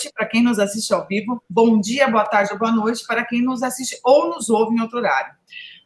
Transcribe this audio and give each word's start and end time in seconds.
noite 0.00 0.12
para 0.14 0.26
quem 0.26 0.42
nos 0.42 0.58
assiste 0.58 0.92
ao 0.94 1.06
vivo, 1.06 1.42
bom 1.48 1.78
dia, 1.78 2.08
boa 2.08 2.24
tarde 2.24 2.52
ou 2.52 2.58
boa 2.58 2.72
noite 2.72 3.04
para 3.06 3.24
quem 3.24 3.42
nos 3.42 3.62
assiste 3.62 3.98
ou 4.02 4.30
nos 4.30 4.48
ouve 4.48 4.74
em 4.74 4.80
outro 4.80 4.98
horário. 4.98 5.34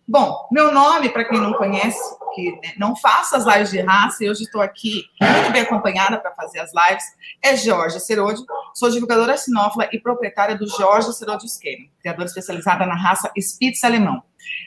Bom, 0.06 0.46
meu 0.52 0.70
nome, 0.70 1.08
para 1.08 1.24
quem 1.24 1.40
não 1.40 1.54
conhece, 1.54 1.98
que 2.34 2.52
né, 2.52 2.74
não 2.76 2.94
faço 2.94 3.34
as 3.34 3.44
lives 3.44 3.70
de 3.70 3.80
raça, 3.80 4.22
e 4.22 4.30
hoje 4.30 4.42
estou 4.42 4.60
aqui 4.60 5.04
muito 5.20 5.50
bem 5.50 5.62
acompanhada 5.62 6.18
para 6.18 6.30
fazer 6.32 6.60
as 6.60 6.70
lives, 6.72 7.04
é 7.42 7.56
Georgia 7.56 7.98
Serodi, 7.98 8.42
sou 8.74 8.90
divulgadora 8.90 9.36
sinófila 9.36 9.88
e 9.90 9.98
proprietária 9.98 10.56
do 10.56 10.68
Georgia 10.68 11.10
Serodi 11.10 11.48
Scanner, 11.48 11.88
criadora 12.00 12.26
especializada 12.26 12.86
na 12.86 12.94
raça 12.94 13.32
Spitz 13.36 13.82
alemão. 13.82 14.22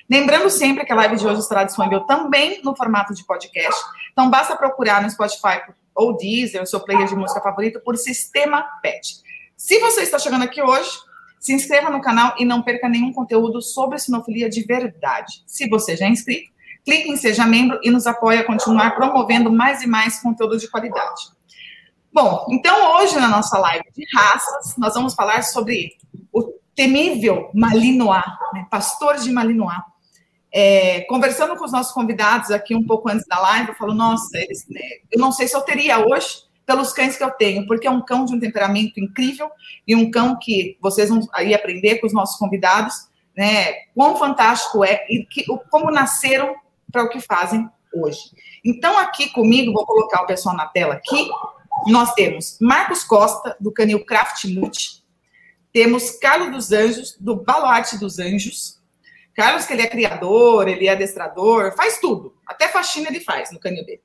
Lembrando 0.09 0.49
sempre 0.49 0.83
que 0.85 0.91
a 0.91 0.95
live 0.95 1.17
de 1.17 1.27
hoje 1.27 1.39
estará 1.39 1.63
disponível 1.63 2.01
também 2.01 2.61
no 2.63 2.75
formato 2.75 3.13
de 3.13 3.23
podcast, 3.23 3.79
então 4.11 4.29
basta 4.29 4.57
procurar 4.57 5.03
no 5.03 5.09
Spotify 5.09 5.61
ou 5.97 6.15
Deezer, 6.15 6.61
o 6.61 6.65
seu 6.65 6.79
player 6.79 7.07
de 7.07 7.15
música 7.15 7.41
favorito, 7.41 7.79
por 7.79 7.97
Sistema 7.97 8.63
PET. 8.81 9.26
Se 9.57 9.79
você 9.79 10.01
está 10.01 10.19
chegando 10.19 10.43
aqui 10.43 10.61
hoje, 10.61 10.87
se 11.39 11.51
inscreva 11.51 11.89
no 11.89 11.99
canal 11.99 12.35
e 12.37 12.45
não 12.45 12.61
perca 12.61 12.87
nenhum 12.87 13.11
conteúdo 13.11 13.59
sobre 13.59 13.97
sinofilia 13.97 14.47
de 14.47 14.61
verdade. 14.61 15.43
Se 15.47 15.67
você 15.67 15.97
já 15.97 16.05
é 16.05 16.09
inscrito, 16.09 16.51
clique 16.85 17.09
em 17.09 17.17
Seja 17.17 17.43
Membro 17.43 17.79
e 17.81 17.89
nos 17.89 18.05
apoie 18.05 18.37
a 18.37 18.45
continuar 18.45 18.91
promovendo 18.91 19.51
mais 19.51 19.81
e 19.81 19.87
mais 19.87 20.21
conteúdo 20.21 20.59
de 20.59 20.69
qualidade. 20.69 21.23
Bom, 22.13 22.45
então 22.51 22.97
hoje 22.97 23.15
na 23.15 23.27
nossa 23.27 23.57
live 23.57 23.83
de 23.95 24.05
raças, 24.15 24.75
nós 24.77 24.93
vamos 24.93 25.15
falar 25.15 25.41
sobre 25.41 25.97
o 26.31 26.53
temível 26.75 27.49
Malinois, 27.51 28.23
né, 28.53 28.67
pastor 28.69 29.17
de 29.17 29.31
Malinois. 29.31 29.81
É, 30.53 31.01
conversando 31.09 31.55
com 31.55 31.65
os 31.65 31.71
nossos 31.71 31.93
convidados 31.93 32.51
aqui 32.51 32.75
um 32.75 32.85
pouco 32.85 33.09
antes 33.09 33.25
da 33.25 33.39
live, 33.39 33.69
eu 33.69 33.75
falo, 33.75 33.95
nossa, 33.95 34.37
eles, 34.37 34.67
né, 34.69 34.81
eu 35.11 35.19
não 35.19 35.31
sei 35.31 35.47
se 35.47 35.55
eu 35.55 35.61
teria 35.61 36.05
hoje 36.05 36.46
pelos 36.67 36.91
cães 36.91 37.17
que 37.17 37.23
eu 37.23 37.31
tenho, 37.31 37.65
porque 37.65 37.87
é 37.87 37.89
um 37.89 38.03
cão 38.03 38.25
de 38.25 38.35
um 38.35 38.39
temperamento 38.39 38.99
incrível 38.99 39.49
e 39.87 39.95
um 39.95 40.11
cão 40.11 40.37
que 40.37 40.77
vocês 40.81 41.09
vão 41.09 41.21
aí 41.33 41.55
aprender 41.55 41.99
com 41.99 42.05
os 42.05 42.13
nossos 42.13 42.37
convidados, 42.37 43.07
né? 43.35 43.71
Quão 43.95 44.17
fantástico 44.17 44.83
é 44.83 45.05
e 45.09 45.25
que, 45.25 45.45
como 45.71 45.89
nasceram 45.89 46.53
para 46.91 47.03
o 47.03 47.09
que 47.09 47.21
fazem 47.21 47.67
hoje. 47.93 48.19
Então, 48.65 48.99
aqui 48.99 49.29
comigo, 49.29 49.71
vou 49.71 49.85
colocar 49.85 50.23
o 50.23 50.25
pessoal 50.27 50.57
na 50.57 50.65
tela 50.65 50.95
aqui. 50.95 51.29
Nós 51.87 52.13
temos 52.13 52.57
Marcos 52.59 53.01
Costa, 53.03 53.55
do 53.61 53.71
Canil 53.71 54.05
Craft 54.05 54.45
Multi. 54.45 55.05
Temos 55.71 56.11
Carlos 56.19 56.51
dos 56.51 56.71
Anjos, 56.73 57.15
do 57.17 57.37
Baluarte 57.37 57.97
dos 57.97 58.19
Anjos. 58.19 58.81
Carlos, 59.33 59.65
que 59.65 59.71
ele 59.71 59.83
é 59.83 59.87
criador, 59.87 60.67
ele 60.67 60.87
é 60.87 60.91
adestrador, 60.91 61.73
faz 61.77 61.99
tudo. 61.99 62.35
Até 62.45 62.67
faxina 62.67 63.07
ele 63.07 63.21
faz 63.21 63.51
no 63.53 63.59
canil 63.59 63.85
dele. 63.85 64.01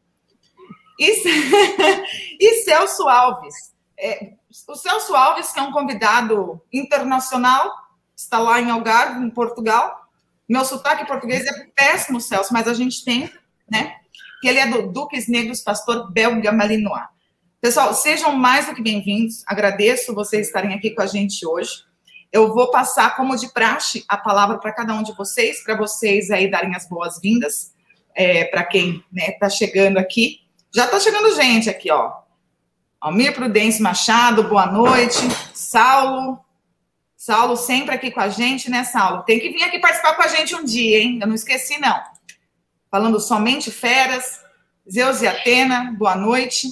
E, 1.03 2.39
e 2.39 2.63
Celso 2.63 3.09
Alves. 3.09 3.73
É, 3.99 4.35
o 4.69 4.77
Celso 4.77 5.15
Alves, 5.17 5.53
que 5.53 5.59
é 5.59 5.63
um 5.63 5.73
convidado 5.73 6.63
internacional, 6.73 7.73
está 8.17 8.39
lá 8.39 8.61
em 8.61 8.71
Algarve, 8.71 9.25
em 9.25 9.31
Portugal. 9.31 10.01
Meu 10.49 10.65
sotaque 10.65 11.07
português 11.07 11.45
é 11.45 11.67
péssimo, 11.75 12.21
Celso, 12.21 12.53
mas 12.53 12.69
a 12.69 12.75
gente 12.75 13.05
tenta, 13.05 13.37
né? 13.69 13.97
Que 14.41 14.49
ele 14.49 14.59
é 14.59 14.67
do 14.67 14.93
Duques 14.93 15.29
Negros 15.29 15.61
Pastor 15.61 16.13
Belga 16.13 16.53
Malinois. 16.53 17.07
Pessoal, 17.61 17.95
sejam 17.95 18.37
mais 18.37 18.67
do 18.67 18.75
que 18.75 18.83
bem-vindos. 18.83 19.43
Agradeço 19.47 20.15
vocês 20.15 20.47
estarem 20.47 20.75
aqui 20.75 20.91
com 20.91 21.03
a 21.03 21.07
gente 21.07 21.47
hoje. 21.47 21.85
Eu 22.33 22.53
vou 22.55 22.71
passar, 22.71 23.17
como 23.17 23.37
de 23.37 23.53
praxe, 23.53 24.05
a 24.09 24.17
palavra 24.17 24.59
para 24.59 24.73
cada 24.73 24.95
um 24.95 25.03
de 25.03 25.13
vocês, 25.17 25.63
para 25.63 25.77
vocês 25.77 26.31
aí 26.31 26.51
darem 26.51 26.75
as 26.75 26.89
boas-vindas, 26.89 27.73
é, 28.15 28.45
para 28.47 28.65
quem 28.65 28.97
está 28.97 29.07
né, 29.13 29.33
tá 29.33 29.49
chegando 29.49 29.99
aqui. 29.99 30.42
Já 30.75 30.87
está 30.87 30.99
chegando 30.99 31.35
gente 31.35 31.69
aqui, 31.69 31.91
ó. 31.91 32.23
Almir 32.99 33.35
Prudêncio 33.35 33.83
Machado, 33.83 34.45
boa 34.45 34.65
noite. 34.67 35.19
Saulo. 35.53 36.43
Saulo 37.15 37.59
sempre 37.59 37.95
aqui 37.95 38.11
com 38.11 38.21
a 38.21 38.31
gente, 38.31 38.71
né, 38.71 38.83
Saulo? 38.83 39.23
Tem 39.25 39.39
que 39.39 39.51
vir 39.51 39.63
aqui 39.65 39.79
participar 39.79 40.15
com 40.15 40.23
a 40.23 40.29
gente 40.29 40.55
um 40.55 40.65
dia, 40.65 40.99
hein? 40.99 41.19
Eu 41.21 41.29
não 41.29 41.35
esqueci, 41.35 41.79
não. 41.79 42.01
Falando 42.91 43.21
somente 43.21 43.71
feras. 43.71 44.41
Zeus 44.91 45.21
e 45.21 45.27
Atena, 45.27 45.95
boa 45.99 46.17
noite. 46.17 46.69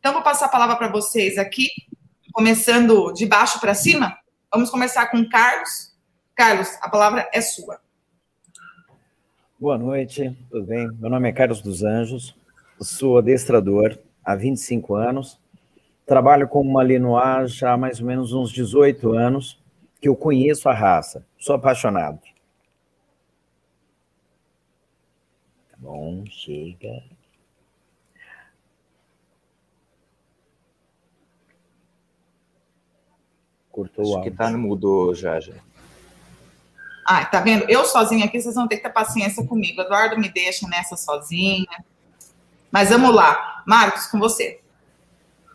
Então, 0.00 0.12
vou 0.12 0.22
passar 0.22 0.46
a 0.46 0.50
palavra 0.50 0.74
para 0.74 0.88
vocês 0.88 1.38
aqui, 1.38 1.68
começando 2.32 3.12
de 3.12 3.24
baixo 3.24 3.60
para 3.60 3.72
cima. 3.72 4.18
Vamos 4.52 4.68
começar 4.68 5.06
com 5.06 5.26
Carlos. 5.28 5.94
Carlos, 6.34 6.76
a 6.82 6.90
palavra 6.90 7.30
é 7.32 7.40
sua. 7.40 7.80
Boa 9.60 9.78
noite, 9.78 10.36
tudo 10.50 10.66
bem? 10.66 10.88
Meu 10.98 11.08
nome 11.08 11.28
é 11.28 11.32
Carlos 11.32 11.62
dos 11.62 11.84
Anjos, 11.84 12.34
sou 12.80 13.18
adestrador 13.18 13.98
há 14.24 14.34
25 14.34 14.94
anos, 14.94 15.40
trabalho 16.06 16.48
com 16.48 16.62
Malinois 16.64 17.54
já 17.54 17.72
há 17.72 17.76
mais 17.76 18.00
ou 18.00 18.06
menos 18.06 18.32
uns 18.32 18.50
18 18.50 19.12
anos, 19.12 19.62
que 20.00 20.08
eu 20.08 20.16
conheço 20.16 20.68
a 20.68 20.74
raça, 20.74 21.26
sou 21.38 21.54
apaixonado. 21.54 22.18
Tá 25.70 25.76
bom, 25.78 26.24
chega. 26.26 27.02
Cortou 33.70 34.04
Acho 34.04 34.12
o 34.12 34.16
áudio. 34.18 34.30
que 34.30 34.36
tá 34.38 34.50
no 34.50 34.58
mudo 34.58 35.14
já, 35.14 35.40
já. 35.40 35.54
Ah, 37.06 37.24
tá 37.24 37.40
vendo? 37.40 37.68
Eu 37.68 37.84
sozinha 37.84 38.24
aqui, 38.24 38.40
vocês 38.40 38.54
vão 38.54 38.68
ter 38.68 38.76
que 38.76 38.82
ter 38.84 38.90
paciência 38.90 39.44
comigo. 39.46 39.80
Eduardo 39.82 40.18
me 40.18 40.28
deixa 40.32 40.66
nessa 40.68 40.96
sozinha. 40.96 41.66
Mas 42.74 42.90
vamos 42.90 43.14
lá. 43.14 43.62
Marcos, 43.64 44.08
com 44.08 44.18
você. 44.18 44.58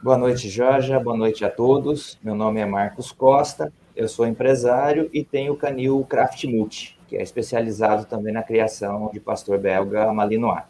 Boa 0.02 0.18
noite, 0.18 0.48
Jorge. 0.48 0.98
Boa 1.00 1.18
noite 1.18 1.44
a 1.44 1.52
todos. 1.52 2.18
Meu 2.24 2.34
nome 2.34 2.62
é 2.62 2.66
Marcos 2.66 3.12
Costa. 3.12 3.74
Eu 3.94 4.08
sou 4.08 4.26
empresário 4.26 5.10
e 5.12 5.22
tenho 5.22 5.52
o 5.52 5.58
canil 5.58 6.06
Craft 6.10 6.46
Multi, 6.46 6.98
que 7.10 7.18
é 7.18 7.22
especializado 7.22 8.06
também 8.06 8.34
na 8.34 8.42
criação 8.42 9.10
de 9.12 9.20
pastor 9.20 9.60
belga 9.60 10.14
Malinois. 10.14 10.64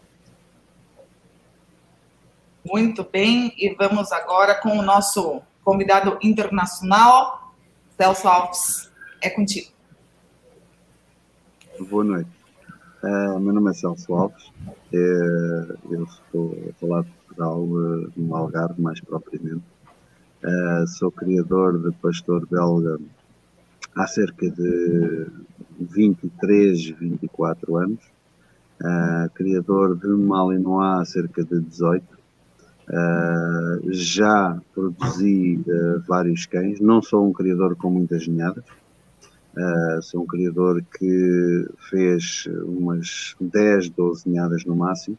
Muito 2.66 3.04
bem, 3.04 3.54
e 3.56 3.76
vamos 3.76 4.12
agora 4.12 4.56
com 4.56 4.70
o 4.70 4.82
nosso 4.82 5.44
convidado 5.64 6.18
internacional, 6.20 7.54
Celso 7.96 8.28
Alves. 8.28 8.92
É 9.22 9.30
contigo. 9.30 9.72
Boa 11.80 12.04
noite. 12.04 12.39
Uh, 13.02 13.40
meu 13.40 13.54
nome 13.54 13.72
é 13.72 13.74
Celso 13.74 14.14
Alves, 14.14 14.52
é, 14.92 14.98
eu 15.90 16.04
estou 16.04 16.54
a 16.70 16.74
falar 16.74 17.04
de 17.04 17.12
Portugal, 17.12 17.64
uh, 17.64 18.12
no 18.18 18.36
Algarve, 18.36 18.82
mais 18.82 19.00
propriamente. 19.00 19.64
Uh, 20.44 20.86
sou 20.86 21.10
criador 21.10 21.82
de 21.82 21.96
pastor 21.96 22.46
belga 22.46 23.00
há 23.96 24.06
cerca 24.06 24.50
de 24.50 25.28
23, 25.80 26.90
24 26.90 27.78
anos. 27.78 28.04
Uh, 28.82 29.30
criador 29.34 29.96
de 29.98 30.08
Malinois 30.08 31.00
há 31.00 31.06
cerca 31.06 31.42
de 31.42 31.62
18. 31.62 32.04
Uh, 32.04 33.94
já 33.94 34.60
produzi 34.74 35.64
uh, 35.68 36.04
vários 36.06 36.46
cães, 36.46 36.82
não 36.82 37.02
sou 37.02 37.26
um 37.26 37.32
criador 37.32 37.78
com 37.78 37.90
muitas 37.90 38.28
ninhadas, 38.28 38.66
Uh, 39.58 40.02
sou 40.02 40.22
um 40.22 40.28
criador 40.28 40.84
que 40.98 41.68
fez 41.90 42.48
umas 42.64 43.36
10, 43.42 43.90
12 43.90 44.30
ninhadas 44.30 44.64
no 44.64 44.76
máximo, 44.76 45.18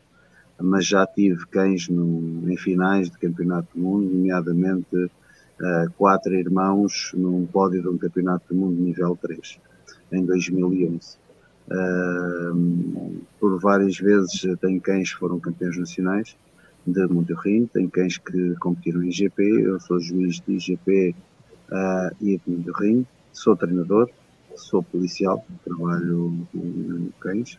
mas 0.59 0.87
já 0.87 1.05
tive 1.06 1.44
cães 1.47 1.88
no, 1.88 2.49
em 2.50 2.56
finais 2.56 3.11
de 3.11 3.19
campeonato 3.19 3.69
do 3.75 3.81
mundo, 3.82 4.09
nomeadamente 4.09 4.97
uh, 4.97 5.91
quatro 5.97 6.32
irmãos 6.35 7.12
num 7.15 7.44
pódio 7.44 7.82
de 7.82 7.88
um 7.88 7.99
campeonato 7.99 8.47
do 8.49 8.55
mundo 8.55 8.81
nível 8.81 9.19
3, 9.21 9.59
em 10.12 10.25
2011. 10.25 11.19
Uh, 11.69 11.73
ah, 11.73 12.53
por 13.38 13.61
várias 13.61 13.97
vezes 13.99 14.43
tenho 14.61 14.81
cães 14.81 15.12
que 15.12 15.21
foram 15.21 15.38
campeões 15.38 15.77
nacionais 15.77 16.37
de 16.87 17.06
Monterrey, 17.06 17.69
tenho 17.73 17.91
cães 17.91 18.19
que 18.19 18.55
competiram 18.56 19.03
em 19.05 19.11
GP, 19.12 19.43
eu 19.43 19.79
sou 19.79 20.00
juiz 20.00 20.41
de 20.41 20.55
IGP 20.55 21.15
e 22.21 22.38
de 22.38 22.43
Monterrey, 22.49 23.06
sou 23.32 23.55
treinador, 23.55 24.11
sou 24.60 24.82
policial, 24.82 25.44
trabalho 25.64 26.46
com 26.52 27.10
cães. 27.20 27.58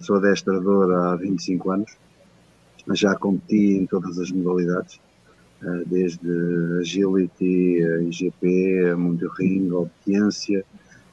Sou 0.00 0.16
adestrador 0.16 0.92
há 0.92 1.16
25 1.16 1.70
anos, 1.70 1.96
já 2.92 3.14
competi 3.16 3.76
em 3.76 3.86
todas 3.86 4.18
as 4.18 4.30
modalidades, 4.30 5.00
uh, 5.62 5.84
desde 5.86 6.28
agility, 6.80 7.78
IGP, 8.08 8.94
mundo 8.96 9.28
ring, 9.38 9.70
obediência, 9.72 10.64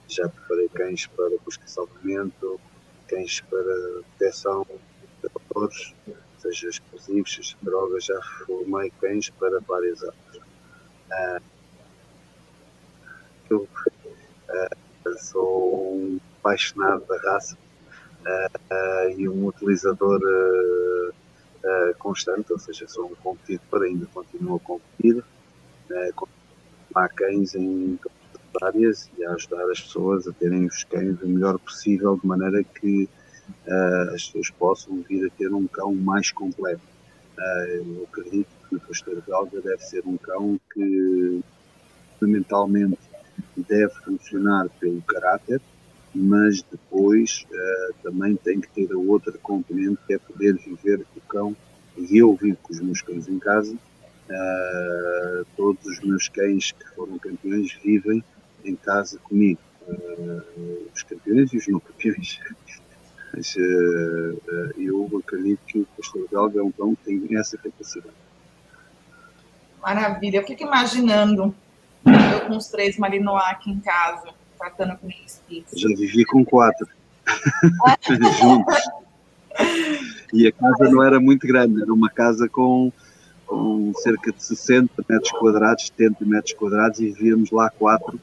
já 0.08 0.28
preparei 0.28 0.70
cães 0.70 1.08
para 1.08 1.30
busca 1.46 1.64
e 1.66 1.70
salvamento, 1.70 2.60
cães 3.08 3.42
para 3.42 4.04
proteção 4.18 4.66
de 5.22 5.30
vapores, 5.34 5.94
seja 6.40 6.70
explosivos, 6.70 7.34
seja 7.34 7.56
drogas, 7.62 8.06
já 8.06 8.20
formei 8.46 8.92
cães 9.00 9.30
para 9.30 9.60
várias 9.62 10.04
áreas. 10.04 10.36
Uh, 11.12 11.59
eu 13.50 13.68
uh, 14.50 15.18
sou 15.18 15.96
um 15.96 16.20
apaixonado 16.40 17.06
da 17.06 17.18
raça 17.18 17.56
uh, 17.56 19.10
e 19.18 19.28
um 19.28 19.48
utilizador 19.48 20.20
uh, 20.22 21.14
constante, 21.98 22.52
ou 22.54 22.60
seja, 22.60 22.88
sou 22.88 23.08
um 23.08 23.16
competidor, 23.16 23.84
ainda 23.84 24.06
continuo 24.08 24.58
a 24.58 24.60
competir. 24.60 25.24
há 26.96 27.10
cães 27.10 27.56
em 27.56 28.00
áreas 28.62 29.10
e 29.18 29.24
a 29.24 29.34
ajudar 29.34 29.70
as 29.70 29.82
pessoas 29.82 30.28
a 30.28 30.34
terem 30.34 30.66
os 30.66 30.84
cães 30.84 31.22
o 31.22 31.28
melhor 31.28 31.58
possível, 31.60 32.18
de 32.18 32.28
maneira 32.28 32.64
que 32.64 33.08
as 34.14 34.26
pessoas 34.26 34.50
possam 34.52 35.02
vir 35.08 35.26
a 35.26 35.30
ter 35.30 35.52
um 35.54 35.68
cão 35.68 35.94
mais 35.94 36.32
completo. 36.32 36.82
Eu 37.38 38.08
acredito 38.10 38.50
que 38.68 38.76
o 38.76 38.80
pastor 38.80 39.22
belga 39.26 39.62
deve 39.62 39.82
ser 39.82 40.04
um 40.06 40.18
cão 40.18 40.60
que 40.74 41.42
fundamentalmente 42.20 42.99
deve 43.68 43.94
funcionar 44.04 44.70
pelo 44.80 45.02
caráter, 45.02 45.62
mas 46.14 46.62
depois 46.64 47.46
uh, 47.52 47.94
também 48.02 48.36
tem 48.36 48.60
que 48.60 48.70
ter 48.70 48.92
a 48.94 48.98
outra 48.98 49.34
componente 49.38 50.00
que 50.08 50.14
é 50.14 50.18
poder 50.18 50.56
viver 50.56 51.06
com 51.14 51.20
o 51.20 51.22
cão. 51.28 51.56
E 51.98 52.18
eu 52.18 52.34
vivo 52.36 52.58
com 52.64 52.74
os 52.74 52.80
meus 52.80 53.02
cães 53.02 53.28
em 53.28 53.40
casa. 53.40 53.74
Uh, 53.74 55.46
todos 55.58 55.86
os 55.86 56.00
meus 56.02 56.30
cães 56.30 56.72
que 56.72 56.88
foram 56.96 57.18
campeões 57.18 57.78
vivem 57.84 58.24
em 58.64 58.76
casa 58.76 59.20
comigo. 59.20 59.60
Uh, 59.88 60.88
os 60.94 61.04
campeões 61.04 61.52
e 61.54 61.58
os 61.58 61.68
não 61.68 61.80
campeões. 61.80 62.40
Mas 63.32 63.56
eu 64.76 65.20
acredito 65.20 65.60
que 65.68 65.80
o 65.80 65.88
pastor 65.96 66.28
belga 66.32 66.60
é 66.60 66.64
um 66.64 66.72
cão 66.72 66.96
que 66.96 67.04
tem 67.04 67.38
essa 67.38 67.60
capacidade. 67.60 68.16
Maravilha. 69.82 70.38
Eu 70.38 70.48
fico 70.48 70.64
imaginando 70.64 71.56
com 72.50 72.58
os 72.58 72.68
três 72.68 72.98
Malinois 72.98 73.44
aqui 73.48 73.72
em 73.72 73.80
casa 73.80 74.30
tratando 74.60 74.98
com 74.98 75.08
espíritos. 75.08 75.80
Já 75.80 75.88
vivi 75.88 76.26
com 76.26 76.44
quatro. 76.44 76.88
Juntos. 78.42 78.76
E 80.34 80.48
a 80.48 80.52
casa 80.52 80.92
não 80.92 81.02
era 81.02 81.20
muito 81.20 81.48
grande, 81.48 81.82
era 81.82 81.94
uma 81.94 82.10
casa 82.10 82.48
com, 82.50 82.92
com 83.46 83.94
cerca 83.96 84.32
de 84.32 84.44
60 84.44 84.92
metros 85.08 85.32
quadrados, 85.32 85.88
70 85.88 86.26
metros 86.26 86.54
quadrados, 86.54 87.00
e 87.00 87.12
vivíamos 87.12 87.52
lá 87.52 87.70
quatro. 87.70 88.20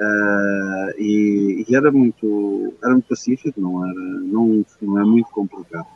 Uh, 0.00 0.94
e, 0.96 1.64
e, 1.68 1.74
era 1.74 1.90
muito 1.90 2.72
era 2.80 2.92
muito 2.92 3.08
pacífico, 3.08 3.60
não 3.60 3.84
era 3.84 3.94
não, 3.94 4.64
não 4.80 5.00
é 5.00 5.04
muito 5.04 5.28
complicado. 5.30 5.86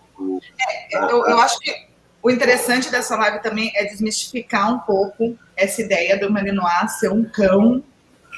É, 0.93 1.05
eu, 1.05 1.25
eu 1.25 1.39
acho 1.39 1.61
que 1.61 1.92
o 2.23 2.31
interessante 2.31 2.91
dessa 2.91 3.17
live 3.17 3.43
também 3.43 3.73
é 3.75 3.85
desmistificar 3.85 4.73
um 4.73 4.79
pouco 4.81 5.37
essa 5.57 5.83
ideia 5.83 6.19
do 6.19 6.31
Malinois 6.31 6.99
ser 6.99 7.11
um 7.11 7.25
cão 7.25 7.83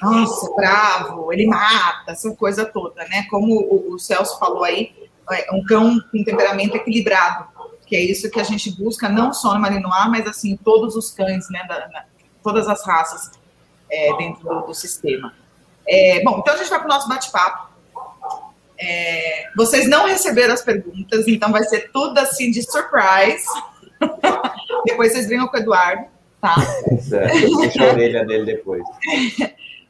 nossa, 0.03 0.53
bravo, 0.55 1.33
ele 1.33 1.47
mata, 1.47 2.13
essa 2.13 2.31
coisa 2.35 2.65
toda, 2.65 3.05
né? 3.07 3.27
Como 3.31 3.55
o, 3.55 3.95
o 3.95 3.99
Celso 3.99 4.39
falou 4.39 4.65
aí, 4.65 4.93
é 5.31 5.53
um 5.53 5.65
cão 5.65 5.99
com 6.11 6.25
temperamento 6.25 6.77
equilibrado, 6.77 7.47
que 7.87 7.97
é 7.97 8.01
isso 8.01 8.31
que 8.31 8.41
a 8.41 8.45
gente 8.45 8.71
busca 8.73 9.09
não 9.09 9.33
só 9.33 9.55
no 9.55 9.61
Malinois, 9.61 10.11
mas 10.11 10.27
assim, 10.27 10.57
todos 10.57 10.97
os 10.97 11.11
cães, 11.11 11.49
né? 11.49 11.65
Da, 11.69 11.89
na, 11.89 12.05
todas 12.43 12.69
as 12.69 12.85
raças 12.85 13.31
é, 13.91 14.15
dentro 14.17 14.43
do, 14.43 14.67
do 14.67 14.75
sistema. 14.75 15.33
É, 15.87 16.23
bom, 16.23 16.39
então 16.41 16.55
a 16.55 16.57
gente 16.57 16.69
vai 16.69 16.79
para 16.81 16.87
o 16.87 16.91
nosso 16.91 17.09
bate-papo. 17.09 17.73
É, 18.79 19.51
vocês 19.57 19.89
não 19.89 20.07
receberam 20.07 20.53
as 20.53 20.63
perguntas, 20.63 21.29
então 21.29 21.53
vai 21.53 21.63
ser 21.65 21.91
tudo 21.93 22.19
assim 22.19 22.51
de 22.51 22.63
surprise. 22.63 23.47
depois 24.85 25.13
vocês 25.13 25.29
venham 25.29 25.47
com 25.49 25.57
o 25.57 25.61
Eduardo, 25.61 26.07
tá? 26.41 26.55
Deixa 26.91 27.85
a 27.85 27.93
orelha 27.93 28.25
dele 28.25 28.45
depois. 28.45 28.83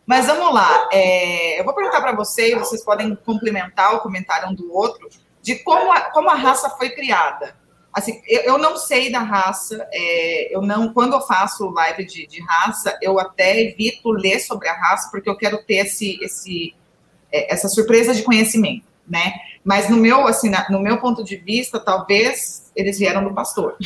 Mas 0.06 0.26
vamos 0.26 0.52
lá, 0.52 0.88
é, 0.92 1.58
eu 1.58 1.64
vou 1.64 1.74
perguntar 1.74 2.02
para 2.02 2.14
vocês, 2.14 2.58
vocês 2.58 2.84
podem 2.84 3.16
complementar 3.16 3.94
o 3.94 4.00
comentário 4.00 4.50
um 4.50 4.54
do 4.54 4.70
outro, 4.70 5.08
de 5.40 5.56
como 5.56 5.90
a, 5.90 6.00
como 6.10 6.28
a 6.28 6.34
raça 6.34 6.68
foi 6.70 6.90
criada. 6.90 7.56
Assim, 7.92 8.20
eu, 8.26 8.42
eu 8.42 8.58
não 8.58 8.76
sei 8.76 9.10
da 9.10 9.20
raça, 9.20 9.86
é, 9.92 10.54
eu 10.54 10.60
não, 10.60 10.92
quando 10.92 11.14
eu 11.14 11.20
faço 11.20 11.70
live 11.70 12.04
de, 12.04 12.26
de, 12.26 12.42
raça, 12.42 12.98
eu 13.00 13.20
até 13.20 13.62
evito 13.62 14.10
ler 14.10 14.40
sobre 14.40 14.68
a 14.68 14.74
raça, 14.74 15.08
porque 15.10 15.30
eu 15.30 15.36
quero 15.36 15.62
ter 15.64 15.86
esse, 15.86 16.18
esse, 16.22 16.74
é, 17.32 17.54
essa 17.54 17.68
surpresa 17.68 18.12
de 18.12 18.22
conhecimento, 18.22 18.84
né? 19.08 19.34
Mas 19.64 19.88
no 19.88 19.96
meu, 19.96 20.26
assim, 20.26 20.50
no 20.70 20.80
meu 20.80 20.98
ponto 20.98 21.24
de 21.24 21.36
vista, 21.36 21.78
talvez 21.78 22.70
eles 22.74 22.98
vieram 22.98 23.24
do 23.24 23.34
pastor. 23.34 23.76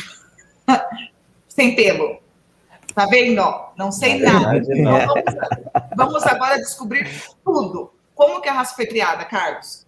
Sem 1.47 1.75
pelo, 1.75 2.19
Tá 2.93 3.05
vendo? 3.05 3.41
Não 3.77 3.91
sei 3.91 4.19
nada. 4.19 4.57
Então, 4.57 5.07
vamos, 5.07 5.23
vamos 5.95 6.23
agora 6.23 6.57
descobrir 6.57 7.07
tudo. 7.43 7.91
Como 8.15 8.41
que 8.41 8.49
a 8.49 8.53
raça 8.53 8.75
foi 8.75 8.85
criada, 8.85 9.23
Carlos? 9.25 9.85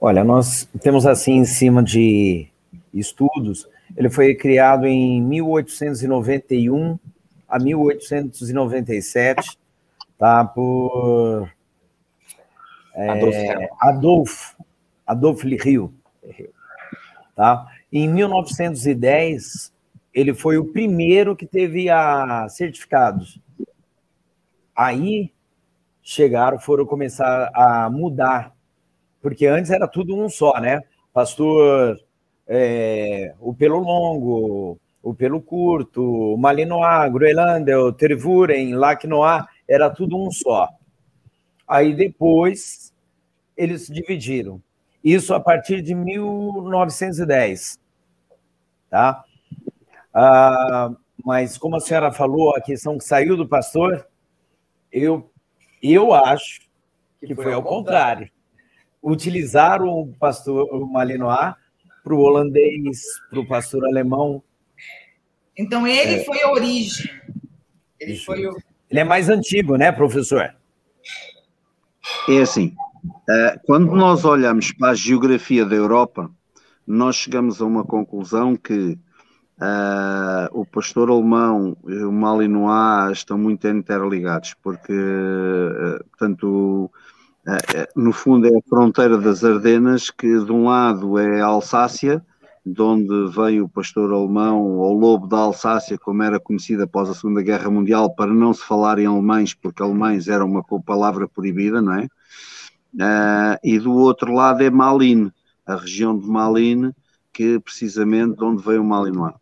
Olha, 0.00 0.22
nós 0.22 0.68
temos 0.80 1.06
assim 1.06 1.38
em 1.38 1.44
cima 1.44 1.82
de 1.82 2.48
estudos, 2.94 3.68
ele 3.96 4.08
foi 4.08 4.32
criado 4.34 4.86
em 4.86 5.20
1891 5.20 6.98
a 7.48 7.58
1897, 7.58 9.58
tá? 10.16 10.44
Por 10.44 11.50
é, 12.98 13.68
Adolfo, 13.80 14.56
Adolfo 15.06 15.46
Rio, 15.46 15.94
tá? 17.36 17.66
Em 17.92 18.08
1910 18.08 19.72
ele 20.12 20.34
foi 20.34 20.58
o 20.58 20.72
primeiro 20.72 21.36
que 21.36 21.46
teve 21.46 21.88
a 21.88 22.48
certificados. 22.48 23.40
Aí 24.74 25.32
chegaram, 26.02 26.58
foram 26.58 26.84
começar 26.86 27.50
a 27.54 27.88
mudar, 27.88 28.52
porque 29.22 29.46
antes 29.46 29.70
era 29.70 29.86
tudo 29.86 30.16
um 30.16 30.28
só, 30.28 30.58
né? 30.60 30.80
Pastor, 31.12 31.98
é, 32.46 33.34
o 33.38 33.54
pelo 33.54 33.78
longo, 33.78 34.78
o 35.02 35.14
pelo 35.14 35.40
curto, 35.40 36.36
Malinois, 36.36 37.12
Groenlander, 37.12 37.78
o 37.78 37.92
Tervuren, 37.92 38.74
Lacnois, 38.74 39.44
era 39.68 39.88
tudo 39.88 40.16
um 40.16 40.30
só. 40.30 40.68
Aí 41.66 41.94
depois 41.94 42.87
eles 43.58 43.86
se 43.86 43.92
dividiram. 43.92 44.62
Isso 45.02 45.34
a 45.34 45.40
partir 45.40 45.82
de 45.82 45.94
1910, 45.94 47.78
tá? 48.88 49.24
Ah, 50.14 50.90
mas 51.24 51.58
como 51.58 51.76
a 51.76 51.80
senhora 51.80 52.12
falou, 52.12 52.56
a 52.56 52.60
questão 52.60 52.96
que 52.96 53.04
saiu 53.04 53.36
do 53.36 53.46
pastor, 53.48 54.06
eu, 54.90 55.30
eu 55.82 56.14
acho 56.14 56.60
que, 57.20 57.34
foi, 57.34 57.44
foi 57.44 57.52
ao 57.52 57.62
contrário. 57.62 58.26
contrário. 58.26 58.38
Utilizaram 59.02 59.88
o 59.88 60.12
pastor 60.14 60.68
o 60.72 60.86
Malinois 60.86 61.54
para 62.02 62.14
o 62.14 62.20
holandês, 62.20 63.02
para 63.28 63.40
o 63.40 63.46
pastor 63.46 63.84
alemão. 63.84 64.42
Então 65.56 65.86
ele 65.86 66.20
é. 66.20 66.24
foi 66.24 66.42
a 66.42 66.50
origem. 66.50 67.10
Ele, 68.00 68.16
foi 68.16 68.46
o... 68.46 68.56
ele 68.90 69.00
é 69.00 69.04
mais 69.04 69.28
antigo, 69.28 69.76
né, 69.76 69.92
professor? 69.92 70.54
É 72.28 72.38
assim, 72.40 72.74
eh, 72.74 72.87
quando 73.64 73.94
nós 73.94 74.24
olhamos 74.24 74.72
para 74.72 74.90
a 74.90 74.94
geografia 74.94 75.64
da 75.64 75.74
Europa, 75.74 76.30
nós 76.86 77.16
chegamos 77.16 77.60
a 77.60 77.64
uma 77.64 77.84
conclusão 77.84 78.56
que 78.56 78.98
Uh, 79.60 80.46
o 80.52 80.64
pastor 80.64 81.10
alemão 81.10 81.76
e 81.88 82.04
o 82.04 82.12
Malinois 82.12 83.18
estão 83.18 83.36
muito 83.36 83.66
interligados, 83.66 84.54
porque, 84.62 84.92
uh, 84.92 86.04
portanto, 86.10 86.88
uh, 87.44 88.00
no 88.00 88.12
fundo 88.12 88.46
é 88.46 88.56
a 88.56 88.62
fronteira 88.68 89.18
das 89.18 89.42
Ardenas, 89.42 90.10
que 90.10 90.44
de 90.44 90.52
um 90.52 90.66
lado 90.66 91.18
é 91.18 91.40
a 91.40 91.46
Alsácia, 91.46 92.24
de 92.64 92.80
onde 92.80 93.32
veio 93.34 93.64
o 93.64 93.68
pastor 93.68 94.12
alemão, 94.12 94.62
ou 94.78 94.96
lobo 94.96 95.26
da 95.26 95.38
Alsácia, 95.38 95.98
como 95.98 96.22
era 96.22 96.38
conhecida 96.38 96.84
após 96.84 97.10
a 97.10 97.14
Segunda 97.14 97.42
Guerra 97.42 97.68
Mundial, 97.68 98.14
para 98.14 98.32
não 98.32 98.54
se 98.54 98.62
falar 98.62 99.00
em 99.00 99.06
alemães, 99.06 99.54
porque 99.54 99.82
alemães 99.82 100.28
era 100.28 100.44
uma 100.44 100.62
palavra 100.86 101.26
proibida, 101.26 101.82
não 101.82 101.94
é? 101.94 102.06
E 103.62 103.78
do 103.78 103.92
outro 103.94 104.32
lado 104.32 104.62
é 104.62 104.70
Malines, 104.70 105.32
a 105.66 105.76
região 105.76 106.18
de 106.18 106.26
Malines, 106.26 106.92
que 107.32 107.60
precisamente 107.60 108.36
de 108.36 108.44
onde 108.44 108.62
veio 108.62 108.82
o 108.82 108.84
Malinois. 108.84 109.34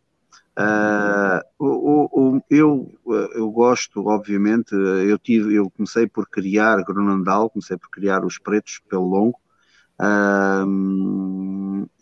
Uh, 0.58 1.40
o, 1.58 2.36
o, 2.36 2.42
eu, 2.48 2.90
eu 3.34 3.50
gosto, 3.50 4.06
obviamente, 4.06 4.74
eu, 4.74 5.18
tive, 5.18 5.54
eu 5.54 5.70
comecei 5.70 6.06
por 6.06 6.26
criar 6.28 6.82
Gronandal, 6.82 7.50
comecei 7.50 7.76
por 7.76 7.90
criar 7.90 8.24
os 8.24 8.38
pretos 8.38 8.80
pelo 8.88 9.06
longo, 9.06 9.38
uh, 10.00 10.66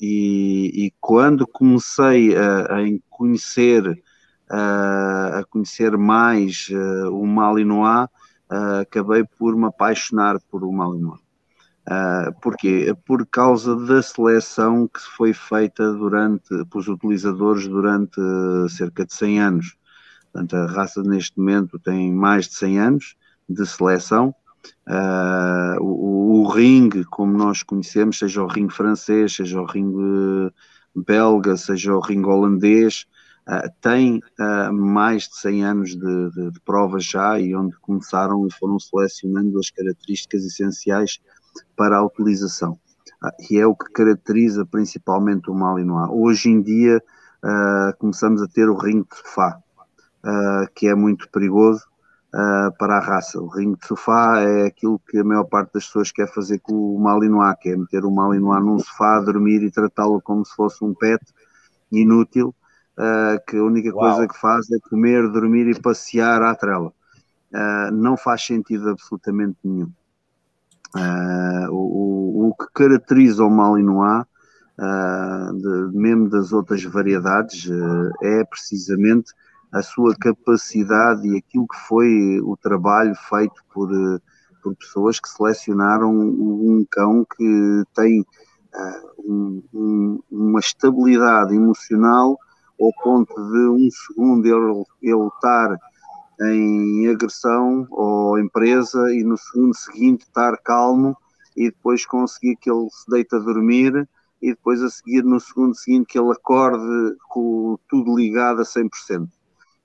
e, 0.01 0.87
e, 0.87 0.95
quando 1.01 1.49
comecei 1.49 2.37
a, 2.37 2.61
a 2.63 2.79
conhecer, 3.11 4.01
a, 4.49 5.41
a 5.41 5.45
conhecer 5.45 5.97
mais 5.99 6.69
o 7.11 7.27
Malinois, 7.27 8.09
acabei 8.81 9.25
por 9.25 9.57
me 9.57 9.67
apaixonar 9.67 10.39
por 10.49 10.63
o 10.63 10.73
Malinois. 10.73 11.24
Uh, 11.87 12.33
porquê? 12.41 12.97
Por 13.05 13.27
causa 13.27 13.77
da 13.77 14.03
seleção 14.03 14.89
que 14.89 15.01
foi 15.01 15.35
feita 15.35 15.93
durante, 15.93 16.49
pelos 16.71 16.89
utilizadores 16.89 17.69
durante 17.69 18.21
cerca 18.71 19.05
de 19.05 19.13
100 19.13 19.41
anos. 19.41 19.77
Portanto, 20.33 20.57
a 20.57 20.67
raça 20.67 21.03
neste 21.03 21.39
momento 21.39 21.79
tem 21.79 22.13
mais 22.13 22.49
de 22.49 22.55
100 22.55 22.81
anos 22.81 23.17
de 23.49 23.67
seleção. 23.67 24.35
Uh, 24.89 25.81
o, 25.81 26.41
o 26.41 26.49
ringue, 26.49 27.05
como 27.05 27.37
nós 27.37 27.63
conhecemos, 27.63 28.19
seja 28.19 28.43
o 28.43 28.47
ringue 28.47 28.73
francês, 28.73 29.35
seja 29.35 29.61
o 29.61 29.67
ringue 29.67 30.51
belga, 30.95 31.57
seja 31.57 31.95
o 31.95 32.01
ringue 32.01 32.29
holandês, 32.29 33.07
uh, 33.49 33.71
tem 33.81 34.21
uh, 34.41 34.73
mais 34.73 35.29
de 35.29 35.37
100 35.37 35.65
anos 35.65 35.91
de, 35.91 36.31
de, 36.31 36.51
de 36.53 36.61
provas 36.61 37.05
já 37.05 37.39
e 37.39 37.55
onde 37.55 37.77
começaram 37.79 38.47
e 38.47 38.53
foram 38.53 38.79
selecionando 38.79 39.59
as 39.59 39.71
características 39.71 40.45
essenciais 40.45 41.21
para 41.77 41.99
a 41.99 42.05
utilização. 42.05 42.79
e 43.51 43.59
é 43.59 43.67
o 43.67 43.75
que 43.75 43.91
caracteriza 43.93 44.67
principalmente 44.67 45.51
o 45.51 45.55
Malinois. 45.55 46.11
Hoje 46.13 46.51
em 46.51 46.61
dia 46.61 47.03
começamos 47.99 48.43
a 48.43 48.49
ter 48.49 48.69
o 48.69 48.77
ringue 48.77 49.07
de 49.11 49.17
sofá, 49.17 49.59
que 50.75 50.89
é 50.89 50.95
muito 50.95 51.29
perigoso, 51.31 51.85
uh, 52.35 52.77
para 52.77 52.97
a 52.97 53.01
raça. 53.01 53.41
O 53.41 53.47
ringue 53.47 53.79
de 53.79 53.87
sofá 53.87 54.41
é 54.41 54.67
aquilo 54.67 55.01
que 55.09 55.19
a 55.19 55.25
maior 55.25 55.45
parte 55.45 55.75
das 55.75 55.87
pessoas 55.87 56.11
quer 56.11 56.33
fazer 56.33 56.59
com 56.59 56.75
o 56.75 57.01
Malinois, 57.01 57.57
que 57.61 57.71
é 57.71 57.77
meter 57.77 58.05
o 58.05 58.11
Malinois 58.11 58.63
num 58.63 58.79
sofá, 58.79 59.21
dormir 59.21 59.63
e 59.63 59.71
tratá-lo 59.71 60.21
como 60.21 60.45
se 60.45 60.55
fosse 60.55 60.85
um 60.85 60.93
pet 60.93 61.25
inútil, 61.93 62.55
uh, 62.99 63.39
que 63.47 63.57
a 63.57 63.63
única 63.63 63.95
Uau. 63.95 64.01
coisa 64.01 64.29
que 64.29 64.39
faz 64.39 64.71
é 64.71 64.79
comer, 64.91 65.29
dormir 65.31 65.69
e 65.69 65.81
passear 65.81 66.43
à 66.43 66.55
trela. 66.55 66.93
Uh, 67.53 67.93
não 67.93 68.17
faz 68.17 68.45
sentido 68.45 68.91
absolutamente 68.91 69.59
nenhum. 69.63 69.91
O, 71.71 71.75
o, 71.75 72.49
o, 72.49 72.55
que 72.55 72.67
caracteriza 72.73 73.45
o 73.45 73.51
Malinois, 73.51 74.25
de, 74.79 75.99
mesmo 75.99 76.29
das 76.29 76.53
outras 76.53 76.83
variedades, 76.85 77.69
é 78.23 78.45
precisamente 78.45 79.33
a 79.75 79.83
sua 79.83 80.15
capacidade 80.17 81.27
e 81.27 81.37
aquilo 81.37 81.67
que 81.67 81.79
foi 81.89 82.41
o 82.41 82.57
trabalho 82.57 83.13
feito 83.29 83.61
por, 83.73 83.91
por 84.63 84.77
pessoas 84.77 85.19
que 85.19 85.29
selecionaram 85.29 86.13
um 86.17 86.87
cão 86.89 87.27
que 87.37 87.83
tem 87.93 88.21
uh, 88.21 89.23
um, 89.25 89.63
um, 89.75 90.21
uma 90.31 90.61
estabilidade 90.61 91.57
emocional 91.57 92.39
ao 92.81 92.93
ponto 93.03 93.35
de 93.35 93.69
um 93.69 93.89
segundo 93.91 94.47
ele, 94.47 94.85
ele 95.03 95.27
estar 95.27 95.77
em 96.41 97.09
agressão 97.09 97.87
ou 97.91 98.39
empresa 98.39 99.13
e 99.13 99.23
no 99.23 99.37
segundo 99.37 99.75
seguinte 99.75 100.23
estar 100.23 100.57
calmo 100.59 101.17
e 101.57 101.71
depois 101.71 102.05
conseguir 102.05 102.57
que 102.57 102.71
ele 102.71 102.89
se 102.91 103.09
deite 103.11 103.35
a 103.35 103.39
dormir 103.39 104.09
e 104.43 104.51
depois 104.51 104.83
a 104.83 104.91
seguir 104.91 105.25
no 105.25 105.41
segundo 105.41 105.75
seguinte 105.75 106.09
que 106.09 106.19
ele 106.19 106.33
acorde 106.33 107.17
com 107.29 107.79
tudo 107.89 108.17
ligado 108.17 108.61
a 108.61 108.65
100%. 108.65 109.29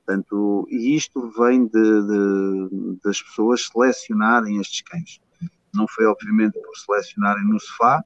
Portanto, 0.06 0.68
e 0.70 0.96
isto 0.96 1.30
vem 1.38 1.68
de, 1.68 1.72
de, 1.72 3.00
das 3.04 3.22
pessoas 3.22 3.68
selecionarem 3.72 4.60
estes 4.60 4.82
cães. 4.82 5.22
Não 5.74 5.88
foi, 5.88 6.06
obviamente, 6.06 6.60
por 6.60 6.76
selecionarem 6.76 7.46
no 7.46 7.60
sofá, 7.60 8.04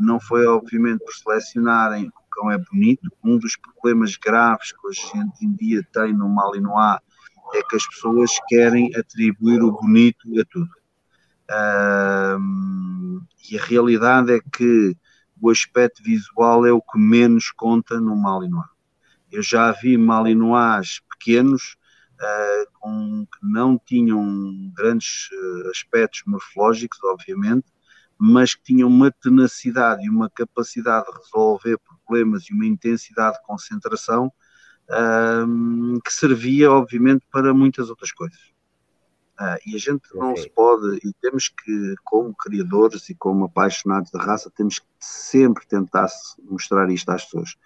não 0.00 0.18
foi, 0.18 0.46
obviamente, 0.46 1.04
por 1.04 1.14
selecionarem 1.14 2.08
o 2.08 2.30
cão 2.30 2.50
é 2.50 2.58
bonito. 2.58 3.08
Um 3.22 3.38
dos 3.38 3.56
problemas 3.56 4.16
graves 4.16 4.72
que 4.72 4.86
hoje 4.86 5.00
em 5.40 5.52
dia 5.54 5.86
tem 5.92 6.12
no 6.12 6.28
Malinois 6.28 6.98
é 7.52 7.62
que 7.62 7.76
as 7.76 7.86
pessoas 7.86 8.30
querem 8.48 8.94
atribuir 8.96 9.62
o 9.62 9.72
bonito 9.72 10.28
a 10.40 10.44
tudo. 10.44 10.70
Um, 11.50 13.20
e 13.50 13.58
a 13.58 13.62
realidade 13.62 14.32
é 14.32 14.40
que 14.40 14.96
o 15.40 15.50
aspecto 15.50 16.02
visual 16.02 16.64
é 16.64 16.72
o 16.72 16.80
que 16.80 16.98
menos 16.98 17.50
conta 17.50 18.00
no 18.00 18.16
Malinois. 18.16 18.66
Eu 19.30 19.42
já 19.42 19.72
vi 19.72 19.98
Malinois 19.98 21.00
pequenos, 21.10 21.76
uh, 22.14 22.70
com, 22.80 23.26
que 23.26 23.38
não 23.46 23.78
tinham 23.78 24.72
grandes 24.74 25.28
uh, 25.32 25.70
aspectos 25.70 26.22
morfológicos, 26.26 26.98
obviamente, 27.04 27.66
mas 28.16 28.54
que 28.54 28.62
tinham 28.62 28.88
uma 28.88 29.10
tenacidade 29.10 30.06
e 30.06 30.08
uma 30.08 30.30
capacidade 30.30 31.04
de 31.06 31.18
resolver 31.18 31.78
problemas 31.78 32.44
e 32.48 32.54
uma 32.54 32.64
intensidade 32.64 33.36
de 33.36 33.42
concentração 33.42 34.32
uh, 34.90 36.00
que 36.00 36.12
servia, 36.12 36.70
obviamente, 36.70 37.24
para 37.30 37.52
muitas 37.54 37.90
outras 37.90 38.12
coisas. 38.12 38.38
Uh, 39.40 39.58
e 39.66 39.74
a 39.74 39.78
gente 39.78 40.02
não 40.14 40.30
okay. 40.30 40.44
se 40.44 40.50
pode, 40.50 40.96
e 41.04 41.12
temos 41.20 41.48
que, 41.48 41.94
como 42.04 42.34
criadores 42.34 43.08
e 43.08 43.14
como 43.14 43.44
apaixonados 43.44 44.10
da 44.10 44.22
raça, 44.22 44.50
temos 44.54 44.78
que 44.78 44.86
sempre 45.00 45.66
tentar 45.66 46.06
mostrar 46.48 46.88
isto 46.90 47.10
às 47.10 47.24
pessoas. 47.24 47.56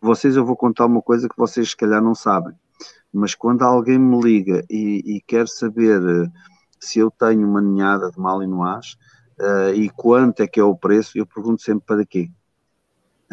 Vocês, 0.00 0.36
eu 0.36 0.44
vou 0.44 0.56
contar 0.56 0.84
uma 0.84 1.00
coisa 1.00 1.28
que 1.28 1.36
vocês, 1.36 1.70
se 1.70 1.76
calhar, 1.76 2.02
não 2.02 2.14
sabem 2.14 2.54
mas 3.14 3.34
quando 3.34 3.62
alguém 3.62 3.96
me 3.96 4.20
liga 4.20 4.64
e, 4.68 5.16
e 5.16 5.20
quer 5.20 5.46
saber 5.46 6.02
eh, 6.02 6.30
se 6.80 6.98
eu 6.98 7.10
tenho 7.12 7.48
uma 7.48 7.62
ninhada 7.62 8.10
de 8.10 8.18
malinois 8.18 8.96
uh, 9.38 9.72
e 9.72 9.88
quanto 9.88 10.40
é 10.40 10.48
que 10.48 10.58
é 10.58 10.64
o 10.64 10.76
preço, 10.76 11.16
eu 11.16 11.24
pergunto 11.24 11.62
sempre 11.62 11.86
para 11.86 12.04
quê. 12.04 12.28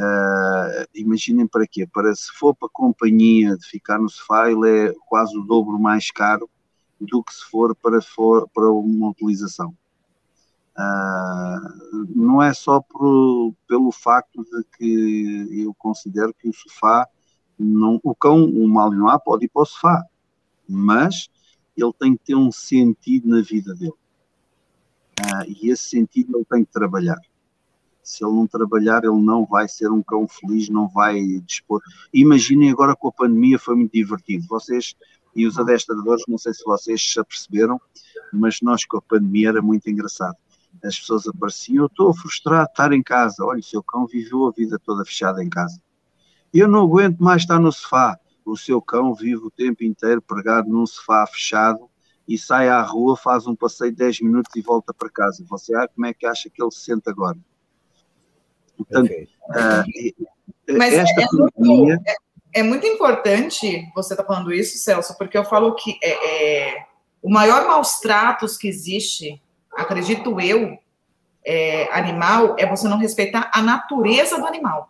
Uh, 0.02 0.88
imaginem 0.96 1.46
para 1.46 1.68
quê? 1.68 1.86
Para 1.86 2.16
se 2.16 2.32
for 2.34 2.56
para 2.56 2.68
companhia 2.74 3.56
de 3.56 3.68
ficar 3.68 4.00
no 4.00 4.10
sofá, 4.10 4.50
ele 4.50 4.88
é 4.88 4.96
quase 5.06 5.38
o 5.38 5.44
dobro 5.44 5.80
mais 5.80 6.10
caro 6.10 6.50
do 7.00 7.24
que 7.24 7.32
se 7.32 7.44
for 7.46 7.76
para, 7.76 8.02
for, 8.02 8.50
para 8.50 8.72
uma 8.72 9.10
utilização. 9.10 9.76
Uh, 10.76 12.08
não 12.16 12.42
é 12.42 12.52
só 12.52 12.82
por, 12.82 13.54
pelo 13.68 13.92
facto 13.92 14.44
de 14.44 14.64
que 14.76 15.64
eu 15.64 15.74
considero 15.76 16.34
que 16.34 16.50
o 16.50 16.54
sofá 16.54 17.08
não, 17.60 18.00
o 18.04 18.16
cão, 18.16 18.44
o 18.44 18.68
malinois, 18.68 19.20
pode 19.24 19.46
ir 19.46 19.50
para 19.50 19.62
o 19.62 19.66
sofá, 19.66 20.04
mas 20.68 21.30
ele 21.78 21.94
tem 21.94 22.18
que 22.18 22.24
ter 22.24 22.36
um 22.36 22.52
sentido 22.52 23.30
na 23.30 23.42
vida 23.42 23.76
dele. 23.76 23.94
Ah, 25.22 25.46
e 25.48 25.70
esse 25.70 25.84
sentido 25.84 26.38
ele 26.38 26.46
tem 26.46 26.66
que 26.66 26.72
trabalhar. 26.72 27.20
Se 28.04 28.26
ele 28.26 28.34
não 28.34 28.48
trabalhar, 28.48 29.04
ele 29.04 29.22
não 29.22 29.46
vai 29.46 29.68
ser 29.68 29.92
um 29.92 30.02
cão 30.02 30.28
feliz, 30.28 30.70
não 30.70 30.88
vai 30.88 31.22
dispor. 31.46 31.82
Imaginem 32.14 32.72
agora 32.72 32.96
com 32.96 33.08
a 33.08 33.12
pandemia 33.12 33.60
foi 33.60 33.76
muito 33.76 33.92
divertido. 33.92 34.46
Vocês 34.48 34.96
e 35.36 35.48
os 35.48 35.58
adestradores, 35.58 36.24
não 36.28 36.38
sei 36.38 36.54
se 36.54 36.64
vocês 36.66 37.02
se 37.02 37.20
aperceberam, 37.20 37.80
mas 38.34 38.60
nós 38.62 38.84
com 38.86 38.98
a 38.98 39.02
pandemia 39.02 39.50
era 39.50 39.62
muito 39.62 39.90
engraçado. 39.90 40.36
As 40.84 41.00
pessoas 41.00 41.28
apareciam, 41.28 41.84
eu 41.84 41.88
estou 41.88 42.14
frustrado 42.14 42.66
de 42.66 42.72
estar 42.72 42.92
em 42.92 43.04
casa. 43.04 43.46
Olha, 43.46 43.60
o 43.60 43.64
seu 43.64 43.82
cão 43.82 44.06
viveu 44.06 44.48
a 44.48 44.52
vida 44.52 44.80
toda 44.80 45.06
fechada 45.06 45.44
em 45.44 45.50
casa 45.50 45.82
eu 46.54 46.68
não 46.68 46.82
aguento 46.82 47.20
mais 47.20 47.44
estar 47.44 47.60
no 47.60 47.72
sofá. 47.72 48.20
O 48.44 48.58
seu 48.58 48.82
cão 48.82 49.14
vive 49.14 49.38
o 49.46 49.52
tempo 49.52 49.84
inteiro 49.84 50.22
pregado 50.22 50.70
num 50.70 50.86
sofá 50.86 51.26
fechado 51.26 51.90
e 52.28 52.38
sai 52.38 52.68
à 52.68 52.82
rua, 52.82 53.16
faz 53.16 53.48
um 53.48 53.56
passeio 53.56 53.92
de 53.92 53.98
10 53.98 54.22
minutos 54.22 54.52
e 54.56 54.62
volta 54.62 54.94
para 54.94 55.10
casa. 55.10 55.46
Você 55.48 55.76
ah, 55.76 55.88
como 55.88 56.06
é 56.06 56.14
que 56.14 56.26
acha 56.26 56.50
que 56.50 56.62
ele 56.62 56.72
se 56.72 56.82
sente 56.82 57.10
agora? 57.10 57.38
Portanto, 58.86 59.06
okay. 59.06 59.28
uh, 59.50 60.78
Mas 60.78 60.94
esta 60.94 61.22
é, 61.22 61.26
pandemia... 61.26 61.50
muito, 61.58 62.04
é, 62.08 62.16
é, 62.60 62.64
muito 62.64 62.86
importante 62.86 63.88
você 63.96 64.14
estar 64.14 64.24
tá 64.24 64.28
falando 64.28 64.54
isso, 64.54 64.78
Celso, 64.78 65.18
porque 65.18 65.38
eu 65.38 65.44
falo 65.44 65.76
que 65.76 65.98
é, 66.04 66.70
é, 66.70 66.86
o 67.22 67.30
maior 67.30 67.68
maus 67.68 68.00
tratos 68.00 68.58
que 68.58 68.68
existe, 68.68 69.42
acredito 69.74 70.40
eu, 70.40 70.78
é, 71.46 71.88
animal, 71.92 72.56
é 72.58 72.66
você 72.66 72.88
não 72.88 72.98
respeitar 72.98 73.50
a 73.54 73.62
natureza 73.62 74.38
do 74.38 74.46
animal. 74.46 74.90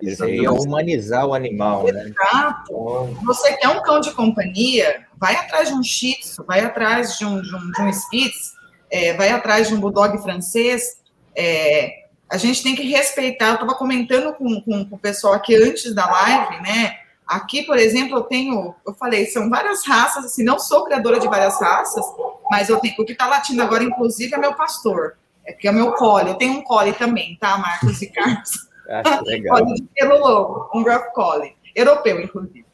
Isso 0.00 0.24
aí 0.24 0.44
é 0.44 0.50
humanizar 0.50 1.26
o 1.26 1.34
animal, 1.34 1.84
né? 1.84 2.04
Exato. 2.04 2.64
Então... 2.70 3.14
Você 3.24 3.52
quer 3.56 3.68
um 3.68 3.82
cão 3.82 4.00
de 4.00 4.12
companhia, 4.12 5.06
vai 5.16 5.34
atrás 5.36 5.68
de 5.68 5.74
um 5.74 5.82
Shih 5.82 6.18
Tzu, 6.20 6.44
vai 6.44 6.60
atrás 6.60 7.18
de 7.18 7.24
um, 7.26 7.40
de 7.40 7.54
um, 7.54 7.70
de 7.70 7.82
um 7.82 7.92
Spitz, 7.92 8.54
é, 8.90 9.12
vai 9.14 9.30
atrás 9.30 9.68
de 9.68 9.74
um 9.74 9.80
Bulldog 9.80 10.16
francês. 10.22 11.00
É, 11.36 12.04
a 12.30 12.36
gente 12.36 12.62
tem 12.62 12.76
que 12.76 12.82
respeitar. 12.82 13.48
Eu 13.48 13.54
estava 13.54 13.74
comentando 13.74 14.32
com, 14.34 14.60
com, 14.60 14.84
com, 14.84 14.94
o 14.94 14.98
pessoal 14.98 15.34
aqui 15.34 15.54
antes 15.56 15.92
da 15.94 16.08
live, 16.08 16.62
né? 16.62 16.98
Aqui, 17.26 17.62
por 17.62 17.76
exemplo, 17.76 18.18
eu 18.18 18.22
tenho, 18.22 18.74
eu 18.86 18.94
falei, 18.94 19.26
são 19.26 19.48
várias 19.48 19.86
raças, 19.86 20.24
assim, 20.24 20.42
não 20.42 20.58
sou 20.58 20.84
criadora 20.84 21.20
de 21.20 21.28
várias 21.28 21.60
raças, 21.60 22.04
mas 22.50 22.68
eu 22.68 22.80
tenho, 22.80 22.94
o 22.98 23.04
que 23.04 23.12
está 23.12 23.26
latindo 23.26 23.62
agora, 23.62 23.84
inclusive, 23.84 24.34
é 24.34 24.38
meu 24.38 24.54
pastor, 24.54 25.16
é 25.44 25.52
que 25.52 25.68
é 25.68 25.72
meu 25.72 25.92
collie. 25.92 26.30
Eu 26.30 26.34
tenho 26.36 26.54
um 26.54 26.62
collie 26.62 26.92
também, 26.92 27.36
tá, 27.40 27.56
Marcos 27.58 28.02
e 28.02 28.08
Carlos? 28.08 28.68
Acho 29.04 29.24
legal. 29.24 29.64
pelo 29.94 30.18
logo, 30.18 30.70
um 30.74 30.82
Rough 30.82 31.12
Collie, 31.14 31.54
europeu, 31.74 32.20
inclusive. 32.20 32.66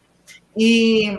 E, 0.56 1.18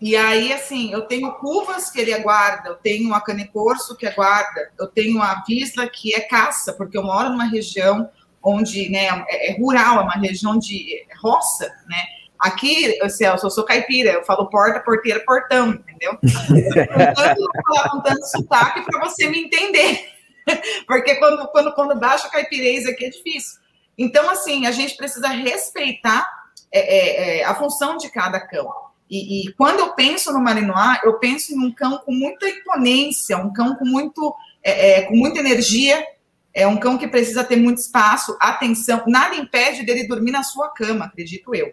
e 0.00 0.16
aí, 0.16 0.52
assim, 0.52 0.92
eu 0.92 1.02
tenho 1.02 1.32
curvas 1.32 1.90
que 1.90 2.00
ele 2.00 2.14
aguarda, 2.14 2.68
eu 2.68 2.76
tenho 2.76 3.12
a 3.12 3.20
cane 3.20 3.48
corso 3.48 3.96
que 3.96 4.06
aguarda, 4.06 4.70
eu 4.78 4.86
tenho 4.86 5.20
a 5.20 5.42
Visla 5.46 5.88
que 5.88 6.14
é 6.14 6.20
caça, 6.20 6.72
porque 6.72 6.96
eu 6.96 7.02
moro 7.02 7.30
numa 7.30 7.48
região 7.48 8.08
onde 8.42 8.88
né, 8.88 9.06
é, 9.28 9.50
é 9.50 9.58
rural, 9.58 10.00
é 10.00 10.02
uma 10.02 10.14
região 10.14 10.58
de 10.58 11.04
roça, 11.20 11.66
né? 11.88 12.04
Aqui, 12.38 12.96
Celso, 13.10 13.46
eu 13.46 13.50
sou 13.50 13.64
caipira, 13.64 14.12
eu 14.12 14.24
falo 14.24 14.48
porta, 14.48 14.78
porteira, 14.78 15.18
portão, 15.26 15.70
entendeu? 15.70 16.16
Eu 16.22 17.64
falar 17.66 17.90
com 17.90 18.00
tanto 18.00 18.24
sotaque 18.26 18.82
para 18.82 19.00
você 19.00 19.28
me 19.28 19.40
entender. 19.40 20.08
Porque 20.86 21.16
quando, 21.16 21.48
quando, 21.48 21.74
quando 21.74 21.98
baixa 21.98 22.28
caipirês 22.28 22.86
aqui 22.86 23.06
é 23.06 23.10
difícil. 23.10 23.58
Então, 23.98 24.30
assim, 24.30 24.66
a 24.66 24.70
gente 24.70 24.96
precisa 24.96 25.26
respeitar 25.26 26.24
é, 26.70 26.78
é, 26.78 27.38
é, 27.40 27.44
a 27.44 27.54
função 27.56 27.96
de 27.96 28.08
cada 28.08 28.38
cão. 28.38 28.72
E, 29.10 29.48
e, 29.48 29.52
quando 29.52 29.80
eu 29.80 29.94
penso 29.94 30.32
no 30.32 30.40
Malinois, 30.40 31.00
eu 31.02 31.18
penso 31.18 31.54
em 31.54 31.58
um 31.58 31.72
cão 31.72 31.98
com 31.98 32.12
muita 32.12 32.48
imponência, 32.48 33.38
um 33.38 33.52
cão 33.52 33.74
com, 33.74 33.84
muito, 33.84 34.34
é, 34.62 35.00
é, 35.00 35.02
com 35.02 35.16
muita 35.16 35.40
energia, 35.40 36.06
é 36.52 36.66
um 36.66 36.76
cão 36.76 36.98
que 36.98 37.08
precisa 37.08 37.42
ter 37.42 37.56
muito 37.56 37.78
espaço, 37.78 38.36
atenção. 38.40 39.04
Nada 39.06 39.34
impede 39.36 39.82
dele 39.84 40.06
dormir 40.06 40.32
na 40.32 40.42
sua 40.42 40.68
cama, 40.68 41.06
acredito 41.06 41.54
eu. 41.54 41.72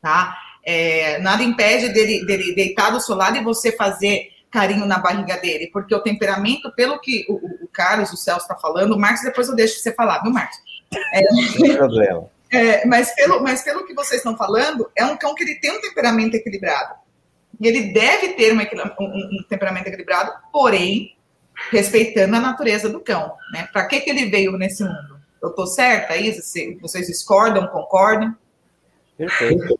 Tá? 0.00 0.36
É, 0.64 1.18
nada 1.20 1.42
impede 1.42 1.88
dele, 1.88 2.24
dele 2.26 2.54
deitar 2.54 2.90
do 2.90 3.00
seu 3.00 3.14
lado 3.14 3.36
e 3.36 3.42
você 3.42 3.72
fazer 3.72 4.30
carinho 4.50 4.84
na 4.84 4.98
barriga 4.98 5.38
dele, 5.38 5.70
porque 5.72 5.94
o 5.94 6.02
temperamento, 6.02 6.70
pelo 6.72 7.00
que 7.00 7.24
o, 7.26 7.64
o 7.64 7.68
Carlos, 7.72 8.12
o 8.12 8.16
Celso 8.16 8.42
está 8.42 8.54
falando, 8.54 8.92
o 8.92 8.98
Marcos, 8.98 9.22
depois 9.22 9.48
eu 9.48 9.56
deixo 9.56 9.80
você 9.80 9.94
falar, 9.94 10.20
viu, 10.20 10.30
Marcos? 10.30 10.58
É, 11.14 11.22
Não 11.32 11.76
problema. 11.76 12.30
É, 12.52 12.86
mas, 12.86 13.14
pelo, 13.14 13.42
mas 13.42 13.62
pelo 13.62 13.86
que 13.86 13.94
vocês 13.94 14.20
estão 14.20 14.36
falando, 14.36 14.90
é 14.94 15.04
um 15.06 15.16
cão 15.16 15.34
que 15.34 15.42
ele 15.42 15.54
tem 15.54 15.70
um 15.70 15.80
temperamento 15.80 16.34
equilibrado. 16.34 16.94
E 17.58 17.66
ele 17.66 17.92
deve 17.92 18.34
ter 18.34 18.52
um, 18.52 18.58
um, 18.58 19.40
um 19.40 19.42
temperamento 19.48 19.86
equilibrado, 19.86 20.30
porém, 20.52 21.16
respeitando 21.70 22.36
a 22.36 22.40
natureza 22.40 22.90
do 22.90 23.00
cão. 23.00 23.34
Né? 23.52 23.68
Para 23.72 23.86
que, 23.86 24.00
que 24.00 24.10
ele 24.10 24.26
veio 24.26 24.52
nesse 24.58 24.84
mundo? 24.84 25.18
Eu 25.42 25.48
estou 25.48 25.66
certa, 25.66 26.14
Isa? 26.16 26.42
Vocês 26.80 27.06
discordam, 27.06 27.66
concordam? 27.68 28.36
Perfeito. 29.16 29.78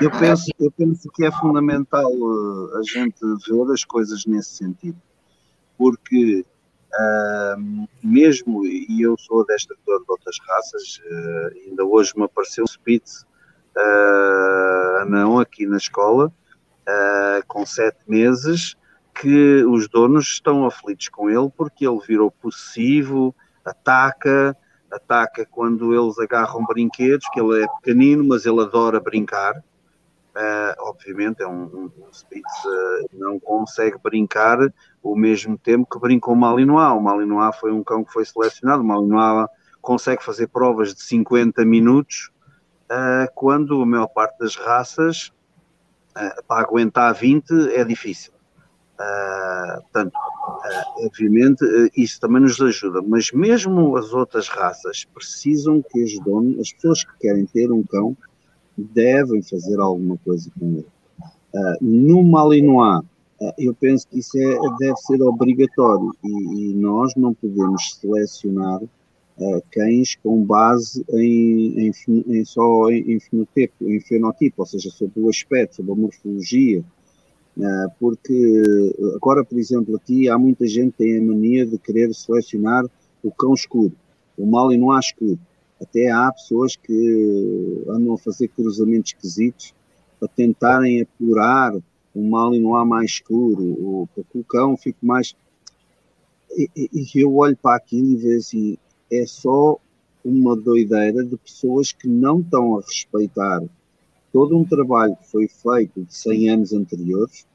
Eu 0.00 0.10
penso, 0.10 0.46
eu 0.58 0.70
penso 0.72 1.08
que 1.14 1.24
é 1.24 1.30
fundamental 1.32 2.10
uh, 2.12 2.78
a 2.78 2.82
gente 2.82 3.18
ver 3.20 3.72
as 3.72 3.84
coisas 3.84 4.24
nesse 4.26 4.50
sentido, 4.56 5.00
porque 5.76 6.44
mesmo, 8.02 8.64
e 8.64 9.02
eu 9.02 9.16
sou 9.18 9.42
adestrador 9.42 10.00
de 10.00 10.06
outras 10.08 10.36
raças, 10.46 11.00
uh, 11.04 11.68
ainda 11.68 11.84
hoje 11.84 12.12
me 12.16 12.24
apareceu 12.24 12.64
um 12.64 12.66
Spitz 12.66 13.26
uh, 13.76 15.04
não 15.08 15.38
aqui 15.38 15.66
na 15.66 15.76
escola, 15.76 16.26
uh, 16.26 17.46
com 17.46 17.64
sete 17.64 17.98
meses, 18.06 18.76
que 19.14 19.64
os 19.64 19.88
donos 19.88 20.26
estão 20.26 20.64
aflitos 20.64 21.08
com 21.08 21.28
ele 21.28 21.50
porque 21.56 21.86
ele 21.86 22.00
virou 22.06 22.30
possessivo, 22.30 23.34
ataca, 23.64 24.56
ataca 24.90 25.44
quando 25.46 25.94
eles 25.94 26.18
agarram 26.18 26.64
brinquedos, 26.64 27.28
que 27.32 27.40
ele 27.40 27.62
é 27.64 27.66
pequenino, 27.80 28.24
mas 28.24 28.46
ele 28.46 28.60
adora 28.60 29.00
brincar. 29.00 29.62
Uh, 30.38 30.72
obviamente 30.90 31.42
é 31.42 31.48
um, 31.48 31.64
um, 31.64 31.92
um 31.98 32.12
Spitz 32.12 32.64
uh, 32.64 33.08
não 33.12 33.40
consegue 33.40 33.98
brincar 34.00 34.56
o 35.02 35.16
mesmo 35.16 35.58
tempo 35.58 35.88
que 35.90 35.98
brinca 35.98 36.30
o 36.30 36.36
Malinois. 36.36 36.92
O 36.92 37.00
Malinois 37.00 37.56
foi 37.56 37.72
um 37.72 37.82
cão 37.82 38.04
que 38.04 38.12
foi 38.12 38.24
selecionado, 38.24 38.84
o 38.84 38.86
Malinois 38.86 39.48
consegue 39.82 40.22
fazer 40.22 40.46
provas 40.46 40.94
de 40.94 41.02
50 41.02 41.64
minutos, 41.64 42.30
uh, 42.84 43.28
quando 43.34 43.82
a 43.82 43.86
maior 43.86 44.06
parte 44.06 44.38
das 44.38 44.54
raças, 44.54 45.32
para 46.46 46.62
aguentar 46.62 47.12
20 47.14 47.72
é 47.74 47.84
difícil. 47.84 48.32
portanto, 49.82 50.12
obviamente 50.96 51.64
isso 51.96 52.20
também 52.20 52.42
nos 52.42 52.60
ajuda, 52.60 53.00
mas 53.02 53.30
mesmo 53.30 53.96
as 53.96 54.12
outras 54.12 54.48
raças 54.48 55.04
precisam 55.04 55.80
que 55.80 56.02
os 56.02 56.18
donos, 56.20 56.58
as 56.58 56.72
pessoas 56.72 57.04
que 57.04 57.18
querem 57.20 57.46
ter 57.46 57.70
um 57.70 57.84
cão, 57.84 58.16
devem 58.78 59.42
fazer 59.42 59.80
alguma 59.80 60.16
coisa 60.18 60.50
com 60.58 60.66
ele. 60.66 60.86
Uh, 61.54 61.76
no 61.80 62.22
Malinois, 62.22 63.02
uh, 63.40 63.52
eu 63.58 63.74
penso 63.74 64.06
que 64.08 64.20
isso 64.20 64.38
é, 64.38 64.58
deve 64.78 64.96
ser 64.96 65.20
obrigatório 65.22 66.14
e, 66.24 66.70
e 66.70 66.74
nós 66.74 67.14
não 67.16 67.34
podemos 67.34 67.98
selecionar 68.00 68.80
uh, 68.82 69.62
cães 69.72 70.16
com 70.22 70.44
base 70.44 71.04
em, 71.10 71.88
em, 71.88 71.92
em 72.26 72.44
só 72.44 72.90
em, 72.90 73.12
em, 73.12 73.20
fenotipo, 73.20 73.74
em 73.80 74.00
fenotipo, 74.00 74.62
ou 74.62 74.66
seja, 74.66 74.90
sobre 74.90 75.20
o 75.20 75.28
aspecto, 75.28 75.76
sobre 75.76 75.92
a 75.92 75.96
morfologia, 75.96 76.84
porque 77.98 78.94
agora, 79.16 79.44
por 79.44 79.58
exemplo, 79.58 79.96
aqui 79.96 80.28
há 80.28 80.38
muita 80.38 80.64
gente 80.68 80.92
que 80.92 80.98
tem 80.98 81.18
a 81.18 81.22
mania 81.22 81.66
de 81.66 81.76
querer 81.76 82.14
selecionar 82.14 82.84
o 83.20 83.32
cão 83.32 83.52
escuro, 83.52 83.92
o 84.36 84.46
Malinois 84.46 85.06
escuro. 85.06 85.40
Até 85.80 86.10
há 86.10 86.32
pessoas 86.32 86.76
que 86.76 87.84
andam 87.88 88.14
a 88.14 88.18
fazer 88.18 88.48
cruzamentos 88.48 89.12
esquisitos 89.12 89.74
para 90.18 90.28
tentarem 90.28 91.02
apurar 91.02 91.74
o 92.14 92.22
mal 92.22 92.54
e 92.54 92.58
não 92.58 92.74
há 92.74 92.84
mais 92.84 93.12
escuro, 93.12 94.08
para 94.14 94.24
que 94.24 94.38
o 94.38 94.44
cão 94.44 94.76
fique 94.76 95.04
mais. 95.04 95.36
E, 96.56 96.68
e, 96.76 97.20
eu 97.20 97.36
olho 97.36 97.56
para 97.56 97.76
aquilo 97.76 98.10
e 98.10 98.16
vejo 98.16 98.38
assim: 98.38 98.78
é 99.12 99.24
só 99.26 99.78
uma 100.24 100.56
doideira 100.56 101.24
de 101.24 101.36
pessoas 101.36 101.92
que 101.92 102.08
não 102.08 102.40
estão 102.40 102.76
a 102.76 102.80
respeitar 102.80 103.62
todo 104.32 104.56
um 104.56 104.64
trabalho 104.64 105.16
que 105.16 105.30
foi 105.30 105.48
feito 105.48 106.02
de 106.02 106.14
100 106.14 106.50
anos 106.50 106.72
anteriores. 106.72 107.46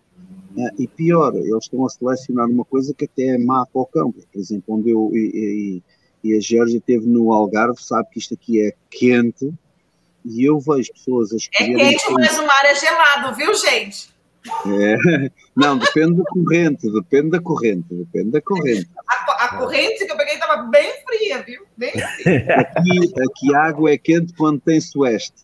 Né? 0.56 0.70
E 0.78 0.88
pior, 0.88 1.36
eles 1.36 1.64
estão 1.64 1.86
a 1.86 1.90
selecionar 1.90 2.50
uma 2.50 2.64
coisa 2.66 2.94
que 2.94 3.06
até 3.06 3.36
é 3.36 3.38
má 3.38 3.66
para 3.66 3.82
o 3.82 3.86
cão. 3.86 4.12
Por 4.12 4.40
exemplo, 4.40 4.76
onde 4.76 4.90
eu. 4.90 5.10
E, 5.14 5.82
e 5.82 5.84
a 6.24 6.40
Georgia 6.40 6.78
esteve 6.78 7.06
no 7.06 7.34
Algarve, 7.34 7.82
sabe 7.82 8.10
que 8.12 8.20
isto 8.20 8.34
aqui 8.34 8.62
é 8.62 8.74
quente, 8.90 9.54
e 10.24 10.46
eu 10.46 10.60
vejo 10.60 10.94
pessoas 10.94 11.34
a 11.34 11.36
escolherem... 11.36 11.82
É 11.82 11.90
quente, 11.90 12.12
mas 12.12 12.38
o 12.38 12.46
mar 12.46 12.66
é 12.66 12.76
gelado, 12.76 13.36
viu, 13.36 13.54
gente? 13.54 14.14
É, 14.66 15.30
não, 15.56 15.78
depende 15.78 16.18
da 16.18 16.24
corrente, 16.26 16.92
depende 16.92 17.30
da 17.32 17.42
corrente, 17.42 17.86
depende 17.92 18.32
da 18.32 18.42
corrente. 18.42 18.90
A, 19.08 19.46
a 19.46 19.58
corrente 19.58 20.06
que 20.06 20.12
eu 20.12 20.18
peguei 20.18 20.36
estava 20.36 20.64
bem 20.64 20.94
fria, 21.06 21.44
viu? 21.44 21.66
Bem 21.78 21.92
fria. 21.92 22.56
Aqui, 22.56 23.14
aqui 23.22 23.56
a 23.56 23.64
água 23.64 23.92
é 23.92 23.98
quente 23.98 24.34
quando 24.34 24.60
tem 24.60 24.80
sueste. 24.80 25.44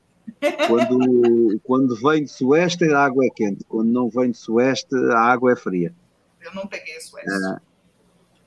Quando, 0.68 1.60
quando 1.64 1.96
vem 1.96 2.24
de 2.24 2.32
sueste, 2.32 2.86
a 2.86 3.00
água 3.04 3.26
é 3.26 3.30
quente. 3.30 3.64
Quando 3.68 3.90
não 3.90 4.10
vem 4.10 4.32
de 4.32 4.38
sueste, 4.38 4.96
a 5.12 5.20
água 5.20 5.54
é 5.54 5.56
fria. 5.56 5.94
Eu 6.42 6.54
não 6.54 6.68
peguei 6.68 7.00
sueste. 7.00 7.30
É, 7.30 7.58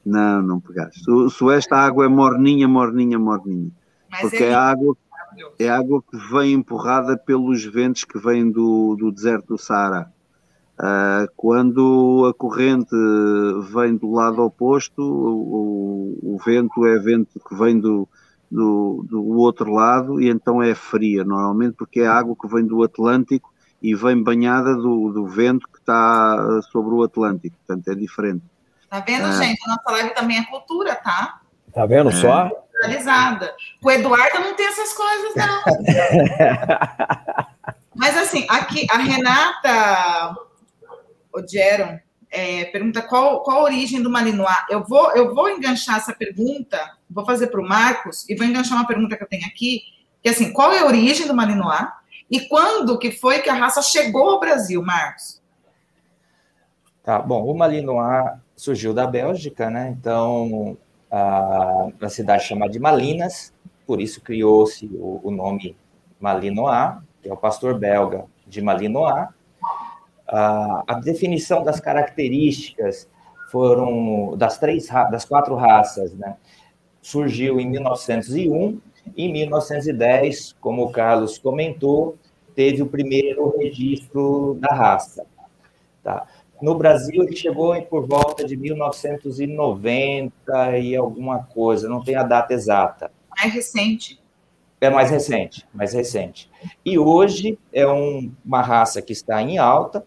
não, 0.05 0.43
não 0.43 0.61
pegaste. 0.61 1.09
O 1.11 1.31
sueste 1.31 1.73
a 1.73 1.79
água 1.79 2.05
é 2.05 2.09
morninha, 2.09 2.67
morninha, 2.67 3.19
morninha. 3.19 3.71
Mas 4.11 4.23
porque 4.23 4.45
é, 4.45 4.49
é 4.49 4.55
água, 4.55 4.97
é 5.59 5.69
água 5.69 6.03
que 6.03 6.17
vem 6.33 6.53
empurrada 6.53 7.17
pelos 7.17 7.65
ventos 7.65 8.05
que 8.05 8.19
vêm 8.19 8.51
do, 8.51 8.97
do 8.97 9.11
deserto 9.11 9.49
do 9.49 9.59
Saara. 9.59 10.12
Uh, 10.79 11.31
quando 11.37 12.27
a 12.29 12.35
corrente 12.35 12.97
vem 13.73 13.97
do 13.97 14.11
lado 14.11 14.43
oposto, 14.43 15.01
o, 15.01 16.19
o, 16.23 16.35
o, 16.35 16.38
vento 16.45 16.85
é 16.87 16.99
vento 16.99 17.38
que 17.38 17.55
vem 17.55 17.79
do, 17.79 18.09
do, 18.51 19.05
do 19.09 19.23
outro 19.37 19.71
lado 19.71 20.21
e 20.21 20.29
então 20.29 20.62
é 20.62 20.75
fria, 20.75 21.25
normalmente, 21.25 21.75
porque 21.77 22.01
é 22.01 22.07
água 22.07 22.35
que 22.35 22.49
vem 22.49 22.67
do 22.67 22.83
Atlântico 22.83 23.53
e 23.81 23.95
vem 23.95 24.23
banhada 24.23 24.75
do, 24.75 25.12
do 25.12 25.27
vento 25.27 25.69
que 25.71 25.79
está 25.79 26.61
sobre 26.71 26.95
o 26.95 27.03
Atlântico, 27.03 27.57
portanto 27.59 27.88
é 27.88 27.95
diferente. 27.95 28.43
Tá 28.92 29.00
vendo, 29.00 29.26
é. 29.26 29.33
gente? 29.33 29.59
A 29.64 29.70
nossa 29.70 29.90
live 29.90 30.11
também 30.11 30.37
é 30.37 30.44
cultura, 30.44 30.94
tá? 30.94 31.40
Tá 31.72 31.87
vendo 31.87 32.11
é. 32.11 32.12
só? 32.12 32.50
Realizada. 32.83 33.57
O 33.83 33.90
Eduardo 33.90 34.40
não 34.40 34.55
tem 34.55 34.66
essas 34.66 34.92
coisas, 34.92 35.35
não. 35.35 35.62
Mas 37.96 38.18
assim, 38.18 38.44
aqui 38.50 38.87
a 38.90 38.98
Renata 38.98 40.37
Odieron 41.33 41.98
é, 42.31 42.66
pergunta 42.66 43.00
qual, 43.00 43.42
qual 43.42 43.61
a 43.61 43.62
origem 43.62 44.02
do 44.02 44.11
Malinois. 44.11 44.62
Eu 44.68 44.85
vou, 44.85 45.11
eu 45.12 45.35
vou 45.35 45.48
enganchar 45.48 45.96
essa 45.96 46.12
pergunta, 46.12 46.78
vou 47.09 47.24
fazer 47.24 47.46
para 47.46 47.62
o 47.62 47.66
Marcos, 47.66 48.28
e 48.28 48.35
vou 48.37 48.46
enganchar 48.46 48.76
uma 48.76 48.87
pergunta 48.87 49.16
que 49.16 49.22
eu 49.22 49.28
tenho 49.28 49.46
aqui, 49.46 49.81
que 50.22 50.28
é 50.28 50.33
assim, 50.33 50.52
qual 50.52 50.70
é 50.70 50.81
a 50.81 50.87
origem 50.87 51.26
do 51.26 51.33
Malinois? 51.33 51.88
E 52.31 52.46
quando 52.46 52.98
que 52.98 53.11
foi 53.11 53.38
que 53.38 53.48
a 53.48 53.55
raça 53.55 53.81
chegou 53.81 54.28
ao 54.28 54.40
Brasil, 54.40 54.83
Marcos? 54.83 55.40
Tá, 57.02 57.18
bom, 57.18 57.42
o 57.46 57.57
Malinois 57.57 58.41
surgiu 58.62 58.94
da 58.94 59.09
Bélgica, 59.09 59.68
né? 59.68 59.92
Então, 59.98 60.79
a, 61.11 61.88
a 62.01 62.09
cidade 62.09 62.44
chamada 62.44 62.70
de 62.70 62.79
Malinas, 62.79 63.53
por 63.85 64.01
isso 64.01 64.20
criou-se 64.20 64.87
o, 64.87 65.20
o, 65.25 65.31
nome 65.33 65.77
Malinois, 66.20 66.94
que 67.20 67.29
é 67.29 67.33
o 67.33 67.37
pastor 67.37 67.77
belga 67.77 68.25
de 68.46 68.62
Malinois. 68.62 69.27
A, 70.29 70.85
a 70.87 70.94
definição 71.01 71.64
das 71.64 71.81
características 71.81 73.09
foram 73.51 74.37
das 74.37 74.59
três 74.59 74.87
das 75.11 75.25
quatro 75.25 75.57
raças, 75.57 76.14
né? 76.14 76.37
Surgiu 77.03 77.59
em 77.59 77.68
1901 77.68 78.81
e 79.16 79.25
em 79.25 79.33
1910, 79.33 80.55
como 80.61 80.85
o 80.85 80.92
Carlos 80.92 81.37
comentou, 81.37 82.16
teve 82.55 82.81
o 82.81 82.87
primeiro 82.87 83.59
registro 83.59 84.57
da 84.61 84.72
raça. 84.72 85.27
Tá? 86.01 86.27
No 86.62 86.77
Brasil, 86.77 87.25
ele 87.25 87.35
chegou 87.35 87.75
por 87.83 88.07
volta 88.07 88.46
de 88.46 88.57
1990 88.57 90.79
e 90.79 90.94
alguma 90.94 91.40
coisa, 91.40 91.88
não 91.88 92.05
tem 92.05 92.14
a 92.14 92.22
data 92.22 92.55
exata. 92.55 93.11
Mais 93.37 93.53
recente. 93.53 94.22
É 94.81 94.88
mais 94.88 95.11
recente, 95.11 95.66
mais 95.75 95.92
recente. 95.92 96.48
E 96.85 96.96
hoje 96.96 97.59
é 97.72 97.85
um, 97.85 98.31
uma 98.44 98.62
raça 98.62 99.03
que 99.03 99.12
está 99.12 99.42
em 99.42 99.59
alta, 99.59 100.07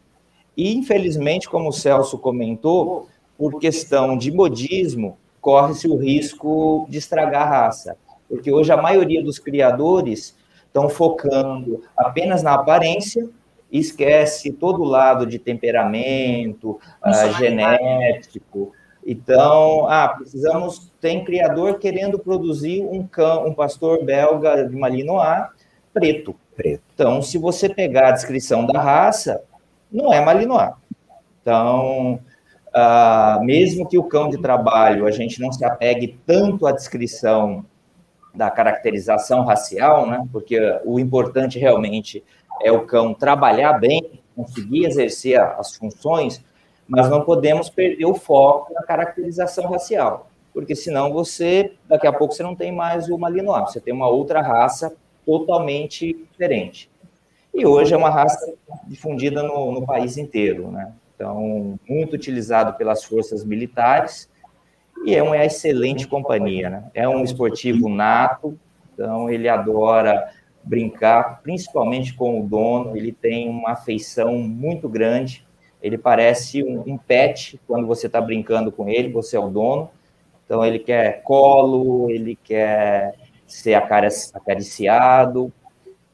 e 0.55 0.73
infelizmente, 0.73 1.49
como 1.49 1.67
o 1.67 1.73
Celso 1.73 2.17
comentou, 2.17 3.09
por 3.37 3.59
questão 3.59 4.17
de 4.17 4.31
modismo, 4.31 5.17
corre-se 5.41 5.89
o 5.89 5.97
risco 5.97 6.87
de 6.89 6.99
estragar 6.99 7.41
a 7.41 7.49
raça. 7.49 7.97
Porque 8.29 8.49
hoje 8.49 8.71
a 8.71 8.81
maioria 8.81 9.21
dos 9.21 9.39
criadores 9.39 10.37
estão 10.67 10.87
focando 10.87 11.83
apenas 11.97 12.41
na 12.41 12.53
aparência 12.53 13.29
esquece 13.79 14.51
todo 14.51 14.81
o 14.81 14.85
lado 14.85 15.25
de 15.25 15.39
temperamento, 15.39 16.79
uh, 17.05 17.33
genético. 17.37 18.71
Então, 19.05 19.87
ah, 19.87 20.09
precisamos. 20.09 20.91
Tem 20.99 21.23
criador 21.23 21.77
querendo 21.77 22.17
produzir 22.17 22.83
um 22.83 23.05
cão, 23.05 23.47
um 23.47 23.53
pastor 23.53 24.03
belga 24.03 24.67
de 24.67 24.75
Malinois 24.75 25.47
preto. 25.93 26.35
preto. 26.55 26.83
Então, 26.93 27.21
se 27.21 27.37
você 27.37 27.69
pegar 27.69 28.09
a 28.09 28.11
descrição 28.11 28.65
da 28.65 28.81
raça, 28.81 29.41
não 29.91 30.11
é 30.11 30.23
Malinois. 30.23 30.73
Então, 31.41 32.19
uh, 32.75 33.43
mesmo 33.43 33.87
que 33.87 33.97
o 33.97 34.03
cão 34.03 34.29
de 34.29 34.41
trabalho 34.41 35.05
a 35.05 35.11
gente 35.11 35.39
não 35.39 35.51
se 35.51 35.63
apegue 35.63 36.19
tanto 36.25 36.65
à 36.65 36.71
descrição 36.71 37.63
da 38.33 38.51
caracterização 38.51 39.45
racial, 39.45 40.05
né? 40.07 40.27
Porque 40.31 40.59
o 40.83 40.99
importante 40.99 41.57
realmente 41.57 42.23
é 42.61 42.71
o 42.71 42.85
cão 42.85 43.13
trabalhar 43.13 43.73
bem, 43.73 44.19
conseguir 44.35 44.85
exercer 44.85 45.39
as 45.39 45.75
funções, 45.75 46.43
mas 46.87 47.09
não 47.09 47.21
podemos 47.21 47.69
perder 47.69 48.05
o 48.05 48.13
foco 48.13 48.73
na 48.73 48.83
caracterização 48.83 49.65
racial, 49.69 50.29
porque 50.53 50.75
senão 50.75 51.11
você, 51.11 51.73
daqui 51.87 52.05
a 52.05 52.13
pouco, 52.13 52.33
você 52.33 52.43
não 52.43 52.55
tem 52.55 52.71
mais 52.71 53.09
o 53.09 53.17
Malinois, 53.17 53.71
você 53.71 53.79
tem 53.79 53.93
uma 53.93 54.07
outra 54.07 54.41
raça 54.41 54.95
totalmente 55.25 56.13
diferente. 56.31 56.89
E 57.53 57.65
hoje 57.65 57.93
é 57.93 57.97
uma 57.97 58.09
raça 58.09 58.53
difundida 58.85 59.41
no, 59.41 59.71
no 59.71 59.85
país 59.85 60.17
inteiro, 60.17 60.69
né? 60.69 60.91
Então, 61.15 61.79
muito 61.87 62.13
utilizado 62.13 62.73
pelas 62.73 63.05
forças 63.05 63.45
militares 63.45 64.29
e 65.05 65.15
é 65.15 65.23
uma 65.23 65.43
excelente 65.43 66.05
companhia, 66.07 66.69
né? 66.69 66.83
É 66.93 67.07
um 67.07 67.23
esportivo 67.23 67.87
nato, 67.87 68.59
então 68.93 69.29
ele 69.29 69.47
adora 69.47 70.29
brincar, 70.65 71.41
principalmente 71.43 72.13
com 72.13 72.39
o 72.39 72.47
dono, 72.47 72.97
ele 72.97 73.11
tem 73.11 73.47
uma 73.47 73.71
afeição 73.71 74.37
muito 74.39 74.89
grande, 74.89 75.45
ele 75.81 75.97
parece 75.97 76.63
um, 76.63 76.83
um 76.87 76.97
pet 76.97 77.59
quando 77.67 77.85
você 77.85 78.07
está 78.07 78.19
brincando 78.19 78.71
com 78.71 78.89
ele, 78.89 79.09
você 79.09 79.37
é 79.37 79.39
o 79.39 79.49
dono, 79.49 79.89
então 80.43 80.65
ele 80.65 80.79
quer 80.79 81.21
colo, 81.23 82.09
ele 82.09 82.35
quer 82.43 83.13
ser 83.45 83.75
acariciado, 83.75 85.53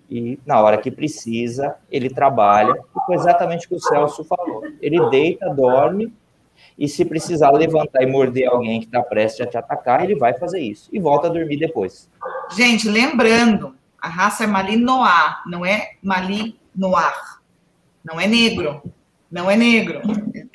e 0.09 0.37
na 0.45 0.61
hora 0.61 0.77
que 0.77 0.91
precisa, 0.91 1.75
ele 1.89 2.09
trabalha, 2.09 2.73
e 2.73 3.05
foi 3.05 3.15
exatamente 3.15 3.65
o 3.65 3.69
que 3.69 3.75
o 3.75 3.79
Celso 3.79 4.25
falou. 4.25 4.61
Ele 4.81 5.09
deita, 5.09 5.49
dorme, 5.53 6.13
e 6.77 6.87
se 6.87 7.05
precisar 7.05 7.51
levantar 7.51 8.03
e 8.03 8.05
morder 8.05 8.49
alguém 8.49 8.81
que 8.81 8.87
está 8.87 9.01
prestes 9.01 9.47
a 9.47 9.49
te 9.49 9.57
atacar, 9.57 10.03
ele 10.03 10.15
vai 10.15 10.33
fazer 10.33 10.59
isso, 10.59 10.89
e 10.91 10.99
volta 10.99 11.27
a 11.27 11.29
dormir 11.29 11.57
depois. 11.57 12.09
Gente, 12.53 12.89
lembrando, 12.89 13.73
a 14.01 14.09
raça 14.09 14.43
é 14.43 14.47
Malinois, 14.47 15.35
não 15.45 15.65
é 15.65 15.91
Malinois, 16.01 16.57
não 18.03 18.19
é 18.19 18.27
negro, 18.27 18.81
não 19.31 19.49
é 19.49 19.55
negro, 19.55 20.01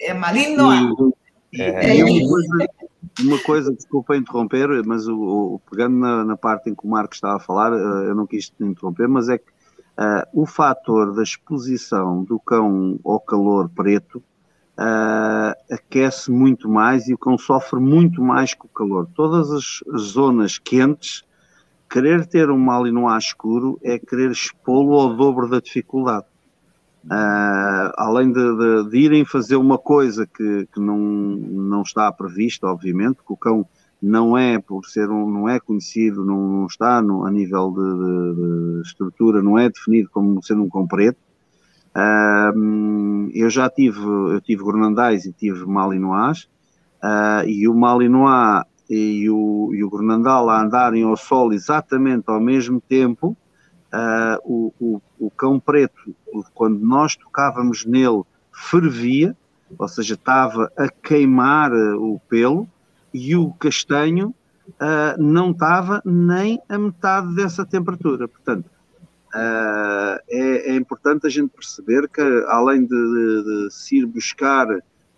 é 0.00 0.12
Malinois. 0.12 1.14
É, 1.54 2.00
é, 2.00 2.04
uma, 2.04 3.38
coisa, 3.44 3.72
desculpa 3.72 4.16
interromper, 4.16 4.68
mas 4.84 5.06
o, 5.06 5.16
o 5.54 5.60
pegando 5.70 5.96
na, 5.96 6.24
na, 6.24 6.36
parte 6.36 6.68
em 6.68 6.74
que 6.74 6.84
o 6.84 6.90
Marco 6.90 7.14
estava 7.14 7.36
a 7.36 7.40
falar, 7.40 7.72
eh, 7.72 8.10
eu 8.10 8.14
não 8.14 8.26
quis 8.26 8.52
interromper, 8.60 9.08
mas 9.08 9.28
é 9.28 9.38
que 9.38 9.50
uh, 9.96 10.26
o 10.34 10.44
fator 10.44 11.14
da 11.14 11.22
exposição 11.22 12.24
do 12.24 12.38
cão 12.38 12.98
ao 13.04 13.20
calor 13.20 13.70
preto 13.70 14.22
uh, 14.78 15.54
aquece 15.72 16.30
muito 16.30 16.68
mais 16.68 17.08
e 17.08 17.14
o 17.14 17.18
cão 17.18 17.38
sofre 17.38 17.80
muito 17.80 18.20
mais 18.20 18.52
com 18.52 18.66
o 18.66 18.70
calor. 18.70 19.08
Todas 19.14 19.50
as, 19.50 19.82
as 19.94 20.02
zonas 20.02 20.58
quentes, 20.58 21.24
querer 21.88 22.26
ter 22.26 22.50
um 22.50 22.58
malinois 22.58 23.24
escuro 23.24 23.78
é 23.82 23.98
querer 23.98 24.30
expô-lo 24.30 24.94
ao 24.94 25.14
dobro 25.14 25.48
da 25.48 25.60
dificuldade. 25.60 26.26
Uh, 27.04 27.94
além 27.96 28.32
de, 28.32 28.56
de, 28.56 28.90
de, 28.90 28.98
irem 28.98 29.24
fazer 29.24 29.54
uma 29.54 29.78
coisa 29.78 30.26
que, 30.26 30.66
que 30.72 30.80
não, 30.80 30.98
não 30.98 31.82
está 31.82 32.10
prevista, 32.10 32.66
obviamente, 32.66 33.18
que 33.24 33.32
o 33.32 33.36
cão 33.36 33.64
não 34.02 34.36
é, 34.36 34.58
por 34.58 34.84
ser 34.86 35.08
um, 35.08 35.30
não 35.30 35.48
é 35.48 35.60
conhecido, 35.60 36.24
não, 36.24 36.48
não 36.48 36.66
está 36.66 37.00
no, 37.00 37.24
a 37.24 37.30
nível 37.30 37.70
de, 37.70 38.80
de, 38.80 38.88
estrutura, 38.88 39.40
não 39.40 39.56
é 39.56 39.68
definido 39.68 40.10
como 40.10 40.42
sendo 40.42 40.64
um 40.64 40.68
cão 40.68 40.86
preto. 40.86 41.18
Uh, 41.94 43.30
eu 43.32 43.48
já 43.48 43.70
tive, 43.70 44.00
eu 44.00 44.40
tive 44.40 44.64
Gronandais 44.64 45.24
e 45.26 45.32
tive 45.32 45.64
Malinois, 45.64 46.48
uh, 47.02 47.46
e 47.46 47.68
o 47.68 47.74
Malinois 47.74 48.64
e 48.88 49.28
o, 49.28 49.72
e 49.74 49.82
o 49.82 49.90
Gronandal 49.90 50.48
a 50.48 50.62
andarem 50.62 51.02
ao 51.02 51.16
sol 51.16 51.52
exatamente 51.52 52.24
ao 52.28 52.40
mesmo 52.40 52.80
tempo, 52.80 53.36
uh, 53.92 54.38
o, 54.44 54.72
o, 54.80 55.02
o, 55.18 55.30
cão 55.30 55.58
preto, 55.58 56.14
quando 56.54 56.78
nós 56.78 57.16
tocávamos 57.16 57.84
nele, 57.84 58.22
fervia, 58.52 59.36
ou 59.78 59.88
seja, 59.88 60.14
estava 60.14 60.70
a 60.76 60.88
queimar 60.88 61.72
uh, 61.72 62.00
o 62.00 62.20
pelo, 62.28 62.68
e 63.12 63.34
o 63.34 63.52
castanho 63.54 64.34
uh, 64.68 65.20
não 65.20 65.50
estava 65.50 66.00
nem 66.04 66.60
a 66.68 66.78
metade 66.78 67.34
dessa 67.34 67.64
temperatura. 67.64 68.28
Portanto, 68.28 68.70
é, 69.34 70.70
é, 70.70 70.76
importante 70.76 71.26
a 71.26 71.30
gente 71.30 71.50
perceber 71.50 72.08
que, 72.08 72.22
além 72.48 72.82
de, 72.82 72.88
de, 72.88 73.44
de 73.44 73.74
se 73.74 73.98
ir 73.98 74.06
buscar 74.06 74.66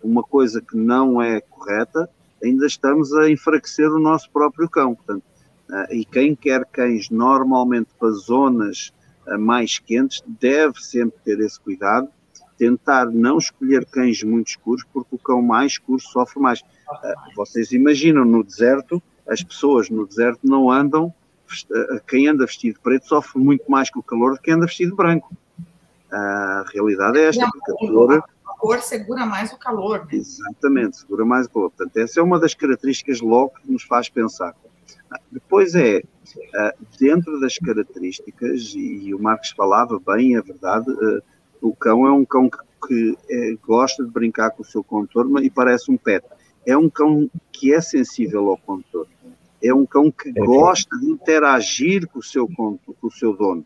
uma 0.03 0.23
coisa 0.23 0.61
que 0.61 0.75
não 0.75 1.21
é 1.21 1.39
correta, 1.39 2.09
ainda 2.43 2.65
estamos 2.65 3.13
a 3.13 3.29
enfraquecer 3.29 3.89
o 3.91 3.99
nosso 3.99 4.29
próprio 4.31 4.69
cão. 4.69 4.95
Portanto, 4.95 5.23
Uh, 5.69 5.93
e 5.93 6.03
quem 6.03 6.35
quer 6.35 6.65
cães 6.65 7.11
normalmente 7.11 7.89
para 7.99 8.09
zonas 8.09 8.91
uh, 9.27 9.37
mais 9.37 9.77
quentes 9.77 10.23
deve 10.25 10.83
sempre 10.83 11.19
ter 11.23 11.39
esse 11.41 11.59
cuidado, 11.59 12.09
tentar 12.57 13.05
não 13.05 13.37
escolher 13.37 13.85
cães 13.85 14.23
muito 14.23 14.47
escuros, 14.47 14.83
porque 14.91 15.15
o 15.15 15.19
cão 15.19 15.43
mais 15.43 15.73
escuro 15.73 16.01
sofre 16.01 16.41
mais. 16.41 16.61
Uh, 16.61 17.35
vocês 17.35 17.71
imaginam, 17.71 18.25
no 18.25 18.43
deserto, 18.43 19.01
as 19.27 19.43
pessoas 19.43 19.91
no 19.91 20.07
deserto 20.07 20.39
não 20.43 20.71
andam, 20.71 21.13
quem 22.07 22.27
anda 22.27 22.45
vestido 22.45 22.79
preto 22.79 23.07
sofre 23.07 23.39
muito 23.39 23.69
mais 23.69 23.89
com 23.91 23.99
o 23.99 24.03
calor 24.03 24.31
do 24.31 24.37
que 24.37 24.45
quem 24.45 24.53
anda 24.53 24.65
vestido 24.65 24.95
branco. 24.95 25.35
A 26.11 26.65
realidade 26.71 27.19
é 27.19 27.25
esta, 27.25 27.47
porque 27.51 27.71
a 27.71 28.15
a 28.15 28.23
cor 28.59 28.81
segura 28.81 29.25
mais 29.25 29.51
o 29.51 29.57
calor. 29.57 30.05
Né? 30.05 30.11
Exatamente, 30.13 30.97
segura 30.97 31.25
mais 31.25 31.47
o 31.47 31.49
calor. 31.49 31.71
Portanto, 31.71 31.97
essa 31.97 32.19
é 32.19 32.23
uma 32.23 32.39
das 32.39 32.53
características 32.53 33.21
logo 33.21 33.53
que 33.61 33.71
nos 33.71 33.83
faz 33.83 34.09
pensar 34.09 34.53
depois 35.31 35.75
é, 35.75 36.01
ah, 36.55 36.73
dentro 36.99 37.39
das 37.39 37.57
características, 37.57 38.73
e 38.75 39.13
o 39.13 39.19
Marcos 39.19 39.51
falava 39.51 39.99
bem, 39.99 40.35
é 40.35 40.41
verdade, 40.41 40.85
ah, 40.89 41.21
o 41.61 41.75
cão 41.75 42.05
é 42.05 42.11
um 42.11 42.25
cão 42.25 42.49
que, 42.87 43.17
é, 43.29 43.55
gosta 43.65 44.03
de 44.03 44.11
brincar 44.11 44.51
com 44.51 44.61
o 44.61 44.65
seu 44.65 44.83
contorno 44.83 45.39
e 45.39 45.49
parece 45.49 45.91
um 45.91 45.97
pet. 45.97 46.25
É 46.65 46.77
um 46.77 46.89
cão 46.89 47.29
que 47.51 47.73
é 47.73 47.81
sensível 47.81 48.49
ao 48.49 48.57
contorno. 48.57 49.11
É 49.61 49.73
um 49.73 49.85
cão 49.85 50.09
que 50.09 50.29
é 50.29 50.45
gosta 50.45 50.97
de 50.97 51.07
interagir 51.07 52.07
com 52.07 52.19
o 52.19 52.23
seu, 52.23 52.47
com 52.47 52.79
o 53.01 53.11
seu 53.11 53.35
dono, 53.35 53.65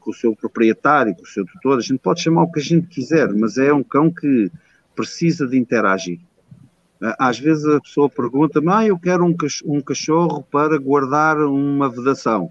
com 0.00 0.10
o 0.10 0.14
seu 0.14 0.34
proprietário, 0.34 1.14
com 1.14 1.22
o 1.22 1.26
seu 1.26 1.44
tutor. 1.44 1.78
A 1.78 1.82
gente 1.82 1.98
pode 1.98 2.20
chamar 2.20 2.44
o 2.44 2.52
que 2.52 2.60
a 2.60 2.62
gente 2.62 2.86
quiser, 2.86 3.32
mas 3.32 3.58
é 3.58 3.72
um 3.72 3.82
cão 3.82 4.10
que 4.10 4.50
precisa 4.94 5.46
de 5.46 5.58
interagir. 5.58 6.20
Às 7.18 7.38
vezes 7.38 7.66
a 7.66 7.80
pessoa 7.80 8.08
pergunta-me, 8.08 8.70
ah, 8.70 8.86
eu 8.86 8.98
quero 8.98 9.24
um 9.24 9.80
cachorro 9.82 10.42
para 10.50 10.78
guardar 10.78 11.38
uma 11.38 11.88
vedação. 11.88 12.50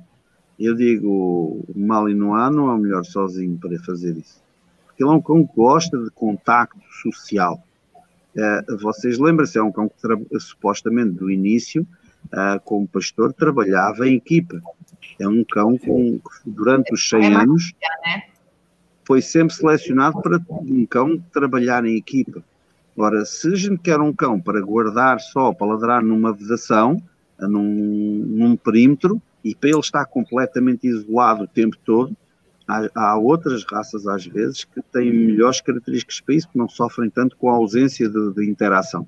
Eu 0.59 0.75
digo, 0.75 1.09
o 1.09 1.73
Malinois 1.75 2.53
não 2.53 2.69
é 2.69 2.73
o 2.75 2.77
melhor 2.77 3.03
sozinho 3.03 3.57
para 3.57 3.77
fazer 3.79 4.15
isso. 4.15 4.41
Porque 4.85 5.03
ele 5.03 5.09
é 5.09 5.13
um 5.13 5.21
cão 5.21 5.45
que 5.45 5.55
gosta 5.55 5.97
de 5.97 6.11
contacto 6.11 6.79
social. 7.01 7.63
Uh, 8.35 8.77
vocês 8.77 9.17
lembram-se, 9.17 9.57
é 9.57 9.63
um 9.63 9.71
cão 9.71 9.89
que 9.89 10.39
supostamente 10.39 11.11
do 11.11 11.31
início, 11.31 11.87
uh, 12.25 12.59
como 12.63 12.87
pastor, 12.87 13.33
trabalhava 13.33 14.07
em 14.07 14.15
equipa. 14.15 14.61
É 15.19 15.27
um 15.27 15.43
cão 15.43 15.77
com, 15.77 16.19
que 16.19 16.49
durante 16.49 16.93
os 16.93 17.07
100 17.09 17.35
anos 17.35 17.73
né? 18.05 18.23
foi 19.05 19.21
sempre 19.21 19.53
selecionado 19.53 20.21
para 20.21 20.39
um 20.49 20.85
cão 20.85 21.17
trabalhar 21.31 21.85
em 21.85 21.97
equipa. 21.97 22.43
Ora, 22.95 23.25
se 23.25 23.47
a 23.51 23.55
gente 23.55 23.79
quer 23.79 23.99
um 23.99 24.13
cão 24.13 24.39
para 24.39 24.61
guardar 24.61 25.19
só, 25.19 25.51
para 25.53 25.67
ladrar 25.67 26.03
numa 26.03 26.31
vedação, 26.31 27.01
num, 27.39 28.23
num 28.27 28.55
perímetro, 28.55 29.21
e 29.43 29.53
para 29.53 29.69
ele 29.69 29.79
estar 29.79 30.05
completamente 30.05 30.87
isolado 30.87 31.43
o 31.43 31.47
tempo 31.47 31.75
todo, 31.83 32.15
há, 32.67 32.89
há, 32.95 33.17
outras 33.17 33.65
raças, 33.65 34.07
às 34.07 34.25
vezes, 34.25 34.63
que 34.63 34.81
têm 34.81 35.11
melhores 35.11 35.59
características 35.59 36.21
para 36.21 36.35
isso, 36.35 36.49
que 36.49 36.57
não 36.57 36.69
sofrem 36.69 37.09
tanto 37.09 37.35
com 37.35 37.49
a 37.49 37.53
ausência 37.53 38.07
de, 38.07 38.33
de 38.33 38.49
interação. 38.49 39.05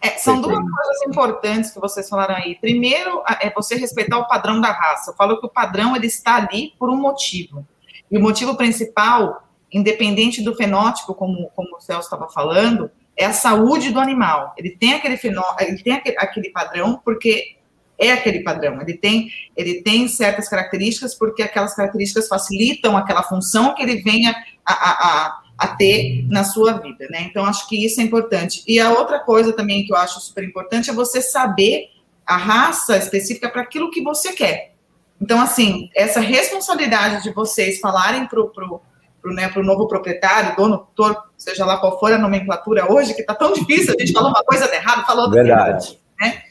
É, 0.00 0.10
são 0.10 0.40
duas 0.40 0.58
coisas 0.58 1.02
importantes 1.08 1.72
que 1.72 1.80
vocês 1.80 2.08
falaram 2.08 2.36
aí. 2.36 2.54
Primeiro, 2.60 3.22
é 3.40 3.50
você 3.50 3.74
respeitar 3.74 4.18
o 4.18 4.28
padrão 4.28 4.60
da 4.60 4.70
raça. 4.70 5.10
Eu 5.10 5.14
falo 5.16 5.40
que 5.40 5.46
o 5.46 5.50
padrão 5.50 5.96
ele 5.96 6.06
está 6.06 6.36
ali 6.36 6.72
por 6.78 6.88
um 6.88 6.96
motivo. 6.96 7.66
E 8.10 8.16
o 8.16 8.22
motivo 8.22 8.56
principal 8.56 9.48
independente 9.72 10.42
do 10.42 10.54
fenótipo, 10.54 11.14
como, 11.14 11.50
como 11.54 11.76
o 11.76 11.80
Celso 11.80 12.04
estava 12.04 12.28
falando, 12.28 12.90
é 13.16 13.26
a 13.26 13.32
saúde 13.32 13.90
do 13.90 14.00
animal. 14.00 14.54
Ele 14.56 14.70
tem 14.70 14.94
aquele 14.94 15.16
fenó, 15.16 15.44
ele 15.60 15.82
tem 15.82 15.92
aquele, 15.92 16.16
aquele, 16.18 16.50
padrão 16.50 17.00
porque 17.04 17.56
é 17.98 18.12
aquele 18.12 18.42
padrão. 18.42 18.80
Ele 18.80 18.96
tem, 18.96 19.30
ele 19.56 19.82
tem 19.82 20.08
certas 20.08 20.48
características 20.48 21.14
porque 21.14 21.42
aquelas 21.42 21.74
características 21.74 22.28
facilitam 22.28 22.96
aquela 22.96 23.22
função 23.22 23.74
que 23.74 23.82
ele 23.82 23.96
venha 23.96 24.34
a, 24.64 24.72
a, 24.72 24.90
a, 24.90 25.42
a 25.58 25.66
ter 25.66 26.24
na 26.28 26.44
sua 26.44 26.74
vida, 26.74 27.06
né? 27.10 27.22
Então 27.22 27.44
acho 27.44 27.68
que 27.68 27.84
isso 27.84 28.00
é 28.00 28.04
importante. 28.04 28.62
E 28.66 28.78
a 28.78 28.92
outra 28.92 29.18
coisa 29.18 29.52
também 29.52 29.84
que 29.84 29.92
eu 29.92 29.96
acho 29.96 30.20
super 30.20 30.44
importante 30.44 30.88
é 30.88 30.92
você 30.92 31.20
saber 31.20 31.88
a 32.24 32.36
raça 32.36 32.96
específica 32.96 33.48
para 33.48 33.62
aquilo 33.62 33.90
que 33.90 34.02
você 34.02 34.32
quer. 34.32 34.74
Então, 35.20 35.40
assim, 35.40 35.90
essa 35.96 36.20
responsabilidade 36.20 37.24
de 37.24 37.32
vocês 37.32 37.80
falarem 37.80 38.26
para 38.26 38.40
o 38.40 38.48
pro, 38.50 38.80
pro, 39.20 39.32
né, 39.32 39.48
pro 39.48 39.64
novo 39.64 39.88
proprietário, 39.88 40.54
dono, 40.54 40.78
tutor, 40.78 41.24
seja 41.36 41.64
lá 41.64 41.78
qual 41.78 41.98
for 41.98 42.12
a 42.12 42.18
nomenclatura 42.18 42.90
hoje, 42.92 43.14
que 43.14 43.22
está 43.22 43.34
tão 43.34 43.52
difícil, 43.52 43.94
a 43.96 44.00
gente 44.00 44.12
falou 44.12 44.30
uma 44.30 44.44
coisa 44.44 44.72
errada, 44.72 45.04
falou 45.04 45.24
outra. 45.24 45.42
Verdade. 45.42 45.98
Né? 46.20 46.42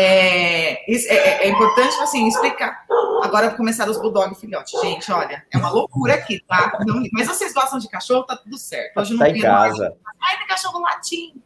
É, 0.00 0.88
é, 0.88 1.46
é, 1.46 1.48
importante, 1.48 1.96
assim, 2.00 2.28
explicar. 2.28 2.84
Agora 3.20 3.50
começaram 3.50 3.90
os 3.90 4.00
bulldog 4.00 4.32
filhote. 4.36 4.80
Gente, 4.80 5.10
olha, 5.10 5.44
é 5.52 5.58
uma 5.58 5.70
loucura 5.70 6.14
aqui, 6.14 6.40
tá? 6.46 6.78
Não, 6.86 7.02
mas 7.12 7.26
vocês 7.26 7.52
gostam 7.52 7.80
de 7.80 7.88
cachorro, 7.88 8.22
tá 8.22 8.36
tudo 8.36 8.56
certo. 8.56 8.96
Hoje 8.96 9.18
tá 9.18 9.24
não 9.24 9.34
em 9.34 9.40
casa. 9.40 9.96
Ai, 10.22 10.38
tem 10.38 10.46
cachorro 10.46 10.78
latim. 10.78 11.42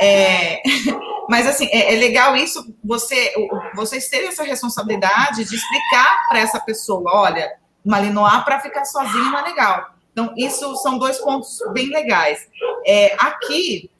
É, 0.00 0.62
mas 1.28 1.46
assim, 1.46 1.66
é, 1.66 1.92
é, 1.94 1.98
legal 1.98 2.34
isso, 2.34 2.74
você, 2.82 3.30
vocês 3.74 4.08
terem 4.08 4.28
essa 4.28 4.42
responsabilidade 4.42 5.44
de 5.44 5.54
explicar 5.54 6.28
para 6.30 6.38
essa 6.38 6.58
pessoa, 6.60 7.12
olha, 7.14 7.58
Malinois 7.84 8.42
para 8.42 8.60
ficar 8.60 8.86
sozinho 8.86 9.24
não 9.24 9.38
é 9.38 9.42
legal. 9.42 9.94
Então, 10.12 10.32
isso 10.34 10.74
são 10.76 10.98
dois 10.98 11.18
pontos 11.18 11.58
bem 11.74 11.88
legais. 11.90 12.48
É, 12.86 13.14
aqui, 13.18 13.90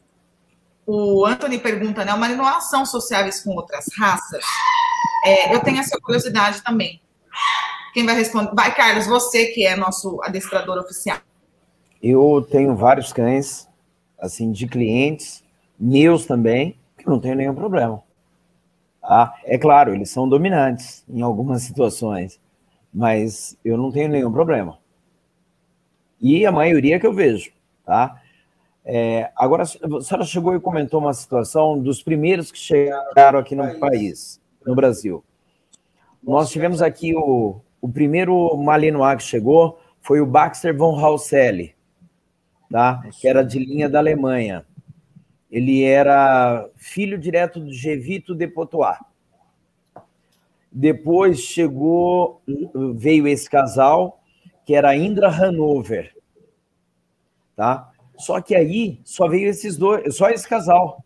o 0.86 1.24
Anthony 1.26 1.58
pergunta, 1.58 2.04
né? 2.04 2.12
O 2.12 2.18
Malinois 2.18 2.68
são 2.68 2.84
sociáveis 2.84 3.42
com 3.42 3.50
outras 3.50 3.86
raças? 3.96 4.44
É, 5.24 5.54
eu 5.54 5.60
tenho 5.60 5.78
essa 5.78 5.98
curiosidade 6.00 6.62
também. 6.62 7.00
Quem 7.92 8.06
vai 8.06 8.14
responder? 8.14 8.54
Vai, 8.54 8.74
Carlos, 8.74 9.06
você 9.06 9.46
que 9.46 9.66
é 9.66 9.76
nosso 9.76 10.20
adestrador 10.22 10.78
oficial. 10.78 11.18
Eu 12.02 12.46
tenho 12.50 12.74
vários 12.74 13.12
cães, 13.12 13.68
assim, 14.18 14.52
de 14.52 14.66
clientes, 14.66 15.44
meus 15.78 16.24
também, 16.24 16.78
que 16.96 17.06
não 17.06 17.20
tenho 17.20 17.34
nenhum 17.34 17.54
problema. 17.54 18.02
Ah, 19.02 19.34
é 19.44 19.58
claro, 19.58 19.94
eles 19.94 20.10
são 20.10 20.28
dominantes 20.28 21.04
em 21.08 21.22
algumas 21.22 21.62
situações, 21.62 22.40
mas 22.92 23.56
eu 23.64 23.76
não 23.76 23.90
tenho 23.90 24.08
nenhum 24.08 24.32
problema. 24.32 24.78
E 26.20 26.44
a 26.44 26.52
maioria 26.52 27.00
que 27.00 27.06
eu 27.06 27.14
vejo, 27.14 27.50
tá? 27.84 28.19
É, 28.84 29.30
agora, 29.36 29.62
a 29.62 29.66
senhora 29.66 30.24
chegou 30.24 30.54
e 30.54 30.60
comentou 30.60 31.00
uma 31.00 31.12
situação 31.12 31.78
dos 31.78 32.02
primeiros 32.02 32.50
que 32.50 32.58
chegaram 32.58 33.38
aqui 33.38 33.54
no 33.54 33.78
país, 33.78 34.40
no 34.66 34.74
Brasil. 34.74 35.22
Nós 36.22 36.50
tivemos 36.50 36.82
aqui 36.82 37.14
o, 37.14 37.60
o 37.80 37.88
primeiro 37.88 38.56
Malinois 38.56 39.16
que 39.16 39.22
chegou, 39.22 39.80
foi 40.00 40.20
o 40.20 40.26
Baxter 40.26 40.76
von 40.76 40.98
Hauselli, 40.98 41.74
tá? 42.70 43.02
que 43.12 43.28
era 43.28 43.42
de 43.42 43.58
linha 43.58 43.88
da 43.88 43.98
Alemanha. 43.98 44.64
Ele 45.50 45.82
era 45.82 46.68
filho 46.76 47.18
direto 47.18 47.58
do 47.60 47.72
Gevito 47.72 48.34
de 48.34 48.46
Potois. 48.46 48.98
Depois 50.70 51.40
chegou, 51.40 52.40
veio 52.94 53.26
esse 53.26 53.50
casal, 53.50 54.22
que 54.64 54.74
era 54.74 54.96
Indra 54.96 55.28
Hanover, 55.28 56.14
tá? 57.56 57.89
Só 58.20 58.40
que 58.40 58.54
aí 58.54 59.00
só 59.04 59.28
veio 59.28 59.48
esses 59.48 59.76
dois, 59.76 60.16
só 60.16 60.28
esse 60.28 60.48
casal. 60.48 61.02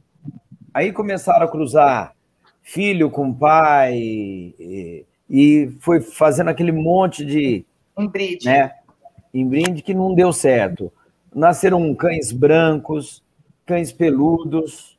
Aí 0.73 0.93
começaram 0.93 1.47
a 1.47 1.51
cruzar 1.51 2.15
filho 2.63 3.11
com 3.11 3.33
pai 3.33 3.95
e, 3.97 5.05
e 5.31 5.77
foi 5.81 6.01
fazendo 6.01 6.49
aquele 6.49 6.73
monte 6.73 7.25
de 7.25 7.65
brinde, 8.11 8.47
né? 8.47 8.73
brinde 9.33 9.83
que 9.83 9.95
não 9.95 10.15
deu 10.15 10.33
certo. 10.33 10.93
Nasceram 11.33 11.95
cães 11.95 12.33
brancos, 12.33 13.23
cães 13.67 13.93
peludos, 13.93 14.99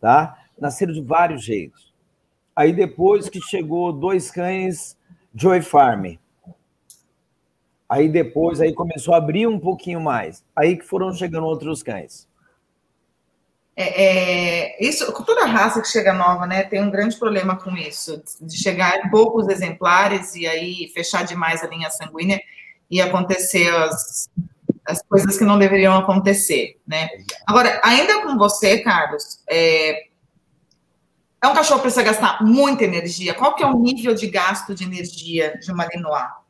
tá? 0.00 0.36
Nasceram 0.58 0.92
de 0.92 1.02
vários 1.02 1.44
jeitos. 1.44 1.92
Aí 2.54 2.72
depois 2.72 3.28
que 3.28 3.40
chegou 3.40 3.92
dois 3.92 4.30
cães 4.30 4.96
Joy 5.34 5.60
Farm. 5.62 6.16
Aí 7.88 8.08
depois 8.08 8.60
aí 8.60 8.74
começou 8.74 9.14
a 9.14 9.18
abrir 9.18 9.46
um 9.46 9.58
pouquinho 9.58 10.00
mais. 10.00 10.44
Aí 10.54 10.76
que 10.76 10.84
foram 10.84 11.12
chegando 11.12 11.46
outros 11.46 11.82
cães. 11.82 12.28
É, 13.78 14.04
é, 14.04 14.84
isso, 14.84 15.12
toda 15.24 15.44
raça 15.44 15.82
que 15.82 15.88
chega 15.88 16.14
nova, 16.14 16.46
né, 16.46 16.62
tem 16.62 16.82
um 16.82 16.90
grande 16.90 17.14
problema 17.18 17.56
com 17.56 17.76
isso, 17.76 18.22
de 18.40 18.56
chegar 18.56 19.04
em 19.04 19.10
poucos 19.10 19.48
exemplares 19.48 20.34
e 20.34 20.46
aí 20.46 20.90
fechar 20.94 21.24
demais 21.24 21.62
a 21.62 21.66
linha 21.66 21.90
sanguínea 21.90 22.40
e 22.90 23.02
acontecer 23.02 23.68
as, 23.68 24.30
as 24.86 25.02
coisas 25.02 25.36
que 25.36 25.44
não 25.44 25.58
deveriam 25.58 25.94
acontecer, 25.94 26.78
né? 26.86 27.06
Agora, 27.46 27.78
ainda 27.84 28.22
com 28.22 28.38
você, 28.38 28.78
Carlos, 28.78 29.42
é, 29.46 30.06
é 31.42 31.46
um 31.46 31.54
cachorro 31.54 31.80
que 31.80 31.82
precisa 31.82 32.02
gastar 32.02 32.42
muita 32.42 32.84
energia. 32.84 33.34
Qual 33.34 33.54
que 33.54 33.62
é 33.62 33.66
o 33.66 33.78
nível 33.78 34.14
de 34.14 34.26
gasto 34.26 34.74
de 34.74 34.84
energia 34.84 35.58
de 35.58 35.70
uma 35.70 35.86
Linois? 35.86 36.45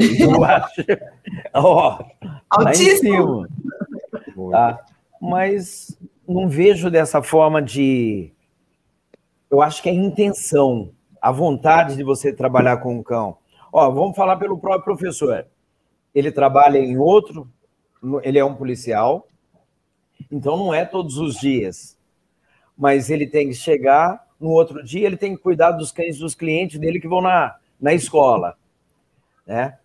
Eu 0.20 0.44
acho. 0.44 0.82
Ó, 1.52 2.04
Altíssimo. 2.50 3.46
Tá? 4.50 4.84
Mas 5.20 5.96
não 6.26 6.48
vejo 6.48 6.90
dessa 6.90 7.22
forma 7.22 7.60
de. 7.62 8.32
Eu 9.50 9.62
acho 9.62 9.82
que 9.82 9.88
é 9.88 9.92
a 9.92 9.94
intenção, 9.94 10.90
a 11.20 11.30
vontade 11.30 11.96
de 11.96 12.02
você 12.02 12.32
trabalhar 12.32 12.78
com 12.78 12.98
o 12.98 13.04
cão. 13.04 13.36
Ó, 13.72 13.90
vamos 13.90 14.16
falar 14.16 14.36
pelo 14.36 14.58
próprio 14.58 14.96
professor 14.96 15.46
ele 16.14 16.30
trabalha 16.30 16.78
em 16.78 16.96
outro, 16.96 17.50
ele 18.22 18.38
é 18.38 18.44
um 18.44 18.54
policial, 18.54 19.26
então 20.30 20.56
não 20.56 20.72
é 20.72 20.84
todos 20.84 21.18
os 21.18 21.34
dias. 21.34 21.98
Mas 22.78 23.10
ele 23.10 23.26
tem 23.26 23.48
que 23.48 23.54
chegar 23.54 24.24
no 24.38 24.50
outro 24.50 24.82
dia, 24.82 25.06
ele 25.06 25.16
tem 25.16 25.34
que 25.34 25.42
cuidar 25.42 25.72
dos 25.72 25.90
cães 25.90 26.18
dos 26.18 26.34
clientes 26.34 26.78
dele 26.78 27.00
que 27.00 27.08
vão 27.08 27.20
na, 27.20 27.56
na 27.80 27.92
escola, 27.92 28.56
né? 29.46 29.78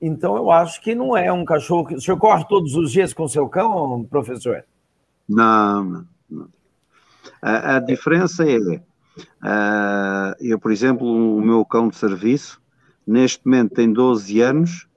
Então 0.00 0.36
eu 0.36 0.50
acho 0.50 0.80
que 0.80 0.94
não 0.94 1.16
é 1.16 1.32
um 1.32 1.44
cachorro 1.44 1.86
que 1.86 1.94
o 1.94 2.00
senhor 2.00 2.18
corre 2.18 2.44
todos 2.48 2.74
os 2.74 2.92
dias 2.92 3.12
com 3.12 3.26
seu 3.26 3.48
cão, 3.48 4.04
professor? 4.04 4.64
Não, 5.28 6.06
não. 6.30 6.48
A, 7.42 7.76
a 7.76 7.80
diferença 7.80 8.44
é, 8.48 8.58
uh, 8.58 10.34
eu 10.40 10.58
por 10.58 10.72
exemplo, 10.72 11.06
o 11.06 11.40
meu 11.40 11.64
cão 11.64 11.88
de 11.88 11.96
serviço 11.96 12.60
neste 13.06 13.44
momento 13.44 13.74
tem 13.74 13.92
12 13.92 14.40
anos 14.40 14.88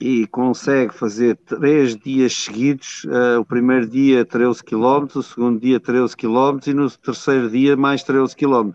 e 0.00 0.26
consegue 0.26 0.92
fazer 0.92 1.36
três 1.36 1.96
dias 1.96 2.34
seguidos, 2.34 3.04
uh, 3.04 3.40
o 3.40 3.44
primeiro 3.44 3.88
dia 3.88 4.24
13 4.24 4.62
km, 4.62 5.06
o 5.14 5.22
segundo 5.22 5.60
dia 5.60 5.80
13 5.80 6.16
km 6.16 6.58
e 6.66 6.74
no 6.74 6.90
terceiro 6.90 7.48
dia 7.48 7.76
mais 7.76 8.02
13 8.02 8.36
km. 8.36 8.72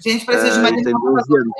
Gente, 0.00 0.24
precisa 0.24 0.52
de 0.52 0.58
uma 0.58 0.70
uh, 0.70 0.82
tem 0.82 0.94
12 0.94 1.36
anos. 1.36 1.52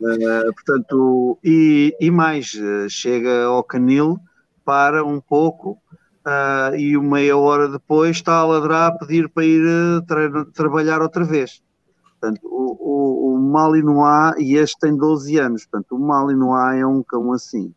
uh, 0.00 0.52
portanto, 0.54 1.38
e, 1.42 1.96
e 1.98 2.10
mais, 2.10 2.52
uh, 2.54 2.88
chega 2.90 3.44
ao 3.44 3.64
canil, 3.64 4.18
para 4.64 5.04
um 5.04 5.20
pouco 5.20 5.78
uh, 6.26 6.74
e 6.76 6.98
meia 6.98 7.36
hora 7.36 7.68
depois 7.68 8.16
está 8.16 8.38
a 8.38 8.44
ladrar 8.44 8.88
a 8.88 8.98
pedir 8.98 9.28
para 9.28 9.44
ir 9.44 9.62
tra 10.06 10.44
trabalhar 10.52 11.00
outra 11.00 11.24
vez. 11.24 11.62
Portanto, 12.02 12.40
o, 12.44 12.76
o, 12.80 13.34
o 13.34 13.38
Malinois, 13.38 14.34
e 14.38 14.56
este 14.56 14.78
tem 14.80 14.96
12 14.96 15.38
anos, 15.38 15.66
portanto, 15.66 15.96
o 15.96 15.98
Malinois 15.98 16.80
é 16.80 16.86
um 16.86 17.02
cão 17.02 17.32
assim. 17.32 17.72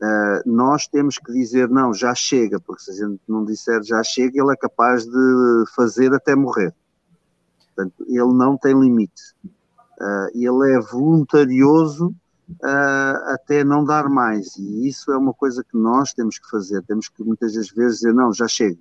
Uh, 0.00 0.42
nós 0.46 0.86
temos 0.88 1.16
que 1.18 1.32
dizer 1.32 1.68
não, 1.68 1.92
já 1.92 2.14
chega, 2.14 2.58
porque 2.58 2.82
se 2.82 2.90
a 2.90 2.94
gente 2.94 3.20
não 3.28 3.44
disser 3.44 3.82
já 3.82 4.02
chega, 4.02 4.40
ele 4.40 4.52
é 4.52 4.56
capaz 4.56 5.04
de 5.04 5.64
fazer 5.76 6.12
até 6.14 6.34
morrer. 6.34 6.74
Portanto, 7.74 8.04
ele 8.06 8.32
não 8.32 8.56
tem 8.56 8.78
limite. 8.78 9.34
Uh, 10.00 10.28
ele 10.34 10.74
é 10.74 10.80
voluntarioso 10.80 12.08
uh, 12.08 13.32
até 13.32 13.64
não 13.64 13.84
dar 13.84 14.08
mais, 14.08 14.56
e 14.56 14.88
isso 14.88 15.12
é 15.12 15.16
uma 15.16 15.32
coisa 15.32 15.62
que 15.62 15.76
nós 15.76 16.12
temos 16.12 16.38
que 16.38 16.50
fazer. 16.50 16.82
Temos 16.82 17.08
que 17.08 17.22
muitas 17.22 17.54
das 17.54 17.68
vezes 17.70 18.00
dizer 18.00 18.14
não, 18.14 18.32
já 18.32 18.48
chega. 18.48 18.78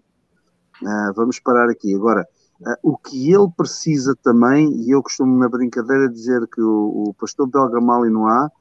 vamos 1.15 1.39
parar 1.39 1.69
aqui. 1.69 1.93
Agora, 1.95 2.27
Uh, 2.62 2.77
o 2.84 2.95
que 2.95 3.34
ele 3.34 3.49
precisa 3.58 4.15
também, 4.21 4.71
e 4.84 4.91
eu 4.91 5.01
costumo 5.01 5.36
na 5.39 5.49
brincadeira 5.49 6.08
dizer 6.08 6.45
que 6.47 6.62
o, 6.62 7.06
o 7.08 7.13
pastor 7.15 7.47
belga 7.47 7.82
Malinois 7.82 8.51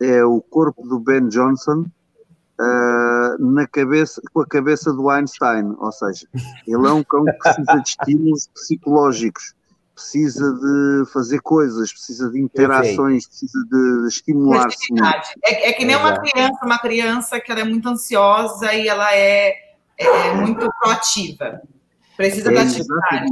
é 0.00 0.24
o 0.24 0.40
corpo 0.40 0.82
do 0.82 0.98
Ben 0.98 1.28
Johnson 1.28 1.84
uh, 2.60 3.38
na 3.38 3.64
cabeça, 3.68 4.20
com 4.32 4.40
a 4.40 4.46
cabeça 4.46 4.92
do 4.92 5.08
Einstein, 5.08 5.76
ou 5.78 5.92
seja, 5.92 6.26
ele 6.66 6.86
é 6.88 6.92
um 6.92 7.04
cão 7.04 7.24
que 7.24 7.32
precisa 7.34 7.80
de 7.80 7.88
estímulos 7.88 8.48
psicológicos, 8.48 9.54
precisa 9.96 10.52
de 10.52 11.10
fazer 11.10 11.40
coisas, 11.40 11.90
precisa 11.90 12.30
de 12.30 12.38
interações, 12.38 13.26
precisa 13.26 13.58
de 13.64 14.08
estimular-se. 14.08 14.92
É, 15.42 15.70
é, 15.70 15.72
que 15.72 15.86
nem 15.86 15.96
uma 15.96 16.18
criança, 16.18 16.58
uma 16.62 16.78
criança 16.78 17.40
que 17.40 17.50
ela 17.50 17.62
é 17.62 17.64
muito 17.64 17.88
ansiosa 17.88 18.74
e 18.74 18.86
ela 18.86 19.10
é, 19.14 19.48
é, 19.98 20.28
é 20.28 20.34
muito 20.34 20.68
proativa. 20.80 21.62
Precisa 22.14 22.50
é 22.50 22.54
da 22.54 22.60
atividade. 22.60 23.26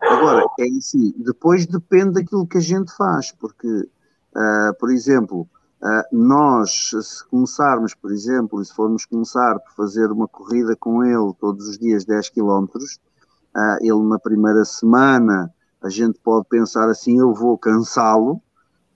Agora, 0.00 0.44
é 0.58 0.64
assim, 0.76 1.14
depois 1.16 1.66
depende 1.66 2.14
daquilo 2.14 2.48
que 2.48 2.58
a 2.58 2.62
gente 2.62 2.92
faz, 2.96 3.30
porque, 3.30 3.68
uh, 3.68 4.74
por 4.80 4.90
exemplo, 4.90 5.42
uh, 5.80 6.04
nós, 6.10 6.90
se 6.90 7.24
começarmos, 7.28 7.94
por 7.94 8.10
exemplo, 8.10 8.64
se 8.64 8.74
formos 8.74 9.06
começar 9.06 9.60
por 9.60 9.72
fazer 9.76 10.10
uma 10.10 10.26
corrida 10.26 10.74
com 10.74 11.04
ele 11.04 11.32
todos 11.38 11.68
os 11.68 11.78
dias 11.78 12.04
10 12.04 12.30
km, 12.30 12.64
uh, 12.64 13.78
ele 13.80 14.02
na 14.08 14.18
primeira 14.18 14.64
semana 14.64 15.54
A 15.82 15.88
gente 15.88 16.20
pode 16.20 16.46
pensar 16.48 16.88
assim: 16.88 17.18
eu 17.18 17.34
vou 17.34 17.58
cansá-lo, 17.58 18.40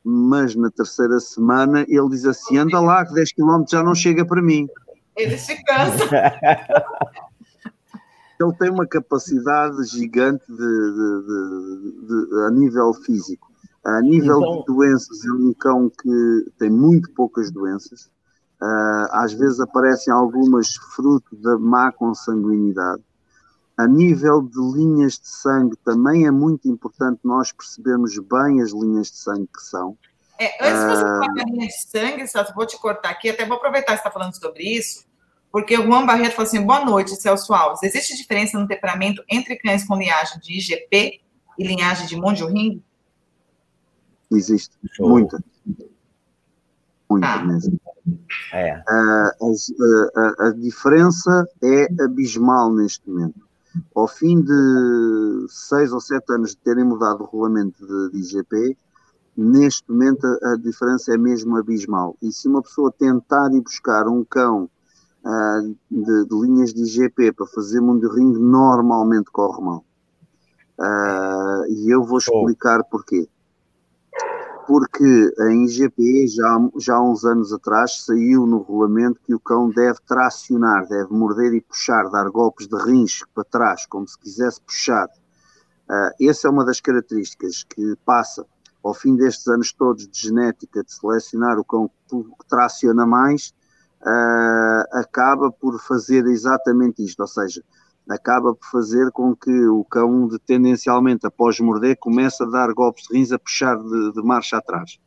mas 0.04 0.54
na 0.54 0.70
terceira 0.70 1.18
semana 1.18 1.84
ele 1.88 2.08
diz 2.10 2.24
assim: 2.24 2.58
anda 2.58 2.80
lá, 2.80 3.04
que 3.04 3.12
10 3.12 3.32
km 3.32 3.64
já 3.68 3.82
não 3.82 3.94
chega 3.94 4.24
para 4.24 4.40
mim. 4.40 4.68
Ele 5.16 5.36
se 5.36 5.60
cansa. 5.64 6.04
ele 8.38 8.52
tem 8.58 8.70
uma 8.70 8.86
capacidade 8.86 9.82
gigante 9.84 10.44
de, 10.46 10.56
de, 10.56 12.06
de, 12.06 12.44
a 12.46 12.50
nível 12.50 12.92
físico. 12.94 13.50
A 13.84 14.00
nível 14.00 14.38
então... 14.38 14.58
de 14.58 14.64
doenças, 14.66 15.24
é 15.24 15.32
um 15.32 15.52
cão 15.54 15.90
que 15.90 16.52
tem 16.58 16.70
muito 16.70 17.10
poucas 17.12 17.50
doenças. 17.50 18.10
Uh, 18.60 19.08
às 19.10 19.32
vezes 19.32 19.58
aparecem 19.60 20.12
algumas 20.12 20.74
fruto 20.94 21.34
da 21.36 21.58
má 21.58 21.90
consanguinidade. 21.92 23.02
A 23.76 23.86
nível 23.86 24.42
de 24.42 24.58
linhas 24.58 25.18
de 25.18 25.28
sangue, 25.28 25.76
também 25.84 26.26
é 26.26 26.30
muito 26.30 26.66
importante 26.66 27.20
nós 27.22 27.52
percebermos 27.52 28.18
bem 28.18 28.62
as 28.62 28.72
linhas 28.72 29.10
de 29.10 29.18
sangue 29.18 29.48
que 29.54 29.62
são. 29.62 29.96
É, 30.38 30.46
antes 30.66 30.80
de 30.80 30.86
você 30.86 31.02
falar 31.02 31.34
da 31.34 31.44
linha 31.44 31.66
de 31.66 31.82
sangue, 31.82 32.26
só 32.26 32.44
vou 32.54 32.66
te 32.66 32.78
cortar 32.78 33.10
aqui, 33.10 33.28
até 33.28 33.44
vou 33.46 33.56
aproveitar 33.56 33.92
que 33.92 33.98
você 33.98 34.08
está 34.08 34.10
falando 34.10 34.34
sobre 34.34 34.62
isso, 34.64 35.04
porque 35.52 35.78
o 35.78 35.82
Juan 35.82 36.06
Barreto 36.06 36.34
falou 36.34 36.46
assim: 36.46 36.64
boa 36.64 36.84
noite, 36.84 37.16
Celso 37.16 37.52
Alves. 37.54 37.82
Existe 37.82 38.16
diferença 38.16 38.58
no 38.58 38.66
temperamento 38.66 39.22
entre 39.28 39.56
cães 39.56 39.86
com 39.86 39.96
linhagem 39.96 40.38
de 40.40 40.58
IGP 40.58 41.20
e 41.58 41.66
linhagem 41.66 42.06
de 42.06 42.16
Mondiorring? 42.16 42.82
Existe, 44.30 44.76
Show. 44.92 45.08
muita. 45.08 45.42
Muita 47.08 47.26
ah. 47.26 47.44
mesmo. 47.44 47.80
É. 48.52 48.76
Uh, 48.78 50.10
a, 50.14 50.46
a, 50.46 50.50
diferença 50.52 51.48
é 51.62 52.04
abismal 52.04 52.72
neste 52.72 53.08
momento. 53.08 53.45
Ao 53.94 54.06
fim 54.08 54.40
de 54.40 55.46
seis 55.48 55.92
ou 55.92 56.00
sete 56.00 56.32
anos 56.32 56.50
de 56.50 56.58
terem 56.58 56.84
mudado 56.84 57.22
o 57.22 57.26
regulamento 57.26 57.86
de, 57.86 58.10
de 58.10 58.18
IGP, 58.18 58.76
neste 59.36 59.90
momento 59.90 60.26
a, 60.26 60.52
a, 60.52 60.56
diferença 60.56 61.14
é 61.14 61.18
mesmo 61.18 61.56
abismal. 61.56 62.16
E 62.22 62.32
se 62.32 62.48
uma 62.48 62.62
pessoa 62.62 62.92
tentar 62.92 63.52
ir 63.52 63.60
buscar 63.60 64.08
um 64.08 64.24
cão 64.24 64.70
uh, 65.24 65.76
de, 65.90 66.24
de, 66.24 66.40
linhas 66.40 66.72
de 66.72 66.82
IGP 66.82 67.32
para 67.32 67.46
fazer 67.46 67.80
mundo 67.80 68.08
ring, 68.12 68.32
normalmente 68.38 69.30
corre 69.30 69.62
mal. 69.62 69.84
Uh, 70.78 71.66
e 71.70 71.90
eu 71.90 72.04
vou 72.04 72.18
explicar 72.18 72.84
porquê 72.84 73.28
porque 74.66 75.32
em 75.48 75.64
IGP, 75.64 76.26
já, 76.26 76.58
já 76.78 76.96
há 76.96 77.02
uns 77.02 77.24
anos 77.24 77.52
atrás, 77.52 78.04
saiu 78.04 78.46
no 78.46 78.58
regulamento 78.58 79.20
que 79.24 79.34
o 79.34 79.38
cão 79.38 79.70
deve 79.70 79.98
tracionar, 80.06 80.88
deve 80.88 81.12
morder 81.12 81.54
e 81.54 81.60
puxar, 81.60 82.10
dar 82.10 82.28
golpes 82.30 82.66
de 82.66 82.76
rins 82.76 83.22
para 83.32 83.44
trás, 83.44 83.86
como 83.86 84.08
se 84.08 84.18
quisesse 84.18 84.60
puxar. 84.60 85.06
Uh, 85.88 86.28
essa 86.28 86.48
é 86.48 86.50
uma 86.50 86.64
das 86.64 86.80
características 86.80 87.62
que 87.62 87.94
passa, 88.04 88.44
ao 88.82 88.92
fim 88.92 89.14
destes 89.14 89.46
anos 89.46 89.72
todos 89.72 90.08
de 90.08 90.20
genética, 90.20 90.82
de 90.82 90.92
selecionar 90.92 91.58
o 91.58 91.64
cão 91.64 91.88
que 92.08 92.48
traciona 92.48 93.06
mais, 93.06 93.54
uh, 94.02 94.98
acaba 94.98 95.52
por 95.52 95.78
fazer 95.78 96.26
exatamente 96.26 97.04
isto, 97.04 97.20
ou 97.20 97.28
seja, 97.28 97.62
acaba 98.08 98.54
por 98.54 98.66
fazer 98.70 99.10
com 99.10 99.34
que 99.34 99.66
o 99.68 99.84
cão, 99.84 100.28
de, 100.28 100.38
tendencialmente, 100.38 101.26
após 101.26 101.58
morder, 101.58 101.96
comece 101.98 102.42
a 102.42 102.46
dar 102.46 102.72
golpes 102.72 103.04
de 103.08 103.16
rins, 103.16 103.32
a 103.32 103.38
puxar 103.38 103.76
de, 103.76 104.12
de 104.12 104.22
marcha 104.22 104.56
atrás. 104.56 104.98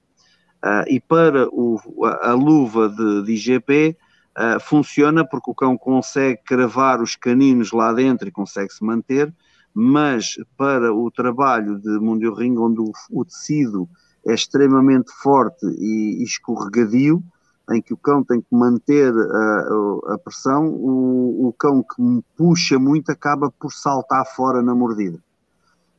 Uh, 0.63 0.83
e 0.89 0.99
para 0.99 1.47
o, 1.49 1.79
a, 2.05 2.31
a, 2.31 2.33
luva 2.33 2.89
de, 2.89 3.23
de 3.23 3.33
IGP, 3.33 3.97
uh, 4.37 4.41
ah, 4.41 4.59
funciona 4.59 5.25
porque 5.25 5.49
o 5.49 5.55
cão 5.55 5.77
consegue 5.77 6.41
cravar 6.43 7.01
os 7.01 7.15
caninos 7.15 7.71
lá 7.71 7.93
dentro 7.93 8.27
e 8.27 8.31
consegue 8.31 8.73
se 8.73 8.83
manter, 8.83 9.33
mas 9.73 10.35
para 10.57 10.93
o 10.93 11.09
trabalho 11.09 11.79
de 11.79 11.99
Mundio 11.99 12.33
Ring, 12.33 12.57
onde 12.57 12.81
o, 12.81 12.91
o 13.11 13.23
tecido 13.23 13.87
é 14.25 14.33
extremamente 14.33 15.11
forte 15.21 15.65
e, 15.65 16.19
e 16.19 16.23
escorregadio, 16.23 17.23
em 17.71 17.81
que 17.81 17.93
o 17.93 17.97
cão 17.97 18.23
tem 18.23 18.41
que 18.41 18.55
manter 18.55 19.13
a, 19.13 20.13
a 20.13 20.17
pressão, 20.17 20.67
o, 20.67 21.47
o, 21.47 21.53
cão 21.53 21.83
que 21.83 22.23
puxa 22.35 22.79
muito 22.79 23.11
acaba 23.11 23.51
por 23.59 23.71
saltar 23.71 24.25
fora 24.25 24.61
na 24.61 24.73
mordida. 24.73 25.19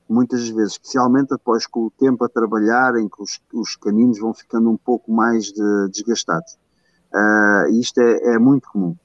Muitas 0.09 0.49
vezes, 0.49 0.73
especialmente 0.73 1.33
após 1.33 1.67
com 1.67 1.87
o 1.87 1.91
tempo 1.91 2.25
a 2.25 2.29
trabalhar, 2.29 2.97
em 2.97 3.09
que 3.09 3.23
os, 3.23 3.41
os 3.53 3.77
caninos 3.77 4.19
vão 4.19 4.35
ficando 4.35 4.69
um 4.69 4.77
pouco 4.77 5.13
mais 5.13 5.53
de, 5.53 5.89
desgastados. 5.93 6.59
Uh, 7.15 7.71
isto 7.79 8.01
é, 8.01 8.35
é, 8.35 8.39
muito 8.39 8.69
comum. 8.69 8.97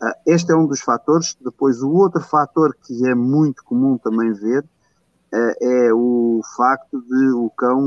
Uh, 0.00 0.12
este 0.26 0.52
é 0.52 0.56
um 0.56 0.66
dos 0.66 0.80
fatores. 0.80 1.36
Depois, 1.42 1.82
o 1.82 1.90
outro 1.90 2.22
fator 2.22 2.74
que 2.74 3.06
é 3.06 3.14
muito 3.14 3.62
comum 3.62 3.98
também 3.98 4.32
ver 4.32 4.62
uh, 4.62 5.54
é 5.60 5.92
o 5.92 6.40
facto 6.56 6.98
de 7.02 7.28
o 7.32 7.50
cão 7.50 7.80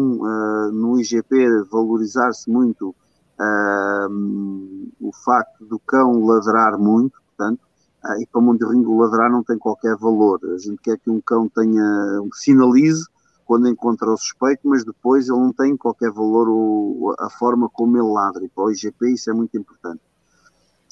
no 0.71 0.99
IGP 0.99 1.63
valorizar-se 1.71 2.47
muito 2.49 2.95
o 3.39 5.11
facto 5.23 5.65
do 5.65 5.79
cão 5.79 6.25
ladrar 6.25 6.77
muito, 6.77 7.21
portanto, 7.27 7.61
uh, 8.03 8.21
e 8.21 8.25
para 8.25 8.41
o 8.41 8.69
ringo 8.69 8.93
o 8.93 8.99
ladrar 8.99 9.31
não 9.31 9.43
tem 9.43 9.57
qualquer 9.57 9.95
valor. 9.95 10.39
A 10.53 10.57
gente 10.57 10.81
quer 10.81 10.97
que 10.97 11.09
um 11.09 11.21
cão 11.21 11.47
tenha, 11.47 12.21
um 12.21 12.29
sinalize 12.33 13.05
quando 13.45 13.69
encontra 13.69 14.11
o 14.11 14.17
suspeito, 14.17 14.67
mas 14.67 14.83
depois 14.83 15.29
ele 15.29 15.37
não 15.37 15.53
tem 15.53 15.77
qualquer 15.77 16.11
valor 16.11 16.49
o, 16.49 17.15
a 17.19 17.29
forma 17.29 17.69
como 17.69 17.97
ele 17.97 18.11
ladra. 18.11 18.43
E 18.43 18.49
para 18.49 18.65
o 18.65 18.71
IGP 18.71 19.13
isso 19.13 19.29
é 19.29 19.33
muito 19.33 19.57
importante. 19.57 20.01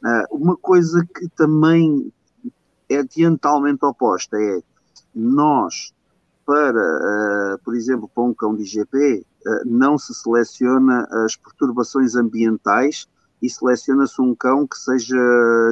Uh, 0.04 0.36
uma 0.36 0.56
coisa 0.56 1.06
que 1.06 1.28
também 1.30 2.12
é 2.90 3.04
diametralmente 3.04 3.84
oposta 3.84 4.38
é 4.38 4.62
nós, 5.14 5.94
para, 6.46 7.56
uh, 7.56 7.64
por 7.64 7.76
exemplo, 7.76 8.10
para 8.14 8.24
um 8.24 8.34
cão 8.34 8.56
de 8.56 8.64
IGP, 8.64 9.26
não 9.66 9.98
se 9.98 10.14
seleciona 10.14 11.08
as 11.26 11.36
perturbações 11.36 12.16
ambientais 12.16 13.08
e 13.42 13.50
seleciona-se 13.50 14.22
um 14.22 14.34
cão 14.34 14.66
que 14.66 14.78
seja 14.78 15.16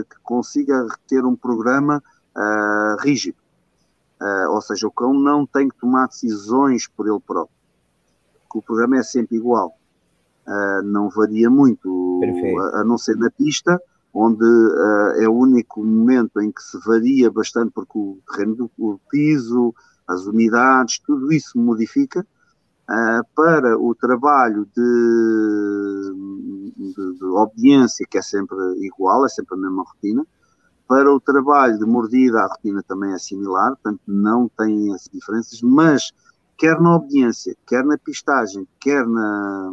que 0.10 0.16
consiga 0.22 0.88
ter 1.08 1.26
um 1.26 1.36
programa 1.36 2.04
uh, 2.36 3.02
rígido. 3.02 3.38
Uh, 4.22 4.52
ou 4.52 4.62
seja, 4.62 4.88
o 4.88 4.92
cão 4.92 5.14
não 5.14 5.46
tem 5.46 5.68
que 5.68 5.78
tomar 5.78 6.08
decisões 6.08 6.88
por 6.88 7.08
ele 7.08 7.20
próprio. 7.20 7.56
o 8.54 8.62
programa 8.62 8.98
é 8.98 9.04
sempre 9.04 9.38
igual. 9.38 9.74
Uh, 10.48 10.84
não 10.84 11.10
varia 11.10 11.50
muito, 11.50 12.22
a, 12.60 12.82
a, 12.82 12.84
não 12.84 12.98
ser 12.98 13.18
na 13.18 13.32
pista, 13.32 13.82
onde 14.14 14.46
é 15.18 15.28
o 15.28 15.34
único 15.34 15.84
momento 15.84 16.40
em 16.40 16.52
que 16.52 16.62
se 16.62 16.78
varia 16.86 17.32
bastante, 17.32 17.72
porque 17.74 17.98
o 17.98 18.20
terreno 18.30 18.56
do 18.56 18.72
o 18.78 19.00
piso, 19.10 19.74
as 20.08 20.28
unidades, 20.28 21.00
tudo 21.00 21.34
isso 21.34 21.58
modifica 21.58 22.24
uh, 22.90 23.26
para 23.36 23.78
o 23.78 23.96
trabalho 23.96 24.68
de, 24.76 26.14
de, 26.76 27.18
de, 27.18 27.26
obediência, 27.26 28.06
que 28.10 28.18
é 28.18 28.22
sempre 28.22 28.58
igual, 28.80 29.26
é 29.26 29.30
sempre 29.30 29.56
a 29.56 29.58
mesma 29.58 29.84
rotina, 29.84 30.26
para 30.88 31.12
o 31.12 31.20
trabalho 31.20 31.78
de 31.78 31.86
mordida, 31.86 32.42
a 32.42 32.48
rotina 32.48 32.84
também 32.84 33.14
é 33.14 33.18
similar, 33.18 33.70
portanto 33.72 34.02
não 34.06 34.50
tem 34.50 34.94
as 34.94 35.10
diferenças, 35.12 35.62
mas 35.62 36.12
quer 36.58 36.80
na 36.80 36.96
obediência, 36.96 37.56
quer 37.66 37.84
na 37.84 37.98
pistagem, 37.98 38.68
quer 38.80 39.08
na, 39.08 39.72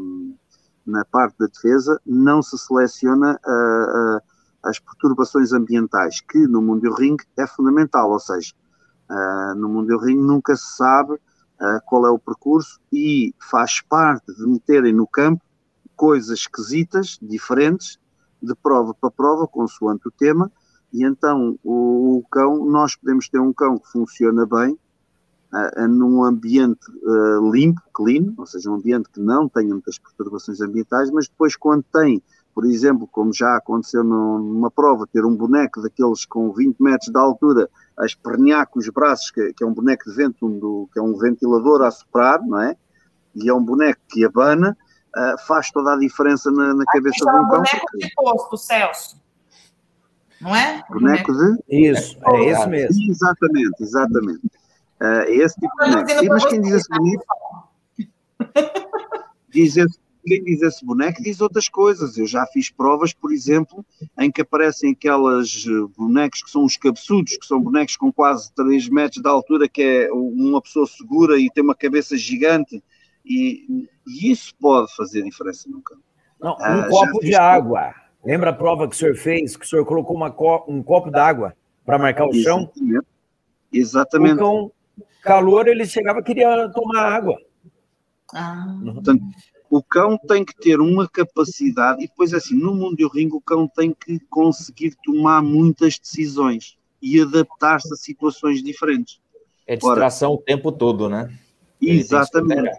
na 0.86 1.04
parte 1.04 1.36
da 1.38 1.46
defesa, 1.46 2.00
não 2.06 2.42
se 2.42 2.56
seleciona 2.58 3.38
uh, 3.46 4.16
uh, 4.16 4.20
as 4.62 4.78
perturbações 4.78 5.52
ambientais, 5.52 6.20
que 6.20 6.38
no 6.46 6.62
mundo 6.62 6.92
ring 6.94 7.16
é 7.36 7.46
fundamental, 7.46 8.10
ou 8.10 8.20
seja, 8.20 8.54
uh, 9.10 9.54
no 9.56 9.68
mundo 9.68 9.98
ring 9.98 10.16
nunca 10.16 10.56
se 10.56 10.76
sabe 10.76 11.20
uh, 11.60 11.80
qual 11.86 12.06
é 12.06 12.10
o 12.10 12.18
percurso 12.18 12.80
e 12.92 13.34
faz 13.50 13.80
parte 13.82 14.34
de 14.34 14.46
meterem 14.46 14.92
no 14.92 15.06
campo 15.06 15.42
coisas 15.96 16.30
esquisitas, 16.30 17.18
diferentes, 17.20 17.98
de 18.42 18.54
prova 18.54 18.94
para 18.94 19.10
prova, 19.10 19.46
consoante 19.46 20.08
o 20.08 20.10
tema, 20.10 20.50
e 20.92 21.04
então 21.04 21.58
o, 21.62 22.18
o 22.18 22.24
cão, 22.30 22.64
nós 22.64 22.96
podemos 22.96 23.28
ter 23.28 23.38
um 23.38 23.52
cão 23.52 23.78
que 23.78 23.86
funciona 23.90 24.46
bem, 24.46 24.78
uh, 25.52 25.88
num 25.88 26.24
ambiente 26.24 26.90
uh, 27.02 27.52
limpo, 27.52 27.82
clean, 27.92 28.32
ou 28.36 28.46
seja, 28.46 28.70
um 28.70 28.76
ambiente 28.76 29.10
que 29.10 29.20
não 29.20 29.48
tenha 29.48 29.68
muitas 29.68 29.98
perturbações 29.98 30.60
ambientais, 30.60 31.10
mas 31.10 31.28
depois 31.28 31.54
quando 31.54 31.84
tem, 31.92 32.22
por 32.54 32.64
exemplo, 32.64 33.06
como 33.06 33.32
já 33.32 33.56
aconteceu 33.56 34.02
numa 34.02 34.70
prova, 34.70 35.06
ter 35.06 35.24
um 35.24 35.36
boneco 35.36 35.82
daqueles 35.82 36.24
com 36.24 36.50
20 36.52 36.80
metros 36.80 37.12
de 37.12 37.18
altura 37.18 37.68
a 38.00 38.06
espernear 38.06 38.66
com 38.66 38.78
os 38.78 38.88
braços, 38.88 39.30
que, 39.30 39.52
que, 39.52 39.62
é 39.62 39.66
um 39.66 39.74
boneco 39.74 40.08
de 40.08 40.16
vento, 40.16 40.46
um, 40.46 40.86
que 40.92 40.98
é 40.98 41.02
um 41.02 41.16
ventilador 41.16 41.82
a 41.82 41.90
soprar, 41.90 42.40
não 42.42 42.60
é? 42.60 42.74
E 43.34 43.48
é 43.48 43.54
um 43.54 43.62
boneco 43.62 44.00
que 44.08 44.24
abana, 44.24 44.76
uh, 45.16 45.38
faz 45.46 45.70
toda 45.70 45.94
a 45.94 45.98
diferença 45.98 46.50
na, 46.50 46.74
na 46.74 46.84
cabeça 46.86 47.24
de 47.24 47.30
um 47.30 47.48
cão. 47.48 47.62
boneco 47.62 47.98
de 47.98 48.12
posto, 48.14 48.56
Celso. 48.56 49.20
Não 50.40 50.56
é? 50.56 50.82
Boneco 50.88 51.32
de? 51.32 51.58
Isso, 51.68 52.18
é 52.26 52.44
esse 52.46 52.66
mesmo. 52.68 53.10
Exatamente, 53.10 53.82
exatamente. 53.82 54.46
Uh, 55.00 55.24
esse 55.28 55.54
tipo 55.60 55.84
de 55.84 55.90
boneco. 55.90 56.26
mas 56.28 56.44
quem 56.46 56.60
diz 56.62 56.72
esse 56.72 56.88
boneco... 56.88 57.24
diz 59.50 59.76
esse, 59.76 60.00
quem 60.24 60.42
diz 60.44 60.62
esse 60.62 60.84
boneco 60.84 61.22
diz 61.22 61.40
outras 61.40 61.68
coisas. 61.68 62.16
Eu 62.16 62.26
já 62.26 62.46
fiz 62.46 62.70
provas, 62.70 63.12
por 63.12 63.32
exemplo, 63.32 63.84
em 64.18 64.30
que 64.30 64.42
aparecem 64.42 64.92
aquelas 64.92 65.64
eh, 65.66 65.92
bonecos 65.96 66.42
que 66.42 66.50
são 66.50 66.64
os 66.64 66.76
cabeçudos, 66.76 67.36
que 67.36 67.46
são 67.46 67.60
bonecos 67.60 67.96
com 67.96 68.12
quase 68.12 68.52
3 68.54 68.88
metros 68.88 69.22
de 69.22 69.28
altura, 69.28 69.68
que 69.68 69.82
é 69.82 70.12
uma 70.12 70.60
pessoa 70.60 70.86
segura 70.86 71.38
e 71.38 71.50
tem 71.50 71.64
uma 71.64 71.74
cabeça 71.74 72.16
gigante, 72.16 72.82
e, 73.24 73.88
e 74.06 74.30
isso 74.30 74.54
pode 74.56 74.94
fazer 74.94 75.22
diferença 75.22 75.68
no 75.68 75.82
campo. 75.82 76.02
Não, 76.40 76.52
um 76.52 76.56
ah, 76.60 76.88
copo 76.88 77.20
de 77.20 77.34
água. 77.34 77.94
Lembra 78.24 78.50
a 78.50 78.54
prova 78.54 78.88
que 78.88 78.94
o 78.94 78.98
senhor 78.98 79.16
fez, 79.16 79.56
que 79.56 79.64
o 79.64 79.68
senhor 79.68 79.84
colocou 79.84 80.16
uma 80.16 80.30
co 80.30 80.64
um 80.68 80.82
copo 80.82 81.10
d'água 81.10 81.54
para 81.84 81.98
marcar 81.98 82.26
o 82.26 82.34
chão? 82.34 82.70
Exatamente. 82.76 83.06
Exatamente. 83.72 84.34
Então, 84.34 84.72
calor, 85.22 85.68
ele 85.68 85.86
chegava 85.86 86.22
queria 86.22 86.68
tomar 86.70 87.02
água. 87.02 87.38
Ah. 88.34 88.78
Portanto, 88.84 89.22
o 89.70 89.80
cão 89.80 90.18
tem 90.18 90.44
que 90.44 90.54
ter 90.54 90.80
uma 90.80 91.08
capacidade, 91.08 92.02
e 92.02 92.08
depois 92.08 92.34
assim, 92.34 92.56
no 92.56 92.74
mundo 92.74 92.96
do 92.96 93.08
ringue, 93.08 93.36
o 93.36 93.40
cão 93.40 93.68
tem 93.68 93.94
que 93.94 94.18
conseguir 94.28 94.96
tomar 95.04 95.40
muitas 95.42 95.96
decisões 95.96 96.76
e 97.00 97.20
adaptar-se 97.20 97.92
a 97.94 97.96
situações 97.96 98.62
diferentes. 98.62 99.20
É 99.64 99.76
distração 99.76 100.32
Ora, 100.32 100.40
o 100.40 100.42
tempo 100.42 100.72
todo, 100.72 101.08
né? 101.08 101.32
Exatamente. 101.80 102.76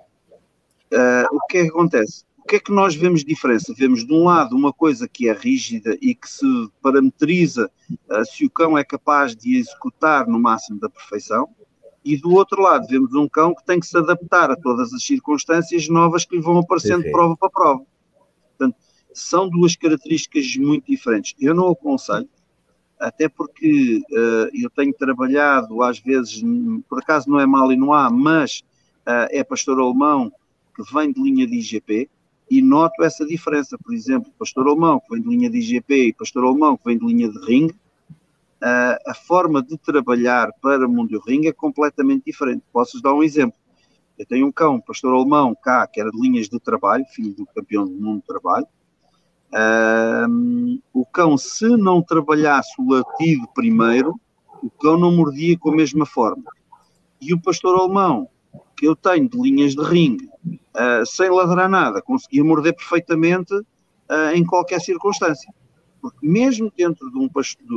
Uh, 0.92 1.26
o 1.32 1.40
que 1.48 1.60
é 1.60 1.64
que 1.64 1.70
acontece? 1.70 2.26
O 2.38 2.44
que 2.44 2.58
é 2.58 2.60
que 2.60 2.72
nós 2.74 2.94
vemos 2.94 3.24
diferença? 3.24 3.74
Vemos 3.76 4.06
de 4.06 4.14
um 4.14 4.26
lado 4.26 4.54
uma 4.54 4.74
coisa 4.74 5.08
que 5.08 5.30
é 5.30 5.34
rígida 5.34 5.98
e 6.02 6.14
que 6.14 6.30
se 6.30 6.46
parametriza 6.82 7.72
uh, 8.10 8.26
se 8.26 8.46
o 8.46 8.50
cão 8.50 8.78
é 8.78 8.84
capaz 8.84 9.34
de 9.34 9.56
executar 9.58 10.28
no 10.28 10.38
máximo 10.38 10.78
da 10.78 10.90
perfeição, 10.90 11.48
e 12.04 12.18
do 12.18 12.34
outro 12.34 12.62
lado 12.62 12.88
vemos 12.88 13.14
um 13.14 13.28
cão 13.28 13.54
que 13.54 13.64
tem 13.66 13.80
que 13.80 13.86
se 13.86 13.98
adaptar 13.98 14.50
a 14.50 14.56
todas 14.56 14.94
as 14.94 15.04
circunstâncias 15.04 15.88
novas 15.88 16.26
que 16.26 16.36
lhe 16.36 16.42
vão 16.42 16.58
aparecendo 16.58 17.04
de 17.04 17.12
prova 17.12 17.38
para 17.38 17.50
prova. 17.50 17.86
Portanto, 18.58 18.78
são 19.14 19.50
duas 19.50 19.76
características 19.76 20.56
muito 20.58 20.86
diferentes. 20.88 21.36
Eu 21.40 21.54
não 21.54 21.70
aconselho, 21.70 22.28
até 23.00 23.28
porque 23.30 24.02
uh, 24.12 24.50
eu 24.54 24.70
tenho 24.70 24.94
trabalhado 24.94 25.82
às 25.84 26.00
vezes, 26.00 26.42
por 26.90 27.00
acaso 27.00 27.30
não 27.30 27.40
é 27.40 27.46
mal 27.46 27.72
e 27.72 27.76
não 27.76 27.94
há, 27.94 28.10
mas 28.10 28.62
uh, 29.08 29.28
é 29.30 29.44
pastor 29.44 29.80
alemão 29.80 30.32
que 30.76 30.84
vem 30.94 31.12
de 31.12 31.22
linha 31.22 31.46
de 31.46 31.56
IGP 31.56 32.10
e 32.50 32.62
noto 32.62 33.04
essa 33.04 33.26
diferença. 33.26 33.78
Por 33.78 33.94
exemplo, 33.94 34.32
pastor 34.38 34.68
alemão 34.68 35.00
que 35.00 35.14
vem 35.14 35.22
de 35.22 35.30
linha 35.30 35.50
de 35.50 35.58
IGP 35.58 36.08
e 36.08 36.14
pastor 36.14 36.46
alemão 36.46 36.78
que 36.78 36.86
vem 36.86 36.98
de 36.98 37.06
linha 37.06 37.30
de 37.30 37.40
ring, 37.46 37.72
a 38.64 39.14
forma 39.14 39.64
de 39.64 39.78
trabalhar 39.78 40.50
para 40.62 40.86
o 40.86 40.90
mundo 40.90 41.20
ring 41.26 41.48
é 41.48 41.52
completamente 41.52 42.26
diferente. 42.26 42.64
Posso-vos 42.72 43.02
dar 43.02 43.14
um 43.14 43.24
exemplo. 43.24 43.58
Eu 44.18 44.26
tenho 44.26 44.46
um 44.46 44.52
cão, 44.52 44.80
pastor 44.80 45.16
alemão, 45.16 45.56
cá, 45.56 45.88
que 45.88 46.00
era 46.00 46.12
de 46.12 46.22
linhas 46.22 46.48
de 46.48 46.60
trabalho, 46.60 47.04
filho 47.06 47.34
do 47.34 47.46
campeão 47.48 47.86
do 47.86 47.94
mundo 47.94 48.20
de 48.20 48.28
trabalho. 48.28 48.68
Um, 50.30 50.80
o 50.94 51.06
cão, 51.06 51.38
se 51.38 51.68
não 51.76 52.02
trabalhasse 52.02 52.74
o 52.80 52.94
latido 52.94 53.48
primeiro, 53.54 54.20
o 54.62 54.70
cão 54.70 54.98
não 54.98 55.12
mordia 55.12 55.58
com 55.58 55.72
a 55.72 55.76
mesma 55.76 56.06
forma. 56.06 56.44
E 57.20 57.34
o 57.34 57.42
pastor 57.42 57.78
alemão, 57.80 58.30
que 58.78 58.88
eu 58.88 58.96
tenho 58.96 59.28
de 59.28 59.38
linhas 59.40 59.74
de 59.74 59.84
ringue, 59.84 60.30
uh, 60.46 61.06
sem 61.06 61.30
ladrar 61.30 61.68
nada, 61.68 62.02
conseguia 62.02 62.44
morder 62.44 62.76
perfeitamente 62.76 63.54
uh, 63.54 64.36
em 64.36 64.46
qualquer 64.46 64.80
circunstância. 64.82 65.52
Porque 66.02 66.26
mesmo 66.26 66.72
dentro 66.76 67.12
de 67.12 67.18
um 67.18 67.30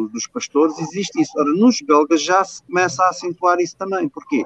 dos 0.08 0.26
pastores 0.26 0.78
existe 0.78 1.20
isso. 1.20 1.32
Ora, 1.36 1.52
nos 1.52 1.80
belgas 1.80 2.22
já 2.22 2.42
se 2.42 2.62
começa 2.62 3.04
a 3.04 3.10
acentuar 3.10 3.60
isso 3.60 3.76
também. 3.76 4.08
Porquê? 4.08 4.44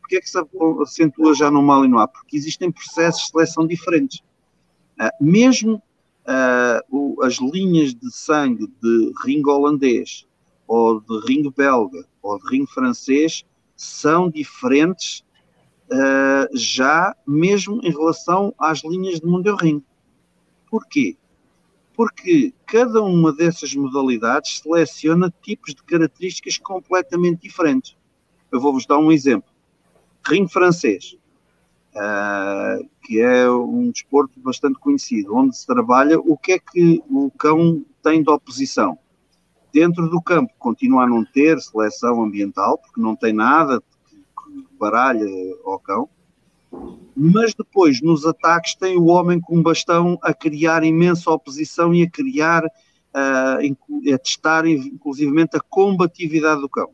Porquê 0.00 0.16
é 0.16 0.20
que 0.20 0.30
se 0.30 0.38
acentua 0.80 1.34
já 1.34 1.50
no 1.50 1.60
mal 1.62 1.84
e 1.84 1.88
no 1.88 1.98
A? 1.98 2.06
Porque 2.06 2.36
existem 2.36 2.70
processos 2.70 3.22
de 3.22 3.30
seleção 3.30 3.66
diferentes. 3.66 4.20
Uh, 5.00 5.10
mesmo 5.20 5.82
uh, 6.26 7.22
as 7.22 7.34
linhas 7.38 7.94
de 7.94 8.10
sangue 8.14 8.68
de 8.80 9.12
ringue 9.24 9.50
holandês, 9.50 10.26
ou 10.66 11.00
de 11.00 11.20
ringue 11.26 11.50
belga, 11.50 12.06
ou 12.22 12.38
de 12.38 12.48
ringue 12.48 12.70
francês, 12.70 13.44
são 13.74 14.30
diferentes 14.30 15.24
uh, 15.90 16.56
já 16.56 17.14
mesmo 17.26 17.80
em 17.82 17.90
relação 17.90 18.54
às 18.58 18.82
linhas 18.84 19.20
de 19.20 19.26
Mundial 19.26 19.56
Ring. 19.56 19.82
Porquê? 20.70 21.16
Porque 21.96 22.52
cada 22.66 23.02
uma 23.02 23.32
dessas 23.32 23.74
modalidades 23.74 24.58
seleciona 24.58 25.32
tipos 25.40 25.74
de 25.74 25.82
características 25.82 26.58
completamente 26.58 27.40
diferentes. 27.40 27.96
Eu 28.52 28.60
vou-vos 28.60 28.84
dar 28.84 28.98
um 28.98 29.10
exemplo. 29.10 29.50
Ringue 30.26 30.52
francês, 30.52 31.16
uh, 31.94 32.86
que 33.02 33.20
é 33.20 33.50
um 33.50 33.90
desporto 33.90 34.38
bastante 34.40 34.78
conhecido, 34.78 35.34
onde 35.34 35.56
se 35.56 35.66
trabalha 35.66 36.18
o 36.20 36.36
que 36.36 36.52
é 36.52 36.58
que 36.58 37.02
o 37.08 37.30
cão 37.30 37.82
tem 38.02 38.22
de 38.22 38.30
oposição. 38.30 38.98
Dentro 39.72 40.08
do 40.08 40.20
campo 40.20 40.52
continua 40.58 41.04
a 41.04 41.08
não 41.08 41.24
ter 41.24 41.58
seleção 41.60 42.22
ambiental, 42.22 42.76
porque 42.78 43.00
não 43.00 43.16
tem 43.16 43.32
nada 43.32 43.80
que 43.80 44.66
baralha 44.78 45.26
ao 45.64 45.78
cão, 45.78 46.08
mas 47.16 47.54
depois 47.54 48.02
nos 48.02 48.26
ataques 48.26 48.74
tem 48.74 48.98
o 48.98 49.06
homem 49.06 49.40
com 49.40 49.62
bastão 49.62 50.18
a 50.22 50.34
criar 50.34 50.84
imensa 50.84 51.30
oposição 51.30 51.94
e 51.94 52.02
a 52.02 52.10
criar, 52.10 52.64
uh, 52.64 54.14
a 54.14 54.18
testar 54.18 54.66
inclusivamente 54.66 55.56
a 55.56 55.60
combatividade 55.60 56.60
do 56.60 56.68
cão. 56.68 56.90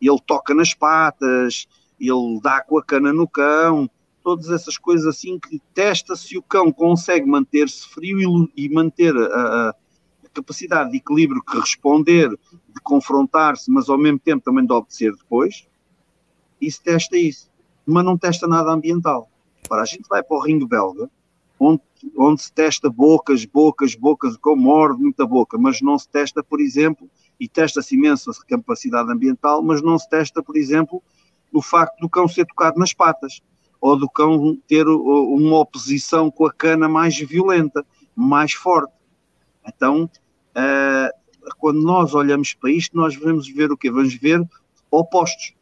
Ele 0.00 0.18
toca 0.26 0.52
nas 0.52 0.74
patas, 0.74 1.68
ele 2.00 2.40
dá 2.42 2.60
com 2.60 2.76
a 2.76 2.82
cana 2.82 3.12
no 3.12 3.28
cão, 3.28 3.88
todas 4.24 4.50
essas 4.50 4.76
coisas 4.76 5.06
assim 5.06 5.38
que 5.38 5.60
testa 5.72 6.16
se 6.16 6.36
o 6.36 6.42
cão 6.42 6.72
consegue 6.72 7.26
manter-se 7.26 7.86
frio 7.88 8.18
e, 8.56 8.64
e 8.64 8.68
manter 8.68 9.16
a, 9.16 9.68
a, 9.68 9.74
capacidade 10.34 10.90
de 10.90 10.96
equilíbrio 10.96 11.40
que 11.44 11.56
responder, 11.56 12.28
de 12.28 12.80
confrontar-se, 12.82 13.70
mas 13.70 13.88
ao 13.88 13.96
mesmo 13.96 14.18
tempo 14.18 14.42
também 14.42 14.66
de 14.66 14.72
obedecer 14.72 15.14
depois. 15.14 15.68
Isso 16.60 16.82
testa 16.82 17.16
isso 17.16 17.53
mas 17.86 18.04
não 18.04 18.16
testa 18.16 18.46
nada 18.46 18.70
ambiental. 18.70 19.28
Ora, 19.68 19.82
a 19.82 19.86
gente 19.86 20.06
vai 20.08 20.22
para 20.22 20.36
o 20.36 20.40
ringue 20.40 20.66
belga, 20.66 21.08
onde, 21.58 21.80
onde 22.16 22.42
se 22.42 22.52
testa 22.52 22.90
bocas, 22.90 23.44
bocas, 23.44 23.94
bocas, 23.94 24.36
com 24.36 24.56
morde 24.56 25.02
muita 25.02 25.26
boca, 25.26 25.56
mas 25.58 25.80
não 25.80 25.98
se 25.98 26.08
testa, 26.08 26.42
por 26.42 26.60
exemplo, 26.60 27.08
e 27.38 27.48
testa-se 27.48 27.94
imenso 27.94 28.30
a 28.30 28.34
capacidade 28.46 29.10
ambiental, 29.10 29.62
mas 29.62 29.82
não 29.82 29.98
se 29.98 30.08
testa, 30.08 30.42
por 30.42 30.56
exemplo, 30.56 31.02
o 31.52 31.62
facto 31.62 31.98
do 32.00 32.08
cão 32.08 32.28
ser 32.28 32.46
tocado 32.46 32.78
nas 32.78 32.92
patas, 32.92 33.40
ou 33.80 33.96
do 33.96 34.08
cão 34.08 34.56
ter 34.66 34.86
uma 34.88 35.58
oposição 35.58 36.30
com 36.30 36.46
a 36.46 36.52
cana 36.52 36.88
mais 36.88 37.18
violenta, 37.18 37.84
mais 38.14 38.52
forte. 38.52 38.92
Então, 39.66 40.04
uh, 40.04 41.54
quando 41.58 41.82
nós 41.82 42.14
olhamos 42.14 42.54
para 42.54 42.70
isto, 42.70 42.96
nós 42.96 43.14
vamos 43.16 43.48
ver 43.48 43.70
o 43.70 43.76
quê? 43.76 43.90
Vamos 43.90 44.14
ver 44.14 44.42
opostos, 44.90 45.52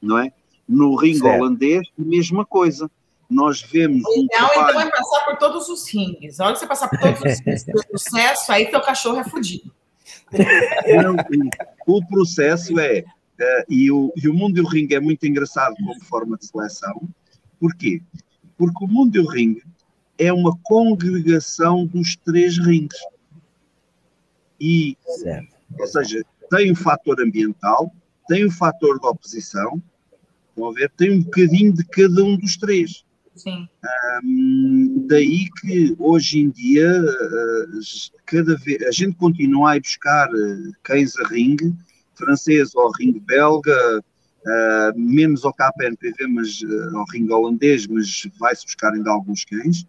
não 0.00 0.18
é? 0.18 0.32
No 0.68 0.96
ringue 0.96 1.18
certo. 1.18 1.40
holandês, 1.40 1.86
a 1.98 2.02
mesma 2.02 2.44
coisa. 2.44 2.90
Nós 3.28 3.62
vemos. 3.62 4.02
O 4.04 4.22
um 4.22 4.26
trabalho... 4.26 4.70
então, 4.70 4.80
é 4.80 4.90
passar 4.90 5.24
por 5.24 5.36
todos 5.38 5.68
os 5.68 5.88
rings. 5.88 6.40
A 6.40 6.46
hora 6.46 6.54
que 6.54 6.60
você 6.60 6.66
passar 6.66 6.88
por 6.88 6.98
todos 6.98 7.20
os 7.20 7.40
rings 7.40 7.64
do 7.66 7.86
processo, 7.88 8.52
aí 8.52 8.70
teu 8.70 8.80
cachorro 8.80 9.18
é 9.18 9.24
fodido. 9.24 9.72
o 11.86 12.06
processo 12.06 12.78
é. 12.78 13.04
Uh, 13.34 13.64
e, 13.68 13.90
o, 13.90 14.12
e 14.16 14.28
o 14.28 14.34
mundo 14.34 14.62
do 14.62 14.68
ringue 14.68 14.94
é 14.94 15.00
muito 15.00 15.26
engraçado 15.26 15.74
como 15.74 16.04
forma 16.04 16.36
de 16.36 16.46
seleção. 16.46 17.08
Porquê? 17.58 18.00
Porque 18.56 18.84
o 18.84 18.88
mundo 18.88 19.10
do 19.10 19.28
ringue 19.28 19.64
é 20.18 20.32
uma 20.32 20.56
congregação 20.62 21.84
dos 21.86 22.16
três 22.16 22.58
rings. 22.58 22.96
E, 24.60 24.96
certo. 25.04 25.56
ou 25.78 25.86
seja, 25.86 26.22
tem 26.50 26.70
o 26.70 26.76
fator 26.76 27.20
ambiental, 27.20 27.92
tem 28.28 28.44
o 28.44 28.50
fator 28.50 29.00
de 29.00 29.06
oposição 29.06 29.82
Estão 30.54 30.68
a 30.68 30.72
ver? 30.72 30.90
Tem 30.96 31.10
um 31.10 31.22
bocadinho 31.22 31.72
de 31.72 31.84
cada 31.84 32.22
um 32.22 32.36
dos 32.36 32.56
três. 32.56 33.04
Sim. 33.34 33.68
Um, 34.24 35.04
daí 35.08 35.48
que 35.60 35.96
hoje 35.98 36.38
em 36.38 36.50
dia 36.50 36.88
uh, 37.02 37.80
cada 38.24 38.56
vez, 38.56 38.80
a 38.82 38.92
gente 38.92 39.16
continua 39.16 39.72
a 39.72 39.76
ir 39.76 39.80
buscar 39.80 40.28
uh, 40.30 40.72
cães 40.84 41.18
a 41.18 41.26
ringue, 41.26 41.74
francês 42.14 42.72
ou 42.76 42.92
ringue 42.92 43.18
belga, 43.18 43.98
uh, 43.98 44.96
menos 44.96 45.44
ao 45.44 45.52
KPNPV, 45.52 46.28
mas 46.28 46.62
uh, 46.62 46.96
ao 46.96 47.04
ringue 47.12 47.32
holandês, 47.32 47.88
mas 47.88 48.22
vai-se 48.38 48.64
buscar 48.64 48.92
ainda 48.92 49.10
alguns 49.10 49.44
cães, 49.44 49.84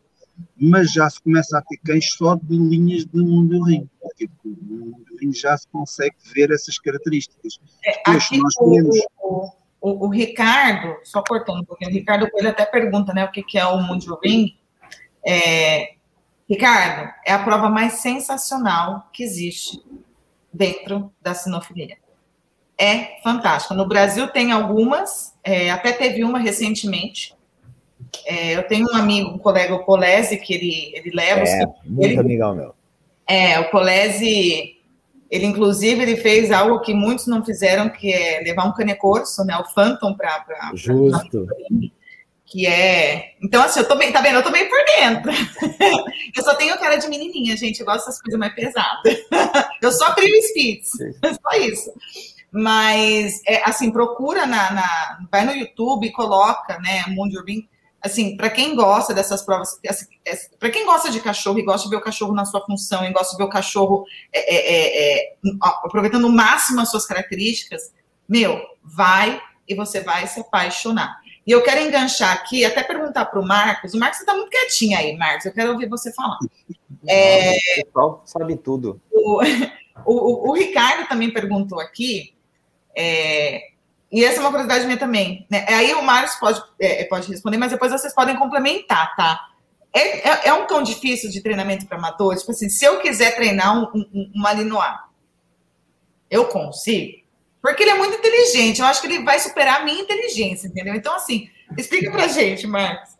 mas 0.59 0.91
já 0.91 1.07
se 1.07 1.21
começa 1.21 1.59
a 1.59 1.61
ter 1.61 1.77
cães 1.85 2.09
só 2.17 2.33
de 2.33 2.57
linhas 2.57 3.05
de 3.05 3.21
mundo 3.21 3.61
ringue, 3.63 3.89
porque 4.01 4.27
no 4.43 4.85
mundo 4.87 5.05
ringue 5.21 5.37
já 5.37 5.55
se 5.55 5.67
consegue 5.67 6.15
ver 6.33 6.49
essas 6.49 6.79
características. 6.79 7.59
É, 7.85 7.91
Depois, 7.97 8.27
nós 8.31 8.55
temos... 8.55 8.97
O 9.21 9.64
o, 9.85 10.07
o, 10.07 10.09
Ricardo, 10.09 10.97
só 11.03 11.21
cortando 11.21 11.61
um 11.61 11.63
pouquinho, 11.63 11.91
o 11.91 11.93
Ricardo 11.93 12.27
ele 12.33 12.47
até 12.47 12.65
pergunta, 12.65 13.13
né, 13.13 13.23
o 13.23 13.31
que, 13.31 13.43
que 13.43 13.55
é 13.55 13.65
o 13.67 13.79
Mundial 13.83 14.19
Ring. 14.23 14.57
É, 15.23 15.93
Ricardo, 16.49 17.13
é 17.23 17.31
a 17.31 17.43
prova 17.43 17.69
mais 17.69 17.93
sensacional 17.93 19.07
que 19.13 19.23
existe 19.23 19.79
dentro 20.51 21.11
da 21.21 21.35
sinofilia. 21.35 21.97
É 22.75 23.21
fantástica. 23.21 23.75
No 23.75 23.87
Brasil 23.87 24.27
tem 24.27 24.51
algumas, 24.51 25.35
é, 25.43 25.69
até 25.69 25.91
teve 25.91 26.23
uma 26.23 26.39
recentemente, 26.39 27.35
É, 28.25 28.55
eu 28.55 28.67
tenho 28.67 28.87
um 28.91 28.95
amigo, 28.95 29.29
um 29.29 29.37
colega, 29.37 29.75
o 29.75 29.83
Polese, 29.83 30.37
que 30.37 30.53
ele, 30.53 30.93
ele 30.95 31.11
leva. 31.11 31.41
É, 31.41 31.65
muito 31.85 32.11
ele, 32.11 32.19
amigão 32.19 32.55
meu. 32.55 32.73
É, 33.27 33.59
o 33.59 33.69
Polese, 33.69 34.74
ele 35.29 35.45
inclusive 35.45 36.01
ele 36.01 36.17
fez 36.17 36.51
algo 36.51 36.81
que 36.81 36.93
muitos 36.93 37.27
não 37.27 37.43
fizeram, 37.43 37.89
que 37.89 38.11
é 38.13 38.41
levar 38.41 38.65
um 38.65 38.73
canecorso, 38.73 39.43
né? 39.43 39.57
O 39.57 39.65
Phantom 39.65 40.13
para. 40.13 40.71
Justo. 40.73 41.45
Pra, 41.45 41.55
que 42.45 42.67
é. 42.67 43.33
Então, 43.41 43.63
assim, 43.63 43.79
eu 43.79 43.87
tô 43.87 43.95
bem, 43.95 44.11
tá 44.11 44.21
vendo? 44.21 44.35
Eu 44.35 44.43
tô 44.43 44.51
bem 44.51 44.69
por 44.69 44.79
dentro. 44.85 45.31
eu 46.35 46.43
só 46.43 46.53
tenho 46.55 46.77
cara 46.77 46.95
de 46.95 47.07
menininha, 47.07 47.57
gente. 47.57 47.79
Eu 47.79 47.85
gosto 47.85 48.05
dessas 48.05 48.21
coisas 48.21 48.39
mais 48.39 48.53
pesadas. 48.53 49.17
eu 49.81 49.91
só 49.91 50.13
crio 50.13 50.41
Spitz. 50.43 50.91
Só 51.41 51.59
isso. 51.59 51.91
Mas, 52.51 53.41
é, 53.45 53.67
assim, 53.67 53.91
procura 53.91 54.45
na, 54.45 54.71
na, 54.71 55.19
Vai 55.29 55.43
no 55.45 55.53
YouTube 55.53 56.07
e 56.07 56.11
coloca, 56.11 56.79
né? 56.79 57.03
Mundo 57.09 57.35
Urbim. 57.35 57.67
Assim, 58.05 58.37
para 58.37 58.51
quem 58.51 58.75
gosta 58.75 59.15
dessas 59.15 59.41
provas, 59.41 59.79
assim, 59.89 60.05
é, 60.23 60.35
para 60.59 60.69
quem 60.69 60.85
gosta 60.85 61.09
de 61.09 61.19
cachorro 61.19 61.57
e 61.57 61.63
gosta 61.63 61.85
de 61.85 61.89
ver 61.89 61.99
o 61.99 62.03
cachorro 62.03 62.35
na 62.35 62.45
sua 62.45 62.63
função 62.63 63.03
e 63.03 63.11
gosta 63.11 63.31
de 63.31 63.37
ver 63.37 63.45
o 63.45 63.49
cachorro 63.49 64.05
é, 64.31 64.55
é, 64.55 65.17
é 65.17 65.35
aproveitando 65.83 66.25
o 66.25 66.31
máximo 66.31 66.81
as 66.81 66.91
suas 66.91 67.07
características, 67.07 67.91
meu, 68.29 68.61
vai 68.83 69.41
e 69.67 69.73
você 69.73 70.01
vai 70.01 70.27
se 70.27 70.39
apaixonar. 70.39 71.19
E 71.47 71.51
eu 71.51 71.63
quero 71.63 71.81
enganchar 71.81 72.31
aqui, 72.31 72.63
até 72.63 72.83
perguntar 72.83 73.25
para 73.25 73.39
o 73.39 73.45
Marcos. 73.45 73.95
O 73.95 73.99
Marcos 73.99 74.19
está 74.19 74.35
muito 74.35 74.49
quietinho 74.49 74.97
aí, 74.97 75.17
Marcos. 75.17 75.45
Eu 75.47 75.53
quero 75.53 75.71
ouvir 75.71 75.89
você 75.89 76.13
falar. 76.13 76.37
É, 77.07 77.55
o 77.81 77.85
pessoal 77.85 78.23
sabe 78.25 78.55
tudo. 78.55 79.01
O, 80.05 80.13
o, 80.13 80.49
o, 80.49 80.53
Ricardo 80.53 81.07
também 81.07 81.31
perguntou 81.31 81.79
aqui 81.79 82.35
é, 82.95 83.61
e 84.11 84.23
essa 84.23 84.37
é 84.37 84.39
uma 84.39 84.49
curiosidade 84.49 84.85
minha 84.85 84.97
também. 84.97 85.45
Né? 85.49 85.65
Aí 85.67 85.93
o 85.93 86.01
Marcos 86.01 86.35
pode, 86.35 86.61
é, 86.79 87.03
pode 87.05 87.27
responder, 87.27 87.57
mas 87.57 87.71
depois 87.71 87.91
vocês 87.91 88.13
podem 88.13 88.35
complementar, 88.35 89.15
tá? 89.15 89.39
É, 89.93 90.29
é, 90.29 90.47
é 90.49 90.53
um 90.53 90.67
cão 90.67 90.83
difícil 90.83 91.29
de 91.29 91.41
treinamento 91.41 91.85
para 91.85 91.97
amador? 91.97 92.35
Tipo 92.35 92.51
assim, 92.51 92.69
se 92.69 92.85
eu 92.85 92.99
quiser 92.99 93.35
treinar 93.35 93.77
um, 93.77 93.99
um, 93.99 94.31
um 94.35 94.41
Malinois, 94.41 94.95
eu 96.29 96.45
consigo? 96.45 97.23
Porque 97.61 97.81
ele 97.81 97.91
é 97.91 97.97
muito 97.97 98.15
inteligente. 98.17 98.79
Eu 98.79 98.87
acho 98.87 99.01
que 99.01 99.07
ele 99.07 99.23
vai 99.23 99.39
superar 99.39 99.81
a 99.81 99.83
minha 99.83 100.01
inteligência, 100.01 100.67
entendeu? 100.67 100.93
Então, 100.93 101.15
assim, 101.15 101.49
explica 101.77 102.11
pra 102.11 102.27
gente, 102.27 102.67
Marcos. 102.67 103.13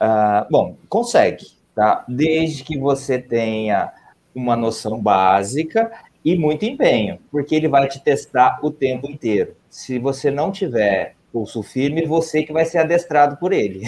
Uh, 0.00 0.50
bom, 0.50 0.76
consegue, 0.88 1.46
tá? 1.74 2.04
Desde 2.08 2.64
que 2.64 2.76
você 2.76 3.18
tenha 3.18 3.92
uma 4.34 4.56
noção 4.56 5.00
básica 5.00 5.92
e 6.24 6.34
muito 6.34 6.64
empenho, 6.64 7.20
porque 7.30 7.54
ele 7.54 7.68
vai 7.68 7.86
te 7.86 8.00
testar 8.00 8.58
o 8.62 8.70
tempo 8.70 9.08
inteiro. 9.08 9.54
Se 9.74 9.98
você 9.98 10.30
não 10.30 10.52
tiver 10.52 11.16
pulso 11.32 11.60
firme, 11.60 12.06
você 12.06 12.44
que 12.44 12.52
vai 12.52 12.64
ser 12.64 12.78
adestrado 12.78 13.36
por 13.38 13.52
ele. 13.52 13.82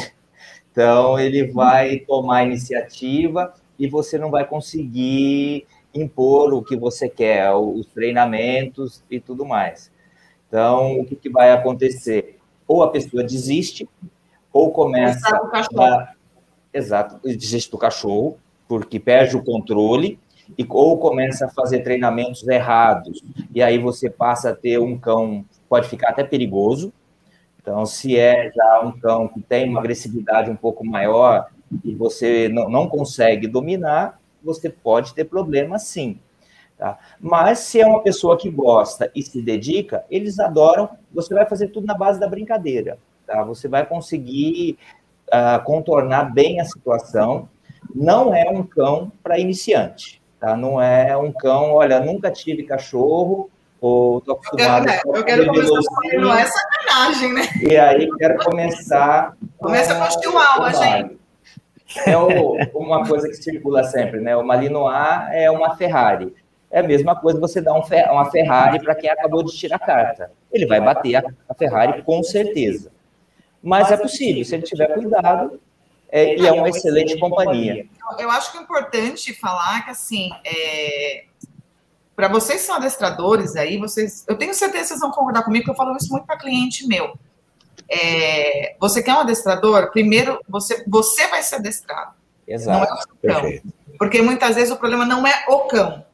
Então, 0.73 1.17
ele 1.17 1.47
vai 1.47 2.01
tomar 2.01 2.45
iniciativa 2.45 3.55
e 3.79 3.89
você 3.89 4.19
não 4.19 4.31
vai 4.31 4.45
conseguir 4.45 5.65
impor 5.95 6.53
o 6.53 6.63
que 6.63 6.77
você 6.77 7.09
quer, 7.09 7.51
os 7.55 7.87
treinamentos 7.87 9.03
e 9.11 9.19
tudo 9.19 9.47
mais. 9.47 9.91
Então, 10.47 10.99
o 10.99 11.07
que, 11.07 11.17
que 11.17 11.31
vai 11.31 11.51
acontecer? 11.53 12.39
Ou 12.69 12.83
a 12.83 12.91
pessoa 12.91 13.23
desiste, 13.23 13.89
ou 14.53 14.73
começa 14.73 15.35
a... 15.79 16.13
Exato, 16.75 17.27
desiste 17.27 17.71
do 17.71 17.79
cachorro, 17.79 18.37
porque 18.69 19.01
perde 19.01 19.37
o 19.37 19.43
controle, 19.43 20.19
e, 20.59 20.67
ou 20.69 20.99
começa 20.99 21.47
a 21.47 21.51
fazer 21.51 21.81
treinamentos 21.81 22.47
errados, 22.47 23.23
e 23.55 23.63
aí 23.63 23.79
você 23.79 24.11
passa 24.11 24.51
a 24.51 24.55
ter 24.55 24.79
um 24.79 24.99
cão, 24.99 25.43
pode 25.69 25.89
ficar 25.89 26.11
até 26.11 26.25
perigoso. 26.25 26.93
Então, 27.61 27.85
se 27.85 28.17
é 28.17 28.51
já 28.55 28.81
um 28.85 28.93
cão 28.93 29.27
que 29.29 29.41
tem 29.41 29.69
uma 29.69 29.81
agressividade 29.81 30.51
um 30.51 30.57
pouco 30.57 30.87
maior 30.87 31.49
e 31.85 31.95
você 31.95 32.49
não, 32.49 32.69
não 32.69 32.89
consegue 32.89 33.49
dominar, 33.49 34.21
você 34.43 34.71
pode 34.71 35.15
ter 35.15 35.25
problema 35.25 35.79
sim. 35.79 36.21
Tá? 36.79 36.99
Mas 37.19 37.61
se 37.61 37.81
é 37.81 37.87
uma 37.87 38.03
pessoa 38.03 38.37
que 38.37 38.51
gosta 38.51 39.11
e 39.15 39.23
se 39.23 39.41
dedica, 39.41 40.05
eles 40.11 40.39
adoram, 40.39 40.91
você 41.13 41.35
vai 41.35 41.47
fazer 41.47 41.69
tudo 41.69 41.87
na 41.87 41.95
base 41.95 42.21
da 42.21 42.29
brincadeira. 42.29 42.99
Tá? 43.27 43.43
Você 43.43 43.67
vai 43.67 43.85
conseguir 43.85 44.79
uh, 45.29 45.63
contornar 45.65 46.33
bem 46.33 46.61
a 46.61 46.65
situação. 46.65 47.49
Não 47.95 48.35
é 48.35 48.49
um 48.51 48.63
cão 48.63 49.11
para 49.23 49.39
iniciante. 49.39 50.21
Tá? 50.39 50.57
Não 50.57 50.81
é 50.81 51.17
um 51.17 51.33
cão, 51.33 51.73
olha, 51.73 51.99
nunca 51.99 52.31
tive 52.31 52.63
cachorro, 52.63 53.51
ou 53.87 54.21
tô 54.21 54.33
acostumado 54.33 54.89
eu 54.89 54.93
quero, 54.93 55.17
eu 55.17 55.25
quero 55.25 55.47
começar 55.47 55.81
não 56.19 56.35
é 56.35 56.45
sacanagem, 56.45 57.33
né? 57.33 57.43
E 57.63 57.77
aí 57.77 58.09
quero 58.19 58.45
começar. 58.45 59.37
Começa 59.59 59.95
com 59.95 60.03
o 60.03 60.23
chihuahua, 60.23 60.73
gente. 60.73 61.19
É 62.05 62.17
o, 62.17 62.57
uma 62.75 63.07
coisa 63.07 63.29
que 63.29 63.35
circula 63.35 63.85
sempre, 63.85 64.21
né? 64.21 64.37
O 64.37 64.45
Malinois 64.45 65.29
é 65.33 65.51
uma 65.51 65.77
Ferrari. 65.77 66.35
É 66.71 66.81
a 66.81 66.83
mesma 66.83 67.15
coisa 67.15 67.39
você 67.39 67.61
dar 67.61 67.75
um, 67.75 67.83
uma 68.11 68.31
Ferrari 68.31 68.83
para 68.83 68.95
quem 68.95 69.09
acabou 69.09 69.45
de 69.45 69.57
tirar 69.57 69.77
a 69.77 69.79
carta. 69.79 70.33
Ele 70.53 70.67
vai 70.67 70.81
bater 70.81 71.17
a, 71.17 71.25
a 71.49 71.55
Ferrari 71.55 72.03
com 72.03 72.23
certeza. 72.23 72.91
Mas 73.63 73.91
é 73.91 73.97
possível, 73.97 74.45
se 74.45 74.55
ele 74.55 74.63
tiver 74.65 74.93
cuidado, 74.95 75.61
é, 76.09 76.37
e 76.37 76.47
é 76.47 76.53
uma 76.53 76.69
excelente 76.69 77.19
companhia. 77.19 77.87
Eu 78.19 78.31
acho 78.31 78.53
que 78.53 78.59
é 78.59 78.61
importante 78.61 79.33
falar 79.35 79.85
que, 79.85 79.91
assim, 79.91 80.31
é, 80.45 81.25
para 82.17 82.29
vocês 82.29 82.63
que 82.63 82.67
são 82.67 82.77
adestradores 82.77 83.57
aí, 83.57 83.77
vocês, 83.77 84.25
eu 84.27 84.37
tenho 84.37 84.55
certeza 84.55 84.83
que 84.83 84.89
vocês 84.89 85.01
vão 85.01 85.11
concordar 85.11 85.45
comigo, 85.45 85.67
que 85.67 85.71
eu 85.71 85.75
falo 85.75 85.95
isso 85.97 86.11
muito 86.11 86.25
para 86.25 86.39
cliente 86.39 86.87
meu. 86.87 87.17
É, 87.89 88.75
você 88.81 89.03
quer 89.03 89.15
um 89.15 89.21
adestrador? 89.21 89.91
Primeiro, 89.91 90.41
você, 90.49 90.83
você 90.89 91.29
vai 91.29 91.43
ser 91.43 91.57
adestrado. 91.57 92.15
Exato. 92.49 93.07
Não 93.23 93.35
é 93.35 93.39
o 93.39 93.43
cão. 93.43 93.73
Porque 93.99 94.23
muitas 94.23 94.57
vezes 94.57 94.73
o 94.73 94.77
problema 94.77 95.05
não 95.05 95.27
é 95.27 95.45
o 95.49 95.61
cão, 95.67 96.05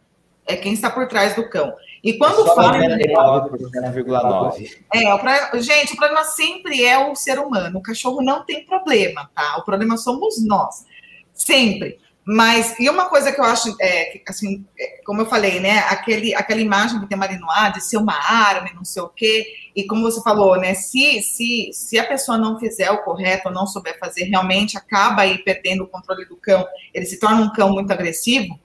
é 0.46 0.56
quem 0.56 0.72
está 0.72 0.90
por 0.90 1.06
trás 1.06 1.36
do 1.36 1.48
cão. 1.48 1.72
E 2.02 2.14
quando 2.14 2.44
Só 2.44 2.56
fala. 2.56 2.78
99,9. 2.78 4.78
É, 4.92 5.14
o 5.14 5.60
gente, 5.60 5.92
o 5.92 5.96
problema 5.96 6.24
sempre 6.24 6.84
é 6.84 6.98
o 6.98 7.14
ser 7.14 7.38
humano. 7.38 7.78
O 7.78 7.82
cachorro 7.82 8.20
não 8.20 8.44
tem 8.44 8.66
problema, 8.66 9.30
tá? 9.32 9.58
O 9.58 9.64
problema 9.64 9.96
somos 9.96 10.44
nós. 10.44 10.84
Sempre. 11.32 12.00
Mas, 12.24 12.78
e 12.78 12.88
uma 12.88 13.06
coisa 13.08 13.32
que 13.32 13.40
eu 13.40 13.44
acho, 13.44 13.74
é, 13.80 14.20
assim, 14.28 14.64
é, 14.78 15.00
como 15.04 15.22
eu 15.22 15.26
falei, 15.26 15.58
né, 15.58 15.80
aquele, 15.88 16.32
aquela 16.34 16.60
imagem 16.60 17.00
que 17.00 17.06
tem 17.06 17.18
Marinoá 17.18 17.70
de 17.70 17.80
ser 17.80 17.96
uma 17.96 18.14
arma 18.14 18.68
e 18.68 18.74
não 18.74 18.84
sei 18.84 19.02
o 19.02 19.08
quê, 19.08 19.44
e 19.74 19.84
como 19.86 20.02
você 20.02 20.22
falou, 20.22 20.56
né, 20.56 20.72
se, 20.74 21.20
se, 21.20 21.70
se 21.72 21.98
a 21.98 22.06
pessoa 22.06 22.38
não 22.38 22.60
fizer 22.60 22.92
o 22.92 23.02
correto 23.02 23.48
ou 23.48 23.54
não 23.54 23.66
souber 23.66 23.98
fazer, 23.98 24.24
realmente 24.24 24.78
acaba 24.78 25.22
aí 25.22 25.38
perdendo 25.38 25.82
o 25.82 25.88
controle 25.88 26.24
do 26.24 26.36
cão, 26.36 26.64
ele 26.94 27.06
se 27.06 27.18
torna 27.18 27.42
um 27.42 27.52
cão 27.52 27.70
muito 27.70 27.92
agressivo. 27.92 28.56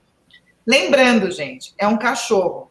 Lembrando, 0.64 1.30
gente, 1.30 1.74
é 1.76 1.88
um 1.88 1.96
cachorro. 1.96 2.70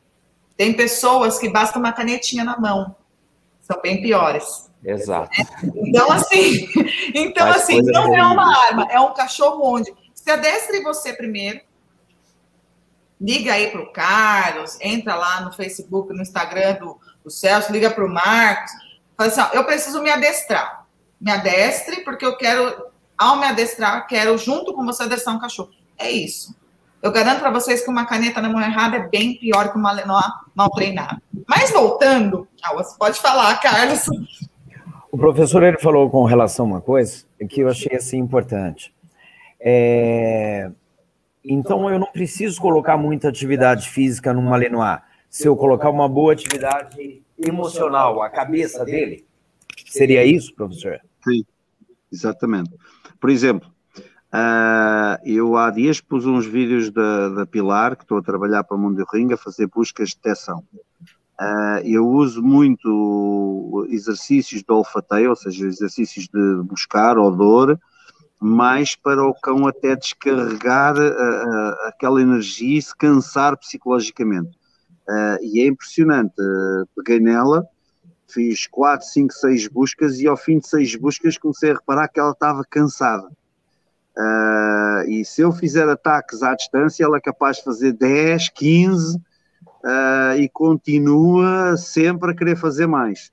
Tem 0.55 0.71
pessoas 0.71 1.37
que 1.37 1.49
basta 1.49 1.77
uma 1.77 1.91
canetinha 1.91 2.45
na 2.45 2.57
mão, 2.57 2.95
são 3.59 3.81
bem 3.81 4.01
piores. 4.01 4.67
Exato. 4.85 5.29
Então, 5.75 6.09
assim, 6.11 6.69
então, 7.13 7.49
assim, 7.49 7.81
não 7.81 8.15
é 8.15 8.23
uma 8.23 8.57
arma, 8.67 8.87
é 8.89 8.99
um 8.99 9.13
cachorro 9.13 9.61
onde 9.63 9.93
se 10.27 10.31
adestre 10.31 10.83
você 10.83 11.13
primeiro. 11.13 11.61
Liga 13.19 13.53
aí 13.53 13.71
para 13.71 13.81
o 13.81 13.93
Carlos, 13.93 14.77
entra 14.81 15.15
lá 15.15 15.39
no 15.39 15.53
Facebook, 15.53 16.13
no 16.13 16.21
Instagram 16.21 16.73
do, 16.73 16.99
do 17.23 17.31
Celso, 17.31 17.71
liga 17.71 17.89
para 17.89 18.05
o 18.05 18.09
Marcos. 18.09 18.69
Fala 19.15 19.29
assim: 19.29 19.39
ó, 19.39 19.47
eu 19.53 19.63
preciso 19.63 20.03
me 20.03 20.09
adestrar. 20.09 20.85
Me 21.19 21.31
adestre, 21.31 22.03
porque 22.03 22.25
eu 22.25 22.37
quero, 22.37 22.87
ao 23.17 23.37
me 23.37 23.45
adestrar, 23.45 24.05
quero, 24.05 24.37
junto 24.37 24.73
com 24.73 24.85
você, 24.85 25.03
adestrar 25.03 25.33
um 25.33 25.39
cachorro. 25.39 25.71
É 25.97 26.11
isso. 26.11 26.53
Eu 27.01 27.11
garanto 27.11 27.39
para 27.39 27.49
vocês 27.49 27.81
que 27.81 27.89
uma 27.89 28.05
caneta 28.05 28.41
na 28.41 28.49
mão 28.49 28.61
errada 28.61 28.97
é 28.97 29.07
bem 29.07 29.37
pior 29.37 29.71
que 29.71 29.77
uma 29.77 30.35
mal 30.53 30.69
treinada. 30.71 31.21
Mas 31.47 31.71
voltando, 31.71 32.47
ah, 32.61 32.73
você 32.73 32.97
pode 32.97 33.19
falar, 33.19 33.55
Carlos. 33.61 34.03
O 35.09 35.17
professor 35.17 35.63
ele 35.63 35.79
falou 35.79 36.09
com 36.09 36.25
relação 36.25 36.65
a 36.65 36.69
uma 36.69 36.81
coisa 36.81 37.23
que 37.49 37.61
eu 37.61 37.69
achei 37.69 37.95
assim 37.95 38.17
importante. 38.17 38.93
É... 39.59 40.71
Então, 41.43 41.89
eu 41.89 41.97
não 41.99 42.11
preciso 42.11 42.59
colocar 42.59 42.97
muita 42.97 43.29
atividade 43.29 43.89
física 43.89 44.33
no 44.33 44.41
Malinois. 44.41 44.99
Se 45.29 45.47
eu 45.47 45.55
colocar 45.55 45.89
uma 45.89 46.07
boa 46.07 46.33
atividade 46.33 47.21
emocional, 47.37 48.21
a 48.21 48.29
cabeça 48.29 48.83
dele, 48.83 49.25
seria 49.85 50.25
isso, 50.25 50.53
professor? 50.55 50.99
Sim, 51.23 51.45
exatamente. 52.11 52.71
Por 53.19 53.29
exemplo, 53.29 53.69
uh, 54.33 55.19
eu 55.23 55.55
há 55.57 55.69
dias 55.69 56.01
pus 56.01 56.25
uns 56.25 56.45
vídeos 56.45 56.89
da, 56.91 57.29
da 57.29 57.45
Pilar, 57.45 57.95
que 57.95 58.03
estou 58.03 58.17
a 58.17 58.23
trabalhar 58.23 58.63
para 58.63 58.75
o 58.75 58.79
Mundo 58.79 58.97
do 58.97 59.05
Ring, 59.11 59.31
a 59.33 59.37
fazer 59.37 59.67
buscas 59.67 60.09
de 60.09 60.15
detecção. 60.15 60.63
Uh, 61.39 61.79
eu 61.83 62.07
uso 62.07 62.41
muito 62.41 63.87
exercícios 63.89 64.63
de 64.63 64.71
olfateio, 64.71 65.29
ou 65.29 65.35
seja, 65.35 65.67
exercícios 65.67 66.27
de 66.27 66.63
buscar 66.63 67.17
odor, 67.17 67.77
mais 68.39 68.95
para 68.95 69.23
o 69.25 69.33
cão 69.33 69.67
até 69.67 69.95
descarregar 69.95 70.95
uh, 70.95 71.01
uh, 71.01 71.87
aquela 71.87 72.21
energia 72.21 72.77
e 72.77 72.81
se 72.81 72.95
cansar 72.95 73.57
psicologicamente. 73.57 74.57
Uh, 75.09 75.43
e 75.43 75.61
é 75.61 75.67
impressionante, 75.67 76.35
peguei 76.95 77.19
nela 77.19 77.67
fiz 78.27 78.67
quatro, 78.67 79.07
cinco, 79.07 79.33
seis 79.33 79.67
buscas 79.67 80.19
e 80.19 80.27
ao 80.27 80.37
fim 80.37 80.59
de 80.59 80.67
seis 80.67 80.95
buscas 80.95 81.37
comecei 81.37 81.71
a 81.71 81.75
reparar 81.75 82.07
que 82.07 82.19
ela 82.19 82.31
estava 82.31 82.63
cansada. 82.69 83.27
Uh, 84.17 85.09
e 85.09 85.23
se 85.23 85.41
eu 85.41 85.51
fizer 85.51 85.87
ataques 85.87 86.41
à 86.41 86.55
distância, 86.55 87.03
ela 87.03 87.17
é 87.17 87.21
capaz 87.21 87.57
de 87.57 87.63
fazer 87.63 87.93
10, 87.93 88.49
15 88.49 89.15
uh, 89.15 89.21
e 90.37 90.49
continua 90.49 91.77
sempre 91.77 92.31
a 92.31 92.35
querer 92.35 92.57
fazer 92.57 92.87
mais. 92.87 93.31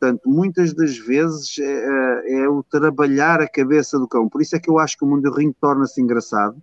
Portanto, 0.00 0.30
muitas 0.30 0.72
das 0.72 0.96
vezes 0.96 1.58
é, 1.58 1.62
é, 1.62 2.40
é, 2.40 2.48
o 2.48 2.62
trabalhar 2.62 3.42
a 3.42 3.48
cabeça 3.48 3.98
do 3.98 4.08
cão. 4.08 4.30
Por 4.30 4.40
isso 4.40 4.56
é 4.56 4.58
que 4.58 4.70
eu 4.70 4.78
acho 4.78 4.96
que 4.96 5.04
o 5.04 5.06
mundo 5.06 5.30
do 5.30 5.36
ringue 5.36 5.54
torna-se 5.60 6.00
engraçado. 6.00 6.56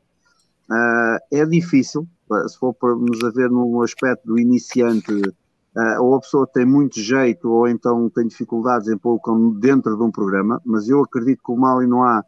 Uh, 0.70 1.20
é 1.32 1.46
difícil, 1.46 2.08
se 2.48 2.58
for 2.58 2.74
para 2.74 2.96
nos 2.96 3.24
a 3.24 3.30
ver 3.30 3.52
no 3.52 3.82
aspecto 3.84 4.26
do 4.26 4.40
iniciante, 4.40 5.14
uh, 5.14 6.02
ou 6.02 6.16
a 6.16 6.20
pessoa 6.20 6.48
tem 6.48 6.66
muito 6.66 7.00
jeito, 7.00 7.48
ou 7.50 7.68
então 7.68 8.10
tem 8.10 8.28
dificuldades 8.28 8.88
em 8.88 8.98
pôr 8.98 9.14
o 9.14 9.20
cão 9.20 9.52
dentro 9.52 9.96
de 9.96 10.04
um 10.04 10.12
programa, 10.12 10.60
mas 10.66 10.90
eu 10.90 11.04
acredito 11.04 11.44
que 11.46 11.52
o 11.52 11.56
mal 11.56 11.82
e 11.84 11.88
não 11.88 12.04
há 12.04 12.26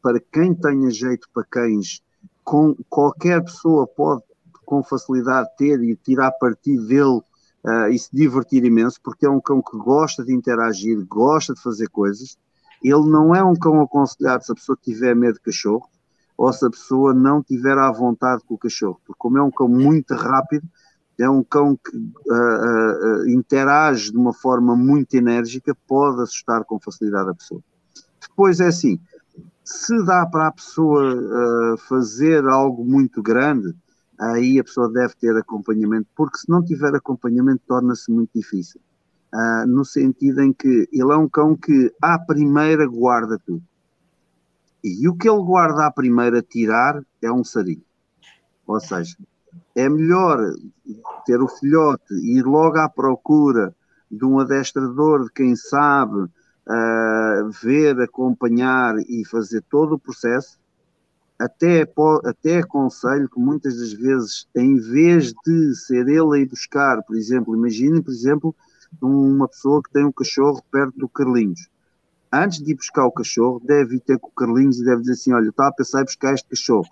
para 0.00 0.20
quem 0.32 0.54
tenha 0.54 0.88
jeito 0.90 1.28
para 1.34 1.44
cães, 1.44 2.00
com, 2.44 2.76
qualquer 2.88 3.42
pessoa 3.42 3.84
pode 3.84 4.22
com 4.64 4.82
facilidade 4.82 5.48
ter 5.58 5.82
e 5.82 5.96
tirar 5.96 6.30
partido 6.32 6.86
dele 6.86 7.20
uh, 7.66 7.88
e 7.90 7.98
se 7.98 8.08
divertir 8.14 8.64
imenso, 8.64 9.00
porque 9.02 9.26
é 9.26 9.30
um 9.30 9.40
cão 9.40 9.60
que 9.60 9.76
gosta 9.76 10.24
de 10.24 10.32
interagir, 10.32 11.04
gosta 11.06 11.54
de 11.54 11.60
fazer 11.60 11.88
coisas. 11.88 12.38
Ele 12.82 13.08
não 13.08 13.34
é 13.34 13.42
um 13.42 13.54
cão 13.54 13.80
aconselhado 13.80 14.44
se 14.44 14.52
a 14.52 14.54
pessoa 14.54 14.78
tiver 14.80 15.14
medo 15.14 15.34
de 15.34 15.40
cachorro 15.40 15.88
ou 16.36 16.52
se 16.52 16.64
a 16.66 16.70
pessoa 16.70 17.14
não 17.14 17.42
tiver 17.42 17.76
à 17.78 17.90
vontade 17.90 18.42
com 18.46 18.54
o 18.54 18.58
cachorro, 18.58 19.00
porque 19.04 19.18
como 19.18 19.38
é 19.38 19.42
um 19.42 19.50
cão 19.50 19.66
muito 19.66 20.14
rápido, 20.14 20.68
é 21.18 21.28
um 21.28 21.42
cão 21.42 21.74
que 21.76 21.96
uh, 21.96 23.22
uh, 23.22 23.28
interage 23.28 24.12
de 24.12 24.18
uma 24.18 24.34
forma 24.34 24.76
muito 24.76 25.14
enérgica, 25.14 25.74
pode 25.86 26.20
assustar 26.20 26.62
com 26.64 26.78
facilidade 26.78 27.30
a 27.30 27.34
pessoa. 27.34 27.62
Depois 28.20 28.60
é 28.60 28.66
assim, 28.66 29.00
se 29.64 30.04
dá 30.04 30.26
para 30.26 30.48
a 30.48 30.52
pessoa 30.52 31.14
uh, 31.14 31.78
fazer 31.88 32.46
algo 32.46 32.84
muito 32.84 33.22
grande, 33.22 33.74
aí 34.18 34.58
a 34.58 34.64
pessoa 34.64 34.90
deve 34.92 35.14
ter 35.14 35.36
acompanhamento, 35.36 36.08
porque 36.16 36.38
se 36.38 36.48
não 36.48 36.64
tiver 36.64 36.94
acompanhamento 36.94 37.62
torna-se 37.66 38.10
muito 38.10 38.30
difícil. 38.34 38.80
Uh, 39.34 39.66
no 39.66 39.84
sentido 39.84 40.40
em 40.40 40.52
que 40.52 40.88
ele 40.92 41.12
é 41.12 41.16
um 41.16 41.28
cão 41.28 41.56
que 41.56 41.92
à 42.00 42.18
primeira 42.18 42.86
guarda 42.86 43.38
tudo. 43.44 43.62
E 44.82 45.08
o 45.08 45.16
que 45.16 45.28
ele 45.28 45.42
guarda 45.42 45.86
à 45.86 45.90
primeira 45.90 46.40
tirar 46.40 47.02
é 47.20 47.30
um 47.30 47.42
sarinho. 47.42 47.82
Ou 48.66 48.80
seja, 48.80 49.16
é 49.74 49.88
melhor 49.88 50.38
ter 51.24 51.40
o 51.40 51.48
filhote 51.48 52.14
e 52.14 52.38
ir 52.38 52.44
logo 52.44 52.78
à 52.78 52.88
procura 52.88 53.74
de 54.10 54.24
um 54.24 54.38
adestrador, 54.38 55.24
de 55.24 55.32
quem 55.32 55.56
sabe, 55.56 56.20
uh, 56.20 57.50
ver, 57.62 58.00
acompanhar 58.00 58.96
e 58.98 59.24
fazer 59.24 59.62
todo 59.68 59.96
o 59.96 59.98
processo, 59.98 60.58
até, 61.38 61.86
até 62.24 62.58
aconselho 62.58 63.28
que 63.28 63.38
muitas 63.38 63.78
das 63.78 63.92
vezes, 63.92 64.46
em 64.54 64.76
vez 64.76 65.32
de 65.44 65.74
ser 65.74 66.08
ele 66.08 66.34
a 66.34 66.38
ir 66.38 66.48
buscar, 66.48 67.02
por 67.02 67.16
exemplo, 67.16 67.54
imaginem, 67.54 68.02
por 68.02 68.12
exemplo, 68.12 68.54
uma 69.00 69.46
pessoa 69.48 69.82
que 69.82 69.92
tem 69.92 70.04
um 70.04 70.12
cachorro 70.12 70.62
perto 70.70 70.98
do 70.98 71.08
Carlinhos. 71.08 71.68
Antes 72.32 72.62
de 72.62 72.72
ir 72.72 72.74
buscar 72.74 73.04
o 73.06 73.12
cachorro, 73.12 73.60
deve 73.64 73.96
ir 73.96 74.00
ter 74.00 74.18
com 74.18 74.28
o 74.28 74.32
Carlinhos 74.32 74.80
e 74.80 74.84
deve 74.84 75.00
dizer 75.00 75.12
assim: 75.12 75.32
Olha, 75.32 75.48
estava 75.48 75.68
a 75.68 75.72
pensar 75.72 76.00
em 76.00 76.04
buscar 76.04 76.34
este 76.34 76.48
cachorro. 76.48 76.88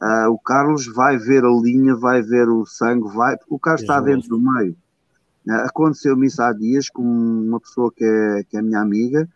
Uh, 0.00 0.30
o 0.30 0.38
Carlos 0.38 0.86
vai 0.86 1.16
ver 1.16 1.44
a 1.44 1.50
linha, 1.50 1.94
vai 1.94 2.22
ver 2.22 2.48
o 2.48 2.66
sangue, 2.66 3.08
vai, 3.14 3.36
porque 3.36 3.54
o 3.54 3.58
Carlos 3.58 3.82
está 3.82 4.00
dentro 4.00 4.28
do 4.28 4.40
meio. 4.40 4.76
Aconteceu-me 5.48 6.26
isso 6.26 6.42
há 6.42 6.52
dias 6.52 6.88
com 6.88 7.02
uma 7.02 7.60
pessoa 7.60 7.92
que 7.94 8.04
é, 8.04 8.44
que 8.48 8.56
é 8.56 8.62
minha 8.62 8.80
amiga, 8.80 9.28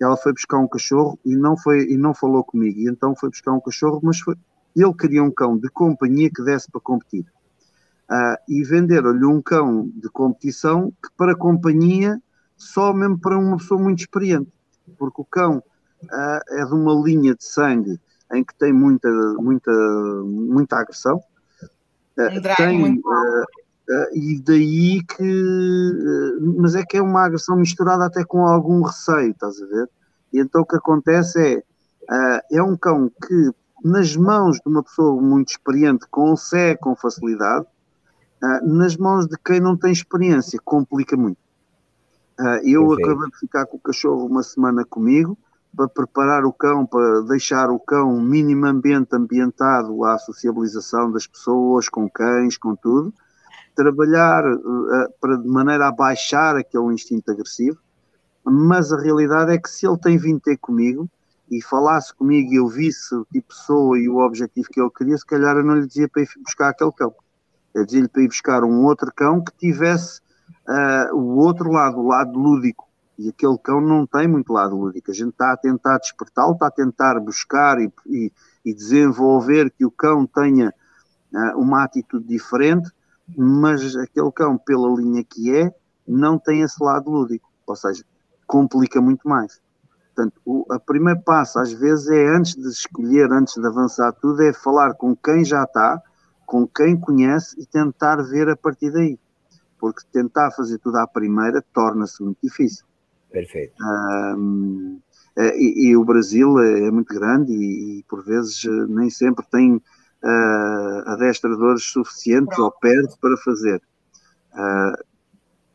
ela 0.00 0.16
foi 0.16 0.32
buscar 0.32 0.58
um 0.58 0.68
cachorro 0.68 1.18
e 1.24 1.34
não, 1.34 1.56
foi, 1.56 1.90
e 1.90 1.96
não 1.96 2.14
falou 2.14 2.44
comigo, 2.44 2.78
e 2.80 2.88
então 2.88 3.14
foi 3.16 3.30
buscar 3.30 3.52
um 3.52 3.60
cachorro, 3.60 4.00
mas 4.02 4.20
foi, 4.20 4.34
ele 4.74 4.92
queria 4.94 5.22
um 5.22 5.30
cão 5.30 5.56
de 5.56 5.68
companhia 5.68 6.30
que 6.30 6.42
desse 6.42 6.70
para 6.70 6.80
competir. 6.80 7.24
Uh, 8.08 8.36
e 8.48 8.62
venderam-lhe 8.62 9.24
um 9.24 9.42
cão 9.42 9.90
de 9.94 10.08
competição 10.08 10.92
que 11.02 11.08
para 11.16 11.34
companhia 11.34 12.20
só 12.56 12.92
mesmo 12.92 13.18
para 13.18 13.36
uma 13.36 13.56
pessoa 13.56 13.80
muito 13.80 14.00
experiente, 14.00 14.50
porque 14.96 15.20
o 15.20 15.24
cão 15.24 15.58
uh, 15.58 16.40
é 16.50 16.64
de 16.64 16.72
uma 16.72 16.94
linha 16.94 17.34
de 17.34 17.44
sangue 17.44 18.00
em 18.32 18.44
que 18.44 18.54
tem 18.54 18.72
muita, 18.72 19.08
muita, 19.38 19.72
muita 20.24 20.78
agressão, 20.78 21.16
uh, 21.16 22.56
tem, 22.56 23.00
Uh, 23.88 24.18
e 24.18 24.40
daí 24.40 25.02
que. 25.04 25.22
Uh, 25.22 26.60
mas 26.60 26.74
é 26.74 26.84
que 26.84 26.96
é 26.96 27.02
uma 27.02 27.24
agressão 27.24 27.56
misturada 27.56 28.04
até 28.04 28.24
com 28.24 28.44
algum 28.44 28.82
receio, 28.82 29.30
estás 29.30 29.62
a 29.62 29.66
ver? 29.66 29.88
E 30.32 30.40
então 30.40 30.62
o 30.62 30.66
que 30.66 30.76
acontece 30.76 31.40
é. 31.40 31.62
Uh, 32.08 32.40
é 32.52 32.62
um 32.62 32.76
cão 32.76 33.08
que, 33.08 33.50
nas 33.84 34.16
mãos 34.16 34.56
de 34.56 34.68
uma 34.68 34.82
pessoa 34.82 35.20
muito 35.20 35.48
experiente, 35.48 36.06
consegue 36.08 36.78
com 36.80 36.94
facilidade, 36.94 37.66
nas 38.62 38.96
mãos 38.96 39.26
de 39.26 39.36
quem 39.44 39.58
não 39.58 39.76
tem 39.76 39.90
experiência, 39.90 40.60
complica 40.64 41.16
muito. 41.16 41.38
eu 42.62 42.86
Perfeito. 42.86 43.10
acabei 43.10 43.30
de 43.30 43.38
ficar 43.38 43.66
com 43.66 43.76
o 43.76 43.80
cachorro 43.80 44.26
uma 44.26 44.44
semana 44.44 44.84
comigo 44.84 45.36
para 45.76 45.88
preparar 45.88 46.44
o 46.44 46.52
cão, 46.52 46.86
para 46.86 47.22
deixar 47.22 47.70
o 47.70 47.80
cão 47.80 48.20
minimamente 48.20 49.16
ambientado 49.16 50.04
à 50.04 50.16
sociabilização 50.18 51.10
das 51.10 51.26
pessoas, 51.26 51.88
com 51.88 52.08
cães, 52.08 52.56
com 52.56 52.76
tudo 52.76 53.12
trabalhar 53.76 54.44
uh, 54.44 55.12
para, 55.20 55.36
de 55.36 55.46
maneira 55.46 55.86
a 55.86 55.92
baixar 55.92 56.56
aquele 56.56 56.92
instinto 56.92 57.30
agressivo, 57.30 57.78
mas 58.42 58.92
a 58.92 59.00
realidade 59.00 59.52
é 59.52 59.58
que 59.58 59.70
se 59.70 59.86
ele 59.86 59.98
tem 59.98 60.16
vindo 60.16 60.40
ter 60.40 60.56
comigo 60.56 61.08
e 61.50 61.62
falasse 61.62 62.14
comigo 62.14 62.52
e 62.52 62.56
eu 62.56 62.66
visse 62.66 63.14
o 63.14 63.24
tipo 63.24 63.32
de 63.32 63.40
pessoa 63.42 63.98
e 63.98 64.08
o 64.08 64.18
objetivo 64.18 64.68
que 64.68 64.80
ele 64.80 64.90
queria, 64.90 65.16
se 65.16 65.26
calhar 65.26 65.56
eu 65.56 65.64
não 65.64 65.76
lhe 65.76 65.86
dizia 65.86 66.08
para 66.08 66.22
ir 66.22 66.28
buscar 66.42 66.70
aquele 66.70 66.92
cão. 66.92 67.14
Eu 67.74 67.84
dizia-lhe 67.84 68.08
para 68.08 68.22
ir 68.22 68.28
buscar 68.28 68.64
um 68.64 68.84
outro 68.84 69.12
cão 69.14 69.44
que 69.44 69.52
tivesse 69.56 70.20
uh, 70.68 71.14
o 71.14 71.36
outro 71.36 71.70
lado, 71.70 71.98
o 71.98 72.08
lado 72.08 72.36
lúdico. 72.38 72.86
E 73.18 73.28
aquele 73.28 73.56
cão 73.58 73.80
não 73.80 74.06
tem 74.06 74.26
muito 74.26 74.52
lado 74.52 74.76
lúdico. 74.76 75.10
A 75.10 75.14
gente 75.14 75.30
está 75.30 75.52
a 75.52 75.56
tentar 75.56 75.98
despertá-lo, 75.98 76.52
está 76.52 76.66
a 76.66 76.70
tentar 76.70 77.20
buscar 77.20 77.80
e, 77.80 77.92
e, 78.06 78.32
e 78.64 78.74
desenvolver 78.74 79.70
que 79.70 79.84
o 79.84 79.90
cão 79.90 80.26
tenha 80.26 80.72
uma 81.56 81.84
atitude 81.84 82.26
diferente, 82.26 82.90
mas 83.36 83.96
aquele 83.96 84.30
cão, 84.32 84.58
pela 84.58 84.88
linha 84.94 85.24
que 85.24 85.54
é, 85.54 85.74
não 86.06 86.38
tem 86.38 86.60
esse 86.60 86.82
lado 86.82 87.10
lúdico, 87.10 87.50
ou 87.66 87.74
seja, 87.74 88.04
complica 88.46 89.00
muito 89.00 89.28
mais. 89.28 89.60
Portanto, 90.14 90.40
o 90.44 90.64
a 90.70 90.78
primeiro 90.78 91.20
passo, 91.20 91.58
às 91.58 91.72
vezes, 91.72 92.08
é 92.08 92.28
antes 92.28 92.54
de 92.54 92.68
escolher, 92.68 93.30
antes 93.30 93.54
de 93.54 93.66
avançar 93.66 94.12
tudo, 94.12 94.42
é 94.42 94.52
falar 94.52 94.94
com 94.94 95.14
quem 95.14 95.44
já 95.44 95.64
está, 95.64 96.00
com 96.46 96.66
quem 96.66 96.98
conhece 96.98 97.60
e 97.60 97.66
tentar 97.66 98.22
ver 98.22 98.48
a 98.48 98.56
partir 98.56 98.90
daí. 98.90 99.18
Porque 99.78 100.00
tentar 100.10 100.50
fazer 100.52 100.78
tudo 100.78 100.96
à 100.96 101.06
primeira 101.06 101.62
torna-se 101.72 102.22
muito 102.22 102.38
difícil. 102.42 102.86
Perfeito. 103.30 103.74
Um, 103.82 104.98
e, 105.36 105.88
e, 105.90 105.96
o 105.96 106.04
Brasil 106.04 106.58
é, 106.60 106.86
é 106.86 106.90
muito 106.90 107.12
grande 107.12 107.52
e, 107.52 107.98
e, 107.98 108.02
por 108.04 108.24
vezes, 108.24 108.64
nem 108.88 109.10
sempre 109.10 109.44
tem 109.50 109.82
uh, 110.26 111.10
adestradores 111.10 111.84
suficientes 111.84 112.58
ou 112.58 112.70
perto 112.70 113.16
para 113.20 113.36
fazer. 113.38 113.80
Uh, 114.52 115.04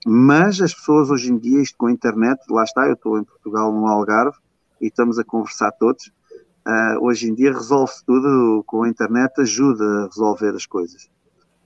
mas 0.06 0.60
as 0.62 0.74
pessoas 0.74 1.10
hoje 1.10 1.32
em 1.32 1.38
dia, 1.38 1.62
isto 1.62 1.78
com 1.78 1.88
a 1.88 1.92
internet, 1.92 2.40
lá 2.50 2.64
está, 2.64 2.88
eu 2.88 2.94
estou 2.94 3.18
em 3.18 3.24
Portugal 3.24 3.72
no 3.72 3.88
Algarve 3.88 4.38
e 4.82 4.88
estamos 4.88 5.18
a 5.18 5.24
conversar 5.24 5.72
todos. 5.72 6.12
Uh, 6.68 7.04
hoje 7.04 7.30
em 7.30 7.34
dia 7.34 7.54
resolve-se 7.54 8.04
tudo 8.06 8.64
com 8.68 8.84
a 8.84 8.90
internet, 8.90 9.40
ajuda 9.40 9.84
a 9.84 10.06
resolver 10.08 10.56
as 10.56 10.66
coisas. 10.66 11.10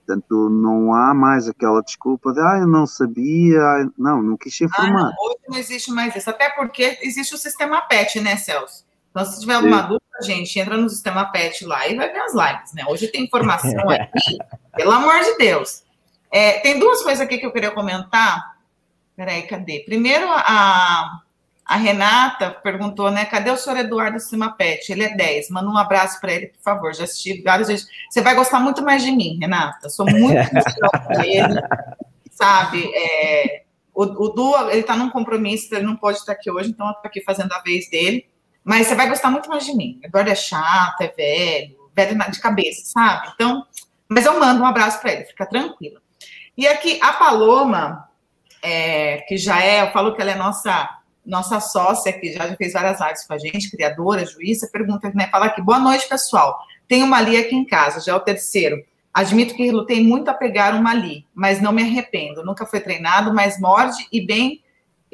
Portanto, 0.06 0.50
não 0.50 0.94
há 0.94 1.14
mais 1.16 1.50
aquela 1.50 1.82
desculpa 1.82 2.32
de 2.32 2.40
ah, 2.40 2.60
eu 2.60 2.68
não 2.68 2.86
sabia, 2.86 3.90
não, 3.98 4.22
não 4.22 4.38
quis 4.38 4.62
informar. 4.62 5.00
Ah, 5.00 5.04
não, 5.06 5.28
hoje 5.28 5.40
não 5.50 5.58
existe 5.58 5.92
mais 5.92 6.16
isso, 6.16 6.30
até 6.30 6.50
porque 6.52 7.00
existe 7.02 7.34
o 7.34 7.38
sistema 7.38 7.82
PET, 7.82 8.22
né, 8.22 8.38
Celso? 8.38 8.86
Então, 9.10 9.26
se 9.26 9.40
tiver 9.40 9.56
alguma 9.56 9.82
dúvida, 9.82 10.05
gente, 10.22 10.60
entra 10.60 10.78
no 10.78 10.90
sistema 10.90 11.26
PET 11.32 11.66
lá 11.66 11.88
e 11.88 11.96
vai 11.96 12.12
ver 12.12 12.20
as 12.20 12.34
lives, 12.34 12.74
né? 12.74 12.84
Hoje 12.88 13.08
tem 13.08 13.24
informação 13.24 13.90
aqui, 13.90 14.38
pelo 14.76 14.92
amor 14.92 15.20
de 15.22 15.38
Deus. 15.38 15.84
É, 16.32 16.60
tem 16.60 16.80
duas 16.80 17.02
coisas 17.02 17.22
aqui 17.22 17.38
que 17.38 17.46
eu 17.46 17.52
queria 17.52 17.72
comentar. 17.72 18.56
Peraí, 19.16 19.44
cadê? 19.44 19.80
Primeiro, 19.86 20.28
a, 20.30 21.22
a 21.66 21.78
Renata 21.78 22.52
perguntou, 22.52 23.10
né? 23.10 23.26
Cadê 23.26 23.50
o 23.50 23.58
senhor 23.58 23.78
Eduardo 23.78 24.20
Cima 24.20 24.52
Pet? 24.52 24.92
Ele 24.92 25.04
é 25.04 25.16
10. 25.16 25.50
Manda 25.50 25.70
um 25.70 25.78
abraço 25.78 26.20
para 26.20 26.34
ele, 26.34 26.48
por 26.48 26.62
favor. 26.62 26.94
Já 26.94 27.06
assisti 27.06 27.42
várias 27.42 27.70
vezes. 27.70 27.88
Você 28.10 28.22
vai 28.22 28.36
gostar 28.36 28.60
muito 28.60 28.84
mais 28.84 29.04
de 29.04 29.12
mim, 29.12 29.38
Renata. 29.40 29.90
Sou 29.90 30.06
muito 30.06 30.36
com 31.08 31.22
ele, 31.22 31.62
sabe? 32.32 32.92
É, 32.94 33.64
o, 33.94 34.04
o 34.04 34.30
Du, 34.30 34.70
ele 34.70 34.82
está 34.82 34.98
num 34.98 35.10
compromisso, 35.10 35.74
ele 35.74 35.86
não 35.86 35.96
pode 35.96 36.18
estar 36.18 36.34
aqui 36.34 36.52
hoje, 36.52 36.70
então 36.70 36.86
eu 36.88 36.92
estou 36.92 37.08
aqui 37.08 37.22
fazendo 37.22 37.54
a 37.54 37.62
vez 37.62 37.90
dele. 37.90 38.28
Mas 38.66 38.88
você 38.88 38.96
vai 38.96 39.08
gostar 39.08 39.30
muito 39.30 39.48
mais 39.48 39.64
de 39.64 39.76
mim. 39.76 40.00
Eduardo 40.04 40.32
é 40.32 40.36
chato, 40.36 41.02
é 41.02 41.08
velho, 41.08 41.78
velho 41.96 42.32
de 42.32 42.40
cabeça, 42.40 42.82
sabe? 42.86 43.30
Então, 43.36 43.64
mas 44.10 44.26
eu 44.26 44.40
mando 44.40 44.64
um 44.64 44.66
abraço 44.66 45.00
para 45.00 45.14
ele, 45.14 45.26
fica 45.26 45.46
tranquilo. 45.46 46.02
E 46.58 46.68
aqui, 46.68 47.00
a 47.02 47.14
Paloma, 47.14 48.10
é, 48.64 49.18
que 49.28 49.38
já 49.38 49.62
é, 49.62 49.84
eu 49.84 49.92
falo 49.92 50.16
que 50.16 50.22
ela 50.22 50.32
é 50.32 50.36
nossa 50.36 51.00
nossa 51.26 51.60
sócia, 51.60 52.14
que 52.14 52.32
já 52.34 52.56
fez 52.56 52.74
várias 52.74 53.00
lives 53.02 53.26
com 53.26 53.34
a 53.34 53.38
gente, 53.38 53.72
criadora, 53.72 54.26
juíza, 54.26 54.70
pergunta, 54.72 55.12
né? 55.16 55.28
Fala 55.32 55.48
aqui, 55.48 55.62
boa 55.62 55.80
noite, 55.80 56.08
pessoal. 56.08 56.60
Tenho 56.88 57.06
uma 57.06 57.18
Mali 57.18 57.36
aqui 57.36 57.56
em 57.56 57.66
casa, 57.66 58.00
já 58.00 58.12
é 58.12 58.16
o 58.16 58.20
terceiro. 58.20 58.84
Admito 59.12 59.56
que 59.56 59.72
lutei 59.72 60.04
muito 60.04 60.30
a 60.30 60.34
pegar 60.36 60.74
uma 60.74 60.82
Mali, 60.82 61.26
mas 61.34 61.60
não 61.62 61.72
me 61.72 61.82
arrependo. 61.82 62.46
Nunca 62.46 62.66
foi 62.66 62.80
treinado, 62.80 63.34
mas 63.34 63.60
morde 63.60 64.08
e 64.12 64.24
bem, 64.24 64.62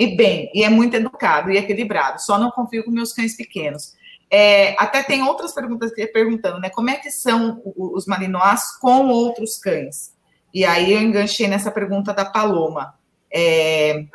e 0.02 0.16
bem, 0.16 0.50
e 0.52 0.64
é 0.64 0.70
muito 0.70 0.96
educado 0.96 1.52
e 1.52 1.58
equilibrado. 1.58 2.20
Só 2.20 2.40
não 2.40 2.50
confio 2.50 2.84
com 2.84 2.90
meus 2.90 3.14
cães 3.14 3.38
pequenos. 3.38 3.94
É, 4.32 4.74
até 4.80 5.04
tem 5.04 5.22
outras 5.22 5.54
perguntas 5.54 5.94
que 5.94 6.08
perguntando, 6.08 6.60
né? 6.60 6.72
Como 6.72 6.90
é 6.90 6.96
que 6.96 7.12
são 7.12 7.62
os 7.64 8.08
malinois 8.08 8.80
com 8.80 9.10
outros 9.10 9.60
cães? 9.60 10.12
E 10.52 10.66
aí 10.66 10.92
eu 10.92 11.00
enganchei 11.00 11.48
nessa 11.48 11.70
pergunta 11.70 12.16
da 12.16 12.26
Paloma. 12.26 12.96
É, 13.32 14.06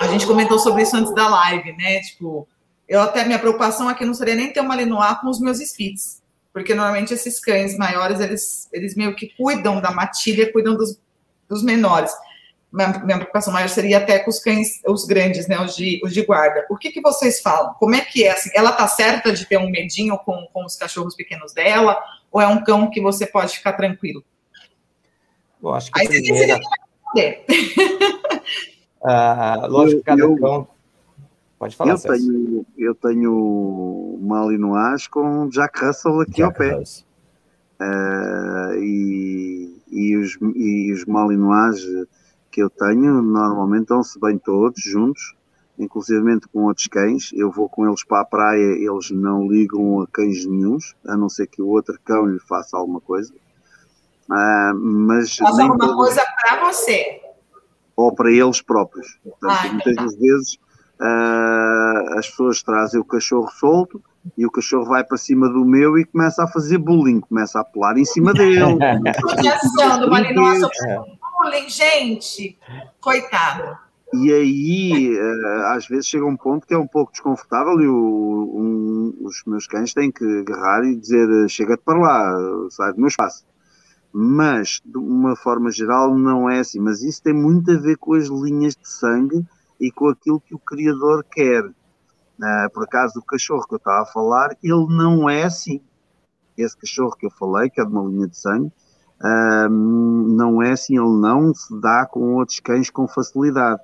a 0.00 0.06
gente 0.06 0.26
comentou 0.26 0.58
sobre 0.58 0.84
isso 0.84 0.96
antes 0.96 1.14
da 1.14 1.28
live, 1.28 1.76
né? 1.76 2.00
Tipo, 2.00 2.48
eu 2.88 3.02
até 3.02 3.22
minha 3.26 3.38
preocupação 3.38 3.90
aqui 3.90 4.06
não 4.06 4.14
seria 4.14 4.36
nem 4.36 4.50
ter 4.50 4.60
uma 4.60 4.70
Malinois 4.70 5.18
com 5.20 5.28
os 5.28 5.38
meus 5.38 5.58
Spitz, 5.60 6.22
porque 6.50 6.74
normalmente 6.74 7.12
esses 7.12 7.38
cães 7.38 7.76
maiores 7.76 8.20
eles, 8.20 8.70
eles 8.72 8.96
meio 8.96 9.14
que 9.14 9.34
cuidam 9.36 9.82
da 9.82 9.90
matilha, 9.90 10.50
cuidam 10.50 10.74
dos, 10.74 10.98
dos 11.46 11.62
menores. 11.62 12.10
Minha, 12.72 12.88
minha, 12.98 13.16
preocupação 13.16 13.52
maior 13.52 13.68
seria 13.68 13.98
até 13.98 14.18
com 14.18 14.28
os 14.28 14.38
cães, 14.38 14.80
os 14.86 15.06
grandes, 15.06 15.46
né, 15.46 15.58
os 15.60 15.74
de, 15.74 16.00
os 16.04 16.12
de 16.12 16.22
guarda. 16.24 16.66
O 16.68 16.76
que, 16.76 16.90
que 16.90 17.00
vocês 17.00 17.40
falam? 17.40 17.72
Como 17.74 17.94
é 17.94 18.00
que 18.00 18.24
é? 18.24 18.32
Assim, 18.32 18.50
ela 18.54 18.72
tá 18.72 18.86
certa 18.86 19.32
de 19.32 19.46
ter 19.46 19.56
um 19.56 19.70
medinho 19.70 20.18
com, 20.18 20.46
com 20.52 20.64
os 20.64 20.76
cachorros 20.76 21.14
pequenos 21.14 21.54
dela? 21.54 21.98
Ou 22.30 22.40
é 22.40 22.46
um 22.46 22.62
cão 22.62 22.90
que 22.90 23.00
você 23.00 23.26
pode 23.26 23.56
ficar 23.56 23.74
tranquilo? 23.74 24.22
Eu 25.62 25.74
acho 25.74 25.90
que 25.90 26.00
Aí 26.00 26.08
primeira... 26.08 26.60
você 27.14 27.44
Ah, 29.02 29.66
lógico, 29.68 30.02
cada 30.02 30.20
eu, 30.20 30.36
cão. 30.36 30.68
Pode 31.58 31.76
falar, 31.76 31.92
eu 31.92 31.98
tenho, 31.98 32.66
eu 32.76 32.94
tenho 32.94 34.18
Malinois 34.20 35.06
com 35.06 35.48
Jack 35.48 35.84
Russell 35.84 36.20
aqui 36.20 36.32
Jack 36.32 36.42
ao 36.42 36.52
pé. 36.52 36.82
Uh, 37.80 38.74
e, 38.82 39.82
e, 39.90 40.16
os, 40.16 40.36
e 40.54 40.92
os 40.92 41.04
Malinois 41.06 41.80
que 42.56 42.62
eu 42.62 42.70
tenho 42.70 43.20
normalmente 43.20 43.82
estão-se 43.82 44.18
bem 44.18 44.38
todos 44.38 44.82
juntos, 44.82 45.34
inclusive 45.78 46.40
com 46.50 46.64
outros 46.64 46.86
cães. 46.86 47.30
Eu 47.34 47.50
vou 47.50 47.68
com 47.68 47.86
eles 47.86 48.02
para 48.02 48.22
a 48.22 48.24
praia, 48.24 48.78
eles 48.78 49.10
não 49.10 49.46
ligam 49.46 50.00
a 50.00 50.06
cães 50.06 50.46
nenhums, 50.46 50.96
a 51.06 51.18
não 51.18 51.28
ser 51.28 51.48
que 51.48 51.60
o 51.60 51.68
outro 51.68 52.00
cão 52.02 52.24
lhe 52.24 52.38
faça 52.38 52.78
alguma 52.78 52.98
coisa. 52.98 53.30
Uh, 54.30 54.74
mas 54.74 55.36
Faça 55.36 55.64
alguma 55.64 55.78
todos... 55.78 55.96
coisa 55.96 56.22
para 56.40 56.64
você 56.64 57.20
ou 57.94 58.14
para 58.14 58.32
eles 58.32 58.62
próprios. 58.62 59.18
Portanto, 59.22 59.52
ah, 59.52 59.72
muitas 59.74 60.16
vezes 60.16 60.54
uh, 60.98 62.18
as 62.18 62.30
pessoas 62.30 62.62
trazem 62.62 62.98
o 62.98 63.04
cachorro 63.04 63.50
solto 63.50 64.02
e 64.36 64.46
o 64.46 64.50
cachorro 64.50 64.86
vai 64.86 65.04
para 65.04 65.16
cima 65.16 65.48
do 65.48 65.64
meu 65.64 65.98
e 65.98 66.04
começa 66.04 66.42
a 66.42 66.48
fazer 66.48 66.78
bullying, 66.78 67.20
começa 67.20 67.60
a 67.60 67.64
pular 67.64 67.96
em 67.98 68.04
cima 68.04 68.32
dele. 68.32 68.60
Do 70.00 70.10
Malinois 70.10 70.62
bullying, 71.46 71.68
gente, 71.68 72.58
coitado. 73.00 73.78
E 74.14 74.32
aí, 74.32 75.18
uh, 75.18 75.66
às 75.76 75.86
vezes 75.86 76.06
chega 76.06 76.24
um 76.24 76.36
ponto 76.36 76.66
que 76.66 76.74
é 76.74 76.78
um 76.78 76.86
pouco 76.86 77.12
desconfortável 77.12 77.80
e 77.80 77.88
o, 77.88 77.94
um, 77.94 79.26
os 79.26 79.42
meus 79.46 79.66
cães 79.66 79.92
têm 79.92 80.10
que 80.10 80.24
agarrar 80.24 80.84
e 80.84 80.96
dizer 80.96 81.48
chega-te 81.48 81.82
para 81.84 81.98
lá, 81.98 82.36
sai 82.70 82.92
do 82.92 83.00
meu 83.00 83.08
espaço 83.08 83.44
mas 84.18 84.80
de 84.82 84.96
uma 84.96 85.36
forma 85.36 85.70
geral 85.70 86.16
não 86.16 86.48
é 86.48 86.60
assim. 86.60 86.80
Mas 86.80 87.02
isso 87.02 87.22
tem 87.22 87.34
muito 87.34 87.70
a 87.70 87.76
ver 87.76 87.98
com 87.98 88.14
as 88.14 88.28
linhas 88.28 88.74
de 88.74 88.88
sangue 88.88 89.44
e 89.78 89.90
com 89.90 90.08
aquilo 90.08 90.40
que 90.40 90.54
o 90.54 90.58
criador 90.58 91.22
quer. 91.30 91.62
Uh, 91.66 92.70
por 92.72 92.84
acaso, 92.84 93.18
o 93.18 93.22
cachorro 93.22 93.66
que 93.68 93.74
eu 93.74 93.76
estava 93.76 94.04
a 94.04 94.06
falar, 94.06 94.56
ele 94.62 94.86
não 94.88 95.28
é 95.28 95.42
assim. 95.42 95.82
Esse 96.56 96.74
cachorro 96.78 97.14
que 97.14 97.26
eu 97.26 97.30
falei, 97.30 97.68
que 97.68 97.78
é 97.78 97.84
de 97.84 97.92
uma 97.92 98.08
linha 98.08 98.26
de 98.26 98.38
sangue, 98.38 98.72
uh, 99.22 99.68
não 99.68 100.62
é 100.62 100.72
assim, 100.72 100.98
ele 100.98 101.20
não 101.20 101.54
se 101.54 101.78
dá 101.80 102.06
com 102.06 102.34
outros 102.34 102.60
cães 102.60 102.90
com 102.90 103.06
facilidade. 103.08 103.80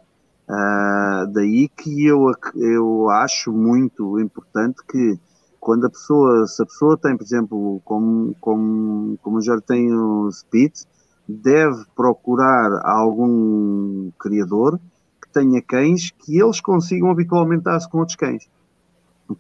Uh, 0.48 1.26
daí 1.32 1.68
que 1.68 2.04
eu, 2.06 2.32
eu 2.56 3.08
acho 3.10 3.52
muito 3.52 4.18
importante 4.20 4.82
que 4.86 5.18
quando 5.62 5.86
a 5.86 5.90
pessoa, 5.90 6.46
se 6.46 6.60
a 6.60 6.66
pessoa 6.66 6.96
tem, 6.96 7.16
por 7.16 7.22
exemplo, 7.22 7.80
como, 7.84 8.34
como, 8.40 9.16
como 9.22 9.40
já 9.40 9.60
tem 9.60 9.94
o 9.94 10.28
Spitz, 10.30 10.86
deve 11.28 11.84
procurar 11.94 12.80
algum 12.84 14.10
criador 14.18 14.80
que 15.20 15.28
tenha 15.32 15.62
cães 15.62 16.10
que 16.10 16.40
eles 16.40 16.60
consigam 16.60 17.10
habitualmente 17.10 17.62
dar-se 17.62 17.88
com 17.88 17.98
outros 17.98 18.16
cães. 18.16 18.50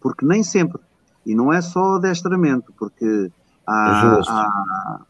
Porque 0.00 0.24
nem 0.24 0.44
sempre, 0.44 0.80
e 1.26 1.34
não 1.34 1.52
é 1.52 1.60
só 1.60 1.96
adestramento, 1.96 2.72
porque 2.78 3.30
há, 3.66 4.20
é 4.20 4.30
há, 4.30 5.00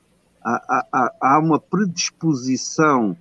há, 0.44 0.86
há, 0.92 1.12
há 1.20 1.38
uma 1.38 1.58
predisposição 1.58 3.16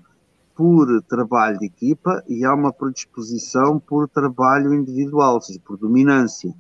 por 0.56 1.02
trabalho 1.04 1.60
de 1.60 1.66
equipa 1.66 2.24
e 2.28 2.46
há 2.46 2.54
uma 2.54 2.72
predisposição 2.72 3.80
por 3.80 4.08
trabalho 4.08 4.74
individual, 4.74 5.36
ou 5.36 5.42
seja, 5.42 5.60
por 5.66 5.78
dominância. 5.78 6.54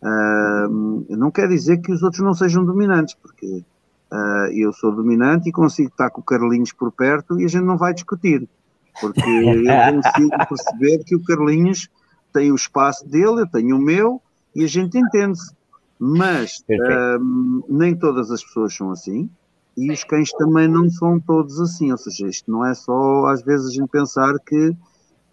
Uh, 0.00 1.16
não 1.16 1.30
quer 1.30 1.48
dizer 1.48 1.78
que 1.78 1.92
os 1.92 2.02
outros 2.02 2.22
não 2.22 2.34
sejam 2.34 2.64
dominantes, 2.64 3.14
porque 3.14 3.64
uh, 4.12 4.52
eu 4.52 4.72
sou 4.72 4.92
dominante 4.92 5.48
e 5.48 5.52
consigo 5.52 5.88
estar 5.88 6.10
com 6.10 6.20
o 6.20 6.24
Carlinhos 6.24 6.72
por 6.72 6.92
perto 6.92 7.40
e 7.40 7.44
a 7.44 7.48
gente 7.48 7.64
não 7.64 7.76
vai 7.76 7.92
discutir, 7.92 8.48
porque 9.00 9.20
eu 9.20 9.64
consigo 10.02 10.48
perceber 10.48 11.04
que 11.04 11.16
o 11.16 11.24
Carlinhos 11.24 11.88
tem 12.32 12.52
o 12.52 12.54
espaço 12.54 13.08
dele, 13.08 13.40
eu 13.40 13.50
tenho 13.50 13.76
o 13.76 13.82
meu 13.82 14.22
e 14.54 14.62
a 14.62 14.68
gente 14.68 14.98
entende-se. 14.98 15.52
Mas 15.98 16.62
uh, 16.70 17.64
nem 17.68 17.96
todas 17.96 18.30
as 18.30 18.44
pessoas 18.44 18.72
são 18.72 18.92
assim 18.92 19.28
e 19.78 19.92
os 19.92 20.04
cães 20.04 20.32
também 20.32 20.68
não 20.68 20.90
são 20.90 21.20
todos 21.20 21.60
assim, 21.60 21.92
ou 21.92 21.98
seja, 21.98 22.26
isto 22.28 22.50
não 22.50 22.64
é 22.66 22.74
só 22.74 23.26
às 23.26 23.42
vezes 23.42 23.68
a 23.68 23.70
gente 23.70 23.88
pensar 23.88 24.34
que 24.40 24.76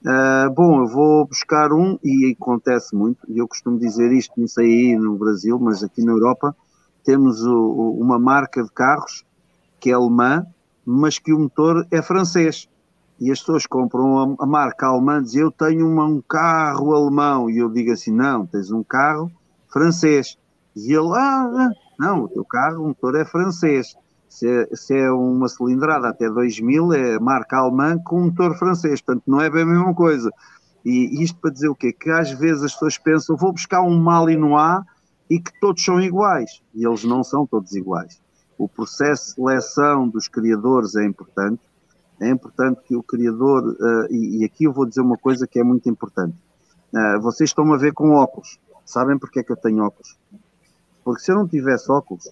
Uh, 0.06 0.54
bom, 0.54 0.82
eu 0.82 0.88
vou 0.88 1.26
buscar 1.26 1.74
um, 1.74 1.98
e 2.04 2.36
acontece 2.40 2.96
muito, 2.96 3.26
e 3.28 3.40
eu 3.40 3.48
costumo 3.48 3.80
dizer 3.80 4.12
isto, 4.12 4.40
não 4.40 4.48
sei 4.48 4.92
aí 4.92 4.96
no 4.96 5.18
Brasil, 5.18 5.58
mas 5.58 5.84
aqui 5.84 6.06
na 6.06 6.12
Europa, 6.12 6.56
temos 7.04 7.44
o, 7.44 7.56
o, 7.56 8.00
uma 8.00 8.20
marca 8.20 8.62
de 8.62 8.72
carros 8.72 9.26
que 9.80 9.90
é 9.90 9.94
alemã, 9.94 10.46
mas 10.86 11.18
que 11.18 11.34
o 11.34 11.40
motor 11.40 11.88
é 11.90 12.04
francês. 12.04 12.70
E 13.20 13.32
as 13.32 13.40
pessoas 13.40 13.66
compram 13.66 14.38
a, 14.40 14.44
a 14.44 14.46
marca 14.46 14.86
alemã, 14.86 15.24
dizem 15.24 15.42
eu 15.42 15.52
tenho 15.52 15.88
uma, 15.88 16.06
um 16.06 16.22
carro 16.22 16.94
alemão, 16.94 17.50
e 17.50 17.58
eu 17.58 17.70
digo 17.70 17.92
assim, 17.92 18.12
não, 18.12 18.46
tens 18.46 18.70
um 18.70 18.84
carro 18.84 19.32
francês. 19.74 20.38
E 20.76 20.94
ele, 20.94 21.14
ah, 21.16 21.50
ah 21.52 21.70
não, 21.98 22.26
o 22.26 22.28
teu 22.28 22.46
carro, 22.46 22.84
o 22.84 22.88
motor 22.90 23.16
é 23.16 23.26
francês. 23.26 23.96
Se 24.36 24.50
é, 24.50 24.76
se 24.76 24.94
é, 24.94 25.10
uma 25.10 25.48
cilindrada 25.48 26.10
até 26.10 26.30
2000, 26.30 26.92
é 26.92 27.20
marca 27.20 27.56
alemã 27.56 27.98
com 27.98 28.20
motor 28.20 28.54
francês, 28.58 29.00
portanto 29.00 29.24
não 29.26 29.40
é 29.40 29.50
bem 29.50 29.64
a 29.64 29.66
mesma 29.66 29.96
coisa. 29.96 30.30
E 30.84 31.24
isto 31.24 31.40
para 31.40 31.52
dizer 31.52 31.70
o 31.70 31.76
quê? 31.76 31.94
Que 31.94 32.10
às 32.10 32.32
vezes 32.32 32.62
as 32.62 32.74
pessoas 32.74 32.98
pensam, 32.98 33.38
vou 33.38 33.54
buscar 33.54 33.82
um 33.82 33.98
Malinois 33.98 34.84
e 35.30 35.40
que 35.40 35.58
todos 35.62 35.82
são 35.82 36.02
iguais, 36.02 36.62
e 36.74 36.86
eles 36.86 37.06
não 37.06 37.24
são 37.24 37.48
todos 37.48 37.74
iguais. 37.76 38.22
O 38.58 38.68
processo 38.68 39.28
de 39.30 39.36
seleção 39.36 40.10
dos 40.10 40.28
criadores 40.28 40.98
é 40.98 41.06
importante, 41.06 41.62
é 42.20 42.30
importante 42.30 42.82
que 42.86 42.94
o 42.94 43.02
criador, 43.02 43.64
uh, 43.64 44.14
e, 44.14 44.42
e, 44.42 44.44
aqui 44.44 44.66
eu 44.66 44.74
vou 44.74 44.86
dizer 44.86 45.00
uma 45.00 45.18
coisa 45.18 45.48
que 45.48 45.58
é 45.58 45.64
muito 45.64 45.90
importante, 45.90 46.36
uh, 46.94 47.22
vocês 47.22 47.52
estão 47.52 47.72
a 47.72 47.78
ver 47.78 47.94
com 47.94 48.12
óculos, 48.12 48.60
sabem 48.84 49.18
porque 49.18 49.40
é 49.40 49.44
que 49.44 49.52
eu 49.54 49.58
tenho 49.58 49.82
óculos? 49.82 50.20
Porque 51.06 51.22
se 51.22 51.32
eu 51.32 51.36
não 51.38 51.48
tivesse 51.48 51.90
óculos, 51.90 52.30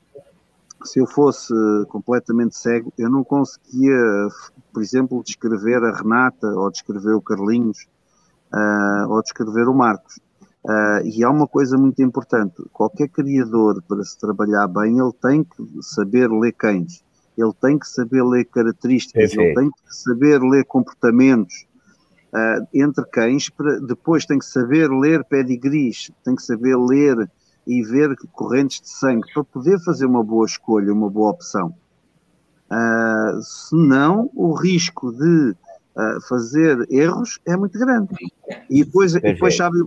se 0.83 0.99
eu 0.99 1.07
fosse 1.07 1.53
completamente 1.87 2.57
cego, 2.57 2.93
eu 2.97 3.09
não 3.09 3.23
conseguia, 3.23 4.27
por 4.71 4.81
exemplo, 4.81 5.23
descrever 5.23 5.83
a 5.83 5.95
Renata, 5.95 6.47
ou 6.47 6.69
descrever 6.69 7.13
o 7.13 7.21
Carlinhos, 7.21 7.87
uh, 8.53 9.09
ou 9.09 9.21
descrever 9.21 9.67
o 9.67 9.73
Marcos. 9.73 10.19
Uh, 10.63 11.05
e 11.05 11.23
há 11.23 11.29
uma 11.29 11.47
coisa 11.47 11.77
muito 11.77 12.01
importante: 12.01 12.55
qualquer 12.71 13.09
criador, 13.09 13.83
para 13.87 14.03
se 14.03 14.17
trabalhar 14.17 14.67
bem, 14.67 14.99
ele 14.99 15.13
tem 15.21 15.43
que 15.43 15.63
saber 15.81 16.29
ler 16.29 16.53
cães, 16.53 17.03
ele 17.37 17.53
tem 17.61 17.77
que 17.77 17.87
saber 17.87 18.23
ler 18.23 18.45
características, 18.45 19.35
é, 19.35 19.41
ele 19.41 19.55
tem 19.55 19.69
que 19.69 19.95
saber 19.95 20.41
ler 20.41 20.63
comportamentos 20.65 21.65
uh, 22.33 22.65
entre 22.73 23.05
cães, 23.05 23.49
depois 23.85 24.25
tem 24.25 24.39
que 24.39 24.45
saber 24.45 24.89
ler 24.89 25.25
pedigrees, 25.25 26.11
tem 26.23 26.35
que 26.35 26.43
saber 26.43 26.77
ler 26.77 27.29
e 27.65 27.81
ver 27.83 28.15
correntes 28.31 28.81
de 28.81 28.89
sangue 28.89 29.31
para 29.33 29.43
poder 29.43 29.79
fazer 29.79 30.05
uma 30.05 30.23
boa 30.23 30.45
escolha, 30.45 30.91
uma 30.91 31.09
boa 31.09 31.31
opção. 31.31 31.73
Uh, 32.69 33.41
senão, 33.41 34.29
o 34.33 34.53
risco 34.53 35.11
de 35.11 35.51
uh, 35.95 36.21
fazer 36.27 36.87
erros 36.89 37.39
é 37.45 37.55
muito 37.55 37.77
grande. 37.77 38.09
E 38.69 38.83
depois, 38.83 39.13
depois 39.13 39.55
sabe, 39.55 39.77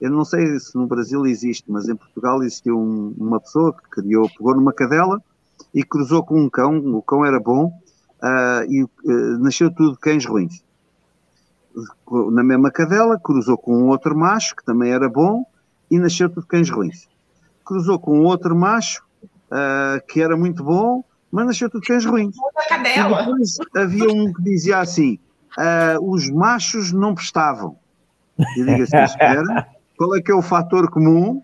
eu 0.00 0.10
não 0.10 0.24
sei 0.24 0.58
se 0.58 0.74
no 0.76 0.86
Brasil 0.86 1.26
existe, 1.26 1.70
mas 1.70 1.88
em 1.88 1.94
Portugal 1.94 2.42
existiu 2.42 2.78
um, 2.78 3.14
uma 3.18 3.38
pessoa 3.38 3.72
que 3.72 3.88
criou, 3.90 4.28
pegou 4.28 4.54
numa 4.54 4.72
cadela 4.72 5.22
e 5.74 5.84
cruzou 5.84 6.24
com 6.24 6.40
um 6.40 6.50
cão, 6.50 6.78
o 6.78 7.02
cão 7.02 7.24
era 7.24 7.38
bom, 7.38 7.66
uh, 7.66 8.64
e 8.68 8.86
nasceu 9.38 9.70
tudo 9.70 9.98
cães 9.98 10.24
ruins. 10.24 10.64
na 12.30 12.42
mesma 12.42 12.70
cadela, 12.70 13.20
cruzou 13.20 13.56
com 13.56 13.76
um 13.76 13.88
outro 13.88 14.16
macho, 14.16 14.56
que 14.56 14.64
também 14.64 14.90
era 14.90 15.08
bom, 15.08 15.44
e 15.90 15.98
nasceu 15.98 16.30
tudo 16.30 16.46
cães 16.46 16.70
ruins. 16.70 17.11
Cruzou 17.64 17.98
com 17.98 18.20
outro 18.22 18.54
macho, 18.56 19.02
uh, 19.50 20.04
que 20.08 20.20
era 20.20 20.36
muito 20.36 20.62
bom, 20.64 21.04
mas 21.30 21.46
nasceu 21.46 21.70
tudo 21.70 21.86
cães 21.86 22.04
ruins. 22.04 22.34
Depois 23.18 23.56
havia 23.76 24.08
um 24.08 24.32
que 24.32 24.42
dizia 24.42 24.78
assim: 24.78 25.18
uh, 25.58 26.10
os 26.12 26.28
machos 26.30 26.92
não 26.92 27.14
prestavam. 27.14 27.76
Eu 28.56 28.66
digo 28.66 28.82
assim: 28.82 28.96
espera, 28.98 29.66
qual 29.96 30.14
é 30.16 30.20
que 30.20 30.30
é 30.30 30.34
o 30.34 30.42
fator 30.42 30.90
comum? 30.90 31.42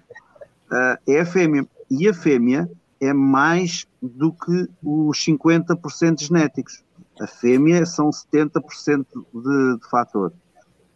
Uh, 0.70 0.98
é 1.06 1.20
a 1.20 1.26
fêmea. 1.26 1.66
E 1.90 2.08
a 2.08 2.14
fêmea 2.14 2.68
é 3.00 3.12
mais 3.12 3.86
do 4.02 4.32
que 4.32 4.68
os 4.82 5.18
50% 5.24 6.20
genéticos. 6.20 6.82
A 7.20 7.26
fêmea 7.26 7.84
são 7.86 8.10
70% 8.10 9.06
de, 9.34 9.78
de 9.78 9.90
fator. 9.90 10.32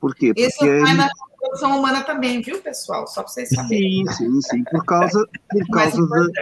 Porquê? 0.02 0.32
Isso 0.36 0.58
Porque 0.58 0.80
vai 0.80 0.90
é... 0.90 0.94
na 0.94 1.08
reprodução 1.30 1.78
humana 1.78 2.02
também, 2.02 2.42
viu, 2.42 2.60
pessoal? 2.60 3.06
Só 3.06 3.22
para 3.22 3.32
vocês 3.32 3.48
saberem. 3.50 4.04
Sim, 4.08 4.12
sim, 4.12 4.40
sim. 4.40 4.64
Por 4.64 4.84
causa, 4.84 5.24
por 5.48 5.66
causa 5.68 5.96
de. 5.96 6.32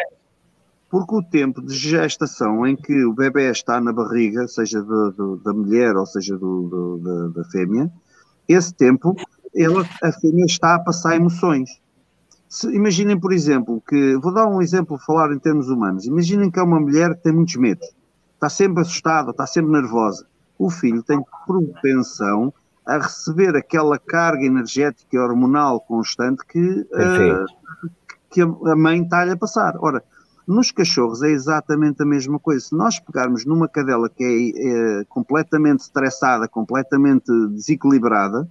Porque 0.89 1.15
o 1.15 1.23
tempo 1.23 1.61
de 1.61 1.75
gestação 1.75 2.67
em 2.67 2.75
que 2.75 3.05
o 3.05 3.13
bebê 3.13 3.51
está 3.51 3.79
na 3.79 3.93
barriga, 3.93 4.49
seja 4.49 4.83
do, 4.83 5.11
do, 5.13 5.37
da 5.37 5.53
mulher 5.53 5.95
ou 5.95 6.07
seja 6.07 6.39
do, 6.39 6.99
da, 7.35 7.43
da 7.43 7.49
fêmea, 7.51 7.93
esse 8.49 8.73
tempo 8.73 9.15
ela, 9.55 9.87
a 10.03 10.11
fêmea 10.11 10.47
está 10.47 10.77
a 10.77 10.81
passar 10.81 11.17
emoções. 11.17 11.69
Se, 12.49 12.67
imaginem, 12.75 13.21
por 13.21 13.31
exemplo, 13.31 13.83
que. 13.87 14.17
Vou 14.17 14.33
dar 14.33 14.47
um 14.47 14.63
exemplo, 14.63 14.97
falar 14.97 15.35
em 15.35 15.39
termos 15.39 15.69
humanos. 15.69 16.07
Imaginem 16.07 16.51
que 16.51 16.59
é 16.59 16.63
uma 16.63 16.81
mulher 16.81 17.15
que 17.15 17.25
tem 17.25 17.33
muitos 17.35 17.57
medos. 17.57 17.87
Está 18.37 18.49
sempre 18.49 18.81
assustada, 18.81 19.33
está 19.33 19.47
sempre 19.47 19.71
nervosa. 19.71 20.27
O 20.59 20.71
filho 20.71 21.03
tem 21.03 21.23
propensão 21.47 22.55
a 22.91 22.99
receber 22.99 23.55
aquela 23.55 23.99
carga 24.01 24.45
energética 24.45 25.17
e 25.17 25.19
hormonal 25.19 25.81
constante 25.81 26.45
que, 26.45 26.59
uh, 26.59 27.47
que 28.29 28.43
a 28.43 28.77
mãe 28.77 29.03
está-lhe 29.03 29.31
a 29.31 29.37
passar. 29.37 29.77
Ora, 29.79 30.03
nos 30.45 30.73
cachorros 30.73 31.23
é 31.23 31.31
exatamente 31.31 32.03
a 32.03 32.05
mesma 32.05 32.41
coisa. 32.41 32.67
Se 32.67 32.75
nós 32.75 32.99
pegarmos 32.99 33.47
numa 33.47 33.69
cadela 33.69 34.09
que 34.09 34.25
é, 34.25 35.01
é 35.01 35.05
completamente 35.05 35.81
estressada, 35.81 36.49
completamente 36.49 37.31
desequilibrada, 37.51 38.49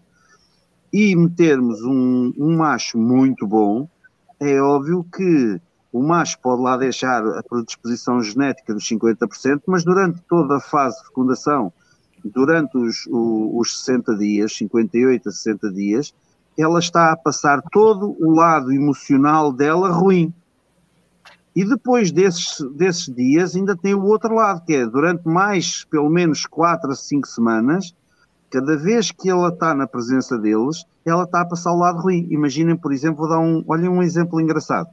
e 0.94 1.14
metermos 1.18 1.84
um, 1.84 2.34
um 2.38 2.56
macho 2.56 2.98
muito 2.98 3.46
bom, 3.46 3.90
é 4.40 4.62
óbvio 4.62 5.06
que 5.14 5.60
o 5.92 6.02
macho 6.02 6.40
pode 6.40 6.62
lá 6.62 6.78
deixar 6.78 7.28
a 7.28 7.44
predisposição 7.44 8.24
genética 8.24 8.74
dos 8.74 8.88
50%, 8.88 9.64
mas 9.68 9.84
durante 9.84 10.22
toda 10.30 10.56
a 10.56 10.62
fase 10.62 10.98
de 11.00 11.08
fecundação, 11.08 11.74
durante 12.24 12.78
os, 12.78 13.08
os 13.10 13.80
60 13.80 14.16
dias, 14.18 14.56
58 14.58 15.30
a 15.30 15.32
60 15.32 15.72
dias, 15.72 16.14
ela 16.58 16.80
está 16.80 17.12
a 17.12 17.18
passar 17.18 17.62
todo 17.72 18.16
o 18.20 18.32
lado 18.32 18.72
emocional 18.72 19.52
dela 19.52 19.90
ruim. 19.90 20.34
E 21.56 21.66
depois 21.66 22.12
desses, 22.12 22.58
desses 22.76 23.14
dias 23.14 23.56
ainda 23.56 23.76
tem 23.76 23.94
o 23.94 24.06
outro 24.06 24.34
lado, 24.36 24.64
que 24.66 24.74
é 24.74 24.86
durante 24.86 25.28
mais, 25.28 25.84
pelo 25.86 26.10
menos 26.10 26.46
4 26.46 26.92
a 26.92 26.96
5 26.96 27.28
semanas, 27.28 27.94
cada 28.50 28.78
vez 28.78 29.12
que 29.12 29.30
ela 29.30 29.50
está 29.50 29.74
na 29.74 29.88
presença 29.88 30.38
deles, 30.38 30.86
ela 31.06 31.24
está 31.24 31.42
a 31.42 31.46
passar 31.46 31.72
o 31.72 31.78
lado 31.78 32.00
ruim. 32.00 32.28
Imaginem, 32.30 32.76
por 32.76 32.92
exemplo, 32.92 33.20
vou 33.20 33.30
dar 33.30 33.40
um, 33.40 33.64
olhem 33.68 33.90
um 33.90 34.04
exemplo 34.04 34.40
engraçado. 34.42 34.90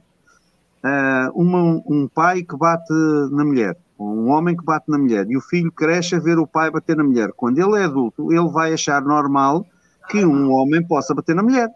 Uh, 0.83 1.31
uma, 1.33 1.81
um 1.85 2.07
pai 2.07 2.43
que 2.43 2.55
bate 2.55 2.93
na 3.31 3.43
mulher, 3.43 3.77
um 3.99 4.29
homem 4.29 4.55
que 4.55 4.63
bate 4.63 4.89
na 4.89 4.97
mulher, 4.97 5.25
e 5.29 5.35
o 5.35 5.41
filho 5.41 5.71
cresce 5.71 6.15
a 6.15 6.19
ver 6.19 6.37
o 6.37 6.47
pai 6.47 6.69
bater 6.69 6.95
na 6.95 7.03
mulher. 7.03 7.31
Quando 7.35 7.57
ele 7.57 7.81
é 7.81 7.85
adulto, 7.85 8.31
ele 8.31 8.49
vai 8.49 8.73
achar 8.73 9.01
normal 9.01 9.65
que 10.09 10.23
um 10.25 10.51
homem 10.51 10.85
possa 10.85 11.13
bater 11.13 11.35
na 11.35 11.43
mulher, 11.43 11.69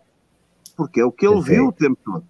porque 0.78 1.02
é 1.02 1.06
o 1.06 1.12
que 1.12 1.28
ele 1.28 1.42
viu 1.42 1.68
o 1.68 1.72
tempo 1.72 1.98
todo. 2.04 2.24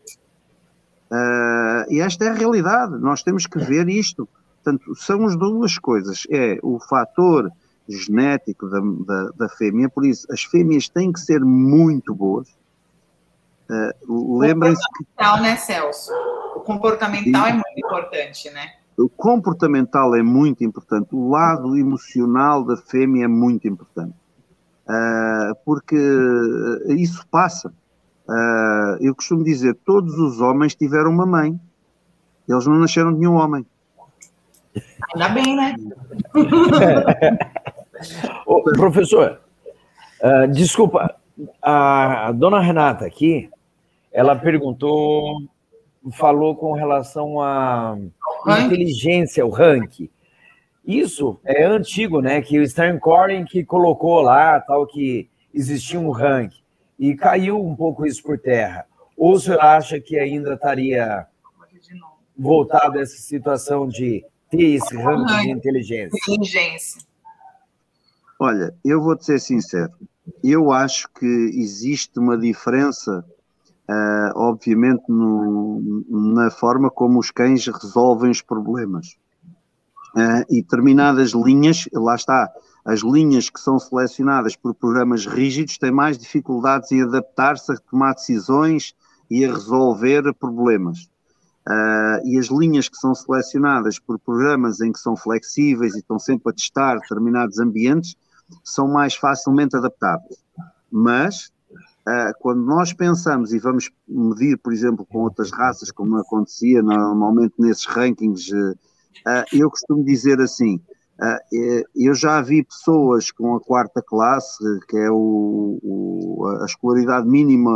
Uh, 1.11 1.83
e 1.89 1.99
esta 1.99 2.25
é 2.25 2.29
a 2.29 2.33
realidade, 2.33 2.97
nós 2.97 3.21
temos 3.21 3.45
que 3.45 3.59
ver 3.59 3.89
isto. 3.89 4.27
Portanto, 4.63 4.95
são 4.95 5.25
as 5.25 5.35
duas 5.35 5.77
coisas: 5.77 6.23
é 6.29 6.57
o 6.63 6.79
fator 6.79 7.51
genético 7.87 8.69
da, 8.69 8.79
da, 8.79 9.31
da 9.31 9.49
fêmea, 9.49 9.89
por 9.89 10.05
isso 10.05 10.25
as 10.31 10.43
fêmeas 10.43 10.87
têm 10.87 11.11
que 11.11 11.19
ser 11.19 11.41
muito 11.41 12.15
boas. 12.15 12.47
Uh, 13.69 14.37
Lembrem-se 14.37 14.81
que. 14.81 15.03
Comportamental, 15.03 15.41
né, 15.41 15.55
Celso? 15.57 16.11
O 16.55 16.59
comportamental 16.61 17.47
é 17.47 17.53
muito 17.53 17.77
importante, 17.77 18.49
né? 18.51 18.80
O 18.97 19.09
comportamental 19.09 20.15
é 20.15 20.21
muito 20.21 20.63
importante, 20.63 21.09
o 21.11 21.29
lado 21.29 21.77
emocional 21.77 22.63
da 22.63 22.77
fêmea 22.77 23.25
é 23.25 23.27
muito 23.27 23.67
importante, 23.67 24.13
uh, 24.87 25.55
porque 25.65 25.97
isso 26.89 27.25
passa. 27.31 27.73
Uh, 28.27 28.97
eu 28.99 29.15
costumo 29.15 29.43
dizer: 29.43 29.75
todos 29.85 30.13
os 30.19 30.41
homens 30.41 30.75
tiveram 30.75 31.09
uma 31.09 31.25
mãe, 31.25 31.59
eles 32.47 32.67
não 32.67 32.79
nasceram 32.79 33.13
de 33.13 33.19
nenhum 33.19 33.35
homem. 33.35 33.65
Ainda 35.13 35.29
bem, 35.29 35.55
né? 35.55 35.75
Ô, 38.45 38.61
professor, 38.63 39.39
uh, 40.21 40.47
desculpa, 40.51 41.15
a 41.61 42.31
dona 42.33 42.59
Renata 42.59 43.05
aqui, 43.05 43.49
ela 44.11 44.35
perguntou, 44.35 45.41
falou 46.13 46.55
com 46.55 46.73
relação 46.73 47.39
à 47.41 47.97
inteligência, 48.65 49.45
o 49.45 49.49
ranking. 49.49 50.09
Isso 50.85 51.39
é 51.43 51.63
antigo, 51.63 52.21
né? 52.21 52.41
Que 52.41 52.59
o 52.59 52.67
Stern 52.67 52.99
Corin 52.99 53.45
que 53.45 53.63
colocou 53.63 54.21
lá, 54.21 54.59
tal, 54.59 54.87
que 54.87 55.29
existia 55.53 55.99
um 55.99 56.09
ranking. 56.09 56.61
E 56.97 57.15
caiu 57.15 57.63
um 57.63 57.75
pouco 57.75 58.05
isso 58.05 58.23
por 58.23 58.39
terra. 58.39 58.85
Ou 59.15 59.39
senhor 59.39 59.61
acha 59.61 59.99
que 59.99 60.17
ainda 60.17 60.53
estaria 60.55 61.27
voltado 62.37 62.97
a 62.97 63.01
essa 63.01 63.17
situação 63.17 63.87
de 63.87 64.25
ter 64.49 64.75
esse 64.75 64.95
ranking 64.95 65.41
de 65.41 65.49
inteligência? 65.51 66.17
Inteligência. 66.27 67.01
Olha, 68.39 68.73
eu 68.83 68.99
vou 69.01 69.15
te 69.15 69.25
ser 69.25 69.39
sincero. 69.39 69.91
Eu 70.43 70.71
acho 70.71 71.07
que 71.09 71.25
existe 71.25 72.17
uma 72.17 72.35
diferença, 72.35 73.23
uh, 73.91 74.31
obviamente, 74.35 75.03
no, 75.09 76.03
na 76.09 76.49
forma 76.49 76.89
como 76.89 77.19
os 77.19 77.29
cães 77.29 77.67
resolvem 77.67 78.31
os 78.31 78.41
problemas. 78.41 79.17
Uh, 80.15 80.43
e 80.49 80.61
determinadas 80.61 81.31
linhas, 81.31 81.87
lá 81.93 82.15
está, 82.15 82.49
as 82.85 83.01
linhas 83.01 83.49
que 83.49 83.59
são 83.59 83.77
selecionadas 83.77 84.55
por 84.55 84.73
programas 84.73 85.25
rígidos 85.25 85.77
têm 85.77 85.91
mais 85.91 86.17
dificuldades 86.17 86.91
em 86.91 87.03
adaptar-se 87.03 87.71
a 87.71 87.77
tomar 87.77 88.13
decisões 88.13 88.93
e 89.29 89.45
a 89.45 89.53
resolver 89.53 90.33
problemas. 90.33 91.09
Uh, 91.67 92.25
e 92.25 92.39
as 92.39 92.47
linhas 92.47 92.89
que 92.89 92.97
são 92.97 93.13
selecionadas 93.13 93.99
por 93.99 94.17
programas 94.17 94.81
em 94.81 94.91
que 94.91 94.99
são 94.99 95.15
flexíveis 95.15 95.93
e 95.95 95.99
estão 95.99 96.17
sempre 96.17 96.51
a 96.51 96.55
testar 96.55 96.95
determinados 96.95 97.59
ambientes 97.59 98.15
são 98.63 98.87
mais 98.87 99.15
facilmente 99.15 99.77
adaptáveis. 99.77 100.43
Mas, 100.91 101.51
quando 102.39 102.63
nós 102.63 102.93
pensamos 102.93 103.53
e 103.53 103.59
vamos 103.59 103.91
medir, 104.07 104.57
por 104.57 104.73
exemplo, 104.73 105.05
com 105.05 105.19
outras 105.19 105.51
raças, 105.51 105.91
como 105.91 106.17
acontecia 106.17 106.81
normalmente 106.81 107.53
nesses 107.59 107.85
rankings, 107.85 108.51
uh, 108.51 108.75
eu 109.53 109.69
costumo 109.69 110.03
dizer 110.03 110.39
assim: 110.41 110.81
uh, 111.19 111.85
eu 111.95 112.13
já 112.15 112.41
vi 112.41 112.63
pessoas 112.63 113.31
com 113.31 113.55
a 113.55 113.59
quarta 113.59 114.01
classe, 114.01 114.63
que 114.87 114.97
é 114.97 115.11
o, 115.11 115.79
o, 115.83 116.47
a 116.61 116.65
escolaridade 116.65 117.27
mínima 117.27 117.71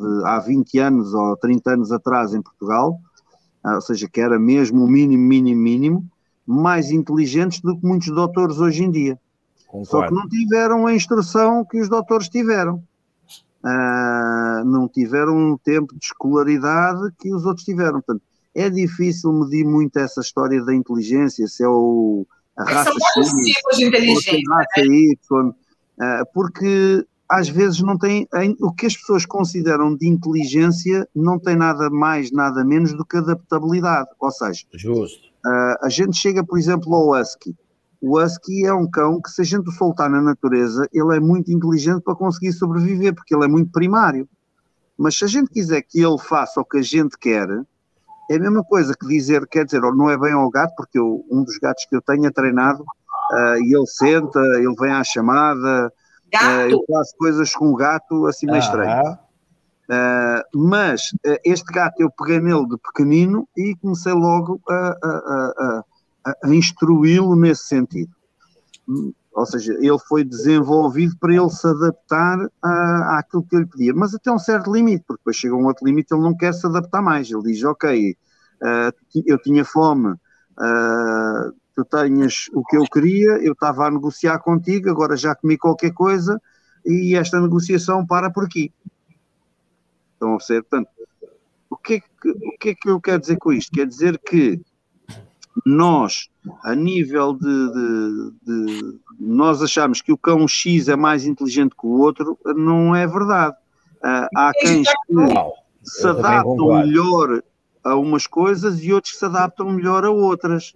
de, 0.00 0.26
há 0.26 0.38
20 0.38 0.78
anos 0.78 1.14
ou 1.14 1.36
30 1.36 1.72
anos 1.72 1.92
atrás 1.92 2.34
em 2.34 2.42
Portugal, 2.42 3.00
ou 3.64 3.80
seja, 3.80 4.08
que 4.08 4.20
era 4.20 4.38
mesmo 4.38 4.84
o 4.84 4.88
mínimo, 4.88 5.22
mínimo, 5.22 5.60
mínimo, 5.60 6.10
mais 6.46 6.90
inteligentes 6.90 7.60
do 7.60 7.76
que 7.76 7.86
muitos 7.86 8.08
doutores 8.08 8.58
hoje 8.58 8.84
em 8.84 8.90
dia. 8.90 9.18
Concordo. 9.66 9.86
Só 9.86 10.06
que 10.06 10.14
não 10.14 10.28
tiveram 10.28 10.86
a 10.86 10.94
instrução 10.94 11.64
que 11.64 11.80
os 11.80 11.88
doutores 11.88 12.28
tiveram. 12.28 12.82
Uh, 13.64 14.64
não 14.66 14.86
tiveram 14.86 15.34
um 15.34 15.56
tempo 15.56 15.94
de 15.96 16.04
escolaridade 16.04 17.10
que 17.18 17.32
os 17.32 17.46
outros 17.46 17.64
tiveram. 17.64 18.02
Portanto, 18.02 18.22
é 18.54 18.68
difícil 18.68 19.32
medir 19.32 19.64
muito 19.64 19.98
essa 19.98 20.20
história 20.20 20.62
da 20.62 20.74
inteligência, 20.74 21.46
se 21.48 21.64
é 21.64 21.68
o, 21.68 22.26
a 22.56 22.64
raça 22.64 22.92
X, 23.14 23.30
de 23.76 23.84
inteligência, 23.86 24.38
raça 24.48 24.86
né? 24.86 24.96
Y, 24.96 25.48
uh, 25.48 25.54
porque 26.34 27.06
às 27.28 27.48
vezes 27.48 27.80
não 27.80 27.96
tem 27.96 28.28
o 28.60 28.70
que 28.72 28.86
as 28.86 28.96
pessoas 28.96 29.24
consideram 29.24 29.96
de 29.96 30.06
inteligência 30.06 31.08
não 31.14 31.38
tem 31.38 31.56
nada 31.56 31.88
mais, 31.88 32.30
nada 32.30 32.62
menos 32.62 32.92
do 32.92 33.04
que 33.04 33.16
adaptabilidade. 33.16 34.10
Ou 34.20 34.30
seja, 34.30 34.62
Justo. 34.74 35.28
Uh, 35.44 35.76
a 35.82 35.88
gente 35.88 36.16
chega, 36.16 36.44
por 36.44 36.58
exemplo, 36.58 36.94
ao 36.94 37.20
Husky. 37.20 37.54
O 38.04 38.20
husky 38.20 38.66
é 38.66 38.74
um 38.74 38.86
cão 38.86 39.18
que, 39.18 39.30
se 39.30 39.40
a 39.40 39.44
gente 39.44 39.70
o 39.70 39.72
soltar 39.72 40.10
na 40.10 40.20
natureza, 40.20 40.86
ele 40.92 41.16
é 41.16 41.20
muito 41.20 41.50
inteligente 41.50 42.02
para 42.02 42.14
conseguir 42.14 42.52
sobreviver, 42.52 43.14
porque 43.14 43.34
ele 43.34 43.46
é 43.46 43.48
muito 43.48 43.72
primário. 43.72 44.28
Mas 44.98 45.16
se 45.16 45.24
a 45.24 45.26
gente 45.26 45.48
quiser 45.48 45.80
que 45.80 46.04
ele 46.04 46.18
faça 46.18 46.60
o 46.60 46.66
que 46.66 46.76
a 46.76 46.82
gente 46.82 47.16
quer, 47.16 47.48
é 48.30 48.36
a 48.36 48.38
mesma 48.38 48.62
coisa 48.62 48.94
que 48.94 49.06
dizer, 49.06 49.46
quer 49.46 49.64
dizer, 49.64 49.80
não 49.80 50.10
é 50.10 50.18
bem 50.18 50.34
ao 50.34 50.50
gato, 50.50 50.74
porque 50.76 50.98
eu, 50.98 51.24
um 51.30 51.42
dos 51.42 51.56
gatos 51.56 51.86
que 51.86 51.96
eu 51.96 52.02
tenho 52.02 52.26
é 52.26 52.30
treinado 52.30 52.82
uh, 52.82 53.56
e 53.62 53.74
ele 53.74 53.86
senta, 53.86 54.38
ele 54.58 54.74
vem 54.78 54.92
à 54.92 55.02
chamada, 55.02 55.90
Gato? 56.30 56.70
eu 56.70 56.84
faço 56.86 57.16
coisas 57.16 57.54
com 57.54 57.72
o 57.72 57.74
gato 57.74 58.26
assim 58.26 58.44
meio 58.44 58.58
estranhas. 58.58 59.16
Uh, 59.88 60.68
mas 60.68 61.10
uh, 61.26 61.38
este 61.42 61.72
gato 61.72 61.98
eu 62.02 62.10
peguei 62.10 62.38
nele 62.38 62.68
de 62.68 62.76
pequenino 62.76 63.48
e 63.56 63.74
comecei 63.76 64.12
logo 64.12 64.60
a, 64.68 64.74
a, 64.74 65.08
a, 65.08 65.78
a 65.78 65.84
instruí-lo 66.46 67.36
nesse 67.36 67.64
sentido. 67.64 68.12
Ou 69.32 69.46
seja, 69.46 69.74
ele 69.74 69.98
foi 69.98 70.24
desenvolvido 70.24 71.16
para 71.18 71.34
ele 71.34 71.50
se 71.50 71.66
adaptar 71.66 72.38
à, 72.62 73.18
àquilo 73.18 73.42
que 73.42 73.56
eu 73.56 73.60
lhe 73.60 73.66
pedia, 73.66 73.92
mas 73.94 74.14
até 74.14 74.30
um 74.30 74.38
certo 74.38 74.72
limite, 74.72 75.04
porque 75.06 75.20
depois 75.20 75.36
chega 75.36 75.54
um 75.54 75.66
outro 75.66 75.84
limite 75.84 76.14
ele 76.14 76.22
não 76.22 76.36
quer 76.36 76.54
se 76.54 76.66
adaptar 76.66 77.02
mais. 77.02 77.30
Ele 77.30 77.42
diz: 77.42 77.64
Ok, 77.64 78.16
uh, 78.62 79.22
eu 79.26 79.38
tinha 79.38 79.64
fome, 79.64 80.14
tu 81.74 81.84
tenhas 81.84 82.48
o 82.52 82.64
que 82.64 82.76
eu 82.76 82.84
queria, 82.84 83.42
eu 83.42 83.52
estava 83.52 83.86
a 83.86 83.90
negociar 83.90 84.38
contigo, 84.38 84.88
agora 84.88 85.16
já 85.16 85.34
comi 85.34 85.58
qualquer 85.58 85.92
coisa 85.92 86.40
e 86.86 87.16
esta 87.16 87.40
negociação 87.40 88.06
para 88.06 88.30
por 88.30 88.44
aqui. 88.44 88.72
Estão 90.12 90.36
a 90.36 90.40
ser, 90.40 90.62
portanto, 90.62 90.88
o 91.68 91.76
que, 91.76 91.94
é 91.94 92.00
que, 92.00 92.30
o 92.30 92.58
que 92.60 92.68
é 92.68 92.74
que 92.74 92.88
eu 92.88 93.00
quero 93.00 93.20
dizer 93.20 93.36
com 93.36 93.52
isto? 93.52 93.72
Quer 93.72 93.86
dizer 93.86 94.18
que 94.18 94.60
nós, 95.64 96.28
a 96.62 96.74
nível 96.74 97.32
de, 97.32 97.72
de, 97.72 98.32
de, 98.42 98.98
nós 99.18 99.62
achamos 99.62 100.00
que 100.00 100.12
o 100.12 100.18
cão 100.18 100.46
X 100.48 100.88
é 100.88 100.96
mais 100.96 101.26
inteligente 101.26 101.74
que 101.78 101.86
o 101.86 102.00
outro, 102.00 102.38
não 102.44 102.94
é 102.94 103.06
verdade. 103.06 103.56
Uh, 103.96 104.28
há 104.36 104.52
cães 104.60 104.88
que 104.88 105.14
se 105.82 106.06
adaptam 106.06 106.74
melhor 106.74 107.42
a 107.82 107.94
umas 107.94 108.26
coisas 108.26 108.82
e 108.82 108.92
outros 108.92 109.12
que 109.12 109.18
se 109.18 109.24
adaptam 109.24 109.70
melhor 109.70 110.04
a 110.04 110.10
outras. 110.10 110.74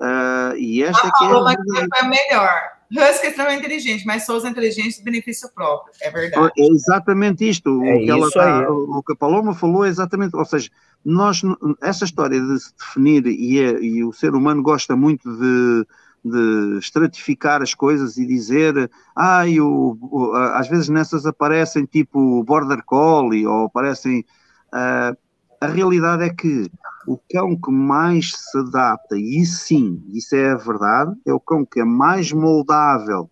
Uh, 0.00 0.56
e 0.56 0.82
esta 0.82 1.08
a 1.08 1.12
que 1.12 1.24
é 1.24 1.28
a 1.28 2.04
é 2.04 2.08
melhor. 2.08 2.75
Husky 2.90 3.26
é 3.26 3.28
extremamente 3.30 3.60
inteligente, 3.60 4.06
mas 4.06 4.24
Souza 4.24 4.46
é 4.46 4.50
inteligente 4.50 4.98
de 4.98 5.02
benefício 5.02 5.48
próprio, 5.52 5.92
é 6.00 6.10
verdade. 6.10 6.52
É 6.56 6.66
exatamente 6.66 7.48
isto. 7.48 7.68
É 7.84 7.94
o, 7.94 7.98
que 7.98 8.10
ela 8.10 8.30
tá, 8.30 8.70
o 8.70 9.02
que 9.02 9.12
a 9.12 9.16
Paloma 9.16 9.54
falou 9.54 9.84
é 9.84 9.88
exatamente, 9.88 10.36
ou 10.36 10.44
seja, 10.44 10.70
nós, 11.04 11.42
essa 11.82 12.04
história 12.04 12.40
de 12.40 12.60
se 12.60 12.72
definir, 12.76 13.26
e, 13.26 13.58
é, 13.60 13.80
e 13.80 14.04
o 14.04 14.12
ser 14.12 14.34
humano 14.34 14.62
gosta 14.62 14.96
muito 14.96 15.28
de, 15.36 15.86
de 16.24 16.78
estratificar 16.78 17.62
as 17.62 17.74
coisas 17.74 18.16
e 18.16 18.26
dizer, 18.26 18.90
ah, 19.14 19.44
o, 19.60 19.98
o, 20.00 20.32
às 20.34 20.68
vezes 20.68 20.88
nessas 20.88 21.26
aparecem 21.26 21.84
tipo 21.84 22.42
border 22.44 22.82
collie 22.84 23.46
ou 23.46 23.66
aparecem. 23.66 24.24
Uh, 24.72 25.25
a 25.66 25.72
realidade 25.72 26.22
é 26.22 26.30
que 26.30 26.70
o 27.06 27.18
cão 27.30 27.56
que 27.56 27.70
mais 27.70 28.32
se 28.32 28.58
adapta, 28.58 29.18
e 29.18 29.44
sim, 29.44 30.02
isso 30.12 30.34
é 30.34 30.52
a 30.52 30.56
verdade, 30.56 31.12
é 31.26 31.32
o 31.32 31.40
cão 31.40 31.64
que 31.64 31.80
é 31.80 31.84
mais 31.84 32.32
moldável 32.32 33.28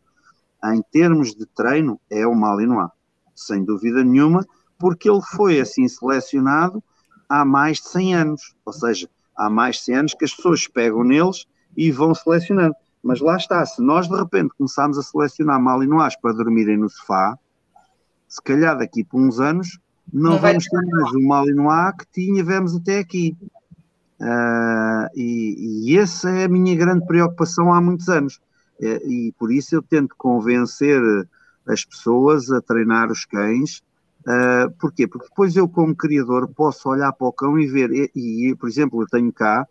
em 0.65 0.83
termos 0.91 1.35
de 1.35 1.47
treino, 1.47 2.01
é 2.11 2.27
o 2.27 2.35
Malinois, 2.35 2.91
sem 3.35 3.65
dúvida 3.65 4.03
nenhuma, 4.03 4.45
porque 4.79 5.09
ele 5.09 5.21
foi 5.23 5.61
assim 5.61 5.87
selecionado 5.87 6.83
há 7.29 7.45
mais 7.45 7.79
de 7.79 7.89
100 7.89 8.15
anos, 8.15 8.55
ou 8.65 8.73
seja, 8.73 9.09
há 9.37 9.49
mais 9.49 9.77
de 9.77 9.83
100 9.83 9.95
anos 9.97 10.15
que 10.15 10.25
as 10.25 10.35
pessoas 10.35 10.67
pegam 10.67 11.05
neles 11.05 11.47
e 11.77 11.91
vão 11.93 12.15
selecionando. 12.15 12.75
Mas 13.03 13.21
lá 13.21 13.37
está, 13.37 13.65
se 13.67 13.83
nós 13.83 14.09
de 14.09 14.17
repente 14.17 14.55
começarmos 14.57 14.99
a 14.99 15.03
selecionar 15.03 15.61
Malinois 15.61 16.17
para 16.17 16.33
dormirem 16.33 16.79
no 16.79 16.89
sofá, 16.89 17.39
se 18.27 18.43
calhar 18.43 18.77
daqui 18.77 19.05
por 19.05 19.21
uns 19.21 19.39
anos 19.39 19.79
não, 20.13 20.33
não 20.33 20.39
vamos 20.39 20.65
ter 20.67 20.87
mais 20.87 21.13
o 21.13 21.21
Malinois 21.21 21.95
que 21.99 22.07
tínhamos 22.13 22.77
até 22.77 22.99
aqui. 22.99 23.37
Uh, 24.21 25.09
e, 25.15 25.91
e 25.91 25.99
essa 25.99 26.31
é 26.31 26.45
a 26.45 26.49
minha 26.49 26.75
grande 26.77 27.07
preocupação 27.07 27.73
há 27.73 27.81
muitos 27.81 28.09
anos. 28.09 28.41
É, 28.81 29.07
e 29.07 29.33
por 29.39 29.53
isso 29.53 29.75
eu 29.75 29.83
tento 29.83 30.15
convencer 30.17 31.01
as 31.67 31.85
pessoas 31.85 32.51
a 32.51 32.61
treinar 32.61 33.11
os 33.11 33.25
cães. 33.25 33.83
Uh, 34.21 34.71
porquê? 34.79 35.07
Porque 35.07 35.29
depois 35.29 35.55
eu, 35.57 35.69
como 35.69 35.95
criador, 35.95 36.49
posso 36.49 36.89
olhar 36.89 37.13
para 37.13 37.27
o 37.27 37.33
cão 37.33 37.59
e 37.59 37.67
ver. 37.67 37.91
E, 37.93 38.11
e 38.51 38.55
por 38.57 38.69
exemplo, 38.69 39.03
eu 39.03 39.07
tenho 39.07 39.33
cá 39.33 39.67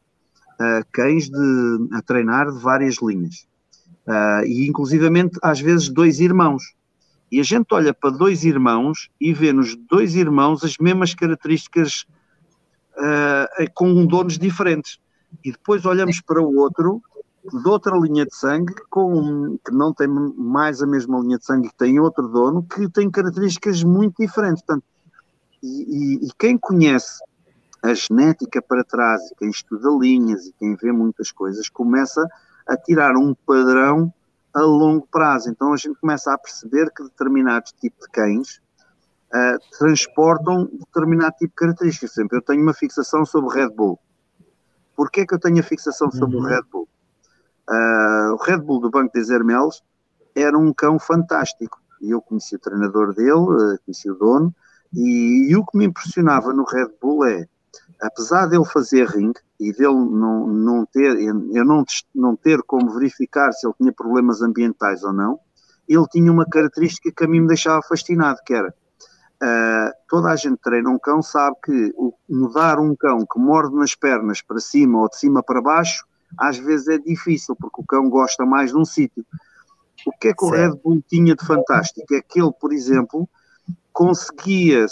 uh, 0.53 0.85
cães 0.91 1.29
de, 1.29 1.87
a 1.91 2.01
treinar 2.01 2.51
de 2.51 2.59
várias 2.59 2.97
linhas. 3.01 3.47
Uh, 4.07 4.45
e 4.45 4.67
inclusivamente, 4.67 5.39
às 5.41 5.59
vezes, 5.59 5.89
dois 5.89 6.19
irmãos. 6.19 6.75
E 7.33 7.39
a 7.39 7.43
gente 7.43 7.65
olha 7.73 7.91
para 7.95 8.11
dois 8.11 8.43
irmãos 8.43 9.09
e 9.19 9.33
vê 9.33 9.51
nos 9.51 9.75
dois 9.75 10.13
irmãos 10.13 10.63
as 10.63 10.77
mesmas 10.77 11.15
características 11.15 12.05
uh, 12.95 13.73
com 13.73 14.05
donos 14.05 14.37
diferentes. 14.37 14.99
E 15.43 15.51
depois 15.51 15.83
olhamos 15.83 16.21
para 16.21 16.39
o 16.39 16.55
outro, 16.57 17.01
de 17.43 17.67
outra 17.67 17.97
linha 17.97 18.23
de 18.23 18.35
sangue, 18.35 18.75
com, 18.87 19.57
que 19.65 19.71
não 19.71 19.91
tem 19.91 20.07
mais 20.07 20.83
a 20.83 20.85
mesma 20.85 21.19
linha 21.21 21.39
de 21.39 21.45
sangue, 21.45 21.69
que 21.69 21.75
tem 21.75 21.99
outro 21.99 22.27
dono, 22.27 22.61
que 22.61 22.87
tem 22.87 23.09
características 23.09 23.83
muito 23.83 24.13
diferentes. 24.19 24.63
Portanto, 24.63 24.85
e, 25.63 26.19
e, 26.21 26.27
e 26.27 26.29
quem 26.37 26.55
conhece 26.55 27.19
a 27.81 27.95
genética 27.95 28.61
para 28.61 28.83
trás, 28.83 29.19
e 29.31 29.35
quem 29.39 29.49
estuda 29.49 29.89
linhas 29.99 30.45
e 30.45 30.53
quem 30.59 30.75
vê 30.75 30.91
muitas 30.91 31.31
coisas, 31.31 31.67
começa 31.67 32.23
a 32.67 32.77
tirar 32.77 33.15
um 33.15 33.33
padrão 33.33 34.13
a 34.53 34.61
longo 34.61 35.07
prazo. 35.07 35.49
Então 35.49 35.73
a 35.73 35.77
gente 35.77 35.99
começa 35.99 36.33
a 36.33 36.37
perceber 36.37 36.91
que 36.91 37.03
determinados 37.03 37.71
tipos 37.73 38.05
de 38.05 38.11
cães 38.11 38.61
uh, 39.33 39.77
transportam 39.77 40.69
determinado 40.71 41.35
tipo 41.37 41.49
de 41.49 41.55
características. 41.55 42.11
Por 42.11 42.19
exemplo, 42.19 42.37
eu 42.37 42.41
tenho 42.41 42.61
uma 42.61 42.73
fixação 42.73 43.25
sobre 43.25 43.49
o 43.49 43.53
Red 43.53 43.69
Bull. 43.69 43.99
Porquê 44.95 45.21
é 45.21 45.25
que 45.25 45.33
eu 45.33 45.39
tenho 45.39 45.59
a 45.59 45.63
fixação 45.63 46.11
sobre 46.11 46.37
uhum. 46.37 46.43
o 46.43 46.45
Red 46.45 46.63
Bull? 46.71 46.87
Uh, 47.69 48.33
o 48.33 48.43
Red 48.43 48.57
Bull 48.57 48.79
do 48.79 48.91
Banco 48.91 49.13
de 49.13 49.23
Zermels 49.23 49.81
era 50.35 50.57
um 50.57 50.71
cão 50.73 50.99
fantástico. 50.99 51.81
E 52.01 52.11
eu 52.11 52.21
conheci 52.21 52.55
o 52.55 52.59
treinador 52.59 53.13
dele, 53.13 53.31
uh, 53.31 53.79
conheci 53.85 54.09
o 54.09 54.15
dono, 54.15 54.53
e, 54.93 55.49
e, 55.49 55.55
o 55.55 55.65
que 55.65 55.77
me 55.77 55.85
impressionava 55.85 56.53
no 56.53 56.63
Red 56.65 56.89
Bull 57.01 57.25
é, 57.25 57.47
apesar 57.99 58.45
dele 58.45 58.65
fazer 58.65 59.07
ring 59.07 59.33
e 59.69 59.73
dele 59.73 59.93
não, 59.93 60.47
não 60.47 60.85
ter, 60.85 61.19
eu 61.19 61.65
não, 61.65 61.83
não 62.13 62.35
ter 62.35 62.61
como 62.63 62.91
verificar 62.93 63.51
se 63.51 63.65
ele 63.65 63.75
tinha 63.77 63.93
problemas 63.93 64.41
ambientais 64.41 65.03
ou 65.03 65.13
não, 65.13 65.39
ele 65.87 66.05
tinha 66.11 66.31
uma 66.31 66.45
característica 66.45 67.11
que 67.15 67.23
a 67.23 67.27
mim 67.27 67.41
me 67.41 67.47
deixava 67.47 67.81
fascinado, 67.81 68.39
que 68.45 68.53
era 68.53 68.73
Uh, 69.43 69.91
toda 70.07 70.29
a 70.29 70.37
gente 70.37 70.55
treina 70.61 70.89
um 70.89 70.97
cão 70.97 71.21
sabe 71.21 71.57
que 71.65 71.93
o, 71.97 72.13
mudar 72.29 72.79
um 72.79 72.95
cão 72.95 73.25
que 73.29 73.37
morde 73.37 73.75
nas 73.75 73.93
pernas 73.93 74.41
para 74.41 74.57
cima 74.57 75.01
ou 75.01 75.09
de 75.09 75.17
cima 75.17 75.43
para 75.43 75.61
baixo, 75.61 76.05
às 76.37 76.57
vezes 76.57 76.87
é 76.87 76.97
difícil, 76.97 77.53
porque 77.59 77.81
o 77.81 77.85
cão 77.85 78.09
gosta 78.09 78.45
mais 78.45 78.71
de 78.71 78.77
um 78.77 78.85
sítio. 78.85 79.25
O 80.07 80.11
que 80.17 80.29
é 80.29 80.33
que 80.33 80.45
o 80.45 80.49
Red 80.49 80.77
Bull 80.81 81.03
tinha 81.09 81.35
de 81.35 81.45
fantástico? 81.45 82.05
É 82.13 82.21
que 82.21 82.39
ele, 82.39 82.53
por 82.53 82.71
exemplo, 82.71 83.27
conseguia 83.91 84.85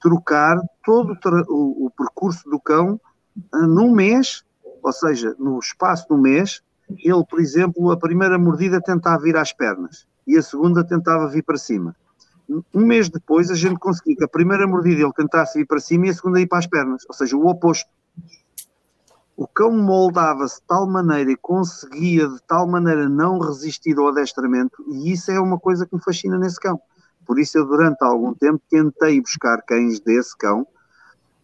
trocar 0.00 0.56
todo 0.84 1.16
o, 1.48 1.86
o, 1.86 1.90
percurso 1.90 2.50
do 2.50 2.58
cão 2.58 3.00
num 3.52 3.92
mês, 3.92 4.44
ou 4.82 4.92
seja, 4.92 5.34
no 5.38 5.58
espaço 5.58 6.06
um 6.10 6.18
mês, 6.18 6.62
ele, 6.98 7.24
por 7.28 7.40
exemplo, 7.40 7.90
a 7.90 7.96
primeira 7.96 8.38
mordida 8.38 8.80
tentava 8.80 9.22
vir 9.22 9.36
às 9.36 9.52
pernas 9.52 10.06
e 10.26 10.36
a 10.36 10.42
segunda 10.42 10.84
tentava 10.84 11.28
vir 11.28 11.42
para 11.42 11.56
cima 11.56 11.94
um 12.74 12.84
mês 12.84 13.08
depois 13.08 13.50
a 13.50 13.54
gente 13.54 13.78
conseguia 13.78 14.16
que 14.16 14.24
a 14.24 14.28
primeira 14.28 14.66
mordida 14.66 15.02
ele 15.02 15.12
tentasse 15.12 15.60
ir 15.60 15.66
para 15.66 15.78
cima 15.78 16.06
e 16.06 16.10
a 16.10 16.14
segunda 16.14 16.40
ir 16.40 16.46
para 16.46 16.58
as 16.58 16.66
pernas, 16.66 17.04
ou 17.08 17.14
seja, 17.14 17.36
o 17.36 17.46
oposto. 17.46 17.88
O 19.36 19.46
cão 19.46 19.72
moldava-se 19.72 20.56
de 20.56 20.66
tal 20.66 20.86
maneira 20.86 21.30
e 21.30 21.36
conseguia 21.36 22.28
de 22.28 22.42
tal 22.42 22.66
maneira 22.66 23.08
não 23.08 23.38
resistir 23.38 23.96
ao 23.98 24.08
adestramento, 24.08 24.84
e 24.88 25.12
isso 25.12 25.30
é 25.30 25.40
uma 25.40 25.58
coisa 25.58 25.86
que 25.86 25.94
me 25.94 26.02
fascina 26.02 26.38
nesse 26.38 26.58
cão. 26.58 26.78
Por 27.24 27.38
isso 27.38 27.56
eu 27.56 27.64
durante 27.64 28.02
algum 28.02 28.34
tempo 28.34 28.60
tentei 28.68 29.20
buscar 29.20 29.62
cães 29.62 30.00
desse 30.00 30.36
cão, 30.36 30.66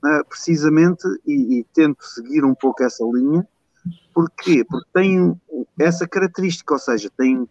uh, 0.07 0.25
precisamente, 0.29 1.07
e, 1.27 1.61
e, 1.61 1.65
tento 1.75 2.05
seguir 2.05 2.45
um 2.45 2.55
pouco 2.55 2.83
essa 2.83 3.05
linha. 3.05 3.47
Porquê? 4.15 4.65
Porque 4.65 4.89
tem 4.95 5.41
essa 5.79 6.07
característica, 6.07 6.73
ou 6.73 6.79
seja, 6.79 7.11
tem 7.17 7.49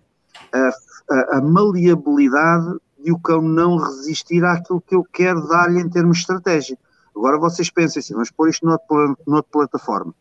a, 0.52 0.70
a, 1.12 1.38
a 1.38 1.42
maleabilidade 1.42 2.78
e 3.00 3.12
o 3.12 3.20
cão 3.20 3.42
não 3.42 3.78
resistir 3.78 4.44
àquilo 4.44 4.82
que 4.82 4.96
eu 4.96 5.04
quero 5.04 5.48
dar-lhe 5.48 5.80
em 5.80 5.90
termos 5.90 6.18
de 6.18 6.22
estratégia. 6.22 6.78
Agora 7.16 7.38
vocês 7.38 7.70
pensem 7.70 8.00
assim, 8.00 8.14
vamos 8.14 8.32
pôr 8.32 8.50
isto 8.50 8.66
noutra, 8.66 9.16
noutra 9.26 9.52
plataforma. 9.52 10.14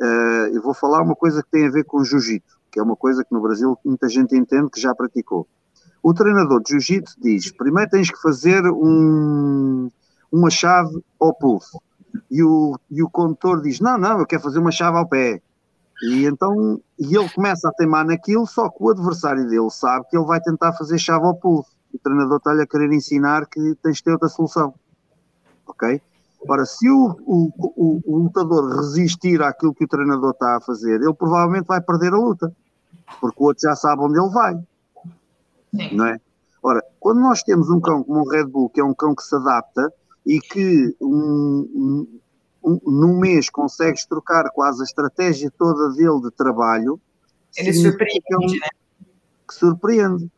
Uh, 0.00 0.54
eu 0.54 0.62
vou 0.62 0.74
falar 0.74 1.02
uma 1.02 1.16
coisa 1.16 1.42
que 1.42 1.50
tem 1.50 1.66
a 1.66 1.70
ver 1.70 1.84
com 1.84 2.04
jiu-jitsu, 2.04 2.58
que 2.70 2.78
é 2.78 2.82
uma 2.82 2.96
coisa 2.96 3.24
que 3.24 3.32
no 3.32 3.40
Brasil 3.40 3.76
muita 3.84 4.08
gente 4.08 4.36
entende 4.36 4.70
que 4.70 4.80
já 4.80 4.94
praticou. 4.94 5.48
O 6.02 6.14
treinador 6.14 6.62
de 6.62 6.70
jiu-jitsu 6.70 7.16
diz: 7.20 7.52
primeiro 7.52 7.90
tens 7.90 8.10
que 8.10 8.20
fazer 8.20 8.64
um, 8.66 9.90
uma 10.32 10.50
chave 10.50 11.02
ao 11.18 11.34
pulso. 11.34 11.80
E 12.30 12.42
o, 12.42 12.78
e 12.90 13.02
o 13.02 13.10
condutor 13.10 13.62
diz: 13.62 13.80
não, 13.80 13.98
não, 13.98 14.18
eu 14.18 14.26
quero 14.26 14.42
fazer 14.42 14.58
uma 14.58 14.72
chave 14.72 14.96
ao 14.96 15.06
pé. 15.06 15.40
E 16.02 16.24
então 16.24 16.80
e 16.98 17.16
ele 17.16 17.28
começa 17.30 17.68
a 17.68 17.72
teimar 17.72 18.06
naquilo, 18.06 18.46
só 18.46 18.68
que 18.68 18.76
o 18.80 18.90
adversário 18.90 19.46
dele 19.48 19.70
sabe 19.70 20.06
que 20.08 20.16
ele 20.16 20.24
vai 20.24 20.40
tentar 20.40 20.72
fazer 20.72 20.98
chave 20.98 21.24
ao 21.26 21.34
pulso 21.34 21.70
o 21.92 21.98
treinador 21.98 22.38
está-lhe 22.38 22.62
a 22.62 22.66
querer 22.66 22.92
ensinar 22.92 23.46
que 23.46 23.74
tens 23.82 23.96
de 23.96 24.04
ter 24.04 24.12
outra 24.12 24.28
solução. 24.28 24.74
Ok? 25.66 26.00
Ora, 26.48 26.64
se 26.64 26.88
o, 26.88 27.16
o, 27.26 27.52
o, 27.58 28.00
o, 28.06 28.18
lutador 28.18 28.76
resistir 28.76 29.42
àquilo 29.42 29.74
que 29.74 29.84
o 29.84 29.88
treinador 29.88 30.30
está 30.30 30.56
a 30.56 30.60
fazer, 30.60 31.00
ele 31.00 31.12
provavelmente 31.12 31.66
vai 31.66 31.80
perder 31.80 32.14
a 32.14 32.16
luta, 32.16 32.52
porque 33.20 33.42
o 33.42 33.46
outro 33.46 33.62
já 33.62 33.76
sabe 33.76 34.02
onde 34.02 34.18
ele 34.18 34.30
vai. 34.30 34.54
Sim. 35.74 35.96
não 35.96 36.06
é? 36.06 36.18
Ora, 36.62 36.82
quando 36.98 37.20
nós 37.20 37.42
temos 37.42 37.68
um 37.68 37.80
cão 37.80 38.02
como 38.02 38.20
o 38.20 38.28
Red 38.28 38.44
Bull, 38.44 38.70
que 38.70 38.80
é 38.80 38.84
um 38.84 38.94
cão 38.94 39.14
que 39.14 39.22
se 39.22 39.34
adapta 39.34 39.92
e 40.30 40.40
que 40.40 40.94
um, 41.00 42.06
um, 42.62 42.80
num 42.86 43.18
mês 43.18 43.50
consegues 43.50 44.06
trocar 44.06 44.48
quase 44.50 44.80
a 44.80 44.84
estratégia 44.84 45.50
toda 45.58 45.92
dele 45.92 46.20
de 46.20 46.30
trabalho, 46.30 47.00
ele 47.56 47.72
surpreende, 47.72 48.20
que, 48.24 48.34
é 48.34 48.38
um, 48.38 48.40
né? 48.42 48.68
que 49.48 49.54
surpreende. 49.54 50.30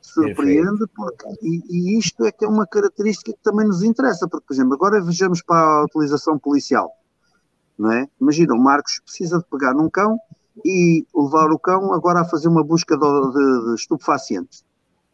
Surpreende, 0.00 0.86
porque, 0.96 1.26
e, 1.42 1.62
e, 1.68 1.98
isto 1.98 2.24
é 2.24 2.32
que 2.32 2.46
é 2.46 2.48
uma 2.48 2.66
característica 2.66 3.30
que 3.30 3.42
também 3.42 3.66
nos 3.66 3.82
interessa, 3.82 4.26
porque, 4.26 4.46
por 4.46 4.54
exemplo, 4.54 4.72
agora 4.72 5.04
vejamos 5.04 5.42
para 5.42 5.58
a 5.58 5.84
utilização 5.84 6.38
policial. 6.38 6.90
Não 7.78 7.92
é? 7.92 8.08
Imagina, 8.18 8.54
o 8.54 8.58
Marcos 8.58 9.02
precisa 9.04 9.36
de 9.36 9.44
pegar 9.50 9.74
num 9.74 9.90
cão 9.90 10.18
e 10.64 11.06
levar 11.14 11.50
o 11.50 11.58
cão 11.58 11.92
agora 11.92 12.20
a 12.20 12.24
fazer 12.24 12.48
uma 12.48 12.64
busca 12.64 12.96
de, 12.96 13.32
de, 13.32 13.66
de 13.66 13.74
estupefacientes. 13.74 14.64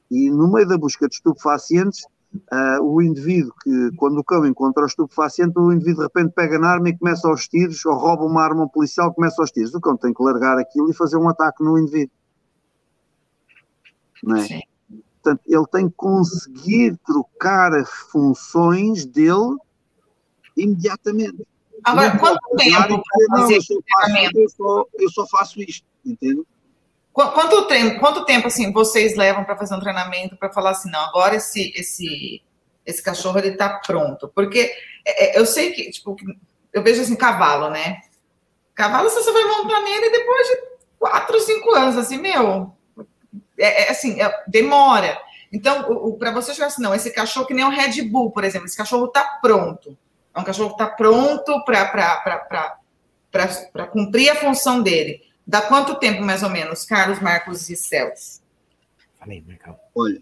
E 0.08 0.30
no 0.30 0.46
meio 0.52 0.68
da 0.68 0.78
busca 0.78 1.08
de 1.08 1.16
estupefacientes, 1.16 2.06
uh, 2.34 2.82
o 2.82 3.02
indivíduo 3.02 3.52
que, 3.62 3.90
quando 3.96 4.18
o 4.18 4.24
cão 4.24 4.46
encontra 4.46 4.82
o 4.82 4.86
estupefaciente, 4.86 5.58
o 5.58 5.72
indivíduo 5.72 5.98
de 5.98 6.02
repente 6.04 6.34
pega 6.34 6.58
na 6.58 6.70
arma 6.70 6.88
e 6.88 6.96
começa 6.96 7.28
aos 7.28 7.48
tiros, 7.48 7.84
ou 7.84 7.94
rouba 7.94 8.24
uma 8.24 8.42
arma 8.42 8.68
policial 8.68 9.12
começa 9.12 9.40
aos 9.40 9.50
tiros. 9.50 9.74
O 9.74 9.80
cão 9.80 9.96
tem 9.96 10.12
que 10.12 10.22
largar 10.22 10.58
aquilo 10.58 10.90
e 10.90 10.94
fazer 10.94 11.16
um 11.16 11.28
ataque 11.28 11.62
no 11.62 11.78
indivíduo. 11.78 12.14
Não 14.22 14.36
é? 14.36 14.42
Sim. 14.42 14.60
Portanto, 15.22 15.42
ele 15.46 15.66
tem 15.66 15.88
que 15.88 15.94
conseguir 15.96 16.98
trocar 17.06 17.72
as 17.74 17.88
funções 17.88 19.06
dele 19.06 19.56
imediatamente. 20.56 21.46
Agora, 21.84 22.18
quanto 22.18 22.40
tempo 22.56 23.02
eu, 23.20 23.28
faço, 23.30 23.52
eu, 24.34 24.48
só, 24.48 24.84
eu 24.94 25.10
só 25.10 25.26
faço 25.26 25.60
isto, 25.60 25.86
entende? 26.04 26.42
Quanto 27.12 27.66
tempo, 27.66 28.00
quanto 28.00 28.24
tempo 28.24 28.46
assim 28.46 28.72
vocês 28.72 29.16
levam 29.16 29.44
para 29.44 29.56
fazer 29.56 29.74
um 29.74 29.80
treinamento 29.80 30.36
para 30.36 30.52
falar 30.52 30.70
assim, 30.70 30.90
não, 30.90 31.00
agora 31.00 31.36
esse 31.36 31.72
esse 31.76 32.42
esse 32.86 33.02
cachorro 33.02 33.38
ele 33.38 33.48
está 33.48 33.80
pronto? 33.86 34.28
Porque 34.34 34.72
é, 35.04 35.26
é, 35.26 35.38
eu 35.38 35.44
sei 35.44 35.72
que 35.72 35.90
tipo 35.90 36.16
eu 36.72 36.82
vejo 36.82 37.02
assim 37.02 37.14
cavalo, 37.14 37.68
né? 37.68 38.00
Cavalo 38.74 39.10
você 39.10 39.30
vai 39.30 39.44
montar 39.44 39.82
nele 39.82 40.10
depois 40.10 40.46
de 40.46 40.56
quatro, 40.98 41.38
cinco 41.40 41.70
anos, 41.72 41.98
assim, 41.98 42.16
meu, 42.16 42.74
é, 43.58 43.82
é 43.82 43.90
assim, 43.90 44.20
é, 44.20 44.44
demora. 44.46 45.20
Então, 45.52 46.16
para 46.18 46.30
você 46.30 46.54
chegar 46.54 46.68
assim, 46.68 46.80
não, 46.80 46.94
esse 46.94 47.10
cachorro 47.10 47.46
que 47.46 47.52
nem 47.52 47.64
o 47.64 47.68
Red 47.68 48.00
Bull, 48.02 48.30
por 48.30 48.42
exemplo, 48.42 48.66
esse 48.66 48.76
cachorro 48.76 49.06
está 49.06 49.22
pronto. 49.42 49.96
É 50.34 50.40
um 50.40 50.44
cachorro 50.44 50.74
que 50.74 50.82
está 50.82 50.86
pronto 50.86 51.62
para 51.64 52.78
cumprir 53.92 54.30
a 54.30 54.36
função 54.36 54.82
dele. 54.82 55.20
Dá 55.46 55.62
quanto 55.62 55.98
tempo, 55.98 56.22
mais 56.22 56.42
ou 56.42 56.50
menos, 56.50 56.84
Carlos, 56.84 57.20
Marcos 57.20 57.68
e 57.68 57.76
Celso? 57.76 58.40
Falei, 59.18 59.42
Marcão. 59.46 59.76
Olha, 59.94 60.20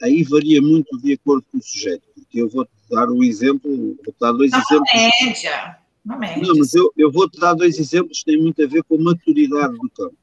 aí 0.00 0.22
varia 0.24 0.60
muito 0.60 0.98
de 0.98 1.14
acordo 1.14 1.44
com 1.50 1.58
o 1.58 1.62
sujeito, 1.62 2.02
porque 2.14 2.40
eu 2.40 2.48
vou-te 2.48 2.70
dar 2.90 3.08
um 3.10 3.22
exemplo, 3.22 3.96
vou-te 4.04 4.18
dar 4.20 4.32
dois 4.32 4.50
Não, 4.50 4.60
exemplos. 4.60 4.90
média, 4.94 5.78
uma 6.04 6.16
média. 6.16 6.42
Não, 6.42 6.56
mas 6.56 6.74
eu, 6.74 6.92
eu 6.96 7.10
vou-te 7.10 7.38
dar 7.38 7.54
dois 7.54 7.78
exemplos 7.78 8.18
que 8.20 8.32
têm 8.32 8.40
muito 8.40 8.62
a 8.62 8.66
ver 8.66 8.82
com 8.84 8.96
a 8.96 9.02
maturidade 9.02 9.74
do 9.74 9.90
campo. 9.90 10.16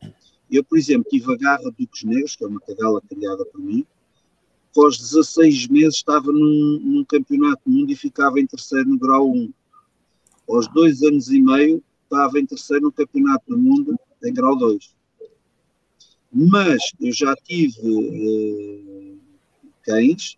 Eu, 0.50 0.64
por 0.64 0.78
exemplo, 0.78 1.10
tive 1.10 1.32
a 1.34 1.38
garra 1.38 1.72
Duques 1.78 2.04
Negros, 2.04 2.36
que 2.36 2.44
é 2.44 2.48
uma 2.48 2.60
cadela 2.60 3.02
criada 3.08 3.46
por 3.46 3.62
mim, 3.62 3.86
aos 4.78 4.98
16 4.98 5.68
meses 5.68 5.96
estava 5.96 6.32
num, 6.32 6.80
num 6.82 7.06
campeonato 7.06 7.62
do 7.66 7.72
mundo 7.72 7.92
e 7.92 7.96
ficava 7.96 8.40
em 8.40 8.46
terceiro 8.46 8.90
no 8.90 8.98
grau 8.98 9.30
1. 9.30 9.54
Aos 10.48 10.68
dois 10.70 11.02
anos 11.04 11.30
e 11.30 11.42
meio 11.42 11.84
estava 12.10 12.40
em 12.40 12.46
terceiro 12.46 12.86
no 12.86 12.92
Campeonato 12.92 13.46
do 13.48 13.58
Mundo 13.58 13.96
em 14.24 14.34
grau 14.34 14.58
2. 14.58 14.96
Mas 16.32 16.82
eu 17.00 17.14
já 17.14 17.36
tive 17.36 17.80
uh, 17.82 19.18
cães 19.84 20.38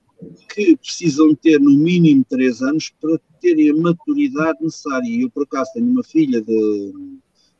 que 0.53 0.77
precisam 0.77 1.33
ter 1.33 1.59
no 1.59 1.71
mínimo 1.71 2.23
3 2.29 2.61
anos 2.61 2.93
para 3.01 3.19
terem 3.41 3.71
a 3.71 3.75
maturidade 3.75 4.59
necessária. 4.61 5.21
Eu, 5.21 5.29
por 5.29 5.43
acaso, 5.43 5.71
tenho 5.73 5.87
uma 5.87 6.03
filha 6.03 6.41
de. 6.41 6.93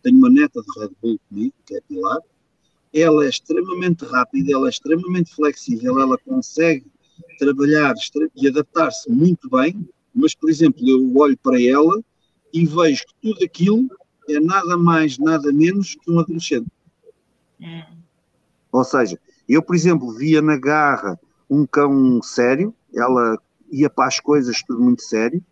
tenho 0.04 0.18
uma 0.18 0.30
neta 0.30 0.62
de 0.62 0.80
Red 0.80 0.92
Bull 1.02 1.20
comigo, 1.28 1.54
que 1.66 1.76
é 1.76 1.82
Pilar. 1.82 2.20
Ela 2.94 3.26
é 3.26 3.30
extremamente 3.30 4.06
rápida, 4.06 4.54
ela 4.54 4.68
é 4.68 4.70
extremamente 4.70 5.34
flexível, 5.34 6.00
ela 6.00 6.18
consegue 6.18 6.86
trabalhar 7.40 7.96
e 8.36 8.48
adaptar-se 8.48 9.10
muito 9.10 9.50
bem, 9.50 9.88
mas, 10.14 10.36
por 10.36 10.50
exemplo, 10.50 10.88
eu 10.88 11.16
olho 11.16 11.38
para 11.38 11.62
ela 11.62 12.04
e 12.54 12.66
vejo 12.66 13.06
que 13.06 13.14
tudo 13.22 13.46
aquilo 13.46 13.90
é 14.30 14.40
nada 14.40 14.78
mais, 14.78 15.18
nada 15.18 15.52
menos 15.52 15.96
que 15.96 16.12
um 16.12 16.20
adolescente. 16.20 16.68
Hum. 17.60 17.84
Ou 18.72 18.84
seja, 18.84 19.20
eu, 19.48 19.62
por 19.62 19.76
exemplo, 19.76 20.14
via 20.14 20.42
na 20.42 20.58
garra 20.58 21.20
um 21.50 21.66
cão 21.66 22.22
sério, 22.22 22.74
ela 22.96 23.38
ia 23.72 23.90
para 23.90 24.08
as 24.08 24.20
coisas 24.20 24.64
tudo 24.64 24.82
muito 24.82 25.02
sério, 25.02 25.44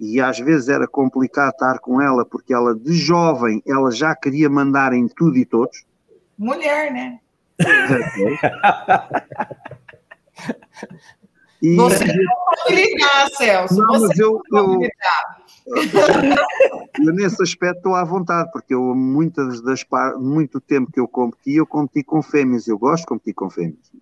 e 0.00 0.20
às 0.20 0.38
vezes 0.38 0.68
era 0.68 0.86
complicado 0.86 1.52
estar 1.52 1.78
com 1.78 2.00
ela, 2.02 2.24
porque 2.24 2.52
ela, 2.52 2.74
de 2.74 2.92
jovem, 2.94 3.62
ela 3.66 3.90
já 3.90 4.14
queria 4.14 4.50
mandar 4.50 4.92
em 4.92 5.08
tudo 5.08 5.38
e 5.38 5.44
todos. 5.44 5.84
Mulher, 6.36 6.92
né? 6.92 7.20
e, 11.62 11.76
Você 11.76 12.04
não 12.04 12.14
pode 12.44 12.74
ligar, 12.74 13.30
Celso. 13.30 13.80
Não, 13.80 13.86
Você 13.86 14.08
mas 14.08 14.18
eu, 14.18 14.42
eu, 14.52 14.80
eu 17.04 17.12
nesse 17.12 17.42
aspecto 17.42 17.78
estou 17.78 17.94
à 17.94 18.04
vontade, 18.04 18.50
porque 18.52 18.74
eu 18.74 18.94
muitas 18.94 19.60
das 19.60 19.84
muito 20.18 20.60
tempo 20.60 20.90
que 20.92 21.00
eu 21.00 21.08
competi, 21.08 21.56
eu 21.56 21.66
competi 21.66 22.04
com 22.04 22.22
fêmeas, 22.22 22.68
eu 22.68 22.78
gosto 22.78 23.02
de 23.02 23.08
competir 23.08 23.34
com 23.34 23.50
fêmeas. 23.50 23.92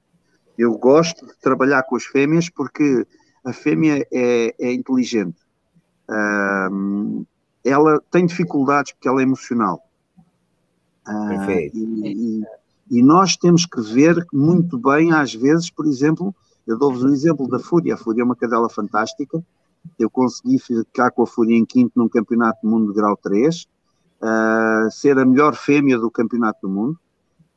Eu 0.56 0.76
gosto 0.78 1.26
de 1.26 1.36
trabalhar 1.38 1.82
com 1.84 1.96
as 1.96 2.04
fêmeas 2.04 2.48
porque 2.48 3.06
a 3.44 3.52
fêmea 3.52 4.06
é, 4.12 4.54
é 4.58 4.72
inteligente. 4.72 5.38
Ela 7.64 8.00
tem 8.10 8.26
dificuldades 8.26 8.92
porque 8.92 9.08
ela 9.08 9.20
é 9.20 9.24
emocional. 9.24 9.82
Uh, 11.06 11.50
e, 11.50 11.70
e, 11.74 12.42
e, 12.90 13.02
nós 13.02 13.36
temos 13.36 13.66
que 13.66 13.80
ver 13.80 14.26
muito 14.32 14.78
bem, 14.78 15.12
às 15.12 15.34
vezes, 15.34 15.68
por 15.68 15.86
exemplo, 15.86 16.34
eu 16.66 16.78
dou-vos 16.78 17.04
um 17.04 17.12
exemplo 17.12 17.46
da 17.46 17.58
Fúria. 17.58 17.94
A 17.94 17.96
Fúria 17.96 18.22
é 18.22 18.24
uma 18.24 18.36
cadela 18.36 18.70
fantástica, 18.70 19.42
eu 19.98 20.10
consegui 20.10 20.58
ficar 20.58 21.10
com 21.10 21.22
a 21.22 21.26
Fúria 21.26 21.56
em 21.56 21.64
quinto 21.64 21.92
num 21.96 22.08
campeonato 22.08 22.60
do 22.62 22.68
mundo 22.68 22.92
de 22.92 22.94
grau 22.94 23.16
3, 23.16 23.62
uh, 23.62 23.66
ah, 24.22 24.88
ser 24.90 25.18
a 25.18 25.24
melhor 25.24 25.54
fêmea 25.54 25.98
do 25.98 26.10
campeonato 26.10 26.60
do 26.62 26.68
mundo, 26.68 26.98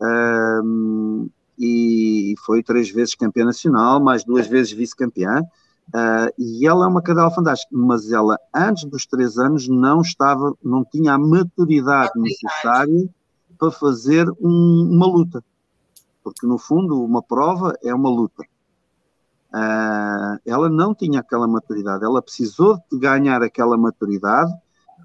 uh, 0.01 1.29
e 1.57 2.35
foi 2.45 2.61
três 2.61 2.89
vezes 2.89 3.15
campeã 3.15 3.45
nacional, 3.45 3.99
mais 3.99 4.23
duas 4.23 4.47
vezes 4.47 4.71
vice-campeã, 4.71 5.41
uh, 5.41 6.33
e 6.37 6.67
ela 6.67 6.85
é 6.85 6.87
uma 6.87 7.01
cadela 7.01 7.31
fantástica, 7.31 7.75
mas 7.75 8.11
ela 8.11 8.37
antes 8.53 8.85
dos 8.85 9.05
três 9.05 9.37
anos 9.37 9.67
não 9.67 10.01
estava, 10.01 10.53
não 10.63 10.85
tinha 10.85 11.13
a 11.13 11.17
maturidade 11.17 12.11
necessária 12.17 13.09
para 13.57 13.71
fazer 13.71 14.29
um, 14.39 14.89
uma 14.91 15.07
luta, 15.07 15.43
porque 16.23 16.45
no 16.45 16.59
fundo 16.59 17.03
uma 17.03 17.23
prova 17.23 17.75
é 17.83 17.93
uma 17.93 18.09
luta. 18.09 18.43
Uh, 19.57 20.38
ela 20.45 20.69
não 20.69 20.93
tinha 20.93 21.21
aquela 21.21 21.47
maturidade, 21.47 22.03
ela 22.03 22.21
precisou 22.21 22.77
de 22.91 22.99
ganhar 22.99 23.41
aquela 23.41 23.75
maturidade 23.75 24.53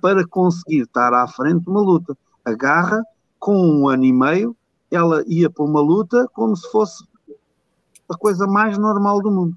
para 0.00 0.26
conseguir 0.26 0.82
estar 0.82 1.14
à 1.14 1.26
frente 1.26 1.64
de 1.64 1.70
uma 1.70 1.80
luta. 1.80 2.14
A 2.44 2.52
garra, 2.52 3.02
com 3.38 3.56
um 3.56 3.88
ano 3.88 4.04
e 4.04 4.12
meio, 4.12 4.54
ela 4.90 5.24
ia 5.26 5.48
para 5.48 5.64
uma 5.64 5.80
luta 5.80 6.28
como 6.34 6.54
se 6.54 6.70
fosse 6.70 7.02
a 8.10 8.14
coisa 8.14 8.46
mais 8.46 8.76
normal 8.76 9.22
do 9.22 9.30
mundo. 9.30 9.56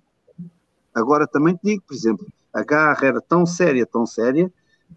Agora 0.94 1.28
também 1.28 1.56
te 1.56 1.62
digo, 1.64 1.84
por 1.86 1.94
exemplo, 1.94 2.26
a 2.54 2.64
garra 2.64 3.06
era 3.06 3.20
tão 3.20 3.46
séria, 3.46 3.86
tão 3.86 4.06
séria, 4.06 4.50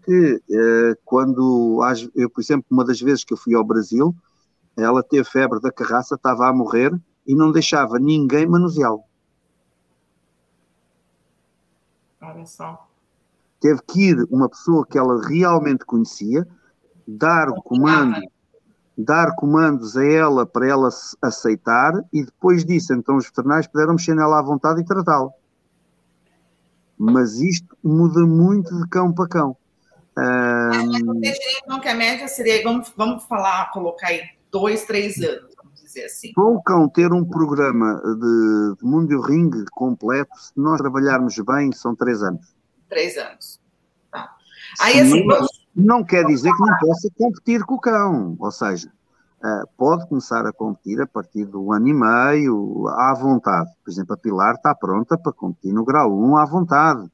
que 0.05 0.35
uh, 0.35 0.97
quando, 1.03 1.81
eu, 2.15 2.29
por 2.29 2.39
exemplo, 2.39 2.65
uma 2.71 2.85
das 2.85 3.01
vezes 3.01 3.25
que 3.25 3.33
eu 3.33 3.37
fui 3.37 3.53
ao 3.53 3.65
Brasil, 3.65 4.15
ela 4.77 5.03
teve 5.03 5.25
febre 5.25 5.59
da 5.59 5.71
carraça, 5.71 6.15
estava 6.15 6.47
a 6.47 6.53
morrer 6.53 6.97
e 7.27 7.35
não 7.35 7.51
deixava 7.51 7.99
ninguém 7.99 8.45
manuseá-lo. 8.47 9.08
Olha 12.21 12.45
só. 12.45 12.87
Teve 13.59 13.81
que 13.87 14.09
ir 14.09 14.27
uma 14.29 14.49
pessoa 14.49 14.85
que 14.85 14.97
ela 14.97 15.21
realmente 15.27 15.85
conhecia, 15.85 16.47
dar 17.07 17.49
o 17.49 17.61
comando, 17.61 18.21
dar 18.97 19.35
comandos 19.35 19.97
a 19.97 20.05
ela 20.05 20.45
para 20.45 20.67
ela 20.67 20.89
aceitar 21.21 21.93
e 22.11 22.23
depois 22.23 22.63
disso, 22.63 22.93
então 22.93 23.17
os 23.17 23.25
veterinários 23.25 23.67
puderam 23.67 23.93
mexer 23.93 24.15
nela 24.15 24.39
à 24.39 24.41
vontade 24.41 24.81
e 24.81 24.85
tratá-la. 24.85 25.29
Mas 26.97 27.39
isto 27.39 27.77
muda 27.83 28.25
muito 28.25 28.77
de 28.77 28.87
cão 28.89 29.13
para 29.13 29.27
cão. 29.27 29.57
Um... 30.17 31.03
Mas 31.13 31.31
você 31.33 31.59
então 31.63 31.79
que 31.79 31.87
a 31.87 31.95
média 31.95 32.27
seria, 32.27 32.61
vamos, 32.63 32.93
vamos 32.95 33.23
falar, 33.23 33.71
colocar 33.71 34.07
aí 34.07 34.21
dois, 34.51 34.85
três 34.85 35.17
anos 35.21 35.48
dizer 35.89 36.05
assim. 36.05 36.31
Para 36.33 36.43
o 36.43 36.61
cão 36.61 36.87
ter 36.87 37.11
um 37.11 37.25
programa 37.25 38.01
de, 38.01 38.75
de 38.79 38.85
Mundo 38.85 39.19
Ring 39.21 39.49
completo, 39.71 40.31
se 40.37 40.51
nós 40.55 40.77
trabalharmos 40.77 41.37
bem, 41.39 41.71
são 41.71 41.95
três 41.95 42.21
anos. 42.21 42.55
Três 42.87 43.17
anos. 43.17 43.59
Tá. 44.11 44.29
Aí, 44.79 44.99
assim, 44.99 45.25
não, 45.25 45.47
não 45.75 46.03
quer 46.03 46.25
dizer 46.25 46.51
que 46.51 46.61
não 46.61 46.77
possa 46.77 47.09
competir 47.17 47.63
com 47.63 47.75
o 47.75 47.79
cão. 47.79 48.37
Ou 48.39 48.51
seja, 48.51 48.91
uh, 49.43 49.67
pode 49.77 50.07
começar 50.07 50.45
a 50.45 50.53
competir 50.53 51.01
a 51.01 51.07
partir 51.07 51.45
do 51.45 51.71
ano 51.73 51.87
e 51.87 51.93
meio, 51.93 52.87
à 52.89 53.13
vontade. 53.13 53.69
Por 53.83 53.91
exemplo, 53.91 54.13
a 54.13 54.17
Pilar 54.17 54.55
está 54.55 54.75
pronta 54.75 55.17
para 55.17 55.33
competir 55.33 55.73
no 55.73 55.83
grau 55.83 56.11
1 56.11 56.37
à 56.37 56.45
vontade. 56.45 57.09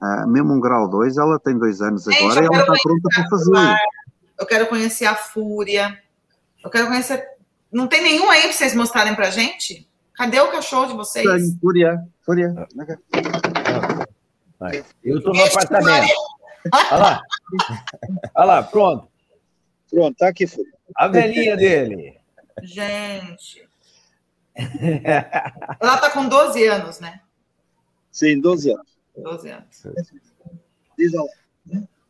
Uh, 0.00 0.28
mesmo 0.28 0.52
um 0.52 0.60
grau 0.60 0.88
2, 0.88 1.16
ela 1.16 1.40
tem 1.40 1.58
dois 1.58 1.80
anos 1.80 2.04
Gente, 2.04 2.22
agora 2.22 2.40
e 2.40 2.46
ela 2.46 2.60
está 2.60 2.72
pronta 2.82 3.08
para 3.14 3.28
fazer. 3.28 3.76
Eu 4.38 4.46
quero 4.46 4.66
conhecer 4.68 5.06
a 5.06 5.16
Fúria. 5.16 5.98
Eu 6.62 6.70
quero 6.70 6.86
conhecer. 6.86 7.37
Não 7.70 7.86
tem 7.86 8.02
nenhum 8.02 8.30
aí 8.30 8.42
para 8.42 8.52
vocês 8.52 8.74
mostrarem 8.74 9.14
para 9.14 9.30
gente? 9.30 9.88
Cadê 10.14 10.40
o 10.40 10.50
cachorro 10.50 10.86
de 10.86 10.94
vocês? 10.94 11.24
Fúria. 11.60 12.02
Fúria. 12.22 12.54
Eu 15.04 15.18
estou 15.18 15.32
no 15.32 15.44
apartamento. 15.44 16.14
Olha 16.72 16.96
lá. 16.96 17.22
Olha 18.34 18.44
lá, 18.44 18.62
pronto. 18.62 19.08
Pronto, 19.90 20.16
tá 20.16 20.28
aqui, 20.28 20.46
Fúria. 20.46 20.72
A 20.96 21.08
velhinha 21.08 21.56
dele. 21.56 22.18
Gente. 22.62 23.68
Ela 25.80 25.94
está 25.94 26.10
com 26.10 26.28
12 26.28 26.66
anos, 26.66 26.98
né? 26.98 27.20
Sim, 28.10 28.40
12 28.40 28.72
anos. 28.72 28.98
12 29.16 29.50
anos. 29.50 29.82
Diz 30.96 31.12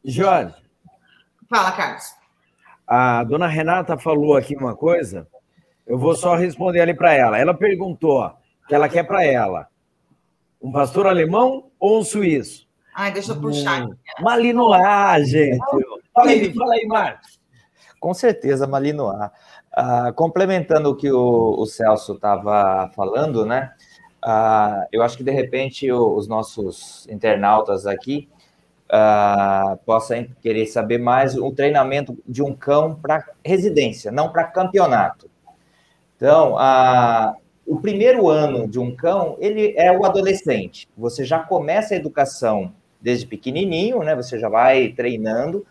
Jorge. 0.04 0.54
Fala, 1.50 1.72
Carlos. 1.72 2.14
A 2.86 3.22
dona 3.24 3.46
Renata 3.46 3.98
falou 3.98 4.34
aqui 4.34 4.56
uma 4.56 4.74
coisa, 4.74 5.28
eu 5.88 5.98
vou 5.98 6.14
só 6.14 6.36
responder 6.36 6.82
ali 6.82 6.94
para 6.94 7.14
ela. 7.14 7.38
Ela 7.38 7.54
perguntou 7.54 8.30
que 8.68 8.74
ela 8.74 8.88
quer 8.88 9.04
para 9.04 9.24
ela 9.24 9.66
um 10.60 10.70
pastor 10.70 11.06
alemão 11.06 11.70
ou 11.80 12.00
um 12.00 12.04
suíço? 12.04 12.68
Ai, 12.94 13.10
deixa 13.12 13.32
eu 13.32 13.40
puxar. 13.40 13.86
Hum, 13.86 13.94
Malinois, 14.20 15.28
gente. 15.28 15.58
Fala 16.12 16.30
aí, 16.30 16.52
fala 16.52 16.74
aí, 16.74 16.86
Marcos. 16.86 17.40
Com 17.98 18.12
certeza, 18.12 18.66
Malinois. 18.66 19.30
Ah, 19.72 20.12
complementando 20.14 20.90
o 20.90 20.96
que 20.96 21.10
o, 21.10 21.54
o 21.58 21.64
Celso 21.64 22.14
estava 22.14 22.90
falando, 22.94 23.46
né? 23.46 23.72
Ah, 24.20 24.86
eu 24.92 25.02
acho 25.02 25.16
que 25.16 25.24
de 25.24 25.30
repente 25.30 25.90
os 25.90 26.26
nossos 26.28 27.06
internautas 27.08 27.86
aqui 27.86 28.28
uh, 28.88 29.76
possa 29.84 30.26
querer 30.40 30.66
saber 30.66 30.98
mais 30.98 31.36
o 31.36 31.52
treinamento 31.52 32.18
de 32.26 32.42
um 32.42 32.54
cão 32.54 32.94
para 32.94 33.24
residência, 33.44 34.10
não 34.10 34.30
para 34.30 34.44
campeonato. 34.44 35.27
Então, 36.18 36.56
uh, 36.56 37.36
o 37.64 37.78
primeiro 37.80 38.28
ano 38.28 38.66
de 38.66 38.80
um 38.80 38.94
cão, 38.94 39.36
ele 39.38 39.72
é 39.76 39.96
o 39.96 40.04
adolescente. 40.04 40.88
Você 40.98 41.24
já 41.24 41.38
começa 41.38 41.94
a 41.94 41.96
educação 41.96 42.72
desde 43.00 43.24
pequenininho, 43.24 44.02
né? 44.02 44.16
Você 44.16 44.36
já 44.36 44.48
vai 44.48 44.88
treinando 44.88 45.64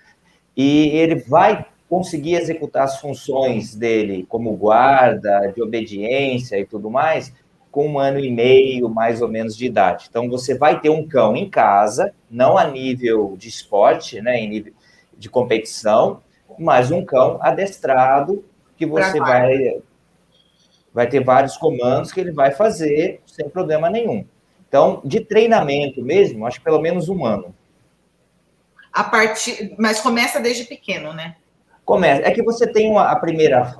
e 0.55 0.87
ele 0.97 1.15
vai 1.15 1.65
conseguir 1.89 2.35
executar 2.35 2.83
as 2.83 3.01
funções 3.01 3.75
dele 3.75 4.25
como 4.29 4.55
guarda, 4.55 5.51
de 5.53 5.61
obediência 5.61 6.57
e 6.57 6.65
tudo 6.65 6.89
mais, 6.89 7.33
com 7.69 7.85
um 7.89 7.99
ano 7.99 8.19
e 8.19 8.31
meio, 8.31 8.89
mais 8.89 9.21
ou 9.21 9.27
menos, 9.27 9.55
de 9.55 9.65
idade. 9.65 10.07
Então, 10.09 10.29
você 10.29 10.57
vai 10.57 10.79
ter 10.79 10.89
um 10.89 11.05
cão 11.05 11.35
em 11.35 11.49
casa, 11.49 12.13
não 12.31 12.57
a 12.57 12.65
nível 12.65 13.35
de 13.37 13.49
esporte, 13.49 14.21
né, 14.21 14.39
em 14.39 14.49
nível 14.49 14.73
de 15.17 15.29
competição, 15.29 16.21
mas 16.57 16.89
um 16.89 17.03
cão 17.03 17.37
adestrado 17.41 18.43
que 18.77 18.85
você 18.85 19.19
vai, 19.19 19.81
vai 20.97 21.07
ter 21.07 21.23
vários 21.23 21.55
comandos 21.55 22.11
que 22.11 22.19
ele 22.19 22.31
vai 22.31 22.51
fazer 22.51 23.21
sem 23.25 23.47
problema 23.47 23.89
nenhum. 23.89 24.25
Então, 24.67 24.99
de 25.05 25.21
treinamento 25.21 26.01
mesmo, 26.01 26.45
acho 26.45 26.57
que 26.59 26.65
pelo 26.65 26.81
menos 26.81 27.07
um 27.07 27.25
ano. 27.25 27.55
A 28.91 29.03
partir, 29.03 29.75
mas 29.77 30.01
começa 30.01 30.39
desde 30.39 30.65
pequeno, 30.65 31.13
né? 31.13 31.35
Começa. 31.85 32.23
É 32.23 32.31
que 32.31 32.43
você 32.43 32.65
tem 32.65 32.97
a 32.97 33.15
primeira, 33.15 33.77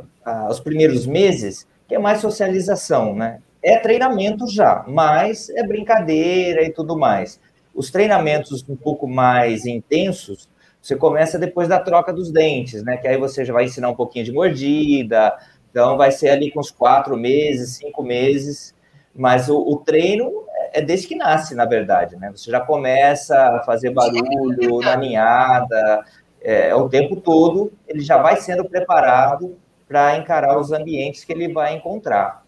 os 0.49 0.59
primeiros 0.59 1.05
meses 1.05 1.67
que 1.87 1.95
é 1.95 1.99
mais 1.99 2.21
socialização, 2.21 3.15
né? 3.15 3.41
é 3.63 3.77
treinamento 3.77 4.47
já, 4.47 4.85
mas 4.87 5.49
é 5.49 5.61
brincadeira 5.65 6.63
e 6.63 6.71
tudo 6.71 6.97
mais. 6.97 7.39
Os 7.73 7.91
treinamentos 7.91 8.63
um 8.67 8.75
pouco 8.75 9.07
mais 9.07 9.65
intensos, 9.65 10.49
você 10.81 10.95
começa 10.95 11.37
depois 11.37 11.67
da 11.67 11.79
troca 11.79 12.13
dos 12.13 12.31
dentes, 12.31 12.81
né? 12.83 12.95
Que 12.97 13.07
aí 13.07 13.17
você 13.17 13.43
já 13.43 13.53
vai 13.53 13.65
ensinar 13.65 13.89
um 13.89 13.95
pouquinho 13.95 14.23
de 14.23 14.31
mordida, 14.31 15.37
então 15.69 15.97
vai 15.97 16.11
ser 16.11 16.29
ali 16.29 16.51
com 16.51 16.59
uns 16.59 16.71
quatro 16.71 17.15
meses, 17.17 17.77
cinco 17.77 18.03
meses, 18.03 18.73
mas 19.15 19.49
o, 19.49 19.57
o 19.57 19.77
treino 19.77 20.45
é 20.73 20.81
desde 20.81 21.07
que 21.07 21.15
nasce, 21.15 21.55
na 21.55 21.65
verdade, 21.65 22.15
né? 22.15 22.31
Você 22.31 22.51
já 22.51 22.59
começa 22.59 23.35
a 23.35 23.63
fazer 23.63 23.91
barulho 23.91 24.79
na 24.79 24.95
ninhada, 24.95 26.05
é, 26.41 26.73
o 26.75 26.87
tempo 26.87 27.15
todo 27.15 27.71
ele 27.87 28.01
já 28.01 28.17
vai 28.17 28.37
sendo 28.37 28.63
preparado 28.65 29.57
para 29.87 30.17
encarar 30.17 30.59
os 30.59 30.71
ambientes 30.71 31.23
que 31.23 31.31
ele 31.31 31.51
vai 31.51 31.73
encontrar. 31.75 32.45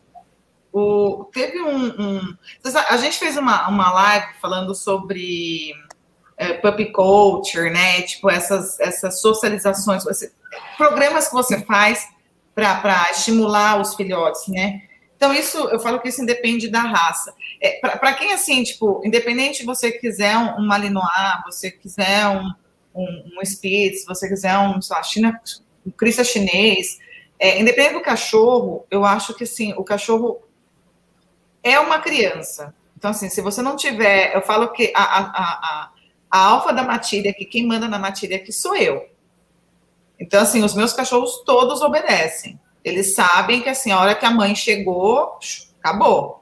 O, 0.72 1.26
teve 1.34 1.60
um, 1.62 1.88
um, 2.00 2.38
A 2.90 2.98
gente 2.98 3.18
fez 3.18 3.38
uma, 3.38 3.68
uma 3.70 3.92
live 3.92 4.34
falando 4.40 4.76
sobre 4.76 5.74
é, 6.38 6.54
puppy 6.54 6.92
culture, 6.92 7.70
né? 7.72 8.02
Tipo, 8.04 8.30
essas, 8.30 8.80
essas 8.80 9.20
socializações, 9.20 10.04
programas 10.78 11.28
que 11.28 11.34
você 11.34 11.60
faz 11.66 12.08
para 12.82 13.12
estimular 13.12 13.80
os 13.80 13.96
filhotes, 13.96 14.48
né? 14.48 14.82
Então, 15.16 15.34
isso, 15.34 15.58
eu 15.58 15.80
falo 15.80 16.00
que 16.00 16.08
isso 16.08 16.22
independe 16.22 16.70
da 16.70 16.80
raça. 16.80 17.34
É, 17.62 17.80
para 17.98 18.14
quem, 18.14 18.32
assim, 18.32 18.64
tipo, 18.64 19.02
independente 19.04 19.66
você 19.66 19.92
quiser 19.92 20.38
um, 20.38 20.62
um 20.62 20.66
Malinois, 20.66 21.44
você 21.46 21.70
quiser 21.70 22.28
um, 22.28 22.54
um, 22.96 23.32
um 23.38 23.46
Spitz, 23.46 24.06
você 24.06 24.30
quiser 24.30 24.58
um, 24.58 24.82
sei 24.82 24.96
lá, 24.96 25.04
China, 25.04 25.42
um 25.86 25.92
Crista 25.92 26.24
chinês, 26.24 27.00
é, 27.38 27.60
independente 27.60 27.96
do 27.96 28.02
cachorro, 28.02 28.86
eu 28.90 29.04
acho 29.04 29.34
que, 29.34 29.44
assim, 29.44 29.74
o 29.74 29.84
cachorro 29.84 30.40
é 31.62 31.78
uma 31.80 32.00
criança. 32.00 32.74
Então, 32.98 33.12
assim, 33.12 33.30
se 33.30 33.42
você 33.42 33.62
não 33.62 33.76
tiver, 33.76 34.34
eu 34.34 34.42
falo 34.42 34.70
que 34.70 34.92
a, 34.96 35.04
a, 35.04 35.22
a, 35.22 35.92
a 36.32 36.40
alfa 36.40 36.72
da 36.72 36.84
matilha, 36.84 37.34
que 37.34 37.44
quem 37.44 37.68
manda 37.68 37.88
na 37.88 38.00
matilha 38.00 38.38
aqui 38.38 38.54
sou 38.54 38.76
eu. 38.76 39.06
Então, 40.20 40.42
assim, 40.42 40.64
os 40.64 40.74
meus 40.74 40.94
cachorros 40.94 41.44
todos 41.46 41.82
obedecem. 41.82 42.60
Eles 42.84 43.16
sabem 43.16 43.62
que, 43.62 43.70
assim, 43.70 43.92
a 43.92 44.00
hora 44.00 44.16
que 44.16 44.26
a 44.26 44.32
mãe 44.32 44.56
chegou, 44.56 45.38
acabou. 45.80 46.40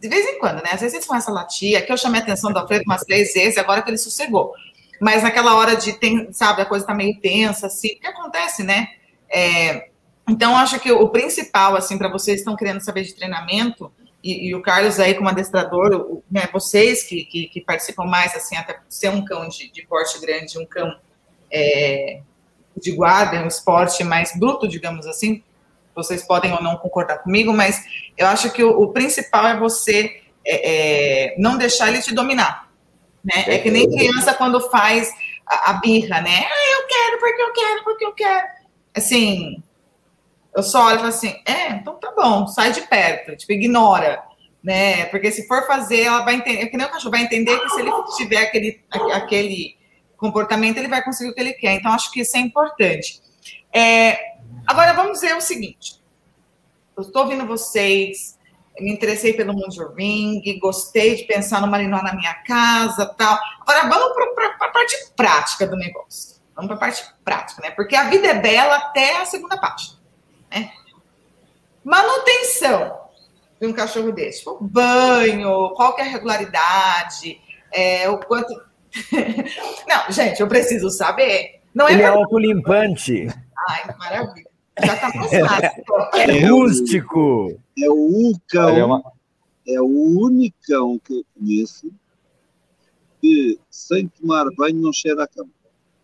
De 0.00 0.08
vez 0.08 0.26
em 0.26 0.38
quando, 0.38 0.62
né? 0.62 0.70
Às 0.72 0.80
vezes 0.80 0.94
eles 0.94 1.06
começam 1.06 1.32
a 1.34 1.40
latir. 1.40 1.78
Aqui 1.78 1.92
eu 1.92 1.96
chamei 1.96 2.20
a 2.20 2.24
atenção 2.24 2.52
do 2.52 2.58
Alfredo 2.58 2.84
umas 2.86 3.02
três 3.02 3.32
vezes, 3.32 3.58
agora 3.58 3.82
que 3.82 3.90
ele 3.90 3.98
sossegou. 3.98 4.52
Mas 5.00 5.22
naquela 5.22 5.54
hora 5.56 5.76
de, 5.76 5.92
tem, 5.94 6.32
sabe, 6.32 6.62
a 6.62 6.66
coisa 6.66 6.86
tá 6.86 6.94
meio 6.94 7.18
tensa, 7.20 7.66
assim, 7.66 7.88
o 7.88 8.00
que 8.00 8.06
acontece, 8.06 8.62
né? 8.62 8.88
É, 9.28 9.90
então, 10.28 10.56
acho 10.56 10.80
que 10.80 10.90
o 10.90 11.08
principal, 11.08 11.76
assim, 11.76 11.96
para 11.96 12.08
vocês 12.08 12.36
que 12.36 12.40
estão 12.40 12.56
querendo 12.56 12.80
saber 12.80 13.02
de 13.02 13.14
treinamento, 13.14 13.92
e, 14.22 14.48
e, 14.48 14.54
o 14.54 14.62
Carlos 14.62 14.98
aí 14.98 15.14
como 15.14 15.28
adestrador, 15.28 16.20
né, 16.28 16.48
vocês 16.52 17.04
que, 17.04 17.24
que, 17.26 17.46
que, 17.46 17.60
participam 17.60 18.06
mais, 18.06 18.34
assim, 18.34 18.56
até 18.56 18.80
ser 18.88 19.10
um 19.10 19.24
cão 19.24 19.48
de, 19.48 19.70
de 19.70 19.86
porte 19.86 20.18
grande, 20.20 20.58
um 20.58 20.66
cão 20.66 20.98
é, 21.48 22.22
de 22.80 22.92
guarda, 22.92 23.42
um 23.42 23.46
esporte 23.46 24.04
mais 24.04 24.32
bruto, 24.38 24.68
digamos 24.68 25.06
assim, 25.06 25.42
vocês 25.94 26.22
podem 26.22 26.52
ou 26.52 26.62
não 26.62 26.76
concordar 26.76 27.18
comigo, 27.22 27.52
mas 27.52 27.82
eu 28.16 28.26
acho 28.26 28.50
que 28.50 28.62
o, 28.62 28.82
o 28.82 28.92
principal 28.92 29.46
é 29.46 29.58
você 29.58 30.20
é, 30.44 31.32
é, 31.32 31.34
não 31.38 31.56
deixar 31.56 31.88
ele 31.88 32.02
te 32.02 32.14
dominar, 32.14 32.70
né? 33.24 33.44
É 33.46 33.58
que 33.58 33.70
nem 33.70 33.90
criança 33.90 34.34
quando 34.34 34.60
faz 34.68 35.10
a, 35.46 35.70
a 35.70 35.72
birra, 35.74 36.20
né? 36.20 36.46
Ah, 36.46 36.80
eu 36.80 36.86
quero 36.86 37.18
porque 37.18 37.42
eu 37.42 37.52
quero, 37.52 37.84
porque 37.84 38.04
eu 38.04 38.12
quero. 38.12 38.46
Assim, 38.94 39.62
eu 40.54 40.62
só 40.62 40.86
olho 40.86 40.96
e 40.96 40.98
falo 40.98 41.08
assim, 41.08 41.34
é, 41.46 41.70
então 41.70 41.94
tá 41.94 42.12
bom, 42.16 42.46
sai 42.46 42.72
de 42.72 42.82
perto, 42.82 43.36
tipo, 43.36 43.52
ignora, 43.52 44.22
né? 44.62 45.06
Porque 45.06 45.30
se 45.30 45.46
for 45.46 45.66
fazer, 45.66 46.02
ela 46.02 46.24
vai 46.24 46.34
entender, 46.34 46.62
é 46.62 46.66
que 46.66 46.76
nem 46.76 46.86
o 46.86 46.90
cachorro 46.90 47.12
vai 47.12 47.22
entender 47.22 47.58
que 47.58 47.68
se 47.70 47.80
ele 47.80 47.90
tiver 48.16 48.42
aquele, 48.42 48.84
aquele 49.12 49.76
comportamento, 50.16 50.78
ele 50.78 50.88
vai 50.88 51.02
conseguir 51.02 51.30
o 51.30 51.34
que 51.34 51.40
ele 51.40 51.52
quer. 51.52 51.74
Então, 51.74 51.92
acho 51.92 52.10
que 52.10 52.20
isso 52.20 52.36
é 52.36 52.40
importante. 52.40 53.20
É, 53.72 54.18
agora, 54.66 54.92
vamos 54.92 55.20
ver 55.20 55.36
o 55.36 55.40
seguinte. 55.40 56.00
Eu 56.96 57.02
estou 57.02 57.22
ouvindo 57.22 57.46
vocês, 57.46 58.38
me 58.80 58.92
interessei 58.92 59.32
pelo 59.32 59.52
Mundo 59.52 59.94
Ring, 59.94 60.42
gostei 60.58 61.16
de 61.16 61.24
pensar 61.24 61.60
no 61.60 61.66
Marinó 61.66 62.02
na 62.02 62.14
minha 62.14 62.34
casa 62.34 63.06
tal. 63.16 63.38
Agora, 63.60 63.88
vamos 63.88 64.14
para 64.34 64.46
a 64.46 64.70
parte 64.70 65.12
prática 65.16 65.66
do 65.66 65.76
negócio. 65.76 66.36
Vamos 66.54 66.68
para 66.68 66.76
a 66.76 66.80
parte 66.80 67.04
prática, 67.24 67.62
né? 67.62 67.70
Porque 67.70 67.94
a 67.94 68.04
vida 68.04 68.28
é 68.28 68.34
bela 68.34 68.76
até 68.76 69.20
a 69.20 69.26
segunda 69.26 69.58
parte. 69.58 69.98
Né? 70.50 70.72
Manutenção 71.84 72.98
de 73.60 73.66
um 73.66 73.72
cachorro 73.72 74.12
desse. 74.12 74.38
Tipo, 74.38 74.58
banho, 74.60 75.70
qual 75.74 75.98
é 75.98 76.02
a 76.02 76.06
regularidade, 76.06 77.40
é, 77.72 78.08
o 78.08 78.18
quanto. 78.18 78.65
Não, 79.88 80.10
gente, 80.10 80.40
eu 80.40 80.48
preciso 80.48 80.90
saber. 80.90 81.60
Não 81.74 81.88
é 81.88 81.92
Ele 81.92 82.02
é 82.02 82.06
autolimpante. 82.06 83.28
Ai, 83.68 83.94
maravilha. 83.98 84.46
Já 84.82 84.96
tá 84.96 85.12
mais 85.14 85.30
fácil. 85.30 85.84
É 86.14 86.46
rústico. 86.46 87.60
É 87.78 87.90
o 87.90 88.32
cão, 88.48 89.02
é 89.68 89.80
o 89.80 89.86
único 89.86 90.56
que 90.64 90.74
eu 90.74 91.00
conheço 91.34 91.90
que 93.20 93.58
sem 93.70 94.08
tomar 94.08 94.46
banho 94.56 94.76
não 94.76 94.92
cheira 94.92 95.24
a 95.24 95.28
cama. 95.28 95.50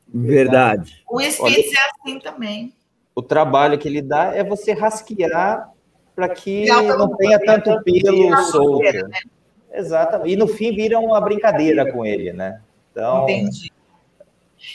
Verdade. 0.09 1.03
O 1.09 1.21
Spitz 1.21 1.73
é 1.73 2.11
assim 2.11 2.19
também. 2.21 2.75
o 3.15 3.23
trabalho 3.23 3.79
que 3.79 3.89
ele 3.89 4.03
dá 4.03 4.35
é 4.35 4.45
você 4.45 4.73
rasquear 4.73 5.71
para 6.15 6.29
que 6.29 6.67
não 6.67 7.17
tenha 7.17 7.39
tanto 7.39 7.83
pelo 7.83 8.37
solto. 8.45 8.83
Né? 8.83 9.21
Exatamente. 9.73 10.31
E 10.31 10.37
no 10.37 10.47
fim 10.47 10.75
vira 10.75 10.99
uma 10.99 11.21
brincadeira 11.21 11.91
com 11.91 12.05
ele, 12.05 12.33
né? 12.33 12.61
Então, 12.93 13.25
Entendi. 13.25 13.73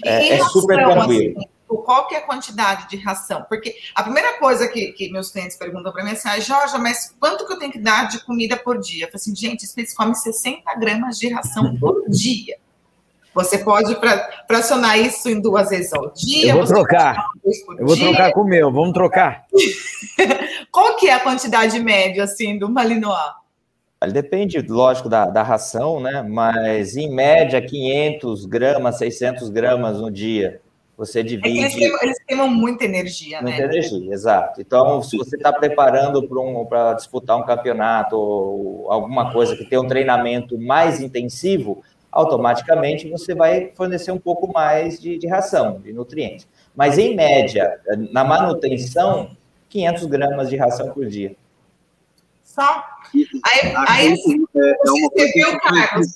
É, 0.03 0.33
é 0.33 0.43
super 0.45 0.75
tranquilo. 0.75 1.37
Assim, 1.37 1.47
qual 1.87 2.07
que 2.07 2.15
é 2.15 2.17
a 2.17 2.21
quantidade 2.21 2.89
de 2.89 2.97
ração? 2.97 3.45
Porque 3.47 3.75
a 3.95 4.03
primeira 4.03 4.37
coisa 4.39 4.67
que, 4.67 4.91
que 4.91 5.09
meus 5.09 5.31
clientes 5.31 5.57
perguntam 5.57 5.91
para 5.93 6.03
mim 6.03 6.09
é 6.09 6.13
assim, 6.13 6.27
ah, 6.27 6.39
Jorge, 6.39 6.77
mas 6.77 7.15
quanto 7.19 7.45
que 7.45 7.53
eu 7.53 7.59
tenho 7.59 7.71
que 7.71 7.79
dar 7.79 8.09
de 8.09 8.19
comida 8.25 8.57
por 8.57 8.77
dia? 8.77 9.05
Eu 9.05 9.07
falo 9.07 9.15
assim, 9.15 9.35
gente, 9.35 9.65
eles 9.77 9.93
comem 9.93 10.13
60 10.13 10.75
gramas 10.75 11.17
de 11.17 11.29
ração 11.29 11.77
por 11.77 12.09
dia. 12.09 12.57
Você 13.33 13.59
pode 13.59 13.95
fracionar 14.47 14.97
isso 14.99 15.29
em 15.29 15.39
duas 15.39 15.69
vezes 15.69 15.93
ao 15.93 16.11
dia. 16.11 16.51
Eu 16.51 16.57
vou 16.57 16.65
trocar. 16.65 17.29
Eu 17.77 17.85
vou 17.85 17.95
dia. 17.95 18.07
trocar 18.07 18.33
com 18.33 18.41
o 18.41 18.47
meu, 18.47 18.71
vamos 18.71 18.93
trocar. 18.93 19.45
Qual 20.71 20.95
que 20.95 21.07
é 21.07 21.13
a 21.13 21.19
quantidade 21.19 21.79
média, 21.79 22.23
assim, 22.23 22.57
do 22.57 22.67
Malinois? 22.67 23.33
Depende, 24.05 24.59
lógico, 24.61 25.09
da, 25.09 25.25
da 25.25 25.41
ração, 25.41 25.99
né? 25.99 26.21
Mas, 26.21 26.95
em 26.95 27.09
média, 27.09 27.59
500 27.59 28.45
gramas, 28.45 28.97
600 28.99 29.49
gramas 29.49 29.99
no 29.99 30.11
dia. 30.11 30.61
Você 30.95 31.23
divide. 31.23 31.59
É 31.59 31.61
eles, 31.61 31.75
queimam, 31.75 31.99
eles, 32.01 32.23
queimam, 32.23 32.47
muita 32.47 32.85
energia, 32.85 33.41
muita 33.41 33.57
né? 33.57 33.63
Muita 33.63 33.77
energia, 33.77 34.13
exato. 34.13 34.61
Então, 34.61 35.01
se 35.01 35.17
você 35.17 35.35
está 35.35 35.51
preparando 35.51 36.27
para 36.27 36.39
um, 36.39 36.95
disputar 36.95 37.37
um 37.37 37.43
campeonato 37.43 38.15
ou 38.15 38.91
alguma 38.91 39.31
coisa 39.31 39.55
que 39.55 39.65
tem 39.65 39.79
um 39.79 39.87
treinamento 39.87 40.59
mais 40.59 40.99
intensivo, 40.99 41.83
automaticamente 42.11 43.09
você 43.09 43.33
vai 43.33 43.71
fornecer 43.75 44.11
um 44.11 44.17
pouco 44.19 44.51
mais 44.51 44.99
de, 44.99 45.17
de 45.17 45.27
ração, 45.27 45.79
de 45.79 45.91
nutrientes. 45.91 46.47
Mas, 46.75 46.99
em 46.99 47.15
média, 47.15 47.79
na 48.11 48.23
manutenção, 48.23 49.31
500 49.69 50.05
gramas 50.05 50.49
de 50.49 50.55
ração 50.55 50.89
por 50.89 51.05
dia. 51.07 51.35
Só? 52.57 52.83
Aí, 53.13 53.73
aí 53.87 54.13
é, 54.55 54.69
é 54.69 54.75
você 54.83 55.31
viu, 55.33 55.59
Carlos? 55.59 56.07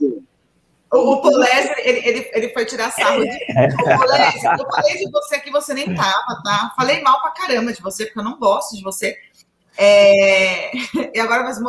O, 0.91 0.97
o 0.97 1.21
Polésio, 1.21 1.73
ele, 1.83 1.99
ele, 2.03 2.31
ele 2.33 2.49
foi 2.49 2.65
tirar 2.65 2.91
sarro 2.91 3.21
de 3.21 3.29
O 3.29 3.97
Polésio, 3.97 4.51
eu 4.59 4.71
falei 4.71 4.97
de 4.97 5.11
você 5.11 5.39
que 5.39 5.51
você 5.51 5.73
nem 5.75 5.93
tava, 5.93 6.41
tá? 6.43 6.73
Falei 6.75 7.01
mal 7.01 7.21
pra 7.21 7.31
caramba 7.31 7.71
de 7.71 7.81
você, 7.81 8.05
porque 8.05 8.19
eu 8.19 8.23
não 8.23 8.39
gosto 8.39 8.75
de 8.75 8.83
você. 8.83 9.15
É... 9.77 10.71
E 11.13 11.19
agora 11.19 11.43
mas 11.43 11.59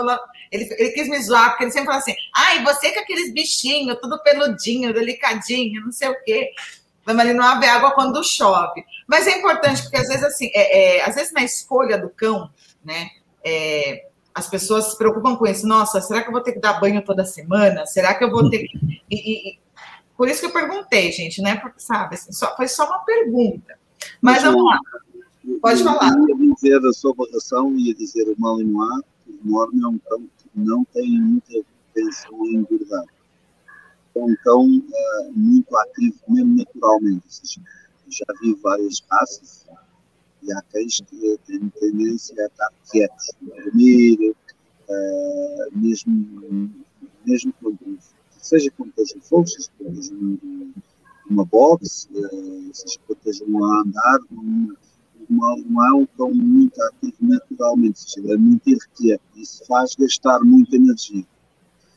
ele, 0.50 0.68
ele 0.78 0.90
quis 0.90 1.08
me 1.08 1.22
zoar, 1.22 1.50
porque 1.50 1.64
ele 1.64 1.70
sempre 1.70 1.86
fala 1.86 1.98
assim: 1.98 2.14
ai, 2.34 2.58
ah, 2.58 2.64
você 2.64 2.92
com 2.92 3.00
aqueles 3.00 3.32
bichinhos, 3.32 3.98
tudo 4.00 4.22
peludinho, 4.22 4.94
delicadinho, 4.94 5.84
não 5.84 5.92
sei 5.92 6.08
o 6.08 6.24
quê. 6.24 6.50
Mas 7.04 7.18
ali 7.18 7.34
não 7.34 7.44
haver 7.44 7.68
água 7.68 7.90
quando 7.92 8.24
chove. 8.24 8.84
Mas 9.06 9.26
é 9.26 9.36
importante, 9.36 9.82
porque 9.82 9.96
às 9.96 10.08
vezes, 10.08 10.24
assim, 10.24 10.50
é, 10.54 10.98
é, 10.98 11.04
às 11.04 11.14
vezes 11.14 11.32
na 11.32 11.42
escolha 11.42 11.98
do 11.98 12.08
cão, 12.08 12.50
né? 12.84 13.08
É, 13.44 14.06
as 14.34 14.48
pessoas 14.48 14.90
se 14.90 14.98
preocupam 14.98 15.36
com 15.36 15.46
isso. 15.46 15.66
Nossa, 15.66 16.00
será 16.00 16.22
que 16.22 16.28
eu 16.28 16.32
vou 16.32 16.40
ter 16.40 16.52
que 16.52 16.60
dar 16.60 16.80
banho 16.80 17.04
toda 17.04 17.24
semana? 17.24 17.86
Será 17.86 18.14
que 18.14 18.24
eu 18.24 18.30
vou 18.30 18.48
ter 18.48 18.66
que. 18.66 19.02
E, 19.12 19.50
e, 19.50 19.58
por 20.16 20.26
isso 20.26 20.40
que 20.40 20.46
eu 20.46 20.52
perguntei, 20.52 21.12
gente, 21.12 21.42
né? 21.42 21.56
Porque, 21.56 21.80
sabe, 21.80 22.14
assim, 22.14 22.32
só, 22.32 22.56
foi 22.56 22.66
só 22.66 22.86
uma 22.86 23.00
pergunta. 23.00 23.78
Mas 24.22 24.42
vamos 24.42 24.64
lá. 24.64 24.78
Pode 25.60 25.84
falar. 25.84 26.16
Eu 26.16 26.38
ia 26.38 26.54
dizer 26.54 26.86
a 26.86 26.92
sua 26.92 27.12
votação, 27.12 27.76
ia 27.76 27.94
dizer 27.94 28.24
o 28.28 28.40
Malinois, 28.40 29.02
o 29.26 29.50
Morne 29.50 29.82
é 29.82 29.86
um 29.86 29.98
cão 29.98 30.22
que 30.38 30.48
não 30.54 30.82
tem 30.94 31.20
muita 31.20 31.52
intenção 31.58 32.46
em 32.46 32.54
engordar. 32.54 33.04
É 34.14 34.18
um 34.18 34.34
cão 34.42 34.64
uh, 34.64 35.32
muito 35.34 35.76
ativo, 35.76 36.16
mesmo 36.28 36.56
naturalmente. 36.56 37.24
Seja, 37.28 37.60
já 38.08 38.24
vi 38.40 38.54
várias 38.62 39.02
raças 39.10 39.66
e 40.42 40.52
há 40.52 40.62
que 40.62 41.38
têm 41.46 41.68
tendência 41.68 42.42
a 42.42 42.46
estar 42.46 42.70
quietos, 42.90 43.30
a 43.30 43.62
dormir, 43.62 44.34
uh, 44.88 45.78
mesmo, 45.78 46.70
mesmo 47.24 47.54
quando, 47.60 47.98
seja 48.38 48.70
quando 48.76 48.90
estejam 48.90 49.20
fogos, 49.22 49.52
seja 49.52 49.70
quando 49.78 49.98
estejam 49.98 50.38
numa 51.30 51.44
box, 51.44 52.08
uh, 52.12 52.70
seja 52.72 52.98
quando 53.06 53.18
estejam 53.18 53.64
a 53.64 53.80
andar, 53.82 54.18
não, 55.30 55.56
não 55.58 55.86
é 55.86 55.92
um 55.94 56.06
cão 56.06 56.34
muito 56.34 56.80
ativo 56.82 57.16
naturalmente, 57.20 58.10
seja, 58.10 58.34
é 58.34 58.36
muito 58.36 58.68
irrequieto, 58.68 59.22
isso 59.36 59.64
faz 59.66 59.94
gastar 59.94 60.40
muita 60.40 60.76
energia. 60.76 61.24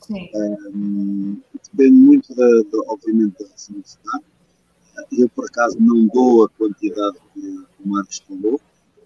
Um, 0.09 1.41
depende 1.53 1.99
muito, 1.99 2.27
de, 2.35 2.63
de, 2.63 2.77
obviamente, 2.87 3.43
da 3.43 3.49
ração 3.49 3.81
que 3.81 3.89
se 3.89 3.97
dá. 4.05 4.19
Eu, 5.11 5.27
por 5.29 5.45
acaso, 5.45 5.77
não 5.79 6.05
dou 6.07 6.45
a 6.45 6.49
quantidade 6.49 7.17
que 7.33 7.65
o 7.85 7.89
Marcos 7.89 8.19
falou, 8.27 8.59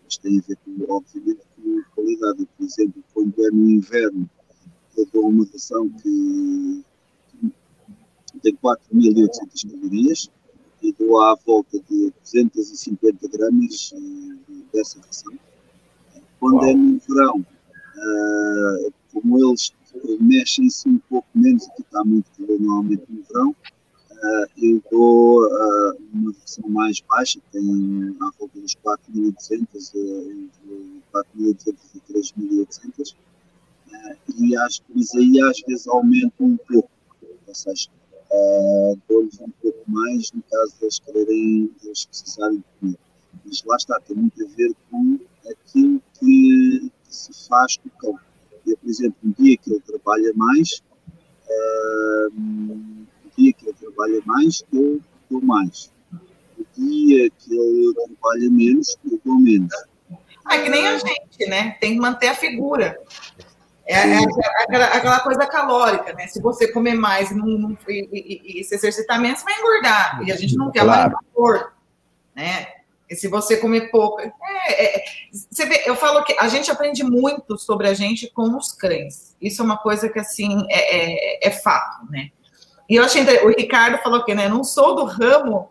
mas 0.03 0.17
tem 0.17 0.39
a 0.39 0.41
ver, 0.47 0.57
com, 0.65 0.93
obviamente, 0.93 1.41
com 1.55 1.83
qualidade. 1.95 2.47
Por 2.57 2.65
exemplo, 2.65 3.03
quando 3.13 3.45
é 3.45 3.51
no 3.51 3.69
inverno, 3.69 4.29
eu 4.97 5.07
dou 5.13 5.29
uma 5.29 5.45
ração 5.51 5.89
que 5.89 6.83
tem 8.41 8.55
4.800 8.55 9.71
calorias 9.71 10.29
e 10.81 10.93
dou 10.93 11.21
à 11.21 11.35
volta 11.45 11.79
de 11.89 12.13
250 12.21 13.27
gramas 13.27 13.91
uh, 13.91 14.65
dessa 14.73 14.99
ração. 15.05 15.33
Quando 16.39 16.65
é 16.65 16.73
no 16.73 16.99
verão, 16.99 17.39
uh, 17.39 18.93
como 19.11 19.37
eles 19.37 19.73
mexem-se 20.21 20.87
um 20.87 20.99
pouco 21.09 21.27
menos, 21.35 21.67
aqui 21.67 21.81
está 21.81 22.03
muito 22.03 22.31
calor 22.31 22.59
normalmente 22.59 23.03
no 23.09 23.23
verão, 23.23 23.55
eu 24.57 24.81
dou 24.91 25.45
uh, 25.45 25.97
uma 26.13 26.31
versão 26.33 26.69
mais 26.69 26.99
baixa, 27.01 27.39
tem 27.51 28.15
à 28.21 28.31
volta 28.37 28.59
dos 28.59 28.75
4.200, 28.75 29.93
uh, 29.93 30.31
entre 30.31 31.01
4.200 31.13 31.75
e 31.95 32.13
3.800, 32.13 33.13
uh, 33.13 34.17
e 34.37 34.57
acho 34.57 34.81
que 34.83 34.99
isso 34.99 35.17
aí 35.17 35.41
às 35.41 35.61
vezes 35.61 35.87
aumenta 35.87 36.33
um 36.39 36.57
pouco, 36.57 36.89
ou 37.47 37.55
seja, 37.55 37.89
dou-lhes 39.07 39.39
um 39.39 39.49
pouco 39.61 39.79
mais 39.87 40.31
no 40.33 40.43
caso 40.43 40.75
deles 40.79 40.99
quererem, 40.99 41.71
deles 41.81 42.05
precisarem 42.05 42.63
comer. 42.79 42.97
Mas 43.45 43.63
lá 43.63 43.75
está, 43.75 43.99
tem 44.01 44.17
muito 44.17 44.43
a 44.43 44.47
ver 44.55 44.75
com 44.91 45.19
aquilo 45.49 46.01
que, 46.19 46.91
que 47.03 47.15
se 47.15 47.47
faz 47.47 47.77
com 47.77 47.87
o 47.87 47.91
cão. 47.91 48.19
Eu, 48.67 48.77
por 48.77 48.89
exemplo, 48.89 49.17
um 49.23 49.31
dia 49.31 49.57
que 49.57 49.71
ele 49.71 49.79
trabalha 49.79 50.31
mais, 50.35 50.83
uh, 51.47 52.98
dia 53.39 53.53
que 53.53 53.65
ele 53.65 53.75
trabalha 53.79 54.21
mais, 54.25 54.63
eu 54.73 54.99
dou 55.29 55.41
mais. 55.41 55.91
O 56.57 56.65
dia 56.77 57.29
que 57.37 57.53
ele 57.57 57.93
trabalha 57.93 58.49
menos, 58.51 58.97
eu 59.09 59.19
dou 59.23 59.39
menos. 59.39 59.73
É 60.51 60.61
que 60.61 60.69
nem 60.69 60.87
a 60.87 60.97
gente, 60.97 61.47
né? 61.47 61.77
Tem 61.79 61.93
que 61.93 61.99
manter 61.99 62.27
a 62.27 62.35
figura. 62.35 62.99
É, 63.85 63.93
é, 63.93 64.17
é 64.17 64.63
aquela, 64.63 64.85
aquela, 64.85 65.19
coisa 65.19 65.47
calórica, 65.47 66.13
né? 66.13 66.27
Se 66.27 66.41
você 66.41 66.71
comer 66.71 66.93
mais 66.93 67.31
não, 67.31 67.45
não, 67.45 67.77
e, 67.87 68.09
e, 68.11 68.61
e, 68.61 68.63
se 68.63 68.75
exercitar 68.75 69.19
menos, 69.19 69.41
vai 69.43 69.57
engordar. 69.57 70.21
E 70.23 70.31
a 70.31 70.35
gente 70.35 70.55
não 70.55 70.71
quer 70.71 70.83
claro. 70.83 71.13
mais 71.13 71.25
gordo, 71.33 71.71
né? 72.35 72.67
E 73.09 73.15
se 73.15 73.27
você 73.27 73.57
comer 73.57 73.89
pouco. 73.89 74.21
É, 74.21 74.97
é, 74.97 75.03
você 75.31 75.65
vê, 75.65 75.83
eu 75.85 75.95
falo 75.95 76.23
que 76.23 76.35
a 76.39 76.47
gente 76.47 76.69
aprende 76.69 77.03
muito 77.03 77.57
sobre 77.57 77.87
a 77.87 77.93
gente 77.93 78.31
com 78.31 78.55
os 78.55 78.71
cães. 78.71 79.35
Isso 79.41 79.61
é 79.61 79.65
uma 79.65 79.77
coisa 79.77 80.07
que, 80.07 80.19
assim, 80.19 80.65
é, 80.69 81.47
é, 81.47 81.47
é 81.47 81.51
fato, 81.51 82.05
né? 82.11 82.29
E 82.89 82.95
eu 82.95 83.03
achei, 83.03 83.23
o 83.43 83.49
Ricardo 83.49 83.99
falou 83.99 84.23
que, 84.25 84.33
né, 84.33 84.49
não 84.49 84.63
sou 84.63 84.95
do 84.95 85.05
ramo, 85.05 85.69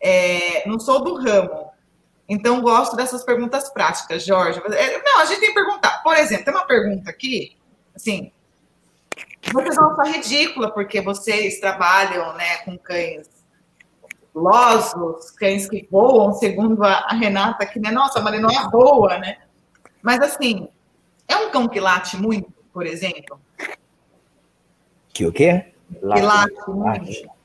é, 0.00 0.66
não 0.66 0.80
sou 0.80 1.04
do 1.04 1.14
ramo, 1.14 1.68
então 2.28 2.62
gosto 2.62 2.96
dessas 2.96 3.22
perguntas 3.22 3.68
práticas, 3.68 4.24
Jorge. 4.24 4.60
É, 4.72 5.02
não, 5.02 5.20
a 5.20 5.24
gente 5.26 5.40
tem 5.40 5.48
que 5.48 5.54
perguntar. 5.54 6.02
Por 6.02 6.16
exemplo, 6.16 6.44
tem 6.44 6.54
uma 6.54 6.66
pergunta 6.66 7.10
aqui, 7.10 7.56
assim, 7.94 8.32
vocês 9.52 9.76
vão 9.76 9.92
achar 9.92 10.12
ridícula, 10.12 10.70
porque 10.70 11.00
vocês 11.00 11.60
trabalham, 11.60 12.34
né, 12.34 12.58
com 12.64 12.78
cães 12.78 13.28
losos, 14.34 15.30
cães 15.32 15.68
que 15.68 15.86
voam, 15.90 16.32
segundo 16.32 16.82
a, 16.84 17.08
Renata, 17.08 17.66
que, 17.66 17.80
né, 17.80 17.90
nossa, 17.90 18.20
a 18.20 18.22
Marinoa 18.22 18.70
voa, 18.70 19.18
né? 19.18 19.38
Mas, 20.02 20.20
assim, 20.20 20.68
é 21.26 21.36
um 21.36 21.50
cão 21.50 21.68
que 21.68 21.80
late 21.80 22.16
muito, 22.16 22.52
por 22.72 22.86
exemplo? 22.86 23.40
Que 25.12 25.26
o 25.26 25.32
quê? 25.32 25.72
Late, 26.02 26.22
late 26.22 26.70
muito. 26.70 27.38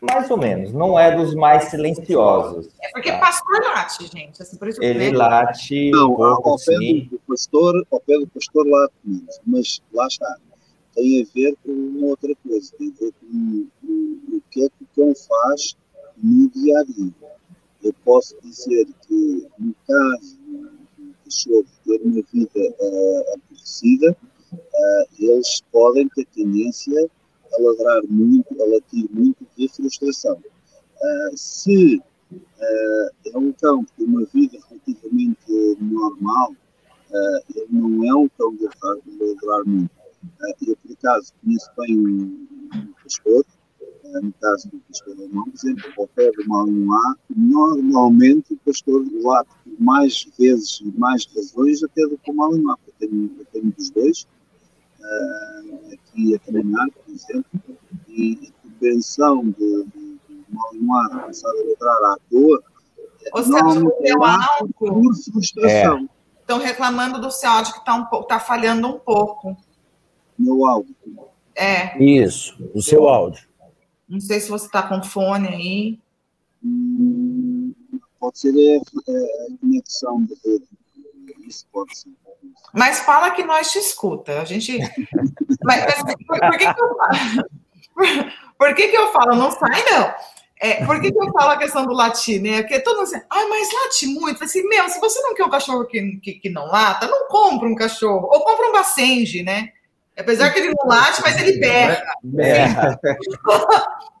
Mais 0.00 0.30
ou 0.30 0.36
menos, 0.36 0.72
não 0.72 0.98
é 0.98 1.16
dos 1.16 1.34
mais 1.34 1.64
silenciosos. 1.64 2.68
É 2.82 2.90
porque 2.90 3.10
tá? 3.10 3.18
pastor 3.18 3.60
late, 3.62 4.06
gente. 4.06 4.42
Assim, 4.42 4.56
por 4.56 4.68
isso 4.68 4.82
Ele 4.82 5.10
late. 5.10 5.90
Não, 5.90 6.12
um 6.12 6.16
pouco, 6.16 6.50
ao, 6.50 6.58
pé 6.58 6.76
do 7.10 7.20
pastor, 7.26 7.86
ao 7.90 8.00
pé 8.00 8.18
do 8.18 8.26
pastor 8.26 8.66
late 8.66 8.94
menos, 9.04 9.40
mas 9.46 9.82
lá 9.92 10.06
está. 10.06 10.36
Tem 10.94 11.22
a 11.22 11.26
ver 11.34 11.56
com 11.64 11.72
uma 11.72 12.08
outra 12.08 12.32
coisa, 12.46 12.72
tem 12.78 12.88
a 12.88 13.04
ver 13.04 13.12
com 13.20 13.68
o, 13.84 14.36
o 14.36 14.42
que 14.50 14.64
é 14.64 14.68
que 14.68 14.84
o 14.84 14.88
cão 14.94 15.14
faz 15.14 15.76
no 16.22 16.48
dia 16.50 16.78
a 16.78 16.84
dia. 16.84 17.12
Eu 17.82 17.94
posso 18.04 18.36
dizer 18.42 18.86
que, 19.06 19.46
no 19.58 19.74
caso 19.86 20.36
do 20.98 21.14
cachorro 21.24 21.66
ter 21.84 22.00
uma 22.02 22.22
vida 22.32 22.74
uh, 22.80 23.34
aborrecida, 23.34 24.16
uh, 24.52 25.06
eles 25.18 25.62
podem 25.72 26.08
ter 26.10 26.26
tendência 26.26 27.08
a 27.52 27.62
ladrar 27.62 28.02
muito, 28.08 28.62
a 28.62 28.66
latir 28.66 29.06
muito 29.10 29.46
de 29.56 29.68
frustração. 29.68 30.34
Uh, 30.36 31.36
se 31.36 31.96
uh, 32.32 33.30
é 33.32 33.38
um 33.38 33.52
cão 33.52 33.84
que 33.84 33.92
tem 33.92 34.06
uma 34.06 34.24
vida 34.26 34.58
relativamente 34.68 35.76
normal, 35.80 36.52
uh, 36.52 37.54
ele 37.54 37.66
não 37.70 38.04
é 38.04 38.14
um 38.14 38.28
cão 38.30 38.54
de 38.54 38.64
ladrar 38.64 39.64
muito. 39.66 39.90
Eu, 40.66 40.76
por 40.76 40.92
acaso, 40.92 41.32
conheço 41.42 41.70
bem 41.78 41.98
um, 41.98 42.46
um 42.74 42.92
pastor, 43.02 43.44
no 44.22 44.32
caso 44.40 44.68
do 44.70 44.78
pastor 44.80 45.16
alemão, 45.16 45.44
por 45.44 45.54
exemplo, 45.54 45.92
ao 45.98 46.08
pé 46.08 46.30
do 46.32 46.48
Malinois, 46.48 47.16
normalmente 47.36 48.54
o 48.54 48.56
pastor 48.58 49.04
late 49.22 49.50
mais 49.78 50.26
vezes 50.38 50.80
e 50.80 50.98
mais 50.98 51.26
razões 51.34 51.82
até 51.82 52.02
do 52.06 52.18
que 52.18 52.30
o 52.30 52.34
Malinois. 52.34 52.78
Eu 52.86 52.94
tenho, 52.98 53.30
eu 53.38 53.44
tenho 53.52 53.72
dos 53.72 53.90
dois, 53.90 54.26
aqui 55.92 56.34
a 56.34 56.38
treinar, 56.38 56.86
por 56.90 57.14
exemplo, 57.14 57.60
e 58.08 58.52
a 58.64 58.68
prevenção 58.78 59.44
de, 59.44 59.84
de, 59.84 60.18
de 60.28 60.44
Malinois 60.48 61.08
começar 61.08 61.48
a 61.48 61.52
ladrar 61.52 62.12
à 62.12 62.18
toa 62.30 62.62
ou 63.32 63.42
seja, 63.42 63.64
o 63.64 64.06
seu 64.06 64.24
áudio. 64.24 64.74
Por 64.78 65.14
frustração. 65.14 65.98
É. 65.98 66.40
Estão 66.40 66.58
reclamando 66.58 67.20
do 67.20 67.30
seu 67.30 67.50
áudio 67.50 67.72
que 67.72 67.78
está 67.80 67.94
um 67.94 68.22
tá 68.24 68.38
falhando 68.38 68.86
um 68.86 68.98
pouco. 68.98 69.56
Meu 70.38 70.64
áudio. 70.66 70.94
É. 71.54 72.02
Isso, 72.02 72.56
o 72.74 72.82
seu 72.82 73.08
áudio. 73.08 73.48
Não 74.08 74.20
sei 74.20 74.40
se 74.40 74.48
você 74.48 74.66
está 74.66 74.82
com 74.82 75.02
fone 75.02 75.48
aí. 75.48 75.98
Hum, 76.62 77.74
pode 78.20 78.38
ser 78.38 78.50
a, 78.50 78.80
a 78.80 79.58
conexão 79.60 80.22
de 80.24 80.34
rede. 80.44 80.68
Isso 81.46 81.66
pode 81.72 81.96
ser. 81.96 82.10
Mas 82.72 83.00
fala 83.00 83.30
que 83.30 83.42
nós 83.42 83.70
te 83.70 83.78
escuta. 83.78 84.40
A 84.40 84.44
gente. 84.44 84.78
Mas, 85.62 85.84
por, 86.02 86.38
por, 86.38 86.58
que, 86.58 86.58
que 86.58 86.80
eu 86.82 86.96
falo? 86.96 87.48
Por, 87.94 88.06
por 88.58 88.74
que, 88.74 88.88
que 88.88 88.96
eu 88.96 89.12
falo? 89.12 89.34
Não 89.34 89.50
sai, 89.50 89.84
não. 89.90 90.14
É, 90.58 90.84
por 90.86 91.00
que, 91.00 91.12
que, 91.12 91.18
eu 91.18 91.32
falo 91.32 91.50
a 91.50 91.58
questão 91.58 91.84
do 91.84 91.92
latir, 91.92 92.40
né? 92.40 92.62
Porque 92.62 92.80
todo 92.80 92.96
mundo 92.96 93.04
assim, 93.04 93.22
ah, 93.28 93.46
mas 93.48 93.68
late 93.72 94.06
muito. 94.06 94.42
Assim, 94.42 94.66
meu, 94.66 94.88
se 94.88 94.98
você 94.98 95.20
não 95.20 95.34
quer 95.34 95.44
um 95.44 95.50
cachorro 95.50 95.84
que, 95.84 96.16
que, 96.16 96.32
que 96.34 96.48
não 96.50 96.66
lata, 96.66 97.06
não 97.06 97.28
compra 97.28 97.68
um 97.68 97.74
cachorro. 97.74 98.28
Ou 98.30 98.42
compra 98.42 98.68
um 98.68 98.72
bacenge, 98.72 99.42
né? 99.42 99.70
Apesar 100.16 100.50
que 100.50 100.60
ele 100.60 100.72
não 100.74 100.88
late, 100.88 101.20
mas 101.20 101.38
ele 101.38 101.58
berra. 101.58 102.02
berra. 102.22 102.98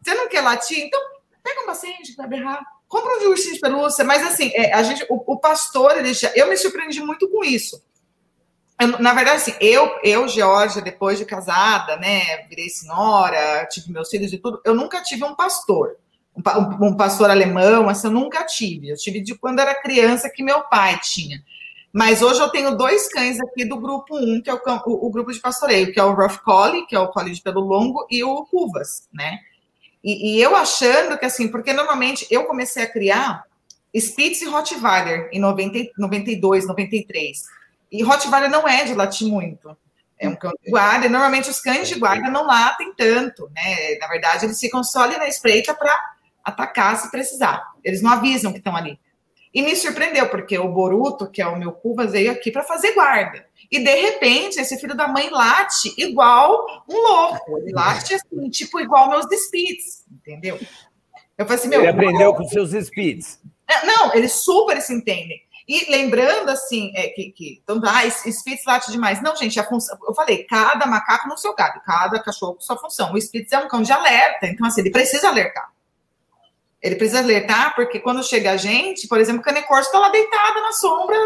você 0.02 0.14
não 0.14 0.28
quer 0.28 0.42
latir? 0.42 0.84
Então, 0.84 1.00
pega 1.42 1.62
um 1.62 1.66
bacenge 1.66 2.14
para 2.14 2.26
berrar. 2.26 2.60
Compra 2.86 3.14
um 3.14 3.18
de 3.18 3.26
ursinho 3.28 3.54
de 3.54 3.60
pelúcia. 3.60 4.04
Mas, 4.04 4.22
assim, 4.22 4.52
é, 4.54 4.74
a 4.74 4.82
gente, 4.82 5.06
o, 5.08 5.32
o 5.32 5.38
pastor, 5.38 5.96
ele 5.96 6.12
já, 6.12 6.30
eu 6.34 6.48
me 6.48 6.56
surpreendi 6.56 7.00
muito 7.00 7.28
com 7.30 7.42
isso. 7.42 7.82
Eu, 8.78 8.98
na 8.98 9.14
verdade, 9.14 9.36
assim, 9.38 9.54
eu, 9.60 9.98
eu, 10.02 10.28
Georgia, 10.28 10.82
depois 10.82 11.18
de 11.18 11.24
casada, 11.24 11.96
né, 11.96 12.46
virei 12.48 12.68
senhora, 12.68 13.66
tive 13.70 13.90
meus 13.90 14.10
filhos 14.10 14.32
e 14.32 14.38
tudo, 14.38 14.60
eu 14.64 14.74
nunca 14.74 15.02
tive 15.02 15.24
um 15.24 15.34
pastor 15.34 15.96
um, 16.36 16.88
um 16.88 16.96
pastor 16.96 17.30
alemão, 17.30 17.88
assim, 17.88 18.08
eu 18.08 18.12
nunca 18.12 18.44
tive. 18.44 18.90
Eu 18.90 18.96
tive 18.96 19.20
de 19.20 19.34
quando 19.34 19.60
era 19.60 19.74
criança 19.74 20.30
que 20.30 20.42
meu 20.42 20.62
pai 20.62 20.98
tinha. 21.02 21.42
Mas 21.92 22.20
hoje 22.20 22.40
eu 22.40 22.50
tenho 22.50 22.76
dois 22.76 23.08
cães 23.08 23.40
aqui 23.40 23.64
do 23.64 23.80
grupo 23.80 24.18
1, 24.18 24.42
que 24.42 24.50
é 24.50 24.54
o, 24.54 24.58
o, 24.58 25.06
o 25.06 25.10
grupo 25.10 25.32
de 25.32 25.40
pastoreio, 25.40 25.92
que 25.92 25.98
é 25.98 26.04
o 26.04 26.12
Rough 26.12 26.38
Collie, 26.44 26.86
que 26.86 26.94
é 26.94 26.98
o 26.98 27.08
Collie 27.08 27.32
de 27.32 27.40
pelo 27.40 27.60
longo, 27.60 28.06
e 28.10 28.22
o 28.22 28.44
Cuvas, 28.44 29.08
né? 29.12 29.38
E, 30.04 30.36
e, 30.36 30.42
eu 30.42 30.54
achando 30.54 31.18
que, 31.18 31.24
assim, 31.24 31.48
porque 31.48 31.72
normalmente 31.72 32.26
eu 32.30 32.44
comecei 32.44 32.82
a 32.82 32.90
criar 32.90 33.44
Spitz 33.94 34.42
e 34.42 34.44
Rottweiler 34.44 35.30
em 35.32 35.40
90, 35.40 35.92
92, 35.98 36.68
93. 36.68 37.44
E 37.90 38.02
Rottweiler 38.02 38.50
não 38.50 38.66
é 38.66 38.84
de 38.84 38.94
latir 38.94 39.28
muito. 39.28 39.76
É 40.18 40.28
um 40.28 40.34
cão 40.34 40.52
de 40.62 40.70
guarda, 40.70 41.06
e 41.06 41.08
normalmente 41.10 41.50
os 41.50 41.60
cães 41.60 41.88
de 41.88 41.98
guarda 41.98 42.30
não 42.30 42.46
latem 42.46 42.94
tanto, 42.94 43.50
né? 43.54 43.96
Na 44.00 44.08
verdade, 44.08 44.46
eles 44.46 44.58
ficam 44.58 44.82
só 44.82 45.02
ali 45.02 45.16
na 45.18 45.28
espreita 45.28 45.74
para 45.74 45.94
atacar 46.42 46.96
se 46.96 47.10
precisar. 47.10 47.62
Eles 47.84 48.00
não 48.00 48.12
avisam 48.12 48.50
que 48.50 48.58
estão 48.58 48.74
ali. 48.74 48.98
E 49.52 49.62
me 49.62 49.74
surpreendeu, 49.74 50.28
porque 50.28 50.58
o 50.58 50.68
Boruto, 50.68 51.30
que 51.30 51.40
é 51.40 51.46
o 51.46 51.58
meu 51.58 51.72
Cuba, 51.72 52.06
veio 52.06 52.30
aqui 52.30 52.50
para 52.50 52.62
fazer 52.62 52.92
guarda. 52.92 53.46
E 53.70 53.78
de 53.78 53.94
repente, 53.94 54.60
esse 54.60 54.78
filho 54.78 54.94
da 54.94 55.08
mãe 55.08 55.30
late 55.30 55.94
igual 55.98 56.84
um 56.88 56.96
louco. 56.96 57.58
Ele 57.58 57.72
late 57.72 58.14
assim, 58.14 58.50
tipo, 58.50 58.78
igual 58.80 59.08
meus 59.08 59.26
speeds, 59.46 60.04
entendeu? 60.10 60.58
Eu 61.38 61.44
falei 61.46 61.58
assim, 61.58 61.68
meu. 61.68 61.80
Ele 61.80 61.88
aprendeu 61.88 62.34
com 62.34 62.44
seus 62.44 62.72
speeds. 62.72 63.40
É, 63.68 63.86
não, 63.86 64.14
eles 64.14 64.32
super 64.32 64.80
se 64.80 64.94
entendem. 64.94 65.42
E 65.68 65.90
lembrando, 65.90 66.48
assim, 66.48 66.92
é, 66.94 67.08
que, 67.08 67.32
que 67.32 67.60
então, 67.62 67.80
ah, 67.84 68.08
Spitz 68.08 68.64
late 68.64 68.92
demais. 68.92 69.20
Não, 69.20 69.34
gente, 69.34 69.58
a 69.58 69.64
função, 69.64 69.98
eu 70.06 70.14
falei, 70.14 70.44
cada 70.44 70.86
macaco 70.86 71.28
no 71.28 71.36
seu 71.36 71.54
galho, 71.56 71.80
cada 71.84 72.20
cachorro 72.22 72.54
com 72.54 72.60
sua 72.60 72.76
função. 72.76 73.12
O 73.12 73.20
Spitz 73.20 73.50
é 73.50 73.58
um 73.58 73.66
cão 73.66 73.82
de 73.82 73.90
alerta, 73.90 74.46
então, 74.46 74.66
assim, 74.66 74.82
ele 74.82 74.90
precisa 74.90 75.28
alertar. 75.28 75.72
Ele 76.80 76.94
precisa 76.94 77.18
alertar, 77.18 77.74
porque 77.74 77.98
quando 77.98 78.22
chega 78.22 78.52
a 78.52 78.56
gente, 78.56 79.08
por 79.08 79.18
exemplo, 79.18 79.40
o 79.40 79.44
Canecorso 79.44 79.88
está 79.88 79.98
lá 79.98 80.08
deitado 80.08 80.60
na 80.60 80.70
sombra, 80.70 81.16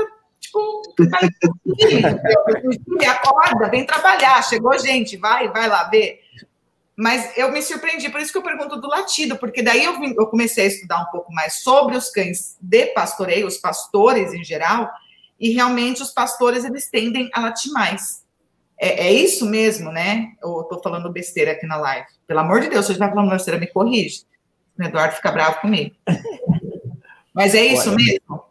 tipo, 0.40 0.82
tá 1.10 1.18
acorda, 3.12 3.68
vem 3.68 3.84
trabalhar, 3.84 4.42
chegou 4.42 4.78
gente, 4.78 5.18
vai, 5.18 5.48
vai 5.48 5.68
lá 5.68 5.84
ver. 5.84 6.20
Mas 7.00 7.34
eu 7.34 7.50
me 7.50 7.62
surpreendi, 7.62 8.10
por 8.10 8.20
isso 8.20 8.30
que 8.30 8.36
eu 8.36 8.42
pergunto 8.42 8.78
do 8.78 8.86
latido, 8.86 9.38
porque 9.38 9.62
daí 9.62 9.82
eu, 9.82 9.98
vim, 9.98 10.14
eu 10.18 10.26
comecei 10.26 10.64
a 10.64 10.68
estudar 10.68 11.00
um 11.00 11.06
pouco 11.06 11.32
mais 11.32 11.62
sobre 11.62 11.96
os 11.96 12.10
cães 12.10 12.58
de 12.60 12.88
pastoreio, 12.88 13.46
os 13.46 13.56
pastores 13.56 14.34
em 14.34 14.44
geral, 14.44 14.86
e 15.40 15.50
realmente 15.50 16.02
os 16.02 16.10
pastores 16.10 16.62
eles 16.62 16.90
tendem 16.90 17.30
a 17.32 17.40
latir 17.40 17.72
mais. 17.72 18.22
É, 18.78 19.06
é 19.06 19.12
isso 19.14 19.46
mesmo, 19.46 19.90
né? 19.90 20.32
Eu 20.42 20.60
estou 20.60 20.78
falando 20.82 21.10
besteira 21.10 21.52
aqui 21.52 21.66
na 21.66 21.76
live. 21.76 22.06
Pelo 22.26 22.40
amor 22.40 22.60
de 22.60 22.68
Deus, 22.68 22.84
se 22.84 22.92
eu 22.92 22.96
estiver 22.96 23.08
falando 23.08 23.30
besteira, 23.30 23.58
me 23.58 23.66
corrige. 23.66 24.24
O 24.78 24.82
Eduardo 24.82 25.14
fica 25.14 25.32
bravo 25.32 25.58
comigo. 25.62 25.96
Mas 27.32 27.54
é 27.54 27.64
isso 27.64 27.88
Olha, 27.88 27.96
mesmo? 27.96 28.44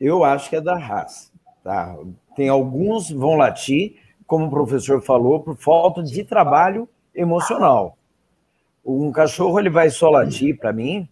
Eu 0.00 0.24
acho 0.24 0.50
que 0.50 0.56
é 0.56 0.60
da 0.60 0.76
raça. 0.76 1.30
Tá? 1.62 1.94
Tem 2.34 2.48
alguns 2.48 3.12
vão 3.12 3.36
latir, 3.36 3.94
como 4.26 4.46
o 4.46 4.50
professor 4.50 5.00
falou, 5.00 5.38
por 5.38 5.56
falta 5.56 6.02
de 6.02 6.24
trabalho 6.24 6.88
emocional. 7.16 7.98
Um 8.84 9.10
cachorro 9.10 9.58
ele 9.58 9.70
vai 9.70 9.90
só 9.90 10.08
latir 10.10 10.56
para 10.56 10.72
mim 10.72 11.08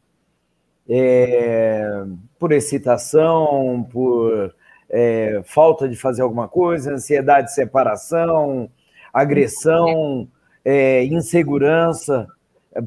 é, 0.89 2.05
por 2.39 2.53
excitação, 2.53 3.89
por 3.91 4.55
é, 4.89 5.43
falta 5.45 5.89
de 5.89 5.97
fazer 5.97 6.23
alguma 6.23 6.47
coisa, 6.47 6.93
ansiedade 6.93 7.49
de 7.49 7.55
separação, 7.55 8.71
agressão, 9.13 10.29
é, 10.65 11.05
insegurança. 11.05 12.29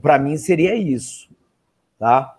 Para 0.02 0.18
mim 0.18 0.38
seria 0.38 0.76
isso 0.76 1.28
tá? 2.00 2.36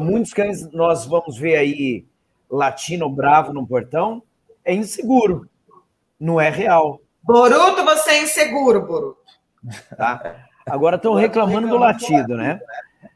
Muitos 0.00 0.32
cães 0.32 0.70
nós 0.72 1.06
vamos 1.06 1.38
ver 1.38 1.56
aí 1.56 2.04
latino 2.50 3.08
bravo 3.08 3.52
no 3.52 3.66
portão, 3.66 4.22
é 4.64 4.74
inseguro, 4.74 5.48
não 6.20 6.40
é 6.40 6.50
real. 6.50 7.00
Boruto, 7.22 7.84
você 7.84 8.10
é 8.10 8.22
inseguro, 8.22 8.82
Boruto. 8.82 9.21
Tá? 9.96 10.46
Agora 10.66 10.96
estão 10.96 11.14
reclamando 11.14 11.68
do 11.68 11.76
latido, 11.76 12.36
né? 12.36 12.60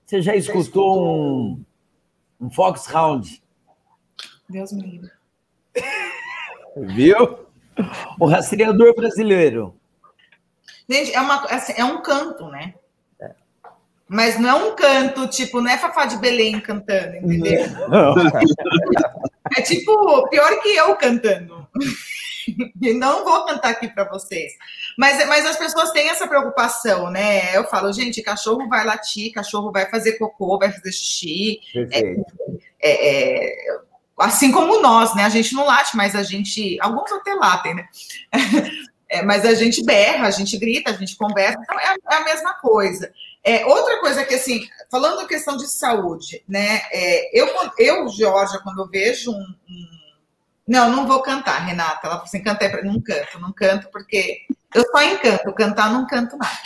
Você 0.05 0.23
já 0.23 0.35
escutou 0.35 1.05
um, 1.05 1.64
um 2.40 2.51
Foxhound? 2.51 3.43
Deus 4.48 4.73
me 4.73 4.82
livre. 4.82 5.10
Viu? 6.77 7.47
O 8.18 8.27
rastreador 8.27 8.94
brasileiro. 8.94 9.74
Gente, 10.89 11.12
é, 11.12 11.20
uma, 11.20 11.44
assim, 11.47 11.74
é 11.77 11.85
um 11.85 12.01
canto, 12.01 12.48
né? 12.48 12.74
Mas 14.09 14.39
não 14.39 14.48
é 14.48 14.55
um 14.55 14.77
canto, 14.77 15.27
tipo, 15.27 15.60
não 15.60 15.68
é 15.68 15.77
Fafá 15.77 16.06
de 16.06 16.16
Belém 16.18 16.60
cantando, 16.60 17.16
entendeu? 17.16 17.66
Não. 17.89 18.14
É 19.56 19.62
tipo, 19.62 20.28
pior 20.28 20.60
que 20.62 20.77
eu 20.77 20.94
cantando. 20.97 21.66
E 22.81 22.94
não 22.94 23.24
vou 23.24 23.44
cantar 23.44 23.70
aqui 23.70 23.89
para 23.89 24.09
vocês. 24.09 24.52
Mas, 24.97 25.27
mas 25.28 25.44
as 25.44 25.56
pessoas 25.56 25.90
têm 25.90 26.09
essa 26.09 26.27
preocupação, 26.27 27.10
né? 27.10 27.56
Eu 27.56 27.64
falo, 27.64 27.93
gente, 27.93 28.23
cachorro 28.23 28.68
vai 28.68 28.85
latir, 28.85 29.32
cachorro 29.32 29.70
vai 29.70 29.89
fazer 29.90 30.18
cocô, 30.18 30.59
vai 30.59 30.73
fazer 30.73 30.90
xixi. 30.90 31.60
É, 31.93 32.16
é, 32.81 33.48
é, 33.51 33.78
assim 34.18 34.51
como 34.51 34.81
nós, 34.81 35.14
né? 35.14 35.24
A 35.24 35.28
gente 35.28 35.55
não 35.55 35.66
late, 35.66 35.97
mas 35.97 36.16
a 36.16 36.23
gente. 36.23 36.78
Alguns 36.81 37.12
até 37.12 37.35
latem, 37.35 37.74
né? 37.74 37.89
É, 39.09 39.23
mas 39.23 39.44
a 39.44 39.55
gente 39.55 39.85
berra, 39.85 40.27
a 40.27 40.32
gente 40.32 40.59
grita, 40.59 40.90
a 40.90 40.94
gente 40.94 41.16
conversa, 41.16 41.56
então 41.62 41.78
é 41.78 41.86
a, 41.86 41.97
é 42.10 42.16
a 42.16 42.24
mesma 42.24 42.55
coisa. 42.55 43.12
É, 43.44 43.64
outra 43.64 44.01
coisa 44.01 44.24
que, 44.24 44.35
assim, 44.35 44.66
falando 44.90 45.18
da 45.18 45.28
questão 45.28 45.56
de 45.56 45.68
saúde, 45.68 46.43
né? 46.48 46.82
É, 46.90 47.40
eu, 47.40 47.48
eu, 47.78 48.09
Georgia, 48.09 48.59
quando 48.64 48.81
eu 48.81 48.89
vejo 48.89 49.31
um, 49.31 49.35
um, 49.35 49.89
Não, 50.66 50.90
não 50.90 51.06
vou 51.06 51.23
cantar, 51.23 51.64
Renata. 51.64 52.01
Ela 52.02 52.14
falou 52.14 52.24
assim: 52.24 52.43
canta 52.43 52.64
é 52.64 52.82
Não 52.82 53.01
canto, 53.01 53.39
não 53.39 53.52
canto, 53.52 53.89
porque 53.93 54.40
eu 54.74 54.84
só 54.90 55.02
encanto, 55.02 55.55
cantar 55.55 55.93
não 55.93 56.06
canto 56.06 56.36
nada. 56.36 56.59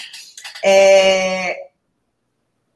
É, 0.64 1.70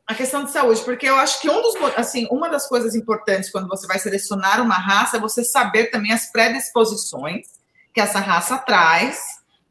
a 0.07 0.15
questão 0.15 0.45
de 0.45 0.51
saúde, 0.51 0.83
porque 0.83 1.09
eu 1.09 1.17
acho 1.17 1.41
que 1.41 1.49
um 1.49 1.63
dos, 1.63 1.75
assim, 1.97 2.27
uma 2.31 2.49
das 2.49 2.67
coisas 2.67 2.95
importantes 2.95 3.51
quando 3.51 3.69
você 3.69 3.87
vai 3.87 3.99
selecionar 3.99 4.61
uma 4.61 4.75
raça 4.75 5.17
é 5.17 5.21
você 5.21 5.43
saber 5.43 5.87
também 5.87 6.13
as 6.13 6.31
predisposições 6.31 7.47
que 7.93 8.01
essa 8.01 8.19
raça 8.19 8.59
traz, 8.59 9.19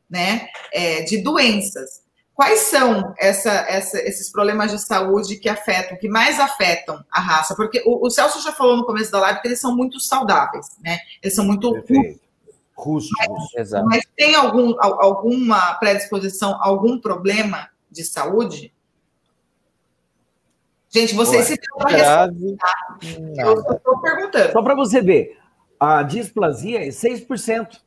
né, 0.10 0.48
é, 0.72 1.02
de 1.02 1.22
doenças. 1.22 2.02
quais 2.34 2.62
são 2.62 3.14
essa, 3.20 3.52
essa, 3.70 4.00
esses 4.00 4.32
problemas 4.32 4.72
de 4.72 4.80
saúde 4.80 5.36
que 5.36 5.48
afetam, 5.48 5.98
que 5.98 6.08
mais 6.08 6.40
afetam 6.40 7.04
a 7.12 7.20
raça? 7.20 7.56
Porque 7.56 7.84
o, 7.86 8.08
o, 8.08 8.10
Celso 8.10 8.42
já 8.42 8.52
falou 8.52 8.78
no 8.78 8.86
começo 8.86 9.12
da 9.12 9.20
live 9.20 9.42
que 9.42 9.48
eles 9.48 9.60
são 9.60 9.76
muito 9.76 10.00
saudáveis, 10.00 10.66
né? 10.82 10.98
Eles 11.22 11.36
são 11.36 11.46
muito 11.46 11.72
rústicos. 12.76 13.72
Mas, 13.72 13.72
mas 13.86 14.04
tem 14.16 14.36
algum, 14.36 14.76
alguma 14.80 15.76
predisposição, 15.76 16.58
algum 16.62 17.00
problema 17.00 17.70
de 17.90 18.04
saúde? 18.04 18.74
Gente, 20.90 21.16
vocês 21.16 21.50
Ué, 21.50 21.56
se 21.56 21.98
grave. 21.98 22.58
Eu 23.38 23.60
estou 23.60 24.00
perguntando. 24.00 24.52
Só 24.52 24.62
para 24.62 24.76
você 24.76 25.02
ver, 25.02 25.40
a 25.80 26.04
displasia 26.04 26.86
é 26.86 26.90
6%. 26.90 27.82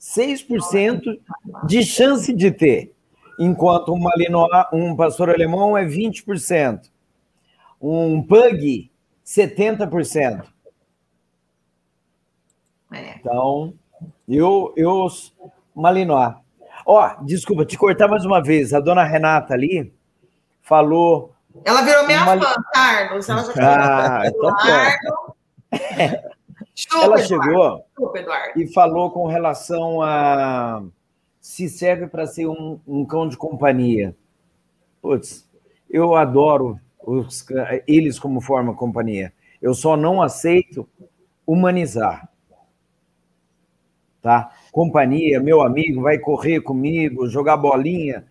6% 0.00 1.20
de 1.66 1.82
chance 1.82 2.32
de 2.32 2.50
ter, 2.50 2.94
enquanto 3.38 3.92
um 3.92 3.98
malinois, 3.98 4.50
um 4.72 4.96
pastor 4.96 5.28
alemão 5.28 5.76
é 5.76 5.84
20%. 5.84 6.90
Um 7.80 8.22
pug, 8.22 8.90
70%. 9.24 10.44
É. 12.92 13.16
Então, 13.18 13.74
eu, 14.28 14.72
eu 14.76 15.06
malinois. 15.74 16.34
Ó, 16.86 17.06
oh, 17.06 17.24
desculpa, 17.24 17.64
te 17.64 17.76
cortar 17.76 18.08
mais 18.08 18.24
uma 18.24 18.42
vez. 18.42 18.72
A 18.72 18.80
dona 18.80 19.04
Renata 19.04 19.54
ali 19.54 19.92
falou. 20.62 21.34
Ela 21.64 21.82
virou 21.82 22.06
minha 22.06 22.22
uma... 22.22 22.40
fã, 22.40 22.54
Carlos. 22.72 23.28
Ela 23.28 23.44
já 23.44 23.52
ah, 23.58 24.26
então 24.26 24.50
Eduardo. 24.50 26.30
Ela 27.02 27.18
chegou 27.18 27.84
e 28.56 28.66
falou 28.72 29.10
com 29.10 29.26
relação 29.26 30.00
a 30.00 30.82
se 31.40 31.68
serve 31.68 32.06
para 32.06 32.26
ser 32.26 32.46
um, 32.46 32.80
um, 32.86 33.04
cão 33.04 33.28
de 33.28 33.36
companhia. 33.36 34.16
Putz, 35.02 35.48
eu 35.88 36.14
adoro 36.14 36.78
os, 37.02 37.44
eles 37.86 38.18
como 38.18 38.40
forma 38.40 38.74
companhia. 38.74 39.32
Eu 39.60 39.74
só 39.74 39.96
não 39.96 40.22
aceito 40.22 40.88
humanizar. 41.46 42.29
Tá? 44.22 44.50
Companhia, 44.70 45.40
meu 45.40 45.62
amigo, 45.62 46.02
vai 46.02 46.18
correr 46.18 46.60
comigo, 46.60 47.28
jogar 47.28 47.56
bolinha, 47.56 48.26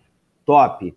top. 0.45 0.95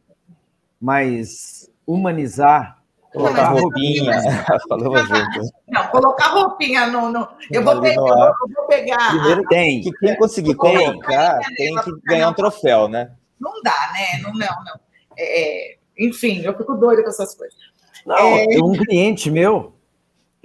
Mas 0.80 1.70
humanizar 1.86 2.82
Colocar 3.12 3.50
roupinha. 3.50 4.12
Falou 4.68 4.96
junto. 4.96 5.52
Não, 5.68 5.86
colocar 5.88 6.28
roupinha 6.28 6.86
no. 6.86 7.10
no... 7.10 7.28
Eu, 7.50 7.62
vou 7.62 7.80
pegar, 7.80 8.00
eu 8.00 8.48
vou 8.54 8.66
pegar. 8.66 9.10
Primeiro 9.10 9.44
tem. 9.48 9.82
Que 9.82 9.92
quem 9.92 10.16
conseguir 10.16 10.54
colocar 10.54 11.38
tem 11.56 11.74
que 11.74 11.90
ganhar 12.04 12.30
um 12.30 12.34
troféu, 12.34 12.88
né? 12.88 13.12
Não 13.38 13.52
dá, 13.62 13.92
né? 13.92 14.22
Não, 14.22 14.32
não, 14.32 14.64
não. 14.64 14.80
É, 15.18 15.76
enfim, 15.98 16.40
eu 16.40 16.56
fico 16.56 16.74
doido 16.74 17.02
com 17.02 17.10
essas 17.10 17.34
coisas. 17.34 17.58
Não, 18.06 18.16
é... 18.16 18.46
um 18.62 18.72
cliente 18.72 19.30
meu 19.30 19.74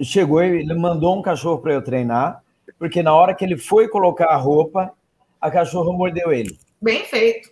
chegou 0.00 0.42
e 0.42 0.60
ele 0.60 0.74
mandou 0.74 1.18
um 1.18 1.22
cachorro 1.22 1.58
para 1.58 1.72
eu 1.72 1.82
treinar, 1.82 2.42
porque 2.78 3.02
na 3.02 3.14
hora 3.14 3.34
que 3.34 3.44
ele 3.44 3.56
foi 3.56 3.88
colocar 3.88 4.26
a 4.26 4.36
roupa, 4.36 4.92
a 5.40 5.50
cachorra 5.50 5.92
mordeu 5.92 6.32
ele. 6.32 6.58
Bem 6.80 7.04
feito. 7.04 7.50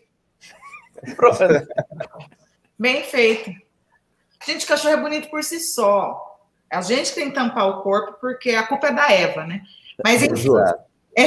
Bem 2.78 3.02
feito. 3.02 3.50
Gente, 4.46 4.66
cachorro 4.66 4.94
é 4.94 5.00
bonito 5.00 5.30
por 5.30 5.42
si 5.42 5.60
só. 5.60 6.22
A 6.70 6.80
gente 6.80 7.14
tem 7.14 7.28
que 7.28 7.34
tampar 7.34 7.68
o 7.68 7.82
corpo 7.82 8.18
porque 8.20 8.50
a 8.50 8.66
culpa 8.66 8.88
é 8.88 8.92
da 8.92 9.10
Eva, 9.10 9.46
né? 9.46 9.62
Mas 10.04 10.22
enfim. 10.22 10.50
É, 11.16 11.24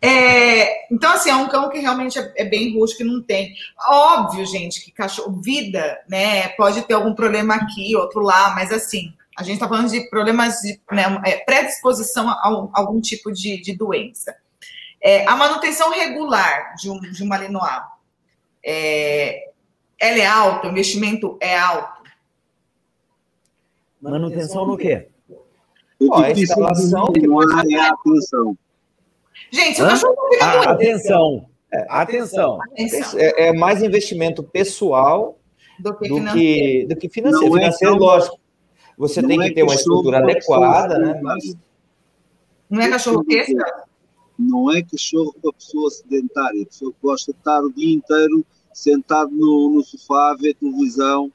é, 0.06 0.92
então, 0.92 1.12
assim, 1.12 1.30
é 1.30 1.34
um 1.34 1.48
cão 1.48 1.68
que 1.68 1.78
realmente 1.78 2.18
é, 2.18 2.32
é 2.36 2.44
bem 2.44 2.78
rústico 2.78 3.02
e 3.02 3.06
não 3.06 3.22
tem. 3.22 3.54
Óbvio, 3.88 4.46
gente, 4.46 4.84
que 4.84 4.92
cachorro, 4.92 5.40
vida, 5.42 6.00
né? 6.08 6.48
Pode 6.50 6.82
ter 6.82 6.94
algum 6.94 7.14
problema 7.14 7.54
aqui, 7.54 7.96
outro 7.96 8.20
lá, 8.20 8.54
mas 8.54 8.70
assim, 8.70 9.12
a 9.36 9.42
gente 9.42 9.54
está 9.54 9.68
falando 9.68 9.90
de 9.90 10.08
problemas 10.08 10.60
de 10.60 10.80
né, 10.90 11.04
é, 11.24 11.36
predisposição 11.44 12.28
a, 12.28 12.32
a, 12.32 12.68
algum 12.74 13.00
tipo 13.00 13.32
de, 13.32 13.60
de 13.60 13.76
doença. 13.76 14.34
É, 15.02 15.26
a 15.26 15.36
manutenção 15.36 15.90
regular 15.90 16.74
de 16.76 16.90
um, 16.90 17.00
de 17.00 17.22
um 17.22 17.26
malinois 17.26 17.82
é, 18.64 19.50
ela 20.00 20.18
é 20.18 20.26
alta, 20.26 20.68
o 20.68 20.70
investimento 20.70 21.36
é 21.40 21.58
alto. 21.58 22.02
Manutenção 24.00 24.66
no 24.66 24.76
quê? 24.76 25.08
Ó, 26.10 26.22
a 26.22 26.30
instalação 26.30 27.12
que 27.12 27.20
é 27.20 27.80
a 27.80 27.88
atenção. 27.88 28.58
Gente, 29.50 29.82
o 29.82 29.86
cachorro 29.86 30.14
não 30.16 30.30
fica 30.30 30.44
ah, 30.44 30.70
Atenção. 30.72 31.48
É, 31.72 31.86
atenção. 31.88 32.58
atenção. 32.62 33.18
É, 33.18 33.48
é, 33.48 33.52
mais 33.52 33.82
investimento 33.82 34.42
pessoal 34.42 35.38
do 35.78 35.96
que, 35.96 36.08
do 36.08 36.32
que, 36.32 36.86
do 36.88 36.96
que 36.96 37.08
financeiro. 37.08 37.50
Não 37.50 37.56
é 37.56 37.60
financeiro, 37.60 37.94
é 37.94 37.98
lógico. 37.98 38.38
Você 38.96 39.22
tem 39.22 39.38
que 39.38 39.46
é 39.46 39.54
ter 39.54 39.62
uma 39.62 39.74
estrutura 39.74 40.18
adequada, 40.18 40.98
né? 40.98 41.20
Mas... 41.22 41.56
Não 42.70 42.80
é 42.80 42.88
cachorro 42.88 43.24
que 43.24 43.44
Não 44.38 44.72
é 44.72 44.82
cachorro 44.82 45.34
para 45.40 45.52
pessoa 45.52 45.90
sedentária, 45.90 46.62
a 46.62 46.66
pessoa 46.66 46.92
que 46.92 46.98
gosta 47.02 47.32
de 47.32 47.38
estar 47.38 47.60
o 47.60 47.72
dia 47.72 47.94
inteiro 47.94 48.44
sentado 48.72 49.30
no, 49.30 49.70
no 49.70 49.84
sofá 49.84 50.32
a 50.32 50.36
ver 50.36 50.54
televisão 50.54 51.32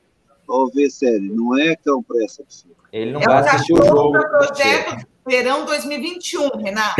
ou 0.48 0.69
ver 0.72 0.90
série. 0.90 1.30
Não 1.30 1.57
é 1.57 1.76
cão 1.76 2.03
para 2.03 2.23
essa 2.23 2.44
pessoa. 2.44 2.76
Ele 2.91 3.11
não 3.11 3.22
é 3.22 3.26
vai 3.26 3.38
assistir 3.40 3.73
o 3.73 3.86
jogo. 3.86 4.18
projeto 4.30 5.07
Verão 5.27 5.65
2021, 5.65 6.49
Renato. 6.57 6.95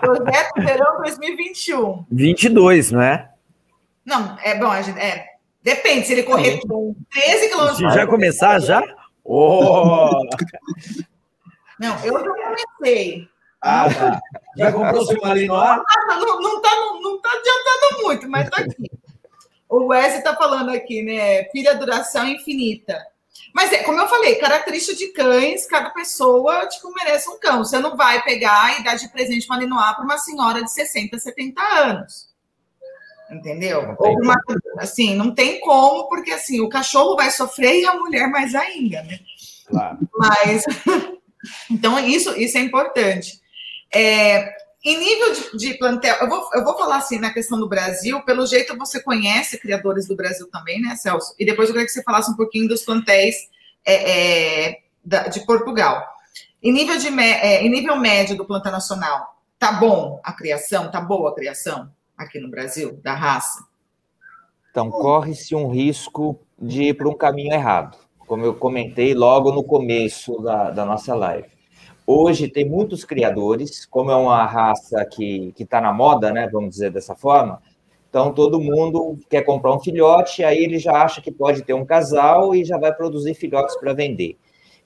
projeto 0.00 0.52
Verão 0.58 0.98
2021. 0.98 2.04
22, 2.10 2.90
não 2.90 3.00
é? 3.00 3.30
Não, 4.04 4.36
é 4.42 4.58
bom, 4.58 4.72
é, 4.74 5.24
depende, 5.62 6.06
se 6.06 6.12
ele 6.14 6.24
correr 6.24 6.60
com 6.66 6.96
13 7.12 7.48
quilômetros. 7.48 7.78
Se 7.78 7.90
já 7.90 8.06
começar, 8.06 8.58
já? 8.60 8.82
Oh! 9.24 10.26
Não, 11.78 12.04
eu 12.04 12.12
já 12.12 12.34
comecei. 12.34 13.28
Ah, 13.62 13.86
tá. 13.92 14.20
Já 14.56 14.72
comprou 14.72 15.04
seu 15.04 15.20
Malinois? 15.20 15.82
Não, 16.08 16.40
não, 16.40 16.60
tá, 16.62 16.70
não, 16.76 17.02
não 17.02 17.20
tá 17.20 17.30
adiantando 17.30 18.02
muito, 18.02 18.28
mas 18.28 18.48
tá 18.48 18.62
aqui. 18.62 18.90
O 19.68 19.86
Wesley 19.86 20.22
tá 20.22 20.34
falando 20.34 20.70
aqui, 20.70 21.02
né? 21.02 21.44
Filha 21.50 21.74
duração 21.74 22.26
infinita. 22.26 22.98
Mas, 23.54 23.72
é, 23.72 23.82
como 23.82 24.00
eu 24.00 24.08
falei, 24.08 24.36
característica 24.36 24.96
de 24.96 25.08
cães, 25.08 25.66
cada 25.66 25.90
pessoa, 25.90 26.66
tipo, 26.66 26.92
merece 26.92 27.28
um 27.28 27.38
cão. 27.38 27.58
Você 27.64 27.78
não 27.78 27.96
vai 27.96 28.22
pegar 28.22 28.78
e 28.78 28.84
dar 28.84 28.96
de 28.96 29.08
presente 29.08 29.48
Malinois 29.48 29.94
para 29.94 30.04
uma 30.04 30.18
senhora 30.18 30.62
de 30.62 30.72
60, 30.72 31.18
70 31.18 31.62
anos. 31.62 32.29
Entendeu? 33.30 33.94
Ou 33.98 34.20
uma, 34.20 34.34
assim, 34.78 35.14
não 35.14 35.32
tem 35.32 35.60
como, 35.60 36.08
porque 36.08 36.32
assim, 36.32 36.60
o 36.60 36.68
cachorro 36.68 37.14
vai 37.14 37.30
sofrer 37.30 37.80
e 37.80 37.86
a 37.86 37.94
mulher 37.94 38.28
mais 38.28 38.54
ainda, 38.56 39.02
né? 39.04 39.20
Claro. 39.66 39.98
Mas, 40.16 40.64
então, 41.70 41.96
isso, 42.00 42.36
isso 42.36 42.58
é 42.58 42.60
importante. 42.60 43.40
É, 43.94 44.52
em 44.84 44.98
nível 44.98 45.32
de, 45.32 45.58
de, 45.58 45.74
plantel, 45.78 46.16
eu 46.20 46.28
vou, 46.28 46.50
eu 46.54 46.64
vou 46.64 46.76
falar 46.76 46.96
assim 46.96 47.20
na 47.20 47.32
questão 47.32 47.58
do 47.60 47.68
Brasil, 47.68 48.20
pelo 48.22 48.44
jeito 48.46 48.76
você 48.76 49.00
conhece 49.00 49.58
criadores 49.58 50.08
do 50.08 50.16
Brasil 50.16 50.48
também, 50.50 50.80
né, 50.80 50.96
Celso? 50.96 51.32
E 51.38 51.46
depois 51.46 51.68
eu 51.68 51.74
queria 51.74 51.86
que 51.86 51.92
você 51.92 52.02
falasse 52.02 52.32
um 52.32 52.36
pouquinho 52.36 52.66
dos 52.66 52.82
plantéis 52.82 53.36
é, 53.84 54.64
é, 54.70 54.78
da, 55.04 55.28
de 55.28 55.46
Portugal. 55.46 56.04
Em 56.60 56.72
nível, 56.72 56.98
de, 56.98 57.08
é, 57.20 57.62
em 57.62 57.70
nível 57.70 57.96
médio 57.96 58.36
do 58.36 58.44
plantão 58.44 58.72
nacional, 58.72 59.40
tá 59.56 59.70
bom 59.70 60.20
a 60.24 60.32
criação? 60.32 60.90
Tá 60.90 61.00
boa 61.00 61.30
a 61.30 61.34
criação 61.34 61.90
aqui 62.22 62.38
no 62.38 62.50
Brasil, 62.50 62.98
da 63.02 63.14
raça? 63.14 63.64
Então, 64.70 64.90
corre-se 64.90 65.54
um 65.54 65.68
risco 65.68 66.40
de 66.58 66.84
ir 66.84 66.94
para 66.94 67.08
um 67.08 67.16
caminho 67.16 67.52
errado, 67.52 67.98
como 68.18 68.44
eu 68.44 68.54
comentei 68.54 69.14
logo 69.14 69.50
no 69.50 69.64
começo 69.64 70.40
da, 70.40 70.70
da 70.70 70.84
nossa 70.84 71.14
live 71.14 71.60
Hoje 72.12 72.48
tem 72.48 72.68
muitos 72.68 73.04
criadores, 73.04 73.86
como 73.86 74.10
é 74.10 74.16
uma 74.16 74.44
raça 74.44 75.04
que 75.04 75.54
está 75.56 75.80
na 75.80 75.92
moda, 75.92 76.32
né? 76.32 76.48
Vamos 76.52 76.70
dizer 76.70 76.90
dessa 76.90 77.14
forma. 77.14 77.62
Então 78.08 78.32
todo 78.32 78.60
mundo 78.60 79.16
quer 79.28 79.42
comprar 79.42 79.72
um 79.72 79.78
filhote, 79.78 80.42
aí 80.42 80.58
ele 80.58 80.80
já 80.80 81.04
acha 81.04 81.20
que 81.20 81.30
pode 81.30 81.62
ter 81.62 81.72
um 81.72 81.84
casal 81.84 82.52
e 82.52 82.64
já 82.64 82.76
vai 82.76 82.92
produzir 82.92 83.34
filhotes 83.34 83.76
para 83.78 83.92
vender. 83.92 84.36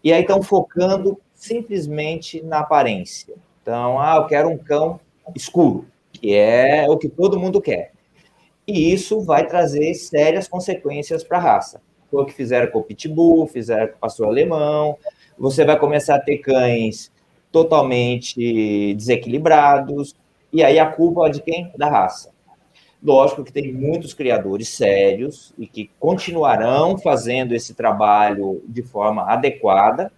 E 0.05 0.13
aí 0.13 0.21
estão 0.21 0.43
focando 0.43 1.19
simplesmente 1.35 2.43
na 2.43 2.59
aparência. 2.59 3.35
Então, 3.63 3.99
ah, 3.99 4.17
eu 4.17 4.27
quero 4.27 4.51
um 4.51 4.59
cão 4.59 5.01
escuro, 5.35 5.87
que 6.25 6.35
é 6.35 6.87
o 6.89 6.97
que 6.97 7.07
todo 7.07 7.39
mundo 7.39 7.61
quer. 7.61 7.93
E 8.67 8.91
isso 8.95 9.21
vai 9.21 9.47
trazer 9.47 9.93
sérias 9.93 10.49
consequências 10.49 11.23
para 11.23 11.37
a 11.37 11.41
raça. 11.43 11.83
Foi 12.11 12.23
o 12.23 12.25
que 12.25 12.33
fizeram 12.33 12.73
com 12.73 12.79
o 12.79 12.83
Pitbull, 12.83 13.47
fizeram 13.47 13.89
com 13.89 13.97
o 13.97 13.99
pastor 13.99 14.29
alemão. 14.29 14.97
Você 15.39 15.67
vai 15.67 15.79
começar 15.79 16.15
a 16.15 16.19
ter 16.21 16.39
cães 16.39 17.13
totalmente 17.53 18.95
desequilibrados, 18.95 20.15
e 20.51 20.65
aí 20.65 20.79
a 20.79 20.87
culpa 20.87 21.27
é 21.27 21.31
de 21.31 21.43
quem? 21.43 21.71
Da 21.77 21.91
raça. 21.91 22.33
Lógico 23.03 23.45
que 23.45 23.53
tem 23.53 23.71
muitos 23.71 24.15
criadores 24.15 24.71
sérios 24.71 25.53
e 25.59 25.67
que 25.67 25.91
continuarão 26.01 26.97
fazendo 26.97 27.55
esse 27.55 27.75
trabalho 27.75 28.63
de 28.67 28.83
forma 28.83 29.31
adequada, 29.31 30.11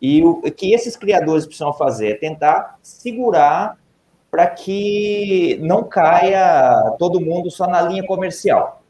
e 0.00 0.22
o 0.22 0.42
que 0.42 0.72
esses 0.72 0.96
criadores 0.96 1.44
precisam 1.44 1.72
fazer 1.72 2.12
é 2.12 2.14
tentar 2.14 2.78
segurar 2.84 3.79
para 4.30 4.46
que 4.46 5.58
não 5.60 5.82
caia 5.82 6.94
todo 6.98 7.20
mundo 7.20 7.50
só 7.50 7.66
na 7.66 7.82
linha 7.82 8.06
comercial. 8.06 8.80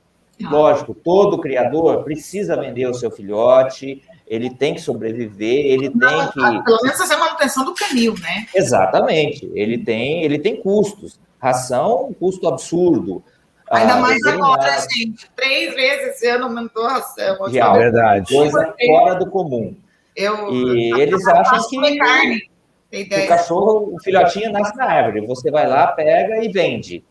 Lógico, 0.40 0.94
todo 0.94 1.40
criador 1.40 2.02
precisa 2.02 2.56
vender 2.56 2.86
o 2.86 2.94
seu 2.94 3.10
filhote, 3.10 4.02
ele 4.26 4.48
tem 4.48 4.74
que 4.74 4.80
sobreviver, 4.80 5.66
ele 5.66 5.90
não, 5.94 6.30
tem 6.30 6.58
que. 6.58 6.64
Pelo 6.64 6.78
menos 6.82 6.96
fazer 6.96 7.14
a 7.14 7.18
manutenção 7.18 7.64
do 7.64 7.74
canil, 7.74 8.14
né? 8.14 8.46
Exatamente. 8.54 9.50
Ele 9.54 9.76
tem, 9.76 10.22
ele 10.22 10.38
tem 10.38 10.56
custos. 10.62 11.18
Ração, 11.38 12.08
um 12.08 12.14
custo 12.14 12.46
absurdo. 12.48 13.22
Ainda 13.70 13.94
ah, 13.94 14.00
mais 14.00 14.24
agora, 14.26 14.86
gente. 14.92 15.30
Três 15.36 15.74
vezes 15.74 16.16
esse 16.16 16.26
ano 16.28 16.44
aumentou 16.44 16.84
a 16.86 16.94
ração. 16.94 17.46
Real, 17.46 17.74
verdade. 17.74 18.34
Coisa 18.34 18.74
fora 18.86 19.14
do 19.14 19.30
comum. 19.30 19.74
Eu, 20.16 20.52
e 20.52 21.00
eles 21.00 21.26
acham 21.26 21.68
que. 21.68 21.96
Carne. 21.98 22.49
O 22.92 23.28
cachorro, 23.28 23.94
o 23.94 24.02
filhotinho 24.02 24.50
nasce 24.50 24.76
na 24.76 24.84
árvore. 24.84 25.26
Você 25.26 25.50
vai 25.50 25.66
lá, 25.66 25.88
pega 25.88 26.44
e 26.44 26.48
vende. 26.48 27.04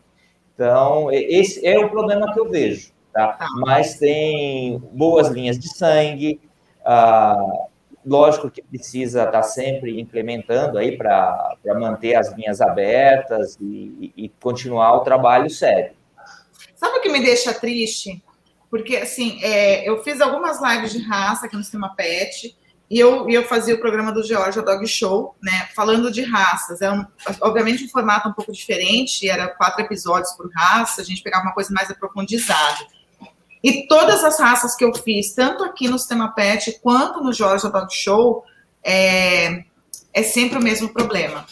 Então, 0.54 1.10
esse 1.10 1.66
é 1.66 1.78
o 1.78 1.88
problema 1.88 2.32
que 2.32 2.38
eu 2.38 2.48
vejo. 2.48 2.92
Tá? 3.12 3.28
tá. 3.32 3.48
Mas 3.56 3.96
tem 3.96 4.78
boas 4.92 5.28
linhas 5.28 5.58
de 5.58 5.68
sangue, 5.74 6.40
ah, 6.84 7.66
lógico 8.04 8.50
que 8.50 8.62
precisa 8.62 9.24
estar 9.24 9.42
sempre 9.42 10.00
implementando 10.00 10.78
aí 10.78 10.96
para 10.96 11.56
manter 11.78 12.14
as 12.14 12.32
linhas 12.34 12.60
abertas 12.60 13.56
e, 13.60 14.12
e, 14.16 14.28
continuar 14.40 14.96
o 14.96 15.00
trabalho 15.00 15.50
sério. 15.50 15.94
Sabe 16.74 16.98
o 16.98 17.00
que 17.00 17.08
me 17.08 17.20
deixa 17.20 17.52
triste? 17.52 18.22
Porque, 18.70 18.96
assim, 18.96 19.42
é, 19.42 19.88
eu 19.88 20.02
fiz 20.02 20.20
algumas 20.20 20.60
lives 20.62 20.92
de 20.92 21.02
raça 21.02 21.46
aqui 21.46 21.56
no 21.56 21.62
Sistema 21.62 21.94
Pet 21.94 22.56
e 22.90 22.98
eu, 22.98 23.30
eu 23.30 23.44
fazia 23.44 23.76
o 23.76 23.78
programa 23.78 24.10
do 24.10 24.20
Georgia 24.24 24.62
Dog 24.62 24.84
Show, 24.88 25.36
né, 25.40 25.68
falando 25.76 26.10
de 26.10 26.22
raças. 26.22 26.82
É 26.82 26.90
um, 26.90 27.06
obviamente 27.40 27.84
um 27.84 27.88
formato 27.88 28.28
um 28.28 28.32
pouco 28.32 28.50
diferente, 28.50 29.28
era 29.28 29.46
quatro 29.46 29.82
episódios 29.84 30.32
por 30.32 30.50
raça, 30.52 31.00
a 31.00 31.04
gente 31.04 31.22
pegava 31.22 31.44
uma 31.44 31.54
coisa 31.54 31.72
mais 31.72 31.88
aprofundizada. 31.88 32.84
E 33.62 33.86
todas 33.86 34.24
as 34.24 34.40
raças 34.40 34.74
que 34.74 34.84
eu 34.84 34.92
fiz, 34.92 35.32
tanto 35.34 35.62
aqui 35.62 35.86
no 35.86 35.98
Sistema 35.98 36.34
Pet 36.34 36.80
quanto 36.82 37.22
no 37.22 37.32
Jorge 37.32 37.70
Dog 37.70 37.94
Show, 37.94 38.42
é, 38.82 39.62
é 40.12 40.22
sempre 40.24 40.58
o 40.58 40.62
mesmo 40.62 40.88
problema. 40.88 41.46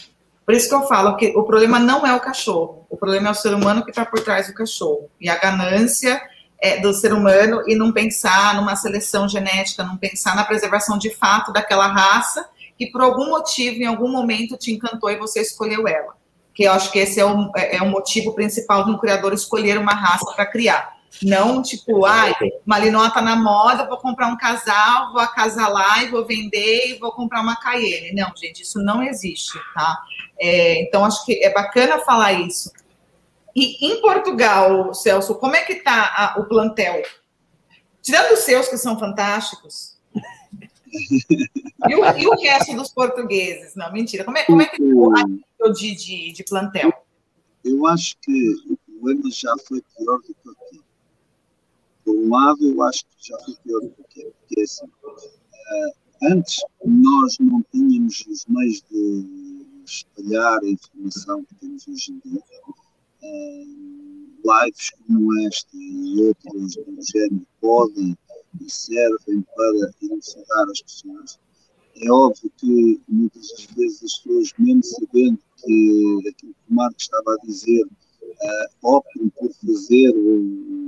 Por 0.45 0.55
isso 0.55 0.69
que 0.69 0.75
eu 0.75 0.89
falo 0.89 1.17
que 1.17 1.35
o 1.37 1.45
problema 1.45 1.79
não 1.79 2.05
é 2.05 2.17
o 2.17 2.21
cachorro, 2.21 2.85
o 2.91 2.97
problema 2.97 3.29
é 3.29 3.31
o 3.31 3.35
ser 3.35 3.55
humano 3.55 3.85
que 3.85 3.91
está 3.91 4.05
por 4.05 4.19
trás 4.21 4.49
do 4.49 4.55
cachorro. 4.55 5.09
E 5.21 5.29
a 5.29 5.37
ganância 5.37 6.21
é, 6.61 6.81
do 6.81 6.93
ser 6.93 7.13
humano 7.13 7.63
e 7.67 7.75
não 7.75 7.93
pensar 7.93 8.55
numa 8.57 8.77
seleção 8.77 9.29
genética, 9.29 9.85
não 9.85 9.97
pensar 9.97 10.35
na 10.35 10.45
preservação 10.45 10.99
de 10.99 11.11
fato 11.15 11.53
daquela 11.53 11.87
raça 11.87 12.49
que 12.77 12.87
por 12.87 13.01
algum 13.01 13.31
motivo, 13.31 13.83
em 13.83 13.87
algum 13.87 14.09
momento, 14.09 14.57
te 14.57 14.73
encantou 14.73 15.11
e 15.11 15.17
você 15.17 15.41
escolheu 15.41 15.89
ela. 15.89 16.15
Que 16.55 16.65
eu 16.65 16.73
acho 16.73 16.93
que 16.93 16.99
esse 17.01 17.19
é 17.19 17.25
o, 17.25 17.51
é, 17.57 17.77
é 17.77 17.83
o 17.83 17.89
motivo 17.89 18.35
principal 18.35 18.85
de 18.85 18.93
um 18.93 18.99
criador 18.99 19.33
escolher 19.33 19.79
uma 19.79 19.93
raça 19.93 20.33
para 20.35 20.47
criar 20.47 20.99
não, 21.23 21.63
tipo, 21.63 22.05
ai, 22.05 22.33
Malinois 22.65 23.13
tá 23.13 23.21
na 23.21 23.35
moda, 23.35 23.87
vou 23.87 23.97
comprar 23.97 24.29
um 24.29 24.37
casal, 24.37 25.13
vou 25.13 25.21
acasalar 25.21 26.05
e 26.05 26.11
vou 26.11 26.25
vender 26.25 26.91
e 26.91 26.99
vou 26.99 27.11
comprar 27.11 27.41
uma 27.41 27.57
Cayenne. 27.57 28.15
Não, 28.15 28.31
gente, 28.37 28.63
isso 28.63 28.79
não 28.81 29.03
existe, 29.03 29.59
tá? 29.75 29.99
É, 30.39 30.83
então, 30.83 31.05
acho 31.05 31.25
que 31.25 31.43
é 31.43 31.53
bacana 31.53 31.99
falar 31.99 32.33
isso. 32.35 32.71
E 33.59 33.85
em 33.85 34.01
Portugal, 34.01 34.95
Celso, 34.95 35.35
como 35.35 35.57
é 35.57 35.63
que 35.63 35.83
tá 35.83 36.15
a, 36.17 36.41
o 36.41 36.45
plantel? 36.45 37.03
Tirando 38.01 38.35
os 38.35 38.39
seus, 38.41 38.69
que 38.69 38.79
são 38.79 38.97
fantásticos, 38.97 39.99
e, 41.89 41.95
o, 41.97 42.05
e, 42.17 42.27
o, 42.29 42.41
resto 42.41 42.77
dos 42.77 42.93
portugueses? 42.93 43.75
Não, 43.75 43.93
mentira. 43.93 44.23
Como 44.23 44.39
é, 44.39 44.45
como 44.45 44.63
é 44.63 44.67
que 44.67 44.79
tá 44.79 45.67
o 45.67 45.73
de, 45.73 45.93
de, 45.93 46.33
de 46.33 46.45
plantel? 46.45 46.93
Eu 47.65 47.85
acho 47.89 48.17
que 48.23 48.55
o 48.71 48.77
problema 48.87 49.29
já 49.29 49.53
foi 49.67 49.83
pior 49.97 50.19
do 50.19 50.23
que 50.23 50.51
aqui 50.51 50.81
por 52.05 52.17
um 52.17 52.31
lado, 52.31 52.65
eu 52.65 52.81
acho 52.85 53.05
que 53.07 53.29
já 53.29 53.39
foi 53.41 53.57
pior 53.65 53.81
do 53.81 53.91
que 54.09 54.23
porque 54.23 54.61
assim, 54.63 54.87
uh, 54.87 56.31
antes 56.31 56.63
nós 56.85 57.37
não 57.41 57.61
tínhamos 57.73 58.25
os 58.29 58.47
meios 58.47 58.83
de 58.89 59.67
espalhar 59.85 60.61
a 60.63 60.69
informação 60.69 61.45
que 61.45 61.55
temos 61.57 61.89
hoje 61.89 62.13
em 62.13 62.21
dia. 62.31 62.43
Lives 64.45 64.91
como 65.07 65.41
esta 65.47 65.77
e 65.77 66.23
outras 66.23 66.75
do 66.77 67.03
género 67.03 67.47
podem 67.61 68.17
e 68.61 68.71
servem 68.71 69.43
para 69.55 69.93
elucidar 70.03 70.71
as 70.71 70.83
pessoas. 70.83 71.39
É 71.97 72.11
óbvio 72.11 72.51
que 72.57 73.01
muitas 73.09 73.49
das 73.51 73.67
vezes 73.77 74.03
as 74.05 74.19
pessoas, 74.19 74.53
mesmo 74.59 74.85
sabendo 74.85 75.39
que 75.57 76.29
aquilo 76.29 76.55
que 76.55 76.71
o 76.71 76.75
Marco 76.75 76.97
estava 76.99 77.35
a 77.35 77.47
dizer, 77.47 77.85
uh, 77.85 78.69
optam 78.83 79.29
por 79.31 79.53
fazer 79.53 80.11
o 80.11 80.79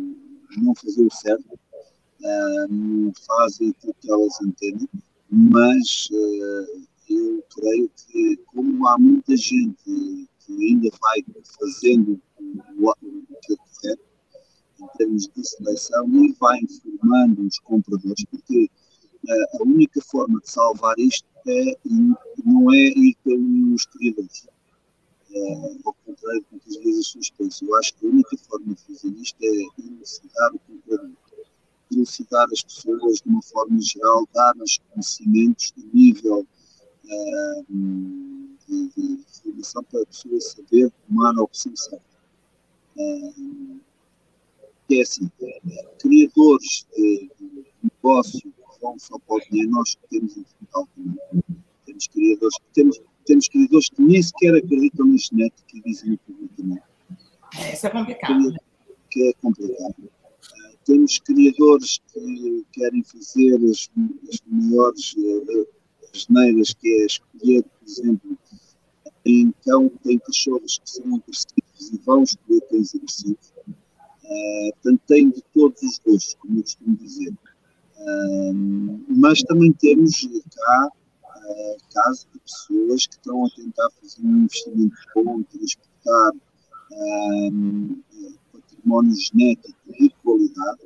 não 0.58 0.74
fazer 0.74 1.06
o 1.06 1.10
certo, 1.10 1.54
uh, 1.54 3.12
fazem 3.26 3.70
aquilo 3.70 3.94
que 4.00 4.10
elas 4.10 4.40
entendem, 4.42 4.88
mas 5.30 6.08
uh, 6.12 6.82
eu 7.08 7.44
creio 7.54 7.90
que, 7.96 8.36
como 8.46 8.86
há 8.88 8.98
muita 8.98 9.36
gente 9.36 9.76
que 9.84 10.68
ainda 10.68 10.88
vai 11.00 11.24
fazendo 11.58 12.20
o, 12.78 12.92
que 13.42 13.52
é 13.52 13.56
correto, 13.56 14.02
em 14.80 14.86
de 15.16 15.49
seleção, 15.49 16.09
e 16.24 16.32
vai 16.41 16.59
informando 16.59 17.47
os 17.47 17.59
compradores, 17.61 18.24
porque 18.31 18.70
uh, 19.28 19.61
a 19.61 19.62
única 19.62 20.01
forma 20.03 20.41
de 20.41 20.51
salvar 20.51 20.99
isto 20.99 21.28
é, 21.47 21.77
não 22.45 22.73
é 22.73 22.77
ir 22.77 23.16
pelos 23.24 23.87
criadores 23.87 24.47
é, 25.32 25.78
ao 25.85 25.95
contrário 26.05 26.45
muitas 26.51 26.77
vezes 26.77 27.31
pensam. 27.31 27.69
Eu 27.69 27.77
acho 27.77 27.95
que 27.95 28.07
a 28.07 28.11
única 28.11 28.37
forma 28.39 28.74
de 28.74 28.82
fazer 28.82 29.16
isto 29.16 29.37
é 29.43 29.82
elucidar 29.87 30.55
o 30.55 30.59
comprador, 30.59 31.11
elucidar 31.93 32.47
as 32.53 32.62
pessoas 32.62 33.20
de 33.20 33.28
uma 33.28 33.43
forma 33.43 33.81
geral, 33.81 34.28
dar-lhes 34.35 34.78
conhecimentos 34.91 35.73
de 35.77 35.87
nível 35.95 36.47
é, 37.09 37.62
de, 37.69 38.89
de, 38.97 39.24
formação 39.43 39.85
para 39.85 40.03
a 40.03 40.07
pessoa 40.07 40.41
saber 40.41 40.93
tomar 41.07 41.37
a 41.37 41.43
opção 41.43 41.74
certa. 41.77 42.11
É 44.98 45.02
assim, 45.02 45.30
é, 45.42 45.60
criadores 45.98 46.86
de, 46.96 47.30
negócio 47.82 48.40
que 48.40 48.80
vão 48.80 48.98
só 48.98 49.18
para 49.18 49.36
o 49.36 49.40
dinheiro, 49.40 49.70
nós 49.70 49.96
temos 50.08 50.36
em 50.36 50.42
Portugal 50.42 50.88
também. 50.94 51.44
Temos 51.86 52.06
criadores 52.08 52.56
que 52.56 52.74
temos 52.74 53.00
temos 53.30 53.48
criadores 53.48 53.88
que 53.90 54.02
nem 54.02 54.22
sequer 54.22 54.56
acreditam 54.56 55.06
na 55.06 55.16
genética 55.16 55.76
e 55.76 55.82
dizem 55.82 56.18
publicamente. 56.26 56.82
É, 57.58 57.74
isso 57.74 57.86
é 57.86 57.90
complicado. 57.90 58.54
Que 59.10 59.28
é 59.28 59.32
complicado. 59.34 60.10
Temos 60.84 61.18
criadores 61.18 62.00
que 62.12 62.66
querem 62.72 63.04
fazer 63.04 63.54
as, 63.70 63.88
as 64.28 64.40
maiores 64.46 65.14
uh, 65.14 65.68
geneiras, 66.12 66.74
que 66.74 66.88
é 66.88 67.06
escolher, 67.06 67.62
por 67.62 67.88
exemplo, 67.88 68.38
tem 69.22 69.54
cão, 69.64 69.88
tem 70.02 70.18
cachorros 70.18 70.78
que 70.78 70.90
são 70.90 71.04
agressivos 71.16 71.92
e 71.92 71.98
vão 72.04 72.22
escolher 72.22 72.60
cães 72.68 72.94
agressivos. 72.94 73.49
Uh, 74.31 74.73
portanto, 74.74 75.01
tem 75.09 75.28
de 75.28 75.43
todos 75.52 75.82
os 75.82 75.98
gostos, 75.98 76.35
como 76.35 76.59
eu 76.59 76.62
costumo 76.62 76.97
dizer. 76.97 77.32
Uh, 77.98 79.05
mas 79.09 79.43
também 79.43 79.73
temos 79.73 80.20
cá 80.55 80.89
uh, 81.24 81.77
casos 81.93 82.28
de 82.32 82.39
pessoas 82.39 83.07
que 83.07 83.15
estão 83.15 83.44
a 83.44 83.51
tentar 83.51 83.90
fazer 84.01 84.23
um 84.23 84.44
investimento 84.44 84.94
bom, 85.16 85.43
transportar 85.43 86.32
um, 86.93 88.01
património 88.52 89.15
genético 89.15 89.78
de 89.98 90.11
qualidade. 90.23 90.81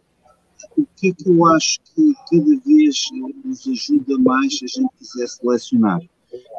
O 0.78 0.86
que 0.96 1.08
é 1.08 1.12
que 1.12 1.28
eu 1.28 1.44
acho 1.46 1.80
que 1.94 2.14
cada 2.30 2.60
vez 2.64 3.08
nos 3.44 3.68
ajuda 3.68 4.18
mais 4.18 4.58
se 4.58 4.64
a 4.64 4.68
gente 4.68 4.90
quiser 4.98 5.28
selecionar? 5.28 6.00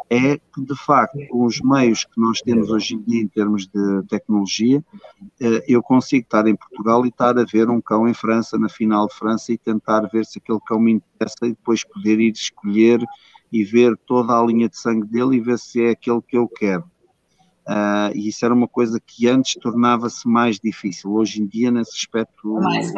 É 0.09 0.37
que, 0.37 0.61
de 0.61 0.75
facto, 0.75 1.17
com 1.29 1.45
os 1.45 1.59
meios 1.61 2.03
que 2.05 2.19
nós 2.19 2.39
temos 2.41 2.69
hoje 2.69 2.95
em 2.95 3.01
dia 3.01 3.21
em 3.21 3.27
termos 3.27 3.67
de 3.67 4.03
tecnologia, 4.07 4.83
eh, 5.41 5.63
eu 5.67 5.81
consigo 5.81 6.23
estar 6.23 6.47
em 6.47 6.55
Portugal 6.55 7.05
e 7.05 7.09
estar 7.09 7.37
a 7.37 7.43
ver 7.43 7.69
um 7.69 7.81
cão 7.81 8.07
em 8.07 8.13
França, 8.13 8.57
na 8.57 8.69
final 8.69 9.07
de 9.07 9.15
França, 9.15 9.51
e 9.51 9.57
tentar 9.57 10.01
ver 10.01 10.25
se 10.25 10.37
aquele 10.37 10.59
cão 10.65 10.79
me 10.79 10.93
interessa 10.93 11.45
e 11.45 11.49
depois 11.49 11.83
poder 11.83 12.19
ir 12.19 12.33
escolher 12.33 13.03
e 13.51 13.63
ver 13.63 13.97
toda 14.05 14.37
a 14.37 14.45
linha 14.45 14.69
de 14.69 14.77
sangue 14.77 15.07
dele 15.07 15.37
e 15.37 15.39
ver 15.39 15.57
se 15.57 15.83
é 15.83 15.89
aquele 15.91 16.21
que 16.21 16.37
eu 16.37 16.47
quero. 16.47 16.83
Uh, 17.67 18.13
e 18.13 18.27
isso 18.27 18.45
era 18.45 18.53
uma 18.53 18.67
coisa 18.67 18.99
que 18.99 19.27
antes 19.27 19.55
tornava-se 19.55 20.27
mais 20.27 20.59
difícil. 20.59 21.11
Hoje 21.11 21.41
em 21.41 21.47
dia, 21.47 21.71
nesse 21.71 21.95
aspecto. 21.95 22.53
Mais. 22.53 22.93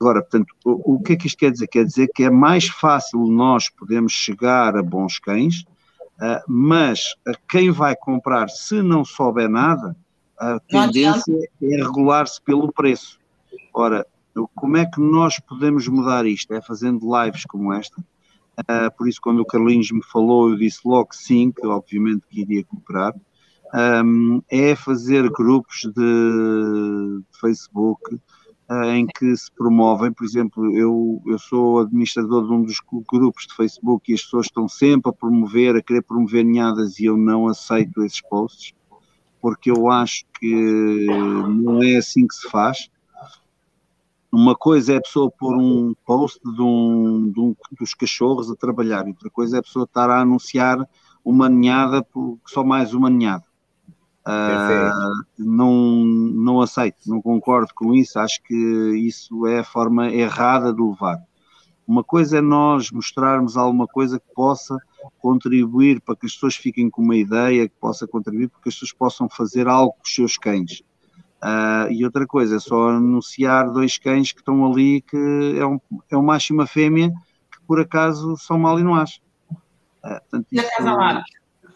Agora, 0.00 0.20
portanto, 0.20 0.54
o, 0.64 0.94
o, 0.94 1.02
que 1.02 1.14
é 1.14 1.16
que 1.16 1.26
isto 1.26 1.38
quer 1.38 1.50
dizer? 1.50 1.66
Quer 1.66 1.84
dizer 1.84 2.08
que 2.14 2.24
é 2.24 2.30
mais 2.30 2.68
fácil 2.68 3.26
nós 3.26 3.68
podermos 3.68 4.12
chegar 4.12 4.76
a 4.76 4.82
bons 4.82 5.18
cães, 5.18 5.62
uh, 6.20 6.42
mas 6.46 7.16
quem 7.48 7.70
vai 7.70 7.96
comprar, 7.96 8.48
se 8.48 8.80
não 8.82 9.04
souber 9.04 9.48
nada, 9.48 9.96
a 10.38 10.60
tendência 10.60 11.34
é 11.62 11.76
regular-se 11.76 12.40
pelo 12.42 12.72
preço. 12.72 13.18
Ora, 13.74 14.06
como 14.54 14.76
é 14.76 14.86
que 14.86 15.00
nós 15.00 15.40
podemos 15.40 15.88
mudar 15.88 16.24
isto? 16.26 16.54
É 16.54 16.60
fazendo 16.60 17.00
lives 17.12 17.44
como 17.44 17.72
esta, 17.72 18.00
Uh, 18.62 18.90
por 18.96 19.08
isso, 19.08 19.20
quando 19.20 19.40
o 19.40 19.46
Carlinhos 19.46 19.92
me 19.92 20.02
falou, 20.02 20.50
eu 20.50 20.56
disse 20.56 20.80
logo 20.84 21.14
sim, 21.14 21.52
que 21.52 21.64
obviamente 21.66 22.26
que 22.28 22.40
iria 22.40 22.64
cooperar. 22.64 23.14
um, 24.04 24.42
é 24.50 24.74
fazer 24.74 25.30
grupos 25.30 25.82
de, 25.82 25.92
de 25.92 27.40
Facebook 27.40 28.18
em 28.70 29.06
que 29.06 29.34
se 29.34 29.50
promovem, 29.52 30.12
por 30.12 30.24
exemplo, 30.24 30.76
eu, 30.76 31.22
eu 31.26 31.38
sou 31.38 31.80
administrador 31.80 32.46
de 32.46 32.52
um 32.52 32.62
dos 32.62 32.76
grupos 33.10 33.46
de 33.46 33.54
Facebook 33.54 34.10
e 34.10 34.14
as 34.14 34.22
pessoas 34.22 34.46
estão 34.46 34.68
sempre 34.68 35.10
a 35.10 35.12
promover, 35.12 35.76
a 35.76 35.82
querer 35.82 36.02
promover 36.02 36.44
ninhadas 36.44 36.98
e 36.98 37.06
eu 37.06 37.16
não 37.16 37.48
aceito 37.48 38.02
esses 38.02 38.20
posts, 38.20 38.74
porque 39.40 39.70
eu 39.70 39.90
acho 39.90 40.24
que 40.38 41.06
não 41.06 41.82
é 41.82 41.96
assim 41.96 42.26
que 42.26 42.34
se 42.34 42.48
faz. 42.50 42.90
Uma 44.30 44.54
coisa 44.54 44.92
é 44.92 44.96
a 44.96 45.00
pessoa 45.00 45.30
pôr 45.30 45.56
um 45.56 45.94
post 46.04 46.38
de 46.44 46.60
um, 46.60 47.32
de 47.32 47.40
um, 47.40 47.56
dos 47.80 47.94
cachorros 47.94 48.50
a 48.50 48.56
trabalhar, 48.56 49.06
outra 49.06 49.30
coisa 49.30 49.56
é 49.56 49.60
a 49.60 49.62
pessoa 49.62 49.86
estar 49.86 50.10
a 50.10 50.20
anunciar 50.20 50.86
uma 51.24 51.48
ninhada, 51.48 52.06
só 52.46 52.62
mais 52.62 52.92
uma 52.92 53.08
ninhada. 53.08 53.44
Uh, 54.28 55.24
não, 55.38 56.04
não 56.04 56.60
aceito, 56.60 56.98
não 57.06 57.22
concordo 57.22 57.72
com 57.74 57.94
isso, 57.94 58.18
acho 58.18 58.42
que 58.42 58.54
isso 58.54 59.46
é 59.46 59.60
a 59.60 59.64
forma 59.64 60.10
errada 60.10 60.70
de 60.70 60.82
levar. 60.82 61.18
Uma 61.86 62.04
coisa 62.04 62.36
é 62.36 62.40
nós 62.42 62.90
mostrarmos 62.90 63.56
alguma 63.56 63.86
coisa 63.86 64.20
que 64.20 64.34
possa 64.34 64.76
contribuir 65.18 66.02
para 66.02 66.14
que 66.14 66.26
as 66.26 66.34
pessoas 66.34 66.56
fiquem 66.56 66.90
com 66.90 67.00
uma 67.00 67.16
ideia, 67.16 67.66
que 67.66 67.74
possa 67.80 68.06
contribuir 68.06 68.48
para 68.48 68.60
que 68.60 68.68
as 68.68 68.74
pessoas 68.74 68.92
possam 68.92 69.30
fazer 69.30 69.66
algo 69.66 69.94
com 69.94 70.02
os 70.04 70.14
seus 70.14 70.36
cães. 70.36 70.82
Uh, 71.42 71.90
e 71.90 72.04
outra 72.04 72.26
coisa 72.26 72.56
é 72.56 72.60
só 72.60 72.90
anunciar 72.90 73.70
dois 73.70 73.96
cães 73.96 74.32
que 74.32 74.40
estão 74.40 74.70
ali, 74.70 75.00
que 75.00 75.56
é 75.58 75.64
um, 75.64 75.80
é 76.10 76.16
um 76.18 76.22
macho 76.22 76.52
e 76.52 76.54
uma 76.54 76.66
fêmea, 76.66 77.10
que 77.50 77.62
por 77.66 77.80
acaso 77.80 78.36
são 78.36 78.58
malinóis. 78.58 79.22
Uh, 80.04 80.20
portanto, 80.20 80.46
e 80.52 80.60
acasalar. 80.60 81.24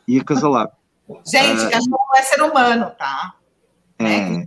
E 0.06 0.20
acasalar. 0.20 0.81
Gente, 1.24 1.64
uh, 1.64 1.70
cachorro 1.70 2.06
não 2.08 2.16
é 2.16 2.22
ser 2.22 2.42
humano, 2.42 2.90
tá? 2.98 3.34
É. 3.98 4.46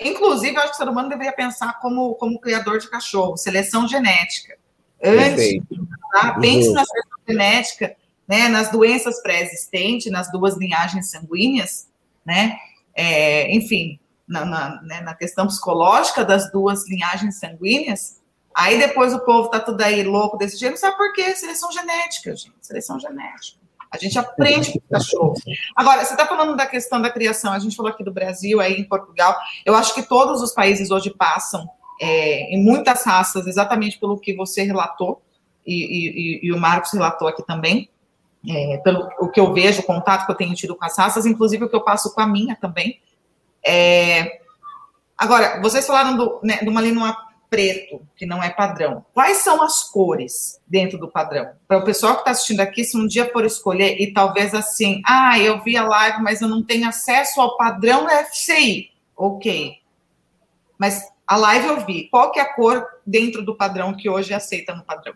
Inclusive, 0.00 0.54
eu 0.54 0.60
acho 0.60 0.70
que 0.70 0.76
o 0.76 0.78
ser 0.78 0.88
humano 0.88 1.08
deveria 1.08 1.32
pensar 1.32 1.78
como, 1.80 2.14
como 2.14 2.40
criador 2.40 2.78
de 2.78 2.88
cachorro, 2.88 3.36
seleção 3.36 3.86
genética. 3.86 4.56
Antes, 5.02 5.62
tá? 6.10 6.38
pense 6.40 6.68
uhum. 6.68 6.74
na 6.74 6.84
seleção 6.84 7.18
genética, 7.28 7.96
né, 8.26 8.48
nas 8.48 8.70
doenças 8.70 9.22
pré-existentes, 9.22 10.10
nas 10.10 10.30
duas 10.30 10.56
linhagens 10.56 11.10
sanguíneas, 11.10 11.88
né? 12.24 12.58
É, 12.94 13.54
enfim, 13.54 13.98
na, 14.26 14.44
na, 14.44 14.82
né, 14.82 15.00
na, 15.00 15.14
questão 15.14 15.46
psicológica 15.46 16.24
das 16.24 16.50
duas 16.50 16.88
linhagens 16.88 17.38
sanguíneas. 17.38 18.20
Aí 18.54 18.78
depois 18.78 19.14
o 19.14 19.20
povo 19.20 19.48
tá 19.48 19.60
tudo 19.60 19.80
aí 19.82 20.02
louco 20.02 20.36
desse 20.36 20.58
jeito, 20.58 20.76
sabe 20.78 20.96
por 20.96 21.12
quê? 21.12 21.34
Seleção 21.36 21.70
genética, 21.70 22.34
gente, 22.34 22.54
seleção 22.60 22.98
genética. 22.98 23.57
A 23.90 23.96
gente 23.96 24.18
aprende 24.18 24.72
com 24.72 24.80
cachorro. 24.90 25.34
Agora, 25.74 26.04
você 26.04 26.12
está 26.12 26.26
falando 26.26 26.56
da 26.56 26.66
questão 26.66 27.00
da 27.00 27.10
criação, 27.10 27.52
a 27.52 27.58
gente 27.58 27.76
falou 27.76 27.90
aqui 27.90 28.04
do 28.04 28.12
Brasil, 28.12 28.60
aí 28.60 28.74
em 28.74 28.84
Portugal. 28.84 29.36
Eu 29.64 29.74
acho 29.74 29.94
que 29.94 30.02
todos 30.02 30.42
os 30.42 30.52
países 30.52 30.90
hoje 30.90 31.10
passam 31.10 31.68
é, 32.00 32.54
em 32.54 32.62
muitas 32.62 33.04
raças, 33.04 33.46
exatamente 33.46 33.98
pelo 33.98 34.18
que 34.18 34.34
você 34.34 34.62
relatou, 34.62 35.22
e, 35.66 36.40
e, 36.42 36.46
e 36.46 36.52
o 36.52 36.58
Marcos 36.58 36.92
relatou 36.92 37.28
aqui 37.28 37.44
também, 37.46 37.90
é, 38.48 38.78
pelo 38.78 39.08
o 39.20 39.28
que 39.28 39.40
eu 39.40 39.52
vejo, 39.52 39.80
o 39.80 39.84
contato 39.84 40.24
que 40.26 40.32
eu 40.32 40.36
tenho 40.36 40.54
tido 40.54 40.76
com 40.76 40.84
as 40.84 40.96
raças, 40.96 41.26
inclusive 41.26 41.64
o 41.64 41.68
que 41.68 41.76
eu 41.76 41.82
passo 41.82 42.14
com 42.14 42.20
a 42.20 42.26
minha 42.26 42.56
também. 42.56 43.00
É, 43.66 44.40
agora, 45.16 45.60
vocês 45.60 45.86
falaram 45.86 46.16
do, 46.16 46.40
né, 46.42 46.58
de 46.58 46.68
uma 46.68 46.80
preto, 47.50 48.02
que 48.16 48.26
não 48.26 48.42
é 48.42 48.50
padrão. 48.50 49.04
Quais 49.14 49.38
são 49.38 49.62
as 49.62 49.84
cores 49.84 50.60
dentro 50.66 50.98
do 50.98 51.08
padrão? 51.08 51.50
Para 51.66 51.78
o 51.78 51.84
pessoal 51.84 52.14
que 52.14 52.20
está 52.20 52.30
assistindo 52.32 52.60
aqui, 52.60 52.84
se 52.84 52.96
um 52.96 53.06
dia 53.06 53.30
for 53.32 53.44
escolher, 53.44 54.00
e 54.00 54.12
talvez 54.12 54.54
assim, 54.54 55.00
ah, 55.06 55.38
eu 55.38 55.62
vi 55.62 55.76
a 55.76 55.86
live, 55.86 56.22
mas 56.22 56.40
eu 56.40 56.48
não 56.48 56.62
tenho 56.62 56.88
acesso 56.88 57.40
ao 57.40 57.56
padrão 57.56 58.06
FCI. 58.08 58.90
Ok. 59.16 59.76
Mas 60.78 61.02
a 61.26 61.36
live 61.36 61.66
eu 61.66 61.84
vi. 61.84 62.08
Qual 62.08 62.30
que 62.30 62.38
é 62.38 62.42
a 62.42 62.54
cor 62.54 62.86
dentro 63.06 63.44
do 63.44 63.56
padrão 63.56 63.94
que 63.94 64.08
hoje 64.08 64.32
aceita 64.32 64.74
no 64.74 64.84
padrão? 64.84 65.14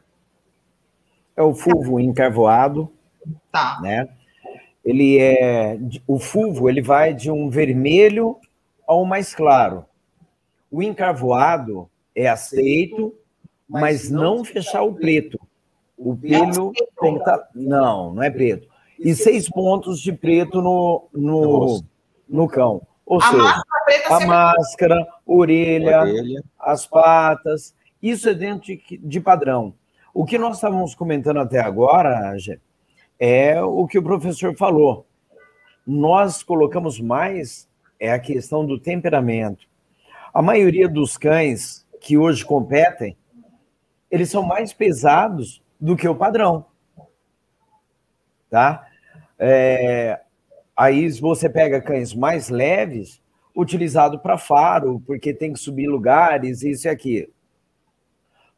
É 1.37 1.43
o 1.43 1.55
fulvo 1.55 2.01
encarvoado. 2.01 2.93
Tá. 3.51 3.79
Né? 3.81 4.09
Ele 4.85 5.19
é. 5.19 5.79
O 6.07 6.19
fulvo 6.19 6.69
ele 6.69 6.83
vai 6.83 7.15
de 7.15 7.31
um 7.31 7.49
vermelho 7.49 8.39
ao 8.87 9.05
mais 9.05 9.35
claro. 9.35 9.87
O 10.71 10.83
encarvoado 10.83 11.89
é 12.15 12.29
aceito, 12.29 13.15
mas 13.69 14.11
não 14.11 14.45
fechar 14.45 14.83
o 14.83 14.95
preto. 14.95 15.39
O 15.97 16.17
pelo 16.17 16.73
tem 17.01 17.15
que 17.15 17.21
estar. 17.21 17.39
Tá, 17.39 17.49
não, 17.55 18.15
não 18.15 18.23
é 18.23 18.31
preto. 18.31 18.69
E 18.99 19.15
seis 19.15 19.49
pontos 19.49 20.01
de 20.01 20.13
preto 20.13 20.61
no, 20.61 21.09
no, 21.13 21.83
no 22.29 22.49
cão. 22.49 22.83
Ou 23.07 23.19
a 23.19 23.31
seja, 23.31 23.43
máscara 23.43 23.73
a 24.09 24.27
máscara, 24.27 25.07
orelha, 25.27 26.01
orelha, 26.01 26.45
as 26.59 26.87
patas. 26.87 27.75
Isso 28.03 28.29
é 28.29 28.35
dentro 28.35 28.67
de, 28.67 28.99
de 28.99 29.21
padrão. 29.21 29.75
O 30.15 30.25
que 30.25 30.39
nós 30.39 30.57
estávamos 30.57 30.95
comentando 30.95 31.39
até 31.39 31.61
agora, 31.61 32.37
é 33.19 33.63
o 33.63 33.87
que 33.87 33.99
o 33.99 34.03
professor 34.03 34.55
falou. 34.57 35.07
Nós 35.87 36.43
colocamos 36.43 37.01
mais 37.01 37.69
é 37.99 38.13
a 38.13 38.19
questão 38.19 38.67
do 38.67 38.81
temperamento. 38.81 39.65
A 40.35 40.43
maioria 40.43 40.89
dos 40.89 41.17
cães 41.17 41.82
que 42.03 42.19
hoje 42.19 42.45
competem, 42.45 43.17
eles 44.11 44.29
são 44.29 44.43
mais 44.43 44.73
pesados 44.73 45.63
do 45.81 45.97
que 45.97 46.07
o 46.07 46.17
padrão. 46.17 46.67
Tá? 48.51 48.87
É, 49.39 50.21
aí 50.77 51.09
você 51.13 51.49
pega 51.49 51.81
cães 51.81 52.13
mais 52.13 52.49
leves, 52.49 53.23
utilizado 53.55 54.19
para 54.19 54.37
faro, 54.37 55.01
porque 55.07 55.33
tem 55.33 55.53
que 55.53 55.61
subir 55.61 55.87
lugares, 55.87 56.63
isso 56.63 56.89
e 56.89 56.91
aquilo. 56.91 57.33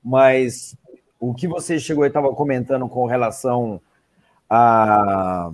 Mas 0.02 0.76
o 1.20 1.34
que 1.34 1.46
você 1.46 1.78
chegou 1.78 2.04
e 2.04 2.08
estava 2.08 2.34
comentando 2.34 2.88
com 2.88 3.06
relação 3.06 3.80
a, 4.48 5.52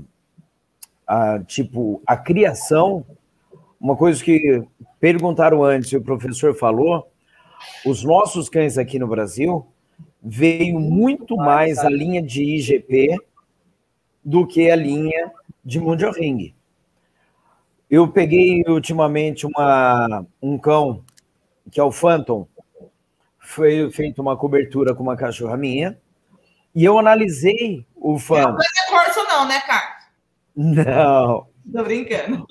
a, 1.06 1.38
tipo, 1.40 2.00
a 2.06 2.16
criação, 2.16 3.04
uma 3.80 3.96
coisa 3.96 4.22
que 4.22 4.62
perguntaram 5.00 5.64
antes 5.64 5.90
e 5.90 5.96
o 5.96 6.02
professor 6.02 6.54
falou, 6.54 7.09
os 7.84 8.02
nossos 8.04 8.48
cães 8.48 8.78
aqui 8.78 8.98
no 8.98 9.06
Brasil 9.06 9.66
veio 10.22 10.78
muito 10.78 11.36
mais 11.36 11.78
a 11.78 11.88
linha 11.88 12.22
de 12.22 12.42
IGP 12.42 13.16
do 14.24 14.46
que 14.46 14.70
a 14.70 14.76
linha 14.76 15.32
de 15.64 15.80
Mundial 15.80 16.12
Ring. 16.12 16.54
Eu 17.90 18.06
peguei 18.08 18.62
ultimamente 18.68 19.46
uma, 19.46 20.24
um 20.40 20.58
cão, 20.58 21.02
que 21.70 21.80
é 21.80 21.82
o 21.82 21.90
Phantom, 21.90 22.46
foi 23.38 23.90
feita 23.90 24.22
uma 24.22 24.36
cobertura 24.36 24.94
com 24.94 25.02
uma 25.02 25.16
cachorra 25.16 25.56
minha, 25.56 25.98
e 26.74 26.84
eu 26.84 26.98
analisei 26.98 27.84
o 27.96 28.18
Phantom. 28.18 28.52
Não 28.52 28.60
é 28.60 28.90
corso 28.90 29.24
não, 29.24 29.48
né, 29.48 29.60
Carlos? 29.60 30.04
Não. 30.54 31.46
Tô 31.72 31.82
brincando. 31.82 32.46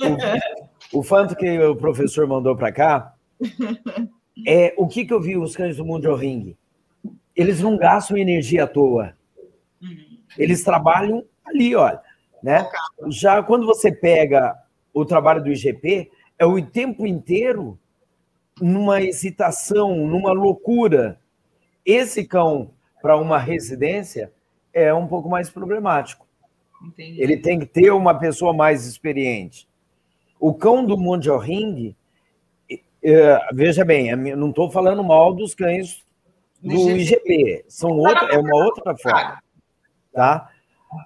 O, 0.92 1.00
o 1.00 1.04
Phantom 1.04 1.36
que 1.36 1.60
o 1.60 1.76
professor 1.76 2.28
mandou 2.28 2.56
para 2.56 2.72
cá, 2.72 3.14
é, 4.46 4.74
o 4.78 4.88
que, 4.88 5.06
que 5.06 5.14
eu 5.14 5.22
vi 5.22 5.38
os 5.38 5.56
cães 5.56 5.78
do 5.78 5.86
Mundial 5.86 6.16
Ring? 6.16 6.56
Eles 7.36 7.62
não 7.62 7.78
gastam 7.78 8.18
energia 8.18 8.64
à 8.64 8.68
toa. 8.68 9.16
Uhum. 9.82 10.18
Eles 10.38 10.64
trabalham 10.64 11.24
ali, 11.46 11.76
olha. 11.76 12.02
Né? 12.42 12.70
Já 13.10 13.42
quando 13.44 13.66
você 13.66 13.92
pega 13.92 14.56
o 14.94 15.06
trabalho 15.06 15.44
do 15.44 15.52
IGP, 15.52 16.10
é 16.38 16.46
o 16.46 16.66
tempo 16.66 17.06
inteiro 17.06 17.78
numa 18.62 19.02
excitação, 19.02 19.96
numa 20.08 20.32
loucura. 20.32 21.20
Esse 21.86 22.26
cão, 22.26 22.72
para 23.02 23.18
uma 23.18 23.38
residência, 23.38 24.32
é 24.74 24.94
um 24.94 25.08
pouco 25.08 25.30
mais 25.30 25.50
problemático. 25.50 26.28
Entendi. 26.84 27.22
Ele 27.22 27.38
tem 27.38 27.60
que 27.60 27.66
ter 27.66 27.92
uma 27.92 28.18
pessoa 28.18 28.54
mais 28.54 28.86
experiente. 28.86 29.68
O 30.40 30.54
cão 30.54 30.86
do 30.86 30.98
Mundial 30.98 31.38
Ring, 31.38 31.96
é, 33.04 33.40
veja 33.54 33.86
bem, 33.86 34.16
não 34.36 34.50
estou 34.50 34.70
falando 34.70 35.04
mal 35.04 35.34
dos 35.34 35.56
cães 35.56 36.04
do 36.62 36.92
IGP, 36.92 37.66
são 37.68 37.92
outra, 37.92 38.34
é 38.34 38.38
uma 38.38 38.66
outra 38.66 38.96
forma, 38.98 39.42
tá? 40.12 40.50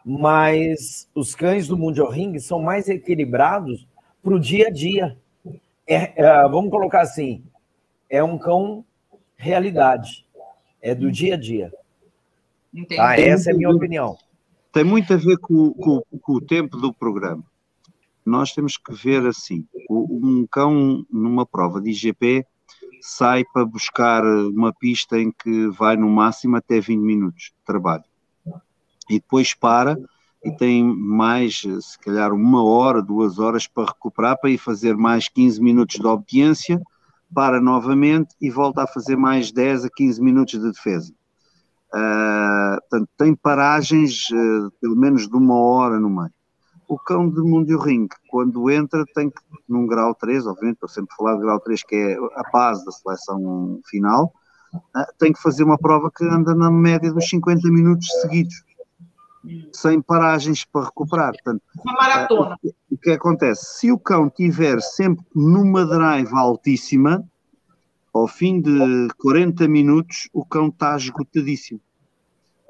Mas 0.04 1.08
os 1.14 1.36
cães 1.36 1.68
do 1.68 1.78
Mundial 1.78 2.10
Ring 2.10 2.40
são 2.40 2.62
mais 2.62 2.90
equilibrados 2.90 3.88
para 4.24 4.34
o 4.34 4.40
dia 4.40 4.68
a 4.68 4.72
dia. 4.72 5.18
É, 5.86 6.24
é, 6.24 6.42
vamos 6.48 6.72
colocar 6.72 7.02
assim, 7.02 7.44
é 8.10 8.24
um 8.24 8.38
cão 8.38 8.84
realidade, 9.36 10.26
é 10.82 10.96
do 10.96 11.12
dia 11.12 11.36
a 11.36 11.38
dia. 11.38 11.72
Tá? 12.96 13.20
Essa 13.20 13.52
é 13.52 13.54
a 13.54 13.58
minha 13.58 13.70
opinião. 13.70 14.18
Tem 14.72 14.84
muito 14.84 15.14
a 15.14 15.18
ver 15.18 15.38
com, 15.38 15.72
com, 15.74 16.02
com 16.20 16.34
o 16.34 16.42
tempo 16.42 16.78
do 16.78 16.92
programa 16.92 17.44
nós 18.26 18.54
temos 18.54 18.78
que 18.78 18.94
ver 18.94 19.26
assim: 19.26 19.66
um 19.90 20.46
cão 20.50 21.06
numa 21.12 21.46
prova 21.46 21.82
de 21.82 21.92
IGP 21.92 22.46
sai 23.02 23.44
para 23.44 23.66
buscar 23.66 24.24
uma 24.24 24.74
pista 24.74 25.20
em 25.20 25.32
que 25.32 25.68
vai 25.68 25.98
no 25.98 26.10
máximo 26.10 26.56
até 26.56 26.80
20 26.80 27.00
minutos 27.00 27.44
de 27.46 27.66
trabalho 27.66 28.04
e 29.10 29.20
depois 29.20 29.54
para 29.54 29.98
e 30.44 30.52
tem 30.52 30.84
mais, 30.84 31.62
se 31.62 31.98
calhar, 32.00 32.34
uma 32.34 32.64
hora, 32.64 33.02
duas 33.02 33.40
horas 33.40 33.66
para 33.66 33.86
recuperar, 33.86 34.38
para 34.38 34.50
ir 34.50 34.58
fazer 34.58 34.96
mais 34.98 35.30
15 35.30 35.62
minutos 35.62 35.96
de 35.96 36.06
obediência, 36.06 36.82
para 37.34 37.62
novamente 37.62 38.36
e 38.42 38.50
volta 38.50 38.84
a 38.84 38.88
fazer 38.88 39.16
mais 39.16 39.52
10 39.52 39.86
a 39.86 39.90
15 39.90 40.22
minutos 40.22 40.60
de 40.60 40.70
defesa. 40.70 41.14
Uh, 41.94 42.82
portanto, 42.82 43.10
tem 43.18 43.36
paragens 43.36 44.30
uh, 44.32 44.72
pelo 44.82 44.96
menos 44.96 45.28
de 45.28 45.36
uma 45.36 45.56
hora 45.56 46.00
no 46.00 46.10
meio. 46.10 46.34
O 46.94 47.00
cão 47.00 47.28
de 47.28 47.42
Mundio 47.42 47.80
Ring, 47.80 48.08
quando 48.30 48.70
entra, 48.70 49.04
tem 49.16 49.28
que, 49.28 49.42
num 49.68 49.88
grau 49.88 50.14
3, 50.14 50.46
obviamente, 50.46 50.76
estou 50.76 50.88
sempre 50.88 51.12
a 51.12 51.16
falar 51.16 51.36
de 51.38 51.42
grau 51.42 51.60
3, 51.60 51.84
que 51.86 51.96
é 51.96 52.14
a 52.36 52.52
base 52.52 52.86
da 52.86 52.92
seleção 52.92 53.82
final, 53.90 54.32
uh, 54.76 55.06
tem 55.18 55.34
que 55.34 55.42
fazer 55.42 55.64
uma 55.64 55.76
prova 55.76 56.12
que 56.16 56.24
anda 56.24 56.54
na 56.54 56.70
média 56.70 57.12
dos 57.12 57.28
50 57.28 57.68
minutos 57.72 58.08
seguidos, 58.22 58.64
sem 59.72 60.04
paragens 60.04 60.66
para 60.66 60.86
recuperar. 60.86 61.32
Portanto, 61.32 61.64
uma 61.84 61.94
maratona. 61.94 62.58
o 62.92 62.96
que 62.96 63.10
acontece? 63.10 63.80
Se 63.80 63.92
o 63.92 63.98
cão 63.98 64.30
tiver 64.30 64.80
sempre 64.80 65.26
numa 65.34 65.88
drive 65.88 66.32
altíssima, 66.32 67.28
ao 68.14 68.28
fim 68.28 68.62
de 68.62 69.08
40 69.18 69.68
minutos, 69.68 70.30
o 70.32 70.46
cão 70.46 70.68
está 70.68 70.96
esgotadíssimo. 70.96 71.82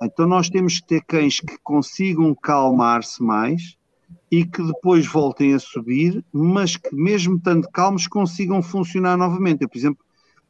Então, 0.02 0.26
nós 0.26 0.50
temos 0.50 0.80
que 0.80 0.88
ter 0.88 1.04
cães 1.06 1.42
que 1.42 1.58
consigam 1.62 2.34
calmar-se 2.34 3.22
mais 3.22 3.78
e 4.34 4.44
que 4.44 4.64
depois 4.64 5.06
voltem 5.06 5.54
a 5.54 5.60
subir, 5.60 6.26
mas 6.34 6.76
que, 6.76 6.96
mesmo 6.96 7.36
estando 7.36 7.70
calmos, 7.70 8.08
consigam 8.08 8.64
funcionar 8.64 9.16
novamente. 9.16 9.62
Eu, 9.62 9.70
por 9.70 9.78
exemplo, 9.78 10.04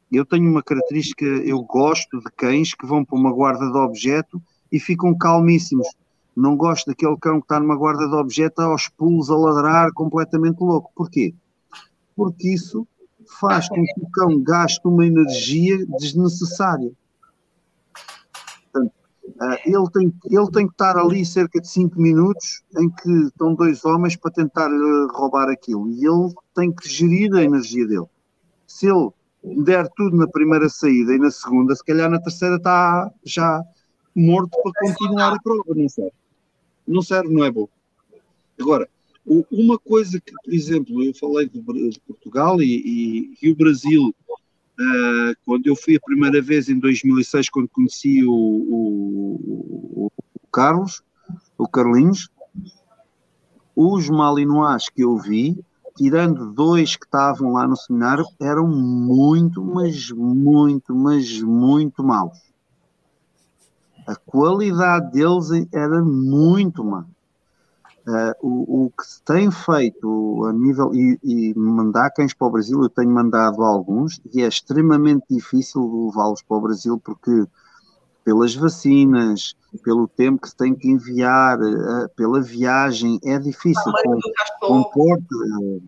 eu 0.10 0.26
tenho 0.26 0.49
uma 0.49 0.64
característica, 0.64 1.26
eu 1.26 1.61
gosto 1.64 2.18
de 2.19 2.31
cães 2.31 2.73
que 2.73 2.85
vão 2.85 3.03
para 3.03 3.19
uma 3.19 3.34
guarda 3.34 3.69
de 3.69 3.77
objeto 3.77 4.41
e 4.72 4.80
ficam 4.80 5.14
calmíssimos. 5.14 5.85
Não 6.34 6.55
gosto 6.55 6.85
daquele 6.85 7.18
cão 7.18 7.41
que 7.41 7.45
está 7.45 7.60
numa 7.60 7.76
guarda 7.76 8.07
de 8.07 8.15
objeto 8.15 8.61
aos 8.61 8.88
pulos, 8.88 9.30
a 9.30 9.35
ladrar, 9.35 9.91
completamente 9.91 10.61
louco. 10.61 10.89
Porquê? 10.95 11.35
Porque 12.15 12.53
isso 12.53 12.88
faz 13.38 13.68
com 13.68 13.84
que 13.84 14.01
o 14.01 14.10
cão 14.11 14.41
gaste 14.41 14.88
uma 14.88 15.05
energia 15.05 15.85
desnecessária. 15.99 16.93
Ah, 19.39 19.57
ele, 19.65 19.89
tem, 19.91 20.13
ele 20.25 20.51
tem 20.51 20.67
que 20.67 20.73
estar 20.73 20.97
ali 20.97 21.25
cerca 21.25 21.59
de 21.59 21.67
5 21.67 21.99
minutos 21.99 22.61
em 22.77 22.89
que 22.89 23.09
estão 23.27 23.55
dois 23.55 23.83
homens 23.85 24.15
para 24.15 24.31
tentar 24.31 24.69
roubar 25.13 25.49
aquilo 25.49 25.89
e 25.89 26.05
ele 26.05 26.33
tem 26.53 26.71
que 26.71 26.87
gerir 26.87 27.33
a 27.33 27.43
energia 27.43 27.87
dele. 27.87 28.05
Se 28.67 28.87
ele 28.87 29.09
der 29.65 29.89
tudo 29.95 30.15
na 30.15 30.27
primeira 30.27 30.69
saída 30.69 31.13
e 31.13 31.19
na 31.19 31.31
segunda, 31.31 31.75
se 31.75 31.83
calhar 31.83 32.09
na 32.09 32.19
terceira 32.19 32.57
está 32.57 33.11
já 33.23 33.61
morto 34.15 34.57
para 34.61 34.71
continuar 34.79 35.33
a 35.33 35.39
prova, 35.41 35.73
não 35.75 35.89
serve. 35.89 36.13
Não 36.87 37.01
serve, 37.01 37.33
não 37.33 37.43
é 37.43 37.51
bom. 37.51 37.67
Agora, 38.59 38.87
uma 39.25 39.79
coisa 39.79 40.19
que, 40.19 40.33
por 40.43 40.53
exemplo, 40.53 41.03
eu 41.03 41.13
falei 41.13 41.47
de 41.47 41.61
Portugal 42.05 42.61
e, 42.61 42.65
e, 42.65 43.37
e, 43.41 43.51
o 43.51 43.55
Brasil, 43.55 44.13
uh, 44.79 45.35
quando 45.45 45.67
eu 45.67 45.75
fui 45.75 45.95
a 45.95 46.01
primeira 46.01 46.41
vez 46.41 46.69
em 46.69 46.79
2006, 46.79 47.49
quando 47.49 47.69
conheci 47.69 48.23
o, 48.23 48.31
o, 48.31 50.05
o 50.05 50.11
Carlos, 50.51 51.01
o 51.57 51.67
Carlinhos, 51.67 52.29
os 53.75 54.09
malinois 54.09 54.89
que 54.89 55.03
eu 55.03 55.17
vi, 55.17 55.63
tirando 55.95 56.51
dois 56.53 56.95
que 56.95 57.05
estavam 57.05 57.53
lá 57.53 57.67
no 57.67 57.75
seminário, 57.75 58.25
eram 58.39 58.67
muito, 58.67 59.63
mas 59.63 60.11
muito, 60.11 60.95
mas 60.95 61.41
muito 61.41 62.03
maus. 62.03 62.37
A 64.05 64.15
qualidade 64.15 65.11
deles 65.11 65.67
era 65.71 66.03
muito 66.03 66.83
má. 66.83 67.05
Uh, 68.05 68.35
o, 68.41 68.85
o, 68.85 68.91
que 68.91 69.05
se 69.05 69.21
tem 69.21 69.49
feito 69.49 70.45
a 70.45 70.51
nível 70.51 70.93
e, 70.93 71.17
e, 71.23 71.53
mandar 71.57 72.09
cães 72.11 72.34
para 72.34 72.47
o 72.47 72.51
Brasil, 72.51 72.84
eu 72.84 72.89
tenho 72.89 73.09
mandado 73.09 73.63
alguns 73.63 74.19
e 74.34 74.41
é 74.41 74.47
extremamente 74.47 75.23
difícil 75.30 76.07
levá-los 76.07 76.41
para 76.41 76.57
o 76.57 76.61
Brasil 76.61 76.99
porque 77.01 77.45
pelas 78.25 78.53
vacinas, 78.55 79.55
pelo 79.84 80.05
tempo 80.07 80.41
que 80.41 80.49
se 80.49 80.55
tem 80.55 80.75
que 80.75 80.89
enviar, 80.89 81.57
uh, 81.59 82.09
pela 82.15 82.41
viagem, 82.41 83.19
é 83.23 83.39
difícil. 83.39 83.91
Com, 84.59 84.84
comporta, 84.84 85.35
uh, 85.35 85.84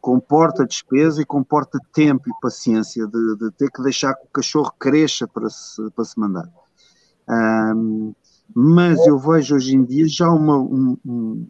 comporta 0.00 0.66
despesa 0.66 1.22
e 1.22 1.24
comporta 1.24 1.78
tempo 1.92 2.28
e 2.28 2.40
paciência 2.40 3.06
de, 3.06 3.36
de, 3.36 3.50
ter 3.52 3.70
que 3.70 3.82
deixar 3.82 4.14
que 4.14 4.24
o 4.26 4.32
cachorro 4.32 4.72
cresça 4.78 5.26
para 5.26 5.48
se, 5.48 5.90
para 5.90 6.04
se 6.04 6.18
mandar. 6.18 6.48
Um, 7.28 8.12
mas 8.54 9.04
eu 9.06 9.18
vejo 9.18 9.56
hoje 9.56 9.74
em 9.74 9.84
dia 9.84 10.06
já 10.06 10.30
uma, 10.30 10.58
um, 10.58 10.96
um, 11.04 11.46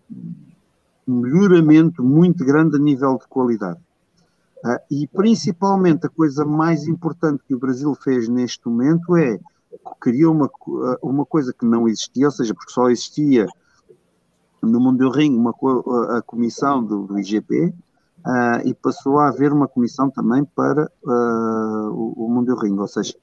melhoramento 1.07 2.03
muito 2.03 2.45
grande 2.45 2.77
a 2.77 2.79
nível 2.79 3.19
de 3.19 3.27
qualidade. 3.27 3.81
Uh, 4.65 4.79
e 4.91 5.09
principalmente 5.09 6.07
a 6.07 6.11
coisa 6.11 6.45
mais 6.45 6.87
importante 6.87 7.43
que 7.47 7.55
o 7.55 7.59
Brasil 7.59 7.93
fez 7.97 8.29
neste 8.29 8.69
momento 8.69 9.17
é 9.17 9.39
criou 10.01 10.35
uma, 10.35 10.51
uma 11.03 11.27
coisa 11.27 11.53
que 11.53 11.65
não 11.65 11.89
existia, 11.89 12.27
ou 12.27 12.31
seja, 12.31 12.55
porque 12.55 12.73
só 12.73 12.89
existia 12.89 13.47
no 14.61 14.79
mundo 14.79 14.99
do 14.99 15.11
ring 15.11 15.35
uma, 15.35 15.51
a 16.17 16.23
comissão 16.23 16.85
do, 16.85 17.07
do 17.07 17.19
IGP 17.19 17.75
ah, 18.25 18.61
e 18.65 18.75
passou 18.75 19.19
a 19.19 19.29
haver 19.29 19.53
uma 19.53 19.67
comissão 19.67 20.11
também 20.11 20.45
para 20.45 20.91
o, 21.05 22.27
o 22.27 22.29
mundo 22.29 22.55
do 22.55 22.61
ring, 22.61 22.79
ou 22.79 22.87
seja, 22.87 23.15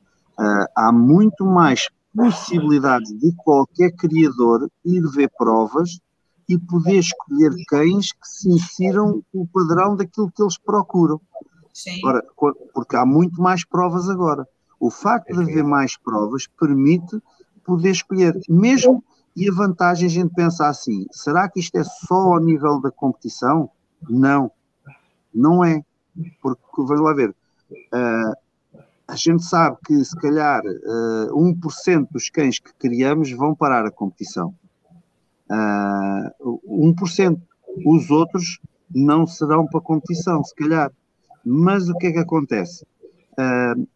há 0.75 0.91
muito 0.91 1.45
mais 1.45 1.89
possibilidade 2.15 3.13
de 3.17 3.33
qualquer 3.35 3.91
criador 3.91 4.69
ir 4.85 5.01
ver 5.11 5.29
provas 5.37 5.99
e 6.47 6.57
poder 6.57 6.99
escolher 6.99 7.51
cães 7.67 8.11
que 8.11 8.27
se 8.27 8.49
insiram 8.49 9.23
o 9.33 9.47
padrão 9.47 9.95
daquilo 9.95 10.31
que 10.31 10.41
eles 10.41 10.57
procuram. 10.57 11.21
Sim. 11.73 12.01
Ora, 12.03 12.23
porque 12.73 12.95
há 12.95 13.05
muito 13.05 13.41
mais 13.41 13.63
provas 13.63 14.09
agora. 14.09 14.47
O 14.79 14.89
facto 14.89 15.33
de 15.33 15.41
haver 15.43 15.63
mais 15.63 15.95
provas 15.97 16.47
permite 16.59 17.21
poder 17.63 17.91
escolher, 17.91 18.39
mesmo 18.49 19.03
e 19.35 19.47
a 19.49 19.53
vantagem 19.53 20.07
a 20.07 20.09
gente 20.09 20.33
pensa 20.33 20.67
assim: 20.67 21.05
será 21.11 21.47
que 21.47 21.59
isto 21.59 21.77
é 21.77 21.83
só 21.83 22.33
ao 22.33 22.39
nível 22.39 22.81
da 22.81 22.91
competição? 22.91 23.69
Não, 24.09 24.51
não 25.33 25.63
é. 25.63 25.83
Porque, 26.41 26.61
vamos 26.77 27.01
lá 27.01 27.13
ver, 27.13 27.29
uh, 27.29 28.33
a 29.09 29.15
gente 29.15 29.43
sabe 29.43 29.77
que 29.85 30.05
se 30.05 30.15
calhar 30.17 30.61
uh, 30.63 31.25
eh, 31.25 31.55
1% 31.55 32.07
dos 32.11 32.29
cães 32.29 32.59
que 32.59 32.71
criamos 32.75 33.31
vão 33.31 33.55
parar 33.55 33.83
a 33.85 33.91
competição. 33.91 34.53
Uh, 35.49 36.93
1%. 36.93 37.41
Os 37.85 38.11
outros 38.11 38.59
não 38.93 39.25
serão 39.25 39.65
para 39.65 39.79
a 39.79 39.83
competição, 39.83 40.43
se 40.43 40.53
calhar. 40.53 40.91
Mas 41.43 41.89
o 41.89 41.95
que 41.95 42.07
é 42.07 42.11
que 42.11 42.19
acontece? 42.19 42.85
Uh, 43.33 43.87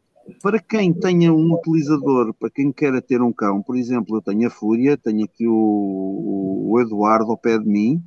para 0.42 0.60
quem 0.60 0.92
tenha 0.92 1.32
um 1.32 1.54
utilizador, 1.54 2.34
para 2.34 2.50
quem 2.50 2.72
queira 2.72 3.00
ter 3.00 3.22
um 3.22 3.32
cão, 3.32 3.62
por 3.62 3.78
exemplo, 3.78 4.18
eu 4.18 4.22
tenho 4.22 4.48
a 4.48 4.50
Fúria, 4.52 4.98
tenho 4.98 5.26
aqui 5.26 5.48
o, 5.48 6.72
o 6.72 6.82
Eduardo 6.82 7.30
ao 7.30 7.38
pé 7.38 7.60
de 7.60 7.68
mim, 7.68 8.04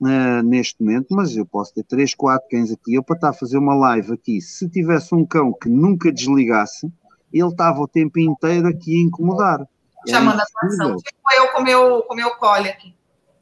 uh, 0.00 0.42
neste 0.42 0.82
momento, 0.82 1.08
mas 1.10 1.36
eu 1.36 1.46
posso 1.46 1.74
ter 1.74 1.84
3, 1.84 2.14
4 2.14 2.48
cães 2.48 2.72
aqui. 2.72 2.94
Eu, 2.94 3.02
para 3.02 3.16
estar 3.16 3.28
a 3.30 3.32
fazer 3.34 3.58
uma 3.58 3.74
live 3.74 4.12
aqui, 4.12 4.40
se 4.40 4.68
tivesse 4.68 5.14
um 5.14 5.24
cão 5.24 5.52
que 5.52 5.68
nunca 5.68 6.12
desligasse, 6.12 6.90
ele 7.32 7.48
estava 7.48 7.80
o 7.80 7.88
tempo 7.88 8.18
inteiro 8.18 8.68
aqui 8.68 8.96
a 8.96 9.02
incomodar. 9.02 9.66
Chamando 10.08 10.40
a 10.40 10.42
atenção. 10.42 10.96
Tipo 10.96 11.18
eu 11.36 11.52
com 11.52 11.60
o 11.60 11.64
meu, 11.64 12.02
com 12.02 12.14
meu 12.14 12.30
cole 12.36 12.68
aqui. 12.68 12.94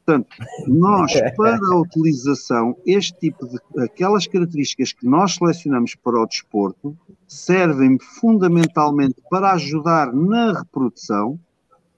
Portanto, 0.05 0.27
nós, 0.67 1.11
para 1.37 1.55
a 1.55 1.75
utilização, 1.77 2.75
este 2.85 3.17
tipo 3.19 3.47
de 3.47 3.59
aquelas 3.83 4.25
características 4.27 4.91
que 4.91 5.05
nós 5.05 5.35
selecionamos 5.35 5.95
para 5.95 6.19
o 6.19 6.25
desporto 6.25 6.97
servem 7.27 7.97
fundamentalmente 7.99 9.21
para 9.29 9.51
ajudar 9.53 10.11
na 10.11 10.59
reprodução, 10.59 11.39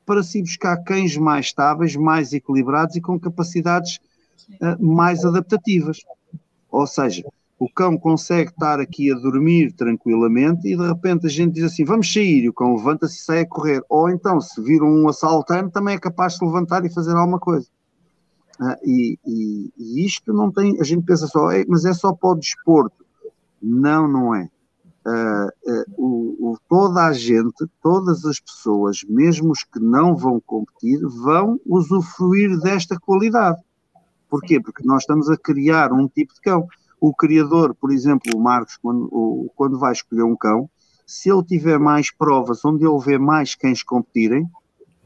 para 0.06 0.24
se 0.24 0.42
buscar 0.42 0.78
cães 0.84 1.16
mais 1.16 1.48
estáveis, 1.48 1.96
mais 1.96 2.34
equilibrados 2.34 2.98
e 2.98 3.02
com 3.02 3.18
capacidades 3.18 3.96
uh, 3.96 4.11
mais 4.80 5.24
adaptativas. 5.26 6.00
Ou 6.70 6.88
seja, 6.88 7.24
o 7.62 7.70
cão 7.72 7.96
consegue 7.96 8.50
estar 8.50 8.80
aqui 8.80 9.12
a 9.12 9.16
dormir 9.16 9.72
tranquilamente 9.74 10.68
e 10.68 10.76
de 10.76 10.88
repente 10.88 11.28
a 11.28 11.30
gente 11.30 11.54
diz 11.54 11.66
assim: 11.66 11.86
vamos 11.86 12.12
sair, 12.12 12.44
e 12.44 12.50
o 12.50 12.54
cão 12.54 12.76
levanta-se 12.76 13.18
e 13.18 13.24
sai 13.24 13.42
a 13.42 13.48
correr. 13.48 13.84
Ou 13.88 14.10
então, 14.10 14.42
se 14.42 14.60
vir 14.64 14.82
um 14.82 15.08
assaltante, 15.08 15.72
também 15.72 15.94
é 15.94 16.00
capaz 16.00 16.38
de 16.38 16.46
levantar 16.46 16.84
e 16.86 16.94
fazer 16.94 17.16
alguma 17.16 17.40
coisa. 17.40 17.68
Uh, 18.60 18.76
e, 18.84 19.20
e, 19.26 19.74
e, 19.78 20.06
isto 20.06 20.34
não 20.34 20.52
tem, 20.52 20.80
a 20.82 20.84
gente 20.84 21.06
pensa 21.06 21.28
só, 21.28 21.50
mas 21.68 21.86
é 21.86 21.94
só 21.94 22.12
para 22.14 22.32
o 22.32 22.36
desporto. 22.36 23.06
Não, 23.62 24.08
não 24.08 24.34
é. 24.34 24.50
Uh, 25.06 25.72
uh, 25.72 25.86
o, 25.98 26.52
o, 26.52 26.58
toda 26.68 27.06
a 27.06 27.14
gente, 27.14 27.68
todas 27.82 28.26
as 28.26 28.40
pessoas, 28.40 29.04
mesmo 29.08 29.52
os 29.52 29.64
que 29.64 29.80
não 29.80 30.16
vão 30.16 30.42
competir, 30.44 31.00
vão 31.00 31.60
usufruir 31.66 32.60
desta 32.60 33.00
qualidade. 33.00 33.62
Porquê? 34.32 34.62
Porque 34.62 34.82
nós 34.86 35.02
estamos 35.02 35.30
a 35.30 35.36
criar 35.36 35.92
um 35.92 36.08
tipo 36.08 36.34
de 36.34 36.40
cão. 36.40 36.66
O 37.02 37.14
criador, 37.14 37.76
por 37.76 37.92
exemplo, 37.92 38.32
o 38.34 38.40
Marcos, 38.40 38.78
quando, 38.78 39.10
o, 39.12 39.52
quando 39.58 39.78
vai 39.78 39.92
escolher 39.92 40.24
um 40.24 40.38
cão, 40.38 40.70
se 41.06 41.30
ele 41.30 41.44
tiver 41.44 41.78
mais 41.78 42.10
provas 42.10 42.64
onde 42.64 42.86
ele 42.86 43.00
vê 43.00 43.18
mais 43.18 43.56
cães 43.56 43.84
competirem, 43.84 44.50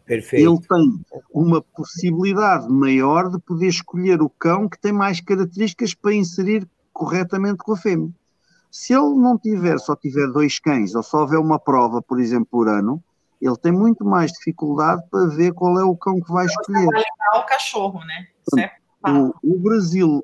Perfeito. 0.06 0.48
ele 0.48 0.60
tem 0.68 1.06
uma 1.34 1.60
possibilidade 1.60 2.70
maior 2.70 3.32
de 3.32 3.40
poder 3.40 3.68
escolher 3.68 4.22
o 4.22 4.30
cão 4.30 4.70
que 4.70 4.80
tem 4.80 4.92
mais 4.92 5.20
características 5.20 5.96
para 5.96 6.14
inserir 6.14 6.68
corretamente 6.94 7.58
com 7.58 7.74
a 7.74 7.78
fêmea. 7.78 8.12
Se 8.70 8.94
ele 8.94 9.16
não 9.16 9.40
tiver, 9.40 9.80
só 9.80 9.96
tiver 9.96 10.28
dois 10.28 10.60
cães, 10.60 10.94
ou 10.94 11.02
só 11.02 11.22
houver 11.22 11.40
uma 11.40 11.58
prova, 11.58 12.00
por 12.00 12.20
exemplo, 12.20 12.48
por 12.52 12.70
ano, 12.70 13.02
ele 13.42 13.58
tem 13.58 13.72
muito 13.72 14.06
mais 14.06 14.32
dificuldade 14.34 15.02
para 15.10 15.26
ver 15.28 15.52
qual 15.54 15.80
é 15.80 15.84
o 15.84 15.96
cão 15.96 16.22
que 16.22 16.32
vai 16.32 16.46
escolher. 16.46 16.86
Vai 16.86 17.40
o 17.40 17.46
cachorro, 17.46 18.00
né? 18.06 18.28
Certo? 18.54 18.85
O, 19.08 19.56
o 19.56 19.60
Brasil, 19.60 20.24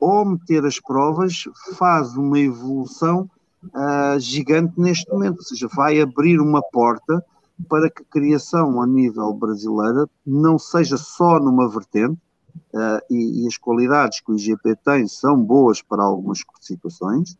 ao 0.00 0.24
meter 0.24 0.64
as 0.64 0.78
provas, 0.80 1.44
faz 1.76 2.16
uma 2.16 2.38
evolução 2.38 3.28
uh, 3.64 4.18
gigante 4.18 4.78
neste 4.78 5.10
momento, 5.10 5.38
ou 5.38 5.44
seja, 5.44 5.68
vai 5.68 6.00
abrir 6.00 6.40
uma 6.40 6.62
porta 6.62 7.24
para 7.68 7.90
que 7.90 8.02
a 8.02 8.06
criação 8.06 8.80
a 8.80 8.86
nível 8.86 9.32
brasileira 9.32 10.08
não 10.24 10.58
seja 10.58 10.96
só 10.96 11.40
numa 11.40 11.68
vertente, 11.68 12.18
uh, 12.74 13.00
e, 13.10 13.44
e, 13.44 13.46
as 13.46 13.56
qualidades 13.56 14.20
que 14.20 14.30
o 14.30 14.36
IGP 14.36 14.76
tem 14.84 15.06
são 15.08 15.42
boas 15.42 15.82
para 15.82 16.02
algumas 16.02 16.40
situações, 16.60 17.36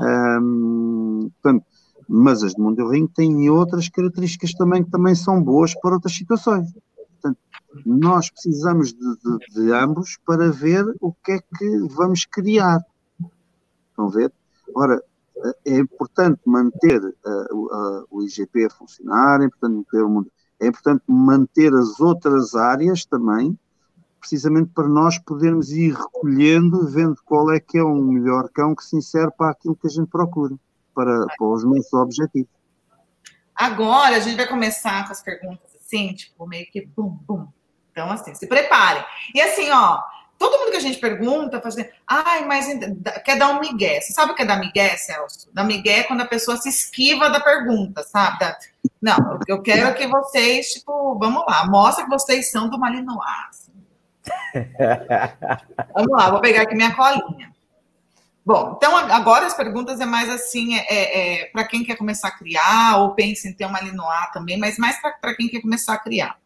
um, 0.00 1.30
portanto, 1.42 1.64
mas 2.08 2.42
as 2.42 2.54
de 2.54 2.60
Mondelinho 2.60 3.08
têm 3.08 3.50
outras 3.50 3.88
características 3.88 4.54
também 4.54 4.82
que 4.82 4.90
também 4.90 5.14
são 5.14 5.42
boas 5.42 5.74
para 5.74 5.94
outras 5.94 6.14
situações. 6.14 6.72
Portanto, 7.20 7.38
nós 7.84 8.30
precisamos 8.30 8.92
de, 8.92 9.16
de, 9.16 9.54
de 9.54 9.72
ambos 9.72 10.18
para 10.24 10.50
ver 10.50 10.84
o 11.00 11.12
que 11.12 11.32
é 11.32 11.38
que 11.38 11.78
vamos 11.90 12.24
criar. 12.24 12.80
Estão 13.90 14.06
a 14.06 14.10
ver? 14.10 14.32
Ora, 14.74 15.02
é 15.64 15.76
importante 15.76 16.40
manter 16.44 17.00
uh, 17.02 17.54
uh, 17.54 18.06
o 18.10 18.22
IGP 18.22 18.66
a 18.66 18.70
funcionar, 18.70 19.40
é 19.40 19.44
importante 19.44 19.76
manter 19.76 20.02
o 20.02 20.08
mundo, 20.08 20.32
é 20.60 20.66
importante 20.66 21.02
manter 21.06 21.72
as 21.74 22.00
outras 22.00 22.54
áreas 22.54 23.04
também, 23.04 23.58
precisamente 24.20 24.70
para 24.74 24.88
nós 24.88 25.18
podermos 25.18 25.70
ir 25.70 25.94
recolhendo, 25.94 26.88
vendo 26.88 27.16
qual 27.24 27.52
é 27.52 27.60
que 27.60 27.78
é 27.78 27.82
o 27.82 27.94
melhor 27.94 28.48
cão 28.50 28.74
que 28.74 28.84
se 28.84 28.96
insere 28.96 29.30
para 29.36 29.52
aquilo 29.52 29.76
que 29.76 29.86
a 29.86 29.90
gente 29.90 30.08
procura, 30.08 30.54
para, 30.94 31.26
para 31.26 31.46
os 31.46 31.64
nossos 31.64 31.92
objetivos. 31.92 32.50
Agora 33.54 34.16
a 34.16 34.20
gente 34.20 34.36
vai 34.36 34.46
começar 34.46 35.04
com 35.06 35.12
as 35.12 35.22
perguntas 35.22 35.67
assim, 35.88 36.14
tipo, 36.14 36.46
meio 36.46 36.66
que 36.70 36.84
bum, 36.84 37.08
bum. 37.08 37.48
Então, 37.90 38.10
assim, 38.10 38.34
se 38.34 38.46
preparem. 38.46 39.04
E 39.34 39.40
assim, 39.40 39.70
ó, 39.70 40.00
Todo 40.38 40.56
mundo 40.56 40.70
que 40.70 40.76
a 40.76 40.80
gente 40.80 41.00
pergunta, 41.00 41.60
faz 41.60 41.76
assim, 41.76 41.88
ai, 42.06 42.44
mas 42.44 42.68
quer 43.24 43.36
dar 43.36 43.48
um 43.48 43.60
migué. 43.60 44.00
Você 44.00 44.12
sabe 44.12 44.30
o 44.30 44.34
que 44.36 44.42
é 44.42 44.46
dar 44.46 44.60
migué, 44.60 44.96
Celso? 44.96 45.50
Dar 45.52 45.64
migué 45.64 45.98
é 45.98 46.02
quando 46.04 46.20
a 46.20 46.26
pessoa 46.26 46.56
se 46.56 46.68
esquiva 46.68 47.28
da 47.28 47.40
pergunta, 47.40 48.04
sabe? 48.04 48.46
Não, 49.02 49.40
eu 49.48 49.60
quero 49.60 49.92
que 49.96 50.06
vocês, 50.06 50.68
tipo, 50.74 51.18
vamos 51.18 51.44
lá, 51.44 51.66
mostra 51.66 52.04
que 52.04 52.10
vocês 52.10 52.52
são 52.52 52.70
do 52.70 52.78
Malinois. 52.78 53.68
Vamos 55.94 56.12
lá, 56.12 56.30
vou 56.30 56.40
pegar 56.40 56.62
aqui 56.62 56.74
minha 56.74 56.94
colinha. 56.94 57.50
Bom, 58.48 58.76
então 58.78 58.96
agora 58.96 59.44
as 59.44 59.52
perguntas 59.52 60.00
é 60.00 60.06
mais 60.06 60.30
assim, 60.30 60.74
é, 60.74 60.86
é, 60.88 61.42
é 61.42 61.44
para 61.50 61.68
quem 61.68 61.84
quer 61.84 61.96
começar 61.98 62.28
a 62.28 62.30
criar, 62.30 62.96
ou 62.96 63.10
pensa 63.10 63.46
em 63.46 63.52
ter 63.52 63.66
uma 63.66 63.74
Malinois 63.74 64.30
também, 64.32 64.58
mas 64.58 64.78
mais 64.78 64.98
para 65.02 65.36
quem 65.36 65.50
quer 65.50 65.60
começar 65.60 65.92
a 65.92 65.98
criar. 65.98 66.38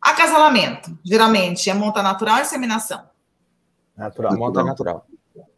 Acasalamento, 0.00 0.96
geralmente, 1.04 1.68
é 1.68 1.74
monta 1.74 2.00
natural 2.00 2.36
ou 2.36 2.42
inseminação? 2.42 3.10
Natural. 3.96 4.38
Monta 4.38 4.62
natural. 4.62 5.04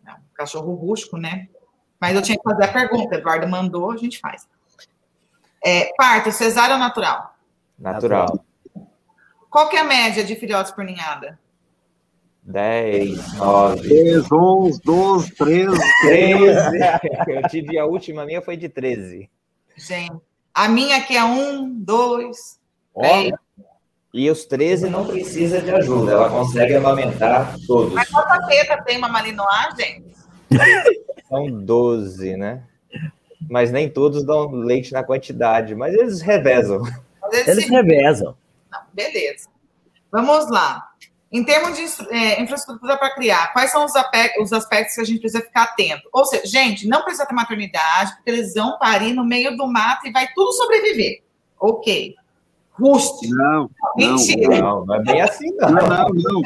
Não, 0.03 0.17
cachorro 0.33 0.73
rústico, 0.73 1.19
né? 1.19 1.51
Mas 2.01 2.17
eu 2.17 2.23
tinha 2.23 2.39
que 2.39 2.43
fazer 2.43 2.65
a 2.65 2.73
pergunta, 2.73 3.17
Eduardo 3.17 3.47
mandou, 3.47 3.91
a 3.91 3.99
gente 3.99 4.19
faz. 4.19 4.49
É, 5.63 5.93
parto, 5.99 6.33
cesárea 6.33 6.77
ou 6.77 6.81
natural? 6.81 7.37
Natural. 7.79 8.43
Qual 9.51 9.69
que 9.69 9.77
é 9.77 9.81
a 9.81 9.85
média 9.85 10.25
de 10.25 10.35
filhotes 10.35 10.73
por 10.73 10.83
ninhada? 10.83 11.39
10, 12.45 13.39
9. 13.39 13.89
10, 13.89 14.33
11, 14.33 14.81
12, 14.85 15.35
13. 15.35 15.81
13. 16.03 16.79
Eu 17.27 17.49
tive 17.49 17.79
a 17.79 17.87
última 17.87 18.27
minha 18.27 18.43
foi 18.43 18.57
de 18.57 18.69
13. 18.69 19.31
Gente, 19.77 20.21
a 20.53 20.69
minha 20.69 20.99
aqui 20.99 21.17
é 21.17 21.25
1, 21.25 21.81
2, 21.81 22.61
3, 22.95 23.33
e 24.13 24.31
os 24.31 24.45
13 24.45 24.89
não 24.91 25.07
precisa 25.07 25.61
de 25.61 25.71
ajuda, 25.71 26.13
ela 26.13 26.31
consegue 26.31 26.75
amamentar 26.77 27.57
todos. 27.67 27.93
Mas 27.95 28.09
quanta 28.09 28.47
teta 28.47 28.81
tem 28.83 28.99
uma 28.99 29.09
malinois, 29.09 29.75
gente? 29.77 30.15
São 31.29 31.51
12, 31.51 32.37
né? 32.37 32.63
Mas 33.51 33.73
nem 33.73 33.89
todos 33.89 34.25
dão 34.25 34.51
leite 34.53 34.93
na 34.93 35.03
quantidade, 35.03 35.75
mas 35.75 35.95
eles 35.95 36.21
revezam. 36.21 36.83
Eles, 37.33 37.49
eles 37.49 37.69
revezam. 37.69 38.37
Não, 38.71 38.81
beleza. 38.93 39.49
Vamos 40.13 40.49
lá. 40.49 40.94
Em 41.35 41.43
termos 41.43 41.77
de 41.77 42.15
é, 42.15 42.41
infraestrutura 42.41 42.97
para 42.97 43.13
criar, 43.13 43.53
quais 43.53 43.73
são 43.73 43.85
os, 43.85 43.93
os, 44.41 44.53
aspectos 44.53 44.95
que 44.95 45.01
a 45.01 45.05
gente 45.05 45.19
precisa 45.19 45.43
ficar 45.43 45.65
atento? 45.65 46.09
Ou 46.13 46.25
seja, 46.25 46.47
gente, 46.47 46.87
não 46.87 47.03
precisa 47.03 47.27
ter 47.27 47.35
maternidade, 47.35 48.15
porque 48.15 48.31
eles 48.31 48.55
vão 48.55 48.79
parir 48.79 49.13
no 49.13 49.25
meio 49.25 49.57
do 49.57 49.67
mato 49.67 50.07
e 50.07 50.13
vai 50.13 50.29
tudo 50.33 50.53
sobreviver. 50.53 51.25
Ok 51.59 52.15
rústico. 52.79 53.35
Não, 53.35 53.71
Mentira. 53.97 54.61
Não, 54.61 54.85
não 54.85 54.95
é 54.95 55.03
bem 55.03 55.21
assim, 55.21 55.51
não. 55.57 55.71
Não, 55.71 55.89
não, 55.89 56.09
não. 56.09 56.43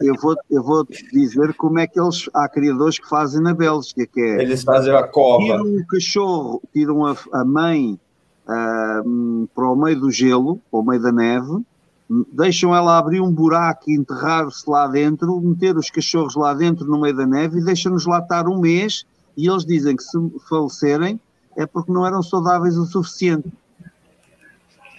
Eu 0.00 0.14
vou, 0.20 0.36
eu 0.50 0.62
vou 0.62 0.86
dizer 1.12 1.54
como 1.54 1.78
é 1.78 1.86
que 1.86 2.00
eles, 2.00 2.28
há 2.32 2.48
criadores 2.48 2.98
que 2.98 3.08
fazem 3.08 3.42
na 3.42 3.52
Bélgica, 3.52 4.06
que 4.06 4.20
é... 4.20 4.42
Eles 4.42 4.62
fazem 4.62 4.94
a 4.94 5.02
cova. 5.02 5.44
Tiram 5.44 5.64
o 5.64 5.86
cachorro, 5.86 6.62
tiram 6.72 7.04
a, 7.04 7.16
a 7.32 7.44
mãe 7.44 7.98
uh, 8.44 9.48
para 9.54 9.68
o 9.68 9.76
meio 9.76 10.00
do 10.00 10.10
gelo, 10.10 10.60
para 10.70 10.80
o 10.80 10.84
meio 10.84 11.02
da 11.02 11.12
neve, 11.12 11.64
deixam 12.08 12.74
ela 12.74 12.98
abrir 12.98 13.20
um 13.20 13.32
buraco 13.32 13.90
e 13.90 13.96
enterrar-se 13.96 14.68
lá 14.68 14.86
dentro, 14.86 15.40
meter 15.40 15.76
os 15.76 15.90
cachorros 15.90 16.36
lá 16.36 16.54
dentro 16.54 16.86
no 16.86 17.00
meio 17.00 17.16
da 17.16 17.26
neve 17.26 17.58
e 17.58 17.64
deixam-nos 17.64 18.06
lá 18.06 18.20
estar 18.20 18.48
um 18.48 18.60
mês 18.60 19.04
e 19.36 19.48
eles 19.48 19.64
dizem 19.64 19.96
que 19.96 20.02
se 20.02 20.18
falecerem 20.48 21.20
é 21.56 21.66
porque 21.66 21.92
não 21.92 22.06
eram 22.06 22.22
saudáveis 22.22 22.76
o 22.76 22.84
suficiente. 22.84 23.50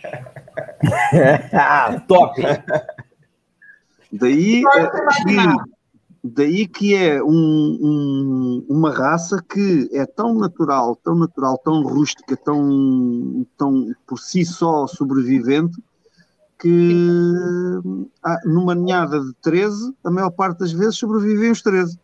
Top! 2.08 2.36
Daí, 4.12 4.64
daí 6.24 6.68
que 6.68 6.96
é 6.96 7.22
um, 7.22 7.30
um, 7.30 8.66
uma 8.70 8.92
raça 8.92 9.44
que 9.48 9.90
é 9.94 10.06
tão 10.06 10.34
natural, 10.34 10.96
tão 10.96 11.16
natural, 11.16 11.60
tão 11.64 11.84
rústica, 11.84 12.36
tão, 12.38 13.46
tão 13.58 13.94
por 14.08 14.20
si 14.20 14.46
só 14.46 14.88
sobrevivente, 14.88 15.78
que 16.60 17.80
ah, 18.24 18.40
numa 18.46 18.74
ninhada 18.74 19.20
de 19.20 19.34
13, 19.42 19.94
a 20.04 20.10
maior 20.10 20.32
parte 20.32 20.60
das 20.60 20.72
vezes 20.72 20.98
sobrevivem 20.98 21.52
os 21.52 21.62
13. 21.62 22.00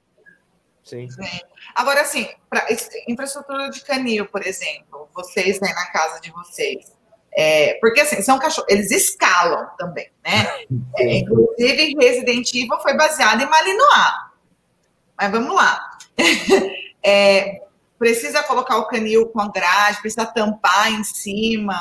Sim. 0.83 1.09
Sim. 1.09 1.39
Agora, 1.75 2.01
assim, 2.01 2.27
para 2.49 2.67
infraestrutura 3.07 3.69
de 3.69 3.83
canil, 3.83 4.27
por 4.27 4.45
exemplo, 4.45 5.09
vocês 5.13 5.59
né, 5.59 5.73
na 5.73 5.85
casa 5.87 6.19
de 6.19 6.31
vocês, 6.31 6.91
é, 7.35 7.75
porque 7.79 8.01
assim, 8.01 8.21
são 8.21 8.37
cachorros, 8.37 8.69
eles 8.69 8.91
escalam 8.91 9.67
também, 9.77 10.09
né? 10.23 10.65
É, 10.95 11.17
inclusive, 11.17 11.95
Resident 11.99 12.53
Evil 12.53 12.79
foi 12.81 12.95
baseado 12.95 13.41
em 13.41 13.49
Malinois. 13.49 14.13
Mas 15.17 15.31
vamos 15.31 15.55
lá. 15.55 15.97
É, 17.05 17.61
precisa 17.99 18.41
colocar 18.43 18.77
o 18.77 18.87
canil 18.87 19.27
com 19.27 19.41
a 19.41 19.51
grade, 19.51 19.99
precisa 19.99 20.25
tampar 20.25 20.89
em 20.89 21.03
cima. 21.03 21.77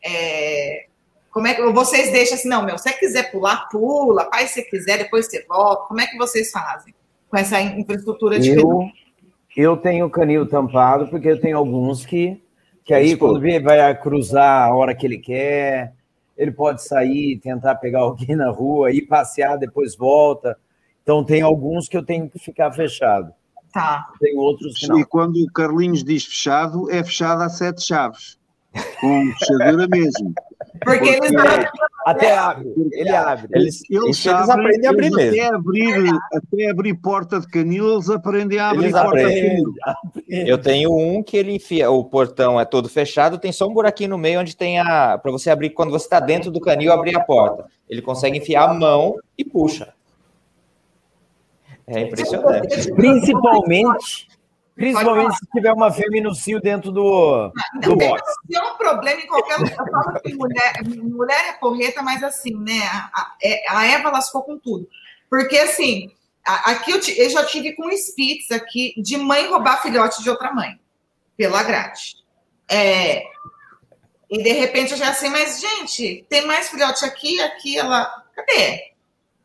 É, 0.00 0.86
como 1.30 1.46
é 1.46 1.54
que 1.54 1.62
vocês 1.72 2.10
deixam 2.12 2.34
assim, 2.36 2.48
não, 2.48 2.64
meu, 2.64 2.76
se 2.76 2.84
você 2.84 2.92
quiser 2.92 3.30
pular, 3.30 3.68
pula, 3.70 4.24
pai, 4.24 4.46
se 4.46 4.62
quiser, 4.62 4.98
depois 4.98 5.26
você 5.26 5.44
volta. 5.48 5.86
Como 5.86 6.00
é 6.00 6.06
que 6.06 6.16
vocês 6.16 6.50
fazem 6.50 6.94
com 7.28 7.36
essa 7.36 7.60
infraestrutura 7.60 8.38
de 8.38 8.50
eu, 8.50 8.56
canil? 8.56 8.90
Eu 9.56 9.76
tenho 9.76 10.10
canil 10.10 10.46
tampado, 10.46 11.08
porque 11.08 11.28
eu 11.28 11.40
tenho 11.40 11.56
alguns 11.56 12.04
que 12.04 12.40
que 12.90 12.94
aí, 12.94 13.16
quando 13.16 13.38
vem, 13.38 13.62
vai 13.62 13.96
cruzar 14.00 14.68
a 14.68 14.74
hora 14.74 14.96
que 14.96 15.06
ele 15.06 15.18
quer, 15.18 15.94
ele 16.36 16.50
pode 16.50 16.82
sair, 16.82 17.38
tentar 17.38 17.76
pegar 17.76 18.00
alguém 18.02 18.34
na 18.34 18.50
rua, 18.50 18.90
ir 18.90 19.02
passear, 19.02 19.56
depois 19.56 19.94
volta. 19.94 20.58
Então, 21.02 21.22
tem 21.22 21.40
alguns 21.40 21.88
que 21.88 21.96
eu 21.96 22.04
tenho 22.04 22.28
que 22.28 22.40
ficar 22.40 22.72
fechado. 22.72 23.32
Tá. 23.72 24.08
Tem 24.18 24.36
outros 24.36 24.76
que 24.76 24.88
não. 24.88 24.98
E 24.98 25.04
quando 25.04 25.36
o 25.36 25.52
Carlinhos 25.52 26.02
diz 26.02 26.24
fechado, 26.24 26.90
é 26.90 27.04
fechado 27.04 27.42
a 27.42 27.48
sete 27.48 27.82
chaves. 27.82 28.36
Com 29.00 29.32
fechadura 29.38 29.86
mesmo. 29.86 30.34
Porque, 30.82 31.08
eles 31.08 31.32
até 32.06 32.36
abre, 32.36 32.72
ele 32.92 33.10
abre. 33.10 33.48
Eles, 33.52 33.82
eles, 33.90 34.24
eles 34.24 34.48
aprendem 34.48 34.86
a 34.86 34.90
abrir 34.90 35.10
mesmo. 35.10 35.30
Até 35.30 35.54
abrir, 35.54 36.10
até 36.32 36.70
abrir 36.70 36.94
porta 36.94 37.40
de 37.40 37.46
canil, 37.46 37.92
eles 37.92 38.08
aprendem 38.08 38.58
a 38.58 38.70
abrir 38.70 38.84
eles 38.84 38.92
porta 38.92 39.28
de 39.28 39.40
canil. 39.40 39.74
Eu 40.28 40.58
tenho 40.58 40.96
um 40.96 41.22
que 41.22 41.36
ele 41.36 41.52
enfia, 41.52 41.90
o 41.90 42.04
portão 42.04 42.58
é 42.58 42.64
todo 42.64 42.88
fechado, 42.88 43.38
tem 43.38 43.52
só 43.52 43.66
um 43.66 43.74
buraquinho 43.74 44.10
no 44.10 44.18
meio 44.18 44.40
onde 44.40 44.56
tem 44.56 44.78
a. 44.78 45.18
para 45.18 45.30
você 45.30 45.50
abrir, 45.50 45.70
quando 45.70 45.90
você 45.90 46.06
está 46.06 46.18
dentro 46.18 46.50
do 46.50 46.60
canil, 46.60 46.92
abrir 46.92 47.16
a 47.16 47.20
porta. 47.20 47.66
Ele 47.88 48.00
consegue 48.00 48.38
enfiar 48.38 48.70
a 48.70 48.74
mão 48.74 49.16
e 49.36 49.44
puxa. 49.44 49.92
É 51.86 52.00
impressionante. 52.00 52.92
Principalmente 52.94 54.29
Principalmente 54.74 55.36
se 55.36 55.46
tiver 55.52 55.72
uma 55.72 55.90
cio 56.34 56.60
dentro 56.60 56.90
do, 56.90 57.52
não, 57.74 57.80
do 57.80 57.96
box. 57.96 58.22
É 58.52 58.62
um 58.62 58.76
problema 58.76 59.20
em 59.20 59.26
qualquer 59.26 59.56
lugar. 59.58 59.78
Eu 59.78 59.92
falo 59.92 60.20
que 60.20 60.34
mulher, 60.34 60.72
mulher 61.02 61.48
é 61.48 61.52
porreta, 61.52 62.02
mas 62.02 62.22
assim, 62.22 62.54
né? 62.56 62.80
A, 63.12 63.34
é, 63.42 63.70
a 63.70 63.86
Eva 63.86 64.10
lascou 64.10 64.42
com 64.42 64.58
tudo. 64.58 64.88
Porque 65.28 65.58
assim, 65.58 66.10
aqui 66.44 66.92
eu, 66.92 67.00
eu 67.16 67.30
já 67.30 67.44
tive 67.44 67.72
com 67.72 67.90
Spitz 67.90 68.50
aqui 68.50 68.94
de 68.96 69.16
mãe 69.16 69.48
roubar 69.48 69.82
filhote 69.82 70.22
de 70.22 70.30
outra 70.30 70.52
mãe, 70.52 70.80
pela 71.36 71.62
grade. 71.62 72.16
É, 72.68 73.24
e 74.30 74.42
de 74.42 74.52
repente 74.52 74.92
eu 74.92 74.98
já 74.98 75.10
assim, 75.10 75.28
mas 75.28 75.60
gente, 75.60 76.24
tem 76.28 76.46
mais 76.46 76.68
filhote 76.68 77.04
aqui, 77.04 77.40
aqui, 77.40 77.76
ela. 77.76 78.24
Cadê? 78.34 78.92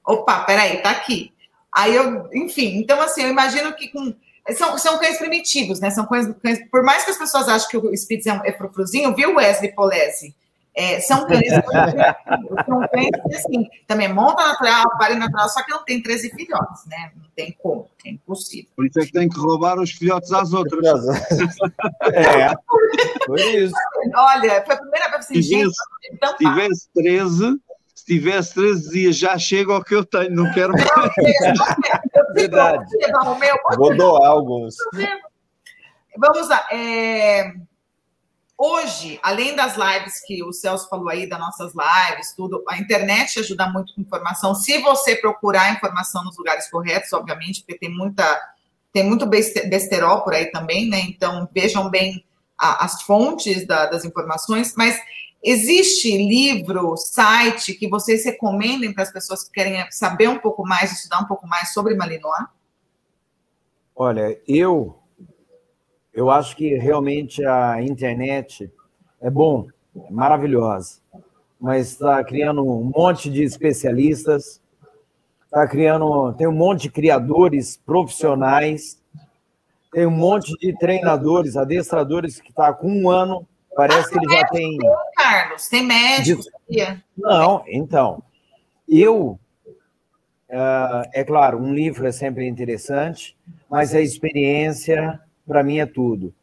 Opa, 0.06 0.42
peraí, 0.42 0.82
tá 0.82 0.92
aqui. 0.92 1.34
Aí 1.72 1.96
eu, 1.96 2.30
enfim, 2.32 2.78
então 2.78 3.02
assim, 3.02 3.24
eu 3.24 3.30
imagino 3.30 3.74
que 3.74 3.88
com. 3.88 4.16
São, 4.54 4.78
são 4.78 5.00
cães 5.00 5.18
primitivos, 5.18 5.80
né? 5.80 5.90
São 5.90 6.06
cães, 6.06 6.28
cães, 6.42 6.60
Por 6.70 6.84
mais 6.84 7.04
que 7.04 7.12
as 7.12 7.18
pessoas 7.18 7.50
achem 7.50 7.70
que 7.70 7.78
o 7.78 7.94
Spitz 7.94 8.28
é, 8.28 8.34
um, 8.34 8.46
é 8.46 8.52
frufruzinho, 8.52 9.16
viu, 9.16 9.36
Wesley 9.36 9.74
Polese? 9.74 10.36
É, 10.76 11.00
são 11.00 11.26
cães, 11.28 11.48
são 11.50 12.88
cães 12.88 13.10
que, 13.10 13.36
assim, 13.36 13.68
também 13.88 14.14
monta 14.14 14.46
natural, 14.46 14.86
pare 15.00 15.16
natural, 15.16 15.50
só 15.50 15.64
que 15.64 15.72
não 15.72 15.84
tem 15.84 16.02
13 16.02 16.30
filhotes, 16.32 16.86
né? 16.86 17.12
Não 17.16 17.26
tem 17.36 17.56
como, 17.64 17.90
é 18.06 18.10
impossível. 18.12 18.70
Por 18.76 18.86
isso 18.86 19.00
é 19.00 19.06
que 19.06 19.14
tem 19.14 19.30
que 19.30 19.40
roubar 19.40 19.80
os 19.80 19.92
filhotes 19.92 20.32
às 20.32 20.54
outras. 20.54 20.84
é, 22.14 22.54
foi 23.26 23.42
isso. 23.42 23.74
Olha, 24.16 24.64
foi 24.64 24.76
a 24.76 24.80
primeira 24.80 25.10
vez 25.10 25.28
que 25.28 25.42
gente. 25.42 25.74
Então, 26.12 26.38
se 26.38 26.38
tivesse 26.38 26.90
13, 26.94 27.58
se 28.06 28.14
tivesse 28.14 28.54
13 28.54 28.92
dias, 28.92 29.18
já 29.18 29.36
chega 29.36 29.74
ao 29.74 29.84
que 29.84 29.96
eu 29.96 30.06
tenho, 30.06 30.30
não 30.30 30.54
quero 30.54 30.74
mais. 30.74 31.12
Verdade. 32.36 32.86
Vou 33.76 33.98
doar 33.98 34.30
alguns. 34.30 34.76
Vamos 36.16 36.48
lá. 36.48 36.68
É... 36.72 37.52
Hoje, 38.56 39.20
além 39.24 39.56
das 39.56 39.76
lives 39.76 40.24
que 40.24 40.44
o 40.44 40.54
Celso 40.54 40.88
falou 40.88 41.10
aí, 41.10 41.28
das 41.28 41.40
nossas 41.40 41.74
lives, 41.74 42.34
tudo, 42.38 42.64
a 42.70 42.78
internet 42.78 43.40
ajuda 43.40 43.68
muito 43.70 43.96
com 43.96 44.02
informação. 44.02 44.54
Se 44.54 44.78
você 44.78 45.16
procurar 45.16 45.74
informação 45.74 46.24
nos 46.24 46.38
lugares 46.38 46.70
corretos, 46.70 47.12
obviamente, 47.12 47.62
porque 47.62 47.80
tem 47.80 47.90
muita, 47.90 48.40
tem 48.94 49.04
muito 49.04 49.26
besterol 49.26 50.22
por 50.22 50.36
aí 50.36 50.46
também, 50.52 50.88
né? 50.88 51.00
Então 51.02 51.50
vejam 51.54 51.90
bem 51.90 52.24
a, 52.58 52.86
as 52.86 53.02
fontes 53.02 53.66
da, 53.66 53.88
das 53.88 54.06
informações. 54.06 54.76
Mas 54.78 54.96
existe 55.46 56.18
livro, 56.18 56.98
site 56.98 57.74
que 57.74 57.88
vocês 57.88 58.26
recomendem 58.26 58.92
para 58.94 59.04
as 59.04 59.12
pessoas 59.12 59.44
que 59.44 59.52
querem 59.52 59.86
saber 59.92 60.28
um 60.28 60.40
pouco 60.40 60.64
mais, 60.68 60.92
estudar 60.92 61.22
um 61.22 61.28
pouco 61.28 61.48
mais 61.48 61.72
sobre 61.72 61.96
Malinois? 61.96 62.46
Olha, 63.96 64.38
eu 64.48 65.00
eu 66.16 66.32
acho 66.32 66.56
que 66.56 66.76
realmente 66.76 67.46
a 67.46 67.82
internet 67.82 68.72
é 69.22 69.30
bom, 69.30 69.68
é 69.96 70.10
maravilhosa, 70.10 71.02
mas 71.60 71.92
está 71.92 72.24
criando 72.24 72.64
um 72.64 72.90
monte 72.96 73.30
de 73.30 73.44
especialistas, 73.44 74.62
está 75.44 75.68
criando, 75.68 76.32
tem 76.34 76.48
um 76.48 76.54
monte 76.54 76.84
de 76.84 76.92
criadores 76.92 77.78
profissionais, 77.86 78.98
tem 79.92 80.06
um 80.06 80.12
monte 80.12 80.54
de 80.58 80.78
treinadores, 80.78 81.58
adestradores 81.58 82.40
que 82.40 82.50
está 82.50 82.74
com 82.74 82.88
um 82.88 83.10
ano, 83.10 83.46
parece 83.76 84.10
que 84.10 84.18
ele 84.18 84.34
já 84.34 84.48
tem. 84.48 84.78
Carlos, 85.26 85.68
tem 85.68 85.84
médico. 85.84 86.44
De... 86.70 87.04
Não, 87.18 87.64
então, 87.68 88.24
eu 88.88 89.40
Uh, 90.48 91.02
é 91.12 91.24
claro, 91.24 91.58
um 91.58 91.74
livro 91.74 92.08
é 92.08 92.12
sempre 92.12 92.48
interessante, 92.48 93.36
mas 93.70 93.96
a 93.96 94.00
experiência 94.00 95.20
para 95.46 95.64
mim 95.64 95.80
é 95.80 95.88
tudo. 95.88 96.34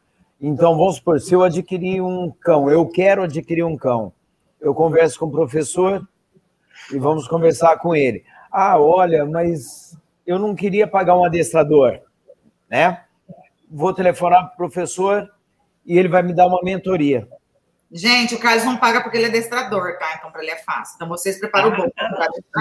Então, 0.40 0.76
vamos 0.76 0.96
supor, 0.96 1.20
se 1.20 1.32
eu 1.32 1.42
adquirir 1.42 2.02
um 2.02 2.30
cão, 2.30 2.68
eu 2.68 2.86
quero 2.88 3.22
adquirir 3.22 3.62
um 3.62 3.76
cão, 3.76 4.12
eu 4.60 4.74
converso 4.74 5.20
com 5.20 5.26
o 5.26 5.30
professor 5.30 6.06
e 6.92 6.98
vamos 6.98 7.28
conversar 7.28 7.78
com 7.78 7.94
ele. 7.94 8.24
Ah, 8.50 8.78
olha, 8.78 9.24
mas 9.24 9.96
eu 10.26 10.38
não 10.38 10.54
queria 10.54 10.86
pagar 10.86 11.16
um 11.16 11.24
adestrador, 11.24 12.00
né? 12.68 13.04
Vou 13.70 13.94
telefonar 13.94 14.46
para 14.46 14.52
o 14.52 14.56
professor 14.56 15.32
e 15.86 15.96
ele 15.96 16.08
vai 16.08 16.22
me 16.22 16.34
dar 16.34 16.48
uma 16.48 16.60
mentoria. 16.62 17.26
Gente, 17.92 18.34
o 18.34 18.38
Carlos 18.38 18.64
não 18.64 18.78
paga 18.78 19.02
porque 19.02 19.18
ele 19.18 19.26
é 19.26 19.28
adestrador, 19.28 19.98
tá? 19.98 20.16
Então, 20.18 20.32
para 20.32 20.42
ele 20.42 20.50
é 20.50 20.56
fácil. 20.56 20.94
Então, 20.96 21.08
vocês 21.08 21.38
preparam 21.38 21.68
o 21.68 21.76
bom. 21.76 21.88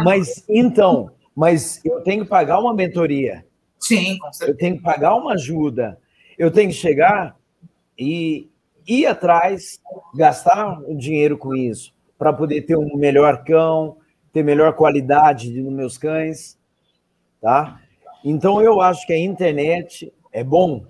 Mas, 0.03 0.43
então, 0.49 1.11
mas 1.33 1.79
eu 1.85 2.01
tenho 2.01 2.23
que 2.23 2.29
pagar 2.29 2.59
uma 2.59 2.73
mentoria. 2.73 3.45
Sim, 3.79 4.17
com 4.19 4.31
certeza. 4.33 4.51
Eu 4.51 4.57
tenho 4.57 4.77
que 4.77 4.83
pagar 4.83 5.15
uma 5.15 5.33
ajuda. 5.33 5.97
Eu 6.37 6.51
tenho 6.51 6.69
que 6.69 6.75
chegar 6.75 7.35
e 7.97 8.49
ir 8.87 9.05
atrás, 9.05 9.79
gastar 10.13 10.81
o 10.81 10.95
dinheiro 10.95 11.37
com 11.37 11.55
isso, 11.55 11.93
para 12.17 12.33
poder 12.33 12.63
ter 12.63 12.75
um 12.75 12.97
melhor 12.97 13.43
cão, 13.43 13.97
ter 14.33 14.43
melhor 14.43 14.73
qualidade 14.73 15.51
nos 15.61 15.73
meus 15.73 15.97
cães, 15.97 16.57
tá? 17.41 17.79
Então 18.23 18.61
eu 18.61 18.81
acho 18.81 19.05
que 19.05 19.13
a 19.13 19.19
internet 19.19 20.11
é 20.31 20.43
bom, 20.43 20.85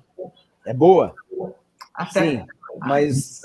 é 0.66 0.74
boa, 0.74 1.14
sim, 2.12 2.46
mas 2.80 3.42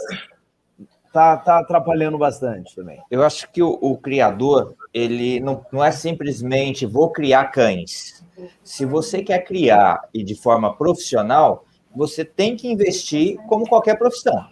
tá, 1.17 1.35
tá 1.39 1.59
atrapalhando 1.61 2.19
bastante 2.19 2.77
também. 2.77 3.01
Eu 3.11 3.23
acho 3.23 3.51
que 3.51 3.63
o, 3.63 3.79
o 3.81 3.97
criador 3.97 4.75
ele 4.93 5.41
não, 5.41 5.65
não 5.73 5.83
é 5.83 5.91
simplesmente 5.91 6.85
vou 6.85 7.11
criar 7.11 7.47
cães. 7.47 8.23
Se 8.63 8.85
você 8.85 9.23
quer 9.23 9.39
criar 9.39 10.03
e 10.13 10.23
de 10.23 10.35
forma 10.35 10.77
profissional, 10.77 11.65
você 11.95 12.23
tem 12.23 12.55
que 12.55 12.69
investir 12.69 13.39
como 13.49 13.67
qualquer 13.67 13.97
profissão. 13.97 14.47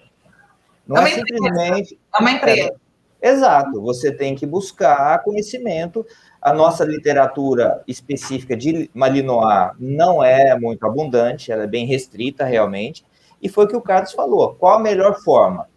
Não 0.86 0.96
é, 0.96 1.10
é 1.10 1.14
simplesmente. 1.14 1.98
É 2.14 2.18
uma 2.18 2.30
empresa. 2.30 2.74
É, 3.20 3.28
exato, 3.28 3.82
você 3.82 4.10
tem 4.10 4.34
que 4.34 4.46
buscar 4.46 5.22
conhecimento. 5.22 6.06
A 6.40 6.54
nossa 6.54 6.82
literatura 6.82 7.82
específica 7.86 8.56
de 8.56 8.90
Malinois 8.94 9.72
não 9.78 10.24
é 10.24 10.58
muito 10.58 10.86
abundante, 10.86 11.52
ela 11.52 11.64
é 11.64 11.66
bem 11.66 11.84
restrita 11.84 12.42
realmente. 12.46 13.04
E 13.42 13.50
foi 13.50 13.66
o 13.66 13.68
que 13.68 13.76
o 13.76 13.82
Carlos 13.82 14.12
falou: 14.12 14.54
qual 14.54 14.78
a 14.78 14.82
melhor 14.82 15.20
forma? 15.22 15.68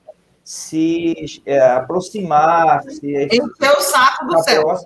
Se 0.47 1.41
é, 1.45 1.59
aproximar, 1.59 2.81
se. 2.83 3.25
Encher 3.25 3.77
o 3.77 3.81
saco 3.81 4.27
do 4.27 4.41
céu. 4.43 4.79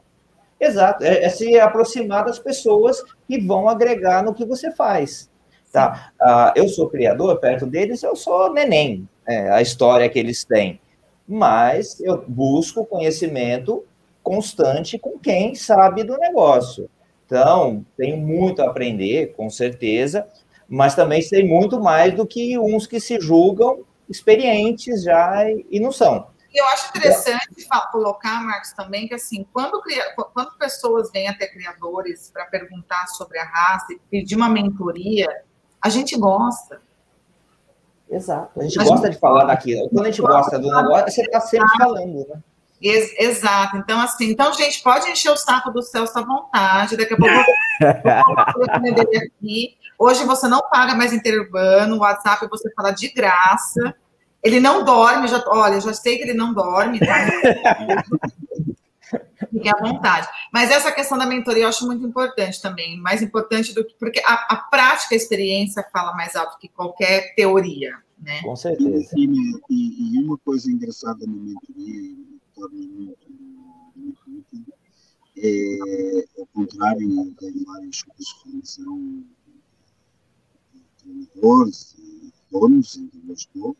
Exato, 0.59 1.03
é, 1.03 1.23
é 1.23 1.29
se 1.29 1.59
aproximar 1.59 2.25
das 2.25 2.39
pessoas 2.39 3.03
que 3.27 3.39
vão 3.39 3.69
agregar 3.69 4.23
no 4.23 4.33
que 4.33 4.43
você 4.43 4.71
faz. 4.71 5.29
Tá? 5.71 6.11
Uh, 6.19 6.51
eu 6.55 6.67
sou 6.67 6.89
criador, 6.89 7.39
perto 7.39 7.67
deles 7.67 8.01
eu 8.01 8.15
sou 8.15 8.51
neném, 8.51 9.07
é, 9.27 9.51
a 9.51 9.61
história 9.61 10.09
que 10.09 10.17
eles 10.17 10.43
têm. 10.43 10.81
Mas 11.27 11.99
eu 11.99 12.25
busco 12.27 12.83
conhecimento 12.83 13.85
constante 14.23 14.97
com 14.97 15.19
quem 15.19 15.53
sabe 15.53 16.03
do 16.03 16.17
negócio. 16.17 16.89
Então, 17.27 17.85
tenho 17.95 18.17
muito 18.17 18.63
a 18.63 18.65
aprender, 18.65 19.35
com 19.37 19.47
certeza, 19.47 20.27
mas 20.67 20.95
também 20.95 21.21
sei 21.21 21.47
muito 21.47 21.79
mais 21.79 22.15
do 22.15 22.25
que 22.25 22.57
uns 22.57 22.87
que 22.87 22.99
se 22.99 23.19
julgam 23.19 23.85
experientes 24.11 25.03
já 25.03 25.49
e 25.49 25.79
não 25.79 25.91
são. 25.91 26.29
Eu 26.53 26.65
acho 26.65 26.89
interessante 26.89 27.47
colocar, 27.91 28.43
Marcos, 28.43 28.73
também 28.73 29.07
que 29.07 29.13
assim, 29.13 29.45
quando, 29.53 29.81
quando 30.33 30.57
pessoas 30.57 31.09
vêm 31.11 31.27
até 31.27 31.47
criadores 31.47 32.29
para 32.31 32.45
perguntar 32.45 33.07
sobre 33.07 33.39
a 33.39 33.45
raça 33.45 33.93
e 33.93 33.99
pedir 34.09 34.35
uma 34.35 34.49
mentoria, 34.49 35.27
a 35.81 35.89
gente 35.89 36.17
gosta. 36.17 36.81
Exato. 38.09 38.59
A 38.59 38.63
gente 38.63 38.79
a 38.79 38.83
gosta 38.83 39.05
gente... 39.07 39.15
de 39.15 39.19
falar 39.19 39.45
daquilo. 39.45 39.89
Quando 39.89 40.05
a 40.05 40.11
gente 40.11 40.21
gosta 40.21 40.59
do 40.59 40.67
negócio, 40.67 41.11
você 41.11 41.21
está 41.21 41.39
sempre 41.39 41.77
falando, 41.77 42.27
né? 42.27 42.41
Ex 42.81 43.13
exato. 43.19 43.77
Então, 43.77 44.01
assim, 44.01 44.31
então, 44.31 44.51
gente, 44.53 44.81
pode 44.81 45.09
encher 45.09 45.31
o 45.31 45.37
saco 45.37 45.71
do 45.71 45.81
Celso 45.81 46.17
à 46.17 46.23
vontade. 46.23 46.97
Daqui 46.97 47.13
a 47.13 47.17
pouco 47.17 47.33
eu 47.33 48.95
vou 48.95 49.01
aqui. 49.01 49.77
Hoje 49.97 50.25
você 50.25 50.47
não 50.47 50.61
paga 50.69 50.95
mais 50.95 51.13
interurbano, 51.13 51.95
o 51.95 51.99
WhatsApp 51.99 52.47
você 52.49 52.73
fala 52.73 52.91
de 52.91 53.09
graça. 53.09 53.95
Ele 54.43 54.59
não 54.59 54.83
dorme, 54.83 55.27
já, 55.27 55.43
olha, 55.47 55.79
já 55.79 55.93
sei 55.93 56.17
que 56.17 56.23
ele 56.23 56.33
não 56.33 56.53
dorme, 56.53 56.99
tá? 56.99 57.27
Fique 59.51 59.69
à 59.69 59.77
vontade. 59.77 60.27
Mas 60.51 60.71
essa 60.71 60.91
questão 60.91 61.17
da 61.17 61.25
mentoria 61.25 61.63
eu 61.63 61.69
acho 61.69 61.85
muito 61.85 62.05
importante 62.05 62.61
também, 62.61 62.99
mais 62.99 63.21
importante 63.21 63.73
do 63.73 63.83
que. 63.83 63.93
Porque 63.95 64.21
a, 64.25 64.33
a 64.53 64.55
prática, 64.55 65.13
a 65.13 65.17
experiência 65.17 65.85
fala 65.91 66.13
mais 66.13 66.35
alto 66.35 66.57
que 66.57 66.69
qualquer 66.69 67.35
teoria, 67.35 67.97
né? 68.19 68.41
Com 68.41 68.55
certeza. 68.55 69.13
E, 69.17 69.25
e, 69.69 70.15
e 70.15 70.23
uma 70.23 70.37
coisa 70.37 70.71
engraçada 70.71 71.25
na 71.25 71.33
mentoria, 71.33 72.15
torna 72.55 72.77
muito, 72.77 73.27
muito 73.95 74.21
útil, 74.27 74.65
é, 75.37 76.25
ao 76.39 76.45
contrário 76.47 77.07
de 77.39 77.65
vários 77.65 78.03
cursos 78.03 78.27
de 78.27 78.41
formação 78.43 79.23
de 80.73 80.81
treinadores 80.97 81.95
e 81.97 82.31
donos, 82.51 82.95
em 82.97 83.07
que 83.07 83.17
eu 83.27 83.33
estou, 83.33 83.77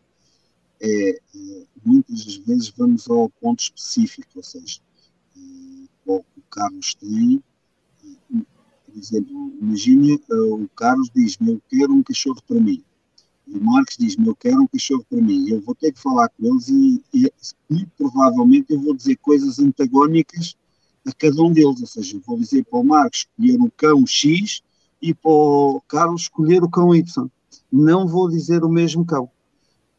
é, 0.82 1.10
é, 1.12 1.64
muitas 1.86 2.26
das 2.26 2.36
vezes 2.38 2.74
vamos 2.76 3.10
ao 3.10 3.30
ponto 3.30 3.60
específico, 3.60 4.30
ou 4.36 4.44
seja, 4.44 4.80
o 6.06 6.24
Carlos 6.49 6.95
tem, 6.95 7.41
por 8.30 8.98
exemplo, 8.98 9.53
imagine 9.62 10.20
uh, 10.30 10.64
o 10.64 10.70
Carlos 10.70 11.10
diz-me, 11.16 11.52
eu 11.53 11.62
quero 11.70 11.94
um 11.94 12.03
cachorro 12.03 12.41
para 12.45 12.60
mim. 12.60 12.84
E 13.48 13.58
o 13.58 13.64
Marcos 13.64 13.98
diz-me, 13.98 14.28
eu 14.28 14.36
quero 14.36 14.62
um 14.62 14.68
cachorro 14.68 15.06
para 15.10 15.22
mim. 15.22 15.49
Eu 15.49 15.62
vou 15.62 15.76
ter 15.76 15.91
que 15.91 15.99
falar 15.99 16.30
com 16.30 16.45
eles 16.45 16.68
e, 16.68 17.03
e 17.14 17.32
muito 17.70 17.91
provavelmente 17.98 18.74
eu 18.74 18.82
vou 18.82 18.94
dizer 18.94 19.16
coisas 19.18 19.60
antagónicas 19.60 20.56
a 21.06 21.12
cada 21.14 21.41
um 21.41 21.52
deles. 21.52 21.80
Ou 21.80 21.88
seja, 21.88 22.18
eu 22.18 22.22
vou 22.26 22.38
dizer 22.38 22.66
para 22.66 22.80
o 22.80 22.84
Marcos 22.84 23.20
escolher 23.20 23.62
o 23.62 23.72
cão 23.72 24.06
X 24.06 24.62
e 25.02 25.14
para 25.14 25.32
o 25.32 25.82
Carlos 25.88 26.24
escolher 26.24 26.64
o 26.64 26.70
cão 26.70 26.94
Y. 26.94 27.30
Não 27.72 28.08
vou 28.08 28.30
dizer 28.30 28.64
o 28.64 28.70
mesmo 28.70 29.06
cão. 29.06 29.30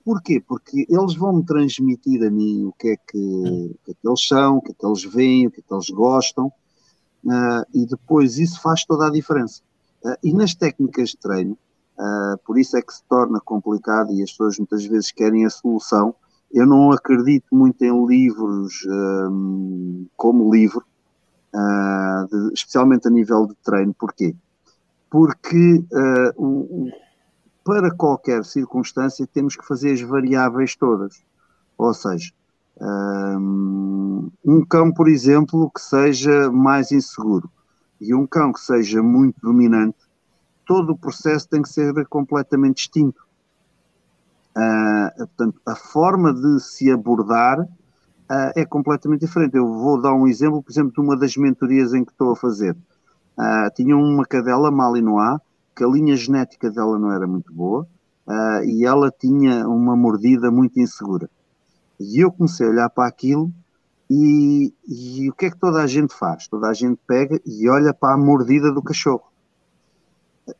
Porquê? 0.04 0.42
Porque 0.46 0.86
eles 0.88 1.14
vão 1.14 1.34
me 1.34 1.44
transmitir 1.44 2.22
a 2.24 2.30
mim 2.30 2.66
o 2.66 2.72
que 2.72 2.88
é 2.88 2.96
que, 2.96 3.18
o 3.18 3.78
que, 3.84 3.92
é 3.92 3.94
que 3.94 4.08
eles 4.08 4.26
são, 4.26 4.56
o 4.56 4.62
que 4.62 4.72
é 4.72 4.74
que 4.74 4.86
eles 4.86 5.04
veem, 5.04 5.46
o 5.46 5.50
que 5.50 5.60
é 5.60 5.62
que 5.62 5.72
eles 5.72 5.90
gostam, 5.90 6.46
uh, 6.46 7.64
e 7.72 7.86
depois 7.86 8.38
isso 8.38 8.60
faz 8.60 8.84
toda 8.84 9.06
a 9.06 9.10
diferença. 9.10 9.62
Uh, 10.04 10.16
e 10.22 10.32
nas 10.32 10.54
técnicas 10.54 11.10
de 11.10 11.18
treino, 11.18 11.56
uh, 11.98 12.36
por 12.44 12.58
isso 12.58 12.76
é 12.76 12.82
que 12.82 12.92
se 12.92 13.02
torna 13.08 13.40
complicado 13.40 14.12
e 14.12 14.22
as 14.22 14.30
pessoas 14.32 14.58
muitas 14.58 14.84
vezes 14.84 15.12
querem 15.12 15.46
a 15.46 15.50
solução. 15.50 16.14
Eu 16.52 16.66
não 16.66 16.90
acredito 16.90 17.46
muito 17.52 17.82
em 17.82 18.06
livros 18.06 18.84
um, 18.86 20.06
como 20.16 20.52
livro, 20.52 20.84
de, 22.30 22.52
especialmente 22.52 23.08
a 23.08 23.10
nível 23.10 23.46
de 23.46 23.54
treino. 23.64 23.94
Porquê? 23.94 24.34
Porque 25.08 25.82
o 26.36 26.90
para 27.64 27.90
qualquer 27.94 28.44
circunstância 28.44 29.26
temos 29.26 29.56
que 29.56 29.66
fazer 29.66 29.92
as 29.92 30.00
variáveis 30.00 30.74
todas. 30.76 31.22
Ou 31.78 31.94
seja, 31.94 32.32
hum, 32.80 34.30
um 34.44 34.64
cão, 34.64 34.92
por 34.92 35.08
exemplo, 35.08 35.70
que 35.70 35.80
seja 35.80 36.50
mais 36.50 36.92
inseguro 36.92 37.50
e 38.00 38.14
um 38.14 38.26
cão 38.26 38.52
que 38.52 38.60
seja 38.60 39.02
muito 39.02 39.40
dominante, 39.40 39.98
todo 40.66 40.92
o 40.92 40.98
processo 40.98 41.48
tem 41.48 41.62
que 41.62 41.68
ser 41.68 41.92
completamente 42.08 42.76
distinto. 42.76 43.22
Uh, 44.56 45.16
portanto, 45.16 45.60
a 45.64 45.74
forma 45.74 46.34
de 46.34 46.60
se 46.60 46.90
abordar 46.90 47.60
uh, 47.60 48.52
é 48.54 48.64
completamente 48.64 49.20
diferente. 49.20 49.56
Eu 49.56 49.66
vou 49.66 50.00
dar 50.00 50.12
um 50.12 50.26
exemplo, 50.26 50.62
por 50.62 50.70
exemplo, 50.70 50.92
de 50.92 51.00
uma 51.00 51.16
das 51.16 51.36
mentorias 51.36 51.94
em 51.94 52.04
que 52.04 52.12
estou 52.12 52.32
a 52.32 52.36
fazer. 52.36 52.76
Uh, 53.38 53.74
tinha 53.74 53.96
uma 53.96 54.26
cadela 54.26 54.70
Malinois 54.70 55.40
que 55.74 55.84
a 55.84 55.88
linha 55.88 56.16
genética 56.16 56.70
dela 56.70 56.98
não 56.98 57.12
era 57.12 57.26
muito 57.26 57.52
boa 57.52 57.86
uh, 58.26 58.64
e 58.64 58.84
ela 58.84 59.10
tinha 59.10 59.66
uma 59.68 59.96
mordida 59.96 60.50
muito 60.50 60.78
insegura. 60.78 61.28
E 61.98 62.20
eu 62.20 62.32
comecei 62.32 62.66
a 62.66 62.70
olhar 62.70 62.90
para 62.90 63.08
aquilo 63.08 63.52
e, 64.10 64.74
e, 64.86 65.30
o 65.30 65.32
que 65.32 65.46
é 65.46 65.50
que 65.50 65.58
toda 65.58 65.82
a 65.82 65.86
gente 65.86 66.12
faz? 66.14 66.46
Toda 66.46 66.68
a 66.68 66.74
gente 66.74 67.00
pega 67.06 67.40
e 67.46 67.68
olha 67.68 67.94
para 67.94 68.14
a 68.14 68.18
mordida 68.18 68.70
do 68.70 68.82
cachorro. 68.82 69.32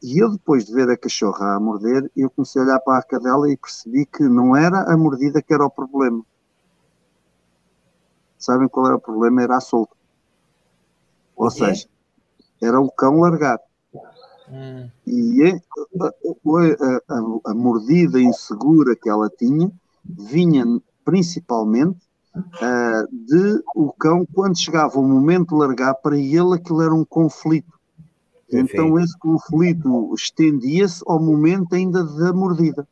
E 0.02 0.22
eu, 0.22 0.30
depois 0.30 0.64
de 0.64 0.72
ver 0.72 0.89
a 0.89 0.97
cachorra 0.97 1.56
a 1.56 1.60
morder, 1.60 2.10
eu 2.16 2.30
comecei 2.30 2.62
a 2.62 2.64
olhar 2.64 2.80
para 2.80 2.98
a 2.98 3.02
cadela 3.02 3.51
e 3.51 3.56
percebi 3.56 4.06
que 4.06 4.22
não 4.22 4.56
era 4.56 4.90
a 4.90 4.97
mordida 4.97 5.43
que 5.43 5.52
era 5.52 5.66
o 5.66 5.70
problema. 5.70 6.24
Sabem 8.39 8.68
qual 8.68 8.86
era 8.86 8.97
o 8.97 9.01
problema? 9.01 9.43
Era 9.43 9.56
a 9.56 9.60
solta. 9.60 9.94
Ou 11.36 11.51
seja, 11.51 11.86
era 12.60 12.80
o 12.80 12.90
cão 12.90 13.20
largar. 13.20 13.59
Hum. 14.53 14.91
E 15.07 15.43
é, 15.45 15.61
a, 15.99 16.07
a, 17.09 17.51
a, 17.51 17.55
mordida 17.55 18.20
insegura 18.20 18.95
que 18.95 19.09
ela 19.09 19.31
tinha 19.31 19.73
vinha 20.05 20.65
principalmente 21.03 21.99
uh, 22.37 23.09
de 23.11 23.62
o 23.74 23.91
cão, 23.93 24.27
quando 24.35 24.59
chegava 24.59 24.99
o 24.99 25.09
momento 25.09 25.49
de 25.49 25.55
largar, 25.55 25.95
para 25.95 26.19
ele 26.19 26.55
aquilo 26.55 26.83
era 26.83 26.95
um 26.95 27.05
conflito. 27.05 27.73
Então 28.53 29.01
esse 29.01 29.19
conflito 29.19 30.12
estendia-se 30.15 31.03
ao 31.07 31.19
momento 31.19 31.74
ainda 31.74 32.05
da 32.05 32.35
mordida. 32.35 32.87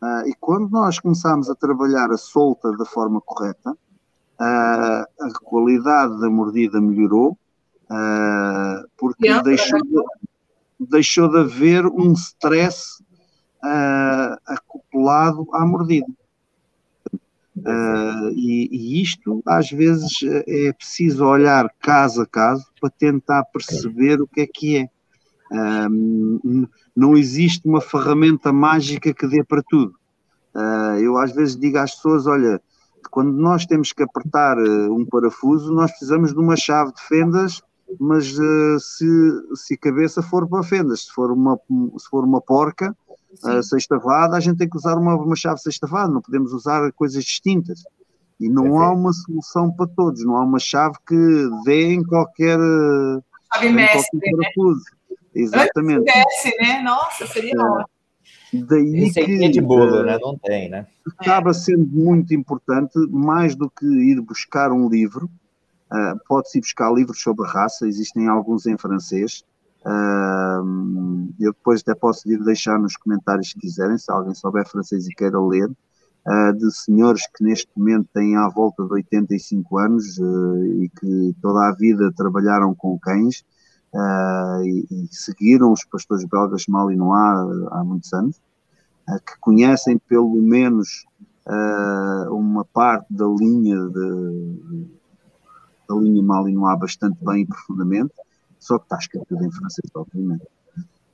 Uh, 0.00 0.28
e 0.28 0.34
quando 0.38 0.70
nós 0.70 1.00
começámos 1.00 1.50
a 1.50 1.54
trabalhar 1.56 2.10
a 2.12 2.16
solta 2.16 2.70
da 2.76 2.84
forma 2.84 3.20
correta, 3.20 3.72
uh, 3.72 3.74
a 4.40 5.32
qualidade 5.42 6.20
da 6.20 6.30
mordida 6.30 6.80
melhorou, 6.80 7.36
uh, 7.90 8.88
porque 8.96 9.42
deixou 9.42 9.80
de, 9.80 9.98
deixou 10.88 11.28
de 11.28 11.38
haver 11.38 11.86
um 11.86 12.12
stress 12.12 13.02
uh, 13.62 14.36
acoplado 14.46 15.46
à 15.52 15.64
mordida. 15.64 16.06
Uh, 17.56 18.30
e, 18.34 18.68
e, 18.72 19.02
isto, 19.02 19.42
às 19.46 19.70
vezes, 19.70 20.10
é 20.46 20.72
preciso 20.72 21.24
olhar 21.24 21.70
caso 21.80 22.22
a 22.22 22.26
caso 22.26 22.66
para 22.80 22.90
tentar 22.90 23.44
perceber 23.44 24.20
o 24.20 24.26
que 24.26 24.40
é 24.40 24.46
que 24.46 24.76
é. 24.78 24.88
Não 26.96 27.16
existe 27.16 27.68
uma 27.68 27.80
ferramenta 27.80 28.52
mágica 28.52 29.12
que 29.12 29.26
dê 29.26 29.44
para 29.44 29.62
tudo. 29.68 29.94
Uh, 30.54 30.98
eu, 30.98 31.18
às 31.18 31.32
vezes, 31.32 31.56
digo 31.56 31.76
às 31.78 31.94
pessoas: 31.94 32.26
olha, 32.26 32.60
quando 33.10 33.32
nós 33.32 33.66
temos 33.66 33.92
que 33.92 34.02
apertar 34.02 34.58
um 34.58 35.04
parafuso, 35.04 35.72
nós 35.72 35.90
precisamos 35.90 36.32
de 36.32 36.38
uma 36.38 36.56
chave 36.56 36.92
de 36.94 37.02
fendas 37.02 37.62
mas 38.00 38.38
uh, 38.38 38.78
se, 38.78 39.06
se 39.54 39.74
a 39.74 39.78
cabeça 39.78 40.22
for 40.22 40.48
para 40.48 40.62
fendas, 40.62 41.04
se 41.04 41.12
for 41.12 41.30
uma, 41.30 41.58
se 41.98 42.08
for 42.08 42.24
uma 42.24 42.40
porca 42.40 42.96
uh, 43.44 43.62
sextavada, 43.62 44.36
a 44.36 44.40
gente 44.40 44.58
tem 44.58 44.68
que 44.68 44.76
usar 44.76 44.96
uma, 44.96 45.14
uma 45.14 45.36
chave 45.36 45.58
sextavada, 45.60 46.12
não 46.12 46.22
podemos 46.22 46.52
usar 46.52 46.90
coisas 46.92 47.24
distintas. 47.24 47.82
E 48.40 48.48
não 48.48 48.80
há 48.80 48.92
uma 48.92 49.12
solução 49.12 49.70
para 49.70 49.86
todos, 49.86 50.24
não 50.24 50.36
há 50.36 50.42
uma 50.42 50.58
chave 50.58 50.96
que 51.06 51.50
dê 51.64 51.92
em 51.94 52.02
qualquer. 52.02 52.58
Chave 53.54 53.68
mestre, 53.68 54.18
né? 54.18 54.48
Exatamente. 55.34 56.04
Né? 56.60 56.82
Nossa, 56.82 57.26
seria 57.26 57.52
é. 57.54 57.60
ótimo. 57.60 57.86
Daí 58.52 59.04
Esse 59.04 59.24
que, 59.24 59.44
é 59.44 59.48
de 59.48 59.60
bolo, 59.60 60.00
uh, 60.00 60.02
né? 60.02 60.18
Não 60.20 60.36
tem, 60.38 60.68
né? 60.68 60.86
Acaba 61.18 61.54
sendo 61.54 61.86
muito 61.86 62.34
importante, 62.34 62.98
mais 63.10 63.54
do 63.54 63.70
que 63.70 63.86
ir 63.86 64.20
buscar 64.20 64.70
um 64.70 64.88
livro, 64.88 65.30
Uh, 65.92 66.18
Pode-se 66.26 66.58
buscar 66.58 66.90
livros 66.90 67.20
sobre 67.20 67.46
raça, 67.46 67.86
existem 67.86 68.26
alguns 68.26 68.66
em 68.66 68.78
francês. 68.78 69.44
Uh, 69.84 71.28
eu 71.38 71.52
depois 71.52 71.82
até 71.82 71.94
posso 71.94 72.26
vir 72.26 72.42
deixar 72.42 72.78
nos 72.78 72.96
comentários 72.96 73.50
se 73.50 73.58
quiserem, 73.58 73.98
se 73.98 74.10
alguém 74.10 74.34
souber 74.34 74.66
francês 74.66 75.06
e 75.06 75.14
queira 75.14 75.38
ler, 75.38 75.68
uh, 75.68 76.52
de 76.56 76.74
senhores 76.74 77.26
que 77.26 77.44
neste 77.44 77.68
momento 77.76 78.08
têm 78.14 78.36
à 78.36 78.48
volta 78.48 78.82
de 78.82 78.90
85 78.90 79.78
anos 79.78 80.16
e 80.16 80.90
que 80.98 81.36
toda 81.42 81.68
a 81.68 81.74
vida 81.74 82.10
trabalharam 82.16 82.74
com 82.74 82.98
cães 82.98 83.44
e, 84.64 84.86
e, 84.90 85.08
seguiram 85.10 85.70
os 85.70 85.84
pastores 85.84 86.24
belgas 86.24 86.66
Malinois 86.66 87.68
há 87.70 87.84
muitos 87.84 88.10
anos, 88.14 88.40
que 89.26 89.38
conhecem 89.38 89.98
pelo 89.98 90.34
menos 90.36 91.04
uma 92.30 92.64
parte 92.64 93.12
da 93.12 93.26
linha 93.26 93.76
de 93.90 95.01
a 95.92 96.00
linha 96.00 96.22
Mali 96.22 96.52
não 96.52 96.66
há 96.66 96.76
bastante 96.76 97.18
bem 97.24 97.42
e 97.42 97.46
profundamente, 97.46 98.12
só 98.58 98.78
que 98.78 98.84
está 98.84 98.96
escrito 98.98 99.34
em 99.34 99.50
francês, 99.50 99.90
obviamente. 99.94 100.44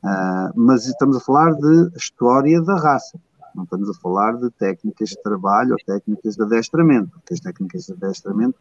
Uh, 0.02 0.52
mas 0.54 0.86
estamos 0.86 1.16
a 1.16 1.20
falar 1.20 1.52
de 1.54 1.90
história 1.96 2.62
da 2.62 2.76
raça, 2.76 3.18
não 3.54 3.64
estamos 3.64 3.90
a 3.90 3.94
falar 3.94 4.36
de 4.36 4.50
técnicas 4.50 5.10
de 5.10 5.22
trabalho 5.22 5.72
ou 5.72 5.78
técnicas 5.84 6.36
de 6.36 6.42
adestramento, 6.42 7.10
porque 7.10 7.34
as 7.34 7.40
técnicas 7.40 7.86
de 7.86 7.92
adestramento 7.92 8.58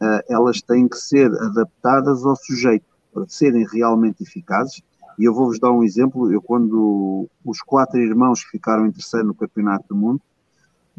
uh, 0.00 0.22
elas 0.28 0.60
têm 0.60 0.88
que 0.88 0.96
ser 0.96 1.32
adaptadas 1.40 2.24
ao 2.24 2.36
sujeito 2.36 2.86
para 3.12 3.24
serem 3.28 3.66
realmente 3.72 4.22
eficazes. 4.22 4.82
E 5.16 5.24
eu 5.24 5.32
vou-vos 5.32 5.60
dar 5.60 5.70
um 5.70 5.84
exemplo. 5.84 6.32
Eu, 6.32 6.42
quando 6.42 7.28
os 7.44 7.60
quatro 7.62 8.00
irmãos 8.00 8.42
ficaram 8.42 8.86
em 8.86 8.90
terceiro 8.90 9.28
no 9.28 9.34
Campeonato 9.34 9.86
do 9.88 9.94
Mundo, 9.94 10.20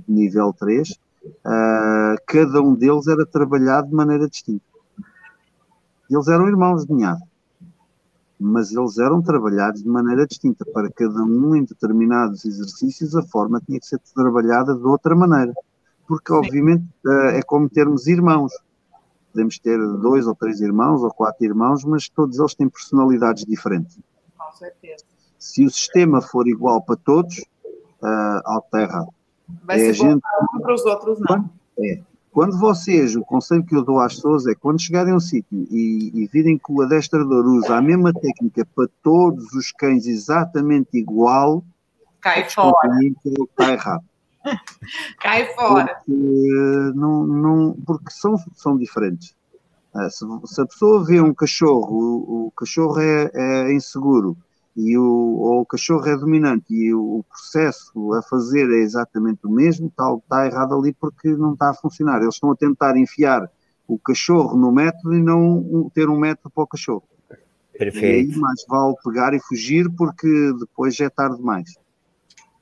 nível 0.08 0.54
3, 0.54 0.98
uh, 1.26 2.16
cada 2.26 2.62
um 2.62 2.74
deles 2.74 3.08
era 3.08 3.26
trabalhado 3.26 3.88
de 3.88 3.96
maneira 3.96 4.28
distinta. 4.30 4.64
Eles 6.10 6.28
eram 6.28 6.48
irmãos 6.48 6.86
de 6.86 6.94
ninhada, 6.94 7.22
mas 8.40 8.72
eles 8.72 8.98
eram 8.98 9.22
trabalhados 9.22 9.82
de 9.82 9.90
maneira 9.90 10.28
distinta. 10.28 10.64
Para 10.66 10.92
cada 10.92 11.24
um, 11.24 11.56
em 11.56 11.64
determinados 11.64 12.46
exercícios, 12.46 13.16
a 13.16 13.24
forma 13.24 13.62
tinha 13.66 13.80
que 13.80 13.88
ser 13.88 14.00
trabalhada 14.14 14.76
de 14.76 14.84
outra 14.84 15.16
maneira. 15.16 15.54
Porque, 16.08 16.32
obviamente, 16.32 16.86
uh, 17.06 17.30
é 17.30 17.42
como 17.42 17.68
termos 17.68 18.06
irmãos. 18.08 18.54
Podemos 19.32 19.58
ter 19.58 19.78
dois 19.98 20.28
ou 20.28 20.36
três 20.36 20.62
irmãos 20.62 21.02
ou 21.02 21.12
quatro 21.12 21.44
irmãos, 21.44 21.84
mas 21.84 22.08
todos 22.08 22.38
eles 22.38 22.54
têm 22.54 22.70
personalidades 22.70 23.44
diferentes. 23.44 24.00
Com 24.38 24.52
certeza. 24.54 25.04
Se 25.40 25.66
o 25.66 25.70
sistema 25.70 26.22
for 26.22 26.48
igual 26.48 26.82
para 26.84 26.96
todos, 26.96 27.40
uh, 27.40 28.42
alterra 28.46 29.06
Vai 29.64 29.82
é, 29.82 29.94
gente... 29.94 30.22
um 30.54 30.60
para 30.60 30.74
os 30.74 30.86
outros, 30.86 31.20
não. 31.20 31.50
É. 31.80 32.00
Quando 32.32 32.60
vocês, 32.60 33.16
o 33.16 33.22
conselho 33.22 33.64
que 33.64 33.74
eu 33.74 33.82
dou 33.82 34.00
às 34.00 34.16
pessoas 34.16 34.46
é 34.46 34.54
quando 34.54 34.82
chegarem 34.82 35.14
a 35.14 35.16
um 35.16 35.22
sítio 35.22 35.66
e, 35.72 36.12
e 36.14 36.28
virem 36.28 36.58
que 36.58 36.70
o 36.70 36.82
adestrador 36.82 37.46
usa 37.46 37.78
a 37.78 37.82
mesma 37.82 38.12
técnica 38.12 38.68
para 38.76 38.90
todos 39.02 39.54
os 39.54 39.72
cães 39.72 40.06
exatamente 40.06 40.98
igual, 40.98 41.64
cai 42.20 42.50
fora. 42.50 42.90
Está 43.26 43.72
errado. 43.72 44.04
cai 45.22 45.46
fora. 45.56 45.96
Porque, 46.06 46.92
não, 46.94 47.26
não, 47.26 47.78
porque 47.86 48.12
são, 48.12 48.36
são 48.54 48.78
diferentes. 48.78 49.34
Uh, 49.94 50.10
se, 50.10 50.26
se, 50.54 50.62
a 50.62 50.66
pessoa 50.66 51.06
vê 51.06 51.22
um 51.22 51.34
cachorro, 51.34 51.96
o, 51.96 52.48
o 52.48 52.52
cachorro 52.52 53.00
é, 53.00 53.32
é, 53.34 53.74
inseguro 53.74 54.36
e 54.76 54.98
o, 54.98 55.04
ou 55.04 55.62
o 55.62 55.66
cachorro 55.66 56.06
é 56.08 56.18
dominante 56.18 56.74
e 56.74 56.94
o, 56.94 57.20
o, 57.20 57.24
processo 57.24 58.14
a 58.14 58.22
fazer 58.22 58.70
é 58.70 58.84
exatamente 58.84 59.46
o 59.46 59.50
mesmo, 59.50 59.88
está, 59.88 60.14
está 60.14 60.46
errado 60.46 60.76
ali 60.76 60.94
porque 60.94 61.30
não 61.30 61.54
está 61.54 61.70
a 61.70 61.74
funcionar. 61.74 62.22
Eles 62.22 62.36
estão 62.36 62.52
a 62.52 62.56
tentar 62.56 62.98
enfiar 62.98 63.50
o 63.88 63.98
cachorro 63.98 64.58
no 64.58 64.72
método 64.72 65.14
e 65.14 65.24
não 65.24 65.90
ter 65.94 66.10
um 66.10 66.20
método 66.20 66.50
para 66.50 66.64
o 66.64 66.68
cachorro. 66.68 67.04
Perfeito. 67.78 68.06
E 68.06 68.34
aí 68.34 68.40
mais 68.40 68.66
vale 68.68 68.96
pegar 69.04 69.34
e 69.34 69.40
fugir 69.40 69.90
porque 69.96 70.28
depois 70.60 70.96
já 70.96 71.06
é 71.06 71.10
tarde 71.10 71.38
demais. 71.38 71.74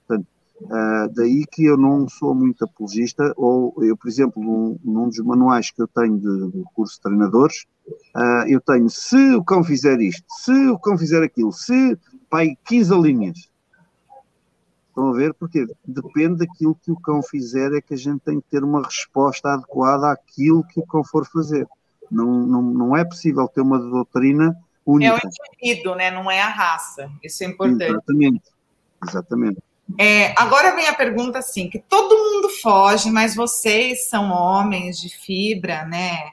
Portanto, 0.05 0.27
uh, 0.61 1.13
daí 1.15 1.45
que 1.49 1.65
eu 1.65 1.77
não 1.77 2.07
sou 2.07 2.35
muito 2.35 2.63
apologista, 2.63 3.33
ou 3.37 3.73
eu, 3.83 3.97
por 3.97 4.07
exemplo, 4.07 4.43
num, 4.43 4.77
num 4.83 5.07
dos 5.07 5.19
manuais 5.19 5.71
que 5.71 5.81
eu 5.81 5.87
tenho 5.87 6.17
de, 6.17 6.57
de 6.57 6.63
curso 6.73 6.95
de 6.95 7.01
treinadores, 7.01 7.65
uh, 7.87 8.47
eu 8.47 8.61
tenho, 8.61 8.89
se 8.89 9.35
o 9.35 9.43
cão 9.43 9.63
fizer 9.63 9.99
isto, 9.99 10.25
se 10.29 10.51
o 10.69 10.79
cão 10.79 10.97
fizer 10.97 11.23
aquilo, 11.23 11.51
se, 11.51 11.97
pai, 12.29 12.57
15 12.65 12.93
linhas. 12.99 13.49
Estão 14.89 15.09
a 15.09 15.13
ver? 15.13 15.33
Porque 15.33 15.65
depende 15.83 16.45
daquilo 16.45 16.75
que 16.75 16.91
o 16.91 16.99
cão 16.99 17.21
fizer, 17.23 17.73
é 17.73 17.81
que 17.81 17.95
a 17.95 17.97
gente 17.97 18.19
tem 18.19 18.39
que 18.39 18.47
ter 18.49 18.63
uma 18.63 18.83
resposta 18.83 19.53
adequada 19.53 20.11
àquilo 20.11 20.63
que 20.63 20.79
o 20.79 20.85
cão 20.85 21.03
for 21.03 21.25
fazer. 21.25 21.67
Não, 22.11 22.27
não, 22.45 22.61
não 22.61 22.97
é 22.97 23.03
possível 23.03 23.47
ter 23.47 23.61
uma 23.61 23.79
doutrina 23.79 24.55
única. 24.85 25.13
É 25.13 25.15
o 25.15 25.19
indivíduo, 25.63 25.95
né? 25.95 26.11
não 26.11 26.29
é 26.29 26.41
a 26.41 26.49
raça. 26.49 27.09
Isso 27.23 27.43
é 27.43 27.47
importante. 27.47 27.89
Exatamente. 27.89 28.43
Exatamente. 29.07 29.63
É, 29.99 30.33
agora 30.39 30.75
vem 30.75 30.87
a 30.87 30.93
pergunta 30.93 31.39
assim, 31.39 31.69
que 31.69 31.79
todo 31.79 32.15
mundo 32.15 32.49
foge, 32.61 33.11
mas 33.11 33.35
vocês 33.35 34.07
são 34.07 34.31
homens 34.31 34.99
de 34.99 35.09
fibra, 35.09 35.85
né? 35.85 36.31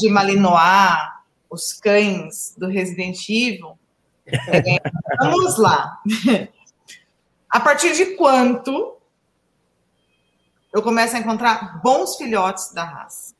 De 0.00 0.08
Malinois, 0.08 1.16
os 1.50 1.72
cães 1.72 2.54
do 2.56 2.66
Resident 2.66 3.18
Evil. 3.28 3.78
É, 4.26 4.80
vamos 5.20 5.58
lá. 5.58 6.00
A 7.48 7.60
partir 7.60 7.94
de 7.94 8.16
quanto 8.16 8.96
eu 10.72 10.82
começo 10.82 11.16
a 11.16 11.20
encontrar 11.20 11.80
bons 11.82 12.16
filhotes 12.16 12.72
da 12.72 12.84
raça? 12.84 13.34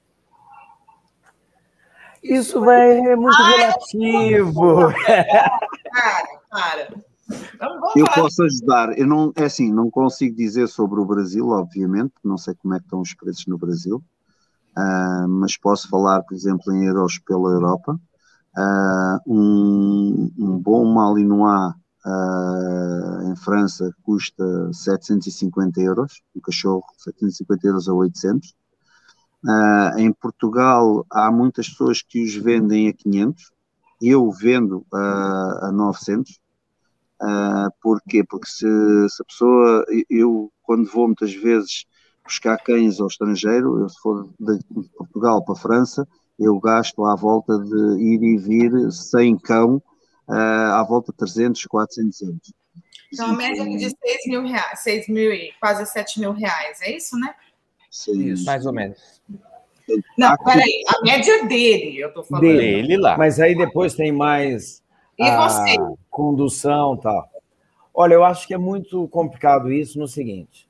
Isso 2.23 2.61
vai 2.61 2.99
é 2.99 3.17
muito 3.17 3.37
ah, 3.37 3.49
relativo. 3.51 4.93
Cara, 5.93 6.41
cara. 6.51 6.95
eu 7.97 8.05
posso 8.15 8.43
ajudar. 8.43 8.99
Eu 8.99 9.07
não, 9.07 9.33
é 9.35 9.45
assim, 9.45 9.73
não 9.73 9.91
consigo 9.91 10.37
dizer 10.37 10.67
sobre 10.69 11.01
o 11.01 11.05
Brasil, 11.07 11.49
obviamente, 11.49 12.13
não 12.23 12.37
sei 12.37 12.55
como 12.55 12.75
é 12.75 12.79
que 12.79 12.85
estão 12.85 13.01
os 13.01 13.15
preços 13.15 13.47
no 13.47 13.57
Brasil, 13.57 14.03
uh, 14.77 15.29
mas 15.29 15.57
posso 15.57 15.89
falar, 15.89 16.23
por 16.23 16.35
exemplo, 16.35 16.73
em 16.73 16.85
euros 16.85 17.19
pela 17.19 17.51
Europa. 17.51 17.99
Uh, 18.57 19.19
um, 19.27 20.33
um 20.39 20.59
bom 20.59 20.85
Malinois 20.85 21.75
uh, 22.07 23.31
em 23.31 23.37
França 23.37 23.95
custa 24.03 24.73
750 24.73 25.81
euros, 25.81 26.23
um 26.35 26.41
cachorro 26.41 26.85
750 26.99 27.67
euros 27.67 27.89
a 27.89 27.93
800. 27.93 28.55
Uh, 29.45 29.99
em 29.99 30.13
Portugal 30.13 31.07
há 31.11 31.31
muitas 31.31 31.69
pessoas 31.69 32.03
que 32.03 32.25
os 32.25 32.35
vendem 32.35 32.89
a 32.89 32.93
500, 32.93 33.53
eu 34.01 34.31
vendo 34.31 34.87
uh, 34.93 35.67
a 35.67 35.73
900. 35.73 36.41
Uh, 37.23 37.71
porquê? 37.81 38.25
Porque 38.25 38.47
se, 38.47 38.67
se, 39.09 39.23
a 39.23 39.25
pessoa, 39.25 39.85
eu 40.11 40.53
quando 40.63 40.91
vou 40.91 41.07
muitas 41.07 41.33
vezes 41.33 41.87
buscar 42.27 42.59
cães 42.59 43.01
ao 43.01 43.07
estrangeiro, 43.07 43.81
eu 43.81 43.89
se 43.89 43.99
for 44.01 44.29
de 44.39 44.59
Portugal 44.97 45.45
para 45.45 45.55
a 45.55 45.59
França, 45.59 46.07
eu 46.39 46.59
gasto 46.61 47.05
à 47.05 47.17
volta 47.17 47.59
de 47.59 48.03
ir 48.03 48.23
e 48.23 48.37
vir 48.37 48.93
sem 48.93 49.39
cão, 49.39 49.77
uh, 50.29 50.33
à 50.33 50.85
volta 50.85 51.13
de 51.13 51.19
300, 51.19 51.65
400 51.65 52.21
euros. 52.23 52.53
Então, 53.13 53.31
a 53.31 53.33
média 53.33 53.65
de 53.65 53.89
6 53.89 53.97
mil 54.27 54.43
reais, 54.43 54.81
6 54.81 55.09
mil 55.09 55.33
e 55.33 55.53
quase 55.61 55.87
7 55.87 56.21
mil 56.21 56.33
reais, 56.33 56.81
é 56.83 56.97
isso, 56.97 57.17
né? 57.19 57.35
Sim. 57.91 58.33
Isso. 58.33 58.45
Mais 58.45 58.67
ou 58.67 58.73
menos. 58.73 59.23
Não, 60.19 60.33
Aqui... 60.33 60.45
peraí, 60.45 60.83
a 60.89 61.03
média 61.03 61.47
dele, 61.47 61.99
eu 61.99 62.13
tô 62.13 62.25
falando. 62.25 62.43
Dele 62.43 62.97
lá. 62.97 63.17
Mas 63.17 63.39
aí 63.39 63.57
depois 63.57 63.95
tem 63.95 64.13
mais 64.13 64.83
e 65.19 65.23
a 65.23 65.49
você? 65.49 65.77
condução 66.11 66.97
e 66.97 67.01
tal. 67.01 67.31
Olha, 67.95 68.15
eu 68.15 68.25
acho 68.25 68.47
que 68.47 68.53
é 68.53 68.59
muito 68.59 69.09
complicado 69.09 69.73
isso 69.73 69.99
no 69.99 70.07
seguinte. 70.07 70.66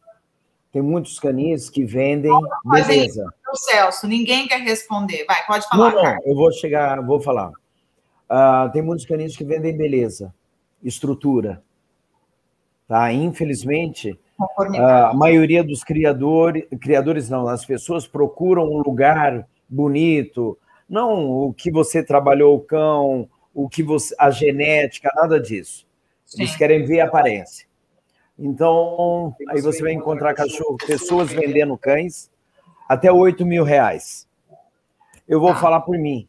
Tem 0.76 0.82
muitos 0.82 1.18
canis 1.18 1.70
que 1.70 1.86
vendem 1.86 2.30
beleza. 2.66 3.32
Isso, 3.50 3.64
Celso, 3.64 4.06
ninguém 4.06 4.46
quer 4.46 4.60
responder. 4.60 5.24
Vai, 5.26 5.46
pode 5.46 5.66
falar. 5.66 5.90
Não, 5.90 6.02
não, 6.02 6.18
eu 6.22 6.34
vou 6.34 6.52
chegar, 6.52 7.00
vou 7.00 7.18
falar. 7.18 7.48
Uh, 7.48 8.70
tem 8.74 8.82
muitos 8.82 9.06
canis 9.06 9.34
que 9.34 9.42
vendem 9.42 9.74
beleza, 9.74 10.34
estrutura. 10.84 11.62
Tá? 12.86 13.10
Infelizmente, 13.10 14.20
a 14.78 15.14
maioria 15.14 15.64
dos 15.64 15.82
criadores, 15.82 16.64
criadores 16.78 17.30
não, 17.30 17.48
as 17.48 17.64
pessoas 17.64 18.06
procuram 18.06 18.64
um 18.64 18.82
lugar 18.82 19.48
bonito, 19.66 20.58
não 20.86 21.26
o 21.30 21.54
que 21.54 21.70
você 21.70 22.04
trabalhou 22.04 22.54
o 22.54 22.60
cão, 22.60 23.30
o 23.54 23.66
que 23.66 23.82
você, 23.82 24.14
a 24.18 24.30
genética, 24.30 25.10
nada 25.16 25.40
disso. 25.40 25.86
Sim. 26.26 26.42
Eles 26.42 26.54
querem 26.54 26.84
ver 26.84 27.00
a 27.00 27.06
aparência. 27.06 27.66
Então, 28.38 29.34
aí 29.48 29.60
você 29.60 29.82
vai 29.82 29.92
encontrar 29.92 30.34
cachorro, 30.34 30.76
pessoas 30.76 31.32
vendendo 31.32 31.76
cães 31.78 32.30
até 32.88 33.10
8 33.10 33.44
mil 33.46 33.64
reais. 33.64 34.28
Eu 35.26 35.40
vou 35.40 35.50
ah. 35.50 35.56
falar 35.56 35.80
por 35.80 35.98
mim, 35.98 36.28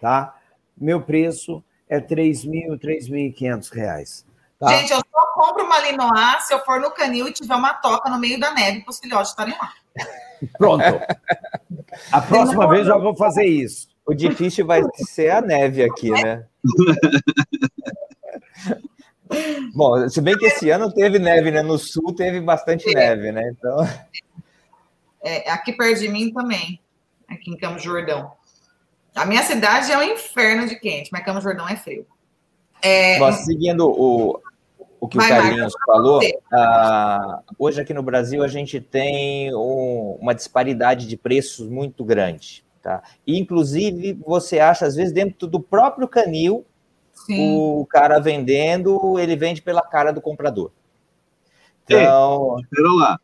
tá? 0.00 0.34
Meu 0.76 1.02
preço 1.02 1.62
é 1.88 2.00
3 2.00 2.44
mil, 2.44 2.78
3.500 2.78 3.72
reais. 3.72 4.26
Tá? 4.58 4.68
Gente, 4.68 4.92
eu 4.92 4.98
só 4.98 5.26
compro 5.34 5.64
uma 5.64 5.78
Linois 5.80 6.46
se 6.46 6.54
eu 6.54 6.60
for 6.60 6.80
no 6.80 6.90
canil 6.90 7.28
e 7.28 7.32
tiver 7.32 7.54
uma 7.54 7.74
toca 7.74 8.08
no 8.08 8.18
meio 8.18 8.40
da 8.40 8.52
neve 8.52 8.80
para 8.80 8.90
os 8.90 8.98
filhotes 8.98 9.30
estarem 9.30 9.54
lá. 9.58 9.72
Pronto. 10.56 10.82
A 12.10 12.20
próxima 12.20 12.68
vez 12.68 12.86
já 12.86 12.96
vou 12.96 13.14
fazer 13.14 13.44
isso. 13.44 13.88
O 14.06 14.14
difícil 14.14 14.66
vai 14.66 14.82
ser 14.94 15.30
a 15.30 15.40
neve 15.40 15.84
aqui, 15.84 16.10
né? 16.10 16.46
Bom, 19.74 20.08
se 20.08 20.20
bem 20.20 20.36
que 20.36 20.46
esse 20.46 20.70
ano 20.70 20.92
teve 20.92 21.18
neve, 21.18 21.50
né? 21.50 21.62
No 21.62 21.78
sul 21.78 22.14
teve 22.14 22.40
bastante 22.40 22.88
é. 22.90 22.94
neve, 22.94 23.32
né? 23.32 23.42
Então. 23.50 23.76
É, 25.22 25.50
aqui 25.50 25.72
perto 25.72 26.00
de 26.00 26.08
mim 26.08 26.32
também, 26.32 26.80
aqui 27.28 27.50
em 27.50 27.56
Campos 27.56 27.82
Jordão. 27.82 28.32
A 29.14 29.24
minha 29.24 29.42
cidade 29.42 29.90
é 29.90 29.98
um 29.98 30.02
inferno 30.02 30.68
de 30.68 30.76
quente, 30.76 31.10
mas 31.12 31.24
Campos 31.24 31.42
Jordão 31.42 31.68
é 31.68 31.76
frio. 31.76 32.06
É... 32.82 33.18
Bom, 33.18 33.32
seguindo 33.32 33.88
o, 33.88 34.40
o 35.00 35.08
que 35.08 35.16
Vai, 35.16 35.26
o 35.26 35.42
Carlinhos 35.42 35.74
falou, 35.86 36.20
uh, 36.20 37.42
hoje 37.58 37.80
aqui 37.80 37.94
no 37.94 38.02
Brasil 38.02 38.42
a 38.42 38.48
gente 38.48 38.80
tem 38.80 39.54
um, 39.54 40.18
uma 40.20 40.34
disparidade 40.34 41.06
de 41.06 41.16
preços 41.16 41.68
muito 41.68 42.04
grande. 42.04 42.64
Tá? 42.82 43.02
E, 43.26 43.36
inclusive, 43.38 44.12
você 44.24 44.60
acha, 44.60 44.86
às 44.86 44.94
vezes, 44.94 45.12
dentro 45.12 45.48
do 45.48 45.58
próprio 45.58 46.06
canil, 46.06 46.64
Sim. 47.16 47.56
o 47.56 47.86
cara 47.86 48.20
vendendo, 48.20 49.18
ele 49.18 49.34
vende 49.34 49.62
pela 49.62 49.82
cara 49.82 50.12
do 50.12 50.20
comprador. 50.20 50.70
Então. 51.84 52.58
É, 52.58 52.62
espera 52.62 52.92
lá. 52.92 53.20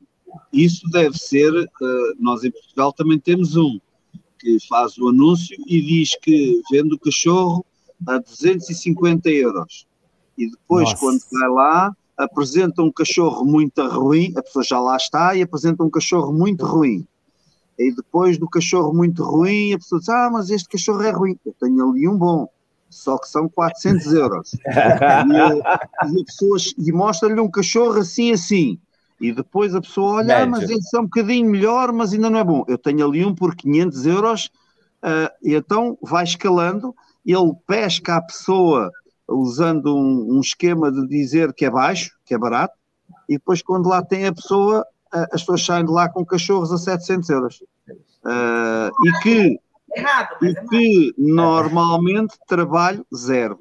Isso 0.53 0.89
deve 0.91 1.17
ser. 1.19 1.53
Uh, 1.53 2.15
nós 2.19 2.43
em 2.43 2.51
Portugal 2.51 2.93
também 2.93 3.19
temos 3.19 3.57
um 3.57 3.79
que 4.39 4.59
faz 4.69 4.99
o 4.99 5.09
anúncio 5.09 5.57
e 5.69 5.81
diz 5.81 6.17
que 6.21 6.61
vende 6.71 6.95
o 6.95 6.99
cachorro 6.99 7.65
a 8.07 8.19
250 8.19 9.31
euros. 9.31 9.87
E 10.37 10.51
depois, 10.51 10.91
Nossa. 10.91 10.97
quando 10.97 11.21
vai 11.31 11.49
lá, 11.49 11.97
apresenta 12.17 12.83
um 12.83 12.91
cachorro 12.91 13.45
muito 13.45 13.87
ruim, 13.87 14.33
a 14.37 14.43
pessoa 14.43 14.65
já 14.65 14.81
lá 14.81 14.97
está 14.97 15.37
e 15.37 15.43
apresenta 15.43 15.85
um 15.85 15.91
cachorro 15.91 16.33
muito 16.33 16.67
ruim. 16.67 17.07
E 17.79 17.95
depois 17.95 18.39
do 18.39 18.49
cachorro 18.49 18.93
muito 18.93 19.23
ruim, 19.23 19.73
a 19.73 19.79
pessoa 19.79 20.01
diz: 20.01 20.09
Ah, 20.09 20.31
mas 20.33 20.51
este 20.51 20.69
cachorro 20.69 21.03
é 21.03 21.11
ruim. 21.11 21.39
Eu 21.45 21.55
tenho 21.61 21.89
ali 21.89 22.09
um 22.09 22.17
bom, 22.17 22.49
só 22.93 23.19
que 23.19 23.29
são 23.29 23.49
400 23.49 24.13
euros. 24.13 24.53
e, 24.55 26.21
e, 26.21 26.25
pessoa, 26.25 26.59
e 26.79 26.93
mostra-lhe 26.93 27.41
um 27.41 27.51
cachorro 27.51 27.99
assim, 27.99 28.33
assim. 28.33 28.79
E 29.21 29.33
depois 29.33 29.75
a 29.75 29.81
pessoa 29.81 30.17
olha, 30.17 30.43
ah, 30.43 30.47
mas 30.47 30.69
esse 30.69 30.97
é 30.97 31.01
um 31.01 31.05
bocadinho 31.05 31.49
melhor, 31.49 31.93
mas 31.93 32.13
ainda 32.13 32.29
não 32.29 32.39
é 32.39 32.45
bom. 32.45 32.65
Eu 32.67 32.77
tenho 32.77 33.07
ali 33.07 33.25
um 33.25 33.35
por 33.35 33.55
500 33.55 34.07
euros, 34.07 34.47
uh, 35.03 35.31
e 35.43 35.55
então 35.55 35.97
vai 36.03 36.25
escalando 36.25 36.95
ele 37.25 37.55
pesca 37.67 38.17
a 38.17 38.23
pessoa 38.23 38.91
usando 39.29 39.97
um, 39.97 40.37
um, 40.37 40.41
esquema 40.41 40.91
de 40.91 41.07
dizer 41.07 41.53
que 41.53 41.65
é 41.65 41.71
baixo, 41.71 42.11
que 42.25 42.35
é 42.35 42.39
barato, 42.39 42.75
e 43.29 43.35
depois 43.35 43.63
quando 43.63 43.89
lá 43.89 44.03
tem 44.05 44.27
a 44.27 44.33
pessoa, 44.33 44.85
as 45.11 45.41
pessoas 45.43 45.65
saem 45.65 45.85
de 45.85 45.93
lá 45.93 46.09
com 46.09 46.25
cachorros 46.25 46.73
a 46.73 46.79
700 46.79 47.31
euros. 47.31 47.63
Uh, 48.25 48.91
e 49.07 49.13
que, 49.23 49.61
errado, 49.97 50.37
e 50.43 50.49
é 50.49 50.55
que 50.55 51.15
normalmente 51.17 52.35
trabalho 52.47 53.07
zero. 53.15 53.61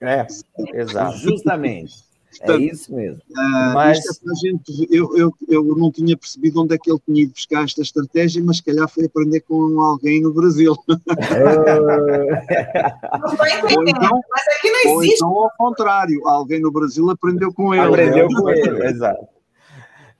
É, 0.00 0.26
exato. 0.74 1.18
Justamente. 1.18 2.10
Portanto, 2.30 2.60
é 2.60 2.64
isso 2.64 2.94
mesmo. 2.94 3.20
Uh, 3.30 3.74
mas 3.74 3.98
é 3.98 4.02
gente, 4.40 4.88
eu, 4.90 5.16
eu, 5.16 5.34
eu 5.48 5.64
não 5.76 5.90
tinha 5.90 6.16
percebido 6.16 6.62
onde 6.62 6.74
é 6.74 6.78
que 6.78 6.90
ele 6.90 7.00
tinha 7.04 7.22
ido 7.24 7.32
buscar 7.32 7.64
esta 7.64 7.82
estratégia, 7.82 8.42
mas 8.42 8.58
se 8.58 8.62
calhar 8.62 8.88
foi 8.88 9.04
aprender 9.04 9.40
com 9.40 9.80
alguém 9.80 10.22
no 10.22 10.32
Brasil. 10.32 10.74
não 10.88 10.96
estou 13.34 13.86
então, 13.86 14.20
mas 14.30 14.48
aqui 14.56 14.70
não 14.70 15.02
existe. 15.02 15.24
Ou 15.24 15.32
então, 15.32 15.42
ao 15.42 15.50
contrário, 15.58 16.26
alguém 16.26 16.60
no 16.60 16.70
Brasil 16.72 17.10
aprendeu 17.10 17.52
com 17.52 17.74
ele. 17.74 17.84
Aprendeu 17.84 18.28
com 18.28 18.48
ele, 18.48 18.86
exato. 18.86 19.26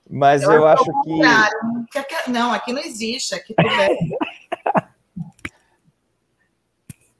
Mas 0.09 0.43
eu, 0.43 0.51
eu 0.51 0.67
acho 0.67 0.83
que. 0.83 2.29
Não, 2.29 2.53
aqui 2.53 2.73
não 2.73 2.81
existe. 2.81 3.33
Aqui 3.33 3.55
tudo 3.55 3.69
é. 3.69 3.97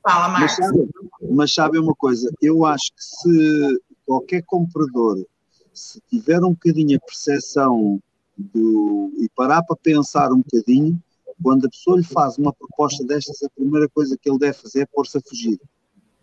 Fala, 0.03 0.29
Marcos. 0.29 0.57
Mas 0.59 0.67
sabe, 0.67 0.89
mas 1.29 1.53
sabe 1.53 1.79
uma 1.79 1.93
coisa? 1.93 2.31
Eu 2.41 2.65
acho 2.65 2.91
que 2.95 3.03
se 3.03 3.81
qualquer 4.05 4.43
comprador, 4.43 5.25
se 5.73 6.01
tiver 6.09 6.39
um 6.43 6.51
bocadinho 6.51 6.97
a 6.97 7.05
percepção 7.05 8.01
do, 8.37 9.13
e 9.17 9.29
parar 9.35 9.63
para 9.63 9.75
pensar 9.75 10.31
um 10.31 10.41
bocadinho, 10.41 11.01
quando 11.41 11.65
a 11.65 11.69
pessoa 11.69 11.97
lhe 11.97 12.03
faz 12.03 12.37
uma 12.37 12.53
proposta 12.53 13.03
destas, 13.03 13.41
a 13.43 13.49
primeira 13.49 13.87
coisa 13.89 14.17
que 14.17 14.29
ele 14.29 14.39
deve 14.39 14.53
fazer 14.53 14.81
é 14.81 14.85
pôr-se 14.85 15.17
a 15.17 15.21
fugir. 15.21 15.59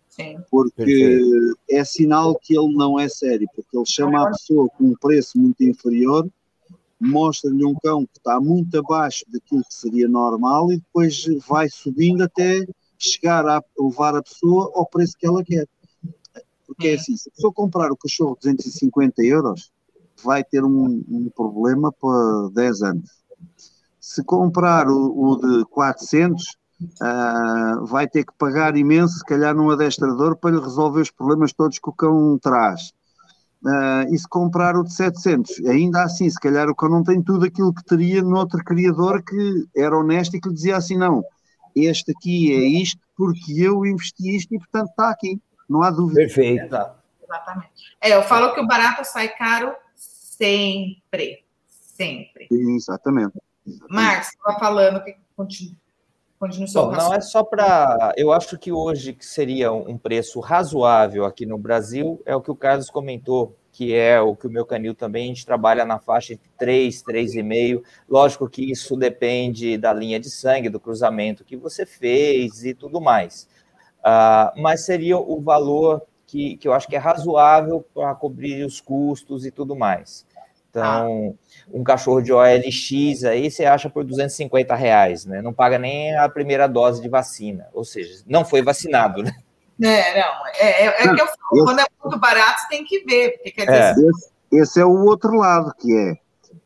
Sim. 0.07 0.37
Porque 0.49 0.83
Perfeito. 0.83 1.57
é 1.69 1.83
sinal 1.83 2.35
que 2.35 2.57
ele 2.57 2.73
não 2.73 2.99
é 2.99 3.07
sério, 3.07 3.47
porque 3.55 3.77
ele 3.77 3.85
chama 3.85 4.23
a 4.23 4.31
pessoa 4.31 4.69
com 4.69 4.85
um 4.85 4.95
preço 4.95 5.37
muito 5.37 5.63
inferior, 5.63 6.27
mostra-lhe 6.99 7.63
um 7.63 7.75
cão 7.75 8.05
que 8.05 8.17
está 8.17 8.39
muito 8.39 8.77
abaixo 8.77 9.23
daquilo 9.29 9.63
que 9.63 9.73
seria 9.73 10.07
normal 10.07 10.71
e 10.71 10.77
depois 10.77 11.25
vai 11.47 11.69
subindo 11.69 12.23
até 12.23 12.65
chegar 12.99 13.47
a 13.47 13.63
levar 13.79 14.15
a 14.15 14.21
pessoa 14.21 14.71
ao 14.75 14.85
preço 14.85 15.17
que 15.17 15.25
ela 15.25 15.43
quer. 15.43 15.67
Porque 16.67 16.89
é 16.89 16.93
assim, 16.95 17.15
se 17.15 17.29
a 17.29 17.31
pessoa 17.31 17.53
comprar 17.53 17.91
o 17.91 17.97
cachorro 17.97 18.35
250 18.35 19.23
euros, 19.23 19.71
vai 20.23 20.43
ter 20.43 20.63
um, 20.63 21.03
um 21.07 21.29
problema 21.35 21.91
para 21.91 22.49
10 22.53 22.81
anos. 22.83 23.09
Se 23.99 24.23
comprar 24.23 24.87
o, 24.89 25.31
o 25.31 25.35
de 25.37 25.65
400, 25.65 26.43
uh, 26.43 26.55
ah, 27.01 27.79
vai 27.83 28.07
ter 28.07 28.25
que 28.25 28.33
pagar 28.37 28.75
imenso, 28.75 29.17
se 29.17 29.25
calhar 29.25 29.55
num 29.55 29.69
adestrador, 29.69 30.35
para 30.35 30.51
lhe 30.51 30.61
resolver 30.61 31.01
os 31.01 31.11
problemas 31.11 31.53
todos 31.53 31.79
que 31.79 31.89
o 31.89 31.93
cão 31.93 32.37
traz. 32.41 32.91
Uh, 33.63 34.13
e 34.13 34.17
se 34.17 34.27
comprar 34.27 34.77
o 34.77 34.83
de 34.83 34.93
700, 34.93 35.65
ainda 35.65 36.03
assim, 36.03 36.29
se 36.29 36.39
calhar 36.39 36.69
o 36.69 36.75
cão 36.75 36.89
não 36.89 37.03
tem 37.03 37.21
tudo 37.21 37.45
aquilo 37.45 37.73
que 37.73 37.83
teria 37.83 38.21
noutro 38.21 38.63
criador 38.63 39.21
que 39.21 39.65
era 39.75 39.97
honesto 39.97 40.35
e 40.35 40.39
que 40.39 40.47
lhe 40.47 40.55
dizia 40.55 40.77
assim: 40.77 40.97
não, 40.97 41.21
este 41.85 42.11
aqui 42.11 42.53
é 42.53 42.81
isto 42.81 43.01
porque 43.15 43.53
eu 43.57 43.85
investi 43.85 44.35
isto 44.35 44.53
e 44.53 44.59
portanto 44.59 44.89
está 44.89 45.09
aqui. 45.09 45.39
Não 45.69 45.83
há 45.83 45.91
dúvida. 45.91 46.21
Perfeito. 46.21 46.75
Exatamente. 47.23 47.69
É, 48.01 48.15
eu 48.15 48.23
falo 48.23 48.53
que 48.53 48.61
o 48.61 48.67
barato 48.67 49.03
sai 49.05 49.29
caro 49.29 49.73
sempre. 49.95 51.43
Sempre. 51.67 52.47
Exatamente. 52.49 53.39
Marcos, 53.89 54.29
estava 54.29 54.57
falando 54.57 55.03
que 55.03 55.15
continua. 55.35 55.75
Bom, 56.39 56.91
não 56.93 57.13
é 57.13 57.19
só 57.19 57.43
para. 57.43 58.13
Eu 58.15 58.31
acho 58.31 58.57
que 58.57 58.71
hoje 58.71 59.11
que 59.11 59.25
seria 59.25 59.73
um 59.73 59.97
preço 59.97 60.39
razoável 60.39 61.25
aqui 61.25 61.45
no 61.45 61.57
Brasil 61.57 62.21
é 62.25 62.33
o 62.33 62.41
que 62.41 62.49
o 62.49 62.55
Carlos 62.55 62.89
comentou, 62.89 63.58
que 63.79 63.95
é 63.95 64.19
o 64.19 64.35
que 64.35 64.45
o 64.45 64.49
meu 64.49 64.65
canil 64.65 64.93
também 64.93 65.23
a 65.23 65.27
gente 65.27 65.45
trabalha 65.45 65.85
na 65.85 65.97
faixa 65.97 66.35
de 66.35 66.41
3, 66.57 67.01
3,5. 67.01 67.81
Lógico 68.09 68.49
que 68.49 68.69
isso 68.69 68.97
depende 68.97 69.77
da 69.77 69.93
linha 69.93 70.19
de 70.19 70.29
sangue, 70.29 70.67
do 70.67 70.81
cruzamento 70.81 71.45
que 71.45 71.55
você 71.55 71.85
fez 71.85 72.65
e 72.65 72.73
tudo 72.73 72.99
mais. 72.99 73.47
Uh, 73.99 74.61
mas 74.61 74.83
seria 74.83 75.17
o 75.17 75.39
valor 75.39 76.01
que, 76.27 76.57
que 76.57 76.67
eu 76.67 76.73
acho 76.73 76.89
que 76.89 76.95
é 76.97 76.99
razoável 76.99 77.85
para 77.93 78.13
cobrir 78.15 78.65
os 78.65 78.81
custos 78.81 79.45
e 79.45 79.51
tudo 79.51 79.77
mais. 79.77 80.27
Então, 80.69 81.37
ah. 81.39 81.57
um 81.73 81.81
cachorro 81.81 82.19
de 82.19 82.33
OLX 82.33 83.23
aí 83.23 83.49
você 83.49 83.63
acha 83.63 83.89
por 83.89 84.03
250 84.03 84.75
reais, 84.75 85.23
né? 85.25 85.41
Não 85.41 85.53
paga 85.53 85.79
nem 85.79 86.17
a 86.17 86.27
primeira 86.27 86.67
dose 86.67 87.01
de 87.01 87.07
vacina, 87.07 87.69
ou 87.71 87.85
seja, 87.85 88.25
não 88.27 88.43
foi 88.43 88.61
vacinado, 88.61 89.23
né? 89.23 89.31
É, 89.81 90.21
não, 90.21 90.47
é, 90.55 90.85
é, 90.85 91.03
é 91.03 91.15
que 91.15 91.21
eu 91.21 91.27
falo, 91.27 91.65
quando 91.65 91.79
é 91.79 91.85
muito 92.03 92.19
barato, 92.19 92.67
tem 92.69 92.83
que 92.83 93.03
ver, 93.05 93.31
porque 93.37 93.51
quer 93.51 93.65
dizer... 93.65 94.05
É. 94.05 94.09
Esse, 94.09 94.29
esse, 94.51 94.79
é 94.81 94.85
o 94.85 95.05
outro 95.05 95.35
lado, 95.35 95.73
que 95.79 95.95
é, 95.95 96.13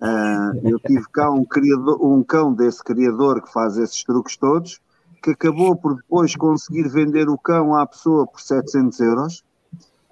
uh, 0.02 0.68
eu 0.68 0.80
tive 0.80 1.03
cá 1.11 1.30
um, 1.30 1.45
criador, 1.45 2.03
um 2.03 2.23
cão 2.23 2.53
desse 2.53 2.84
criador 2.84 3.41
que 3.44 3.52
faz 3.52 3.77
esses 3.77 4.03
truques 4.03 4.35
todos, 4.35 4.80
que 5.22 5.31
acabou 5.31 5.76
por 5.76 5.95
depois 5.95 6.35
conseguir 6.35 6.90
vender 6.90 7.30
o 7.30 7.38
cão 7.38 7.76
à 7.76 7.85
pessoa 7.85 8.26
por 8.26 8.41
700 8.41 8.99
euros, 8.99 9.44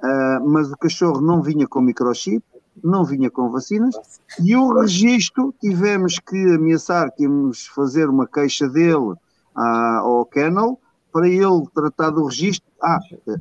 uh, 0.03 0.47
mas 0.47 0.71
o 0.71 0.77
cachorro 0.77 1.21
não 1.21 1.41
vinha 1.41 1.67
com 1.67 1.81
microchip, 1.81 2.43
não 2.83 3.03
vinha 3.03 3.31
com 3.31 3.49
vacinas, 3.49 3.95
e 4.39 4.55
o 4.55 4.79
registro 4.79 5.53
tivemos 5.59 6.19
que 6.19 6.37
ameaçar 6.53 7.11
que 7.11 7.23
íamos 7.23 7.65
fazer 7.67 8.09
uma 8.09 8.27
queixa 8.27 8.69
dele 8.69 9.13
uh, 9.55 9.99
ao 10.03 10.25
kennel 10.25 10.79
para 11.11 11.27
ele 11.27 11.67
tratar 11.73 12.09
do 12.09 12.25
registro. 12.25 12.69
Ah, 12.81 12.99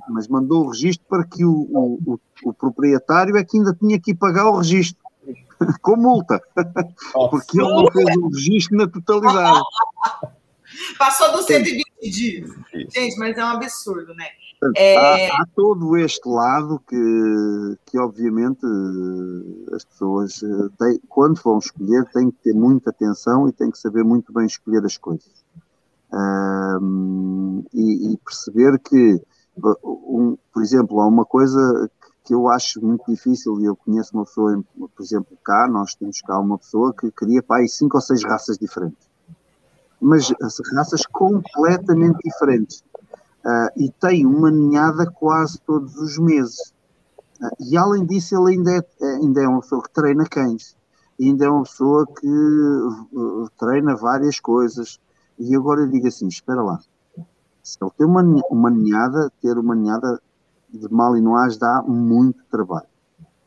mas 0.08 0.28
mandou 0.28 0.64
o 0.64 0.70
registro 0.70 1.06
para 1.08 1.24
que 1.24 1.44
o, 1.44 1.52
o, 1.52 1.98
o, 2.06 2.20
o 2.44 2.52
proprietário 2.52 3.36
é 3.36 3.44
que 3.44 3.58
ainda 3.58 3.74
tinha 3.74 3.98
que 4.00 4.14
pagar 4.14 4.48
o 4.48 4.58
registro. 4.58 5.00
com 5.82 5.96
multa, 5.96 6.40
porque 7.30 7.60
ele 7.60 7.68
não 7.68 7.90
fez 7.92 8.16
o 8.16 8.28
registro 8.28 8.76
na 8.78 8.88
totalidade. 8.88 9.60
Passou 10.98 11.32
dos 11.32 11.46
120 11.46 11.84
dias. 12.10 12.50
Gente, 12.94 13.18
mas 13.18 13.36
é 13.36 13.44
um 13.44 13.48
absurdo, 13.48 14.14
né? 14.14 14.26
É... 14.76 15.30
Há, 15.30 15.42
há, 15.42 15.46
todo 15.54 15.96
este 15.96 16.28
lado 16.28 16.80
que, 16.86 17.76
que 17.86 17.98
obviamente, 17.98 18.60
as 19.74 19.84
pessoas, 19.84 20.42
eh, 20.42 20.68
têm, 20.78 21.00
quando 21.08 21.40
vão 21.42 21.58
escolher, 21.58 22.04
têm 22.12 22.30
que 22.30 22.38
ter 22.42 22.52
muita 22.52 22.90
atenção 22.90 23.48
e 23.48 23.52
têm 23.52 23.70
que 23.70 23.78
saber 23.78 24.04
muito 24.04 24.32
bem 24.32 24.44
escolher 24.44 24.84
as 24.84 24.98
coisas. 24.98 25.30
Um, 26.12 27.64
e, 27.72 28.12
e, 28.12 28.18
perceber 28.18 28.78
que, 28.78 29.22
um, 29.84 30.36
por 30.52 30.62
exemplo, 30.62 31.00
há 31.00 31.06
uma 31.06 31.24
coisa 31.24 31.90
que 32.24 32.34
eu 32.34 32.48
acho 32.48 32.84
muito 32.84 33.04
difícil, 33.08 33.60
e 33.60 33.64
eu 33.64 33.76
conheço 33.76 34.14
uma 34.14 34.24
pessoa, 34.24 34.62
por 34.76 35.02
exemplo, 35.02 35.36
cá, 35.44 35.68
nós 35.68 35.94
temos 35.94 36.20
cá 36.20 36.38
uma 36.38 36.58
pessoa 36.58 36.92
que 36.92 37.10
queria 37.12 37.42
aí 37.50 37.68
cinco 37.68 37.96
ou 37.96 38.00
seis 38.00 38.24
raças 38.24 38.58
diferentes 38.58 39.10
mas 40.00 40.32
raças 40.74 41.02
completamente 41.06 42.18
diferentes. 42.24 42.82
Uh, 43.44 43.70
e 43.76 43.90
tem 44.00 44.26
uma 44.26 44.50
ninhada 44.50 45.10
quase 45.10 45.60
todos 45.60 45.96
os 45.96 46.18
meses. 46.18 46.72
Uh, 47.40 47.70
e 47.70 47.76
além 47.76 48.04
disso, 48.06 48.36
ele 48.36 48.56
ainda 48.56 48.72
é, 48.72 49.04
ainda 49.16 49.42
é 49.42 49.48
uma 49.48 49.60
pessoa 49.60 49.82
que 49.82 49.92
treina 49.92 50.26
cães, 50.26 50.76
ainda 51.20 51.44
é 51.44 51.48
uma 51.48 51.62
pessoa 51.62 52.06
que 52.06 52.28
uh, 52.28 53.48
treina 53.58 53.94
várias 53.94 54.40
coisas. 54.40 54.98
E 55.40 55.56
agora 55.56 55.80
eu 55.80 55.88
digo 55.88 56.06
assim: 56.06 56.28
espera 56.28 56.62
lá, 56.62 56.78
se 57.62 57.78
ele 57.80 57.90
tem 57.96 58.06
uma, 58.06 58.22
uma 58.50 58.70
ninhada, 58.70 59.32
ter 59.40 59.56
uma 59.56 59.74
ninhada 59.74 60.20
de 60.68 60.92
malinois 60.92 61.56
dá 61.56 61.82
muito 61.82 62.44
trabalho, 62.50 62.86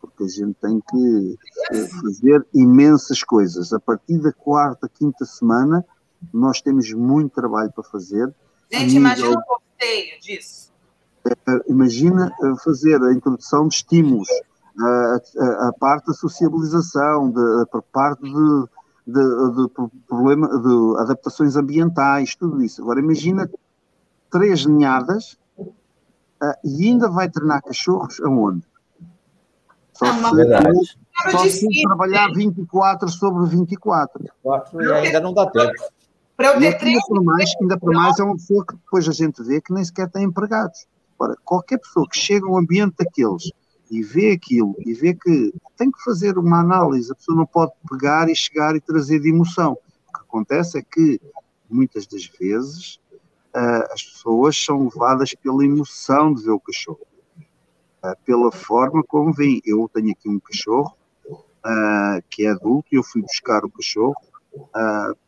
porque 0.01 0.23
a 0.23 0.27
gente 0.27 0.55
tem 0.55 0.81
que 0.89 1.37
eh, 1.71 1.87
fazer 2.01 2.45
imensas 2.53 3.23
coisas. 3.23 3.71
A 3.71 3.79
partir 3.79 4.17
da 4.17 4.33
quarta, 4.33 4.89
quinta 4.89 5.23
semana, 5.23 5.85
nós 6.33 6.61
temos 6.61 6.91
muito 6.91 7.33
trabalho 7.33 7.71
para 7.71 7.83
fazer. 7.83 8.33
Gente, 8.71 8.95
imagina 8.95 9.37
o 9.37 9.41
costeio 9.43 10.19
disso. 10.19 10.71
Eh, 11.25 11.63
imagina 11.67 12.33
eh, 12.41 12.53
fazer 12.63 13.01
a 13.03 13.13
introdução 13.13 13.67
de 13.67 13.75
estímulos, 13.75 14.27
a, 14.79 15.21
a, 15.37 15.67
a 15.69 15.73
parte 15.73 16.07
da 16.07 16.13
sociabilização, 16.13 17.31
de, 17.31 17.39
a 17.39 17.81
parte 17.91 18.23
de, 18.23 18.65
de, 19.05 19.13
de, 19.13 19.69
problema, 20.07 20.47
de 20.47 21.01
adaptações 21.01 21.55
ambientais, 21.55 22.35
tudo 22.35 22.63
isso. 22.63 22.81
Agora 22.81 22.99
imagina 22.99 23.49
três 24.29 24.65
ninhadas 24.65 25.37
uh, 25.57 26.55
e 26.63 26.87
ainda 26.87 27.09
vai 27.09 27.29
treinar 27.29 27.61
cachorros 27.61 28.19
aonde? 28.21 28.63
Só 29.93 30.05
se, 30.05 31.31
só 31.31 31.45
se 31.45 31.83
trabalhar 31.83 32.31
24 32.33 33.09
sobre 33.09 33.45
24. 33.47 34.25
E 34.81 34.91
ainda 34.91 35.19
não 35.19 35.33
dá 35.33 35.49
tempo. 35.49 35.71
Para 36.35 36.53
eu 36.53 36.59
ter 36.59 36.87
ainda, 36.87 36.99
por 37.07 37.23
mais, 37.23 37.51
ainda 37.61 37.77
por 37.77 37.93
mais 37.93 38.19
é 38.19 38.23
uma 38.23 38.35
pessoa 38.35 38.65
que 38.65 38.75
depois 38.75 39.07
a 39.07 39.11
gente 39.11 39.43
vê 39.43 39.61
que 39.61 39.71
nem 39.71 39.83
sequer 39.83 40.09
tem 40.09 40.23
empregados. 40.23 40.87
Ora, 41.19 41.35
qualquer 41.45 41.77
pessoa 41.77 42.07
que 42.09 42.17
chega 42.17 42.47
a 42.47 42.49
um 42.49 42.57
ambiente 42.57 42.95
daqueles 42.97 43.51
e 43.89 44.01
vê 44.01 44.31
aquilo 44.31 44.75
e 44.79 44.93
vê 44.93 45.13
que 45.13 45.53
tem 45.77 45.91
que 45.91 46.03
fazer 46.03 46.37
uma 46.37 46.59
análise, 46.59 47.11
a 47.11 47.15
pessoa 47.15 47.37
não 47.37 47.45
pode 47.45 47.71
pegar 47.89 48.29
e 48.29 48.35
chegar 48.35 48.75
e 48.75 48.81
trazer 48.81 49.19
de 49.19 49.29
emoção. 49.29 49.73
O 49.73 50.13
que 50.13 50.21
acontece 50.21 50.77
é 50.77 50.81
que 50.81 51.19
muitas 51.69 52.07
das 52.07 52.25
vezes 52.25 52.99
uh, 53.55 53.91
as 53.91 54.03
pessoas 54.03 54.57
são 54.57 54.83
levadas 54.83 55.33
pela 55.35 55.63
emoção 55.63 56.33
de 56.33 56.43
ver 56.43 56.51
o 56.51 56.59
cachorro, 56.59 57.05
uh, 58.03 58.15
pela 58.25 58.51
forma 58.51 59.03
como 59.03 59.33
vem. 59.33 59.61
Eu 59.65 59.89
tenho 59.93 60.11
aqui 60.11 60.29
um 60.29 60.39
cachorro 60.39 60.95
uh, 61.29 62.23
que 62.29 62.45
é 62.45 62.51
adulto 62.51 62.87
e 62.91 62.95
eu 62.95 63.03
fui 63.03 63.21
buscar 63.21 63.63
o 63.65 63.69
cachorro 63.69 64.15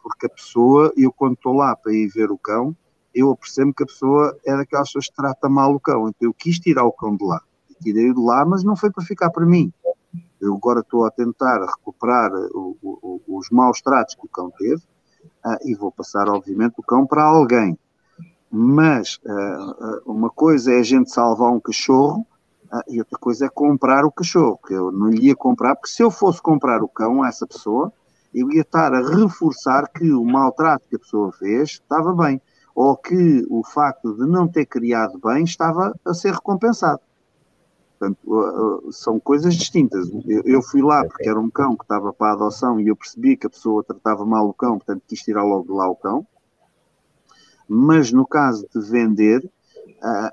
porque 0.03 0.27
a 0.27 0.29
pessoa, 0.29 0.93
eu 0.95 1.11
quando 1.11 1.33
estou 1.33 1.53
lá 1.53 1.75
para 1.75 1.91
ir 1.91 2.07
ver 2.09 2.29
o 2.29 2.37
cão, 2.37 2.75
eu 3.13 3.31
apercebo 3.31 3.73
que 3.73 3.81
a 3.81 3.87
pessoa 3.87 4.37
é 4.45 4.55
daquelas 4.55 4.89
pessoas 4.89 5.07
que 5.07 5.15
trata 5.15 5.49
mal 5.49 5.73
o 5.73 5.79
cão, 5.79 6.09
então 6.09 6.29
eu 6.29 6.33
quis 6.33 6.59
tirar 6.59 6.83
o 6.83 6.91
cão 6.91 7.15
de 7.15 7.23
lá. 7.23 7.41
Tirei-o 7.81 8.13
de 8.13 8.21
lá, 8.21 8.45
mas 8.45 8.63
não 8.63 8.75
foi 8.75 8.91
para 8.91 9.03
ficar 9.03 9.29
para 9.29 9.45
mim. 9.45 9.71
Eu 10.39 10.55
agora 10.55 10.81
estou 10.81 11.05
a 11.05 11.11
tentar 11.11 11.59
recuperar 11.65 12.31
o, 12.53 12.77
o, 12.81 13.21
os 13.27 13.49
maus 13.49 13.81
tratos 13.81 14.15
que 14.15 14.25
o 14.25 14.29
cão 14.29 14.51
teve 14.51 14.81
uh, 15.45 15.57
e 15.63 15.73
vou 15.75 15.91
passar, 15.91 16.29
obviamente, 16.29 16.75
o 16.77 16.83
cão 16.83 17.05
para 17.05 17.23
alguém. 17.23 17.77
Mas 18.51 19.19
uh, 19.25 20.01
uma 20.05 20.29
coisa 20.29 20.73
é 20.73 20.79
a 20.79 20.83
gente 20.83 21.11
salvar 21.11 21.51
um 21.51 21.59
cachorro 21.59 22.25
e 22.87 22.99
outra 22.99 23.17
coisa 23.17 23.45
é 23.45 23.49
comprar 23.49 24.05
o 24.05 24.11
cachorro, 24.11 24.59
que 24.65 24.73
eu 24.73 24.91
não 24.91 25.09
lhe 25.09 25.27
ia 25.27 25.35
comprar, 25.35 25.75
porque 25.75 25.89
se 25.89 26.03
eu 26.03 26.11
fosse 26.11 26.41
comprar 26.41 26.83
o 26.83 26.87
cão 26.87 27.23
a 27.23 27.29
essa 27.29 27.47
pessoa, 27.47 27.91
eu 28.33 28.51
ia 28.51 28.61
estar 28.61 28.93
a 28.93 29.01
reforçar 29.01 29.87
que 29.87 30.11
o 30.11 30.25
maltrato 30.25 30.87
que 30.89 30.95
a 30.95 30.99
pessoa 30.99 31.31
fez 31.31 31.71
estava 31.71 32.13
bem, 32.13 32.41
ou 32.73 32.97
que 32.97 33.45
o 33.49 33.63
facto 33.63 34.13
de 34.13 34.25
não 34.25 34.47
ter 34.47 34.65
criado 34.65 35.19
bem 35.23 35.43
estava 35.45 35.97
a 36.05 36.13
ser 36.13 36.33
recompensado. 36.33 36.99
Portanto, 37.97 38.89
são 38.91 39.19
coisas 39.19 39.55
distintas. 39.55 40.09
Eu 40.43 40.61
fui 40.61 40.81
lá 40.81 41.05
porque 41.05 41.29
era 41.29 41.39
um 41.39 41.49
cão 41.49 41.75
que 41.77 41.83
estava 41.83 42.11
para 42.11 42.31
a 42.31 42.33
adoção 42.33 42.79
e 42.79 42.87
eu 42.87 42.95
percebi 42.95 43.37
que 43.37 43.47
a 43.47 43.49
pessoa 43.49 43.83
tratava 43.83 44.25
mal 44.25 44.47
o 44.49 44.53
cão, 44.53 44.77
portanto 44.77 45.03
quis 45.07 45.21
tirar 45.21 45.43
logo 45.43 45.65
de 45.65 45.71
lá 45.71 45.87
o 45.89 45.95
cão. 45.95 46.27
Mas 47.67 48.11
no 48.11 48.27
caso 48.27 48.67
de 48.73 48.81
vender, 48.81 49.49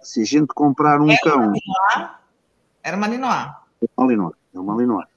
se 0.03 0.23
a 0.23 0.25
gente 0.25 0.49
comprar 0.49 1.01
um 1.01 1.11
era 1.11 1.21
cão. 1.23 1.39
Malinois, 1.39 2.11
era 2.83 2.97
Malinois. 2.97 3.51
É 3.81 3.87
Malinois. 3.97 4.37
É 4.55 4.59
Malinois. 4.59 5.13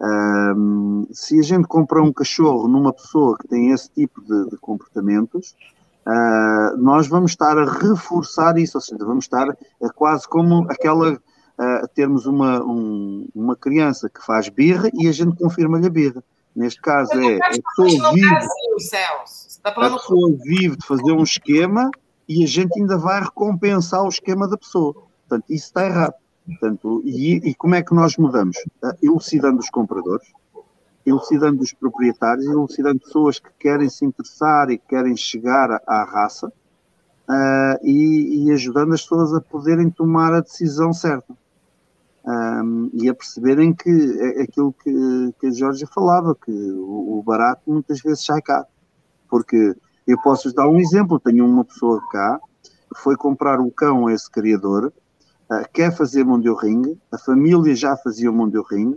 Um, 0.00 1.06
se 1.12 1.38
a 1.38 1.42
gente 1.42 1.66
comprar 1.68 2.02
um 2.02 2.12
cachorro 2.12 2.66
numa 2.66 2.92
pessoa 2.92 3.38
que 3.38 3.46
tem 3.46 3.70
esse 3.70 3.90
tipo 3.90 4.20
de, 4.22 4.50
de 4.50 4.56
comportamentos, 4.56 5.54
uh, 6.06 6.76
nós 6.76 7.06
vamos 7.06 7.30
estar 7.30 7.56
a 7.56 7.64
reforçar 7.64 8.58
isso, 8.58 8.76
ou 8.76 8.82
seja, 8.82 9.04
vamos 9.04 9.24
estar 9.24 9.48
a 9.48 9.88
quase 9.94 10.28
como 10.28 10.66
aquela 10.70 11.18
uh, 11.58 11.88
termos 11.94 12.26
uma, 12.26 12.62
um, 12.62 13.26
uma 13.34 13.56
criança 13.56 14.08
que 14.08 14.24
faz 14.24 14.48
birra 14.48 14.90
e 14.94 15.08
a 15.08 15.12
gente 15.12 15.36
confirma-lhe 15.36 15.86
a 15.86 15.90
birra. 15.90 16.22
Neste 16.54 16.80
caso 16.80 17.12
é 17.14 17.36
a 17.36 17.50
pessoa 17.50 18.12
vive, 18.12 18.30
tá 19.62 19.70
a 19.70 19.90
pessoa 19.90 20.36
vive 20.44 20.76
de 20.76 20.86
fazer 20.86 21.12
um 21.12 21.22
esquema 21.22 21.90
e 22.28 22.44
a 22.44 22.46
gente 22.46 22.80
ainda 22.80 22.96
vai 22.96 23.22
recompensar 23.22 24.02
o 24.04 24.08
esquema 24.08 24.48
da 24.48 24.56
pessoa. 24.56 24.94
Portanto, 24.94 25.44
isso 25.50 25.66
está 25.66 25.84
errado. 25.84 26.14
Portanto, 26.46 27.02
e, 27.04 27.36
e 27.36 27.54
como 27.54 27.74
é 27.74 27.82
que 27.82 27.94
nós 27.94 28.16
mudamos? 28.16 28.56
Uh, 28.82 28.92
elucidando 29.02 29.58
os 29.58 29.70
compradores, 29.70 30.28
elucidando 31.04 31.62
os 31.62 31.72
proprietários, 31.72 32.46
elucidando 32.46 33.00
pessoas 33.00 33.40
que 33.40 33.50
querem 33.58 33.88
se 33.88 34.04
interessar 34.04 34.70
e 34.70 34.78
querem 34.78 35.16
chegar 35.16 35.70
à, 35.70 35.82
à 35.86 36.04
raça 36.04 36.48
uh, 36.48 37.78
e, 37.82 38.44
e, 38.44 38.52
ajudando 38.52 38.92
as 38.92 39.02
pessoas 39.02 39.34
a 39.34 39.40
poderem 39.40 39.90
tomar 39.90 40.34
a 40.34 40.40
decisão 40.40 40.92
certa 40.92 41.34
um, 42.26 42.90
e 42.94 43.08
a 43.08 43.14
perceberem 43.14 43.74
que 43.74 43.90
é 43.90 44.42
aquilo 44.42 44.72
que, 44.72 45.34
que 45.38 45.46
a 45.46 45.50
Jorge 45.50 45.84
falava, 45.86 46.34
que 46.34 46.50
o, 46.50 47.18
o, 47.18 47.22
barato 47.22 47.62
muitas 47.66 48.00
vezes 48.00 48.24
sai 48.24 48.40
caro. 48.40 48.66
Porque 49.28 49.76
eu 50.06 50.18
posso 50.22 50.52
dar 50.54 50.66
um 50.66 50.80
exemplo: 50.80 51.20
tenho 51.20 51.44
uma 51.44 51.64
pessoa 51.64 52.00
cá 52.10 52.40
que 52.94 53.00
foi 53.02 53.16
comprar 53.16 53.60
um 53.60 53.68
cão 53.68 54.06
a 54.06 54.12
esse 54.12 54.30
criador, 54.30 54.92
uh, 55.50 55.68
quer 55.72 55.94
fazer 55.94 56.24
Mundial 56.24 56.56
Ring, 56.56 56.98
a 57.12 57.18
família 57.18 57.74
já 57.74 57.96
fazia 57.96 58.30
o 58.30 58.34
Mundial 58.34 58.64
Ring. 58.70 58.92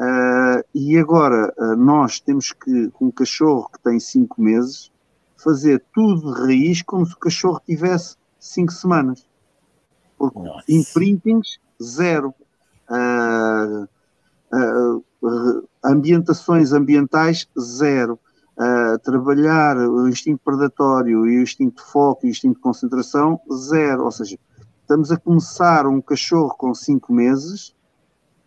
Uh, 0.00 0.62
e 0.72 0.96
agora 0.96 1.52
uh, 1.58 1.74
nós 1.74 2.20
temos 2.20 2.52
que, 2.52 2.88
com 2.90 3.06
um 3.06 3.10
cachorro 3.10 3.68
que 3.72 3.82
tem 3.82 3.98
5 3.98 4.40
meses, 4.40 4.92
fazer 5.36 5.82
tudo 5.92 6.32
de 6.32 6.40
raiz 6.40 6.82
como 6.82 7.04
se 7.04 7.14
o 7.14 7.18
cachorro 7.18 7.60
tivesse 7.66 8.16
5 8.38 8.72
semanas. 8.72 9.26
Porque 10.16 10.38
imprintings, 10.68 11.58
zero 11.82 12.34
uh, 12.90 13.88
uh, 14.54 15.68
ambientações 15.84 16.72
ambientais, 16.72 17.48
zero. 17.58 18.18
Uh, 18.56 18.98
trabalhar 19.04 19.76
o 19.76 20.08
instinto 20.08 20.40
predatório 20.44 21.26
e 21.28 21.38
o 21.38 21.42
instinto 21.42 21.76
de 21.76 21.90
foco 21.90 22.26
e 22.26 22.28
o 22.28 22.30
instinto 22.30 22.56
de 22.56 22.60
concentração, 22.60 23.40
zero. 23.52 24.04
Ou 24.04 24.10
seja, 24.10 24.36
estamos 24.80 25.12
a 25.12 25.16
começar 25.16 25.86
um 25.86 26.00
cachorro 26.00 26.54
com 26.56 26.74
cinco 26.74 27.12
meses, 27.12 27.74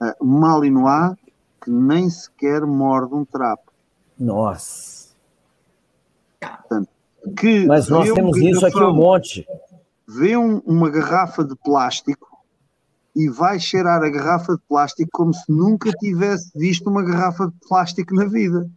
uh, 0.01 0.25
malinois, 0.25 1.15
que 1.63 1.71
nem 1.71 2.09
sequer 2.09 2.65
morde 2.65 3.15
um 3.15 3.23
trapo. 3.23 3.71
Nossa! 4.19 5.11
Portanto, 6.41 6.89
que 7.37 7.65
Mas 7.65 7.87
nós 7.87 8.11
temos 8.11 8.37
isso 8.37 8.65
aqui 8.65 8.83
um 8.83 8.93
monte. 8.93 9.47
Vê 10.07 10.35
um, 10.35 10.57
uma 10.65 10.89
garrafa 10.89 11.43
de 11.43 11.55
plástico 11.55 12.30
e 13.15 13.29
vai 13.29 13.59
cheirar 13.59 14.01
a 14.01 14.09
garrafa 14.09 14.53
de 14.53 14.61
plástico 14.67 15.09
como 15.11 15.31
se 15.33 15.43
nunca 15.49 15.91
tivesse 15.91 16.51
visto 16.55 16.89
uma 16.89 17.03
garrafa 17.03 17.47
de 17.47 17.53
plástico 17.67 18.15
na 18.15 18.25
vida. 18.25 18.69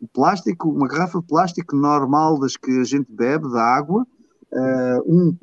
O 0.00 0.08
plástico, 0.08 0.70
uma 0.70 0.88
garrafa 0.88 1.20
de 1.20 1.26
plástico 1.26 1.76
normal 1.76 2.40
das 2.40 2.56
que 2.56 2.80
a 2.80 2.84
gente 2.84 3.12
bebe, 3.12 3.52
da 3.52 3.62
água, 3.62 4.06
uh, 4.52 5.02
um, 5.06 5.36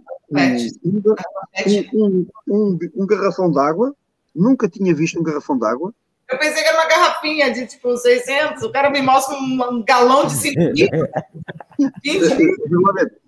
um, 1.93 2.27
um, 2.47 2.79
um, 2.95 3.05
garrafão 3.05 3.51
de 3.51 3.59
água, 3.59 3.95
nunca 4.35 4.67
tinha 4.67 4.93
visto 4.93 5.19
um 5.19 5.23
garrafão 5.23 5.57
de 5.57 5.65
água. 5.65 5.93
Eu 6.29 6.37
pensei 6.37 6.61
que 6.61 6.67
era 6.67 6.77
uma 6.77 6.89
garrafinha 6.89 7.53
de 7.53 7.67
tipo 7.67 7.95
600, 7.95 8.63
o 8.63 8.71
cara 8.71 8.89
me 8.89 9.01
mostra 9.01 9.37
um, 9.37 9.81
galão 9.83 10.27
de 10.27 10.33
5 10.33 10.59
litros. 10.59 11.09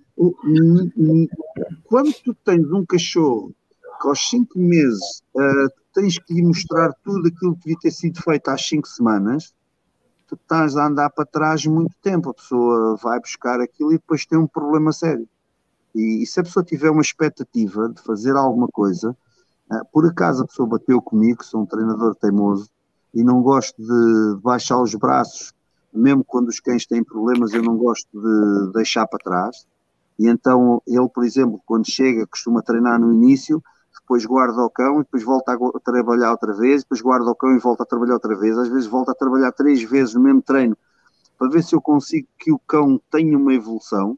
Quando 1.86 2.14
tu 2.14 2.36
tens 2.44 2.70
um 2.72 2.86
cachorro 2.86 3.56
que 4.02 4.08
aos 4.08 4.30
cinco 4.30 4.58
meses 4.58 5.22
uh, 5.36 5.70
tens 5.94 6.18
que 6.18 6.42
mostrar 6.42 6.92
tudo 7.04 7.28
aquilo 7.28 7.56
que 7.56 7.66
devia 7.66 7.80
ter 7.80 7.92
sido 7.92 8.22
feito 8.22 8.48
às 8.50 8.68
cinco 8.68 8.88
semanas, 8.88 9.54
tu 10.28 10.36
estás 10.36 10.76
a 10.76 10.88
andar 10.88 11.10
para 11.12 11.26
trás 11.26 11.66
muito 11.66 11.94
tempo. 12.02 12.32
A 12.32 12.34
pessoa 12.34 12.96
vai 12.98 13.20
buscar 13.20 13.62
aquilo 13.62 13.92
e 13.92 13.98
depois 13.98 14.26
tem 14.26 14.40
um 14.40 14.48
problema 14.48 14.92
sério. 14.92 15.28
E, 15.94 16.24
e 16.24 16.26
se 16.26 16.40
a 16.40 16.44
pessoa 16.44 16.64
tiver 16.64 16.90
uma 16.90 17.02
expectativa 17.02 17.90
de 17.90 18.02
fazer 18.02 18.36
alguma 18.36 18.68
coisa, 18.68 19.16
uh, 19.70 19.86
por 19.92 20.06
acaso 20.08 20.44
a 20.44 20.48
pessoa 20.48 20.68
bateu 20.68 21.02
comigo, 21.02 21.44
sou 21.44 21.62
um 21.62 21.66
treinador 21.66 22.16
teimoso 22.16 22.70
e 23.14 23.24
não 23.24 23.42
gosto 23.42 23.82
de 23.82 24.42
baixar 24.42 24.82
os 24.82 24.96
braços, 24.96 25.54
mesmo 25.94 26.24
quando 26.24 26.48
os 26.48 26.60
cães 26.60 26.86
têm 26.86 27.04
problemas, 27.04 27.54
eu 27.54 27.62
não 27.62 27.78
gosto 27.78 28.08
de 28.14 28.72
deixar 28.74 29.06
para 29.06 29.20
trás. 29.20 29.68
E 30.18 30.28
então 30.28 30.82
ele, 30.88 31.10
por 31.10 31.26
exemplo, 31.26 31.62
quando 31.66 31.90
chega, 31.90 32.26
costuma 32.26 32.62
treinar 32.62 33.00
no 33.00 33.12
início, 33.12 33.62
depois 34.12 34.26
guarda 34.26 34.62
o 34.62 34.70
cão 34.70 34.96
e 34.96 35.04
depois 35.04 35.24
volta 35.24 35.54
a 35.54 35.80
trabalhar 35.80 36.32
outra 36.32 36.54
vez, 36.54 36.84
depois 36.84 37.00
guarda 37.00 37.32
o 37.32 37.36
cão 37.36 37.56
e 37.56 37.60
volta 37.60 37.84
a 37.84 37.86
trabalhar 37.86 38.16
outra 38.16 38.36
vez, 38.36 38.58
às 38.58 38.68
vezes 38.68 38.88
volta 38.88 39.14
a 39.14 39.16
trabalhar 39.16 39.54
três 39.54 39.82
vezes 39.84 40.16
no 40.16 40.22
mesmo 40.22 40.42
treino, 40.42 40.78
para 41.38 41.50
ver 41.50 41.64
se 41.64 41.74
eu 41.74 41.82
consigo 41.82 42.28
que 42.38 42.52
o 42.52 42.60
cão 42.60 43.00
tenha 43.10 43.38
uma 43.38 43.54
evolução, 43.54 44.18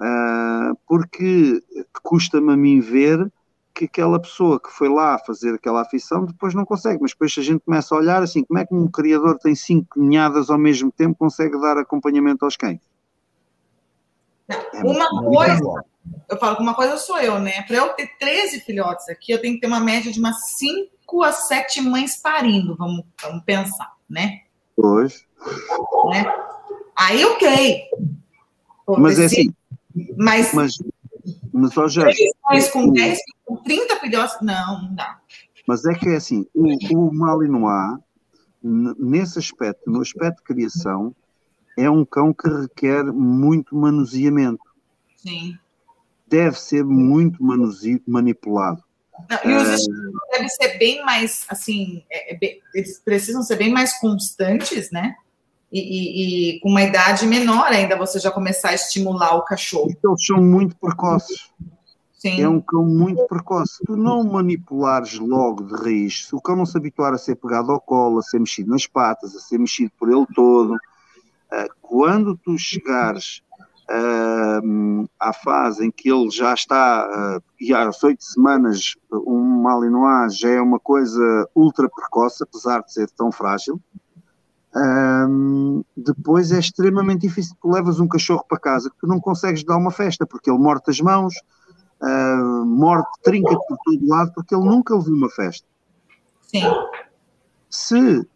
uh, 0.00 0.76
porque 0.86 1.62
custa-me 2.02 2.52
a 2.52 2.56
mim 2.56 2.80
ver 2.80 3.32
que 3.72 3.84
aquela 3.84 4.18
pessoa 4.20 4.60
que 4.60 4.70
foi 4.70 4.88
lá 4.88 5.16
fazer 5.20 5.54
aquela 5.54 5.82
afeição 5.82 6.24
depois 6.24 6.52
não 6.52 6.64
consegue, 6.64 7.00
mas 7.00 7.12
depois 7.12 7.32
a 7.38 7.42
gente 7.42 7.60
começa 7.64 7.94
a 7.94 7.98
olhar 7.98 8.20
assim, 8.20 8.42
como 8.42 8.58
é 8.58 8.66
que 8.66 8.74
um 8.74 8.88
criador 8.88 9.38
tem 9.38 9.54
cinco 9.54 10.00
ninhadas 10.00 10.50
ao 10.50 10.58
mesmo 10.58 10.90
tempo 10.90 11.16
consegue 11.16 11.58
dar 11.60 11.78
acompanhamento 11.78 12.44
aos 12.44 12.56
cães? 12.56 12.80
É 14.48 14.82
uma 14.82 15.22
coisa 15.22 15.84
eu 16.28 16.38
falo 16.38 16.56
que 16.56 16.62
uma 16.62 16.74
coisa 16.74 16.96
sou 16.96 17.18
eu, 17.18 17.38
né? 17.38 17.62
Para 17.62 17.76
eu 17.76 17.88
ter 17.90 18.10
13 18.18 18.60
filhotes 18.60 19.08
aqui, 19.08 19.32
eu 19.32 19.40
tenho 19.40 19.54
que 19.54 19.60
ter 19.60 19.66
uma 19.66 19.80
média 19.80 20.10
de 20.10 20.18
umas 20.18 20.50
5 20.56 21.22
a 21.22 21.32
7 21.32 21.80
mães 21.82 22.16
parindo, 22.16 22.74
vamos, 22.76 23.04
vamos 23.20 23.44
pensar, 23.44 23.92
né? 24.08 24.40
Pois. 24.74 25.26
Né? 26.10 26.24
Aí, 26.96 27.24
ok. 27.24 27.82
Pô, 28.86 28.98
mas 28.98 29.18
é 29.18 29.26
assim. 29.26 29.54
Mas, 30.16 30.54
mas, 30.54 30.78
mas 31.52 31.76
ó, 31.76 31.86
já, 31.86 32.06
mães 32.48 32.70
com 32.70 32.90
10, 32.90 33.18
com 33.44 33.56
30 33.56 33.96
filhotes, 34.00 34.36
não, 34.40 34.82
não 34.82 34.94
dá. 34.94 35.20
Mas 35.66 35.84
é 35.84 35.94
que 35.94 36.08
é 36.08 36.16
assim, 36.16 36.46
o, 36.54 36.96
o 36.96 37.14
Malinois, 37.14 37.98
nesse 38.62 39.38
aspecto, 39.38 39.90
no 39.90 40.00
aspecto 40.00 40.38
de 40.38 40.44
criação, 40.44 41.14
é 41.76 41.88
um 41.88 42.04
cão 42.04 42.32
que 42.32 42.48
requer 42.48 43.04
muito 43.04 43.76
manuseamento. 43.76 44.64
Sim 45.16 45.58
deve 46.32 46.58
ser 46.58 46.82
muito 46.82 47.44
manipulado. 48.06 48.82
Não, 49.28 49.38
e 49.44 49.54
os 49.54 49.68
estímulos 49.68 50.22
é... 50.30 50.32
devem 50.32 50.48
ser 50.48 50.78
bem 50.78 51.04
mais, 51.04 51.44
assim, 51.48 52.02
é, 52.10 52.34
é, 52.34 52.58
eles 52.74 52.98
precisam 52.98 53.42
ser 53.42 53.56
bem 53.56 53.70
mais 53.70 54.00
constantes, 54.00 54.90
né? 54.90 55.14
E, 55.70 55.80
e, 55.80 56.56
e, 56.56 56.60
com 56.60 56.70
uma 56.70 56.82
idade 56.82 57.26
menor 57.26 57.66
ainda 57.66 57.96
você 57.96 58.18
já 58.18 58.30
começar 58.30 58.70
a 58.70 58.74
estimular 58.74 59.36
o 59.36 59.44
cachorro. 59.44 59.90
Então, 59.90 60.12
eles 60.12 60.26
são 60.26 60.42
muito 60.42 60.76
precoces. 60.76 61.50
Sim. 62.18 62.40
É 62.40 62.48
um 62.48 62.60
cão 62.60 62.84
muito 62.84 63.26
precoce. 63.26 63.76
Se 63.78 63.84
tu 63.84 63.96
não 63.96 64.22
manipulares 64.22 65.18
logo 65.18 65.64
de 65.64 65.74
raiz, 65.74 66.26
se 66.26 66.34
o 66.34 66.40
cão 66.40 66.56
não 66.56 66.66
se 66.66 66.76
habituar 66.76 67.12
a 67.12 67.18
ser 67.18 67.36
pegado 67.36 67.72
ao 67.72 67.80
colo, 67.80 68.18
a 68.18 68.22
ser 68.22 68.38
mexido 68.38 68.70
nas 68.70 68.86
patas, 68.86 69.34
a 69.34 69.40
ser 69.40 69.58
mexido 69.58 69.90
por 69.98 70.10
ele 70.10 70.26
todo, 70.34 70.76
eh, 71.52 71.68
quando 71.80 72.36
tu 72.36 72.56
chegares 72.56 73.42
Uh, 73.94 75.06
à 75.20 75.34
fase 75.34 75.84
em 75.84 75.90
que 75.90 76.10
ele 76.10 76.30
já 76.30 76.54
está, 76.54 77.06
uh, 77.38 77.42
e 77.60 77.74
às 77.74 78.02
oito 78.02 78.24
semanas, 78.24 78.96
um 79.12 79.62
Malinois 79.62 80.38
já 80.38 80.48
é 80.48 80.60
uma 80.60 80.80
coisa 80.80 81.46
ultra 81.54 81.90
precoce, 81.90 82.42
apesar 82.42 82.82
de 82.82 82.92
ser 82.92 83.10
tão 83.10 83.30
frágil. 83.30 83.78
Depois 85.94 86.50
é 86.52 86.58
extremamente 86.58 87.22
difícil. 87.22 87.54
Tu 87.60 87.68
levas 87.68 88.00
um 88.00 88.08
cachorro 88.08 88.44
para 88.48 88.58
casa 88.58 88.88
que 88.88 88.96
tu 88.98 89.06
não 89.06 89.20
consegues 89.20 89.62
dar 89.62 89.76
uma 89.76 89.90
festa, 89.90 90.26
porque 90.26 90.50
ele 90.50 90.58
morde 90.58 90.84
as 90.88 90.98
mãos, 90.98 91.34
uh, 92.00 92.64
morde, 92.64 93.06
trinca 93.22 93.54
por 93.54 93.76
todo 93.84 94.08
lado, 94.08 94.32
porque 94.34 94.54
ele 94.54 94.64
nunca 94.64 94.96
levou 94.96 95.12
uma 95.12 95.28
festa. 95.28 95.66
Sim. 96.40 96.62
Se 97.74 98.28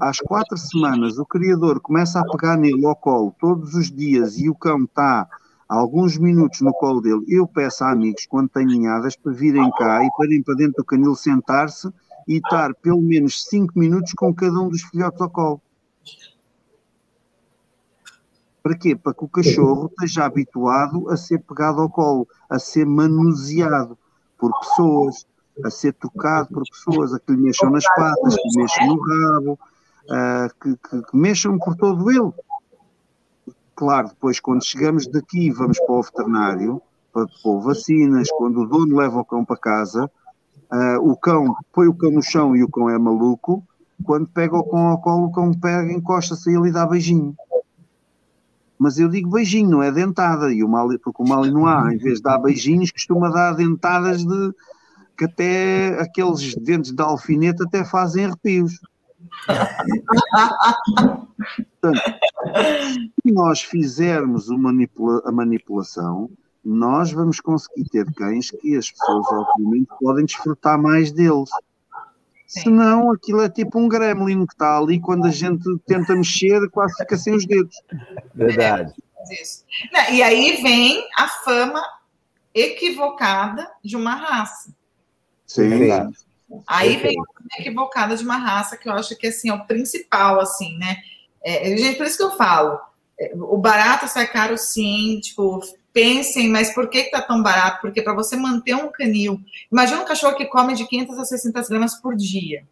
às 0.00 0.18
quatro 0.20 0.56
semanas 0.56 1.18
o 1.18 1.26
criador 1.26 1.80
começa 1.80 2.20
a 2.20 2.30
pegar 2.30 2.56
nele 2.56 2.86
ao 2.86 2.94
colo 2.94 3.34
todos 3.40 3.74
os 3.74 3.90
dias 3.90 4.38
e 4.38 4.48
o 4.48 4.54
cão 4.54 4.84
está 4.84 5.28
alguns 5.68 6.16
minutos 6.16 6.60
no 6.60 6.72
colo 6.72 7.00
dele, 7.00 7.24
eu 7.26 7.44
peço 7.44 7.82
a 7.82 7.90
amigos, 7.90 8.24
quando 8.26 8.50
têm 8.50 8.64
ninhadas, 8.64 9.16
para 9.16 9.32
virem 9.32 9.68
cá 9.72 10.04
e 10.04 10.08
para 10.16 10.26
irem 10.26 10.44
para 10.44 10.54
dentro 10.54 10.74
do 10.76 10.84
canil 10.84 11.16
sentar-se 11.16 11.92
e 12.28 12.36
estar 12.36 12.72
pelo 12.76 13.02
menos 13.02 13.44
cinco 13.46 13.76
minutos 13.76 14.12
com 14.12 14.32
cada 14.32 14.60
um 14.60 14.68
dos 14.68 14.82
filhotes 14.82 15.20
ao 15.20 15.28
colo. 15.28 15.60
Para 18.62 18.78
quê? 18.78 18.94
Para 18.94 19.12
que 19.12 19.24
o 19.24 19.28
cachorro 19.28 19.86
esteja 19.88 20.24
habituado 20.24 21.10
a 21.10 21.16
ser 21.16 21.40
pegado 21.40 21.80
ao 21.80 21.90
colo, 21.90 22.28
a 22.48 22.60
ser 22.60 22.86
manuseado 22.86 23.98
por 24.38 24.56
pessoas, 24.60 25.26
a 25.62 25.70
ser 25.70 25.92
tocado 25.94 26.48
por 26.48 26.62
pessoas, 26.68 27.12
a 27.12 27.20
que 27.20 27.32
lhe 27.32 27.40
mexam 27.40 27.70
nas 27.70 27.84
patas, 27.94 28.34
que 28.34 28.48
lhe 28.48 28.62
mexam 28.62 28.86
no 28.86 29.00
rabo, 29.00 29.58
que, 30.60 30.76
que, 30.76 31.02
que 31.02 31.16
mexam 31.16 31.58
por 31.58 31.76
todo 31.76 32.10
ele. 32.10 32.32
Claro, 33.76 34.08
depois 34.08 34.40
quando 34.40 34.64
chegamos 34.64 35.06
daqui 35.06 35.50
vamos 35.50 35.78
para 35.78 35.94
o 35.94 36.02
veterinário, 36.02 36.82
para 37.12 37.26
pôr 37.42 37.60
vacinas, 37.60 38.28
quando 38.30 38.62
o 38.62 38.66
dono 38.66 38.96
leva 38.96 39.20
o 39.20 39.24
cão 39.24 39.44
para 39.44 39.56
casa, 39.56 40.10
uh, 40.72 41.10
o 41.10 41.16
cão 41.16 41.54
põe 41.72 41.86
o 41.86 41.94
cão 41.94 42.10
no 42.10 42.22
chão 42.22 42.56
e 42.56 42.62
o 42.62 42.68
cão 42.68 42.90
é 42.90 42.98
maluco, 42.98 43.62
quando 44.04 44.26
pega 44.28 44.56
o 44.56 44.64
cão 44.64 44.88
ao 44.88 45.00
colo, 45.00 45.26
o 45.26 45.32
cão 45.32 45.52
pega, 45.52 45.92
encosta-se 45.92 46.50
e 46.50 46.56
ele 46.56 46.72
dá 46.72 46.84
beijinho. 46.84 47.34
Mas 48.76 48.98
eu 48.98 49.08
digo 49.08 49.30
beijinho, 49.30 49.70
não 49.70 49.82
é 49.82 49.92
dentada, 49.92 50.52
e 50.52 50.64
o 50.64 50.68
Mali, 50.68 50.98
porque 50.98 51.22
o 51.22 51.28
Mali 51.28 51.50
não 51.50 51.66
há, 51.66 51.94
em 51.94 51.96
vez 51.96 52.16
de 52.16 52.22
dar 52.22 52.38
beijinhos, 52.38 52.90
costuma 52.90 53.30
dar 53.30 53.54
dentadas 53.54 54.24
de 54.24 54.52
que 55.16 55.24
até 55.24 56.00
aqueles 56.00 56.54
dentes 56.56 56.92
de 56.92 57.02
alfinete 57.02 57.62
até 57.62 57.84
fazem 57.84 58.26
arrepios. 58.26 58.80
Portanto, 61.80 62.00
se 63.22 63.32
nós 63.32 63.62
fizermos 63.62 64.48
manipula 64.48 65.22
a 65.24 65.32
manipulação, 65.32 66.30
nós 66.64 67.12
vamos 67.12 67.40
conseguir 67.40 67.88
ter 67.90 68.06
cães 68.14 68.50
que 68.50 68.76
as 68.76 68.90
pessoas, 68.90 69.26
obviamente, 69.30 69.88
podem 70.00 70.24
desfrutar 70.24 70.80
mais 70.80 71.12
deles. 71.12 71.50
Sim. 72.46 72.60
Senão, 72.62 73.10
aquilo 73.10 73.42
é 73.42 73.48
tipo 73.48 73.78
um 73.78 73.88
gremlin 73.88 74.46
que 74.46 74.54
está 74.54 74.78
ali 74.78 75.00
quando 75.00 75.26
a 75.26 75.30
gente 75.30 75.64
tenta 75.86 76.14
mexer, 76.14 76.68
quase 76.70 76.94
fica 76.96 77.16
sem 77.16 77.34
os 77.34 77.44
dedos. 77.44 77.76
Verdade. 78.34 78.94
É, 79.94 80.14
e 80.14 80.22
aí 80.22 80.62
vem 80.62 81.06
a 81.18 81.28
fama 81.28 81.82
equivocada 82.54 83.68
de 83.82 83.96
uma 83.96 84.14
raça. 84.14 84.72
Sim. 85.54 85.88
Aí 86.66 86.96
vem 86.96 87.16
a 87.52 87.60
equivocada 87.60 88.16
de 88.16 88.24
uma 88.24 88.36
raça 88.36 88.76
que 88.76 88.88
eu 88.88 88.92
acho 88.92 89.16
que 89.16 89.28
assim, 89.28 89.50
é 89.50 89.54
o 89.54 89.64
principal, 89.64 90.40
assim, 90.40 90.76
né? 90.78 90.96
É, 91.44 91.76
gente, 91.76 91.96
por 91.96 92.06
isso 92.06 92.16
que 92.16 92.24
eu 92.24 92.36
falo. 92.36 92.78
É, 93.18 93.32
o 93.34 93.56
barato 93.56 94.08
sai 94.08 94.26
caro, 94.26 94.56
sim. 94.58 95.20
Tipo, 95.20 95.60
pensem, 95.92 96.48
mas 96.48 96.74
por 96.74 96.90
que 96.90 96.98
está 96.98 97.22
tão 97.22 97.42
barato? 97.42 97.80
Porque 97.80 98.02
para 98.02 98.14
você 98.14 98.36
manter 98.36 98.74
um 98.74 98.90
canil, 98.90 99.40
imagina 99.70 100.02
um 100.02 100.04
cachorro 100.04 100.36
que 100.36 100.46
come 100.46 100.74
de 100.74 100.86
500 100.86 101.18
a 101.18 101.24
600 101.24 101.68
gramas 101.68 101.94
por 101.94 102.16
dia, 102.16 102.64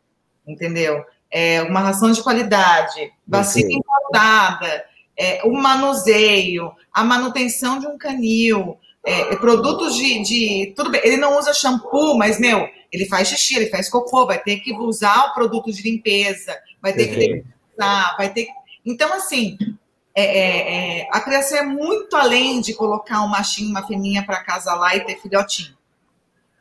entendeu? 0.46 1.04
É 1.30 1.62
uma 1.62 1.80
ração 1.80 2.10
de 2.10 2.22
qualidade, 2.22 3.12
vacina 3.26 3.66
okay. 3.66 3.78
importada, 3.78 4.84
é, 5.16 5.42
o 5.44 5.52
manuseio, 5.52 6.72
a 6.92 7.04
manutenção 7.04 7.78
de 7.78 7.86
um 7.86 7.96
canil, 7.96 8.78
é, 9.04 9.36
produtos 9.36 9.96
de, 9.96 10.22
de, 10.22 10.72
Tudo 10.76 10.90
bem, 10.90 11.00
ele 11.04 11.16
não 11.16 11.38
usa 11.38 11.52
shampoo, 11.52 12.16
mas, 12.16 12.38
meu, 12.38 12.68
ele 12.90 13.06
faz 13.06 13.28
xixi, 13.28 13.56
ele 13.56 13.70
faz 13.70 13.88
cocô, 13.90 14.26
vai 14.26 14.38
ter 14.38 14.60
que 14.60 14.72
usar 14.72 15.26
o 15.26 15.34
produto 15.34 15.72
de 15.72 15.82
limpeza, 15.82 16.56
vai 16.80 16.92
ter 16.92 17.08
que 17.08 17.44
usar, 17.76 18.16
vai 18.16 18.32
ter 18.32 18.46
Então, 18.84 19.12
assim, 19.12 19.56
é, 20.14 20.24
é, 20.24 21.00
é, 21.00 21.08
a 21.10 21.20
criação 21.20 21.58
é 21.58 21.62
muito 21.62 22.14
além 22.14 22.60
de 22.60 22.74
colocar 22.74 23.22
um 23.22 23.28
machinho 23.28 23.70
uma 23.70 23.86
feminha 23.86 24.24
para 24.24 24.44
lá 24.76 24.94
e 24.94 25.00
ter 25.00 25.16
filhotinho. 25.16 25.76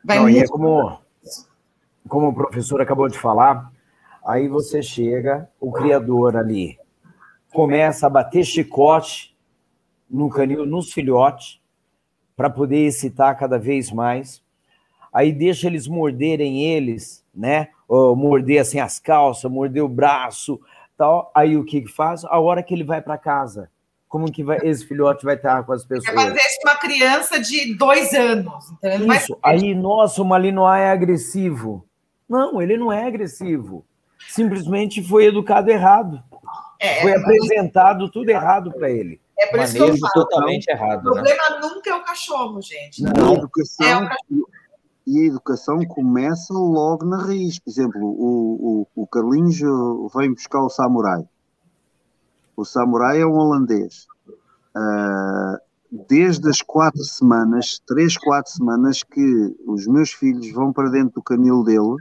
Vai 0.04 0.16
não, 0.16 0.24
muito... 0.24 0.38
e 0.38 0.40
é 0.42 0.46
como, 0.48 0.98
como 2.08 2.28
o 2.28 2.34
professor 2.34 2.80
acabou 2.80 3.08
de 3.08 3.18
falar, 3.18 3.70
aí 4.26 4.48
você 4.48 4.82
chega, 4.82 5.48
o 5.60 5.70
criador 5.70 6.36
ali 6.36 6.78
começa 7.52 8.06
a 8.06 8.10
bater 8.10 8.44
chicote 8.44 9.36
no 10.10 10.28
canil, 10.28 10.66
nos 10.66 10.92
filhotes, 10.92 11.61
para 12.36 12.50
poder 12.50 12.86
excitar 12.86 13.38
cada 13.38 13.58
vez 13.58 13.90
mais. 13.90 14.42
Aí 15.12 15.32
deixa 15.32 15.66
eles 15.66 15.86
morderem 15.86 16.62
eles, 16.64 17.24
né? 17.34 17.68
Ou 17.86 18.16
morder 18.16 18.60
assim 18.60 18.80
as 18.80 18.98
calças, 18.98 19.50
morder 19.50 19.84
o 19.84 19.88
braço, 19.88 20.60
tal. 20.96 21.30
Aí 21.34 21.56
o 21.56 21.64
que 21.64 21.82
que 21.82 21.92
faz? 21.92 22.24
A 22.24 22.38
hora 22.40 22.62
que 22.62 22.72
ele 22.72 22.84
vai 22.84 23.02
para 23.02 23.18
casa, 23.18 23.68
como 24.08 24.30
que 24.30 24.44
vai, 24.44 24.58
esse 24.62 24.86
filhote 24.86 25.24
vai 25.24 25.36
estar 25.36 25.62
com 25.64 25.72
as 25.72 25.84
pessoas? 25.84 26.14
É 26.14 26.14
fazer 26.14 26.40
uma 26.64 26.76
criança 26.76 27.40
de 27.40 27.74
dois 27.74 28.12
anos. 28.12 28.70
Então 28.82 29.12
Isso. 29.14 29.38
Aí, 29.42 29.74
nossa, 29.74 30.20
o 30.20 30.24
Malinois 30.24 30.80
é 30.80 30.90
agressivo. 30.90 31.86
Não, 32.28 32.60
ele 32.60 32.76
não 32.76 32.92
é 32.92 33.06
agressivo. 33.06 33.84
Simplesmente 34.28 35.02
foi 35.02 35.26
educado 35.26 35.70
errado. 35.70 36.22
É, 36.78 37.00
foi 37.00 37.14
apresentado 37.14 38.10
tudo 38.10 38.28
errado 38.28 38.72
para 38.72 38.90
ele. 38.90 39.20
É 39.42 39.46
por 39.48 39.58
isso 39.60 39.74
que 39.74 39.82
eu 39.82 39.98
falo. 39.98 40.12
totalmente 40.14 40.68
errado. 40.68 41.06
O 41.06 41.14
né? 41.14 41.22
problema 41.22 41.50
né? 41.50 41.60
nunca 41.60 41.90
é 41.90 41.94
o 41.94 42.04
cachorro, 42.04 42.62
gente. 42.62 43.02
Não, 43.02 43.34
educação, 43.34 43.86
é 43.86 43.96
o 43.96 44.08
cachorro. 44.08 44.48
E 45.04 45.20
a 45.20 45.24
educação 45.24 45.84
começa 45.86 46.54
logo 46.54 47.04
na 47.04 47.24
raiz. 47.24 47.58
Por 47.58 47.70
exemplo, 47.70 48.00
o, 48.00 48.86
o, 48.94 49.02
o 49.02 49.06
Carlinhos 49.06 49.58
vem 50.14 50.32
buscar 50.32 50.62
o 50.62 50.70
samurai. 50.70 51.24
O 52.56 52.64
samurai 52.64 53.20
é 53.20 53.26
um 53.26 53.34
holandês. 53.34 54.06
Uh, 54.76 55.58
desde 56.08 56.48
as 56.48 56.62
quatro 56.62 57.02
semanas, 57.02 57.82
três, 57.86 58.16
quatro 58.16 58.52
semanas, 58.52 59.02
que 59.02 59.56
os 59.66 59.86
meus 59.88 60.12
filhos 60.12 60.50
vão 60.52 60.72
para 60.72 60.88
dentro 60.88 61.14
do 61.14 61.22
canil 61.22 61.64
dele, 61.64 61.96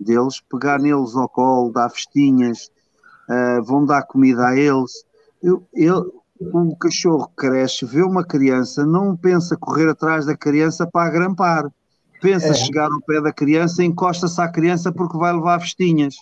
deles, 0.00 0.40
pegar 0.50 0.80
neles 0.80 1.14
ao 1.14 1.28
colo, 1.28 1.72
dar 1.72 1.88
festinhas, 1.90 2.70
uh, 3.30 3.62
vão 3.62 3.86
dar 3.86 4.02
comida 4.02 4.48
a 4.48 4.56
eles. 4.56 5.04
Eu, 5.40 5.62
eu, 5.72 6.22
o 6.40 6.76
cachorro 6.76 7.30
cresce, 7.36 7.84
vê 7.84 8.02
uma 8.02 8.24
criança, 8.24 8.84
não 8.84 9.16
pensa 9.16 9.56
correr 9.56 9.88
atrás 9.88 10.26
da 10.26 10.36
criança 10.36 10.86
para 10.86 11.08
agrampar. 11.08 11.70
Pensa 12.20 12.48
é. 12.48 12.54
chegar 12.54 12.90
ao 12.90 13.00
pé 13.00 13.20
da 13.20 13.32
criança, 13.32 13.82
encosta-se 13.82 14.40
à 14.40 14.48
criança 14.48 14.92
porque 14.92 15.16
vai 15.16 15.32
levar 15.32 15.60
festinhas. 15.60 16.16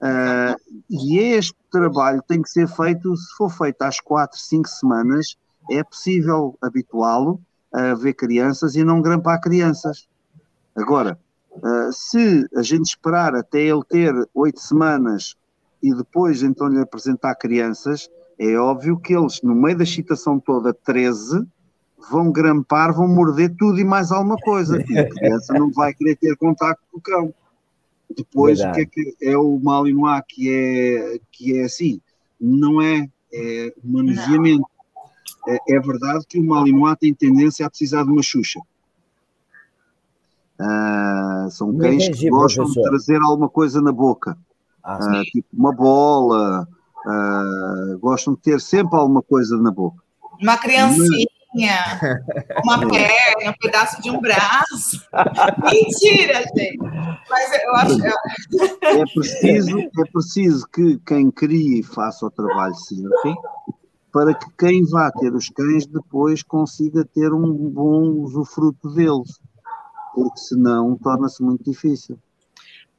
Uh, 0.00 0.56
e 0.90 1.18
este 1.18 1.56
trabalho 1.70 2.22
tem 2.26 2.42
que 2.42 2.50
ser 2.50 2.68
feito, 2.68 3.16
se 3.16 3.34
for 3.36 3.50
feito 3.50 3.80
às 3.82 4.00
quatro, 4.00 4.38
cinco 4.38 4.68
semanas, 4.68 5.36
é 5.70 5.82
possível 5.82 6.58
habituá-lo 6.60 7.40
a 7.72 7.94
ver 7.94 8.14
crianças 8.14 8.76
e 8.76 8.84
não 8.84 9.00
grampar 9.00 9.40
crianças. 9.40 10.06
Agora, 10.76 11.18
uh, 11.52 11.92
se 11.92 12.46
a 12.54 12.62
gente 12.62 12.86
esperar 12.86 13.34
até 13.34 13.60
ele 13.60 13.82
ter 13.88 14.12
oito 14.34 14.60
semanas 14.60 15.36
e 15.82 15.94
depois 15.94 16.42
então 16.42 16.68
lhe 16.68 16.80
apresentar 16.80 17.34
crianças, 17.36 18.10
é 18.38 18.56
óbvio 18.56 18.98
que 18.98 19.14
eles, 19.14 19.40
no 19.42 19.54
meio 19.54 19.76
da 19.76 19.84
excitação 19.84 20.40
toda, 20.40 20.72
13, 20.72 21.46
vão 22.10 22.30
grampar, 22.30 22.92
vão 22.92 23.08
morder 23.08 23.54
tudo 23.56 23.78
e 23.78 23.84
mais 23.84 24.10
alguma 24.12 24.36
coisa. 24.36 24.82
E 24.88 24.98
a 24.98 25.08
criança 25.08 25.54
não 25.54 25.70
vai 25.70 25.94
querer 25.94 26.16
ter 26.16 26.36
contato 26.36 26.80
com 26.90 26.98
o 26.98 27.00
cão. 27.00 27.34
Depois, 28.14 28.58
Verdade. 28.58 28.82
o 28.82 28.88
que 28.88 29.00
é, 29.00 29.04
que 29.04 29.24
é 29.26 29.38
o 29.38 29.58
Malinois 29.58 30.22
que 30.28 30.50
é, 30.50 31.18
que 31.32 31.58
é 31.58 31.64
assim? 31.64 32.00
Não 32.40 32.80
é, 32.80 33.08
é 33.32 33.74
manuseamento. 33.82 34.66
É, 35.46 35.76
é, 35.76 35.80
verdade 35.80 36.24
que 36.28 36.38
o 36.38 36.44
Malinois 36.44 36.96
tem 36.98 37.12
tendência 37.12 37.66
a 37.66 37.70
precisar 37.70 38.04
de 38.04 38.10
uma 38.10 38.22
xuxa. 38.22 38.60
Ah, 40.58 41.48
são 41.50 41.76
cães 41.76 42.08
que 42.08 42.30
gostam 42.30 42.64
professor. 42.64 42.82
de 42.82 42.90
trazer 42.90 43.20
alguma 43.22 43.48
coisa 43.48 43.80
na 43.80 43.92
boca. 43.92 44.36
Ah, 44.82 44.98
ah, 45.00 45.22
tipo 45.24 45.48
uma 45.52 45.74
bola, 45.74 46.68
Uh, 47.06 47.98
gostam 47.98 48.34
de 48.34 48.40
ter 48.40 48.60
sempre 48.60 48.96
alguma 48.96 49.22
coisa 49.22 49.56
na 49.58 49.70
boca. 49.70 50.02
Uma 50.40 50.56
criancinha, 50.56 51.28
uma 52.64 52.80
perna, 52.80 53.50
um 53.50 53.54
pedaço 53.60 54.02
de 54.02 54.10
um 54.10 54.20
braço. 54.20 55.06
Mentira, 55.70 56.44
gente. 56.56 56.78
Mas 57.28 57.62
eu 57.62 57.74
acho. 57.76 57.98
É 58.82 59.04
preciso, 59.12 59.78
é 59.78 60.10
preciso 60.12 60.68
que 60.68 60.98
quem 61.06 61.30
crie 61.30 61.82
faça 61.82 62.26
o 62.26 62.30
trabalho 62.30 62.74
certo, 62.74 63.42
para 64.12 64.34
que 64.34 64.46
quem 64.58 64.84
vá 64.84 65.10
ter 65.12 65.34
os 65.34 65.48
cães 65.50 65.86
depois 65.86 66.42
consiga 66.42 67.04
ter 67.04 67.32
um 67.32 67.52
bom 67.52 68.22
usufruto 68.22 68.88
deles, 68.90 69.40
porque 70.14 70.38
senão 70.38 70.96
torna-se 70.96 71.42
muito 71.42 71.64
difícil. 71.64 72.18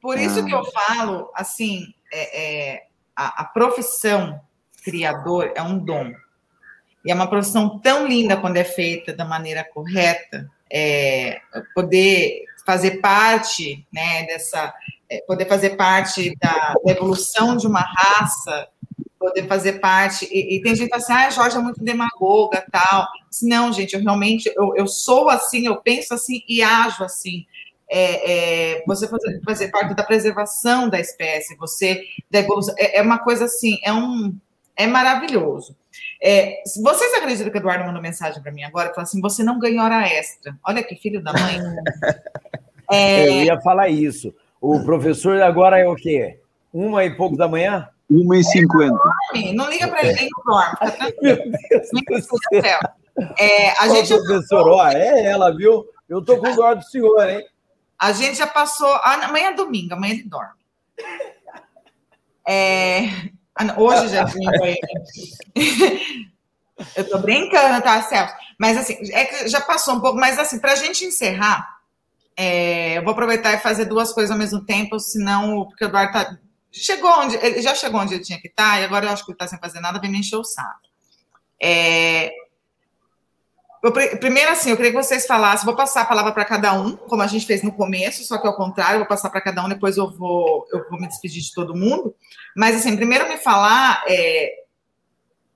Por 0.00 0.18
isso 0.18 0.40
ah. 0.40 0.44
que 0.44 0.54
eu 0.54 0.64
falo, 0.66 1.30
assim, 1.34 1.86
é, 2.12 2.74
é, 2.74 2.82
a, 3.16 3.42
a 3.42 3.44
profissão 3.44 4.40
criador 4.84 5.52
é 5.56 5.62
um 5.62 5.78
dom. 5.78 6.12
E 7.04 7.10
é 7.10 7.14
uma 7.14 7.28
profissão 7.28 7.78
tão 7.78 8.06
linda 8.06 8.36
quando 8.36 8.56
é 8.56 8.64
feita 8.64 9.12
da 9.12 9.24
maneira 9.24 9.64
correta, 9.64 10.50
é, 10.70 11.40
poder 11.74 12.44
fazer 12.66 13.00
parte 13.00 13.86
né, 13.92 14.24
dessa, 14.26 14.74
é, 15.08 15.22
poder 15.26 15.46
fazer 15.46 15.76
parte 15.76 16.36
da, 16.40 16.74
da, 16.84 16.92
evolução 16.92 17.56
de 17.56 17.66
uma 17.66 17.80
raça, 17.80 18.68
poder 19.18 19.46
fazer 19.46 19.74
parte. 19.74 20.28
E, 20.32 20.56
e 20.56 20.62
tem 20.62 20.74
gente 20.74 20.90
que 20.90 20.98
fala 20.98 21.02
assim, 21.02 21.12
ah, 21.12 21.30
Jorge 21.30 21.56
é 21.56 21.60
muito 21.60 21.82
demagoga 21.82 22.66
tal. 22.70 23.06
Não, 23.42 23.72
gente, 23.72 23.94
eu 23.94 24.02
realmente 24.02 24.52
eu, 24.56 24.74
eu 24.76 24.88
sou 24.88 25.28
assim, 25.28 25.66
eu 25.66 25.76
penso 25.76 26.12
assim 26.12 26.42
e 26.48 26.60
ajo 26.62 27.04
assim. 27.04 27.46
É, 27.88 28.78
é, 28.78 28.84
você 28.86 29.06
fazer, 29.06 29.40
fazer 29.44 29.68
parte 29.68 29.94
da 29.94 30.02
preservação 30.02 30.88
da 30.88 30.98
espécie, 30.98 31.56
você 31.56 32.02
da 32.30 32.40
evolução, 32.40 32.74
é, 32.78 32.98
é 32.98 33.02
uma 33.02 33.18
coisa 33.18 33.44
assim, 33.44 33.78
é 33.84 33.92
um 33.92 34.36
é 34.76 34.86
maravilhoso. 34.86 35.74
É, 36.22 36.62
vocês 36.82 37.14
acreditam 37.14 37.50
que 37.50 37.56
o 37.56 37.60
Eduardo 37.60 37.84
mandou 37.84 38.02
mensagem 38.02 38.42
para 38.42 38.52
mim 38.52 38.62
agora? 38.62 38.90
Falou 38.90 39.02
assim: 39.02 39.20
você 39.20 39.42
não 39.42 39.58
ganhou 39.58 39.84
hora 39.84 40.06
extra. 40.06 40.56
Olha 40.66 40.82
que 40.82 40.96
filho 40.96 41.22
da 41.22 41.32
mãe. 41.32 41.60
É... 42.88 43.26
Eu 43.26 43.42
ia 43.42 43.60
falar 43.62 43.88
isso. 43.88 44.32
O 44.60 44.78
professor 44.84 45.42
agora 45.42 45.76
é 45.76 45.88
o 45.88 45.96
quê? 45.96 46.38
Uma 46.72 47.04
e 47.04 47.10
pouco 47.10 47.36
da 47.36 47.48
manhã? 47.48 47.88
Uma 48.08 48.38
e 48.38 48.44
cinquenta. 48.44 48.96
Não 49.54 49.68
liga 49.68 49.88
para 49.88 50.06
ele, 50.06 50.20
ele 50.20 50.28
não 50.36 50.54
dorme. 50.54 50.76
Meu 51.20 51.36
Deus 51.36 52.26
do 52.28 52.62
céu. 52.62 52.78
É, 53.38 53.70
a 53.80 53.88
gente 53.88 54.14
Ô, 54.14 54.22
professor, 54.22 54.68
ó, 54.68 54.88
é 54.88 55.24
ela, 55.24 55.52
viu? 55.52 55.84
Eu 56.08 56.22
tô 56.22 56.36
com 56.36 56.54
dó 56.54 56.74
do 56.74 56.84
senhor, 56.84 57.28
hein? 57.28 57.44
A 57.98 58.12
gente 58.12 58.38
já 58.38 58.46
passou. 58.46 58.92
Amanhã 59.02 59.48
é 59.48 59.54
domingo, 59.54 59.94
amanhã 59.94 60.14
ele 60.14 60.24
dorme. 60.24 60.54
É, 62.48 63.30
Hoje 63.76 64.08
já 64.08 64.26
tinha 64.26 64.50
Eu 66.94 67.08
tô 67.08 67.18
brincando, 67.18 67.82
tá, 67.82 68.02
Celso? 68.02 68.34
Mas 68.58 68.76
assim, 68.76 68.98
é 69.12 69.24
que 69.24 69.48
já 69.48 69.60
passou 69.60 69.94
um 69.94 70.00
pouco, 70.00 70.18
mas 70.18 70.38
assim, 70.38 70.58
para 70.58 70.72
a 70.72 70.76
gente 70.76 71.04
encerrar, 71.04 71.66
é, 72.36 72.98
eu 72.98 73.02
vou 73.02 73.12
aproveitar 73.12 73.54
e 73.54 73.58
fazer 73.58 73.86
duas 73.86 74.12
coisas 74.12 74.30
ao 74.30 74.36
mesmo 74.36 74.62
tempo, 74.64 74.98
senão, 75.00 75.64
porque 75.66 75.84
o 75.84 75.88
Eduardo 75.88 76.12
tá, 76.12 76.38
chegou 76.70 77.10
onde, 77.18 77.36
ele 77.36 77.62
já 77.62 77.74
chegou 77.74 78.00
onde 78.00 78.14
ele 78.14 78.22
tinha 78.22 78.38
que 78.38 78.48
estar, 78.48 78.72
tá, 78.72 78.80
e 78.80 78.84
agora 78.84 79.06
eu 79.06 79.10
acho 79.10 79.24
que 79.24 79.30
ele 79.30 79.36
está 79.36 79.48
sem 79.48 79.58
fazer 79.58 79.80
nada, 79.80 79.98
vem 79.98 80.10
me 80.10 80.18
encher 80.18 80.36
o 80.36 80.44
saco. 80.44 80.80
É, 81.62 82.30
eu, 83.86 84.18
primeiro, 84.18 84.50
assim, 84.50 84.70
eu 84.70 84.76
queria 84.76 84.90
que 84.90 84.96
vocês 84.96 85.26
falassem, 85.26 85.64
vou 85.64 85.76
passar 85.76 86.02
a 86.02 86.06
palavra 86.06 86.32
para 86.32 86.44
cada 86.44 86.72
um, 86.72 86.96
como 86.96 87.22
a 87.22 87.26
gente 87.28 87.46
fez 87.46 87.62
no 87.62 87.70
começo, 87.70 88.24
só 88.24 88.36
que 88.36 88.46
ao 88.46 88.56
contrário, 88.56 88.98
vou 88.98 89.06
passar 89.06 89.30
para 89.30 89.40
cada 89.40 89.64
um, 89.64 89.68
depois 89.68 89.96
eu 89.96 90.10
vou, 90.10 90.66
eu 90.72 90.88
vou 90.90 90.98
me 90.98 91.06
despedir 91.06 91.40
de 91.40 91.54
todo 91.54 91.76
mundo. 91.76 92.12
Mas, 92.56 92.74
assim, 92.74 92.96
primeiro 92.96 93.28
me 93.28 93.36
falar 93.36 94.02
é, 94.08 94.64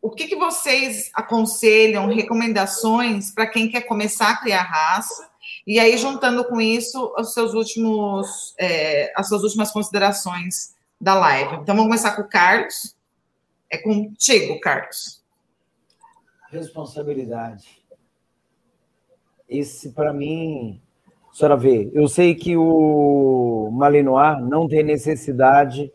o 0.01 0.11
que, 0.11 0.29
que 0.29 0.37
vocês 0.37 1.11
aconselham, 1.13 2.07
recomendações 2.07 3.33
para 3.33 3.49
quem 3.49 3.69
quer 3.69 3.81
começar 3.81 4.31
a 4.31 4.37
criar 4.37 4.63
raça, 4.63 5.29
e 5.67 5.81
aí, 5.81 5.99
juntando 5.99 6.45
com 6.45 6.61
isso, 6.61 7.13
os 7.19 7.35
seus 7.35 7.53
últimos, 7.53 8.55
é, 8.61 9.13
as 9.17 9.29
suas 9.29 9.43
últimas 9.43 9.73
considerações 9.73 10.75
da 11.01 11.15
live. 11.15 11.55
Então, 11.55 11.75
vamos 11.75 11.85
começar 11.85 12.15
com 12.15 12.23
o 12.23 12.29
Carlos. 12.29 12.95
É 13.69 13.77
contigo, 13.77 14.61
Carlos. 14.61 15.21
Responsabilidade 16.51 17.80
esse, 19.51 19.91
para 19.91 20.13
mim, 20.13 20.81
senhora 21.33 21.57
vê, 21.57 21.91
eu 21.93 22.07
sei 22.09 22.35
que 22.35 22.57
o 22.57 23.69
Malinois 23.73 24.41
não 24.43 24.69
tem 24.69 24.83
necessidade 24.83 25.93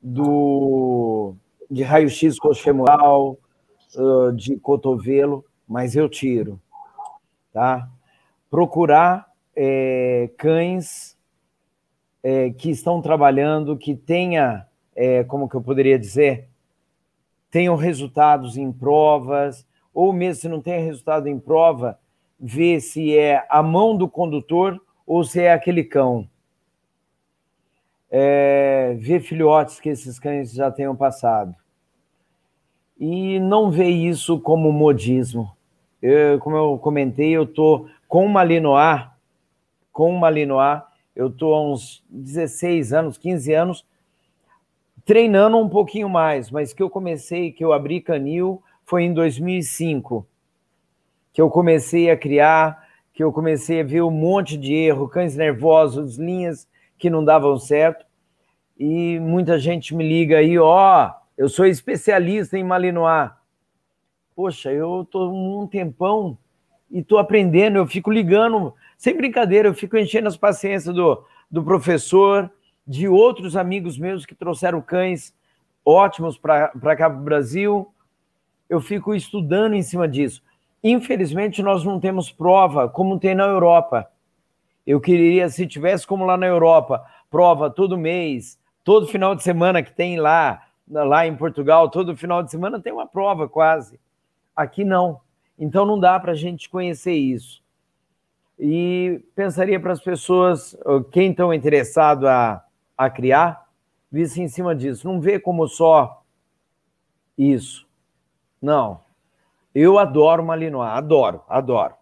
do, 0.00 1.34
de 1.70 1.82
raio-x 1.82 2.38
coxofemoral, 2.38 3.38
de 4.34 4.56
cotovelo, 4.58 5.44
mas 5.66 5.96
eu 5.96 6.08
tiro, 6.08 6.60
tá? 7.52 7.88
Procurar 8.50 9.26
é, 9.54 10.30
cães 10.36 11.16
é, 12.22 12.50
que 12.50 12.70
estão 12.70 13.00
trabalhando, 13.00 13.76
que 13.76 13.94
tenha, 13.94 14.66
é, 14.94 15.24
como 15.24 15.48
que 15.48 15.54
eu 15.54 15.62
poderia 15.62 15.98
dizer, 15.98 16.48
tenham 17.50 17.74
resultados 17.74 18.58
em 18.58 18.70
provas, 18.70 19.66
ou 19.94 20.12
mesmo 20.12 20.42
se 20.42 20.48
não 20.48 20.60
tem 20.60 20.84
resultado 20.84 21.26
em 21.26 21.38
prova, 21.38 21.98
ver 22.38 22.80
se 22.80 23.16
é 23.16 23.46
a 23.48 23.62
mão 23.62 23.96
do 23.96 24.08
condutor 24.08 24.80
ou 25.06 25.24
se 25.24 25.40
é 25.40 25.52
aquele 25.52 25.82
cão. 25.82 26.28
É, 28.10 28.96
ver 28.98 29.20
filhotes 29.20 29.80
que 29.80 29.88
esses 29.88 30.18
cães 30.18 30.52
já 30.52 30.70
tenham 30.70 30.94
passado. 30.94 31.54
E 32.98 33.38
não 33.40 33.70
ver 33.70 33.88
isso 33.88 34.40
como 34.40 34.72
modismo. 34.72 35.54
Eu, 36.00 36.38
como 36.38 36.56
eu 36.56 36.78
comentei, 36.78 37.30
eu 37.30 37.44
estou 37.44 37.88
com 38.06 38.24
uma 38.24 38.34
Malinois, 38.40 39.06
com 39.92 40.10
uma 40.10 40.20
Malinois, 40.20 40.82
eu 41.14 41.28
estou 41.28 41.54
há 41.54 41.62
uns 41.62 42.04
16 42.08 42.92
anos, 42.92 43.18
15 43.18 43.52
anos, 43.52 43.86
treinando 45.04 45.56
um 45.56 45.68
pouquinho 45.68 46.08
mais, 46.08 46.50
mas 46.50 46.72
que 46.72 46.82
eu 46.82 46.90
comecei, 46.90 47.50
que 47.50 47.64
eu 47.64 47.72
abri 47.72 48.00
canil, 48.00 48.62
foi 48.84 49.04
em 49.04 49.12
2005 49.12 50.26
que 51.36 51.42
eu 51.42 51.50
comecei 51.50 52.10
a 52.10 52.16
criar, 52.16 52.82
que 53.12 53.22
eu 53.22 53.30
comecei 53.30 53.82
a 53.82 53.84
ver 53.84 54.00
um 54.00 54.10
monte 54.10 54.56
de 54.56 54.72
erro, 54.72 55.06
cães 55.06 55.36
nervosos, 55.36 56.16
linhas 56.16 56.66
que 56.96 57.10
não 57.10 57.22
davam 57.22 57.58
certo. 57.58 58.06
E 58.78 59.20
muita 59.20 59.58
gente 59.58 59.94
me 59.94 60.02
liga 60.02 60.38
aí, 60.38 60.58
ó, 60.58 61.04
oh, 61.04 61.14
eu 61.36 61.46
sou 61.46 61.66
especialista 61.66 62.56
em 62.56 62.64
Malinois. 62.64 63.30
Poxa, 64.34 64.72
eu 64.72 65.02
estou 65.02 65.30
um 65.30 65.66
tempão 65.66 66.38
e 66.90 67.00
estou 67.00 67.18
aprendendo, 67.18 67.76
eu 67.76 67.86
fico 67.86 68.10
ligando, 68.10 68.72
sem 68.96 69.14
brincadeira, 69.14 69.68
eu 69.68 69.74
fico 69.74 69.98
enchendo 69.98 70.28
as 70.28 70.38
paciências 70.38 70.94
do, 70.94 71.22
do 71.50 71.62
professor, 71.62 72.50
de 72.86 73.06
outros 73.08 73.58
amigos 73.58 73.98
meus 73.98 74.24
que 74.24 74.34
trouxeram 74.34 74.80
cães 74.80 75.34
ótimos 75.84 76.38
para 76.38 76.70
cá 76.96 77.10
para 77.10 77.20
o 77.20 77.24
Brasil. 77.24 77.94
Eu 78.70 78.80
fico 78.80 79.14
estudando 79.14 79.74
em 79.74 79.82
cima 79.82 80.08
disso. 80.08 80.42
Infelizmente, 80.88 81.64
nós 81.64 81.82
não 81.82 81.98
temos 81.98 82.30
prova 82.30 82.88
como 82.88 83.18
tem 83.18 83.34
na 83.34 83.44
Europa. 83.44 84.08
Eu 84.86 85.00
queria, 85.00 85.48
se 85.48 85.66
tivesse 85.66 86.06
como 86.06 86.24
lá 86.24 86.36
na 86.36 86.46
Europa, 86.46 87.04
prova 87.28 87.68
todo 87.68 87.98
mês, 87.98 88.56
todo 88.84 89.08
final 89.08 89.34
de 89.34 89.42
semana 89.42 89.82
que 89.82 89.92
tem 89.92 90.16
lá, 90.20 90.62
lá 90.88 91.26
em 91.26 91.36
Portugal, 91.36 91.90
todo 91.90 92.16
final 92.16 92.40
de 92.40 92.52
semana 92.52 92.80
tem 92.80 92.92
uma 92.92 93.04
prova 93.04 93.48
quase. 93.48 93.98
Aqui 94.54 94.84
não. 94.84 95.20
Então 95.58 95.84
não 95.84 95.98
dá 95.98 96.20
para 96.20 96.30
a 96.30 96.36
gente 96.36 96.68
conhecer 96.68 97.14
isso. 97.14 97.60
E 98.56 99.24
pensaria 99.34 99.80
para 99.80 99.92
as 99.92 100.00
pessoas, 100.00 100.76
quem 101.10 101.32
estão 101.32 101.52
interessado 101.52 102.28
a, 102.28 102.64
a 102.96 103.10
criar, 103.10 103.66
visse 104.10 104.40
em 104.40 104.46
cima 104.46 104.72
disso. 104.72 105.08
Não 105.08 105.20
vê 105.20 105.40
como 105.40 105.66
só 105.66 106.22
isso. 107.36 107.88
Não. 108.62 109.05
Eu 109.78 109.98
adoro 109.98 110.42
Malinois, 110.42 110.88
adoro, 110.88 111.42
adoro, 111.46 111.92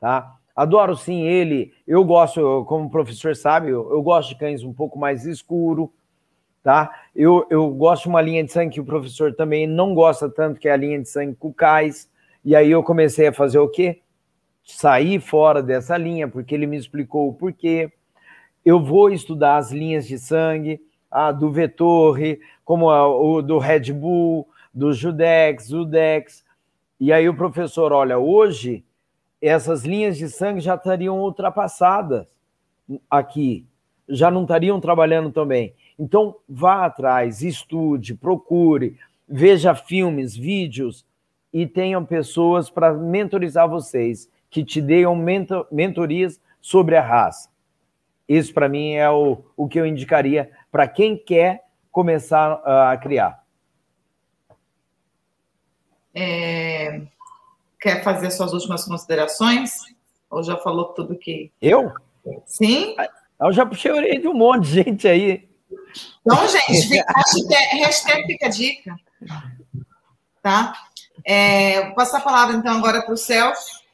tá? 0.00 0.38
Adoro 0.56 0.96
sim 0.96 1.22
ele. 1.22 1.72
Eu 1.86 2.04
gosto, 2.04 2.64
como 2.64 2.86
o 2.86 2.90
professor 2.90 3.36
sabe, 3.36 3.68
eu, 3.68 3.92
eu 3.92 4.02
gosto 4.02 4.30
de 4.30 4.34
cães 4.34 4.64
um 4.64 4.72
pouco 4.72 4.98
mais 4.98 5.24
escuro, 5.24 5.92
tá? 6.64 6.90
Eu, 7.14 7.46
eu 7.48 7.70
gosto 7.70 8.02
de 8.02 8.08
uma 8.08 8.20
linha 8.20 8.42
de 8.42 8.50
sangue 8.50 8.74
que 8.74 8.80
o 8.80 8.84
professor 8.84 9.32
também 9.32 9.68
não 9.68 9.94
gosta 9.94 10.28
tanto, 10.28 10.58
que 10.58 10.68
é 10.68 10.72
a 10.72 10.76
linha 10.76 11.00
de 11.00 11.08
sangue 11.08 11.36
Cucais. 11.36 12.10
E 12.44 12.56
aí 12.56 12.72
eu 12.72 12.82
comecei 12.82 13.28
a 13.28 13.32
fazer 13.32 13.60
o 13.60 13.68
quê? 13.68 14.00
Sair 14.64 15.20
fora 15.20 15.62
dessa 15.62 15.96
linha, 15.96 16.26
porque 16.26 16.56
ele 16.56 16.66
me 16.66 16.76
explicou 16.76 17.28
o 17.28 17.34
porquê. 17.34 17.88
Eu 18.64 18.82
vou 18.82 19.12
estudar 19.12 19.58
as 19.58 19.70
linhas 19.70 20.08
de 20.08 20.18
sangue, 20.18 20.80
a 21.08 21.30
do 21.30 21.52
Vettorre, 21.52 22.40
como 22.64 22.90
a, 22.90 23.06
o 23.06 23.40
do 23.42 23.58
Red 23.58 23.92
Bull, 23.92 24.48
do 24.74 24.92
Judex, 24.92 25.68
Judex, 25.68 26.44
e 26.98 27.12
aí 27.12 27.28
o 27.28 27.36
professor, 27.36 27.92
olha, 27.92 28.18
hoje 28.18 28.84
essas 29.40 29.84
linhas 29.84 30.16
de 30.16 30.28
sangue 30.28 30.60
já 30.60 30.74
estariam 30.74 31.20
ultrapassadas 31.20 32.26
aqui, 33.10 33.66
já 34.08 34.30
não 34.30 34.42
estariam 34.42 34.80
trabalhando 34.80 35.30
também. 35.30 35.74
Então, 35.98 36.36
vá 36.48 36.86
atrás, 36.86 37.42
estude, 37.42 38.14
procure, 38.14 38.98
veja 39.28 39.74
filmes, 39.74 40.36
vídeos 40.36 41.04
e 41.52 41.66
tenham 41.66 42.04
pessoas 42.04 42.70
para 42.70 42.92
mentorizar 42.92 43.68
vocês, 43.68 44.30
que 44.50 44.64
te 44.64 44.80
deem 44.80 45.14
mentor, 45.16 45.66
mentorias 45.70 46.40
sobre 46.60 46.96
a 46.96 47.02
raça. 47.02 47.50
Isso, 48.28 48.52
para 48.52 48.68
mim, 48.68 48.92
é 48.92 49.08
o, 49.10 49.38
o 49.56 49.68
que 49.68 49.78
eu 49.78 49.86
indicaria 49.86 50.50
para 50.70 50.88
quem 50.88 51.16
quer 51.16 51.64
começar 51.90 52.56
uh, 52.56 52.90
a 52.90 52.96
criar. 52.96 53.44
É, 56.18 56.55
quer 57.80 58.02
fazer 58.02 58.30
suas 58.30 58.52
últimas 58.52 58.84
considerações? 58.84 59.72
Ou 60.30 60.42
já 60.42 60.56
falou 60.56 60.86
tudo 60.86 61.16
que. 61.16 61.52
Eu? 61.60 61.92
Sim? 62.44 62.96
Eu 63.40 63.52
já 63.52 63.64
puxei 63.64 63.90
a 63.90 63.94
orelha 63.94 64.20
de 64.20 64.28
um 64.28 64.34
monte 64.34 64.64
de 64.64 64.82
gente 64.82 65.08
aí. 65.08 65.48
Então, 66.20 66.48
gente, 66.48 66.88
fica, 66.88 67.12
hashtag, 67.12 67.76
hashtag 67.78 68.26
fica 68.26 68.46
a 68.46 68.50
dica. 68.50 68.96
Tá? 70.42 70.74
É, 71.24 71.86
vou 71.86 71.94
passar 71.94 72.18
a 72.18 72.22
palavra, 72.22 72.56
então, 72.56 72.76
agora 72.76 73.02
para 73.02 73.14
o 73.14 73.16
Celso. 73.16 73.84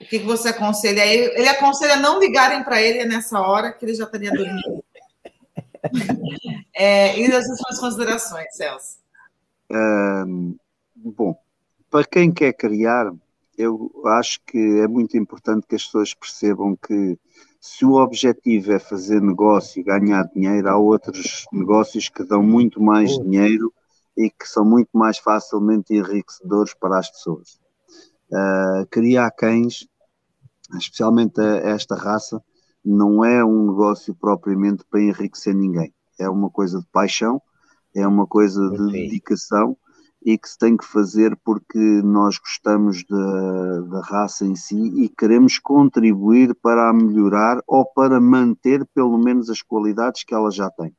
O 0.00 0.04
que, 0.04 0.18
que 0.18 0.24
você 0.24 0.48
aconselha? 0.48 1.04
Ele 1.04 1.48
aconselha 1.48 1.96
não 1.96 2.18
ligarem 2.18 2.64
para 2.64 2.82
ele 2.82 3.04
nessa 3.04 3.40
hora, 3.40 3.72
que 3.72 3.84
ele 3.84 3.94
já 3.94 4.04
estaria 4.04 4.30
dormindo. 4.30 4.84
É, 6.74 7.18
e 7.18 7.26
as 7.30 7.44
suas 7.44 7.78
considerações, 7.78 8.54
Celso? 8.56 8.98
bom, 10.96 11.38
para 11.92 12.06
quem 12.06 12.32
quer 12.32 12.54
criar, 12.54 13.12
eu 13.56 13.92
acho 14.06 14.40
que 14.46 14.56
é 14.80 14.88
muito 14.88 15.14
importante 15.14 15.66
que 15.66 15.74
as 15.74 15.84
pessoas 15.84 16.14
percebam 16.14 16.74
que 16.74 17.18
se 17.60 17.84
o 17.84 18.02
objetivo 18.02 18.72
é 18.72 18.78
fazer 18.78 19.20
negócio 19.20 19.78
e 19.78 19.84
ganhar 19.84 20.24
dinheiro, 20.34 20.70
há 20.70 20.76
outros 20.78 21.44
negócios 21.52 22.08
que 22.08 22.24
dão 22.24 22.42
muito 22.42 22.82
mais 22.82 23.10
dinheiro 23.18 23.70
e 24.16 24.30
que 24.30 24.48
são 24.48 24.64
muito 24.64 24.88
mais 24.94 25.18
facilmente 25.18 25.94
enriquecedores 25.94 26.72
para 26.72 26.98
as 26.98 27.10
pessoas. 27.10 27.60
Uh, 28.30 28.86
criar 28.90 29.30
cães, 29.32 29.86
especialmente 30.78 31.42
esta 31.42 31.94
raça, 31.94 32.42
não 32.82 33.22
é 33.22 33.44
um 33.44 33.66
negócio 33.66 34.14
propriamente 34.14 34.82
para 34.90 35.02
enriquecer 35.02 35.54
ninguém. 35.54 35.92
É 36.18 36.26
uma 36.26 36.48
coisa 36.48 36.80
de 36.80 36.86
paixão, 36.86 37.40
é 37.94 38.06
uma 38.06 38.26
coisa 38.26 38.70
de 38.70 38.92
dedicação 38.92 39.76
e 40.24 40.38
que 40.38 40.48
se 40.48 40.56
tem 40.56 40.76
que 40.76 40.84
fazer 40.84 41.36
porque 41.44 41.78
nós 41.78 42.38
gostamos 42.38 43.04
da, 43.04 43.80
da 43.80 44.00
raça 44.02 44.44
em 44.46 44.54
si 44.54 44.76
e 44.76 45.08
queremos 45.08 45.58
contribuir 45.58 46.54
para 46.54 46.88
a 46.88 46.92
melhorar 46.92 47.60
ou 47.66 47.84
para 47.84 48.20
manter 48.20 48.86
pelo 48.94 49.18
menos 49.18 49.50
as 49.50 49.62
qualidades 49.62 50.22
que 50.24 50.34
ela 50.34 50.50
já 50.50 50.70
tem. 50.70 50.94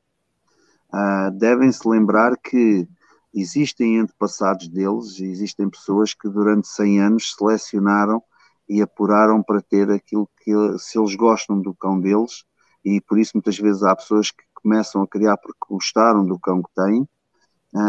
Uh, 0.94 1.32
Devem-se 1.38 1.88
lembrar 1.88 2.38
que 2.38 2.88
existem 3.34 4.00
antepassados 4.00 4.68
deles, 4.68 5.20
existem 5.20 5.70
pessoas 5.70 6.14
que 6.14 6.30
durante 6.30 6.68
100 6.68 7.02
anos 7.02 7.34
selecionaram 7.36 8.22
e 8.70 8.82
apuraram 8.82 9.42
para 9.42 9.62
ter 9.62 9.90
aquilo 9.90 10.30
que, 10.40 10.52
se 10.78 11.00
eles 11.00 11.16
gostam 11.16 11.60
do 11.60 11.74
cão 11.74 12.00
deles, 12.00 12.44
e 12.86 13.02
por 13.02 13.18
isso 13.18 13.32
muitas 13.36 13.58
vezes 13.58 13.84
há 13.84 13.96
pessoas 13.96 14.30
que 14.30 14.44
começam 14.54 15.02
a 15.02 15.08
criar 15.08 15.38
porque 15.38 15.60
gostaram 15.68 16.26
do 16.26 16.38
cão 16.38 16.62
que 16.62 16.70
têm, 16.76 17.08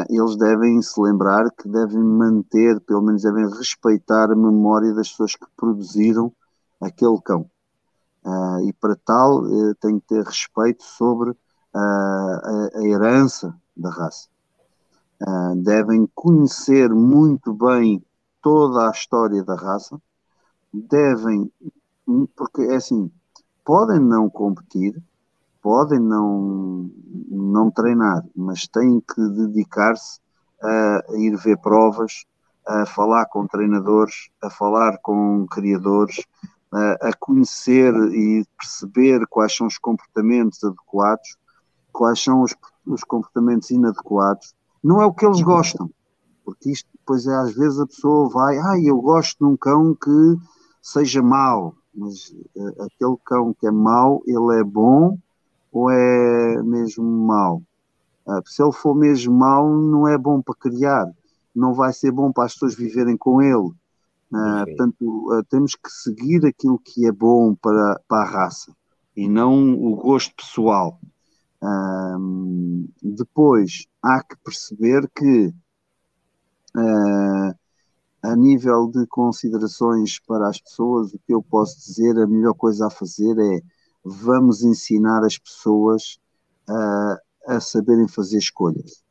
eles 0.09 0.37
devem 0.37 0.81
se 0.81 0.99
lembrar 1.01 1.51
que 1.51 1.69
devem 1.69 2.03
manter, 2.03 2.81
pelo 2.81 3.03
menos 3.03 3.23
devem 3.23 3.49
respeitar 3.51 4.31
a 4.31 4.37
memória 4.37 4.95
das 4.95 5.11
pessoas 5.11 5.37
que 5.37 5.47
produziram 5.57 6.33
aquele 6.81 7.21
cão. 7.21 7.51
Ah, 8.25 8.59
e 8.63 8.73
para 8.73 8.97
tal 8.97 9.47
eh, 9.47 9.75
tem 9.79 10.01
que 10.01 10.07
ter 10.07 10.25
respeito 10.25 10.83
sobre 10.83 11.37
ah, 11.75 12.71
a 12.75 12.83
herança 12.83 13.55
da 13.77 13.91
raça. 13.91 14.29
devem 15.57 16.09
conhecer 16.15 16.91
muito 16.91 17.53
bem 17.53 18.03
toda 18.43 18.89
a 18.89 18.91
história 18.91 19.43
da 19.43 19.55
raça, 19.55 20.01
devem, 20.73 21.51
porque 22.37 22.63
é 22.63 22.77
assim, 22.77 23.11
podem 23.65 23.99
não 23.99 24.29
competir, 24.29 25.03
podem 25.65 25.99
não, 25.99 26.91
não 27.31 27.71
treinar, 27.71 28.23
mas 28.37 28.69
têm 28.69 29.01
que 29.01 29.29
dedicar-se 29.31 30.21
a 30.63 31.03
ir 31.15 31.35
ver 31.39 31.57
provas, 31.57 32.27
a 32.67 32.85
falar 32.85 33.25
com 33.27 33.47
treinadores, 33.47 34.29
a 34.43 34.51
falar 34.51 34.99
com 34.99 35.47
criadores, 35.47 36.23
a, 36.71 37.09
a 37.09 37.13
conhecer 37.19 37.95
e 38.13 38.45
perceber 38.59 39.27
quais 39.27 39.57
são 39.57 39.67
os 39.67 39.79
comportamentos 39.79 40.63
adequados, 40.63 41.35
quais 41.91 42.23
são 42.23 42.43
os, 42.43 42.55
os 42.87 43.03
comportamentos 43.03 43.71
inadequados. 43.71 44.55
Não 44.83 45.01
é 45.01 45.07
o 45.07 45.15
que 45.15 45.25
eles 45.25 45.41
gostam, 45.41 45.91
porque 46.45 46.73
isto 46.73 46.91
depois 46.93 47.27
é 47.27 47.35
às 47.37 47.55
vezes 47.55 47.81
a 47.81 47.87
pessoa 47.87 48.29
vai, 48.29 48.59
ah, 48.59 48.79
eu 48.85 49.01
gosto 49.01 49.39
de 49.39 49.51
um 49.51 49.57
cão 49.57 49.95
que 49.95 50.37
seja 50.83 51.23
mau, 51.23 51.75
mas 51.95 52.35
uh, 52.55 52.85
aquele 52.85 53.17
cão 53.25 53.55
que 53.59 53.67
é 53.67 53.71
mau, 53.71 54.23
ele 54.27 54.61
é 54.61 54.63
bom 54.63 55.17
ou 55.75 55.91
é 55.91 56.63
mesmo 56.63 57.05
mau? 57.05 57.63
Uh, 58.27 58.41
se 58.47 58.63
ele 58.63 58.73
for 58.73 58.95
mesmo 58.95 59.35
mau, 59.35 59.69
não 59.69 60.07
é 60.09 60.17
bom 60.17 60.41
para 60.41 60.55
criar, 60.55 61.07
não 61.55 61.75
vai 61.75 61.93
ser 61.93 62.13
bom 62.13 62.33
para 62.33 62.45
as 62.45 62.55
pessoas 62.55 62.75
viverem 62.75 63.17
com 63.17 63.43
ele. 63.43 63.73
Uh, 64.33 64.65
portanto, 64.67 65.33
uh, 65.33 65.45
temos 65.45 65.75
que 65.75 65.91
seguir 65.91 66.47
aquilo 66.47 66.79
que 66.79 67.07
é 67.07 67.13
bom 67.13 67.55
para, 67.55 68.01
para 68.09 68.23
a 68.23 68.31
raça 68.31 68.73
e 69.17 69.29
não 69.29 69.75
o 69.75 69.97
gosto 69.97 70.35
pessoal. 70.37 70.99
depois, 73.03 73.87
há 74.03 74.23
que 74.23 74.37
perceber 74.45 75.09
que 75.15 75.53
a 78.23 78.35
nível 78.35 78.89
de 78.89 79.07
considerações 79.07 80.19
para 80.19 80.49
as 80.49 80.61
pessoas, 80.61 81.15
o 81.15 81.19
que 81.19 81.33
eu 81.33 81.43
posso 81.43 81.79
dizer, 81.79 82.19
a 82.19 82.27
melhor 82.27 82.55
coisa 82.55 82.87
a 82.87 82.91
fazer 82.91 83.39
é 83.39 83.63
vamos 84.05 84.63
ensinar 84.63 85.25
as 85.25 85.39
pessoas 85.39 86.19
a 87.47 87.61
saberem 87.61 88.09
fazer 88.09 88.39
escolhas. 88.39 89.05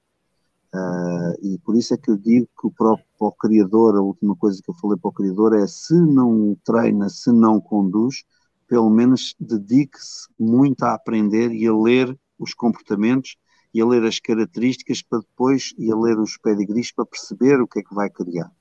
Uh, 0.73 1.37
e 1.43 1.59
por 1.59 1.75
isso 1.75 1.93
é 1.93 1.97
que 1.97 2.09
eu 2.09 2.17
digo 2.17 2.47
que 2.59 2.65
o 2.65 2.71
próprio 2.71 3.05
o 3.19 3.31
criador, 3.31 3.95
a 3.95 4.01
última 4.01 4.35
coisa 4.35 4.59
que 4.61 4.69
eu 4.69 4.75
falei 4.75 4.97
para 4.97 5.09
o 5.09 5.13
criador 5.13 5.55
é 5.55 5.67
se 5.67 5.93
não 5.93 6.57
treina, 6.63 7.09
se 7.09 7.31
não 7.31 7.61
conduz, 7.61 8.25
pelo 8.67 8.89
menos 8.89 9.35
dedique-se 9.39 10.27
muito 10.37 10.83
a 10.83 10.93
aprender 10.93 11.51
e 11.51 11.67
a 11.67 11.75
ler 11.75 12.17
os 12.39 12.53
comportamentos 12.53 13.37
e 13.71 13.81
a 13.81 13.85
ler 13.85 14.03
as 14.03 14.19
características 14.19 15.01
para 15.03 15.19
depois 15.19 15.73
e 15.77 15.91
a 15.91 15.95
ler 15.95 16.19
os 16.19 16.37
pedigrees 16.37 16.91
para 16.91 17.05
perceber 17.05 17.61
o 17.61 17.67
que 17.67 17.79
é 17.79 17.83
que 17.83 17.93
vai 17.93 18.09
criar. 18.09 18.51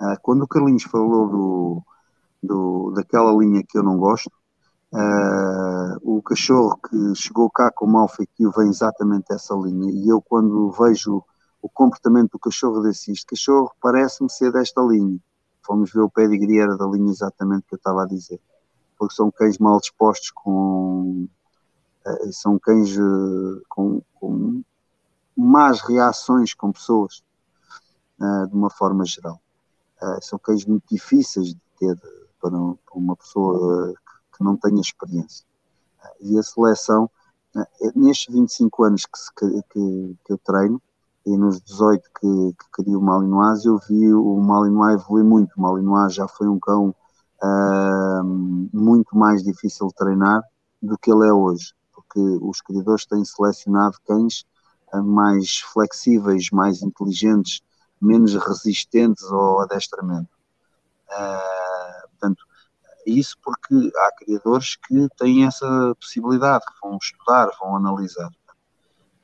Uh, 0.00 0.16
quando 0.22 0.42
o 0.42 0.48
Carlinhos 0.48 0.84
falou 0.84 1.28
do, 1.28 1.82
do, 2.42 2.92
daquela 2.92 3.32
linha 3.32 3.64
que 3.68 3.76
eu 3.76 3.82
não 3.82 3.98
gosto, 3.98 4.30
Uh, 4.92 6.00
o 6.02 6.20
cachorro 6.20 6.76
que 6.78 7.14
chegou 7.14 7.48
cá 7.48 7.70
com 7.70 7.86
mau 7.86 8.08
feitio 8.08 8.50
vem 8.50 8.68
exatamente 8.68 9.28
dessa 9.28 9.54
linha. 9.54 9.90
E 9.92 10.08
eu, 10.08 10.20
quando 10.20 10.70
vejo 10.72 11.22
o 11.62 11.68
comportamento 11.68 12.32
do 12.32 12.38
cachorro 12.38 12.82
desse 12.82 13.12
isto, 13.12 13.26
cachorro 13.28 13.70
parece-me 13.80 14.28
ser 14.28 14.52
desta 14.52 14.80
linha. 14.82 15.18
Fomos 15.62 15.92
ver 15.92 16.00
o 16.00 16.10
pedigree, 16.10 16.58
era 16.58 16.76
da 16.76 16.86
linha 16.86 17.10
exatamente 17.10 17.66
que 17.68 17.74
eu 17.74 17.76
estava 17.76 18.02
a 18.02 18.06
dizer. 18.06 18.40
Porque 18.98 19.14
são 19.14 19.30
cães 19.30 19.58
mal 19.58 19.78
dispostos, 19.78 20.32
com, 20.32 21.28
uh, 22.06 22.32
são 22.32 22.58
cães 22.58 22.96
uh, 22.96 23.62
com, 23.68 24.02
com 24.14 24.62
más 25.36 25.80
reações 25.82 26.52
com 26.52 26.72
pessoas, 26.72 27.22
de 28.18 28.54
uma 28.54 28.68
forma 28.68 29.02
geral. 29.06 29.40
são 30.20 30.38
cães 30.38 30.66
muito 30.66 30.84
difíceis 30.90 31.54
de 31.54 31.60
ter 31.78 31.98
para, 32.38 32.54
uma 32.92 33.16
pessoa 33.16 33.94
que 34.40 34.44
não 34.44 34.56
tenha 34.56 34.80
experiência. 34.80 35.44
E 36.18 36.38
a 36.38 36.42
seleção, 36.42 37.10
eh, 37.54 37.92
nestes 37.94 38.34
25 38.34 38.84
anos 38.84 39.04
que, 39.04 39.62
que, 39.70 40.16
que 40.24 40.32
eu 40.32 40.38
treino, 40.38 40.80
e 41.26 41.36
nos 41.36 41.60
18 41.60 42.02
que, 42.18 42.54
que 42.58 42.64
queria 42.74 42.98
o 42.98 43.02
Malinois, 43.02 43.66
eu 43.66 43.78
vi 43.86 44.12
o 44.14 44.40
Malinois 44.40 45.02
evoluir 45.02 45.24
muito. 45.24 45.52
O 45.56 45.60
Malinois 45.60 46.14
já 46.14 46.26
foi 46.26 46.48
um 46.48 46.58
cão 46.58 46.94
uh, 47.42 48.24
muito 48.72 49.14
mais 49.14 49.42
difícil 49.42 49.88
de 49.88 49.94
treinar 49.94 50.42
do 50.80 50.96
que 50.96 51.12
ele 51.12 51.28
é 51.28 51.32
hoje, 51.32 51.74
porque 51.92 52.18
os 52.18 52.62
criadores 52.62 53.04
têm 53.04 53.22
selecionado 53.22 53.98
cães 54.06 54.46
uh, 54.94 55.02
mais 55.02 55.58
flexíveis, 55.58 56.48
mais 56.50 56.80
inteligentes, 56.80 57.60
menos 58.00 58.34
resistentes 58.34 59.24
ao 59.24 59.60
adestramento. 59.60 60.30
Uh, 61.10 61.89
isso 63.06 63.36
porque 63.42 63.92
há 63.96 64.12
criadores 64.16 64.76
que 64.76 65.08
têm 65.16 65.46
essa 65.46 65.94
possibilidade, 66.00 66.64
que 66.66 66.80
vão 66.82 66.98
estudar, 67.00 67.50
vão 67.60 67.76
analisar. 67.76 68.30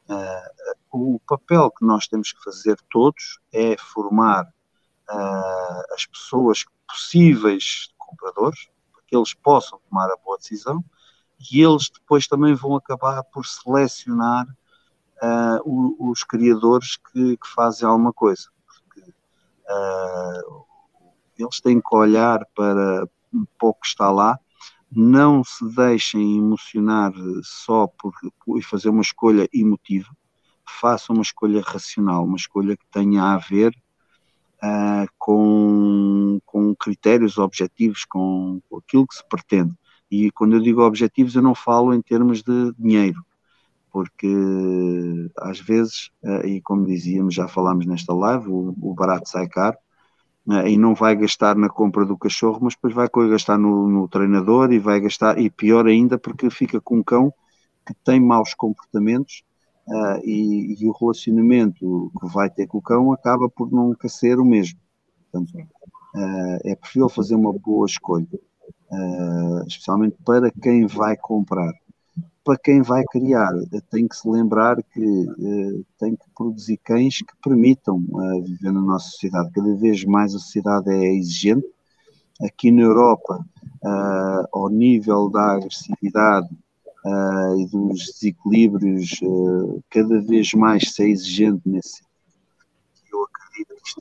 Uh, 0.08 0.76
o 0.92 1.20
papel 1.26 1.70
que 1.70 1.84
nós 1.84 2.06
temos 2.06 2.32
que 2.32 2.42
fazer 2.42 2.78
todos 2.90 3.40
é 3.52 3.76
formar 3.76 4.44
uh, 4.44 5.94
as 5.94 6.06
pessoas 6.06 6.64
possíveis 6.88 7.92
compradores, 7.98 8.68
para 8.92 9.02
que 9.06 9.16
eles 9.16 9.34
possam 9.34 9.80
tomar 9.88 10.06
a 10.06 10.16
boa 10.24 10.38
decisão 10.38 10.84
e 11.50 11.60
eles 11.60 11.90
depois 11.90 12.26
também 12.26 12.54
vão 12.54 12.76
acabar 12.76 13.22
por 13.24 13.44
selecionar 13.44 14.46
uh, 15.22 16.10
os 16.10 16.22
criadores 16.22 16.96
que, 16.96 17.36
que, 17.36 17.48
fazem 17.48 17.86
alguma 17.86 18.12
coisa. 18.12 18.48
Porque, 18.66 19.12
eles 21.38 21.60
têm 21.60 21.80
que 21.80 21.94
olhar 21.94 22.46
para, 22.54 23.06
pouco 23.58 23.80
está 23.84 24.10
lá, 24.10 24.38
não 24.90 25.42
se 25.42 25.64
deixem 25.74 26.38
emocionar 26.38 27.12
só 27.42 27.86
por, 27.86 28.12
por 28.44 28.62
fazer 28.62 28.88
uma 28.88 29.02
escolha 29.02 29.48
emotiva, 29.52 30.08
façam 30.68 31.14
uma 31.14 31.22
escolha 31.22 31.62
racional, 31.64 32.24
uma 32.24 32.36
escolha 32.36 32.76
que 32.76 32.86
tenha 32.90 33.22
a 33.22 33.38
ver 33.38 33.74
uh, 34.62 35.08
com, 35.18 36.40
com 36.44 36.74
critérios 36.74 37.38
objetivos, 37.38 38.04
com, 38.04 38.60
com 38.68 38.78
aquilo 38.78 39.06
que 39.06 39.14
se 39.14 39.28
pretende. 39.28 39.74
E 40.10 40.30
quando 40.30 40.54
eu 40.54 40.60
digo 40.60 40.82
objetivos, 40.82 41.34
eu 41.34 41.42
não 41.42 41.54
falo 41.54 41.92
em 41.92 42.00
termos 42.00 42.42
de 42.42 42.72
dinheiro, 42.78 43.24
porque 43.90 44.32
às 45.38 45.60
vezes, 45.60 46.10
uh, 46.22 46.46
e 46.46 46.60
como 46.60 46.86
dizíamos, 46.86 47.34
já 47.34 47.48
falámos 47.48 47.86
nesta 47.86 48.14
live, 48.14 48.46
o, 48.48 48.94
barato 48.94 49.28
sai 49.28 49.48
caro, 49.48 49.76
e 50.66 50.78
não 50.78 50.94
vai 50.94 51.16
gastar 51.16 51.56
na 51.56 51.68
compra 51.68 52.04
do 52.04 52.16
cachorro, 52.16 52.60
mas 52.62 52.74
depois 52.74 52.94
vai 52.94 53.08
gastar 53.28 53.58
no, 53.58 53.88
no 53.88 54.06
treinador 54.06 54.72
e 54.72 54.78
vai 54.78 55.00
gastar, 55.00 55.38
e 55.40 55.50
pior 55.50 55.86
ainda, 55.86 56.16
porque 56.16 56.48
fica 56.50 56.80
com 56.80 56.98
um 56.98 57.02
cão 57.02 57.34
que 57.86 57.94
tem 58.04 58.20
maus 58.20 58.54
comportamentos 58.54 59.42
uh, 59.86 60.20
e, 60.24 60.76
e, 60.80 60.88
o 60.88 60.92
relacionamento 60.92 62.10
que 62.20 62.26
vai 62.26 62.50
ter 62.50 62.66
com 62.66 62.78
o 62.78 62.82
cão 62.82 63.12
acaba 63.12 63.48
por 63.48 63.70
nunca 63.70 64.08
ser 64.08 64.38
o 64.38 64.44
mesmo. 64.44 64.78
Portanto, 65.30 65.56
uh, 65.56 66.58
é 66.64 66.74
preferível 66.74 67.08
fazer 67.08 67.34
uma 67.34 67.52
boa 67.52 67.86
escolha, 67.86 68.26
uh, 68.90 69.66
especialmente 69.66 70.16
para 70.24 70.50
quem 70.50 70.86
vai 70.86 71.16
comprar. 71.16 71.72
Para 72.46 72.56
quem 72.58 72.80
vai 72.80 73.02
criar, 73.10 73.52
tem 73.90 74.06
que 74.06 74.16
se 74.16 74.28
lembrar 74.28 74.76
que 74.80 75.36
tem 75.98 76.14
que 76.14 76.30
produzir 76.32 76.76
cães 76.76 77.18
que 77.18 77.36
permitam 77.42 77.98
viver 78.44 78.72
na 78.72 78.80
nossa 78.80 79.10
sociedade. 79.10 79.50
Cada 79.50 79.74
vez 79.74 80.04
mais 80.04 80.32
a 80.32 80.38
sociedade 80.38 80.88
é 80.90 81.12
exigente. 81.16 81.66
Aqui 82.40 82.70
na 82.70 82.82
Europa, 82.82 83.44
ao 84.52 84.68
nível 84.68 85.28
da 85.28 85.54
agressividade 85.54 86.48
uh, 87.06 87.60
e 87.60 87.66
dos 87.66 88.06
desequilíbrios 88.06 89.20
uh, 89.22 89.82
cada 89.90 90.20
vez 90.20 90.52
mais 90.54 90.92
ser 90.92 91.08
exigente 91.08 91.62
nesse 91.66 91.98
sentido. 91.98 92.06
Eu 93.12 93.24
acredito 93.24 93.74
que 93.74 93.88
isto 93.88 94.00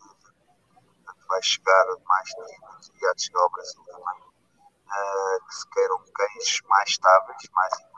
vai 1.27 1.41
chegar 1.43 1.85
mais 2.07 2.29
tempo 2.33 3.01
e 3.01 3.05
há 3.05 3.13
de 3.13 3.23
chegar 3.23 3.41
ao 3.41 3.51
Brasil 3.51 3.81
também, 3.85 4.21
uh, 4.23 5.47
que 5.47 5.55
se 5.55 5.69
queiram 5.69 5.99
cães 6.13 6.61
mais 6.67 6.89
estáveis, 6.89 7.49
mais 7.53 7.94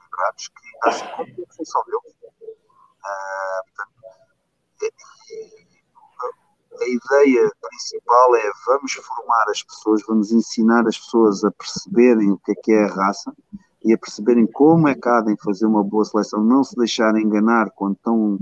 que 0.50 0.90
assim 0.90 1.06
como 1.16 1.46
a 1.50 1.54
função 1.54 1.84
deles. 1.86 2.16
portanto, 3.66 3.98
a 6.80 6.88
ideia 6.88 7.52
principal 7.62 8.36
é 8.36 8.52
vamos 8.66 8.94
formar 8.94 9.46
as 9.50 9.64
pessoas, 9.64 10.02
vamos 10.08 10.32
ensinar 10.32 10.88
as 10.88 10.98
pessoas 10.98 11.44
a 11.44 11.52
perceberem 11.52 12.32
o 12.32 12.38
que 12.38 12.52
é 12.52 12.56
que 12.56 12.72
é 12.72 12.84
a 12.84 12.88
raça 12.88 13.34
e 13.84 13.94
a 13.94 13.98
perceberem 13.98 14.46
como 14.46 14.88
é 14.88 14.96
que 14.96 15.08
há 15.08 15.22
de 15.22 15.36
fazer 15.42 15.66
uma 15.66 15.84
boa 15.84 16.06
seleção, 16.06 16.44
não 16.44 16.64
se 16.64 16.76
deixarem 16.76 17.24
enganar 17.24 17.72
quando, 17.72 17.96
estão, 17.96 18.40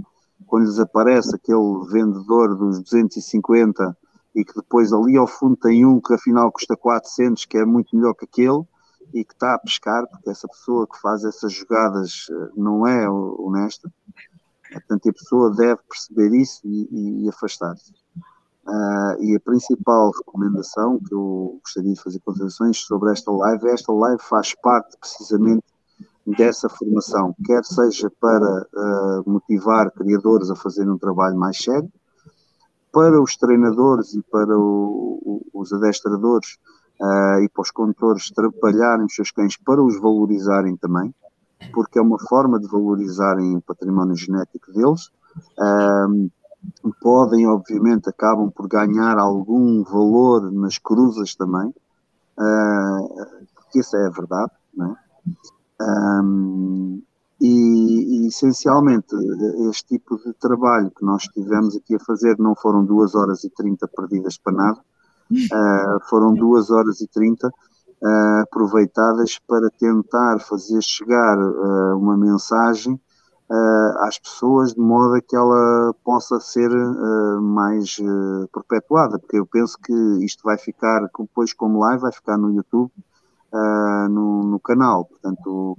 quando 0.47 0.65
lhes 0.65 0.79
aparece 0.79 1.35
aquele 1.35 1.85
vendedor 1.89 2.55
dos 2.55 2.81
250 2.81 3.95
e 4.33 4.43
que 4.43 4.53
depois 4.53 4.91
ali 4.91 5.15
ao 5.15 5.27
fundo 5.27 5.55
tem 5.55 5.85
um 5.85 6.01
que 6.01 6.13
afinal 6.13 6.51
custa 6.51 6.75
400, 6.75 7.45
que 7.45 7.57
é 7.57 7.65
muito 7.65 7.95
melhor 7.95 8.13
que 8.13 8.25
aquele, 8.25 8.63
e 9.15 9.23
que 9.23 9.33
está 9.33 9.53
a 9.53 9.59
pescar, 9.59 10.05
porque 10.07 10.29
essa 10.29 10.45
pessoa 10.45 10.85
que 10.85 10.99
faz 10.99 11.23
essas 11.23 11.53
jogadas 11.53 12.27
eh, 12.29 12.49
não 12.57 12.85
é 12.85 13.09
honesta. 13.09 13.89
Portanto, 14.69 15.09
a 15.09 15.13
pessoa 15.13 15.55
deve 15.55 15.81
perceber 15.87 16.35
isso 16.35 16.61
e, 16.67 17.23
e 17.23 17.29
afastar-se. 17.29 17.93
Uh, 18.67 19.23
e 19.23 19.35
a 19.35 19.39
principal 19.39 20.11
recomendação 20.11 20.99
que 20.99 21.13
eu 21.13 21.59
gostaria 21.63 21.93
de 21.93 22.01
fazer 22.01 22.19
considerações 22.19 22.77
sobre 22.79 23.11
esta 23.11 23.31
live, 23.31 23.69
esta 23.69 23.93
live 23.93 24.21
faz 24.21 24.53
parte 24.55 24.97
precisamente 24.97 25.63
dessa 26.25 26.67
formação, 26.67 27.35
quer 27.45 27.63
seja 27.63 28.11
para 28.19 28.67
uh, 28.73 29.29
motivar 29.29 29.91
criadores 29.91 30.49
a 30.49 30.55
fazerem 30.55 30.91
um 30.91 30.97
trabalho 30.97 31.37
mais 31.37 31.57
sério, 31.57 31.89
para 32.91 33.21
os 33.21 33.37
treinadores 33.37 34.15
e 34.15 34.23
para 34.23 34.57
o, 34.57 35.21
o, 35.53 35.61
os 35.61 35.71
adestradores 35.71 36.57
uh, 37.01 37.39
e 37.41 37.49
para 37.49 37.61
os 37.61 37.71
condutores 37.71 38.31
trabalharem 38.31 39.05
os 39.05 39.15
seus 39.15 39.31
cães 39.31 39.57
para 39.57 39.81
os 39.81 39.99
valorizarem 39.99 40.75
também, 40.75 41.13
porque 41.73 41.99
é 41.99 42.01
uma 42.01 42.19
forma 42.19 42.59
de 42.59 42.67
valorizarem 42.67 43.55
o 43.55 43.61
património 43.61 44.15
genético 44.15 44.71
deles. 44.71 45.09
Uh, 45.59 46.29
podem, 47.01 47.47
obviamente, 47.47 48.09
acabam 48.09 48.49
por 48.49 48.67
ganhar 48.67 49.17
algum 49.17 49.83
valor 49.83 50.51
nas 50.51 50.77
cruzas 50.77 51.35
também, 51.35 51.73
uh, 52.39 53.45
isso 53.75 53.95
é 53.97 54.07
a 54.07 54.09
verdade, 54.09 54.51
não 54.75 54.91
é? 54.91 54.95
Um, 55.81 57.01
e, 57.41 58.23
e, 58.23 58.27
essencialmente 58.27 59.13
este 59.69 59.97
tipo 59.97 60.17
de 60.17 60.33
trabalho 60.33 60.89
que 60.89 61.03
nós 61.03 61.23
tivemos 61.23 61.75
aqui 61.75 61.95
a 61.95 61.99
fazer 61.99 62.39
não 62.39 62.55
foram 62.55 62.85
duas 62.85 63.13
horas 63.13 63.43
e 63.43 63.49
30 63.49 63.87
perdidas 63.89 64.37
para 64.37 64.53
nada, 64.53 64.79
uh, 65.31 65.99
foram 66.09 66.33
duas 66.33 66.69
horas 66.69 67.01
e 67.01 67.07
30 67.07 67.47
uh, 67.47 67.51
ah, 68.03 68.41
aproveitadas 68.41 69.39
para 69.39 69.69
tentar 69.69 70.39
fazer 70.39 70.81
chegar 70.81 71.37
uh, 71.37 71.97
uma 71.97 72.17
mensagem 72.17 72.99
às 73.99 74.17
pessoas 74.17 74.73
de 74.73 74.81
modo 74.81 75.13
a 75.13 75.21
que 75.21 75.35
ela 75.35 75.93
possa 76.03 76.39
ser 76.39 76.67
mais 77.39 77.95
perpetuada, 78.51 79.19
porque 79.19 79.37
eu 79.37 79.45
penso 79.45 79.77
que 79.77 79.93
isto 80.25 80.41
vai 80.43 80.57
ficar, 80.57 81.07
depois 81.19 81.53
como 81.53 81.77
live, 81.81 82.01
vai 82.01 82.11
ficar 82.11 82.39
no 82.39 82.51
YouTube, 82.51 82.91
no, 84.09 84.41
no, 84.45 84.59
canal, 84.59 85.05
portanto 85.05 85.77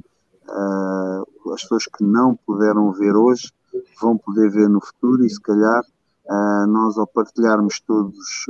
as 1.52 1.62
pessoas 1.62 1.86
que 1.86 2.04
não 2.04 2.36
puderam 2.46 2.92
ver 2.92 3.16
hoje 3.16 3.52
vão 4.00 4.16
poder 4.16 4.48
ver 4.48 4.68
no 4.68 4.80
futuro 4.80 5.26
e 5.26 5.28
se 5.28 5.40
calhar 5.40 5.82
nós 6.68 6.98
ao 6.98 7.06
partilharmos 7.06 7.80
todos 7.80 8.46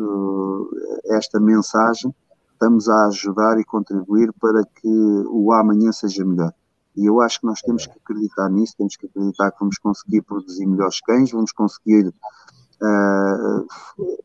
esta 1.10 1.38
mensagem 1.38 2.14
estamos 2.52 2.88
a 2.88 3.06
ajudar 3.06 3.58
e 3.60 3.64
contribuir 3.64 4.32
para 4.40 4.64
que 4.64 4.88
o 5.28 5.52
amanhã 5.52 5.92
seja 5.92 6.24
melhor. 6.24 6.52
E 6.96 7.04
eu 7.04 7.20
acho 7.20 7.40
que 7.40 7.46
nós 7.46 7.60
temos 7.60 7.86
que 7.86 7.92
acreditar 7.92 8.48
nisso, 8.48 8.74
temos 8.78 8.96
que 8.96 9.06
acreditar 9.06 9.50
que 9.50 9.60
vamos 9.60 9.78
conseguir 9.78 10.22
produzir 10.22 10.66
melhores 10.66 10.98
cães, 11.00 11.30
vamos 11.30 11.52
conseguir 11.52 12.08
uh, 12.08 13.66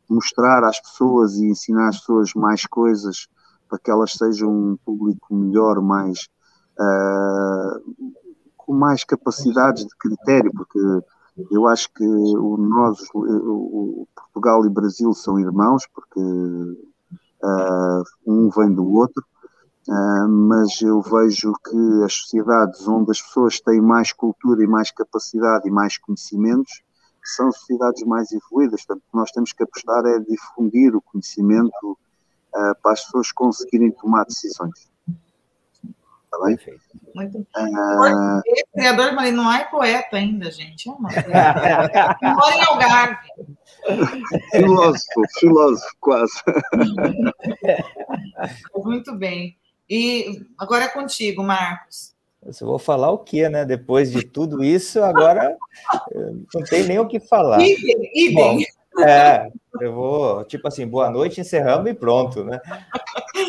mostrar 0.10 0.64
às 0.64 0.80
pessoas 0.80 1.36
e 1.36 1.48
ensinar 1.48 1.90
às 1.90 2.00
pessoas 2.00 2.34
mais 2.34 2.66
coisas 2.66 3.28
para 3.68 3.78
que 3.78 3.92
elas 3.92 4.14
sejam 4.14 4.50
um 4.50 4.78
público 4.86 5.36
melhor, 5.36 5.82
mais 5.82 6.30
uh, 6.80 8.14
com 8.56 8.74
mais 8.74 9.04
capacidades 9.04 9.86
de 9.86 9.96
critério, 9.98 10.52
porque 10.56 10.80
eu 11.51 11.68
acho 11.68 11.92
que 11.93 12.06
o, 12.06 12.58
nós, 12.58 13.00
o, 13.14 14.08
Portugal 14.16 14.66
e 14.66 14.69
Brasil 14.69 15.14
são 15.14 15.40
irmãos, 15.40 15.88
porque 15.93 16.19
uh, 16.19 18.03
um 18.26 18.50
vem 18.50 18.74
do 18.74 18.88
outro, 18.93 19.24
Uh, 19.88 20.30
mas 20.30 20.80
eu 20.82 21.01
vejo 21.01 21.53
que 21.68 22.03
as 22.06 22.14
sociedades 22.14 22.88
onde 22.88 23.10
as 23.10 23.22
pessoas 23.22 23.60
têm 23.60 23.82
mais 23.82 24.14
cultura 24.14 24.64
e 24.64 24.68
mais 24.68 24.92
capacidade 24.92 25.68
e 25.68 25.72
mais 25.72 25.98
conhecimentos 25.98 26.84
são 27.24 27.51
sociedades 27.51 28.03
mais 28.03 28.32
evoluídas. 28.32 28.85
Portanto, 28.85 29.03
nós 29.11 29.32
temos 29.32 29.53
que 29.53 29.64
apostar 29.64 30.06
é 30.06 30.19
difundir 30.19 30.95
o 30.95 31.01
conhecimento 31.01 31.92
uh, 31.92 32.76
para 32.82 32.92
as 32.92 33.03
pessoas 33.06 33.32
conseguirem 33.32 33.92
tomar 33.92 34.24
decisões. 34.26 34.91
Está 36.32 36.45
bem? 36.45 36.58
Muito 37.14 37.40
uh, 37.40 38.42
Esse 38.45 38.64
criador 38.74 39.10
de 39.10 39.16
não 39.32 39.51
é 39.51 39.66
poeta 39.66 40.16
ainda, 40.16 40.50
gente. 40.50 40.90
É 40.90 40.93
Mora 40.93 42.56
em 42.56 42.64
Algarve. 42.64 43.27
filósofo, 44.51 45.22
filósofo, 45.40 45.95
quase. 46.00 46.32
Muito 48.76 49.14
bem. 49.16 49.58
E 49.90 50.45
agora 50.58 50.85
é 50.85 50.88
contigo, 50.88 51.43
Marcos. 51.43 52.16
Eu 52.42 52.53
vou 52.66 52.80
falar 52.80 53.11
o 53.11 53.19
quê, 53.19 53.50
né? 53.50 53.66
Depois 53.66 54.10
de 54.10 54.26
tudo 54.26 54.64
isso, 54.64 55.03
agora 55.03 55.58
não 56.53 56.64
tem 56.64 56.85
nem 56.85 56.98
o 56.98 57.08
que 57.08 57.19
falar. 57.19 57.61
Idem, 57.61 58.10
idem. 58.16 58.34
Bom, 58.34 58.58
é, 59.03 59.51
eu 59.80 59.93
vou, 59.93 60.43
tipo 60.43 60.67
assim, 60.67 60.88
boa 60.88 61.09
noite, 61.09 61.40
encerramos 61.40 61.90
e 61.90 61.93
pronto, 61.93 62.43
né? 62.43 62.59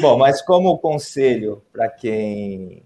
Bom, 0.00 0.16
mas 0.18 0.40
como 0.40 0.78
conselho 0.78 1.62
para 1.72 1.88
quem 1.88 2.82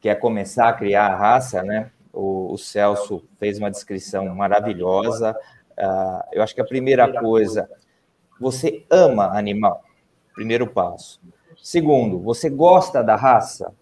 quer 0.00 0.14
começar 0.16 0.68
a 0.68 0.72
criar 0.72 1.06
a 1.06 1.16
raça, 1.16 1.62
né? 1.62 1.90
O, 2.12 2.52
o 2.52 2.58
Celso 2.58 3.24
fez 3.38 3.58
uma 3.58 3.70
descrição 3.70 4.24
maravilhosa. 4.34 5.36
Uh, 5.78 6.22
eu 6.32 6.42
acho 6.42 6.54
que 6.54 6.60
a 6.60 6.66
primeira 6.66 7.20
coisa, 7.20 7.68
você 8.40 8.84
ama 8.90 9.36
animal, 9.36 9.82
primeiro 10.34 10.66
passo. 10.66 11.20
Segundo, 11.60 12.20
você 12.20 12.48
gosta 12.48 13.02
da 13.02 13.16
raça? 13.16 13.74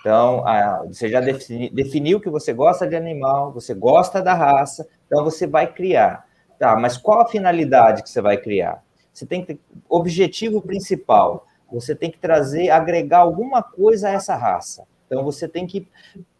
Então, 0.00 0.44
você 0.86 1.08
já 1.08 1.20
defini, 1.20 1.68
definiu 1.70 2.20
que 2.20 2.30
você 2.30 2.52
gosta 2.52 2.86
de 2.86 2.96
animal, 2.96 3.52
você 3.52 3.74
gosta 3.74 4.22
da 4.22 4.32
raça, 4.32 4.88
então 5.06 5.24
você 5.24 5.46
vai 5.46 5.70
criar. 5.72 6.27
Tá, 6.58 6.76
mas 6.76 6.96
qual 6.96 7.20
a 7.20 7.28
finalidade 7.28 8.02
que 8.02 8.10
você 8.10 8.20
vai 8.20 8.36
criar? 8.36 8.82
Você 9.12 9.24
tem 9.24 9.40
que 9.40 9.54
ter 9.54 9.60
objetivo 9.88 10.60
principal. 10.60 11.46
Você 11.70 11.94
tem 11.94 12.10
que 12.10 12.18
trazer, 12.18 12.70
agregar 12.70 13.18
alguma 13.18 13.62
coisa 13.62 14.08
a 14.08 14.12
essa 14.12 14.34
raça. 14.34 14.84
Então 15.06 15.24
você 15.24 15.46
tem 15.46 15.66
que 15.66 15.86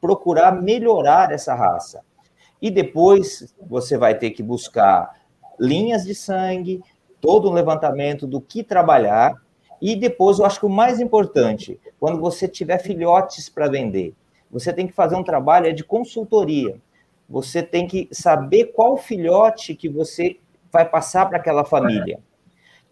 procurar 0.00 0.52
melhorar 0.52 1.30
essa 1.32 1.54
raça. 1.54 2.00
E 2.60 2.70
depois 2.70 3.54
você 3.60 3.96
vai 3.96 4.14
ter 4.16 4.30
que 4.30 4.42
buscar 4.42 5.16
linhas 5.58 6.04
de 6.04 6.14
sangue, 6.14 6.82
todo 7.20 7.48
um 7.48 7.52
levantamento 7.52 8.26
do 8.26 8.40
que 8.40 8.62
trabalhar, 8.62 9.34
e 9.80 9.94
depois 9.94 10.38
eu 10.38 10.44
acho 10.46 10.60
que 10.60 10.66
o 10.66 10.70
mais 10.70 11.00
importante, 11.00 11.78
quando 12.00 12.20
você 12.20 12.48
tiver 12.48 12.78
filhotes 12.78 13.48
para 13.48 13.68
vender, 13.68 14.14
você 14.50 14.72
tem 14.72 14.86
que 14.86 14.92
fazer 14.92 15.14
um 15.14 15.22
trabalho 15.22 15.72
de 15.72 15.84
consultoria. 15.84 16.76
Você 17.28 17.62
tem 17.62 17.86
que 17.86 18.08
saber 18.10 18.66
qual 18.66 18.96
filhote 18.96 19.74
que 19.74 19.88
você 19.88 20.38
vai 20.72 20.88
passar 20.88 21.26
para 21.26 21.38
aquela 21.38 21.64
família. 21.64 22.20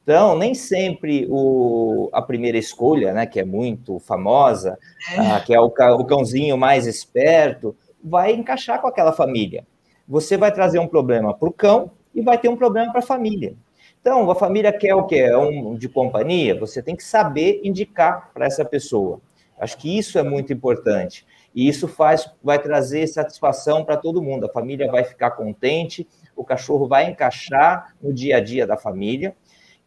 Então, 0.03 0.39
nem 0.39 0.55
sempre 0.55 1.27
o, 1.29 2.09
a 2.13 2.23
primeira 2.23 2.57
escolha, 2.57 3.13
né, 3.13 3.27
que 3.27 3.41
é 3.41 3.45
muito 3.45 3.99
famosa, 3.99 4.79
é. 5.13 5.19
Ah, 5.19 5.41
que 5.41 5.53
é 5.53 5.61
o, 5.61 5.67
o 5.67 6.05
cãozinho 6.05 6.57
mais 6.57 6.87
esperto, 6.87 7.75
vai 8.03 8.33
encaixar 8.33 8.81
com 8.81 8.87
aquela 8.87 9.13
família. 9.13 9.67
Você 10.07 10.37
vai 10.37 10.53
trazer 10.53 10.79
um 10.79 10.87
problema 10.87 11.35
para 11.35 11.49
o 11.49 11.53
cão 11.53 11.91
e 12.15 12.23
vai 12.23 12.39
ter 12.39 12.49
um 12.49 12.57
problema 12.57 12.93
para 12.93 13.01
a 13.01 13.03
família. 13.03 13.57
Então, 14.01 14.31
a 14.31 14.35
família 14.37 14.73
quer 14.73 14.95
o 14.95 15.05
quê? 15.05 15.17
É 15.17 15.37
um 15.37 15.75
de 15.75 15.89
companhia, 15.89 16.57
você 16.57 16.81
tem 16.81 16.95
que 16.95 17.03
saber 17.03 17.61
indicar 17.65 18.31
para 18.33 18.47
essa 18.47 18.65
pessoa. 18.65 19.21
Acho 19.59 19.77
que 19.77 19.99
isso 19.99 20.19
é 20.19 20.23
muito 20.23 20.53
importante. 20.53 21.27
E 21.57 21.67
isso 21.67 21.89
faz, 21.89 22.31
vai 22.45 22.59
trazer 22.59 23.07
satisfação 23.07 23.83
para 23.83 23.97
todo 23.97 24.23
mundo. 24.23 24.45
A 24.45 24.53
família 24.53 24.91
vai 24.91 25.03
ficar 25.03 25.31
contente, 25.31 26.07
o 26.37 26.45
cachorro 26.45 26.87
vai 26.87 27.09
encaixar 27.09 27.97
no 28.03 28.13
dia 28.13 28.37
a 28.37 28.41
dia 28.41 28.67
da 28.67 28.77
família. 28.77 29.35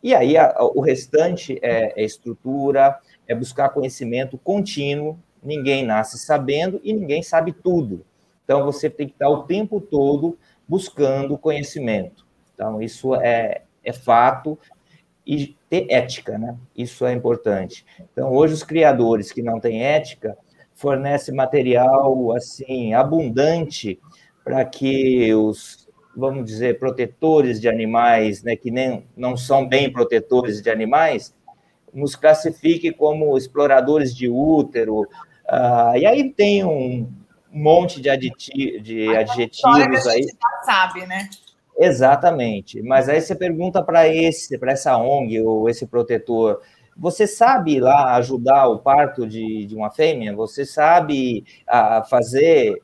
E 0.02 0.16
aí 0.16 0.36
a, 0.36 0.56
o 0.60 0.82
restante 0.82 1.60
é, 1.62 1.94
é 1.96 2.04
estrutura, 2.04 2.98
é 3.28 3.36
buscar 3.36 3.70
conhecimento 3.70 4.36
contínuo. 4.36 5.20
Ninguém 5.44 5.86
nasce 5.86 6.18
sabendo 6.18 6.82
e 6.84 6.92
ninguém 6.92 7.22
sabe 7.22 7.54
tudo. 7.54 8.04
Então 8.44 8.66
você 8.66 8.90
tem 8.90 9.06
que 9.06 9.14
estar 9.14 9.30
o 9.30 9.44
tempo 9.44 9.80
todo 9.80 10.40
buscando 10.68 11.38
conhecimento. 11.38 12.26
Então 12.56 12.82
isso 12.82 13.14
é, 13.14 13.62
é 13.84 13.94
fato 13.94 14.58
e 15.24 15.56
ter 15.70 15.86
ética, 15.92 16.40
né? 16.40 16.58
Isso 16.76 17.06
é 17.06 17.14
importante. 17.14 17.86
Então, 18.12 18.32
hoje 18.34 18.56
os 18.56 18.64
criadores 18.64 19.32
que 19.32 19.44
não 19.44 19.60
têm 19.60 19.84
ética 19.84 20.36
fornecem 20.80 21.35
material 21.35 22.33
assim 22.35 22.93
abundante 22.93 23.99
para 24.43 24.64
que 24.64 25.33
os 25.33 25.88
vamos 26.16 26.45
dizer 26.45 26.80
protetores 26.80 27.61
de 27.61 27.69
animais, 27.69 28.43
né, 28.43 28.56
que 28.56 28.72
nem 28.72 29.06
não 29.16 29.38
são 29.38 29.67
bem 29.67 29.91
protetores 29.91 30.61
de 30.61 30.69
animais, 30.69 31.33
nos 31.93 32.16
classifique 32.16 32.91
como 32.91 33.38
exploradores 33.38 34.16
de 34.16 34.27
útero. 34.30 35.01
Uh, 35.01 35.98
e 35.98 36.06
aí 36.06 36.30
tem 36.32 36.64
um 36.64 37.09
monte 37.51 38.01
de, 38.01 38.09
aditi 38.09 38.80
de 38.82 39.16
adjetivos 39.16 40.08
aí. 40.08 40.24
Já 40.24 40.64
sabe, 40.64 41.06
né? 41.06 41.30
Exatamente. 41.77 42.82
Mas 42.82 43.08
aí 43.08 43.22
você 43.22 43.33
pergunta 43.33 43.82
para 43.82 44.08
esse, 44.08 44.58
para 44.58 44.74
essa 44.74 44.98
ONG 44.98 45.41
ou 45.41 45.69
esse 45.69 45.88
protetor, 45.88 46.61
você 47.00 47.26
sabe 47.26 47.80
lá 47.80 48.16
ajudar 48.16 48.68
o 48.68 48.80
parto 48.80 49.26
de, 49.26 49.66
de 49.66 49.76
uma 49.76 49.90
fêmea? 49.90 50.36
Você 50.36 50.66
sabe 50.66 51.45
a, 51.66 52.03
fazer? 52.03 52.82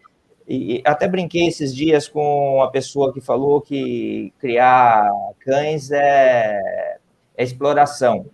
E, 0.48 0.82
até 0.86 1.08
brinquei 1.08 1.48
esses 1.48 1.76
dias 1.76 2.08
com 2.08 2.56
uma 2.58 2.72
pessoa 2.72 3.14
que 3.14 3.20
falou 3.20 3.60
que 3.60 4.34
criar 4.40 5.10
cães 5.42 5.92
é, 5.92 6.98
é 7.38 7.44
exploração. 7.44 8.28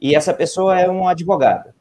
E 0.00 0.14
essa 0.14 0.32
pessoa 0.32 0.80
é 0.80 0.88
um 0.88 1.08
advogado. 1.08 1.74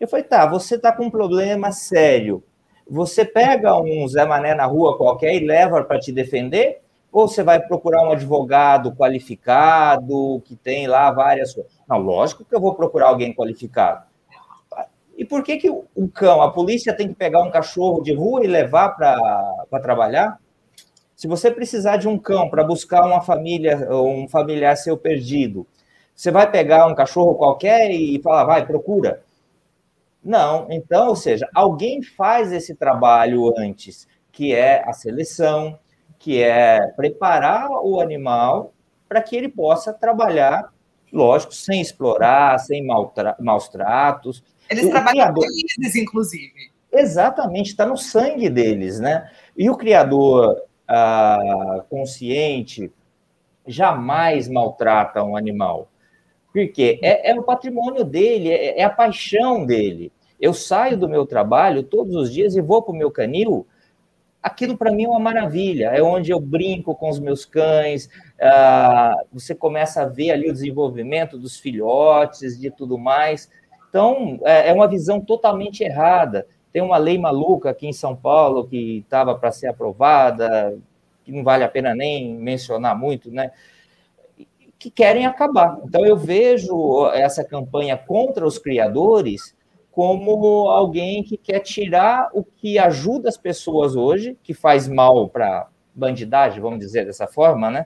Eu 0.00 0.08
falei, 0.08 0.24
tá, 0.24 0.46
você 0.46 0.76
está 0.76 0.90
com 0.90 1.06
um 1.06 1.10
problema 1.10 1.72
sério. 1.72 2.42
Você 2.88 3.22
pega 3.24 3.78
um 3.78 4.08
Zé 4.08 4.24
Mané 4.24 4.54
na 4.54 4.64
rua 4.64 4.96
qualquer 4.96 5.34
e 5.34 5.44
leva 5.46 5.84
para 5.84 5.98
te 5.98 6.10
defender? 6.10 6.80
Ou 7.12 7.28
você 7.28 7.42
vai 7.42 7.60
procurar 7.60 8.08
um 8.08 8.12
advogado 8.12 8.94
qualificado, 8.94 10.40
que 10.46 10.56
tem 10.56 10.86
lá 10.86 11.10
várias 11.10 11.52
coisas? 11.52 11.77
Não, 11.88 11.98
lógico 11.98 12.44
que 12.44 12.54
eu 12.54 12.60
vou 12.60 12.74
procurar 12.74 13.08
alguém 13.08 13.34
qualificado. 13.34 14.06
E 15.16 15.24
por 15.24 15.42
que, 15.42 15.56
que 15.56 15.68
o 15.68 16.08
cão, 16.12 16.40
a 16.40 16.52
polícia 16.52 16.96
tem 16.96 17.08
que 17.08 17.14
pegar 17.14 17.42
um 17.42 17.50
cachorro 17.50 18.02
de 18.02 18.14
rua 18.14 18.44
e 18.44 18.46
levar 18.46 18.90
para 18.90 19.80
trabalhar? 19.82 20.38
Se 21.16 21.26
você 21.26 21.50
precisar 21.50 21.96
de 21.96 22.06
um 22.06 22.16
cão 22.16 22.48
para 22.48 22.62
buscar 22.62 23.04
uma 23.04 23.20
família, 23.20 23.88
um 23.90 24.28
familiar 24.28 24.76
seu 24.76 24.96
perdido, 24.96 25.66
você 26.14 26.30
vai 26.30 26.48
pegar 26.48 26.86
um 26.86 26.94
cachorro 26.94 27.34
qualquer 27.34 27.90
e 27.90 28.20
falar, 28.22 28.44
vai, 28.44 28.66
procura. 28.66 29.22
Não, 30.22 30.66
então, 30.70 31.08
ou 31.08 31.16
seja, 31.16 31.48
alguém 31.54 32.02
faz 32.02 32.52
esse 32.52 32.74
trabalho 32.74 33.52
antes, 33.58 34.06
que 34.30 34.54
é 34.54 34.88
a 34.88 34.92
seleção, 34.92 35.78
que 36.18 36.42
é 36.42 36.86
preparar 36.94 37.68
o 37.82 38.00
animal 38.00 38.72
para 39.08 39.22
que 39.22 39.34
ele 39.34 39.48
possa 39.48 39.92
trabalhar, 39.92 40.72
lógico, 41.12 41.54
sem 41.54 41.80
explorar, 41.80 42.58
sem 42.58 42.86
maus 43.38 43.68
tratos. 43.68 44.42
Eles 44.70 44.86
o 44.86 44.90
trabalham 44.90 45.32
criador... 45.32 45.44
felizes, 45.44 45.96
inclusive. 45.96 46.70
Exatamente, 46.92 47.70
está 47.70 47.86
no 47.86 47.96
sangue 47.96 48.48
deles, 48.48 48.98
né? 48.98 49.30
E 49.56 49.68
o 49.68 49.76
criador 49.76 50.62
ah, 50.86 51.84
consciente 51.90 52.90
jamais 53.66 54.48
maltrata 54.48 55.22
um 55.22 55.36
animal. 55.36 55.90
Porque 56.52 56.98
é, 57.02 57.30
é 57.30 57.38
o 57.38 57.42
patrimônio 57.42 58.04
dele, 58.04 58.50
é, 58.50 58.80
é 58.80 58.84
a 58.84 58.90
paixão 58.90 59.66
dele. 59.66 60.10
Eu 60.40 60.54
saio 60.54 60.96
do 60.96 61.08
meu 61.08 61.26
trabalho 61.26 61.82
todos 61.82 62.14
os 62.14 62.32
dias 62.32 62.56
e 62.56 62.60
vou 62.60 62.82
para 62.82 62.94
o 62.94 62.96
meu 62.96 63.10
canil 63.10 63.66
aquilo 64.42 64.76
para 64.76 64.92
mim 64.92 65.04
é 65.04 65.08
uma 65.08 65.20
maravilha. 65.20 65.90
É 65.90 66.02
onde 66.02 66.30
eu 66.30 66.40
brinco 66.40 66.94
com 66.94 67.08
os 67.08 67.18
meus 67.18 67.44
cães. 67.44 68.08
Uh, 68.40 69.26
você 69.32 69.52
começa 69.52 70.02
a 70.02 70.06
ver 70.06 70.30
ali 70.30 70.48
o 70.48 70.52
desenvolvimento 70.52 71.36
dos 71.36 71.58
filhotes, 71.58 72.58
de 72.58 72.70
tudo 72.70 72.96
mais. 72.96 73.50
Então, 73.88 74.38
é, 74.44 74.70
é 74.70 74.72
uma 74.72 74.86
visão 74.86 75.20
totalmente 75.20 75.82
errada. 75.82 76.46
Tem 76.72 76.80
uma 76.80 76.98
lei 76.98 77.18
maluca 77.18 77.70
aqui 77.70 77.88
em 77.88 77.92
São 77.92 78.14
Paulo 78.14 78.66
que 78.66 78.98
estava 78.98 79.34
para 79.34 79.50
ser 79.50 79.66
aprovada, 79.66 80.78
que 81.24 81.32
não 81.32 81.42
vale 81.42 81.64
a 81.64 81.68
pena 81.68 81.94
nem 81.94 82.34
mencionar 82.34 82.96
muito, 82.96 83.30
né? 83.30 83.50
Que 84.78 84.90
querem 84.90 85.26
acabar. 85.26 85.80
Então, 85.84 86.06
eu 86.06 86.16
vejo 86.16 87.08
essa 87.08 87.42
campanha 87.42 87.96
contra 87.96 88.46
os 88.46 88.58
criadores 88.58 89.56
como 89.90 90.68
alguém 90.68 91.24
que 91.24 91.36
quer 91.36 91.58
tirar 91.58 92.30
o 92.32 92.44
que 92.44 92.78
ajuda 92.78 93.28
as 93.28 93.36
pessoas 93.36 93.96
hoje, 93.96 94.38
que 94.44 94.54
faz 94.54 94.86
mal 94.86 95.28
para 95.28 95.66
bandidagem, 95.92 96.60
vamos 96.60 96.78
dizer 96.78 97.04
dessa 97.04 97.26
forma, 97.26 97.68
né? 97.68 97.84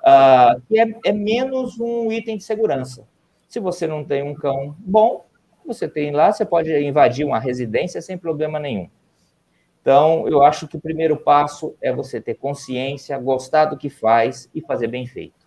Uh, 0.00 0.60
que 0.66 0.78
é, 0.78 0.94
é, 1.04 1.12
menos 1.12 1.78
um 1.78 2.10
item 2.10 2.38
de 2.38 2.44
segurança. 2.44 3.06
Se 3.48 3.60
você 3.60 3.86
não 3.86 4.02
tem 4.02 4.22
um 4.22 4.34
cão 4.34 4.74
bom, 4.78 5.26
você 5.66 5.86
tem 5.86 6.10
lá, 6.10 6.32
você 6.32 6.44
pode 6.44 6.72
invadir 6.82 7.26
uma 7.26 7.38
residência 7.38 8.00
sem 8.00 8.16
problema 8.16 8.58
nenhum. 8.58 8.88
Então, 9.82 10.26
eu 10.28 10.42
acho 10.42 10.66
que 10.68 10.76
o 10.76 10.80
primeiro 10.80 11.16
passo 11.16 11.74
é 11.82 11.92
você 11.92 12.20
ter 12.20 12.34
consciência, 12.34 13.18
gostar 13.18 13.66
do 13.66 13.76
que 13.76 13.88
faz 13.88 14.48
e 14.54 14.60
fazer 14.60 14.88
bem 14.88 15.06
feito. 15.06 15.40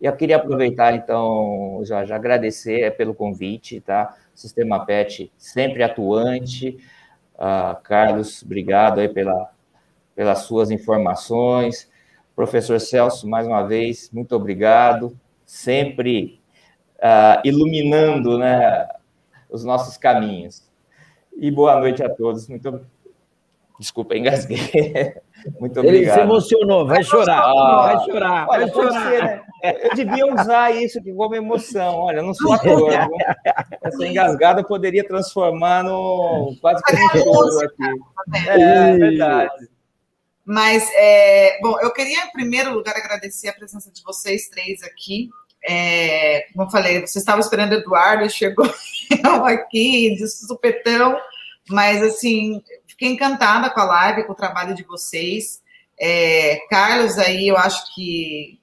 Eu 0.00 0.14
queria 0.14 0.36
aproveitar, 0.36 0.94
então, 0.94 1.80
já 1.84 2.00
agradecer 2.14 2.96
pelo 2.96 3.14
convite, 3.14 3.80
tá? 3.80 4.14
Sistema 4.34 4.84
PET 4.84 5.32
sempre 5.38 5.82
atuante. 5.82 6.76
Uh, 7.34 7.80
Carlos, 7.82 8.42
obrigado 8.42 9.00
aí 9.00 9.08
pela, 9.08 9.50
pelas 10.14 10.40
suas 10.40 10.70
informações. 10.70 11.90
Professor 12.36 12.78
Celso, 12.78 13.26
mais 13.26 13.46
uma 13.46 13.66
vez, 13.66 14.10
muito 14.12 14.36
obrigado. 14.36 15.18
Sempre 15.46 16.38
uh, 16.98 17.40
iluminando 17.42 18.38
né, 18.38 18.86
os 19.48 19.64
nossos 19.64 19.96
caminhos. 19.96 20.62
E 21.34 21.50
boa 21.50 21.80
noite 21.80 22.02
a 22.02 22.08
todos. 22.10 22.46
Muito 22.46 22.84
Desculpa, 23.78 24.16
engasguei. 24.16 24.58
Muito 25.60 25.78
obrigado. 25.78 26.02
Ele 26.02 26.10
se 26.10 26.20
emocionou, 26.20 26.86
vai 26.86 27.04
chorar, 27.04 27.42
ah, 27.44 27.94
vai 27.94 28.04
chorar, 28.06 28.46
olha, 28.48 28.66
vai 28.66 28.74
chorar. 28.74 29.10
Ser, 29.10 29.22
né? 29.22 29.42
Eu 29.82 29.94
devia 29.94 30.26
usar 30.34 30.70
isso 30.74 31.00
que 31.02 31.12
como 31.12 31.34
emoção. 31.34 31.94
Olha, 31.94 32.22
não 32.22 32.32
sou 32.32 32.54
ator. 32.54 32.90
Essa 33.84 34.06
engasgada 34.06 34.64
poderia 34.64 35.06
transformar 35.06 35.84
no 35.84 36.56
quase 36.60 36.82
que 36.82 36.96
um 36.96 37.22
choro 37.22 37.60
aqui. 37.60 38.48
É, 38.48 38.90
é 38.90 38.96
verdade. 38.96 39.68
Mas, 40.46 40.88
é, 40.94 41.58
bom, 41.60 41.76
eu 41.80 41.92
queria, 41.92 42.24
em 42.24 42.32
primeiro 42.32 42.72
lugar, 42.72 42.96
agradecer 42.96 43.48
a 43.48 43.52
presença 43.52 43.90
de 43.90 44.02
vocês 44.02 44.48
três 44.48 44.82
aqui. 44.82 45.28
É, 45.68 46.46
como 46.52 46.66
eu 46.66 46.70
falei, 46.70 47.00
você 47.04 47.18
estava 47.18 47.40
esperando 47.40 47.72
o 47.72 47.74
Eduardo, 47.74 48.30
chegou 48.30 48.64
aqui 49.44 50.14
de 50.14 50.28
supetão, 50.28 51.18
mas, 51.68 52.00
assim, 52.00 52.62
Fiquei 52.96 53.10
encantada 53.10 53.68
com 53.68 53.78
a 53.78 53.84
live, 53.84 54.24
com 54.24 54.32
o 54.32 54.36
trabalho 54.36 54.74
de 54.74 54.82
vocês. 54.82 55.60
É, 56.00 56.56
Carlos, 56.70 57.18
aí 57.18 57.46
eu 57.48 57.56
acho 57.58 57.94
que 57.94 58.58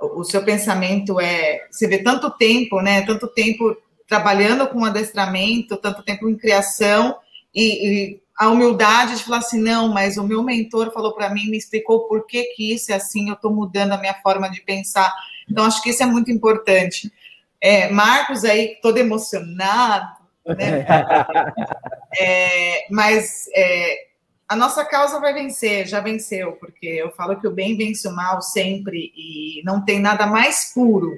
o 0.00 0.22
seu 0.22 0.44
pensamento 0.44 1.18
é. 1.18 1.66
Você 1.68 1.88
vê 1.88 1.98
tanto 1.98 2.30
tempo, 2.30 2.80
né? 2.80 3.04
Tanto 3.04 3.26
tempo 3.26 3.76
trabalhando 4.06 4.68
com 4.68 4.84
adestramento, 4.84 5.76
tanto 5.78 6.04
tempo 6.04 6.28
em 6.28 6.36
criação, 6.36 7.18
e, 7.52 7.88
e 7.88 8.22
a 8.36 8.48
humildade 8.48 9.16
de 9.16 9.24
falar 9.24 9.38
assim: 9.38 9.60
não, 9.60 9.88
mas 9.88 10.16
o 10.16 10.24
meu 10.24 10.42
mentor 10.42 10.92
falou 10.92 11.14
para 11.14 11.30
mim, 11.30 11.48
me 11.48 11.56
explicou 11.56 12.06
por 12.06 12.26
que, 12.26 12.44
que 12.54 12.74
isso 12.74 12.92
é 12.92 12.96
assim, 12.96 13.28
eu 13.28 13.34
estou 13.34 13.52
mudando 13.52 13.92
a 13.92 13.98
minha 13.98 14.14
forma 14.14 14.50
de 14.50 14.60
pensar. 14.60 15.12
Então, 15.48 15.64
acho 15.64 15.82
que 15.82 15.90
isso 15.90 16.02
é 16.02 16.06
muito 16.06 16.30
importante. 16.30 17.12
É, 17.60 17.90
Marcos 17.90 18.44
aí, 18.44 18.78
todo 18.82 18.98
emocionado, 18.98 20.16
né? 20.46 20.86
é, 22.20 22.86
mas 22.90 23.46
é, 23.54 24.06
a 24.48 24.54
nossa 24.54 24.84
causa 24.84 25.18
vai 25.18 25.32
vencer, 25.32 25.86
já 25.86 26.00
venceu, 26.00 26.52
porque 26.52 26.86
eu 26.86 27.10
falo 27.12 27.40
que 27.40 27.48
o 27.48 27.52
bem 27.52 27.76
vence 27.76 28.06
o 28.06 28.14
mal 28.14 28.42
sempre 28.42 29.12
e 29.16 29.62
não 29.64 29.84
tem 29.84 29.98
nada 29.98 30.26
mais 30.26 30.72
puro 30.74 31.16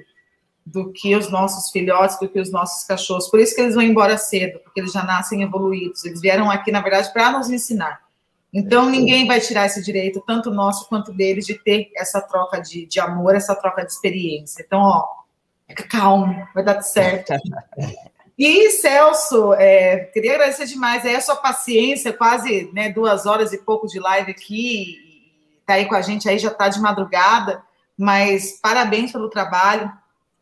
do 0.71 0.91
que 0.91 1.15
os 1.15 1.29
nossos 1.31 1.71
filhotes, 1.71 2.19
do 2.19 2.29
que 2.29 2.39
os 2.39 2.51
nossos 2.51 2.83
cachorros. 2.83 3.27
Por 3.27 3.39
isso 3.39 3.55
que 3.55 3.61
eles 3.61 3.75
vão 3.75 3.83
embora 3.83 4.17
cedo, 4.17 4.59
porque 4.59 4.79
eles 4.79 4.91
já 4.91 5.03
nascem 5.03 5.41
evoluídos. 5.41 6.05
Eles 6.05 6.21
vieram 6.21 6.49
aqui, 6.49 6.71
na 6.71 6.81
verdade, 6.81 7.11
para 7.11 7.31
nos 7.31 7.49
ensinar. 7.49 8.01
Então, 8.53 8.89
ninguém 8.89 9.27
vai 9.27 9.39
tirar 9.39 9.65
esse 9.65 9.83
direito, 9.83 10.23
tanto 10.25 10.51
nosso 10.51 10.87
quanto 10.87 11.13
deles, 11.13 11.45
de 11.45 11.55
ter 11.55 11.91
essa 11.95 12.21
troca 12.21 12.59
de, 12.59 12.85
de 12.85 12.99
amor, 12.99 13.35
essa 13.35 13.55
troca 13.55 13.85
de 13.85 13.91
experiência. 13.91 14.63
Então, 14.65 14.79
ó, 14.79 15.07
fica 15.67 15.87
calmo, 15.87 16.47
vai 16.53 16.63
dar 16.63 16.81
certo. 16.81 17.33
E, 18.41 18.69
Celso, 18.69 19.53
é, 19.55 20.05
queria 20.13 20.35
agradecer 20.35 20.65
demais 20.65 21.05
aí 21.05 21.13
a 21.13 21.19
sua 21.19 21.35
paciência, 21.35 22.13
quase 22.13 22.71
né, 22.71 22.89
duas 22.89 23.25
horas 23.25 23.51
e 23.51 23.57
pouco 23.57 23.85
de 23.85 23.99
live 23.99 24.31
aqui, 24.31 24.95
está 25.59 25.73
aí 25.73 25.85
com 25.85 25.93
a 25.93 26.01
gente 26.01 26.29
aí, 26.29 26.39
já 26.39 26.47
está 26.47 26.69
de 26.69 26.79
madrugada, 26.79 27.61
mas 27.97 28.57
parabéns 28.61 29.11
pelo 29.11 29.29
trabalho. 29.29 29.91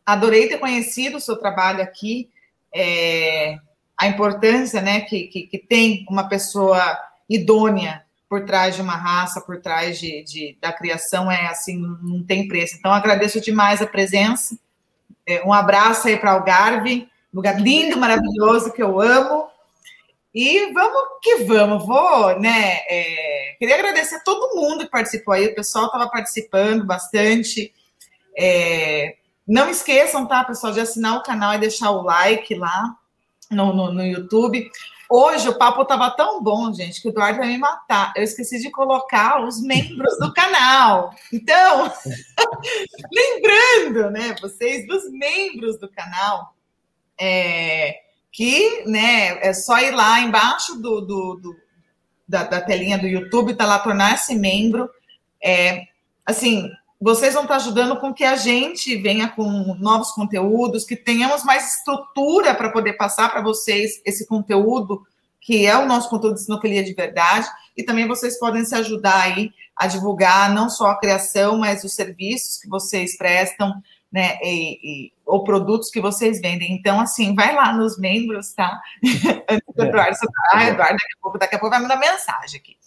Adorei 0.08 0.48
ter 0.48 0.56
conhecido 0.56 1.18
o 1.18 1.20
seu 1.20 1.36
trabalho 1.36 1.82
aqui, 1.82 2.30
é, 2.74 3.58
a 3.94 4.06
importância 4.06 4.80
né, 4.80 5.02
que, 5.02 5.24
que, 5.24 5.42
que, 5.42 5.58
tem 5.58 6.06
uma 6.08 6.26
pessoa 6.30 6.98
idônea 7.28 8.02
por 8.26 8.46
trás 8.46 8.74
de 8.74 8.80
uma 8.80 8.96
raça, 8.96 9.38
por 9.42 9.60
trás 9.60 9.98
de, 9.98 10.22
de 10.24 10.56
da 10.62 10.72
criação, 10.72 11.30
é 11.30 11.48
assim, 11.48 11.76
não 12.02 12.24
tem 12.24 12.48
preço. 12.48 12.76
Então, 12.78 12.90
agradeço 12.90 13.38
demais 13.38 13.82
a 13.82 13.86
presença. 13.86 14.58
É, 15.26 15.44
um 15.44 15.52
abraço 15.52 16.08
aí 16.08 16.16
para 16.16 16.32
Algarve 16.32 17.06
lugar 17.30 17.60
lindo, 17.60 17.98
maravilhoso 17.98 18.72
que 18.72 18.82
eu 18.82 18.98
amo. 18.98 19.46
E 20.34 20.72
vamos 20.72 21.02
que 21.22 21.44
vamos, 21.44 21.86
vou, 21.86 22.40
né? 22.40 22.78
É, 22.88 23.56
queria 23.58 23.74
agradecer 23.74 24.14
a 24.14 24.20
todo 24.20 24.56
mundo 24.56 24.86
que 24.86 24.90
participou 24.90 25.34
aí, 25.34 25.48
o 25.48 25.54
pessoal 25.54 25.84
estava 25.84 26.08
participando 26.08 26.86
bastante. 26.86 27.74
É, 28.34 29.16
não 29.48 29.70
esqueçam, 29.70 30.26
tá, 30.26 30.44
pessoal, 30.44 30.72
de 30.72 30.80
assinar 30.80 31.16
o 31.16 31.22
canal 31.22 31.54
e 31.54 31.58
deixar 31.58 31.90
o 31.90 32.02
like 32.02 32.54
lá 32.54 32.94
no, 33.50 33.72
no, 33.72 33.92
no 33.92 34.04
YouTube. 34.04 34.70
Hoje 35.10 35.48
o 35.48 35.56
papo 35.56 35.80
estava 35.80 36.10
tão 36.10 36.42
bom, 36.42 36.70
gente, 36.74 37.00
que 37.00 37.08
o 37.08 37.10
Eduardo 37.10 37.38
vai 37.38 37.48
me 37.48 37.56
matar. 37.56 38.12
Eu 38.14 38.22
esqueci 38.22 38.60
de 38.60 38.70
colocar 38.70 39.42
os 39.42 39.62
membros 39.62 40.18
do 40.18 40.34
canal. 40.34 41.14
Então, 41.32 41.90
lembrando, 43.10 44.10
né, 44.10 44.36
vocês 44.38 44.86
dos 44.86 45.10
membros 45.10 45.78
do 45.78 45.88
canal, 45.88 46.54
é, 47.18 48.00
que 48.30 48.84
né, 48.86 49.38
é 49.40 49.54
só 49.54 49.78
ir 49.78 49.92
lá 49.92 50.20
embaixo 50.20 50.74
do, 50.74 51.00
do, 51.00 51.34
do 51.36 51.56
da, 52.28 52.44
da, 52.44 52.60
telinha 52.60 52.98
do 52.98 53.06
YouTube, 53.06 53.54
tá 53.54 53.64
lá, 53.64 53.78
tornar-se 53.78 54.34
membro. 54.34 54.90
É, 55.42 55.84
assim, 56.26 56.70
vocês 57.00 57.34
vão 57.34 57.44
estar 57.44 57.56
ajudando 57.56 57.98
com 57.98 58.12
que 58.12 58.24
a 58.24 58.36
gente 58.36 58.96
venha 58.96 59.28
com 59.28 59.74
novos 59.78 60.10
conteúdos, 60.10 60.84
que 60.84 60.96
tenhamos 60.96 61.44
mais 61.44 61.76
estrutura 61.76 62.54
para 62.54 62.70
poder 62.70 62.94
passar 62.94 63.30
para 63.30 63.40
vocês 63.40 64.02
esse 64.04 64.26
conteúdo, 64.26 65.06
que 65.40 65.64
é 65.64 65.76
o 65.78 65.86
nosso 65.86 66.10
conteúdo 66.10 66.34
de 66.34 66.42
sinofilia 66.42 66.82
de 66.82 66.94
verdade, 66.94 67.46
e 67.76 67.84
também 67.84 68.08
vocês 68.08 68.38
podem 68.38 68.64
se 68.64 68.74
ajudar 68.74 69.22
aí 69.22 69.52
a 69.76 69.86
divulgar 69.86 70.52
não 70.52 70.68
só 70.68 70.88
a 70.88 70.98
criação, 70.98 71.58
mas 71.58 71.84
os 71.84 71.94
serviços 71.94 72.58
que 72.58 72.68
vocês 72.68 73.16
prestam, 73.16 73.80
né, 74.10 74.38
e, 74.42 74.78
e, 75.06 75.12
ou 75.24 75.44
produtos 75.44 75.90
que 75.90 76.00
vocês 76.00 76.40
vendem. 76.40 76.72
Então, 76.72 76.98
assim, 76.98 77.34
vai 77.34 77.54
lá 77.54 77.72
nos 77.72 77.98
membros, 77.98 78.52
tá? 78.54 78.80
Antes 79.48 79.74
do 79.76 79.84
Eduardo, 79.84 80.16
ah, 80.52 80.64
Eduardo, 80.64 80.94
daqui 80.94 81.14
a 81.14 81.22
pouco, 81.22 81.38
daqui 81.38 81.54
a 81.54 81.58
pouco 81.58 81.74
vai 81.74 81.82
mandar 81.82 81.96
mensagem 81.96 82.58
aqui. 82.58 82.77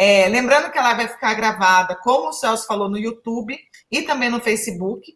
É, 0.00 0.28
lembrando 0.28 0.70
que 0.70 0.78
ela 0.78 0.94
vai 0.94 1.08
ficar 1.08 1.34
gravada, 1.34 1.96
como 1.96 2.28
o 2.28 2.32
Celso 2.32 2.68
falou, 2.68 2.88
no 2.88 2.96
YouTube 2.96 3.58
e 3.90 4.02
também 4.02 4.30
no 4.30 4.38
Facebook. 4.38 5.12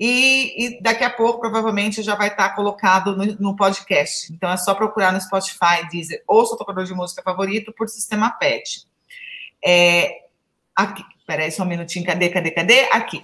E, 0.00 0.78
e 0.78 0.82
daqui 0.82 1.04
a 1.04 1.10
pouco, 1.10 1.38
provavelmente, 1.38 2.02
já 2.02 2.14
vai 2.14 2.28
estar 2.28 2.48
colocado 2.56 3.14
no, 3.14 3.26
no, 3.38 3.54
podcast. 3.54 4.32
Então, 4.32 4.50
é 4.50 4.56
só 4.56 4.74
procurar 4.74 5.12
no 5.12 5.20
Spotify, 5.20 5.86
Deezer 5.90 6.24
ou 6.26 6.46
seu 6.46 6.56
tocador 6.56 6.84
de 6.84 6.94
música 6.94 7.22
favorito 7.22 7.74
por 7.76 7.90
sistema 7.90 8.30
PET. 8.30 8.86
É, 9.62 10.22
aqui, 10.74 11.04
peraí, 11.26 11.52
só 11.52 11.62
um 11.62 11.66
minutinho, 11.66 12.06
cadê, 12.06 12.30
cadê, 12.30 12.50
cadê? 12.52 12.80
Aqui. 12.90 13.22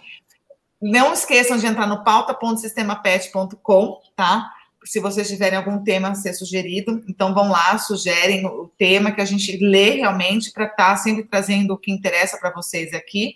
Não 0.81 1.15
esqueçam 1.15 1.57
de 1.57 1.67
entrar 1.67 1.87
no 1.87 2.05
pauta.sistemapet.com, 2.05 4.03
tá? 4.15 4.53
Se 4.89 5.01
vocês 5.01 5.29
tiverem 5.29 5.59
algum 5.59 5.85
tema 5.85 6.09
a 6.09 6.15
ser 6.15 6.33
sugerido, 6.33 7.05
então 7.07 7.35
vão 7.35 7.51
lá, 7.51 7.77
sugerem 7.77 8.47
o 8.47 8.73
tema 8.79 9.13
que 9.13 9.21
a 9.21 9.25
gente 9.27 9.55
lê 9.59 9.91
realmente 9.91 10.51
para 10.51 10.65
estar 10.65 10.77
tá 10.77 10.97
sempre 10.97 11.25
trazendo 11.25 11.75
o 11.75 11.77
que 11.77 11.93
interessa 11.93 12.39
para 12.39 12.55
vocês 12.55 12.95
aqui. 12.95 13.35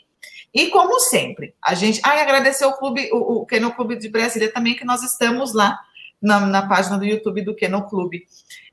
E 0.54 0.68
como 0.68 0.98
sempre, 0.98 1.54
a 1.62 1.74
gente. 1.74 2.00
Ah, 2.02 2.16
e 2.16 2.20
agradecer 2.20 2.64
o 2.64 2.72
clube, 2.72 3.10
o, 3.12 3.42
o 3.42 3.46
Keno 3.46 3.70
Clube 3.74 3.96
de 3.96 4.08
Brasília 4.08 4.50
também, 4.50 4.74
que 4.74 4.84
nós 4.86 5.02
estamos 5.02 5.52
lá 5.52 5.78
na, 6.22 6.40
na 6.40 6.66
página 6.66 6.96
do 6.96 7.04
YouTube 7.04 7.42
do 7.42 7.54
Keno 7.54 7.86
Clube. 7.86 8.26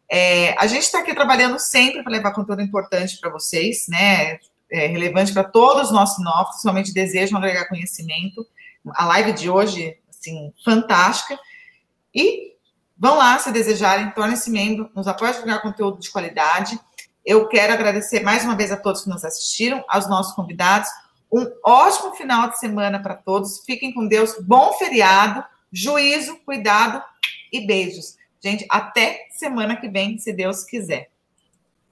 É, 0.10 0.56
a 0.58 0.66
gente 0.66 0.84
está 0.84 1.00
aqui 1.00 1.14
trabalhando 1.14 1.60
sempre 1.60 2.02
para 2.02 2.14
levar 2.14 2.32
conteúdo 2.32 2.62
importante 2.62 3.20
para 3.20 3.30
vocês, 3.30 3.88
né? 3.90 4.40
É, 4.72 4.86
relevante 4.88 5.34
para 5.34 5.44
todos 5.44 5.88
os 5.88 5.92
nossos 5.92 6.24
novos, 6.24 6.52
principalmente 6.52 6.94
desejam 6.94 7.38
agregar 7.38 7.68
conhecimento 7.68 8.48
a 8.96 9.06
live 9.06 9.34
de 9.34 9.50
hoje, 9.50 9.98
assim, 10.10 10.54
fantástica. 10.64 11.38
E 12.16 12.49
vão 13.00 13.18
lá, 13.18 13.40
se 13.40 13.52
desejarem, 13.52 14.12
tornem-se 14.12 14.52
membro, 14.52 14.90
nos 14.94 15.08
apoiem 15.08 15.34
a 15.34 15.42
criar 15.42 15.60
conteúdo 15.60 16.00
de 16.00 16.12
qualidade. 16.12 16.78
Eu 17.26 17.48
quero 17.48 17.72
agradecer 17.72 18.22
mais 18.22 18.44
uma 18.44 18.56
vez 18.56 18.72
a 18.72 18.78
todos 18.78 19.04
que 19.04 19.10
nos 19.10 19.24
assistiram, 19.24 19.84
aos 19.88 20.10
nossos 20.10 20.34
convidados. 20.36 20.90
Um 21.32 21.46
ótimo 21.64 22.14
final 22.16 22.50
de 22.50 22.60
semana 22.60 23.02
para 23.02 23.16
todos. 23.16 23.64
Fiquem 23.66 23.94
com 23.94 24.06
Deus. 24.08 24.36
Bom 24.42 24.74
feriado, 24.74 25.44
juízo, 25.72 26.38
cuidado 26.46 27.02
e 27.54 27.66
beijos. 27.66 28.18
Gente, 28.42 28.66
até 28.70 29.28
semana 29.32 29.76
que 29.76 29.88
vem, 29.88 30.18
se 30.18 30.34
Deus 30.34 30.64
quiser. 30.64 31.10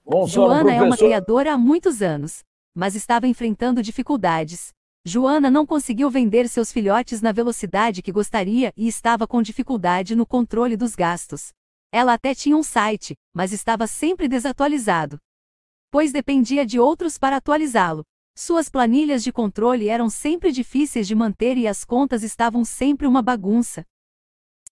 Bom, 0.05 0.25
Joana 0.25 0.73
é 0.73 0.81
uma 0.81 0.97
criadora 0.97 1.53
há 1.53 1.57
muitos 1.57 2.01
anos, 2.01 2.43
mas 2.73 2.95
estava 2.95 3.27
enfrentando 3.27 3.83
dificuldades. 3.83 4.73
Joana 5.07 5.49
não 5.49 5.65
conseguiu 5.65 6.09
vender 6.09 6.49
seus 6.49 6.69
filhotes 6.69 7.21
na 7.21 7.31
velocidade 7.31 8.01
que 8.01 8.11
gostaria 8.11 8.73
e 8.75 8.89
estava 8.89 9.25
com 9.25 9.41
dificuldade 9.41 10.17
no 10.17 10.25
controle 10.25 10.75
dos 10.75 10.95
gastos. 10.95 11.53
Ela 11.93 12.11
até 12.11 12.35
tinha 12.35 12.57
um 12.57 12.61
site, 12.61 13.15
mas 13.33 13.53
estava 13.53 13.87
sempre 13.87 14.27
desatualizado. 14.27 15.17
Pois 15.89 16.11
dependia 16.11 16.65
de 16.65 16.77
outros 16.77 17.17
para 17.17 17.37
atualizá-lo. 17.37 18.03
Suas 18.35 18.67
planilhas 18.67 19.23
de 19.23 19.31
controle 19.31 19.87
eram 19.87 20.09
sempre 20.09 20.51
difíceis 20.51 21.07
de 21.07 21.15
manter 21.15 21.57
e 21.57 21.69
as 21.69 21.85
contas 21.85 22.21
estavam 22.21 22.65
sempre 22.65 23.07
uma 23.07 23.21
bagunça. 23.21 23.85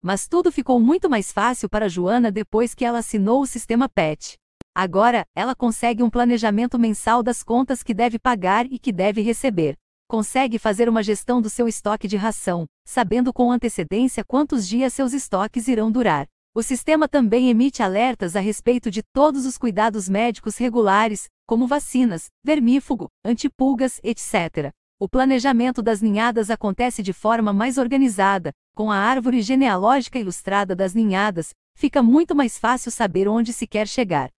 Mas 0.01 0.29
tudo 0.29 0.53
ficou 0.53 0.79
muito 0.79 1.11
mais 1.11 1.33
fácil 1.33 1.69
para 1.69 1.89
Joana 1.89 2.31
depois 2.31 2.73
que 2.73 2.85
ela 2.85 2.99
assinou 2.99 3.43
o 3.43 3.47
sistema 3.47 3.89
PET. 3.89 4.39
Agora, 4.73 5.27
ela 5.35 5.57
consegue 5.57 6.05
um 6.05 6.09
planejamento 6.09 6.79
mensal 6.79 7.21
das 7.21 7.43
contas 7.43 7.83
que 7.83 7.93
deve 7.93 8.17
pagar 8.17 8.65
e 8.67 8.79
que 8.79 8.93
deve 8.93 9.23
receber 9.23 9.77
consegue 10.11 10.59
fazer 10.59 10.89
uma 10.89 11.05
gestão 11.05 11.41
do 11.41 11.49
seu 11.49 11.69
estoque 11.69 12.09
de 12.09 12.17
ração, 12.17 12.67
sabendo 12.85 13.33
com 13.33 13.53
antecedência 13.53 14.25
quantos 14.25 14.67
dias 14.67 14.93
seus 14.93 15.13
estoques 15.13 15.69
irão 15.69 15.89
durar. 15.89 16.27
O 16.53 16.65
sistema 16.65 17.09
também 17.09 17.49
emite 17.49 17.81
alertas 17.81 18.35
a 18.35 18.41
respeito 18.41 18.91
de 18.91 19.05
todos 19.15 19.47
os 19.47 19.57
cuidados 19.57 20.09
médicos 20.09 20.57
regulares, 20.57 21.29
como 21.47 21.65
vacinas, 21.65 22.27
vermífugo, 22.43 23.07
antipulgas, 23.25 24.01
etc. 24.03 24.73
O 24.99 25.09
planejamento 25.09 25.81
das 25.81 26.03
ninhadas 26.03 26.51
acontece 26.51 27.05
de 27.05 27.13
forma 27.13 27.53
mais 27.53 27.79
organizada, 27.79 28.51
com 28.75 28.91
a 28.91 28.97
árvore 28.97 29.41
genealógica 29.41 30.19
ilustrada 30.19 30.75
das 30.75 30.93
ninhadas, 30.93 31.51
fica 31.77 32.03
muito 32.03 32.35
mais 32.35 32.59
fácil 32.59 32.91
saber 32.91 33.29
onde 33.29 33.53
se 33.53 33.65
quer 33.65 33.87
chegar. 33.87 34.29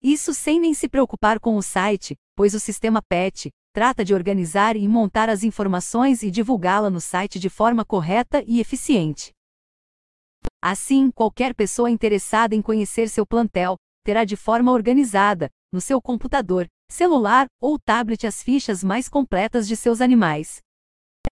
Isso 0.00 0.32
sem 0.32 0.60
nem 0.60 0.72
se 0.72 0.88
preocupar 0.88 1.40
com 1.40 1.56
o 1.56 1.62
site, 1.62 2.14
pois 2.36 2.54
o 2.54 2.60
sistema 2.60 3.02
PET, 3.02 3.50
trata 3.76 4.02
de 4.02 4.14
organizar 4.14 4.74
e 4.74 4.88
montar 4.88 5.28
as 5.28 5.44
informações 5.44 6.22
e 6.22 6.30
divulgá-la 6.30 6.88
no 6.88 6.98
site 6.98 7.38
de 7.38 7.50
forma 7.50 7.84
correta 7.84 8.42
e 8.46 8.58
eficiente. 8.58 9.32
Assim, 10.64 11.10
qualquer 11.10 11.54
pessoa 11.54 11.90
interessada 11.90 12.54
em 12.54 12.62
conhecer 12.62 13.06
seu 13.10 13.26
plantel 13.26 13.76
terá 14.02 14.24
de 14.24 14.34
forma 14.34 14.72
organizada, 14.72 15.50
no 15.70 15.78
seu 15.78 16.00
computador, 16.00 16.66
celular 16.90 17.48
ou 17.60 17.78
tablet 17.78 18.26
as 18.26 18.42
fichas 18.42 18.82
mais 18.82 19.10
completas 19.10 19.68
de 19.68 19.76
seus 19.76 20.00
animais. 20.00 20.56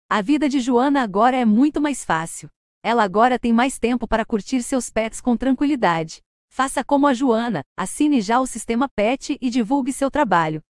A 0.06 0.20
vida 0.20 0.46
de 0.46 0.60
Joana 0.60 1.00
agora 1.02 1.38
é 1.38 1.46
muito 1.46 1.80
mais 1.80 2.04
fácil. 2.04 2.50
Ela 2.84 3.04
agora 3.04 3.38
tem 3.38 3.54
mais 3.54 3.78
tempo 3.78 4.06
para 4.06 4.22
curtir 4.22 4.62
seus 4.62 4.90
pets 4.90 5.18
com 5.18 5.34
tranquilidade. 5.34 6.20
Faça 6.52 6.84
como 6.84 7.06
a 7.06 7.14
Joana, 7.14 7.62
assine 7.74 8.20
já 8.20 8.38
o 8.38 8.46
sistema 8.46 8.86
PET 8.94 9.38
e 9.40 9.48
divulgue 9.48 9.94
seu 9.94 10.10
trabalho. 10.10 10.60